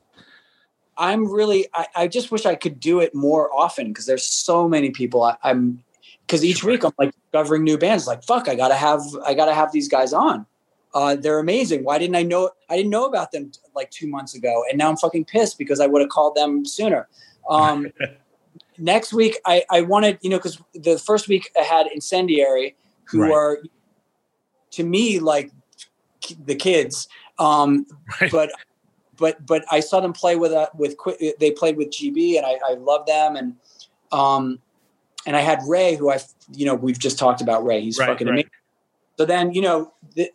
I'm 1.00 1.32
really 1.32 1.66
I, 1.74 1.88
I 1.96 2.08
just 2.08 2.30
wish 2.30 2.46
I 2.46 2.56
could 2.56 2.80
do 2.80 3.00
it 3.00 3.16
more 3.16 3.52
often 3.56 3.88
because 3.88 4.06
there's 4.06 4.24
so 4.24 4.68
many 4.68 4.92
people 4.92 5.24
I, 5.24 5.38
I'm 5.44 5.82
because 6.28 6.44
each 6.44 6.64
week 6.64 6.84
I'm 6.84 6.92
like 7.00 7.14
discovering 7.24 7.64
new 7.64 7.78
bands 7.78 8.06
like 8.06 8.24
fuck 8.24 8.50
I 8.50 8.54
gotta 8.54 8.76
have 8.76 9.02
I 9.26 9.34
gotta 9.34 9.54
have 9.56 9.72
these 9.72 9.88
guys 9.88 10.14
on. 10.14 10.46
Uh, 10.94 11.16
they're 11.16 11.40
amazing. 11.40 11.84
Why 11.84 12.00
didn't 12.00 12.18
I 12.18 12.24
know 12.24 12.52
I 12.70 12.76
didn't 12.76 12.90
know 12.92 13.06
about 13.06 13.32
them 13.32 13.52
like 13.74 13.90
two 13.92 14.08
months 14.08 14.36
ago 14.36 14.66
and 14.70 14.78
now 14.78 14.90
I'm 14.90 14.98
fucking 14.98 15.26
pissed 15.26 15.58
because 15.58 15.80
I 15.80 15.88
would 15.88 16.02
have 16.02 16.10
called 16.10 16.36
them 16.36 16.66
sooner. 16.66 17.08
Um, 17.50 17.88
next 18.78 19.14
week 19.14 19.40
I, 19.46 19.64
I 19.72 19.82
wanted 19.82 20.20
you 20.22 20.30
know 20.30 20.38
because 20.38 20.62
the 20.74 21.00
first 21.00 21.30
week 21.30 21.50
I 21.58 21.64
had 21.64 21.88
Incendiary 21.88 22.76
who 23.06 23.22
Right. 23.22 23.32
are 23.32 23.58
to 24.72 24.84
me 24.84 25.20
like 25.20 25.52
the 26.44 26.56
kids 26.56 27.08
um 27.40 27.86
but 28.32 28.52
but 29.20 29.46
but 29.46 29.66
I 29.72 29.80
saw 29.80 30.00
them 30.00 30.14
play 30.14 30.36
with 30.36 30.52
uh, 30.52 30.70
with 30.74 30.96
they 31.40 31.52
played 31.52 31.78
with 31.78 31.90
GB 31.90 32.38
and 32.38 32.46
I, 32.46 32.60
I 32.68 32.74
love 32.76 33.06
them 33.06 33.36
and 33.36 33.56
um 34.12 34.60
and 35.26 35.36
I 35.36 35.42
had 35.42 35.60
Ray 35.68 35.96
who 35.96 36.12
I 36.12 36.20
you 36.54 36.66
know 36.66 36.76
we've 36.76 37.00
just 37.00 37.20
talked 37.20 37.42
about 37.42 37.64
Ray 37.64 37.82
he's 37.82 37.98
Right, 37.98 38.08
fucking 38.08 38.28
right. 38.28 38.34
amazing. 38.34 38.50
So 39.18 39.26
then 39.26 39.54
you 39.54 39.62
know 39.62 39.94
th- 40.16 40.32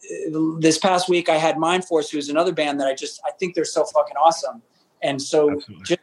this 0.61 0.79
past 0.79 1.09
week 1.09 1.29
I 1.29 1.37
had 1.37 1.59
Mind 1.59 1.85
Force 1.85 2.11
who's 2.11 2.29
another 2.29 2.53
band 2.53 2.81
that 2.81 2.87
I 2.87 2.95
just 2.95 3.21
I 3.27 3.31
think 3.33 3.55
they're 3.55 3.65
so 3.65 3.85
fucking 3.85 4.17
awesome 4.17 4.63
and 5.03 5.21
so 5.21 5.61
just 5.85 6.01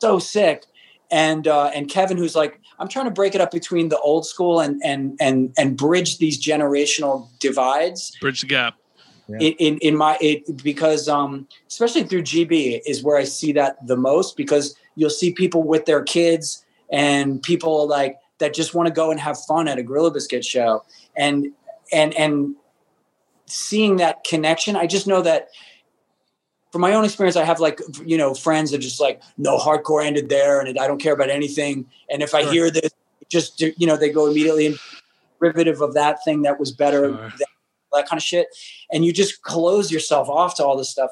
so 0.00 0.18
sick 0.18 0.64
and 1.10 1.48
uh, 1.48 1.70
and 1.74 1.88
Kevin 1.88 2.16
who's 2.16 2.34
like 2.34 2.60
I'm 2.78 2.88
trying 2.88 3.06
to 3.06 3.10
break 3.10 3.34
it 3.34 3.40
up 3.40 3.50
between 3.50 3.88
the 3.88 3.98
old 3.98 4.26
school 4.26 4.60
and 4.60 4.80
and 4.84 5.16
and 5.20 5.52
and 5.56 5.76
bridge 5.76 6.18
these 6.18 6.42
generational 6.42 7.28
divides 7.38 8.16
Bridge 8.20 8.40
the 8.40 8.46
gap. 8.46 8.74
In, 9.28 9.52
in 9.58 9.78
in 9.78 9.96
my 9.96 10.16
it 10.20 10.62
because 10.62 11.08
um 11.08 11.46
especially 11.68 12.02
through 12.04 12.22
GB 12.22 12.80
is 12.86 13.02
where 13.02 13.16
I 13.16 13.24
see 13.24 13.52
that 13.52 13.86
the 13.86 13.96
most 13.96 14.36
because 14.36 14.74
you'll 14.96 15.10
see 15.10 15.32
people 15.32 15.62
with 15.62 15.84
their 15.86 16.02
kids 16.02 16.64
and 16.90 17.42
people 17.42 17.86
like 17.86 18.16
that 18.38 18.54
just 18.54 18.74
want 18.74 18.86
to 18.86 18.92
go 18.92 19.10
and 19.10 19.20
have 19.20 19.38
fun 19.44 19.68
at 19.68 19.78
a 19.78 19.82
Gorilla 19.82 20.10
Biscuit 20.10 20.44
show 20.44 20.82
and 21.16 21.48
and 21.92 22.14
and 22.14 22.54
seeing 23.46 23.96
that 23.96 24.24
connection 24.24 24.76
I 24.76 24.86
just 24.86 25.06
know 25.06 25.22
that 25.22 25.48
from 26.72 26.80
my 26.80 26.94
own 26.94 27.04
experience 27.04 27.36
I 27.36 27.44
have 27.44 27.60
like 27.60 27.80
you 28.04 28.16
know 28.16 28.34
friends 28.34 28.70
that 28.70 28.78
just 28.78 29.00
like 29.00 29.22
no 29.36 29.58
hardcore 29.58 30.04
ended 30.04 30.28
there 30.28 30.60
and 30.60 30.78
I 30.78 30.86
don't 30.86 31.00
care 31.00 31.12
about 31.14 31.30
anything 31.30 31.86
and 32.10 32.22
if 32.22 32.34
I 32.34 32.42
Sure. 32.42 32.52
hear 32.52 32.70
this 32.70 32.90
just 33.28 33.60
you 33.60 33.86
know 33.86 33.96
they 33.96 34.10
go 34.10 34.26
immediately 34.26 34.66
in 34.66 34.78
derivative 35.40 35.80
of 35.82 35.94
that 35.94 36.24
thing 36.24 36.42
that 36.42 36.58
was 36.58 36.72
better 36.72 37.10
Sure. 37.10 37.32
that, 37.38 37.46
that 37.92 38.08
kind 38.08 38.18
of 38.18 38.22
shit 38.24 38.46
and 38.92 39.04
you 39.04 39.12
just 39.12 39.42
close 39.42 39.90
yourself 39.90 40.28
off 40.28 40.54
to 40.56 40.64
all 40.64 40.76
this 40.76 40.90
stuff 40.90 41.10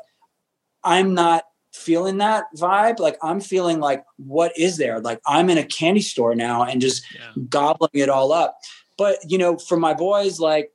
i'm 0.85 1.15
not 1.15 1.45
feeling 1.73 2.19
that 2.19 2.45
vibe 2.57 2.99
like 2.99 3.17
i'm 3.23 3.41
feeling 3.41 3.81
like 3.81 4.03
what 4.17 4.53
is 4.57 4.77
there 4.79 4.99
like 5.01 5.21
i'm 5.27 5.51
in 5.51 5.59
a 5.59 5.65
candy 5.65 6.01
store 6.01 6.35
now 6.35 6.63
and 6.63 6.81
just 6.81 7.05
Yeah. 7.15 7.43
gobbling 7.49 7.91
it 7.95 8.09
all 8.09 8.33
up 8.33 8.57
but 8.97 9.19
you 9.29 9.37
know 9.39 9.59
for 9.59 9.77
my 9.77 9.93
boys 9.93 10.41
like 10.41 10.71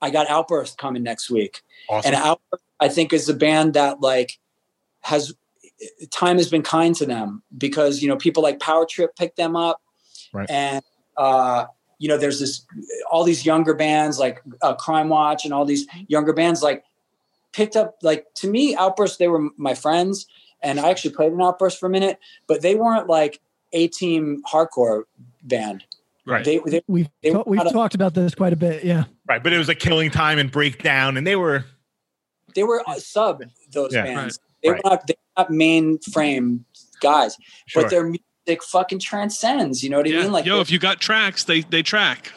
i 0.00 0.10
got 0.10 0.28
outburst 0.30 0.78
coming 0.78 1.02
next 1.02 1.28
week 1.30 1.60
Awesome. 1.88 2.14
and 2.14 2.22
outburst 2.22 2.62
i 2.80 2.88
think 2.88 3.12
is 3.12 3.28
a 3.28 3.34
band 3.34 3.74
that 3.74 4.00
like 4.00 4.38
has 5.00 5.34
time 6.10 6.36
has 6.38 6.48
been 6.50 6.62
kind 6.62 6.94
to 6.96 7.04
them 7.06 7.42
because 7.58 8.00
you 8.00 8.08
know 8.08 8.16
people 8.16 8.42
like 8.42 8.60
power 8.60 8.86
trip 8.88 9.14
picked 9.16 9.36
them 9.36 9.56
up 9.56 9.80
Right. 10.32 10.48
and 10.50 10.82
uh 11.16 11.66
you 11.98 12.08
know 12.08 12.16
there's 12.18 12.40
this 12.40 12.64
all 13.10 13.24
these 13.24 13.46
younger 13.46 13.74
bands 13.74 14.18
like 14.18 14.42
uh, 14.62 14.74
crime 14.74 15.08
watch 15.08 15.44
and 15.44 15.54
all 15.54 15.64
these 15.64 15.86
younger 16.08 16.32
bands 16.32 16.62
like 16.62 16.84
picked 17.52 17.76
up 17.76 17.96
like 18.02 18.26
to 18.34 18.48
me 18.48 18.74
outburst 18.76 19.18
they 19.18 19.28
were 19.28 19.48
my 19.56 19.74
friends 19.74 20.26
and 20.62 20.78
i 20.78 20.90
actually 20.90 21.14
played 21.14 21.32
an 21.32 21.40
outburst 21.40 21.78
for 21.80 21.86
a 21.86 21.90
minute 21.90 22.18
but 22.46 22.60
they 22.62 22.74
weren't 22.74 23.06
like 23.08 23.40
a 23.72 23.88
team 23.88 24.42
hardcore 24.52 25.04
band 25.42 25.84
Right. 26.28 26.44
they, 26.44 26.58
they 26.66 26.82
We've 26.88 27.08
They 27.22 27.30
ta- 27.30 27.44
we've 27.46 27.56
not 27.58 27.68
a- 27.68 27.72
talked 27.72 27.94
about 27.94 28.12
this 28.14 28.34
quite 28.34 28.52
a 28.52 28.56
bit. 28.56 28.82
Yeah. 28.82 29.04
Right, 29.28 29.40
but 29.40 29.52
it 29.52 29.58
was 29.58 29.68
like 29.68 29.78
Killing 29.78 30.10
Time 30.10 30.40
and 30.40 30.50
Breakdown, 30.50 31.16
and 31.16 31.24
they 31.24 31.36
were 31.36 31.64
they 32.56 32.64
were 32.64 32.82
uh, 32.84 32.94
sub 32.98 33.44
those 33.70 33.94
Yeah. 33.94 34.02
bands. 34.02 34.40
Right. 34.42 34.60
They 34.64 34.70
Right. 34.70 34.84
were 34.84 34.90
not 34.90 35.06
they 35.06 35.14
were 35.14 35.42
not 35.44 35.50
mainframe 35.52 36.64
guys, 37.00 37.36
Sure. 37.66 37.82
but 37.84 37.90
their 37.90 38.02
music 38.06 38.24
fucking 38.62 39.00
transcends. 39.00 39.82
You 39.82 39.90
know 39.90 39.98
what 39.98 40.06
I 40.08 40.12
mean? 40.12 40.32
Like 40.32 40.46
Yo, 40.46 40.60
if 40.60 40.70
you 40.70 40.78
got 40.78 41.00
tracks, 41.00 41.44
they 41.44 41.62
they 41.62 41.82
track. 41.82 42.32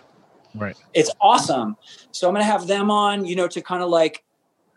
Right. 0.56 0.76
it's 0.94 1.12
awesome. 1.22 1.78
So 2.12 2.28
I'm 2.28 2.34
gonna 2.34 2.44
have 2.44 2.68
them 2.68 2.90
on, 2.90 3.26
you 3.26 3.36
know, 3.36 3.48
to 3.48 3.62
kind 3.62 3.84
of 3.84 3.90
like 3.90 4.24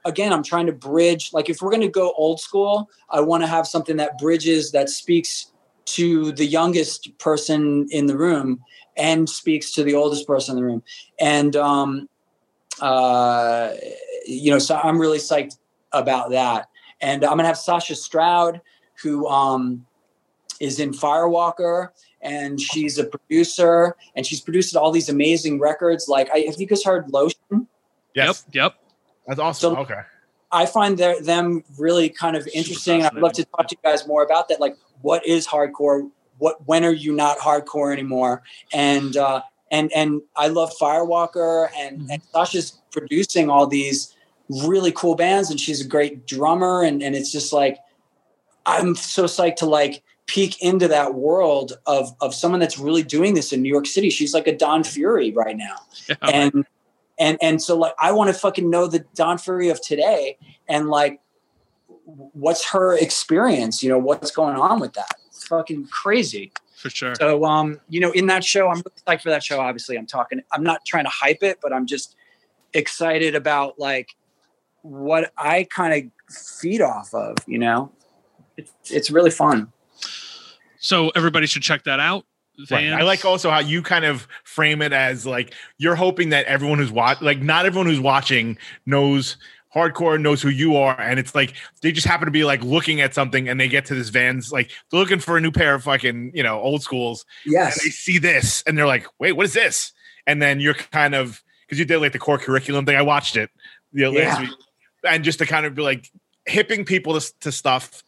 again, 0.05 0.33
I'm 0.33 0.43
trying 0.43 0.67
to 0.67 0.73
bridge. 0.73 1.31
Like 1.33 1.49
if 1.49 1.63
we're 1.63 1.71
gonna 1.71 1.89
go 1.89 2.13
old 2.17 2.41
school, 2.41 2.91
I 3.11 3.21
want 3.21 3.43
to 3.43 3.47
have 3.47 3.67
something 3.67 3.97
that 3.97 4.19
bridges 4.19 4.73
that 4.73 4.91
speaks 4.91 5.53
to 5.85 6.33
the 6.33 6.45
youngest 6.45 7.17
person 7.19 7.87
in 7.91 8.07
the 8.07 8.17
room 8.17 8.61
and 8.97 9.29
speaks 9.29 9.73
to 9.73 9.83
the 9.83 9.95
oldest 9.95 10.27
person 10.27 10.57
in 10.57 10.63
the 10.63 10.67
room. 10.67 10.83
And 11.19 11.57
um 11.57 12.09
uh 12.81 13.73
you 14.27 14.51
know, 14.51 14.59
so 14.59 14.77
I'm 14.77 15.01
really 15.01 15.19
psyched 15.19 15.57
about 15.93 16.31
that. 16.31 16.69
And 17.01 17.25
I'm 17.25 17.37
gonna 17.37 17.47
have 17.47 17.59
Sasha 17.59 17.95
Stroud, 17.95 18.61
who 19.03 19.27
um 19.29 19.87
is 20.63 20.79
in 20.79 20.93
Firewalker, 20.93 21.89
and 22.23 22.61
she's 22.61 22.97
a 22.97 23.05
producer, 23.05 23.97
and 24.15 24.25
she's 24.25 24.41
produced 24.41 24.77
all 24.77 24.93
these 24.93 25.09
amazing 25.09 25.59
records. 25.59 26.09
Like, 26.09 26.31
I, 26.33 26.45
have 26.47 26.61
you 26.61 26.67
guys 26.67 26.85
heard 26.85 27.11
Lotion? 27.11 27.67
Yes. 28.15 28.45
Yep. 28.53 28.55
Yep. 28.55 28.75
That's 29.27 29.41
awesome. 29.41 29.75
So- 29.75 29.81
okay. 29.81 30.01
I 30.55 30.67
find 30.67 30.99
their, 30.99 31.19
them 31.21 31.65
really 31.79 32.11
kind 32.11 32.37
of 32.37 32.47
interesting. 32.55 33.03
I'd 33.03 33.15
love 33.15 33.33
to 33.33 33.45
talk 33.47 33.69
to 33.69 33.75
you 33.75 33.91
guys 33.91 34.07
more 34.07 34.23
about 34.23 34.49
that. 34.49 34.61
Like, 34.61 34.77
what 35.01 35.27
is 35.27 35.47
hardcore? 35.47 36.11
What 36.37 36.67
when 36.67 36.85
are 36.85 36.93
you 36.93 37.15
not 37.15 37.39
hardcore 37.39 37.91
anymore? 37.91 38.43
And 38.71 39.17
uh, 39.17 39.41
and 39.71 39.91
and 39.95 40.21
I 40.37 40.49
love 40.49 40.71
Firewalker, 40.79 41.71
and, 41.75 42.07
and 42.11 42.23
Sasha's 42.35 42.79
producing 42.91 43.49
all 43.49 43.67
these 43.67 44.15
really 44.67 44.93
cool 44.93 45.15
bands, 45.15 45.51
and 45.51 45.59
she's 45.59 45.81
a 45.81 45.89
great 45.89 46.27
drummer, 46.27 46.83
and 46.83 47.03
and 47.03 47.17
it's 47.17 47.33
just 47.33 47.55
like 47.55 47.79
I'm 48.67 48.95
so 48.95 49.25
psyched 49.25 49.57
to 49.57 49.67
like 49.67 50.03
peek 50.27 50.63
into 50.63 50.89
that 50.89 51.15
world 51.15 51.75
of 51.87 52.15
of 52.21 52.35
someone 52.35 52.61
that's 52.61 52.79
really 52.79 53.03
doing 53.03 53.35
this 53.35 53.53
in 53.53 53.63
New 53.63 53.69
York 53.69 53.87
City. 53.87 54.11
She's 54.11 54.35
like 54.35 54.47
a 54.47 54.57
Don 54.57 54.85
Fury 54.85 55.33
right 55.33 55.57
now 55.57 55.77
and 56.23 56.65
and 57.19 57.39
and 57.41 57.63
so 57.63 57.77
like 57.77 57.95
I 57.99 58.13
want 58.13 58.33
to 58.33 58.35
fucking 58.35 58.69
know 58.69 58.87
the 58.87 59.05
Don 59.15 59.39
Fury 59.39 59.69
of 59.69 59.81
today 59.81 60.39
and 60.69 60.89
like 60.89 61.21
what's 62.05 62.69
her 62.71 62.97
experience, 62.97 63.83
you 63.83 63.89
know, 63.89 63.99
what's 63.99 64.31
going 64.31 64.57
on 64.57 64.81
with 64.81 64.95
that. 64.95 65.15
It's 65.29 65.47
fucking 65.47 65.87
crazy. 65.89 66.53
For 66.77 66.91
sure. 66.91 67.15
So 67.15 67.45
um, 67.45 67.81
you 67.89 68.01
know, 68.01 68.11
in 68.11 68.27
that 68.27 68.45
show, 68.45 68.69
I'm 68.69 68.77
really 68.77 68.97
psyched 69.07 69.23
for 69.23 69.31
that 69.31 69.45
show. 69.45 69.61
Obviously, 69.61 69.97
I'm 69.97 70.07
talking. 70.07 70.43
I'm 70.53 70.65
not 70.65 70.85
trying 70.85 71.05
to 71.05 71.11
hype 71.11 71.43
it, 71.43 71.59
but 71.63 71.73
I'm 71.73 71.87
just 71.87 72.17
excited 72.75 73.35
about 73.35 73.79
like 73.79 74.17
what 74.83 75.33
I 75.39 75.65
kind 75.65 76.11
of 76.29 76.35
feed 76.35 76.81
off 76.81 77.15
of. 77.15 77.37
You 77.47 77.59
know, 77.59 77.93
it's 78.57 78.73
it's 78.91 79.11
really 79.11 79.31
fun. 79.31 79.73
So 80.83 81.09
everybody 81.17 81.47
should 81.47 81.63
check 81.63 81.85
that 81.85 82.01
out. 82.01 82.27
Right. 82.71 82.93
I 82.93 83.03
like 83.03 83.25
also 83.25 83.51
how 83.51 83.61
you 83.61 83.83
kind 83.83 84.05
of 84.05 84.29
frame 84.45 84.83
it 84.83 84.93
as 84.93 85.25
like 85.25 85.55
you're 85.79 85.95
hoping 85.95 86.29
that 86.29 86.45
everyone 86.45 86.79
who's 86.79 86.93
watch 86.93 87.23
like 87.23 87.41
not 87.41 87.65
everyone 87.65 87.87
who's 87.87 87.99
watching 87.99 88.59
knows 88.85 89.39
hardcore 89.75 90.21
knows 90.21 90.43
who 90.43 90.51
you 90.51 90.77
are 90.77 91.01
and 91.01 91.19
it's 91.19 91.35
like 91.35 91.55
they 91.81 91.91
just 91.91 92.07
happen 92.07 92.27
to 92.27 92.31
be 92.31 92.45
like 92.45 92.63
looking 92.63 93.01
at 93.01 93.15
something 93.15 93.49
and 93.49 93.59
they 93.59 93.69
get 93.69 93.87
to 93.87 93.95
this 93.95 94.11
vans 94.11 94.53
like 94.53 94.71
they're 94.91 95.01
looking 95.01 95.19
for 95.19 95.39
a 95.39 95.41
new 95.41 95.51
pair 95.51 95.75
of 95.75 95.83
fucking 95.85 96.31
you 96.35 96.43
know 96.43 96.61
old 96.61 96.83
schools 96.83 97.25
Yes. 97.47 97.79
and 97.79 97.87
they 97.87 97.91
see 97.91 98.19
this 98.19 98.63
and 98.67 98.77
they're 98.77 98.87
like 98.87 99.07
wait 99.19 99.33
what 99.33 99.47
is 99.47 99.55
this 99.55 99.95
and 100.27 100.43
then 100.43 100.61
you're 100.61 100.75
kind 100.75 101.15
of 101.15 101.43
because 101.67 101.79
you 101.79 101.87
did 101.87 102.01
like 102.01 102.13
the 102.13 102.19
core 102.19 102.37
curriculum 102.39 102.85
thing 102.85 102.97
I 102.97 103.03
watched 103.03 103.35
it 103.35 103.49
the 103.95 104.09
last 104.11 104.17
Yeah. 104.17 104.41
week 104.41 104.51
and 105.09 105.25
just 105.25 105.39
to 105.39 105.47
kind 105.47 105.65
of 105.65 105.75
be 105.75 105.81
like 105.81 106.11
hipping 106.45 106.85
people 106.85 107.19
to, 107.19 107.33
to 107.41 107.51
stuff 107.51 108.05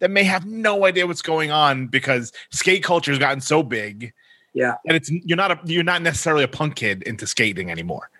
that 0.00 0.10
may 0.10 0.24
have 0.24 0.46
no 0.46 0.84
idea 0.84 1.06
what's 1.06 1.22
going 1.22 1.50
on 1.50 1.86
because 1.86 2.32
skate 2.50 2.82
culture 2.82 3.10
has 3.10 3.18
gotten 3.18 3.40
so 3.40 3.62
big 3.62 4.12
Yeah. 4.54 4.74
and 4.86 4.96
it's 4.96 5.10
you're 5.10 5.36
not 5.36 5.50
a 5.52 5.58
you're 5.64 5.84
not 5.84 6.02
necessarily 6.02 6.44
a 6.44 6.48
punk 6.48 6.76
kid 6.76 7.02
into 7.04 7.26
skating 7.26 7.70
anymore 7.70 8.10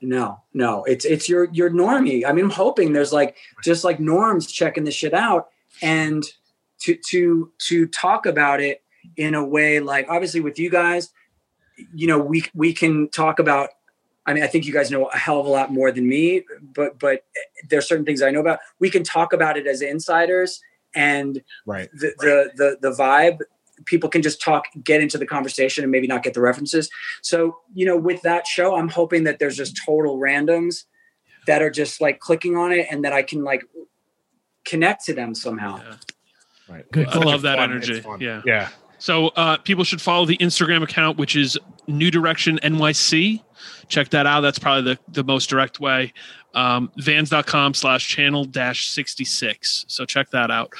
No, 0.00 0.40
no, 0.54 0.84
it's 0.84 1.04
it's 1.04 1.28
your 1.28 1.48
your 1.52 1.70
normie. 1.70 2.24
I 2.24 2.32
mean, 2.32 2.44
I'm 2.44 2.50
hoping 2.50 2.92
there's 2.92 3.12
like 3.12 3.36
just 3.64 3.82
like 3.84 3.98
norms 3.98 4.46
checking 4.46 4.84
this 4.84 4.94
shit 4.94 5.12
out, 5.12 5.48
and 5.82 6.22
to 6.82 6.94
to 7.10 7.50
to 7.66 7.86
talk 7.88 8.24
about 8.26 8.60
it 8.60 8.82
in 9.16 9.34
a 9.34 9.44
way 9.44 9.80
like 9.80 10.06
obviously 10.08 10.40
with 10.40 10.56
you 10.56 10.70
guys, 10.70 11.10
you 11.94 12.06
know, 12.06 12.18
we 12.20 12.44
we 12.54 12.72
can 12.72 13.08
talk 13.08 13.40
about. 13.40 13.70
I 14.24 14.34
mean, 14.34 14.44
I 14.44 14.46
think 14.46 14.66
you 14.66 14.72
guys 14.72 14.88
know 14.90 15.06
a 15.06 15.16
hell 15.16 15.40
of 15.40 15.46
a 15.46 15.48
lot 15.50 15.72
more 15.72 15.90
than 15.90 16.06
me, 16.06 16.44
but 16.74 16.98
but 17.00 17.24
there's 17.68 17.88
certain 17.88 18.04
things 18.04 18.22
I 18.22 18.30
know 18.30 18.40
about. 18.40 18.60
We 18.78 18.90
can 18.90 19.02
talk 19.02 19.32
about 19.32 19.56
it 19.56 19.66
as 19.66 19.82
insiders, 19.82 20.60
and 20.94 21.42
right 21.66 21.90
the 21.92 22.12
the 22.18 22.50
the, 22.56 22.88
the 22.88 22.94
vibe 22.94 23.38
people 23.84 24.08
can 24.08 24.22
just 24.22 24.40
talk 24.40 24.64
get 24.82 25.00
into 25.00 25.18
the 25.18 25.26
conversation 25.26 25.84
and 25.84 25.90
maybe 25.90 26.06
not 26.06 26.22
get 26.22 26.34
the 26.34 26.40
references 26.40 26.90
so 27.22 27.58
you 27.74 27.86
know 27.86 27.96
with 27.96 28.20
that 28.22 28.46
show 28.46 28.76
i'm 28.76 28.88
hoping 28.88 29.24
that 29.24 29.38
there's 29.38 29.56
just 29.56 29.80
total 29.84 30.18
randoms 30.18 30.84
that 31.46 31.62
are 31.62 31.70
just 31.70 32.00
like 32.00 32.18
clicking 32.20 32.56
on 32.56 32.72
it 32.72 32.86
and 32.90 33.04
that 33.04 33.12
i 33.12 33.22
can 33.22 33.44
like 33.44 33.64
connect 34.64 35.04
to 35.04 35.14
them 35.14 35.34
somehow 35.34 35.80
right 36.68 36.90
Good. 36.92 37.08
I 37.08 37.18
love 37.18 37.42
that 37.42 37.58
fun- 37.58 37.70
energy. 37.70 38.02
Yeah. 38.20 38.42
Yeah. 38.44 38.68
So 38.98 39.28
uh, 39.28 39.56
people 39.58 39.84
should 39.84 40.00
follow 40.00 40.26
the 40.26 40.36
Instagram 40.38 40.82
account, 40.82 41.18
which 41.18 41.36
is 41.36 41.56
New 41.86 42.10
Direction 42.10 42.58
NYC. 42.62 43.42
Check 43.86 44.10
that 44.10 44.26
out. 44.26 44.40
That's 44.40 44.58
probably 44.58 44.94
the, 44.94 44.98
the 45.12 45.24
most 45.24 45.48
direct 45.48 45.80
way. 45.80 46.12
Um, 46.54 46.90
vans.com 46.98 47.74
slash 47.74 48.08
channel 48.08 48.44
dash 48.44 48.88
66. 48.88 49.84
So 49.88 50.04
check 50.04 50.30
that 50.30 50.50
out. 50.50 50.72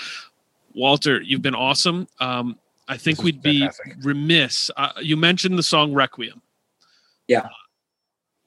Walter, 0.75 1.21
you've 1.21 1.43
been 1.43 1.55
awesome. 1.55 2.09
Um, 2.21 2.59
I 2.89 2.97
think 2.97 3.23
we'd 3.23 3.43
be 3.43 3.69
remiss. 4.03 4.71
Uh, 4.77 4.93
you 5.03 5.17
mentioned 5.17 5.59
the 5.59 5.63
song 5.63 5.93
Requiem. 5.93 6.41
Yeah. 7.27 7.49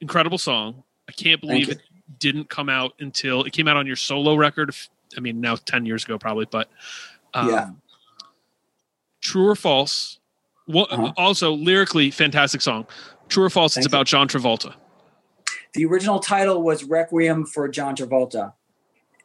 Incredible 0.00 0.38
song. 0.38 0.82
I 1.08 1.12
can't 1.12 1.40
believe 1.40 1.68
it 1.68 1.80
didn't 2.18 2.48
come 2.48 2.68
out 2.68 2.94
until 2.98 3.44
it 3.44 3.52
came 3.52 3.68
out 3.68 3.76
on 3.76 3.86
your 3.86 3.96
solo 3.96 4.34
record. 4.34 4.74
I 5.16 5.20
mean, 5.20 5.40
now 5.40 5.54
10 5.56 5.86
years 5.86 6.04
ago, 6.04 6.18
probably, 6.18 6.46
but 6.50 6.68
um, 7.34 7.48
Yeah. 7.50 7.70
True 9.20 9.48
or 9.48 9.54
false? 9.56 10.18
Well, 10.66 10.88
Uh-huh. 10.90 11.12
also 11.16 11.52
lyrically, 11.52 12.10
fantastic 12.10 12.60
song. 12.60 12.86
True 13.28 13.44
or 13.44 13.50
false? 13.50 13.74
Thank 13.74 13.84
it's 13.86 13.92
about 13.92 14.06
John 14.06 14.26
Travolta. 14.28 14.74
The 15.74 15.84
original 15.86 16.18
title 16.18 16.62
was 16.62 16.84
requiem 16.84 17.44
for 17.46 17.68
john 17.68 17.94
travolta 17.96 18.52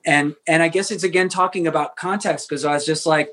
and 0.06 0.36
and 0.48 0.64
i 0.64 0.68
guess 0.68 0.92
it's 0.92 1.04
again 1.04 1.30
talking 1.30 1.68
about 1.68 1.96
context 1.96 2.48
because 2.48 2.64
i 2.66 2.74
was 2.74 2.86
just 2.86 3.06
like 3.06 3.30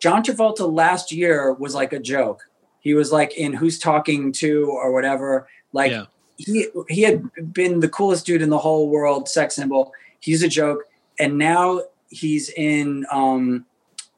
john 0.00 0.22
travolta 0.22 0.70
last 0.70 1.12
year 1.12 1.52
was 1.54 1.74
like 1.74 1.92
a 1.92 1.98
joke 1.98 2.42
he 2.80 2.94
was 2.94 3.10
like 3.12 3.36
in 3.36 3.52
who's 3.52 3.78
talking 3.78 4.32
to 4.32 4.66
or 4.70 4.92
whatever 4.92 5.48
like 5.72 5.90
Yeah. 5.92 6.04
he 6.36 6.66
he 6.88 7.02
had 7.02 7.22
been 7.52 7.80
the 7.80 7.88
coolest 7.88 8.26
dude 8.26 8.42
in 8.42 8.50
the 8.50 8.58
whole 8.58 8.88
world 8.88 9.28
sex 9.28 9.54
symbol 9.56 9.92
he's 10.20 10.42
a 10.42 10.48
joke 10.48 10.84
and 11.18 11.38
now 11.38 11.82
he's 12.08 12.50
in 12.50 13.06
um 13.10 13.64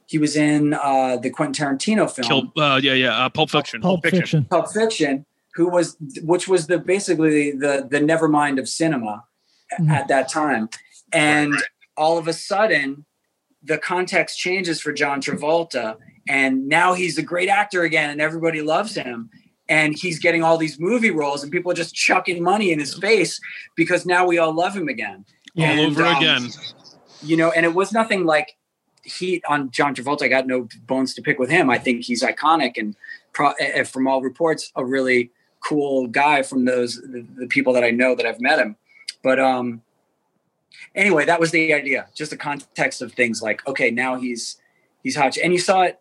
he 0.06 0.18
was 0.18 0.36
in 0.36 0.74
uh 0.74 1.16
the 1.16 1.30
quentin 1.30 1.66
tarantino 1.66 2.10
film 2.10 2.26
Kill, 2.52 2.62
uh, 2.62 2.80
yeah, 2.82 2.92
yeah. 2.94 3.24
Uh, 3.24 3.28
Pulp 3.28 3.50
Fiction. 3.50 3.80
Pulp 3.80 4.04
Fiction. 4.04 4.44
Pulp 4.46 4.70
Fiction, 4.72 5.24
who 5.58 5.68
was 5.68 5.96
which 6.22 6.46
was 6.48 6.68
the 6.68 6.78
basically 6.78 7.50
the 7.50 7.86
the 7.90 7.98
Nevermind 7.98 8.58
of 8.58 8.68
cinema 8.68 9.24
Mhm. 9.78 9.90
at 9.90 10.08
that 10.08 10.30
time, 10.30 10.70
and 11.12 11.52
all 11.96 12.16
of 12.16 12.26
a 12.28 12.32
sudden, 12.32 13.04
the 13.62 13.76
context 13.76 14.38
changes 14.38 14.80
for 14.80 14.92
John 14.94 15.20
Travolta, 15.20 15.96
and 16.28 16.66
now 16.68 16.94
he's 16.94 17.18
a 17.18 17.22
great 17.22 17.48
actor 17.50 17.82
again, 17.82 18.08
and 18.08 18.20
everybody 18.20 18.62
loves 18.62 18.94
him. 18.94 19.28
And 19.70 19.94
he's 19.98 20.18
getting 20.18 20.42
all 20.42 20.56
these 20.56 20.78
movie 20.80 21.10
roles, 21.10 21.42
and 21.42 21.52
people 21.52 21.70
are 21.70 21.74
just 21.74 21.94
chucking 21.94 22.42
money 22.42 22.72
in 22.72 22.78
his 22.78 22.94
face 22.94 23.38
because 23.76 24.06
now 24.06 24.24
we 24.26 24.38
all 24.38 24.54
love 24.54 24.74
him 24.74 24.88
again. 24.88 25.26
All 25.58 25.64
And, 25.64 25.80
over 25.80 26.02
um, 26.04 26.16
again. 26.16 26.48
you 27.22 27.36
know, 27.36 27.50
and 27.50 27.66
it 27.66 27.74
was 27.74 27.92
nothing 27.92 28.24
like 28.24 28.56
heat 29.02 29.42
on 29.46 29.70
John 29.70 29.94
Travolta. 29.94 30.22
I 30.22 30.28
got 30.28 30.46
no 30.46 30.68
bones 30.86 31.12
to 31.16 31.20
pick 31.20 31.38
with 31.38 31.50
him. 31.50 31.68
I 31.68 31.76
think 31.78 32.04
he's 32.04 32.22
iconic 32.22 32.78
and 32.78 32.96
pro- 33.34 33.52
eh, 33.60 33.82
from 33.82 34.08
all 34.08 34.22
reports, 34.22 34.72
a 34.74 34.82
really 34.86 35.30
cool 35.60 36.06
guy 36.06 36.42
from 36.42 36.64
those 36.64 36.96
the, 36.96 37.26
the 37.36 37.46
people 37.46 37.72
that 37.72 37.84
I 37.84 37.90
know 37.90 38.14
that 38.14 38.26
I've 38.26 38.40
met 38.40 38.58
him. 38.58 38.76
But 39.22 39.38
um, 39.38 39.82
anyway, 40.94 41.24
that 41.24 41.40
was 41.40 41.50
the 41.50 41.72
idea. 41.74 42.08
Just 42.14 42.30
the 42.30 42.36
context 42.36 43.02
of 43.02 43.12
things 43.12 43.42
like, 43.42 43.66
okay, 43.66 43.90
now 43.90 44.16
he's 44.16 44.60
he's 45.02 45.16
hot, 45.16 45.36
and 45.36 45.52
you 45.52 45.58
saw 45.58 45.82
it. 45.82 46.00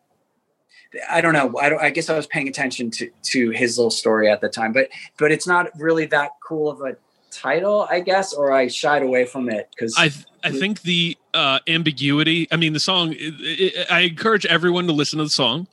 I 1.09 1.19
don't 1.19 1.33
know. 1.33 1.57
I, 1.59 1.67
don't, 1.67 1.81
I 1.81 1.89
guess 1.89 2.09
I 2.09 2.15
was 2.15 2.27
paying 2.27 2.47
attention 2.47 2.91
to 2.91 3.09
to 3.23 3.49
his 3.51 3.77
little 3.77 3.91
story 3.91 4.29
at 4.29 4.41
the 4.41 4.49
time, 4.49 4.73
but 4.73 4.89
but 5.17 5.31
it's 5.31 5.47
not 5.47 5.67
really 5.79 6.05
that 6.07 6.31
cool 6.41 6.69
of 6.69 6.81
a 6.81 6.95
title, 7.29 7.87
I 7.89 7.99
guess, 7.99 8.33
or 8.33 8.51
I 8.51 8.67
shied 8.67 9.03
away 9.03 9.25
from 9.25 9.49
it 9.49 9.69
because 9.71 9.95
I 9.97 10.09
th- 10.09 10.25
I 10.43 10.51
think 10.51 10.81
the 10.81 11.17
uh, 11.33 11.59
ambiguity. 11.67 12.47
I 12.51 12.55
mean, 12.55 12.73
the 12.73 12.79
song. 12.79 13.13
It, 13.13 13.35
it, 13.39 13.91
I 13.91 14.01
encourage 14.01 14.45
everyone 14.45 14.87
to 14.87 14.93
listen 14.93 15.17
to 15.17 15.25
the 15.25 15.29
song, 15.29 15.67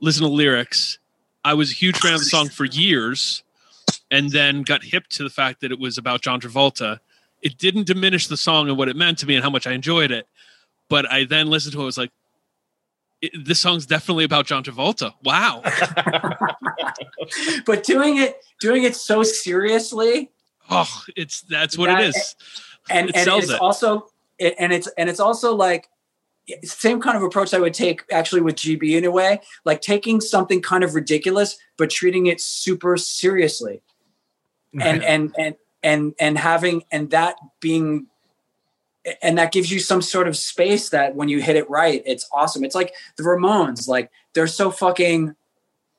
listen 0.00 0.22
to 0.22 0.28
lyrics. 0.28 0.98
I 1.44 1.54
was 1.54 1.70
a 1.70 1.74
huge 1.74 1.96
fan 1.98 2.14
of 2.14 2.20
the 2.20 2.24
song 2.26 2.48
for 2.48 2.64
years, 2.64 3.42
and 4.10 4.30
then 4.30 4.62
got 4.62 4.84
hip 4.84 5.06
to 5.08 5.22
the 5.22 5.30
fact 5.30 5.60
that 5.60 5.72
it 5.72 5.78
was 5.78 5.98
about 5.98 6.22
John 6.22 6.40
Travolta. 6.40 7.00
It 7.42 7.58
didn't 7.58 7.86
diminish 7.86 8.28
the 8.28 8.36
song 8.36 8.68
and 8.68 8.78
what 8.78 8.88
it 8.88 8.96
meant 8.96 9.18
to 9.18 9.26
me 9.26 9.34
and 9.34 9.44
how 9.44 9.50
much 9.50 9.66
I 9.66 9.72
enjoyed 9.72 10.10
it. 10.10 10.26
But 10.88 11.10
I 11.12 11.24
then 11.24 11.48
listened 11.48 11.74
to 11.74 11.80
it, 11.80 11.82
I 11.82 11.86
was 11.86 11.98
like, 11.98 12.10
this 13.38 13.60
song's 13.60 13.86
definitely 13.86 14.24
about 14.24 14.46
John 14.46 14.62
Travolta. 14.64 15.12
Wow. 15.22 15.62
but 17.66 17.84
doing 17.84 18.18
it 18.18 18.36
doing 18.60 18.84
it 18.84 18.94
so 18.94 19.22
seriously 19.22 20.30
oh, 20.70 21.02
it's 21.16 21.40
that's 21.42 21.78
what 21.78 21.86
that- 21.86 22.02
it 22.02 22.08
is. 22.08 22.36
and 22.90 23.08
It 23.08 23.16
and 23.16 23.24
sells 23.24 23.44
it's 23.44 23.52
it. 23.54 23.60
also 23.60 24.08
it, 24.38 24.54
and 24.58 24.72
it's 24.72 24.88
and 24.98 25.08
it's 25.08 25.20
also 25.20 25.54
like 25.54 25.88
same 26.64 27.00
kind 27.00 27.16
of 27.16 27.22
approach 27.22 27.54
I 27.54 27.58
would 27.58 27.74
take 27.74 28.02
actually 28.12 28.42
with 28.42 28.56
GB 28.56 28.96
in 28.96 29.04
a 29.04 29.10
way, 29.10 29.40
like 29.64 29.80
taking 29.80 30.20
something 30.20 30.60
kind 30.60 30.84
of 30.84 30.94
ridiculous 30.94 31.56
but 31.76 31.90
treating 31.90 32.26
it 32.26 32.40
super 32.40 32.96
seriously, 32.96 33.82
and 34.80 35.02
and 35.02 35.34
and 35.38 35.54
and 35.82 36.14
and 36.18 36.38
having 36.38 36.84
and 36.90 37.10
that 37.10 37.36
being 37.60 38.06
and 39.22 39.36
that 39.36 39.52
gives 39.52 39.70
you 39.70 39.78
some 39.78 40.00
sort 40.00 40.26
of 40.26 40.36
space 40.36 40.88
that 40.88 41.14
when 41.14 41.28
you 41.28 41.40
hit 41.40 41.56
it 41.56 41.68
right, 41.68 42.02
it's 42.06 42.28
awesome. 42.32 42.64
It's 42.64 42.74
like 42.74 42.94
the 43.16 43.22
Ramones, 43.22 43.86
like 43.86 44.10
they're 44.32 44.46
so 44.46 44.70
fucking 44.70 45.34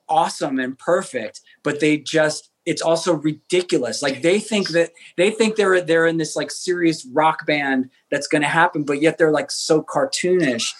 awesome 0.08 0.58
and 0.58 0.78
perfect, 0.78 1.40
but 1.62 1.80
they 1.80 1.98
just 1.98 2.50
it's 2.66 2.82
also 2.82 3.14
ridiculous. 3.14 4.02
Like 4.02 4.22
they 4.22 4.40
think 4.40 4.70
that 4.70 4.90
they 5.16 5.30
think 5.30 5.56
they're 5.56 5.80
they're 5.80 6.06
in 6.06 6.16
this 6.16 6.34
like 6.34 6.50
serious 6.50 7.06
rock 7.12 7.46
band 7.46 7.88
that's 8.10 8.26
going 8.26 8.42
to 8.42 8.48
happen, 8.48 8.82
but 8.82 9.00
yet 9.00 9.16
they're 9.16 9.30
like 9.30 9.50
so 9.52 9.82
cartoonish 9.82 10.74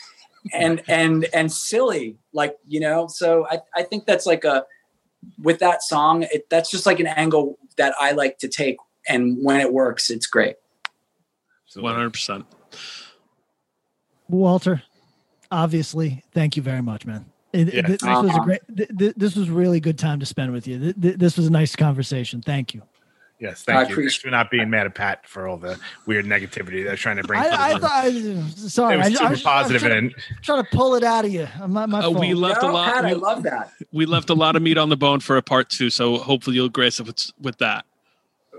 and 0.52 0.82
and 0.88 1.26
and 1.32 1.50
silly. 1.50 2.18
Like 2.32 2.56
you 2.66 2.80
know, 2.80 3.06
so 3.06 3.46
I 3.48 3.60
I 3.74 3.84
think 3.84 4.04
that's 4.04 4.26
like 4.26 4.44
a 4.44 4.64
with 5.38 5.60
that 5.60 5.82
song. 5.82 6.24
It, 6.24 6.50
that's 6.50 6.70
just 6.70 6.86
like 6.86 7.00
an 7.00 7.06
angle 7.06 7.58
that 7.76 7.94
I 8.00 8.10
like 8.12 8.38
to 8.38 8.48
take, 8.48 8.76
and 9.08 9.38
when 9.42 9.60
it 9.60 9.72
works, 9.72 10.10
it's 10.10 10.26
great. 10.26 10.56
One 11.76 11.94
hundred 11.94 12.14
percent. 12.14 12.46
Walter, 14.28 14.82
obviously, 15.52 16.24
thank 16.32 16.56
you 16.56 16.62
very 16.62 16.80
much, 16.82 17.06
man. 17.06 17.26
It- 17.56 17.74
Yeah. 17.74 17.82
th- 17.82 18.00
this 18.00 18.02
was 18.02 18.24
a 18.26 18.28
Uh-huh. 18.28 18.44
great. 18.44 18.60
Th- 18.76 18.90
th- 18.98 19.14
this 19.16 19.34
was 19.36 19.48
really 19.50 19.80
good 19.80 19.98
time 19.98 20.20
to 20.20 20.26
spend 20.26 20.52
with 20.52 20.66
you. 20.68 20.78
Th- 20.78 21.00
th- 21.00 21.16
this 21.16 21.36
was 21.36 21.46
a 21.46 21.50
nice 21.50 21.74
conversation. 21.76 22.42
Thank 22.42 22.74
you. 22.74 22.82
Yes, 23.38 23.64
I 23.68 23.72
thank 23.72 23.88
you. 23.88 23.94
appreciate- 23.94 24.04
Thanks 24.04 24.16
for 24.16 24.30
not 24.30 24.50
being 24.50 24.70
mad 24.70 24.86
at 24.86 24.94
Pat 24.94 25.26
for 25.28 25.46
all 25.46 25.58
the 25.58 25.78
weird 26.06 26.24
negativity 26.24 26.82
they're 26.84 26.96
trying 26.96 27.18
to 27.18 27.22
bring. 27.22 27.42
to 27.42 27.48
I, 27.48 27.72
I 27.74 27.78
thought. 27.78 27.90
I, 27.92 28.10
sorry, 28.56 28.94
It 28.94 28.98
was 28.98 29.06
I, 29.06 29.10
super 29.10 29.24
I 29.26 29.30
was, 29.30 29.42
positive 29.42 29.82
I 29.84 29.88
was 29.88 29.96
and- 29.98 30.10
trying, 30.12 30.38
trying 30.42 30.64
to 30.64 30.70
pull 30.76 30.94
it 30.94 31.04
out 31.04 31.24
of 31.26 31.32
you. 31.32 31.46
My, 31.66 31.84
my 31.84 32.00
Uh, 32.04 32.10
we 32.10 32.28
fault. 32.32 32.38
left 32.38 32.62
a 32.62 32.68
lot. 32.72 33.04
we, 33.04 33.12
love 33.14 33.42
that. 33.42 33.70
We 33.92 34.06
left 34.06 34.30
a 34.30 34.34
lot 34.34 34.56
of 34.56 34.62
meat 34.62 34.78
on 34.78 34.88
the 34.88 34.96
bone 34.96 35.20
for 35.20 35.36
a 35.36 35.42
part 35.42 35.68
two, 35.68 35.90
so 35.90 36.16
hopefully 36.16 36.56
you'll 36.56 36.70
grace 36.70 36.98
us 36.98 37.06
with, 37.06 37.30
with 37.40 37.58
that. 37.58 37.84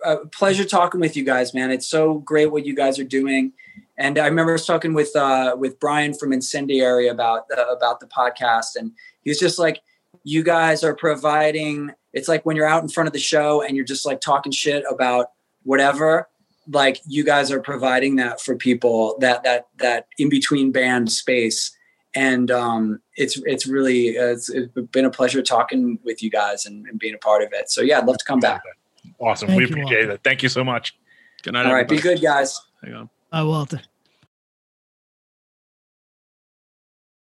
uh, 0.05 0.17
pleasure 0.31 0.63
talking 0.63 0.99
with 1.01 1.17
you 1.17 1.23
guys, 1.23 1.55
man. 1.55 1.71
It's 1.71 1.87
so 1.87 2.19
great 2.19 2.51
what 2.51 2.63
you 2.67 2.75
guys 2.75 2.99
are 2.99 3.03
doing. 3.03 3.53
And 3.97 4.19
I 4.19 4.27
remember 4.27 4.57
talking 4.57 4.93
with 4.93 5.15
uh, 5.15 5.55
with 5.57 5.79
Brian 5.79 6.13
from 6.13 6.31
Incendiary 6.31 7.07
about 7.07 7.47
the, 7.47 7.67
about 7.67 7.99
the 7.99 8.05
podcast, 8.07 8.75
and 8.75 8.91
he 9.23 9.29
was 9.29 9.39
just 9.39 9.57
like, 9.57 9.81
"You 10.23 10.43
guys 10.43 10.83
are 10.83 10.95
providing." 10.95 11.91
It's 12.13 12.27
like 12.27 12.45
when 12.45 12.55
you're 12.55 12.67
out 12.67 12.83
in 12.83 12.89
front 12.89 13.07
of 13.07 13.13
the 13.13 13.19
show 13.19 13.61
and 13.61 13.75
you're 13.75 13.85
just 13.85 14.05
like 14.05 14.21
talking 14.21 14.51
shit 14.51 14.83
about 14.89 15.31
whatever. 15.63 16.27
Like 16.69 16.99
you 17.07 17.23
guys 17.23 17.51
are 17.51 17.61
providing 17.61 18.17
that 18.17 18.41
for 18.41 18.55
people 18.55 19.17
that 19.19 19.43
that 19.43 19.67
that 19.79 20.07
in 20.19 20.29
between 20.29 20.71
band 20.71 21.11
space, 21.11 21.75
and 22.13 22.51
um, 22.51 23.01
it's 23.15 23.41
it's 23.45 23.65
really 23.65 24.17
uh, 24.17 24.27
it's, 24.27 24.49
it's 24.49 24.71
been 24.91 25.05
a 25.05 25.09
pleasure 25.09 25.41
talking 25.41 25.97
with 26.03 26.21
you 26.21 26.29
guys 26.29 26.65
and, 26.65 26.85
and 26.85 26.99
being 26.99 27.15
a 27.15 27.19
part 27.19 27.41
of 27.41 27.49
it. 27.53 27.71
So 27.71 27.81
yeah, 27.81 27.97
I'd 27.97 28.05
love 28.05 28.17
to 28.17 28.25
come 28.25 28.39
back. 28.39 28.61
Awesome. 29.17 29.47
Thank 29.47 29.57
we 29.57 29.65
you, 29.65 29.69
appreciate 29.69 30.09
it. 30.09 30.21
Thank 30.23 30.43
you 30.43 30.49
so 30.49 30.63
much. 30.63 30.95
Good 31.41 31.53
night. 31.53 31.65
All 31.65 31.73
right, 31.73 31.87
be 31.87 31.97
good, 31.97 32.21
guys. 32.21 32.59
Hang 32.83 32.93
on. 32.93 33.09
Bye, 33.31 33.43
Walter. 33.43 33.81